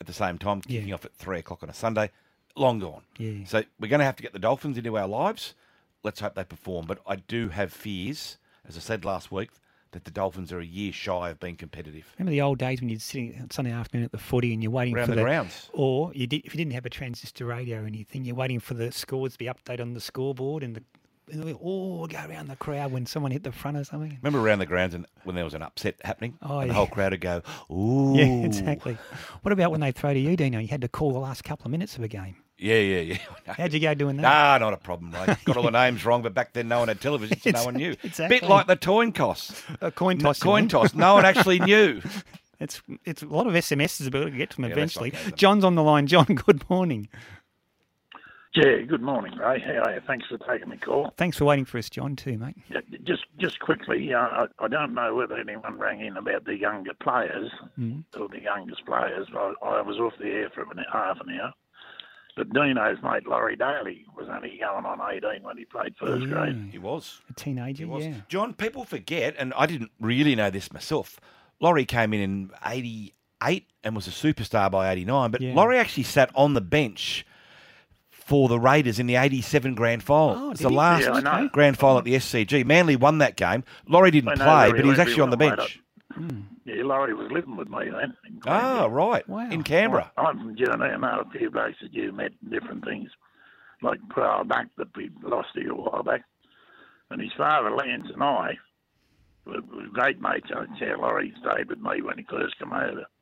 at 0.00 0.06
the 0.06 0.14
same 0.14 0.38
time, 0.38 0.62
kicking 0.62 0.94
off 0.94 1.04
at 1.04 1.12
three 1.12 1.38
o'clock 1.38 1.62
on 1.62 1.68
a 1.68 1.74
Sunday, 1.74 2.10
long 2.54 2.78
gone. 2.78 3.02
Yeah. 3.18 3.44
So 3.44 3.62
we're 3.78 3.88
going 3.88 4.00
to 4.00 4.06
have 4.06 4.16
to 4.16 4.22
get 4.22 4.32
the 4.32 4.38
Dolphins 4.38 4.78
into 4.78 4.96
our 4.96 5.06
lives. 5.06 5.52
Let's 6.02 6.20
hope 6.20 6.34
they 6.34 6.44
perform. 6.44 6.86
But 6.86 7.00
I 7.06 7.16
do 7.16 7.50
have 7.50 7.74
fears, 7.74 8.38
as 8.66 8.74
I 8.78 8.80
said 8.80 9.04
last 9.04 9.30
week, 9.30 9.50
that 9.92 10.04
the 10.04 10.10
Dolphins 10.10 10.52
are 10.52 10.60
a 10.60 10.64
year 10.66 10.92
shy 10.92 11.30
of 11.30 11.40
being 11.40 11.56
competitive. 11.56 12.04
Remember 12.18 12.30
the 12.32 12.42
old 12.42 12.58
days 12.58 12.80
when 12.80 12.88
you'd 12.90 13.00
sitting 13.02 13.38
on 13.40 13.50
Sunday 13.50 13.70
afternoon 13.72 14.04
at 14.04 14.12
the 14.12 14.18
footy 14.18 14.52
and 14.52 14.62
you're 14.62 14.72
waiting 14.72 14.94
Round 14.94 15.08
for 15.08 15.14
the 15.14 15.22
grounds. 15.22 15.70
or 15.72 16.12
you 16.14 16.26
did, 16.26 16.44
if 16.44 16.54
you 16.54 16.58
didn't 16.58 16.72
have 16.74 16.84
a 16.86 16.90
transistor 16.90 17.46
radio 17.46 17.82
or 17.82 17.86
anything, 17.86 18.24
you're 18.24 18.34
waiting 18.36 18.60
for 18.60 18.74
the 18.74 18.92
scores 18.92 19.32
to 19.32 19.38
be 19.38 19.46
updated 19.46 19.80
on 19.80 19.94
the 19.94 20.00
scoreboard 20.00 20.62
and 20.62 20.76
the 20.76 20.82
and 21.32 21.44
we 21.44 21.52
all 21.54 22.06
go 22.06 22.18
around 22.28 22.46
the 22.46 22.54
crowd 22.54 22.92
when 22.92 23.04
someone 23.04 23.32
hit 23.32 23.42
the 23.42 23.50
front 23.50 23.76
or 23.76 23.82
something. 23.82 24.16
Remember 24.22 24.38
around 24.46 24.60
the 24.60 24.66
grounds 24.66 24.94
and 24.94 25.06
when 25.24 25.34
there 25.34 25.44
was 25.44 25.54
an 25.54 25.62
upset 25.62 25.96
happening, 26.04 26.38
Oh, 26.40 26.60
and 26.60 26.70
the 26.70 26.74
whole 26.74 26.86
crowd 26.86 27.10
would 27.10 27.20
go, 27.20 27.42
"Ooh!" 27.68 28.14
Yeah, 28.16 28.44
exactly. 28.44 28.96
What 29.42 29.50
about 29.50 29.72
when 29.72 29.80
they 29.80 29.90
throw 29.90 30.14
to 30.14 30.20
you, 30.20 30.36
Dino? 30.36 30.60
You 30.60 30.68
had 30.68 30.82
to 30.82 30.88
call 30.88 31.12
the 31.12 31.18
last 31.18 31.42
couple 31.42 31.64
of 31.64 31.72
minutes 31.72 31.96
of 31.96 32.04
a 32.04 32.08
game. 32.08 32.36
Yeah, 32.58 32.78
yeah, 32.78 33.00
yeah. 33.00 33.18
How'd 33.54 33.72
you 33.74 33.80
go 33.80 33.92
doing 33.94 34.16
that? 34.16 34.22
Nah, 34.22 34.58
not 34.58 34.72
a 34.72 34.78
problem, 34.78 35.10
mate. 35.10 35.36
Got 35.44 35.56
all 35.58 35.62
the 35.64 35.70
names 35.70 36.04
wrong, 36.04 36.22
but 36.22 36.32
back 36.34 36.52
then 36.54 36.68
no 36.68 36.78
one 36.78 36.88
had 36.88 37.00
television, 37.00 37.38
so 37.38 37.50
no 37.50 37.64
one 37.66 37.74
knew. 37.74 37.94
Exactly. 38.02 38.40
Bit 38.40 38.48
like 38.48 38.66
the 38.66 38.76
coin 38.76 39.12
toss. 39.12 39.62
A 39.80 39.90
coin 39.90 40.18
toss. 40.18 40.38
you 40.40 40.44
coin 40.44 40.68
toss. 40.68 40.94
No 40.94 41.14
one 41.14 41.24
actually 41.26 41.58
knew. 41.60 42.00
It's 42.58 42.80
it's 43.04 43.22
a 43.22 43.26
lot 43.26 43.46
of 43.46 43.52
SMSs, 43.52 44.10
but 44.10 44.24
we'll 44.24 44.30
get 44.34 44.50
to 44.50 44.56
them 44.56 44.64
Yeah, 44.66 44.72
eventually. 44.72 45.10
go 45.10 45.18
there. 45.18 45.30
John's 45.32 45.64
on 45.64 45.74
the 45.74 45.82
line. 45.82 46.06
John, 46.06 46.24
good 46.24 46.68
morning. 46.70 47.08
Yeah, 48.54 48.80
good 48.88 49.02
morning, 49.02 49.36
Ray. 49.36 49.60
How 49.60 49.82
are 49.82 49.94
you? 49.96 50.00
Thanks 50.06 50.24
for 50.28 50.38
taking 50.38 50.70
the 50.70 50.78
call. 50.78 51.12
Thanks 51.18 51.36
for 51.36 51.44
waiting 51.44 51.66
for 51.66 51.76
us, 51.76 51.90
John, 51.90 52.16
too, 52.16 52.38
mate. 52.38 52.56
Yeah, 52.70 52.80
Just 53.04 53.24
just 53.38 53.60
quickly, 53.60 54.14
uh, 54.14 54.18
I, 54.18 54.46
I 54.58 54.68
don't 54.68 54.94
know 54.94 55.14
whether 55.14 55.36
anyone 55.36 55.78
rang 55.78 56.00
in 56.00 56.16
about 56.16 56.46
the 56.46 56.56
younger 56.56 56.94
players 56.94 57.50
Mm. 57.78 58.04
or 58.18 58.28
the 58.28 58.40
youngest 58.40 58.86
players. 58.86 59.28
I, 59.36 59.52
I 59.62 59.82
was 59.82 59.98
off 59.98 60.14
the 60.18 60.28
air 60.28 60.48
for 60.54 60.62
a 60.62 60.68
minute, 60.68 60.86
half 60.90 61.18
an 61.20 61.38
hour. 61.38 61.52
But 62.36 62.52
Dino's 62.52 62.98
mate, 63.02 63.26
Laurie 63.26 63.56
Daley, 63.56 64.04
was 64.14 64.28
only 64.28 64.58
going 64.60 64.84
on 64.84 65.00
18 65.00 65.42
when 65.42 65.56
he 65.56 65.64
played 65.64 65.96
first 65.96 66.26
grade. 66.26 66.68
He 66.70 66.76
was. 66.78 67.22
A 67.30 67.32
teenager, 67.32 67.78
he 67.78 67.84
was. 67.86 68.04
yeah. 68.04 68.14
John, 68.28 68.52
people 68.52 68.84
forget, 68.84 69.34
and 69.38 69.54
I 69.56 69.64
didn't 69.66 69.90
really 70.00 70.34
know 70.34 70.50
this 70.50 70.70
myself. 70.72 71.18
Laurie 71.60 71.86
came 71.86 72.12
in 72.12 72.20
in 72.20 72.50
88 72.64 73.64
and 73.82 73.96
was 73.96 74.06
a 74.06 74.10
superstar 74.10 74.70
by 74.70 74.92
89, 74.92 75.30
but 75.30 75.40
Yeah. 75.40 75.54
Laurie 75.54 75.78
actually 75.78 76.02
sat 76.02 76.30
on 76.34 76.52
the 76.52 76.60
bench 76.60 77.24
for 78.10 78.48
the 78.48 78.58
Raiders 78.60 78.98
in 78.98 79.06
the 79.06 79.16
87 79.16 79.74
grand 79.74 80.02
final. 80.02 80.34
Oh, 80.36 80.50
it's 80.50 80.60
the 80.60 80.68
he? 80.68 80.74
last 80.76 81.04
Yeah, 81.04 81.48
grand 81.52 81.78
final 81.78 81.98
at 81.98 82.04
the 82.04 82.14
SCG. 82.16 82.66
Manly 82.66 82.96
won 82.96 83.18
that 83.18 83.36
game. 83.36 83.64
Laurie 83.88 84.10
didn't 84.10 84.34
play, 84.36 84.66
very 84.66 84.72
but 84.72 84.84
he 84.84 84.90
was 84.90 84.98
actually 84.98 85.22
on 85.22 85.30
the 85.30 85.36
everyone, 85.36 85.56
bench. 85.56 85.80
Mate. 86.18 86.44
Yeah, 86.64 86.82
Laurie 86.84 87.14
was 87.14 87.30
living 87.30 87.56
with 87.56 87.68
me 87.68 87.84
then. 87.90 88.14
in 88.26 88.40
Ah, 88.46 88.86
right. 88.86 89.26
Wow. 89.28 89.48
In 89.50 89.62
Canberra. 89.62 90.12
I'm 90.16 90.38
from 90.38 90.56
Germany. 90.56 90.90
I 90.92 90.96
know 90.96 91.24
a 91.26 91.30
few 91.38 91.50
blokes 91.50 91.76
that 91.82 91.92
you 91.94 92.12
met 92.12 92.32
and 92.42 92.50
different 92.50 92.84
things. 92.84 93.10
Like 93.82 93.98
Carl 94.12 94.44
Duck 94.44 94.66
that 94.78 94.88
we 94.96 95.10
lost 95.22 95.48
here 95.54 95.70
a 95.72 95.74
while 95.74 96.02
back. 96.02 96.24
And 97.10 97.20
his 97.20 97.32
father, 97.36 97.70
Lance, 97.70 98.08
and 98.12 98.22
I 98.22 98.54
were, 99.44 99.60
were 99.60 99.88
great 99.92 100.20
mates. 100.20 100.50
I 100.50 100.64
tell 100.78 101.00
Laurie 101.00 101.32
stayed 101.40 101.68
with 101.68 101.78
me 101.80 102.02
when 102.02 102.18
he 102.18 102.24
first 102.28 102.58
came 102.58 102.72
over. 102.72 103.04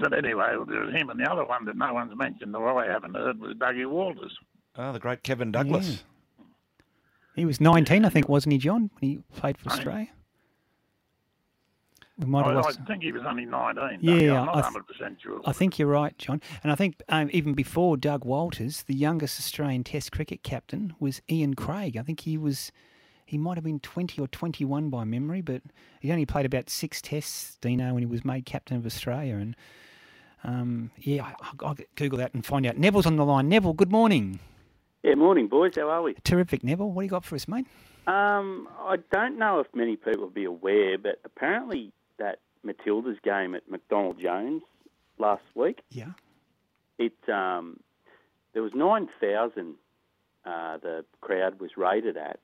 But 0.00 0.12
anyway, 0.12 0.54
there 0.68 0.80
was 0.80 0.92
him 0.92 1.08
and 1.08 1.20
the 1.20 1.30
other 1.30 1.44
one 1.44 1.64
that 1.66 1.76
no 1.76 1.94
one's 1.94 2.16
mentioned 2.16 2.56
or 2.56 2.82
I 2.84 2.92
haven't 2.92 3.14
heard 3.14 3.38
was 3.38 3.54
Dougie 3.56 3.88
Walters. 3.88 4.36
Oh, 4.76 4.92
the 4.92 4.98
great 4.98 5.22
Kevin 5.22 5.52
Douglas. 5.52 6.02
He 7.36 7.44
was 7.44 7.60
19, 7.60 8.04
I 8.04 8.08
think, 8.08 8.28
wasn't 8.28 8.54
he, 8.54 8.58
John, 8.58 8.90
when 8.98 9.10
he 9.10 9.18
played 9.36 9.56
for 9.56 9.70
Australia? 9.70 10.08
We 12.18 12.26
might 12.26 12.44
I, 12.44 12.48
have 12.48 12.56
I 12.56 12.60
lost. 12.60 12.80
think 12.86 13.02
he 13.04 13.12
was 13.12 13.22
only 13.26 13.44
19. 13.44 13.98
Yeah, 14.00 14.12
Dougie. 14.12 14.40
I'm 14.42 14.48
I 14.48 14.62
th- 14.62 14.74
100% 15.10 15.20
sure. 15.22 15.40
I 15.44 15.52
think 15.52 15.78
you're 15.78 15.88
right, 15.88 16.16
John. 16.18 16.40
And 16.62 16.72
I 16.72 16.74
think 16.74 17.00
um, 17.08 17.30
even 17.32 17.54
before 17.54 17.96
Doug 17.96 18.24
Walters, 18.24 18.82
the 18.82 18.94
youngest 18.94 19.38
Australian 19.38 19.84
Test 19.84 20.10
cricket 20.10 20.42
captain 20.42 20.94
was 20.98 21.22
Ian 21.30 21.54
Craig. 21.54 21.96
I 21.96 22.02
think 22.02 22.20
he 22.20 22.36
was, 22.36 22.72
he 23.24 23.38
might 23.38 23.56
have 23.56 23.62
been 23.64 23.78
20 23.78 24.20
or 24.20 24.26
21 24.26 24.90
by 24.90 25.04
memory, 25.04 25.42
but 25.42 25.62
he 26.00 26.10
only 26.10 26.26
played 26.26 26.44
about 26.46 26.68
six 26.70 27.00
Tests, 27.00 27.56
Dino, 27.60 27.94
when 27.94 28.02
he 28.02 28.06
was 28.06 28.24
made 28.24 28.44
captain 28.46 28.76
of 28.76 28.84
Australia. 28.84 29.36
And 29.36 29.54
um, 30.42 30.90
yeah, 30.98 31.24
I- 31.24 31.34
I'll, 31.60 31.68
I'll 31.68 31.76
Google 31.94 32.18
that 32.18 32.34
and 32.34 32.44
find 32.44 32.66
out. 32.66 32.76
Neville's 32.76 33.06
on 33.06 33.14
the 33.16 33.24
line. 33.24 33.48
Neville, 33.48 33.74
good 33.74 33.92
morning. 33.92 34.40
Yeah, 35.04 35.14
morning, 35.14 35.46
boys. 35.46 35.76
How 35.76 35.88
are 35.88 36.02
we? 36.02 36.14
Terrific, 36.24 36.64
Neville. 36.64 36.90
What 36.90 37.02
do 37.02 37.04
you 37.06 37.10
got 37.10 37.24
for 37.24 37.36
us, 37.36 37.46
mate? 37.46 37.66
Um, 38.08 38.66
I 38.80 38.96
don't 39.12 39.38
know 39.38 39.60
if 39.60 39.68
many 39.74 39.94
people 39.96 40.22
will 40.22 40.30
be 40.30 40.44
aware, 40.44 40.98
but 40.98 41.20
apparently 41.24 41.92
that 42.18 42.40
Matilda's 42.62 43.18
game 43.22 43.54
at 43.54 43.68
McDonald 43.70 44.20
Jones 44.20 44.62
last 45.18 45.42
week, 45.54 45.80
Yeah. 45.90 46.12
it 46.98 47.14
um, 47.28 47.80
there 48.52 48.62
was 48.62 48.72
nine 48.74 49.08
thousand. 49.20 49.74
Uh, 50.44 50.78
the 50.78 51.04
crowd 51.20 51.60
was 51.60 51.76
rated 51.76 52.16
at, 52.16 52.38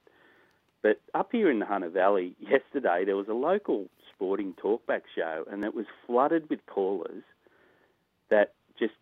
but 0.82 1.00
up 1.14 1.30
here 1.32 1.50
in 1.50 1.58
the 1.58 1.64
Hunter 1.66 1.88
Valley 1.88 2.34
yesterday 2.40 3.04
there 3.04 3.16
was 3.16 3.28
a 3.28 3.32
local 3.34 3.88
sporting 4.14 4.52
talkback 4.54 5.02
show, 5.14 5.44
and 5.50 5.64
it 5.64 5.74
was 5.74 5.86
flooded 6.06 6.48
with 6.50 6.64
callers 6.66 7.22
that 8.30 8.52
just 8.78 8.94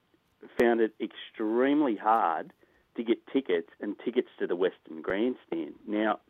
found 0.61 0.81
it 0.81 0.93
extremely 1.01 1.97
hard 1.97 2.53
to 2.97 3.03
get 3.03 3.19
tickets 3.33 3.71
and 3.81 3.97
tickets 4.05 4.29
to 4.39 4.47
the 4.47 4.57
Western 4.57 5.01
Grandstand. 5.03 5.75
Now, 5.87 6.21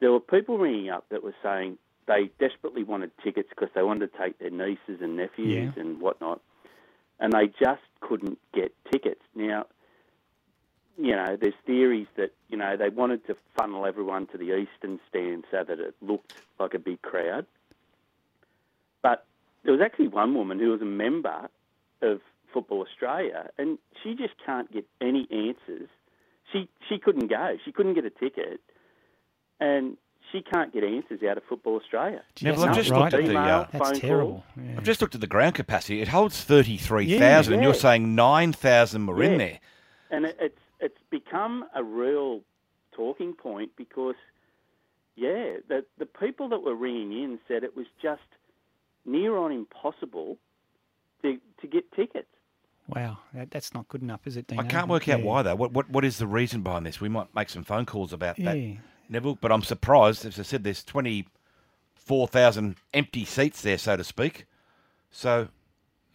there 0.00 0.10
were 0.10 0.20
people 0.20 0.58
ringing 0.58 0.90
up 0.90 1.04
that 1.10 1.22
were 1.22 1.34
saying 1.42 1.78
they 2.10 2.28
desperately 2.44 2.82
wanted 2.82 3.12
tickets 3.22 3.48
because 3.50 3.68
they 3.72 3.82
wanted 3.84 4.12
to 4.12 4.18
take 4.18 4.38
their 4.40 4.50
nieces 4.50 5.00
and 5.00 5.16
nephews 5.16 5.72
Yeah. 5.76 5.80
and 5.80 6.00
whatnot, 6.00 6.40
and 7.20 7.32
they 7.32 7.46
just 7.46 7.82
couldn't 8.00 8.38
get 8.52 8.74
tickets. 8.90 9.22
Now, 9.36 9.66
you 10.98 11.14
know, 11.14 11.36
there's 11.40 11.54
theories 11.64 12.08
that 12.16 12.32
you 12.48 12.56
know 12.56 12.76
they 12.76 12.88
wanted 12.88 13.24
to 13.28 13.36
funnel 13.56 13.86
everyone 13.86 14.26
to 14.28 14.38
the 14.38 14.56
eastern 14.56 14.98
stand 15.08 15.44
so 15.52 15.62
that 15.62 15.78
it 15.78 15.94
looked 16.02 16.34
like 16.58 16.74
a 16.74 16.80
big 16.80 17.00
crowd. 17.00 17.46
But 19.02 19.24
there 19.62 19.72
was 19.72 19.80
actually 19.80 20.08
one 20.08 20.34
woman 20.34 20.58
who 20.58 20.70
was 20.70 20.82
a 20.82 20.92
member 21.06 21.48
of 22.02 22.20
Football 22.52 22.82
Australia, 22.82 23.50
and 23.56 23.78
she 24.02 24.14
just 24.16 24.34
can't 24.44 24.70
get 24.72 24.84
any 25.00 25.28
answers. 25.30 25.88
She 26.52 26.68
she 26.88 26.98
couldn't 26.98 27.28
go. 27.28 27.56
She 27.64 27.70
couldn't 27.70 27.94
get 27.94 28.04
a 28.04 28.10
ticket, 28.10 28.60
and 29.60 29.96
she 30.32 30.42
can't 30.42 30.72
get 30.72 30.84
answers 30.84 31.20
out 31.22 31.36
of 31.36 31.44
Football 31.48 31.76
Australia. 31.76 32.22
Neville, 32.42 32.64
I've 32.64 32.74
just 32.76 32.90
looked 32.90 33.14
at 33.14 33.24
the. 33.26 33.36
Uh, 33.36 33.66
I've 34.76 34.84
just 34.84 35.00
looked 35.00 35.14
at 35.14 35.20
the 35.20 35.26
ground 35.26 35.54
capacity. 35.54 36.00
It 36.00 36.08
holds 36.08 36.42
thirty 36.42 36.76
three 36.76 37.18
thousand, 37.18 37.52
Yeah. 37.52 37.56
and 37.58 37.64
you're 37.64 37.74
saying 37.74 38.14
nine 38.14 38.52
thousand 38.52 39.06
were 39.06 39.22
in 39.22 39.38
there. 39.38 39.60
and 40.10 40.26
it, 40.26 40.36
it's 40.40 40.58
it's 40.80 40.98
become 41.10 41.64
a 41.74 41.82
real 41.82 42.40
talking 42.92 43.34
point 43.34 43.70
because, 43.76 44.14
yeah, 45.16 45.56
the 45.68 45.84
the 45.98 46.06
people 46.06 46.48
that 46.50 46.60
were 46.60 46.74
ringing 46.74 47.12
in 47.12 47.38
said 47.48 47.64
it 47.64 47.76
was 47.76 47.86
just 48.02 48.22
near 49.04 49.36
on 49.36 49.52
impossible 49.52 50.36
to 51.22 51.38
to 51.60 51.66
get 51.66 51.90
tickets. 51.92 52.26
Wow, 52.88 53.18
that, 53.34 53.52
that's 53.52 53.72
not 53.72 53.86
good 53.88 54.02
enough, 54.02 54.26
is 54.26 54.36
it, 54.36 54.48
Dino? 54.48 54.62
I 54.62 54.66
can't 54.66 54.88
work 54.88 55.08
out 55.08 55.22
why 55.22 55.42
though. 55.42 55.54
What, 55.54 55.70
what 55.72 55.88
what 55.90 56.04
is 56.04 56.18
the 56.18 56.26
reason 56.26 56.62
behind 56.62 56.84
this? 56.86 57.00
We 57.00 57.08
might 57.08 57.32
make 57.34 57.48
some 57.48 57.62
phone 57.62 57.86
calls 57.86 58.12
about 58.12 58.36
that, 58.38 58.58
Yeah. 58.58 58.74
Neville. 59.10 59.36
But 59.40 59.52
I'm 59.52 59.62
surprised. 59.62 60.24
As 60.24 60.38
I 60.38 60.42
said, 60.42 60.64
there's 60.64 60.82
twenty 60.84 61.26
four 61.94 62.26
thousand 62.26 62.76
empty 62.94 63.24
seats 63.24 63.62
there, 63.62 63.78
so 63.78 63.96
to 63.96 64.04
speak. 64.04 64.46
So 65.10 65.48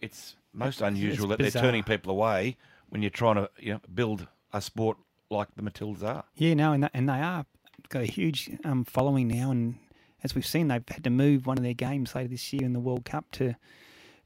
it's 0.00 0.36
most 0.52 0.80
unusual 0.80 1.28
that 1.28 1.38
bizarre. 1.38 1.62
they're 1.62 1.70
turning 1.70 1.84
people 1.84 2.10
away 2.10 2.56
when 2.88 3.02
you're 3.02 3.10
trying 3.10 3.36
to 3.36 3.50
you 3.58 3.74
know 3.74 3.80
build 3.94 4.26
a 4.52 4.60
sport 4.60 4.96
like 5.30 5.48
the 5.56 5.62
Matildas 5.62 6.02
are. 6.02 6.24
Yeah, 6.34 6.54
no, 6.54 6.72
and, 6.72 6.82
that, 6.84 6.92
and 6.94 7.08
they 7.08 7.20
are 7.20 7.44
got 7.88 8.02
a 8.02 8.06
huge 8.06 8.50
um, 8.64 8.84
following 8.84 9.28
now, 9.28 9.50
and 9.50 9.76
as 10.24 10.34
we've 10.34 10.46
seen, 10.46 10.68
they've 10.68 10.88
had 10.88 11.04
to 11.04 11.10
move 11.10 11.46
one 11.46 11.58
of 11.58 11.64
their 11.64 11.74
games 11.74 12.14
later 12.14 12.28
this 12.28 12.52
year 12.52 12.64
in 12.64 12.72
the 12.72 12.80
World 12.80 13.04
Cup 13.04 13.30
to 13.32 13.54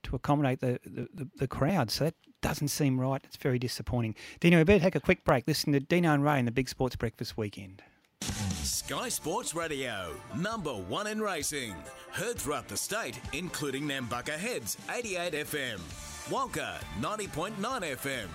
to 0.02 0.16
accommodate 0.16 0.60
the, 0.60 0.80
the, 0.86 1.08
the, 1.12 1.28
the 1.36 1.46
crowd. 1.46 1.90
So 1.90 2.04
that 2.04 2.14
doesn't 2.40 2.68
seem 2.68 2.98
right. 2.98 3.20
It's 3.24 3.36
very 3.36 3.58
disappointing. 3.58 4.14
Dino, 4.40 4.56
we 4.56 4.64
better 4.64 4.82
take 4.82 4.94
a 4.94 5.00
quick 5.00 5.24
break. 5.24 5.46
Listen 5.46 5.74
to 5.74 5.80
Dino 5.80 6.14
and 6.14 6.24
Ray 6.24 6.38
in 6.38 6.46
the 6.46 6.50
Big 6.50 6.70
Sports 6.70 6.96
Breakfast 6.96 7.36
Weekend. 7.36 7.82
Sky 8.62 9.08
Sports 9.08 9.54
Radio, 9.54 10.14
number 10.36 10.72
one 10.72 11.06
in 11.06 11.20
racing. 11.20 11.74
Heard 12.10 12.38
throughout 12.38 12.66
the 12.66 12.76
state, 12.76 13.20
including 13.32 13.84
Nambucca 13.84 14.36
Heads, 14.36 14.76
88 14.90 15.32
FM, 15.32 15.78
Wonka, 16.28 16.80
90.9 17.00 17.52
FM, 17.60 18.28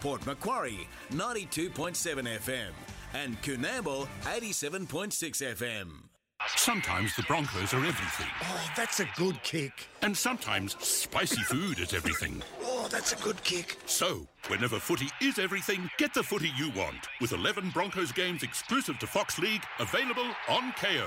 Port 0.00 0.26
Macquarie, 0.26 0.88
92.7 1.12 1.94
FM, 2.38 2.70
and 3.14 3.40
Coonamble, 3.42 4.08
87.6 4.24 5.54
FM. 5.54 6.09
Sometimes 6.48 7.14
the 7.16 7.22
Broncos 7.22 7.74
are 7.74 7.84
everything. 7.84 8.26
Oh, 8.42 8.70
that's 8.76 9.00
a 9.00 9.06
good 9.16 9.42
kick. 9.42 9.86
And 10.02 10.16
sometimes 10.16 10.76
spicy 10.84 11.42
food 11.42 11.78
is 11.78 11.92
everything. 11.94 12.42
Oh, 12.62 12.88
that's 12.90 13.12
a 13.12 13.16
good 13.16 13.42
kick. 13.44 13.76
So, 13.86 14.26
whenever 14.48 14.78
footy 14.78 15.08
is 15.20 15.38
everything, 15.38 15.90
get 15.98 16.14
the 16.14 16.22
footy 16.22 16.50
you 16.56 16.70
want. 16.70 17.08
With 17.20 17.32
11 17.32 17.70
Broncos 17.70 18.12
games 18.12 18.42
exclusive 18.42 18.98
to 19.00 19.06
Fox 19.06 19.38
League, 19.38 19.62
available 19.78 20.26
on 20.48 20.72
Kayo. 20.72 21.06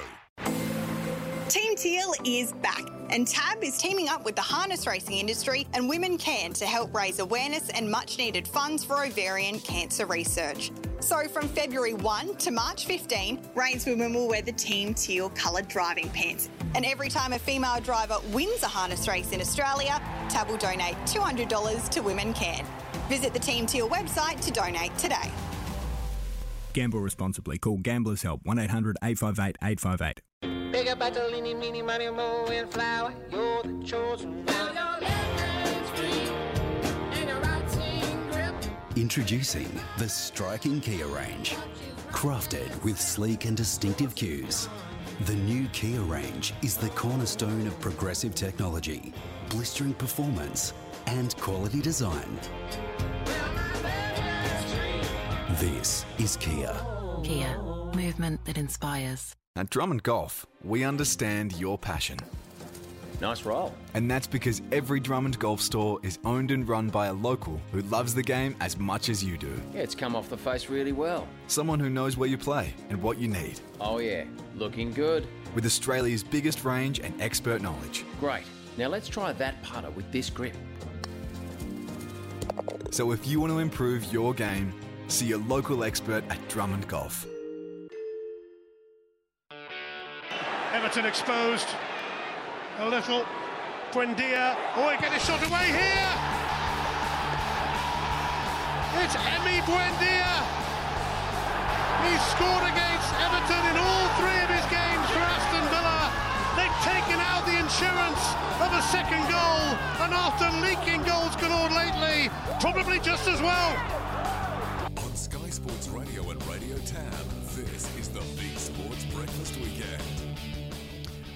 Team 1.50 1.76
Teal 1.76 2.14
is 2.26 2.54
back, 2.54 2.84
and 3.14 3.28
TAB 3.28 3.64
is 3.64 3.78
teaming 3.78 4.10
up 4.10 4.26
with 4.26 4.36
the 4.36 4.42
harness 4.42 4.88
racing 4.88 5.20
industry 5.20 5.68
and 5.74 5.88
Women 5.88 6.18
Can 6.18 6.52
to 6.54 6.66
help 6.66 6.94
raise 6.96 7.20
awareness 7.20 7.70
and 7.70 7.90
much 7.90 8.18
needed 8.18 8.48
funds 8.48 8.84
for 8.84 9.06
ovarian 9.06 9.60
cancer 9.60 10.08
research. 10.08 10.72
So, 11.00 11.28
from 11.28 11.48
February 11.48 11.94
1 11.94 12.38
to 12.38 12.52
March 12.52 12.88
15, 12.88 13.38
reinswomen 13.56 14.16
will 14.16 14.28
wear 14.28 14.42
the 14.42 14.52
Team 14.52 14.96
Teal 14.96 15.30
coloured 15.30 15.68
driving 15.68 16.10
pants. 16.10 16.50
And 16.74 16.86
every 16.86 17.08
time 17.08 17.34
a 17.34 17.40
female 17.40 17.80
driver 17.82 18.18
wins 18.32 18.64
a 18.64 18.68
harness 18.68 19.08
race 19.08 19.32
in 19.32 19.40
Australia, 19.40 20.02
TAB 20.30 20.50
will 20.50 20.58
donate 20.58 20.96
$200 21.06 21.90
to 21.90 22.02
Women 22.02 22.34
Can. 22.34 22.66
Visit 23.10 23.32
the 23.34 23.40
Team 23.40 23.68
Teal 23.68 23.88
website 23.90 24.44
to 24.44 24.52
donate 24.52 24.98
today. 24.98 25.32
Gamble 26.74 27.02
responsibly. 27.02 27.60
Call 27.60 27.78
Gamblers 27.78 28.24
Help 28.24 28.42
1 28.44 28.58
800 28.58 28.98
858 29.04 30.53
858. 30.74 30.82
Bigger 30.82 30.96
battle, 30.96 31.34
any, 31.36 31.54
meeny, 31.54 31.82
money, 31.82 32.10
mo, 32.10 32.46
and 32.48 32.70
flower. 32.72 33.14
You're 33.32 33.64
the 33.64 33.84
chosen 33.86 34.46
one. 34.46 34.54
Introducing 38.96 39.68
the 39.98 40.08
striking 40.08 40.80
Kia 40.80 41.08
range. 41.08 41.56
Crafted 42.12 42.84
with 42.84 43.00
sleek 43.00 43.46
and 43.46 43.58
distinctive 43.58 44.14
cues. 44.14 44.70
The 45.26 45.36
new 45.36 45.68
Kia 45.70 46.02
range 46.02 46.54
is 46.62 46.78
the 46.78 46.90
cornerstone 46.90 47.66
of 47.66 47.80
progressive 47.80 48.36
technology, 48.36 49.14
blistering 49.50 49.94
performance, 49.94 50.74
and 51.08 51.36
quality 51.38 51.82
design. 51.82 52.40
This 55.60 56.06
is 56.20 56.38
Kia. 56.38 56.76
Kia, 57.24 57.58
movement 57.96 58.46
that 58.46 58.58
inspires. 58.58 59.36
At 59.56 59.70
Drummond 59.70 60.02
Golf, 60.02 60.48
we 60.64 60.84
understand 60.84 61.54
your 61.60 61.78
passion. 61.78 62.18
Nice 63.22 63.44
roll. 63.44 63.72
And 63.94 64.10
that's 64.10 64.26
because 64.26 64.64
every 64.72 65.00
Drummond 65.00 65.38
Golf 65.38 65.62
store 65.62 66.00
is 66.02 66.18
owned 66.26 66.50
and 66.50 66.68
run 66.68 66.90
by 66.90 67.06
a 67.06 67.14
local 67.14 67.62
who 67.72 67.82
loves 67.84 68.16
the 68.16 68.24
game 68.24 68.56
as 68.62 68.80
much 68.80 69.10
as 69.10 69.24
you 69.24 69.38
do. 69.38 69.54
Yeah, 69.72 69.82
it's 69.82 69.94
come 69.94 70.16
off 70.16 70.28
the 70.28 70.38
face 70.38 70.70
really 70.70 70.92
well. 70.92 71.28
Someone 71.46 71.80
who 71.80 71.92
knows 71.92 72.18
where 72.18 72.28
you 72.28 72.36
play 72.36 72.74
and 72.90 73.00
what 73.00 73.20
you 73.20 73.28
need. 73.28 73.60
Oh, 73.80 74.00
yeah. 74.00 74.24
Looking 74.56 74.92
good. 74.92 75.28
With 75.54 75.68
Australia's 75.68 76.24
biggest 76.24 76.66
range 76.66 76.98
and 76.98 77.14
expert 77.22 77.62
knowledge. 77.62 78.06
Great. 78.20 78.46
Now 78.76 78.88
let's 78.88 79.08
try 79.08 79.34
that 79.34 79.62
putter 79.62 79.92
with 79.92 80.12
this 80.12 80.32
grip. 80.32 80.56
So 82.90 83.12
if 83.12 83.28
you 83.28 83.40
want 83.40 83.54
to 83.54 83.60
improve 83.60 84.12
your 84.12 84.34
game, 84.34 84.74
see 85.10 85.28
your 85.28 85.40
local 85.40 85.84
expert 85.84 86.24
at 86.32 86.50
Drummond 86.50 86.88
Golf. 86.88 87.28
Everton 90.74 91.06
exposed. 91.06 91.68
A 92.80 92.90
little. 92.90 93.24
Buendia. 93.92 94.58
Oh, 94.76 94.90
he 94.90 94.98
get 94.98 95.14
a 95.14 95.22
shot 95.22 95.38
away 95.46 95.70
here. 95.70 96.14
It's 99.06 99.14
Emi 99.14 99.62
Buendia. 99.70 100.34
He 102.10 102.14
scored 102.34 102.66
against 102.74 103.10
Everton 103.22 103.64
in 103.70 103.78
all 103.78 104.06
three 104.18 104.40
of 104.42 104.50
his 104.50 104.66
games 104.74 105.06
for 105.14 105.22
Aston 105.22 105.66
Villa. 105.70 106.10
They've 106.58 106.80
taken 106.82 107.22
out 107.22 107.46
the 107.46 107.54
insurance 107.54 108.24
of 108.58 108.74
a 108.74 108.82
second 108.90 109.30
goal, 109.30 109.78
and 110.02 110.10
after 110.10 110.50
leaking 110.58 111.06
goals 111.06 111.36
galore 111.38 111.70
lately, 111.70 112.34
probably 112.60 113.00
just 113.00 113.28
as 113.28 113.40
well. 113.42 114.03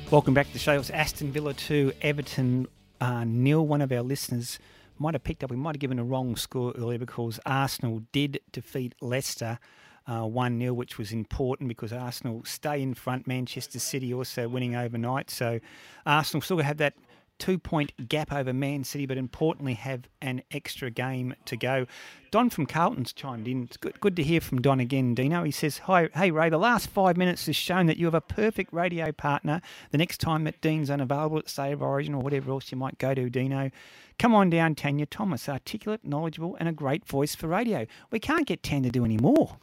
Welcome 0.09 0.33
back 0.33 0.47
to 0.47 0.53
the 0.53 0.59
show. 0.59 0.71
It's 0.79 0.89
Aston 0.89 1.33
Villa 1.33 1.53
2, 1.53 1.91
Everton 2.01 2.67
uh, 3.01 3.25
nil. 3.25 3.67
One 3.67 3.81
of 3.81 3.91
our 3.91 4.01
listeners 4.01 4.57
might 4.97 5.15
have 5.15 5.23
picked 5.25 5.43
up, 5.43 5.51
we 5.51 5.57
might 5.57 5.75
have 5.75 5.81
given 5.81 5.99
a 5.99 6.03
wrong 6.05 6.37
score 6.37 6.73
earlier 6.77 6.97
because 6.97 7.41
Arsenal 7.45 8.03
did 8.13 8.39
defeat 8.53 8.95
Leicester 9.01 9.59
uh, 10.07 10.21
1 10.21 10.59
0, 10.59 10.73
which 10.75 10.97
was 10.97 11.11
important 11.11 11.67
because 11.67 11.91
Arsenal 11.91 12.41
stay 12.45 12.81
in 12.81 12.93
front. 12.93 13.27
Manchester 13.27 13.79
City 13.79 14.13
also 14.13 14.47
winning 14.47 14.77
overnight. 14.77 15.29
So 15.29 15.59
Arsenal 16.05 16.41
still 16.41 16.59
have 16.59 16.77
that 16.77 16.93
two 17.39 17.57
point 17.57 18.09
gap 18.09 18.31
over 18.31 18.53
Man 18.53 18.83
City, 18.83 19.05
but 19.05 19.17
importantly 19.17 19.73
have 19.73 20.07
an 20.21 20.41
extra 20.51 20.89
game 20.89 21.35
to 21.45 21.57
go. 21.57 21.85
Don 22.31 22.49
from 22.49 22.65
Carlton's 22.65 23.13
chimed 23.13 23.47
in. 23.47 23.63
It's 23.63 23.77
good, 23.77 23.99
good 23.99 24.15
to 24.17 24.23
hear 24.23 24.41
from 24.41 24.61
Don 24.61 24.79
again, 24.79 25.15
Dino. 25.15 25.43
He 25.43 25.51
says, 25.51 25.79
Hi, 25.79 26.09
Hey 26.13 26.31
Ray, 26.31 26.49
the 26.49 26.57
last 26.57 26.89
five 26.89 27.17
minutes 27.17 27.45
has 27.45 27.55
shown 27.55 27.85
that 27.85 27.97
you 27.97 28.05
have 28.05 28.13
a 28.13 28.21
perfect 28.21 28.73
radio 28.73 29.11
partner. 29.11 29.61
The 29.91 29.97
next 29.97 30.19
time 30.19 30.43
that 30.43 30.61
Dean's 30.61 30.89
unavailable 30.89 31.39
at 31.39 31.49
State 31.49 31.73
of 31.73 31.81
Origin 31.81 32.13
or 32.13 32.21
whatever 32.21 32.51
else 32.51 32.71
you 32.71 32.77
might 32.77 32.97
go 32.97 33.13
to, 33.13 33.29
Dino, 33.29 33.71
come 34.19 34.35
on 34.35 34.49
down, 34.49 34.75
Tanya 34.75 35.05
Thomas. 35.05 35.47
Articulate, 35.47 36.03
knowledgeable, 36.03 36.57
and 36.59 36.67
a 36.67 36.73
great 36.73 37.05
voice 37.05 37.35
for 37.35 37.47
radio. 37.47 37.85
We 38.11 38.19
can't 38.19 38.47
get 38.47 38.63
Tanya 38.63 38.89
to 38.89 38.99
do 38.99 39.05
any 39.05 39.17
more. 39.17 39.57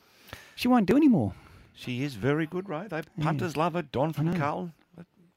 She 0.55 0.69
won't 0.69 0.87
do 0.87 0.97
any 0.97 1.09
more. 1.09 1.35
She 1.75 2.05
is 2.05 2.15
very 2.15 2.47
good, 2.47 2.69
Ray. 2.69 2.87
They 2.89 3.03
punters 3.21 3.57
love 3.57 3.75
her. 3.75 3.83
Don 3.83 4.13
from 4.13 4.39
Carlton 4.39 4.73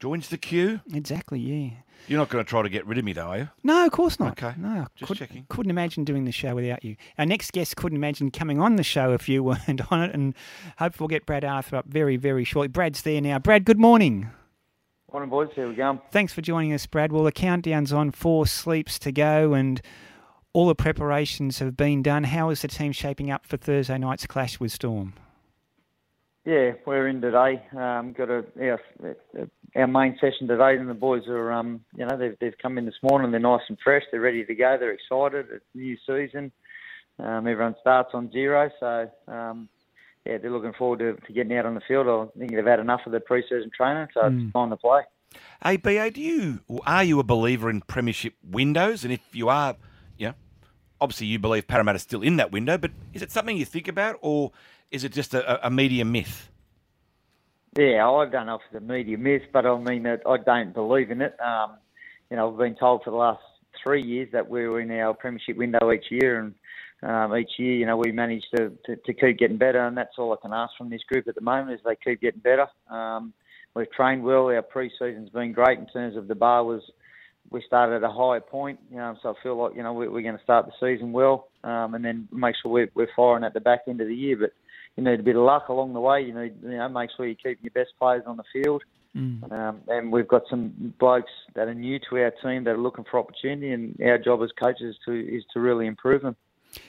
joins 0.00 0.28
the 0.28 0.38
queue. 0.38 0.80
Exactly, 0.92 1.40
yeah. 1.40 1.70
You're 2.06 2.18
not 2.18 2.28
going 2.28 2.44
to 2.44 2.48
try 2.48 2.62
to 2.62 2.68
get 2.68 2.86
rid 2.86 2.98
of 2.98 3.04
me, 3.04 3.12
though, 3.12 3.26
are 3.26 3.38
you? 3.38 3.48
No, 3.62 3.84
of 3.84 3.92
course 3.92 4.18
not. 4.20 4.32
Okay. 4.42 4.54
No, 4.56 4.86
Just 4.94 5.08
could, 5.08 5.18
checking. 5.18 5.46
Couldn't 5.48 5.70
imagine 5.70 6.04
doing 6.04 6.24
the 6.24 6.32
show 6.32 6.54
without 6.54 6.84
you. 6.84 6.96
Our 7.18 7.26
next 7.26 7.52
guest 7.52 7.76
couldn't 7.76 7.96
imagine 7.96 8.30
coming 8.30 8.60
on 8.60 8.76
the 8.76 8.82
show 8.82 9.12
if 9.12 9.28
you 9.28 9.42
weren't 9.44 9.92
on 9.92 10.02
it, 10.02 10.14
and 10.14 10.34
hopefully 10.78 11.04
we'll 11.04 11.08
get 11.08 11.26
Brad 11.26 11.44
Arthur 11.44 11.76
up 11.76 11.86
very, 11.86 12.16
very 12.16 12.44
shortly. 12.44 12.68
Brad's 12.68 13.02
there 13.02 13.20
now. 13.20 13.38
Brad, 13.38 13.64
good 13.64 13.78
morning. 13.78 14.30
Morning, 15.12 15.30
boys. 15.30 15.48
Here 15.54 15.68
we 15.68 15.74
go. 15.74 16.00
Thanks 16.10 16.32
for 16.32 16.42
joining 16.42 16.72
us, 16.72 16.86
Brad. 16.86 17.12
Well, 17.12 17.24
the 17.24 17.32
countdown's 17.32 17.92
on, 17.92 18.10
four 18.10 18.46
sleeps 18.46 18.98
to 19.00 19.10
go, 19.12 19.54
and 19.54 19.80
all 20.52 20.68
the 20.68 20.74
preparations 20.74 21.58
have 21.58 21.76
been 21.76 22.02
done. 22.02 22.24
How 22.24 22.50
is 22.50 22.62
the 22.62 22.68
team 22.68 22.92
shaping 22.92 23.30
up 23.30 23.46
for 23.46 23.56
Thursday 23.56 23.98
night's 23.98 24.26
clash 24.26 24.60
with 24.60 24.70
Storm? 24.72 25.14
Yeah, 26.44 26.72
we're 26.86 27.08
in 27.08 27.20
today. 27.20 27.62
Um, 27.76 28.12
got 28.12 28.30
a 28.30 28.44
our, 28.58 28.80
our 29.76 29.86
main 29.86 30.16
session 30.20 30.48
today, 30.48 30.76
and 30.76 30.88
the 30.88 30.94
boys 30.94 31.26
are, 31.28 31.52
um, 31.52 31.80
you 31.96 32.06
know, 32.06 32.16
they've 32.16 32.36
they've 32.40 32.58
come 32.60 32.78
in 32.78 32.86
this 32.86 32.94
morning. 33.02 33.30
They're 33.30 33.40
nice 33.40 33.62
and 33.68 33.78
fresh. 33.82 34.02
They're 34.10 34.20
ready 34.20 34.44
to 34.44 34.54
go. 34.54 34.76
They're 34.78 34.92
excited. 34.92 35.46
It's 35.52 35.64
new 35.74 35.96
season. 36.06 36.50
Um, 37.18 37.46
everyone 37.46 37.74
starts 37.80 38.10
on 38.14 38.30
zero, 38.32 38.70
so 38.78 39.10
um, 39.26 39.68
yeah, 40.24 40.38
they're 40.38 40.50
looking 40.52 40.72
forward 40.74 41.00
to, 41.00 41.14
to 41.26 41.32
getting 41.32 41.56
out 41.56 41.66
on 41.66 41.74
the 41.74 41.80
field. 41.86 42.06
I 42.08 42.38
think 42.38 42.52
they've 42.54 42.64
had 42.64 42.80
enough 42.80 43.00
of 43.06 43.12
the 43.12 43.20
pre-season 43.20 43.70
training, 43.76 44.08
so 44.14 44.20
Mm. 44.22 44.44
it's 44.44 44.52
time 44.52 44.70
to 44.70 44.76
play. 44.76 45.02
Hey, 45.62 45.76
BA, 45.76 46.10
do 46.12 46.20
you 46.20 46.60
are 46.86 47.04
you 47.04 47.18
a 47.20 47.24
believer 47.24 47.68
in 47.68 47.80
premiership 47.82 48.34
windows? 48.42 49.04
And 49.04 49.12
if 49.12 49.20
you 49.32 49.48
are, 49.48 49.76
you 50.16 50.28
know, 50.28 50.34
obviously 51.00 51.26
you 51.26 51.38
believe 51.38 51.66
Parramatta's 51.66 52.02
still 52.02 52.22
in 52.22 52.36
that 52.36 52.52
window, 52.52 52.78
but 52.78 52.92
is 53.12 53.20
it 53.22 53.30
something 53.30 53.56
you 53.56 53.64
think 53.64 53.88
about, 53.88 54.16
or 54.22 54.52
is 54.90 55.04
it 55.04 55.12
just 55.12 55.34
a, 55.34 55.66
a 55.66 55.70
media 55.70 56.04
myth? 56.04 56.50
Yeah, 57.78 58.10
I 58.10 58.28
don't 58.28 58.46
know 58.46 58.56
if 58.56 58.62
it's 58.72 58.84
media 58.84 59.16
myth, 59.16 59.42
but 59.52 59.64
I 59.64 59.78
mean, 59.78 60.04
it, 60.04 60.20
I 60.26 60.36
don't 60.38 60.74
believe 60.74 61.12
in 61.12 61.22
it. 61.22 61.36
Um, 61.38 61.76
you 62.28 62.36
know, 62.36 62.50
I've 62.50 62.58
been 62.58 62.74
told 62.74 63.04
for 63.04 63.12
the 63.12 63.16
last 63.16 63.40
three 63.84 64.02
years 64.02 64.28
that 64.32 64.50
we 64.50 64.66
were 64.66 64.80
in 64.80 64.90
our 64.90 65.14
premiership 65.14 65.56
window 65.56 65.92
each 65.92 66.06
year, 66.10 66.40
and 66.40 66.54
um, 67.08 67.36
each 67.36 67.52
year, 67.56 67.74
you 67.74 67.86
know, 67.86 67.96
we 67.96 68.10
managed 68.10 68.48
to, 68.56 68.72
to, 68.86 68.96
to 68.96 69.14
keep 69.14 69.38
getting 69.38 69.58
better, 69.58 69.86
and 69.86 69.96
that's 69.96 70.18
all 70.18 70.32
I 70.32 70.42
can 70.42 70.52
ask 70.52 70.72
from 70.76 70.90
this 70.90 71.04
group 71.04 71.28
at 71.28 71.36
the 71.36 71.40
moment 71.40 71.70
is 71.70 71.80
they 71.84 71.94
keep 72.04 72.20
getting 72.20 72.40
better. 72.40 72.66
Um, 72.90 73.32
we've 73.76 73.92
trained 73.92 74.24
well. 74.24 74.46
Our 74.46 74.60
pre-season's 74.62 75.30
been 75.30 75.52
great 75.52 75.78
in 75.78 75.86
terms 75.86 76.16
of 76.16 76.26
the 76.26 76.34
bar 76.34 76.64
was 76.64 76.82
we 77.50 77.62
started 77.64 77.94
at 77.94 78.02
a 78.02 78.12
higher 78.12 78.40
point, 78.40 78.80
you 78.90 78.96
know, 78.96 79.16
so 79.22 79.28
I 79.28 79.34
feel 79.40 79.56
like 79.56 79.76
you 79.76 79.84
know 79.84 79.92
we, 79.92 80.08
we're 80.08 80.22
going 80.22 80.36
to 80.36 80.42
start 80.42 80.66
the 80.66 80.72
season 80.80 81.12
well, 81.12 81.46
um, 81.62 81.94
and 81.94 82.04
then 82.04 82.26
make 82.32 82.56
sure 82.60 82.72
we're, 82.72 82.90
we're 82.96 83.08
firing 83.14 83.44
at 83.44 83.54
the 83.54 83.60
back 83.60 83.82
end 83.86 84.00
of 84.00 84.08
the 84.08 84.16
year. 84.16 84.36
But 84.36 84.50
you 84.98 85.04
need 85.04 85.20
a 85.20 85.22
bit 85.22 85.36
of 85.36 85.42
luck 85.42 85.68
along 85.68 85.92
the 85.92 86.00
way. 86.00 86.20
You 86.22 86.34
need, 86.34 86.54
you 86.60 86.76
know, 86.76 86.88
make 86.88 87.10
sure 87.16 87.24
you 87.24 87.36
keep 87.36 87.60
your 87.62 87.70
best 87.70 87.90
players 88.00 88.24
on 88.26 88.36
the 88.36 88.42
field. 88.52 88.82
Um, 89.50 89.80
and 89.88 90.12
we've 90.12 90.28
got 90.28 90.42
some 90.50 90.94
blokes 90.98 91.30
that 91.54 91.66
are 91.66 91.74
new 91.74 91.98
to 92.10 92.18
our 92.18 92.32
team 92.42 92.64
that 92.64 92.70
are 92.70 92.78
looking 92.78 93.04
for 93.10 93.18
opportunity, 93.18 93.70
and 93.70 93.96
our 94.04 94.18
job 94.18 94.42
as 94.42 94.50
coaches 94.60 94.96
to 95.06 95.12
is 95.12 95.44
to 95.54 95.60
really 95.60 95.86
improve 95.86 96.22
them. 96.22 96.36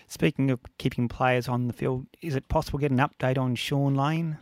Speaking 0.07 0.51
of 0.51 0.59
keeping 0.77 1.07
players 1.07 1.47
on 1.47 1.67
the 1.67 1.73
field, 1.73 2.07
is 2.21 2.35
it 2.35 2.47
possible 2.47 2.79
to 2.79 2.81
get 2.81 2.91
an 2.91 2.97
update 2.97 3.38
on 3.38 3.55
Sean 3.55 3.95
Lane, 3.95 4.38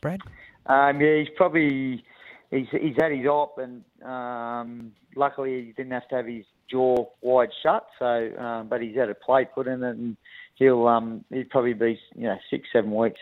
Brad? 0.00 0.20
Um, 0.66 1.00
yeah, 1.00 1.18
he's 1.18 1.28
probably 1.36 2.04
he's 2.50 2.66
he's 2.70 2.96
had 2.98 3.12
his 3.12 3.26
op, 3.26 3.58
and 3.58 3.84
um, 4.04 4.92
luckily 5.16 5.64
he 5.64 5.72
didn't 5.72 5.92
have 5.92 6.08
to 6.08 6.16
have 6.16 6.26
his 6.26 6.44
jaw 6.70 7.06
wide 7.20 7.50
shut. 7.62 7.86
So, 7.98 8.30
um, 8.38 8.68
but 8.68 8.80
he's 8.80 8.96
had 8.96 9.10
a 9.10 9.14
plate 9.14 9.48
put 9.54 9.66
in 9.66 9.82
it, 9.82 9.96
and 9.96 10.16
he'll 10.58 10.86
um, 10.86 11.24
he'll 11.30 11.44
probably 11.44 11.74
be 11.74 11.98
you 12.14 12.24
know 12.24 12.36
six 12.50 12.68
seven 12.72 12.94
weeks. 12.94 13.20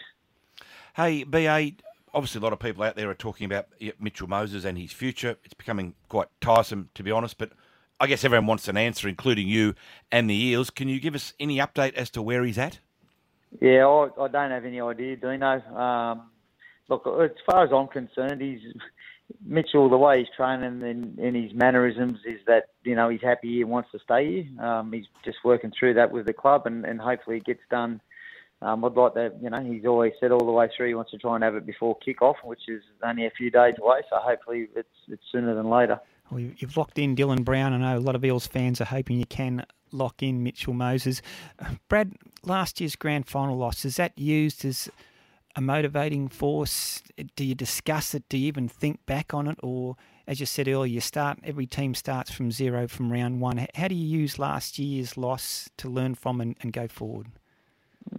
Hey, 0.94 1.24
BA, 1.24 1.72
obviously 2.14 2.38
a 2.40 2.42
lot 2.42 2.54
of 2.54 2.58
people 2.58 2.82
out 2.82 2.96
there 2.96 3.10
are 3.10 3.14
talking 3.14 3.44
about 3.44 3.68
Mitchell 4.00 4.26
Moses 4.26 4.64
and 4.64 4.78
his 4.78 4.92
future. 4.92 5.36
It's 5.44 5.54
becoming 5.54 5.94
quite 6.08 6.28
tiresome, 6.40 6.88
to 6.94 7.02
be 7.02 7.10
honest, 7.10 7.36
but 7.36 7.52
I 8.00 8.06
guess 8.06 8.24
everyone 8.24 8.46
wants 8.46 8.68
an 8.68 8.78
answer, 8.78 9.06
including 9.08 9.46
you 9.46 9.74
and 10.10 10.28
the 10.28 10.34
Eels. 10.34 10.70
Can 10.70 10.88
you 10.88 10.98
give 10.98 11.14
us 11.14 11.34
any 11.38 11.58
update 11.58 11.94
as 11.94 12.08
to 12.10 12.22
where 12.22 12.44
he's 12.44 12.58
at? 12.58 12.78
Yeah, 13.60 13.86
I, 13.86 14.08
I 14.22 14.28
don't 14.28 14.50
have 14.50 14.64
any 14.64 14.80
idea, 14.80 15.16
Dino. 15.16 15.60
Um, 15.76 16.30
look, 16.88 17.06
as 17.06 17.30
far 17.44 17.64
as 17.64 17.70
I'm 17.72 17.88
concerned, 17.88 18.40
he's 18.40 18.60
Mitchell. 19.44 19.88
The 19.88 19.96
way 19.96 20.20
he's 20.20 20.28
training 20.36 20.82
and, 20.82 21.18
and 21.18 21.36
his 21.36 21.52
mannerisms 21.54 22.18
is 22.26 22.40
that 22.46 22.70
you 22.84 22.94
know 22.94 23.08
he's 23.08 23.22
happy 23.22 23.54
here, 23.56 23.66
wants 23.66 23.90
to 23.92 23.98
stay 23.98 24.42
here. 24.42 24.64
Um, 24.64 24.92
he's 24.92 25.06
just 25.24 25.38
working 25.44 25.72
through 25.78 25.94
that 25.94 26.10
with 26.12 26.26
the 26.26 26.32
club, 26.32 26.66
and, 26.66 26.84
and 26.84 27.00
hopefully 27.00 27.38
it 27.38 27.44
gets 27.44 27.62
done. 27.70 28.00
Um, 28.62 28.84
I'd 28.84 28.92
like 28.94 29.14
that. 29.14 29.34
you 29.42 29.50
know, 29.50 29.62
he's 29.62 29.84
always 29.84 30.12
said 30.18 30.32
all 30.32 30.46
the 30.46 30.52
way 30.52 30.68
through 30.74 30.88
he 30.88 30.94
wants 30.94 31.10
to 31.10 31.18
try 31.18 31.34
and 31.34 31.44
have 31.44 31.54
it 31.56 31.66
before 31.66 31.94
kick-off, 31.98 32.36
which 32.42 32.68
is 32.68 32.82
only 33.04 33.26
a 33.26 33.30
few 33.30 33.50
days 33.50 33.74
away. 33.80 34.00
So 34.08 34.16
hopefully 34.16 34.68
it's 34.74 34.88
it's 35.08 35.22
sooner 35.30 35.54
than 35.54 35.68
later. 35.68 36.00
Well, 36.30 36.40
you- 36.40 36.54
you've 36.58 36.76
locked 36.76 36.98
in 36.98 37.14
Dylan 37.14 37.44
Brown. 37.44 37.72
I 37.72 37.76
know 37.78 37.98
a 37.98 38.00
lot 38.00 38.14
of 38.16 38.24
Eels 38.24 38.46
fans 38.46 38.80
are 38.80 38.86
hoping 38.86 39.18
you 39.18 39.26
can 39.26 39.64
lock 39.92 40.22
in 40.22 40.42
Mitchell 40.42 40.72
Moses. 40.72 41.20
Brad, 41.88 42.14
last 42.44 42.80
year's 42.80 42.96
grand 42.96 43.26
final 43.28 43.56
loss, 43.56 43.84
is 43.84 43.96
that 43.96 44.18
used 44.18 44.64
as 44.64 44.88
a 45.56 45.60
motivating 45.60 46.28
force? 46.28 47.02
Do 47.34 47.44
you 47.44 47.54
discuss 47.54 48.14
it? 48.14 48.28
Do 48.28 48.36
you 48.36 48.46
even 48.46 48.68
think 48.68 49.04
back 49.06 49.32
on 49.32 49.48
it? 49.48 49.58
Or, 49.62 49.96
as 50.26 50.38
you 50.38 50.46
said 50.46 50.68
earlier, 50.68 50.86
you 50.86 51.00
start 51.00 51.38
every 51.42 51.66
team 51.66 51.94
starts 51.94 52.30
from 52.30 52.52
zero 52.52 52.86
from 52.86 53.10
round 53.10 53.40
one. 53.40 53.66
How 53.74 53.88
do 53.88 53.94
you 53.94 54.06
use 54.06 54.38
last 54.38 54.78
year's 54.78 55.16
loss 55.16 55.70
to 55.78 55.88
learn 55.88 56.14
from 56.14 56.40
and, 56.40 56.56
and 56.60 56.72
go 56.72 56.86
forward? 56.86 57.28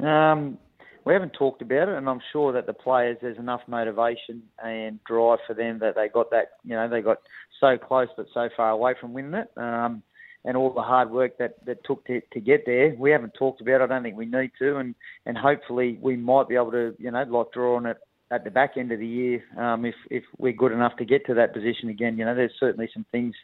Um, 0.04 0.58
we 1.06 1.14
haven't 1.14 1.34
talked 1.34 1.62
about 1.62 1.88
it, 1.88 1.96
and 1.96 2.10
I'm 2.10 2.20
sure 2.34 2.52
that 2.52 2.66
the 2.66 2.74
players 2.74 3.18
there's 3.22 3.38
enough 3.38 3.62
motivation 3.68 4.44
and 4.62 5.00
drive 5.06 5.40
for 5.48 5.54
them 5.54 5.80
that 5.80 5.96
they 5.96 6.10
got 6.10 6.32
that. 6.32 6.54
You 6.66 6.76
know, 6.76 6.90
they 6.90 7.02
got 7.02 7.20
so 7.60 7.78
close 7.78 8.10
but 8.18 8.26
so 8.34 8.50
far 8.58 8.72
away 8.72 8.96
from 9.00 9.14
winning 9.14 9.36
it. 9.36 9.50
Um, 9.56 10.04
and 10.46 10.56
all 10.56 10.74
the 10.74 10.82
hard 10.82 11.12
work 11.12 11.38
that, 11.38 11.64
that 11.66 11.84
took 11.84 12.06
to, 12.06 12.22
to 12.32 12.40
get 12.40 12.66
there, 12.66 12.96
we 12.98 13.12
haven't 13.12 13.34
talked 13.34 13.62
about. 13.62 13.82
it. 13.82 13.84
I 13.84 13.88
don't 13.88 14.04
think 14.04 14.18
we 14.18 14.26
need 14.26 14.52
to, 14.60 14.78
and 14.78 14.96
and 15.26 15.38
hopefully 15.38 15.98
we 16.02 16.16
might 16.16 16.48
be 16.48 16.56
able 16.56 16.72
to, 16.72 16.96
you 17.00 17.12
know, 17.12 17.24
like 17.24 17.52
draw 17.52 17.76
on 17.76 17.86
it 17.86 17.98
at 18.30 18.44
the 18.44 18.52
back 18.52 18.74
end 18.76 18.92
of 18.92 19.00
the 19.00 19.08
year 19.08 19.44
um, 19.58 19.86
if 19.86 19.96
if 20.10 20.24
we're 20.38 20.54
good 20.54 20.72
enough 20.72 20.96
to 20.98 21.06
get 21.06 21.26
to 21.26 21.34
that 21.36 21.54
position 21.54 21.90
again. 21.90 22.18
You 22.18 22.26
know, 22.26 22.36
there's 22.36 22.54
certainly 22.60 22.90
some 22.94 23.06
things 23.12 23.36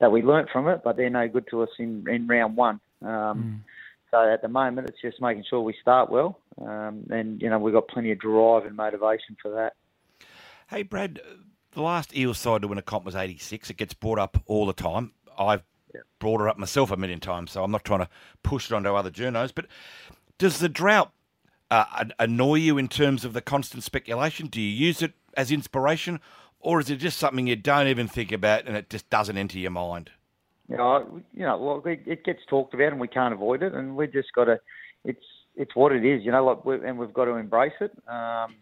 that 0.00 0.12
we 0.12 0.22
learnt 0.22 0.48
from 0.50 0.68
it, 0.68 0.80
but 0.82 0.96
they're 0.96 1.10
no 1.10 1.28
good 1.28 1.46
to 1.50 1.62
us 1.62 1.70
in 1.78 2.04
in 2.08 2.26
round 2.26 2.56
one. 2.56 2.80
Um, 3.02 3.64
So 4.10 4.28
at 4.28 4.42
the 4.42 4.48
moment, 4.48 4.88
it's 4.88 5.00
just 5.00 5.20
making 5.20 5.44
sure 5.48 5.60
we 5.60 5.74
start 5.80 6.10
well, 6.10 6.40
um, 6.60 7.06
and 7.10 7.40
you 7.40 7.48
know 7.48 7.58
we've 7.58 7.74
got 7.74 7.88
plenty 7.88 8.10
of 8.10 8.18
drive 8.18 8.64
and 8.64 8.76
motivation 8.76 9.36
for 9.40 9.50
that. 9.52 9.74
Hey, 10.68 10.82
Brad, 10.82 11.20
the 11.72 11.82
last 11.82 12.16
Eels 12.16 12.38
side 12.38 12.62
to 12.62 12.68
win 12.68 12.78
a 12.78 12.82
comp 12.82 13.04
was 13.04 13.14
86. 13.14 13.70
It 13.70 13.76
gets 13.76 13.94
brought 13.94 14.18
up 14.18 14.42
all 14.46 14.66
the 14.66 14.72
time. 14.72 15.12
I've 15.38 15.62
brought 16.18 16.40
it 16.40 16.48
up 16.48 16.58
myself 16.58 16.90
a 16.90 16.96
million 16.96 17.20
times, 17.20 17.52
so 17.52 17.64
I'm 17.64 17.70
not 17.70 17.84
trying 17.84 18.00
to 18.00 18.08
push 18.42 18.70
it 18.70 18.74
onto 18.74 18.94
other 18.94 19.10
journos. 19.10 19.52
But 19.54 19.66
does 20.38 20.58
the 20.58 20.68
drought 20.68 21.12
uh, 21.70 22.04
annoy 22.18 22.56
you 22.56 22.78
in 22.78 22.88
terms 22.88 23.24
of 23.24 23.32
the 23.32 23.40
constant 23.40 23.82
speculation? 23.82 24.46
Do 24.46 24.60
you 24.60 24.68
use 24.68 25.02
it 25.02 25.12
as 25.36 25.50
inspiration, 25.50 26.20
or 26.58 26.80
is 26.80 26.90
it 26.90 26.96
just 26.96 27.18
something 27.18 27.46
you 27.46 27.56
don't 27.56 27.86
even 27.86 28.08
think 28.08 28.32
about 28.32 28.66
and 28.66 28.76
it 28.76 28.90
just 28.90 29.08
doesn't 29.10 29.36
enter 29.36 29.58
your 29.58 29.70
mind? 29.70 30.10
You 30.68 30.76
know, 30.76 31.20
you 31.34 31.44
know, 31.44 31.58
well, 31.58 31.82
it, 31.84 32.24
gets 32.24 32.40
talked 32.48 32.74
about 32.74 32.92
and 32.92 33.00
we 33.00 33.08
can't 33.08 33.34
avoid 33.34 33.62
it, 33.62 33.74
and 33.74 33.96
we 33.96 34.06
just 34.06 34.32
got 34.34 34.44
to. 34.44 34.60
It's 35.04 35.24
it's 35.56 35.74
what 35.74 35.92
it 35.92 36.04
is, 36.04 36.24
you 36.24 36.30
know, 36.30 36.44
like 36.44 36.82
and 36.84 36.98
we've 36.98 37.12
got 37.12 37.24
to 37.24 37.32
embrace 37.32 37.72
it. 37.80 37.92
Um, 38.08 38.56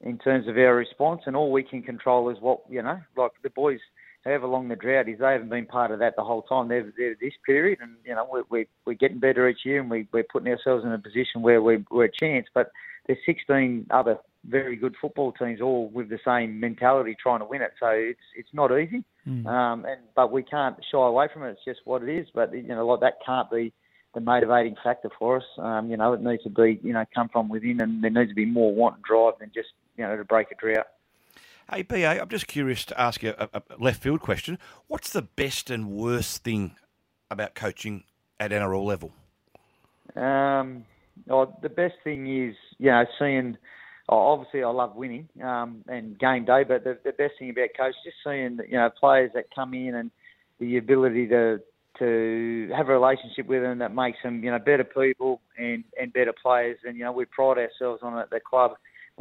in 0.00 0.18
terms 0.18 0.48
of 0.48 0.56
our 0.56 0.74
response, 0.74 1.22
and 1.26 1.36
all 1.36 1.52
we 1.52 1.62
can 1.62 1.82
control 1.82 2.30
is 2.30 2.38
what 2.40 2.60
you 2.68 2.82
know, 2.82 3.00
like 3.16 3.32
the 3.42 3.50
boys. 3.50 3.80
However 4.24 4.46
long 4.46 4.68
the 4.68 4.76
drought 4.76 5.08
is, 5.08 5.18
they 5.18 5.32
haven't 5.32 5.48
been 5.48 5.66
part 5.66 5.90
of 5.90 5.98
that 5.98 6.14
the 6.16 6.22
whole 6.22 6.42
time. 6.42 6.68
They're, 6.68 6.92
they're 6.96 7.16
this 7.20 7.32
period, 7.44 7.78
and 7.82 7.96
you 8.04 8.14
know 8.14 8.26
we're, 8.30 8.44
we're, 8.50 8.66
we're 8.86 8.94
getting 8.94 9.18
better 9.18 9.48
each 9.48 9.64
year, 9.64 9.80
and 9.80 9.90
we, 9.90 10.06
we're 10.12 10.24
putting 10.30 10.52
ourselves 10.52 10.84
in 10.84 10.92
a 10.92 10.98
position 10.98 11.42
where 11.42 11.60
we're, 11.60 11.84
we're 11.90 12.04
a 12.04 12.12
chance. 12.12 12.46
But 12.54 12.70
there's 13.06 13.18
16 13.26 13.86
other 13.90 14.18
very 14.44 14.76
good 14.76 14.94
football 15.00 15.32
teams, 15.32 15.60
all 15.60 15.88
with 15.88 16.08
the 16.08 16.18
same 16.24 16.60
mentality, 16.60 17.16
trying 17.20 17.40
to 17.40 17.44
win 17.44 17.62
it. 17.62 17.72
So 17.80 17.88
it's 17.88 18.20
it's 18.36 18.48
not 18.52 18.76
easy, 18.76 19.04
um, 19.46 19.84
and 19.84 20.00
but 20.14 20.32
we 20.32 20.42
can't 20.42 20.76
shy 20.90 20.98
away 20.98 21.28
from 21.32 21.42
it. 21.44 21.50
It's 21.50 21.64
just 21.64 21.80
what 21.84 22.02
it 22.02 22.08
is. 22.08 22.26
But 22.34 22.52
you 22.52 22.62
know, 22.62 22.86
like 22.86 23.00
that 23.00 23.14
can't 23.24 23.50
be 23.50 23.72
the 24.14 24.20
motivating 24.20 24.76
factor 24.82 25.10
for 25.18 25.38
us. 25.38 25.44
Um, 25.58 25.90
you 25.90 25.96
know, 25.96 26.12
it 26.12 26.22
needs 26.22 26.42
to 26.44 26.50
be 26.50 26.80
you 26.82 26.92
know 26.92 27.04
come 27.14 27.28
from 27.28 27.48
within, 27.48 27.80
and 27.80 28.02
there 28.02 28.10
needs 28.10 28.30
to 28.30 28.34
be 28.34 28.46
more 28.46 28.74
want 28.74 28.96
and 28.96 29.04
drive 29.04 29.34
than 29.40 29.50
just 29.54 29.68
you 29.96 30.04
know 30.04 30.16
to 30.16 30.24
break 30.24 30.48
a 30.50 30.54
drought. 30.54 30.86
Hey, 31.70 31.82
BA, 31.82 32.20
I'm 32.20 32.28
just 32.28 32.46
curious 32.46 32.84
to 32.86 33.00
ask 33.00 33.22
you 33.22 33.34
a, 33.38 33.48
a 33.54 33.62
left 33.78 34.02
field 34.02 34.20
question. 34.20 34.58
What's 34.88 35.10
the 35.10 35.22
best 35.22 35.70
and 35.70 35.90
worst 35.90 36.42
thing 36.42 36.76
about 37.30 37.54
coaching 37.54 38.04
at 38.38 38.50
NRL 38.50 38.84
level? 38.84 39.12
Um, 40.16 40.84
oh, 41.30 41.56
the 41.62 41.68
best 41.68 41.94
thing 42.04 42.26
is, 42.26 42.56
you 42.78 42.90
know, 42.90 43.04
seeing. 43.18 43.56
Oh, 44.08 44.32
obviously, 44.32 44.64
I 44.64 44.68
love 44.68 44.96
winning 44.96 45.28
um, 45.42 45.84
and 45.88 46.18
game 46.18 46.44
day, 46.44 46.64
but 46.64 46.82
the, 46.82 46.98
the 47.04 47.12
best 47.12 47.34
thing 47.38 47.50
about 47.50 47.68
coach 47.78 47.94
just 48.04 48.16
seeing 48.24 48.58
you 48.68 48.76
know 48.76 48.90
players 48.98 49.30
that 49.34 49.44
come 49.54 49.72
in 49.74 49.94
and 49.94 50.10
the 50.58 50.76
ability 50.76 51.28
to 51.28 51.60
to 52.00 52.68
have 52.76 52.88
a 52.88 52.92
relationship 52.92 53.46
with 53.46 53.62
them 53.62 53.78
that 53.78 53.94
makes 53.94 54.18
them 54.24 54.42
you 54.42 54.50
know 54.50 54.58
better 54.58 54.84
people 54.84 55.40
and 55.56 55.84
and 55.98 56.12
better 56.12 56.34
players. 56.42 56.78
And 56.84 56.98
you 56.98 57.04
know 57.04 57.12
we 57.12 57.24
pride 57.26 57.58
ourselves 57.58 58.00
on 58.02 58.18
it 58.18 58.22
at 58.22 58.30
the 58.30 58.40
club 58.40 58.72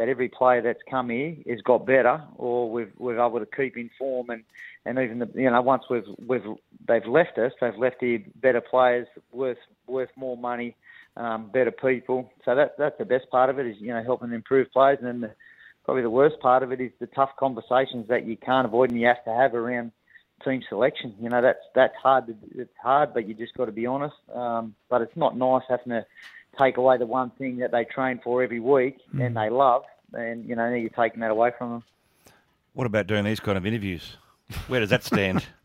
that 0.01 0.09
every 0.09 0.29
player 0.29 0.63
that's 0.63 0.81
come 0.89 1.09
here 1.09 1.35
has 1.47 1.61
got 1.61 1.85
better, 1.85 2.19
or 2.35 2.71
we've 2.71 2.91
we're 2.97 3.23
able 3.23 3.39
to 3.39 3.45
keep 3.45 3.77
in 3.77 3.87
form 3.99 4.31
and 4.31 4.43
and 4.83 4.97
even 4.97 5.19
the, 5.19 5.29
you 5.35 5.47
know 5.47 5.61
once 5.61 5.83
we've 5.91 6.07
we've 6.25 6.43
they've 6.87 7.05
left 7.05 7.37
us, 7.37 7.51
they've 7.61 7.77
left 7.77 7.97
here 7.99 8.19
better 8.37 8.61
players 8.61 9.07
worth 9.31 9.59
worth 9.85 10.09
more 10.15 10.35
money, 10.35 10.75
um, 11.17 11.51
better 11.53 11.69
people. 11.69 12.31
So 12.43 12.55
that 12.55 12.79
that's 12.79 12.97
the 12.97 13.05
best 13.05 13.29
part 13.29 13.51
of 13.51 13.59
it 13.59 13.67
is 13.67 13.75
you 13.79 13.93
know 13.93 14.01
helping 14.01 14.33
improve 14.33 14.71
players, 14.71 14.97
and 15.01 15.07
then 15.07 15.21
the, 15.21 15.35
probably 15.85 16.01
the 16.01 16.09
worst 16.09 16.39
part 16.39 16.63
of 16.63 16.71
it 16.71 16.81
is 16.81 16.91
the 16.99 17.05
tough 17.05 17.35
conversations 17.39 18.07
that 18.07 18.25
you 18.25 18.37
can't 18.37 18.65
avoid 18.65 18.89
and 18.89 18.99
you 18.99 19.05
have 19.05 19.23
to 19.25 19.31
have 19.31 19.53
around 19.53 19.91
team 20.43 20.63
selection. 20.67 21.13
You 21.21 21.29
know 21.29 21.43
that's 21.43 21.63
that's 21.75 21.95
hard. 22.01 22.25
To, 22.25 22.35
it's 22.55 22.73
hard, 22.81 23.13
but 23.13 23.27
you 23.27 23.35
just 23.35 23.53
got 23.53 23.65
to 23.65 23.71
be 23.71 23.85
honest. 23.85 24.15
Um, 24.33 24.73
but 24.89 25.03
it's 25.03 25.15
not 25.15 25.37
nice 25.37 25.61
having 25.69 25.89
to 25.89 26.07
take 26.57 26.77
away 26.77 26.97
the 26.97 27.05
one 27.05 27.31
thing 27.31 27.57
that 27.57 27.71
they 27.71 27.85
train 27.85 28.19
for 28.23 28.43
every 28.43 28.59
week 28.59 28.97
hmm. 29.11 29.21
and 29.21 29.35
they 29.35 29.49
love, 29.49 29.83
and 30.13 30.47
you 30.47 30.55
know 30.55 30.73
you're 30.73 30.89
taking 30.89 31.21
that 31.21 31.31
away 31.31 31.51
from 31.57 31.71
them. 31.71 31.83
What 32.73 32.87
about 32.87 33.07
doing 33.07 33.25
these 33.25 33.39
kind 33.39 33.57
of 33.57 33.65
interviews? 33.65 34.15
Where 34.67 34.79
does 34.79 34.89
that 34.89 35.03
stand? 35.03 35.45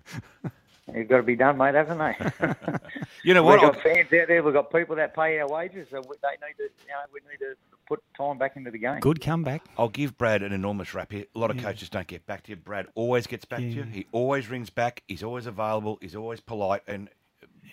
You've 0.94 1.08
got 1.08 1.18
to 1.18 1.22
be 1.22 1.36
done, 1.36 1.58
mate, 1.58 1.74
haven't 1.74 1.98
they? 1.98 2.16
You 3.22 3.34
know 3.34 3.42
what? 3.42 3.60
We've 3.60 3.72
got 3.72 3.82
fans 3.82 4.06
out 4.12 4.28
there. 4.28 4.40
We've 4.40 4.54
got 4.54 4.72
people 4.72 4.94
that 4.94 5.12
pay 5.12 5.40
our 5.40 5.48
wages, 5.48 5.88
so 5.90 6.00
we- 6.08 6.14
they 6.22 6.46
need 6.46 6.54
to, 6.58 6.62
you 6.62 6.90
know, 6.90 7.00
we 7.12 7.18
need 7.28 7.38
to 7.38 7.56
put 7.88 8.00
time 8.16 8.38
back 8.38 8.56
into 8.56 8.70
the 8.70 8.78
game. 8.78 9.00
Good 9.00 9.20
comeback. 9.20 9.64
I'll 9.76 9.88
give 9.88 10.16
Brad 10.16 10.44
an 10.44 10.52
enormous 10.52 10.94
rap 10.94 11.10
here. 11.10 11.24
A 11.34 11.38
lot 11.38 11.50
of 11.50 11.56
coaches 11.56 11.88
don't 11.88 12.06
get 12.06 12.24
back 12.24 12.44
to 12.44 12.50
you. 12.50 12.56
Brad 12.56 12.86
always 12.94 13.26
gets 13.26 13.44
back 13.44 13.58
to 13.58 13.66
you. 13.66 13.82
He 13.82 14.06
always 14.12 14.48
rings 14.48 14.70
back. 14.70 15.02
He's 15.08 15.24
always 15.24 15.46
available. 15.46 15.98
He's 16.00 16.14
always 16.14 16.40
polite. 16.40 16.82
And 16.86 17.08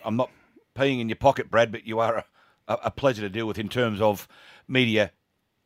I'm 0.03 0.15
not 0.15 0.31
peeing 0.75 0.99
in 0.99 1.07
your 1.07 1.17
pocket, 1.17 1.51
Brad, 1.51 1.71
but 1.71 1.85
you 1.85 1.99
are 1.99 2.17
a, 2.17 2.25
a, 2.67 2.77
a 2.85 2.91
pleasure 2.91 3.21
to 3.21 3.29
deal 3.29 3.47
with 3.47 3.59
in 3.59 3.69
terms 3.69 4.01
of 4.01 4.27
media 4.67 5.11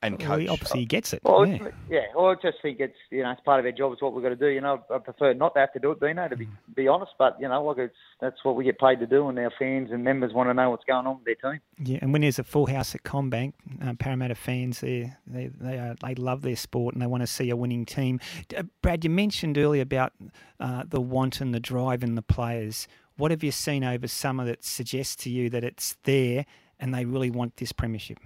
and 0.02 0.20
coach. 0.20 0.30
Well, 0.30 0.40
he 0.40 0.48
obviously 0.48 0.86
gets 0.86 1.14
it. 1.14 1.22
Well, 1.24 1.46
yeah. 1.46 1.70
yeah. 1.90 2.02
Well, 2.16 2.28
I 2.28 2.36
just 2.36 2.58
think 2.62 2.80
it's 2.80 2.98
you 3.10 3.24
know 3.24 3.32
it's 3.32 3.42
part 3.42 3.60
of 3.60 3.66
our 3.66 3.72
job. 3.72 3.94
It's 3.94 4.02
what 4.02 4.14
we've 4.14 4.24
got 4.24 4.30
to 4.30 4.36
do. 4.36 4.48
You 4.48 4.62
know, 4.62 4.84
I 4.94 5.00
prefer 5.00 5.34
not 5.34 5.54
to 5.56 5.60
have 5.60 5.74
to 5.74 5.80
do 5.80 5.92
it, 5.92 6.00
Dino, 6.00 6.28
to 6.28 6.36
be 6.36 6.48
be 6.76 6.88
honest. 6.88 7.14
But 7.18 7.38
you 7.40 7.48
know, 7.48 7.66
look, 7.66 7.80
it's 7.80 7.96
that's 8.22 8.38
what 8.44 8.56
we 8.56 8.64
get 8.64 8.80
paid 8.80 9.00
to 9.00 9.08
do, 9.08 9.28
and 9.28 9.38
our 9.40 9.52
fans 9.58 9.90
and 9.92 10.04
members 10.04 10.34
want 10.34 10.50
to 10.50 10.54
know 10.54 10.70
what's 10.70 10.86
going 10.86 11.08
on 11.08 11.18
with 11.18 11.26
their 11.26 11.52
team. 11.52 11.62
Yeah, 11.84 12.00
and 12.02 12.14
when 12.14 12.22
there's 12.22 12.40
a 12.40 12.44
full 12.44 12.68
house 12.68 12.94
at 12.94 13.04
CommBank, 13.04 13.54
uh, 13.84 13.94
Parramatta 13.98 14.36
fans 14.36 14.82
they 14.82 15.14
they 15.26 15.48
they, 15.48 15.78
are, 15.78 15.96
they 16.04 16.16
love 16.16 16.42
their 16.42 16.56
sport 16.56 16.94
and 16.94 17.02
they 17.02 17.08
want 17.08 17.24
to 17.24 17.28
see 17.28 17.50
a 17.50 17.56
winning 17.56 17.86
team. 17.86 18.20
Uh, 18.56 18.64
Brad, 18.82 19.04
you 19.04 19.10
mentioned 19.10 19.58
earlier 19.58 19.82
about 19.82 20.14
uh, 20.60 20.84
the 20.88 21.02
want 21.02 21.42
and 21.42 21.54
the 21.54 21.60
drive 21.60 22.04
in 22.04 22.16
the 22.16 22.22
players. 22.22 22.88
What 23.18 23.32
have 23.32 23.44
you 23.44 23.52
seen 23.52 23.84
over 23.84 24.08
summer 24.08 24.46
that 24.46 24.64
suggests 24.64 25.16
to 25.24 25.32
you 25.32 25.50
that 25.50 25.64
it's 25.64 25.98
there 26.04 26.46
and 26.80 26.94
they 26.94 27.06
really 27.06 27.32
want 27.32 27.58
this 27.58 27.72
premiership? 27.72 28.20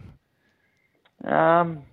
Um, 1.24 1.84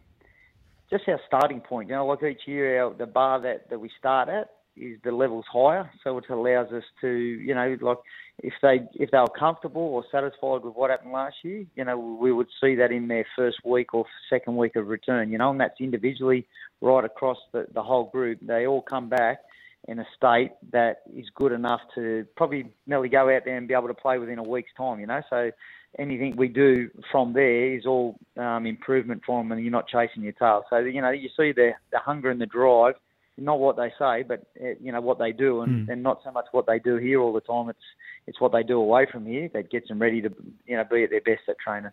just 0.90 1.04
our 1.08 1.20
starting 1.26 1.60
point. 1.60 1.88
You 1.88 1.96
know, 1.96 2.06
like 2.06 2.22
each 2.22 2.46
year, 2.46 2.84
our, 2.84 2.94
the 2.94 3.06
bar 3.06 3.40
that, 3.42 3.68
that 3.70 3.78
we 3.78 3.90
start 3.98 4.28
at 4.28 4.50
is 4.76 4.98
the 5.04 5.12
levels 5.12 5.44
higher, 5.52 5.90
so 6.04 6.16
it 6.18 6.24
allows 6.30 6.72
us 6.72 6.84
to, 7.00 7.08
you 7.08 7.54
know, 7.54 7.76
like 7.80 7.98
if 8.38 8.54
they 8.62 8.80
if 8.94 9.10
they 9.10 9.18
were 9.18 9.26
comfortable 9.38 9.82
or 9.82 10.04
satisfied 10.10 10.62
with 10.62 10.74
what 10.74 10.90
happened 10.90 11.12
last 11.12 11.36
year, 11.42 11.66
you 11.74 11.84
know, 11.84 11.98
we 11.98 12.32
would 12.32 12.46
see 12.60 12.76
that 12.76 12.92
in 12.92 13.08
their 13.08 13.26
first 13.36 13.58
week 13.64 13.92
or 13.92 14.04
second 14.30 14.56
week 14.56 14.76
of 14.76 14.86
return. 14.86 15.30
You 15.30 15.38
know, 15.38 15.50
and 15.50 15.60
that's 15.60 15.80
individually 15.80 16.46
right 16.80 17.04
across 17.04 17.38
the, 17.52 17.66
the 17.74 17.82
whole 17.82 18.10
group. 18.10 18.38
They 18.40 18.66
all 18.66 18.82
come 18.82 19.08
back 19.08 19.40
in 19.88 19.98
a 19.98 20.06
state 20.16 20.52
that 20.70 21.02
is 21.16 21.26
good 21.34 21.52
enough 21.52 21.80
to 21.94 22.26
probably 22.36 22.70
nearly 22.86 23.08
go 23.08 23.34
out 23.34 23.42
there 23.44 23.56
and 23.56 23.66
be 23.66 23.74
able 23.74 23.88
to 23.88 23.94
play 23.94 24.18
within 24.18 24.38
a 24.38 24.42
week's 24.42 24.72
time. 24.76 25.00
You 25.00 25.06
know, 25.06 25.22
so 25.28 25.50
anything 25.98 26.36
we 26.36 26.48
do 26.48 26.90
from 27.10 27.32
there 27.32 27.74
is 27.74 27.86
all 27.86 28.16
um, 28.36 28.66
improvement 28.66 29.22
for 29.26 29.40
them, 29.40 29.52
and 29.52 29.62
you're 29.62 29.70
not 29.70 29.88
chasing 29.88 30.22
your 30.22 30.32
tail. 30.32 30.64
So 30.70 30.78
you 30.78 31.00
know, 31.02 31.10
you 31.10 31.28
see 31.36 31.52
the 31.52 31.72
the 31.92 31.98
hunger 31.98 32.30
and 32.30 32.40
the 32.40 32.46
drive, 32.46 32.94
not 33.36 33.58
what 33.58 33.76
they 33.76 33.92
say, 33.98 34.22
but 34.22 34.46
uh, 34.62 34.70
you 34.80 34.92
know 34.92 35.00
what 35.00 35.18
they 35.18 35.32
do, 35.32 35.62
and, 35.62 35.86
Mm. 35.88 35.92
and 35.92 36.02
not 36.02 36.20
so 36.24 36.30
much 36.30 36.46
what 36.52 36.66
they 36.66 36.78
do 36.78 36.96
here 36.96 37.20
all 37.20 37.32
the 37.32 37.40
time. 37.40 37.68
It's 37.68 37.78
it's 38.26 38.40
what 38.40 38.52
they 38.52 38.62
do 38.62 38.78
away 38.78 39.06
from 39.10 39.26
here 39.26 39.48
that 39.54 39.70
gets 39.70 39.88
them 39.88 39.98
ready 39.98 40.20
to 40.22 40.30
you 40.66 40.76
know 40.76 40.84
be 40.84 41.04
at 41.04 41.10
their 41.10 41.20
best 41.20 41.42
at 41.48 41.58
training. 41.58 41.90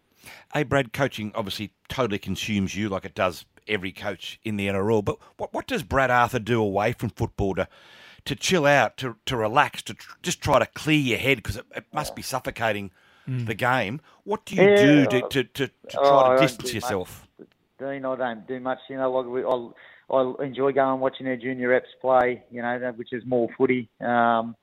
Hey, 0.54 0.64
Brad, 0.64 0.94
coaching 0.94 1.32
obviously 1.36 1.72
totally 1.90 2.20
consumes 2.20 2.76
you 2.76 2.90
like 2.90 3.06
it 3.06 3.16
does 3.16 3.46
every 3.68 3.92
coach 3.92 4.40
in 4.44 4.58
the 4.58 4.68
NRL. 4.68 5.04
But 5.04 5.18
what, 5.38 5.54
what 5.54 5.68
does 5.68 5.84
Brad 5.84 6.12
Arthur 6.12 6.40
do 6.40 6.62
away 6.62 6.94
from 6.94 7.10
football 7.10 7.56
to, 7.56 7.68
to 8.26 8.36
chill 8.36 8.66
out, 8.66 8.98
to, 8.98 9.16
to 9.26 9.38
relax, 9.38 9.82
to 9.84 9.94
tr- 9.94 10.18
just 10.22 10.42
try 10.42 10.60
to 10.60 10.66
clear 10.66 11.00
your 11.00 11.18
head 11.18 11.38
because 11.38 11.58
it, 11.58 11.66
it 11.76 11.86
must 11.94 12.16
be 12.16 12.22
suffocating 12.22 12.92
Mm. 13.28 13.48
the 13.48 13.56
game? 13.56 14.02
What 14.24 14.46
do 14.46 14.56
you 14.56 14.62
Yeah, 14.62 14.76
do 14.76 15.06
to, 15.06 15.22
to, 15.22 15.44
to, 15.44 15.68
to 15.68 15.72
try 15.88 16.02
oh, 16.04 16.18
I 16.20 16.36
to 16.36 16.42
distance 16.42 16.72
do 16.72 16.76
much. 16.76 16.84
yourself? 16.84 17.28
Dean, 17.80 18.06
I 18.06 18.16
don't 18.16 18.48
do 18.48 18.60
much. 18.60 18.80
You 18.90 18.98
know, 18.98 19.12
like 19.12 19.26
we, 19.26 19.44
I, 19.44 20.16
I 20.16 20.46
enjoy 20.46 20.72
going 20.72 20.94
and 20.94 21.02
watching 21.02 21.28
our 21.28 21.36
junior 21.36 21.70
reps 21.70 21.90
play. 22.02 22.44
You 22.52 22.62
know, 22.62 22.94
which 22.96 23.14
is 23.14 23.24
more 23.26 23.50
footy. 23.58 23.90
Um, 24.00 24.56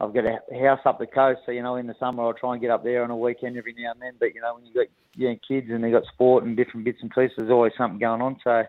I've 0.00 0.14
got 0.14 0.24
a 0.26 0.38
house 0.60 0.80
up 0.84 0.98
the 0.98 1.06
coast, 1.06 1.40
so 1.46 1.52
you 1.52 1.62
know, 1.62 1.76
in 1.76 1.86
the 1.86 1.94
summer 1.98 2.22
I'll 2.22 2.34
try 2.34 2.52
and 2.52 2.60
get 2.60 2.70
up 2.70 2.84
there 2.84 3.02
on 3.02 3.10
a 3.10 3.16
weekend 3.16 3.56
every 3.56 3.74
now 3.78 3.92
and 3.92 4.00
then. 4.00 4.12
But 4.18 4.34
you 4.34 4.40
know, 4.40 4.54
when 4.54 4.66
you've 4.66 4.74
got 4.74 4.86
you 5.14 5.28
know, 5.28 5.36
kids 5.46 5.68
and 5.70 5.82
they 5.82 5.90
got 5.90 6.04
sport 6.12 6.44
and 6.44 6.56
different 6.56 6.84
bits 6.84 6.98
and 7.02 7.10
pieces, 7.10 7.34
there's 7.38 7.50
always 7.50 7.72
something 7.78 7.98
going 7.98 8.22
on. 8.22 8.36
So. 8.44 8.64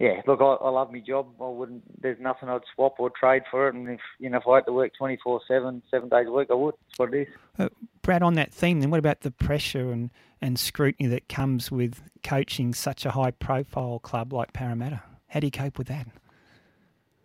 Yeah, 0.00 0.22
look, 0.26 0.40
I, 0.40 0.54
I 0.64 0.70
love 0.70 0.90
my 0.90 1.00
job. 1.00 1.26
I 1.42 1.48
wouldn't. 1.48 1.82
There's 2.00 2.18
nothing 2.18 2.48
I'd 2.48 2.62
swap 2.74 2.94
or 2.98 3.10
trade 3.10 3.42
for 3.50 3.68
it. 3.68 3.74
And 3.74 3.86
if 3.86 4.00
you 4.18 4.30
know, 4.30 4.38
if 4.38 4.48
I 4.48 4.56
had 4.56 4.64
to 4.64 4.72
work 4.72 4.92
24/7, 4.98 5.82
seven 5.90 6.08
days 6.08 6.26
a 6.26 6.32
week, 6.32 6.48
I 6.50 6.54
would. 6.54 6.74
That's 6.88 6.98
what 6.98 7.14
it 7.14 7.28
is. 7.28 7.34
Uh, 7.58 7.68
Brad, 8.00 8.22
on 8.22 8.32
that 8.34 8.50
theme, 8.50 8.80
then 8.80 8.90
what 8.90 8.98
about 8.98 9.20
the 9.20 9.30
pressure 9.30 9.92
and, 9.92 10.08
and 10.40 10.58
scrutiny 10.58 11.06
that 11.10 11.28
comes 11.28 11.70
with 11.70 12.00
coaching 12.24 12.72
such 12.72 13.04
a 13.04 13.10
high 13.10 13.30
profile 13.30 13.98
club 13.98 14.32
like 14.32 14.54
Parramatta? 14.54 15.02
How 15.28 15.40
do 15.40 15.46
you 15.46 15.50
cope 15.50 15.76
with 15.76 15.88
that? 15.88 16.06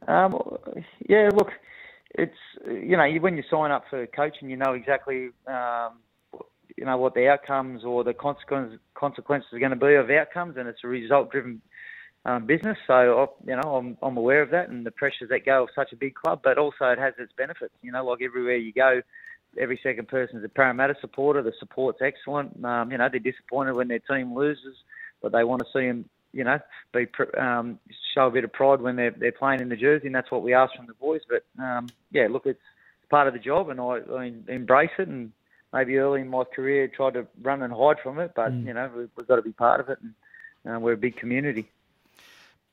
Um, 0.10 0.38
yeah, 1.08 1.30
look, 1.34 1.52
it's 2.14 2.36
you 2.68 2.98
know 2.98 3.10
when 3.22 3.38
you 3.38 3.44
sign 3.50 3.72
up 3.72 3.86
for 3.90 4.06
coaching, 4.08 4.50
you 4.50 4.58
know 4.58 4.74
exactly 4.74 5.30
um, 5.48 6.00
you 6.76 6.84
know 6.84 6.98
what 6.98 7.14
the 7.14 7.30
outcomes 7.30 7.86
or 7.86 8.04
the 8.04 8.14
consequences 8.14 8.80
consequences 8.96 9.48
are 9.54 9.60
going 9.60 9.72
to 9.72 9.78
be 9.78 9.94
of 9.94 10.10
outcomes, 10.10 10.58
and 10.58 10.68
it's 10.68 10.84
a 10.84 10.90
result 10.90 11.32
driven 11.32 11.62
um, 12.26 12.46
business. 12.46 12.78
So 12.88 12.94
I, 12.94 13.50
you 13.50 13.56
know 13.56 13.76
I'm 13.76 13.98
I'm 14.02 14.18
aware 14.18 14.42
of 14.42 14.50
that 14.52 14.70
and 14.70 14.86
the 14.86 14.92
pressures 14.92 15.30
that 15.30 15.46
go 15.46 15.64
with 15.64 15.72
such 15.76 15.94
a 15.94 15.96
big 15.96 16.16
club, 16.16 16.42
but 16.44 16.58
also 16.58 16.86
it 16.86 17.00
has 17.00 17.14
its 17.18 17.32
benefits. 17.38 17.74
You 17.82 17.92
know, 17.92 18.06
like 18.06 18.22
everywhere 18.22 18.58
you 18.58 18.74
go. 18.74 19.02
Every 19.58 19.80
second 19.82 20.10
person 20.10 20.38
is 20.40 20.44
a 20.44 20.50
Parramatta 20.50 20.96
supporter. 21.00 21.42
The 21.42 21.54
support's 21.60 22.00
excellent. 22.02 22.62
Um, 22.66 22.92
you 22.92 22.98
know, 22.98 23.08
they're 23.10 23.22
disappointed 23.22 23.76
when 23.76 23.88
their 23.88 24.00
team 24.00 24.36
loses, 24.36 24.76
but 25.22 25.32
they 25.32 25.46
want 25.46 25.62
to 25.62 25.68
see 25.72 25.88
them 25.88 26.10
you 26.36 26.44
know, 26.44 26.60
be 26.94 27.08
um, 27.40 27.80
show 28.14 28.28
a 28.28 28.32
bit 28.32 28.44
of 28.44 28.52
pride 28.52 28.82
when 28.82 28.98
they're 28.98 29.16
they're 29.18 29.32
playing 29.32 29.62
in 29.62 29.70
the 29.70 29.78
jersey, 29.78 30.08
and 30.08 30.16
that's 30.16 30.30
what 30.30 30.44
we 30.44 30.54
ask 30.54 30.76
from 30.76 30.86
the 30.86 30.94
boys. 30.96 31.22
But 31.30 31.46
um, 31.64 31.88
yeah, 32.12 32.28
look, 32.30 32.46
it's 32.46 32.60
part 33.10 33.30
of 33.30 33.34
the 33.34 33.40
job, 33.40 33.70
and 33.70 33.80
I, 33.80 34.02
I 34.14 34.32
embrace 34.50 34.90
it. 35.00 35.08
And 35.08 35.32
maybe 35.72 35.98
early 35.98 36.20
in 36.22 36.28
my 36.28 36.44
career, 36.44 36.90
tried 36.90 37.14
to 37.14 37.26
run 37.42 37.62
and 37.62 37.74
hide 37.74 37.98
from 38.04 38.20
it, 38.20 38.34
but 38.36 38.52
Mm. 38.52 38.68
you 38.68 38.74
know, 38.74 38.92
we've, 38.96 39.10
we've 39.16 39.28
got 39.28 39.38
to 39.38 39.42
be 39.42 39.54
part 39.54 39.80
of 39.80 39.90
it, 39.90 40.00
and 40.02 40.76
uh, 40.76 40.80
we're 40.80 40.94
a 40.94 40.98
big 40.98 41.16
community. 41.16 41.70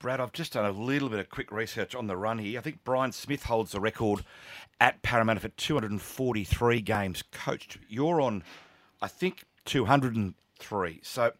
Brad, 0.03 0.21
I've 0.21 0.33
just 0.33 0.55
done 0.55 0.65
a 0.65 0.73
little 0.73 1.09
bit 1.09 1.21
of 1.21 1.31
quick 1.31 1.53
research 1.53 1.95
on 1.95 2.09
the 2.09 2.17
run 2.17 2.39
here. 2.39 2.59
I 2.59 2.63
think 2.63 2.83
Brian 2.83 3.13
Smith 3.13 3.45
holds 3.45 3.71
the 3.71 3.79
record 3.79 4.25
at 4.81 5.01
Parramatta 5.03 5.39
for 5.39 5.49
243 5.49 6.81
games 6.81 7.23
coached. 7.31 7.79
You're 7.89 8.21
on, 8.21 8.43
I 9.01 9.07
think, 9.07 9.45
203. 9.65 11.01
So 11.05 11.31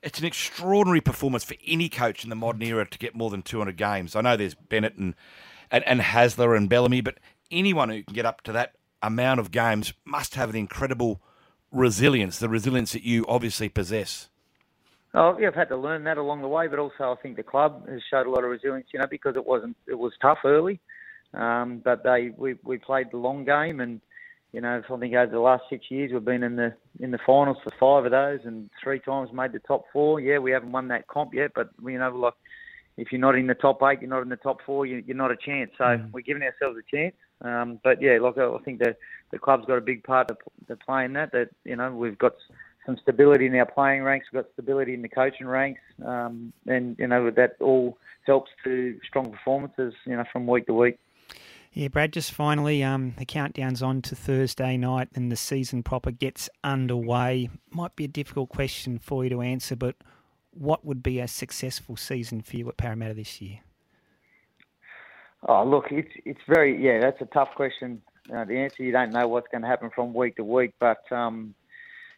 it's 0.00 0.20
an 0.20 0.26
extraordinary 0.26 1.00
performance 1.00 1.42
for 1.42 1.56
any 1.66 1.88
coach 1.88 2.22
in 2.22 2.30
the 2.30 2.36
modern 2.36 2.62
era 2.62 2.86
to 2.86 2.98
get 2.98 3.16
more 3.16 3.30
than 3.30 3.42
200 3.42 3.76
games. 3.76 4.14
I 4.14 4.20
know 4.20 4.36
there's 4.36 4.54
Bennett 4.54 4.94
and, 4.94 5.16
and, 5.72 5.82
and 5.82 6.00
Hasler 6.00 6.56
and 6.56 6.68
Bellamy, 6.68 7.00
but 7.00 7.18
anyone 7.50 7.88
who 7.88 8.04
can 8.04 8.14
get 8.14 8.26
up 8.26 8.42
to 8.42 8.52
that 8.52 8.76
amount 9.02 9.40
of 9.40 9.50
games 9.50 9.92
must 10.04 10.36
have 10.36 10.50
an 10.50 10.56
incredible 10.56 11.20
resilience, 11.72 12.38
the 12.38 12.48
resilience 12.48 12.92
that 12.92 13.02
you 13.02 13.24
obviously 13.26 13.68
possess. 13.68 14.28
Oh, 15.16 15.36
yeah, 15.38 15.46
I've 15.46 15.54
had 15.54 15.68
to 15.68 15.76
learn 15.76 16.02
that 16.04 16.18
along 16.18 16.42
the 16.42 16.48
way, 16.48 16.66
but 16.66 16.80
also 16.80 17.12
I 17.12 17.14
think 17.22 17.36
the 17.36 17.44
club 17.44 17.88
has 17.88 18.00
showed 18.10 18.26
a 18.26 18.30
lot 18.30 18.42
of 18.42 18.50
resilience, 18.50 18.88
you 18.92 18.98
know, 18.98 19.06
because 19.08 19.36
it 19.36 19.46
wasn't 19.46 19.76
it 19.86 19.98
was 19.98 20.12
tough 20.20 20.38
early, 20.44 20.80
um, 21.34 21.80
but 21.84 22.02
they 22.02 22.32
we 22.36 22.56
we 22.64 22.78
played 22.78 23.06
the 23.12 23.18
long 23.18 23.44
game, 23.44 23.78
and 23.78 24.00
you 24.52 24.60
know, 24.60 24.82
I 24.88 24.96
think 24.98 25.14
over 25.14 25.30
the 25.30 25.38
last 25.38 25.64
six 25.70 25.88
years 25.88 26.10
we've 26.12 26.24
been 26.24 26.42
in 26.42 26.56
the 26.56 26.74
in 26.98 27.12
the 27.12 27.18
finals 27.24 27.58
for 27.62 27.72
five 27.78 28.06
of 28.06 28.10
those, 28.10 28.40
and 28.44 28.68
three 28.82 28.98
times 28.98 29.30
made 29.32 29.52
the 29.52 29.60
top 29.60 29.84
four. 29.92 30.18
Yeah, 30.18 30.38
we 30.38 30.50
haven't 30.50 30.72
won 30.72 30.88
that 30.88 31.06
comp 31.06 31.32
yet, 31.32 31.52
but 31.54 31.70
you 31.84 31.98
know, 31.98 32.10
like 32.10 32.34
if 32.96 33.12
you're 33.12 33.20
not 33.20 33.36
in 33.36 33.46
the 33.46 33.54
top 33.54 33.80
eight, 33.84 34.00
you're 34.00 34.10
not 34.10 34.22
in 34.22 34.28
the 34.28 34.36
top 34.36 34.58
four, 34.66 34.84
you, 34.84 35.02
you're 35.06 35.16
not 35.16 35.30
a 35.30 35.36
chance. 35.36 35.70
So 35.78 35.96
we're 36.12 36.20
giving 36.22 36.42
ourselves 36.42 36.78
a 36.78 36.96
chance. 36.96 37.14
Um, 37.40 37.78
but 37.84 38.02
yeah, 38.02 38.18
like 38.20 38.36
I 38.36 38.58
think 38.64 38.80
the 38.80 38.96
the 39.30 39.38
club's 39.38 39.66
got 39.66 39.78
a 39.78 39.80
big 39.80 40.02
part 40.02 40.26
to, 40.28 40.36
to 40.68 40.76
play 40.76 41.04
in 41.04 41.12
that. 41.12 41.30
That 41.30 41.50
you 41.64 41.76
know 41.76 41.94
we've 41.94 42.18
got 42.18 42.32
some 42.86 42.98
stability 43.02 43.46
in 43.46 43.54
our 43.56 43.66
playing 43.66 44.02
ranks, 44.02 44.26
we've 44.32 44.42
got 44.42 44.52
stability 44.52 44.94
in 44.94 45.02
the 45.02 45.08
coaching 45.08 45.46
ranks, 45.46 45.80
um, 46.04 46.52
and 46.66 46.96
you 46.98 47.06
know 47.06 47.30
that 47.30 47.56
all 47.60 47.98
helps 48.26 48.50
to 48.64 48.98
strong 49.06 49.30
performances. 49.30 49.94
You 50.06 50.16
know 50.16 50.24
from 50.32 50.46
week 50.46 50.66
to 50.66 50.74
week. 50.74 50.98
Yeah, 51.72 51.88
Brad, 51.88 52.12
just 52.12 52.30
finally, 52.30 52.84
um, 52.84 53.14
the 53.18 53.24
countdown's 53.24 53.82
on 53.82 54.00
to 54.02 54.14
Thursday 54.14 54.76
night 54.76 55.08
and 55.16 55.32
the 55.32 55.36
season 55.36 55.82
proper 55.82 56.12
gets 56.12 56.48
underway. 56.62 57.50
Might 57.72 57.96
be 57.96 58.04
a 58.04 58.08
difficult 58.08 58.48
question 58.48 59.00
for 59.00 59.24
you 59.24 59.30
to 59.30 59.40
answer, 59.40 59.74
but 59.74 59.96
what 60.52 60.84
would 60.84 61.02
be 61.02 61.18
a 61.18 61.26
successful 61.26 61.96
season 61.96 62.42
for 62.42 62.56
you 62.56 62.68
at 62.68 62.76
Parramatta 62.76 63.14
this 63.14 63.40
year? 63.40 63.58
Oh, 65.48 65.64
look, 65.64 65.86
it's 65.90 66.12
it's 66.24 66.40
very 66.48 66.80
yeah. 66.80 67.00
That's 67.00 67.20
a 67.20 67.26
tough 67.26 67.50
question. 67.56 68.00
Uh, 68.34 68.44
the 68.44 68.56
answer 68.56 68.82
you 68.82 68.92
don't 68.92 69.12
know 69.12 69.26
what's 69.26 69.48
going 69.50 69.62
to 69.62 69.68
happen 69.68 69.90
from 69.94 70.14
week 70.14 70.36
to 70.36 70.44
week, 70.44 70.72
but 70.78 71.02
um, 71.12 71.54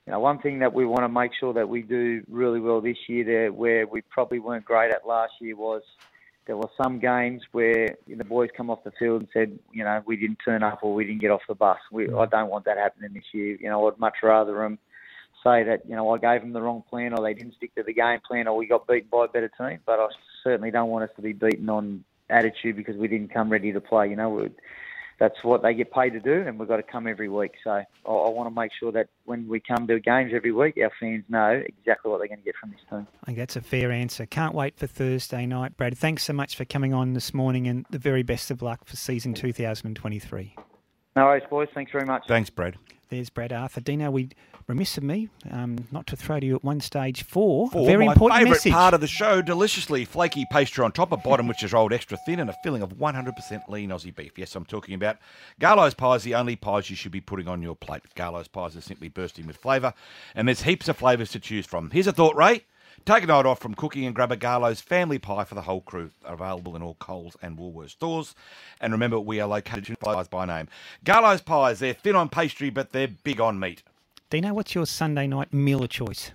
you 0.07 0.13
know, 0.13 0.21
one 0.21 0.39
thing 0.39 0.61
that 0.61 0.73
we 0.73 0.87
want 0.87 1.03
to 1.03 1.09
make 1.09 1.33
sure 1.39 1.53
that 1.55 1.69
we 1.69 1.83
do 1.83 2.23
really 2.31 2.61
well 2.61 2.81
this 2.81 2.97
year, 3.09 3.25
there 3.25 3.53
where 3.53 3.87
we 3.87 4.03
probably 4.03 4.39
weren't 4.39 4.65
great 4.65 4.93
at 4.93 5.07
last 5.07 5.33
year, 5.41 5.57
was 5.57 5.83
there 6.47 6.57
were 6.57 6.71
some 6.81 7.01
games 7.01 7.43
where 7.51 7.89
the 8.07 8.25
boys 8.25 8.51
come 8.57 8.71
off 8.71 8.85
the 8.85 8.93
field 8.93 9.23
and 9.23 9.29
said, 9.33 9.59
you 9.73 9.83
know, 9.83 10.01
we 10.07 10.17
didn't 10.17 10.39
turn 10.45 10.63
up 10.63 10.79
or 10.83 10.95
we 10.95 11.05
didn't 11.05 11.21
get 11.21 11.33
off 11.33 11.41
the 11.49 11.57
bus. 11.57 11.79
We, 11.91 12.05
I 12.13 12.27
don't 12.27 12.51
want 12.51 12.67
that 12.67 12.79
happening 12.79 13.15
this 13.15 13.25
year. 13.33 13.57
You 13.61 13.69
know, 13.69 13.89
I'd 13.89 13.99
much 13.99 14.19
rather 14.23 14.55
them 14.55 14.79
say 15.43 15.63
that 15.65 15.83
you 15.89 15.95
know 15.95 16.09
I 16.11 16.19
gave 16.19 16.41
them 16.41 16.53
the 16.53 16.63
wrong 16.63 16.83
plan 16.89 17.13
or 17.13 17.23
they 17.23 17.35
didn't 17.35 17.55
stick 17.57 17.75
to 17.75 17.83
the 17.83 17.93
game 17.93 18.21
plan 18.27 18.49
or 18.49 18.57
we 18.57 18.67
got 18.67 18.87
beaten 18.87 19.09
by 19.11 19.25
a 19.25 19.29
better 19.29 19.51
team. 19.59 19.81
But 19.85 19.99
I 19.99 20.07
certainly 20.45 20.71
don't 20.71 20.89
want 20.89 21.05
us 21.05 21.17
to 21.17 21.23
be 21.23 21.33
beaten 21.33 21.69
on 21.69 22.05
attitude 22.31 22.77
because 22.77 22.97
we 22.97 23.09
didn't 23.09 23.35
come 23.35 23.51
ready 23.51 23.73
to 23.73 23.81
play. 23.81 24.09
You 24.09 24.17
know, 24.17 24.49
that's 25.19 25.43
what 25.43 25.63
they 25.63 25.75
get 25.75 25.93
paid 25.93 26.11
to 26.11 26.21
do, 26.21 26.43
and 26.47 26.59
we've 26.59 26.69
got 26.69 26.77
to 26.77 26.83
come 26.83 27.07
every 27.07 27.29
week. 27.29 27.53
So 27.65 27.71
I, 27.71 27.85
I 28.07 28.29
want 28.29 28.49
to 28.49 28.61
make 28.61 28.71
sure 28.79 28.93
that 28.93 29.09
when 29.25 29.49
we 29.49 29.61
come 29.61 29.87
to 29.87 29.99
games 29.99 30.33
every 30.35 30.53
week, 30.53 30.79
our 30.83 30.93
fans 31.01 31.25
know 31.29 31.63
exactly 31.67 32.11
what 32.11 32.19
they're 32.19 32.29
going 32.29 32.41
to 32.41 32.45
get 32.45 32.57
from 32.61 32.71
this 32.71 32.81
team. 32.91 33.07
I 33.23 33.27
think 33.27 33.39
that's 33.39 33.57
a 33.57 33.61
fair 33.61 33.91
answer. 33.91 34.27
Can't 34.27 34.55
wait 34.55 34.77
for 34.77 34.87
Thursday 34.87 35.47
night, 35.47 35.77
Brad. 35.77 35.97
Thanks 35.97 36.25
so 36.25 36.33
much 36.33 36.57
for 36.57 36.65
coming 36.65 36.93
on 36.93 37.15
this 37.15 37.33
morning, 37.33 37.67
and 37.67 37.87
the 37.91 37.99
very 37.99 38.23
best 38.23 38.51
of 38.51 38.63
luck 38.63 38.85
for 38.85 38.97
season 38.97 39.35
2023. 39.35 40.55
No 41.17 41.25
worries, 41.25 41.45
boys. 41.49 41.69
Thanks 41.75 41.91
very 41.91 42.05
much. 42.05 42.25
Thanks, 42.29 42.51
Brad. 42.51 42.77
There's 43.09 43.31
Brad 43.31 43.53
Arthur. 43.53 43.81
Dino, 43.81 44.11
we 44.11 44.29
remiss 44.67 44.99
of 44.99 45.05
me 45.05 45.29
um, 45.51 45.87
not 45.93 46.07
to 46.09 46.17
throw 46.17 46.41
to 46.41 46.45
you 46.47 46.57
at 46.57 46.65
one 46.65 46.81
stage 46.81 47.23
four. 47.23 47.71
For 47.71 47.83
a 47.83 47.87
very 47.87 48.05
my 48.07 48.13
important 48.13 48.39
favourite 48.39 48.57
message. 48.57 48.73
part 48.73 48.95
of 48.95 49.01
the 49.01 49.07
show, 49.07 49.41
deliciously 49.41 50.05
flaky 50.05 50.45
pastry 50.51 50.85
on 50.85 50.93
top, 50.93 51.13
a 51.13 51.17
bottom 51.17 51.47
which 51.47 51.63
is 51.63 51.73
rolled 51.73 51.93
extra 51.93 52.19
thin, 52.27 52.41
and 52.41 52.51
a 52.51 52.55
filling 52.63 52.83
of 52.83 52.95
100% 52.95 53.69
lean 53.69 53.91
Aussie 53.91 54.15
beef. 54.15 54.37
Yes, 54.37 54.55
I'm 54.55 54.65
talking 54.65 54.95
about 54.95 55.19
Garlo's 55.61 55.95
pies, 55.95 56.25
the 56.25 56.35
only 56.35 56.57
pies 56.57 56.91
you 56.91 56.97
should 56.97 57.13
be 57.13 57.21
putting 57.21 57.49
on 57.49 57.63
your 57.63 57.77
plate. 57.77 58.03
Garlo's 58.15 58.49
pies 58.49 58.77
are 58.77 58.81
simply 58.81 59.09
bursting 59.09 59.47
with 59.47 59.57
flavour, 59.57 59.95
and 60.35 60.49
there's 60.49 60.63
heaps 60.63 60.89
of 60.89 60.97
flavours 60.97 61.31
to 61.31 61.41
choose 61.41 61.65
from. 61.65 61.91
Here's 61.91 62.09
a 62.09 62.13
thought, 62.13 62.37
Ray. 62.37 62.65
Take 63.05 63.25
a 63.25 63.27
night 63.27 63.47
off 63.47 63.61
from 63.61 63.75
cooking 63.75 64.05
and 64.05 64.15
grab 64.15 64.33
a 64.33 64.37
Garlo's 64.37 64.81
family 64.81 65.19
pie 65.19 65.45
for 65.45 65.55
the 65.55 65.63
whole 65.63 65.81
crew. 65.81 66.11
Available 66.25 66.75
in 66.75 66.83
all 66.83 66.95
Coles 66.95 67.37
and 67.43 67.57
Woolworths 67.57 67.91
stores. 67.91 68.35
And 68.81 68.93
remember, 68.93 69.21
we 69.21 69.41
are 69.41 69.49
located 69.49 69.91
in 69.91 69.97
pies 69.97 70.29
by 70.29 70.47
name. 70.47 70.69
Garlo's 71.05 71.43
pies, 71.43 71.79
they're 71.79 71.95
thin 71.95 72.17
on 72.17 72.29
pastry, 72.29 72.71
but 72.71 72.93
they're 72.93 73.09
big 73.09 73.41
on 73.41 73.59
meat. 73.59 73.83
Dino, 74.31 74.55
what's 74.55 74.75
your 74.75 74.87
Sunday 74.87 75.27
night 75.27 75.53
meal 75.53 75.85
of 75.85 75.91
choice? 75.91 76.33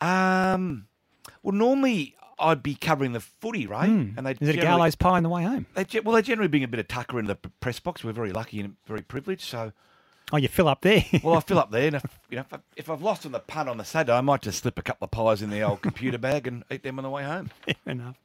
Um, 0.00 0.86
well, 1.42 1.54
normally 1.54 2.16
I'd 2.38 2.62
be 2.62 2.74
covering 2.74 3.12
the 3.12 3.20
footy, 3.20 3.66
right? 3.66 3.88
Mm. 3.88 4.16
And 4.16 4.26
they 4.26 4.32
Is 4.32 4.48
it 4.48 4.58
a 4.58 4.62
Garlo's 4.62 4.94
pie 4.94 5.16
on 5.16 5.22
the 5.22 5.28
way 5.28 5.44
home? 5.44 5.66
They, 5.74 6.00
well, 6.00 6.14
they 6.14 6.22
generally 6.22 6.48
bring 6.48 6.64
a 6.64 6.68
bit 6.68 6.80
of 6.80 6.88
tucker 6.88 7.18
in 7.18 7.26
the 7.26 7.36
press 7.36 7.80
box. 7.80 8.02
We're 8.02 8.12
very 8.12 8.32
lucky 8.32 8.60
and 8.60 8.76
very 8.86 9.02
privileged, 9.02 9.42
so. 9.42 9.72
Oh, 10.32 10.36
you 10.36 10.48
fill 10.48 10.68
up 10.68 10.82
there. 10.82 11.04
well, 11.22 11.36
I 11.36 11.40
fill 11.40 11.58
up 11.58 11.70
there, 11.70 11.86
and 11.88 11.96
if, 11.96 12.04
you 12.30 12.36
know, 12.36 12.42
if, 12.42 12.54
I, 12.54 12.58
if 12.76 12.90
I've 12.90 13.02
lost 13.02 13.26
on 13.26 13.32
the 13.32 13.40
punt 13.40 13.68
on 13.68 13.78
the 13.78 13.84
Saturday, 13.84 14.16
I 14.16 14.20
might 14.20 14.42
just 14.42 14.60
slip 14.62 14.78
a 14.78 14.82
couple 14.82 15.04
of 15.04 15.10
pies 15.10 15.42
in 15.42 15.50
the 15.50 15.62
old 15.62 15.82
computer 15.82 16.18
bag 16.28 16.46
and 16.46 16.64
eat 16.70 16.82
them 16.82 16.98
on 16.98 17.02
the 17.02 17.10
way 17.10 17.24
home. 17.24 17.50
Fair 17.64 17.74
enough. 17.86 18.16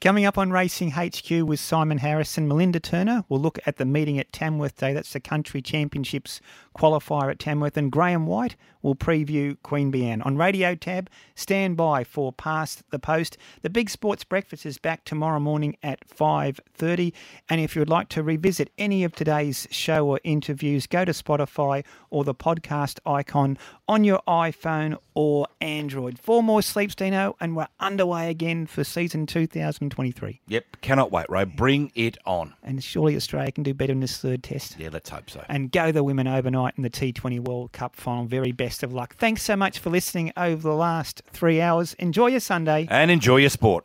Coming 0.00 0.26
up 0.26 0.36
on 0.36 0.50
Racing 0.50 0.90
HQ 0.90 1.30
with 1.30 1.60
Simon 1.60 1.98
Harrison, 1.98 2.46
Melinda 2.46 2.78
Turner. 2.78 3.24
We'll 3.28 3.40
look 3.40 3.58
at 3.64 3.76
the 3.76 3.86
meeting 3.86 4.18
at 4.18 4.32
Tamworth 4.32 4.76
Day. 4.76 4.92
That's 4.92 5.12
the 5.12 5.20
Country 5.20 5.62
Championships 5.62 6.40
qualifier 6.76 7.30
at 7.30 7.38
Tamworth. 7.38 7.76
And 7.76 7.90
Graham 7.90 8.26
White 8.26 8.56
will 8.82 8.94
preview 8.94 9.56
Queanbeyan. 9.64 10.24
On 10.26 10.36
Radio 10.36 10.74
Tab, 10.74 11.08
stand 11.34 11.76
by 11.76 12.04
for 12.04 12.32
Past 12.32 12.82
the 12.90 12.98
Post. 12.98 13.38
The 13.62 13.70
Big 13.70 13.88
Sports 13.88 14.24
Breakfast 14.24 14.66
is 14.66 14.78
back 14.78 15.04
tomorrow 15.04 15.40
morning 15.40 15.76
at 15.82 16.06
5.30. 16.06 17.12
And 17.48 17.60
if 17.60 17.74
you 17.74 17.80
would 17.80 17.88
like 17.88 18.08
to 18.10 18.22
revisit 18.22 18.70
any 18.76 19.04
of 19.04 19.14
today's 19.14 19.66
show 19.70 20.06
or 20.06 20.20
interviews, 20.22 20.86
go 20.86 21.04
to 21.04 21.12
Spotify 21.12 21.84
or 22.10 22.24
the 22.24 22.34
podcast 22.34 22.98
icon 23.36 23.58
on 23.88 24.04
your 24.04 24.20
iPhone 24.26 24.98
or 25.14 25.46
Android. 25.60 26.18
Four 26.18 26.42
more 26.42 26.62
sleeps, 26.62 26.94
Dino, 26.94 27.36
and 27.40 27.54
we're 27.54 27.68
underway 27.78 28.30
again 28.30 28.66
for 28.66 28.82
season 28.82 29.26
2023. 29.26 30.40
Yep, 30.48 30.80
cannot 30.80 31.12
wait, 31.12 31.26
Ray. 31.28 31.44
Bring 31.44 31.92
it 31.94 32.16
on. 32.26 32.54
And 32.62 32.82
surely 32.82 33.16
Australia 33.16 33.52
can 33.52 33.62
do 33.62 33.74
better 33.74 33.92
in 33.92 34.00
this 34.00 34.18
third 34.18 34.42
test. 34.42 34.76
Yeah, 34.78 34.88
let's 34.92 35.10
hope 35.10 35.30
so. 35.30 35.44
And 35.48 35.70
go 35.70 35.92
the 35.92 36.02
women 36.02 36.26
overnight 36.26 36.74
in 36.76 36.82
the 36.82 36.90
T20 36.90 37.40
World 37.40 37.72
Cup 37.72 37.94
final. 37.94 38.24
Very 38.24 38.52
best 38.52 38.82
of 38.82 38.92
luck. 38.92 39.16
Thanks 39.16 39.42
so 39.42 39.56
much 39.56 39.78
for 39.78 39.90
listening 39.90 40.32
over 40.36 40.62
the 40.62 40.74
last 40.74 41.22
three 41.30 41.60
hours. 41.60 41.94
Enjoy 41.94 42.26
your 42.26 42.40
Sunday. 42.40 42.88
And 42.90 43.10
enjoy 43.10 43.36
your 43.36 43.50
sport. 43.50 43.84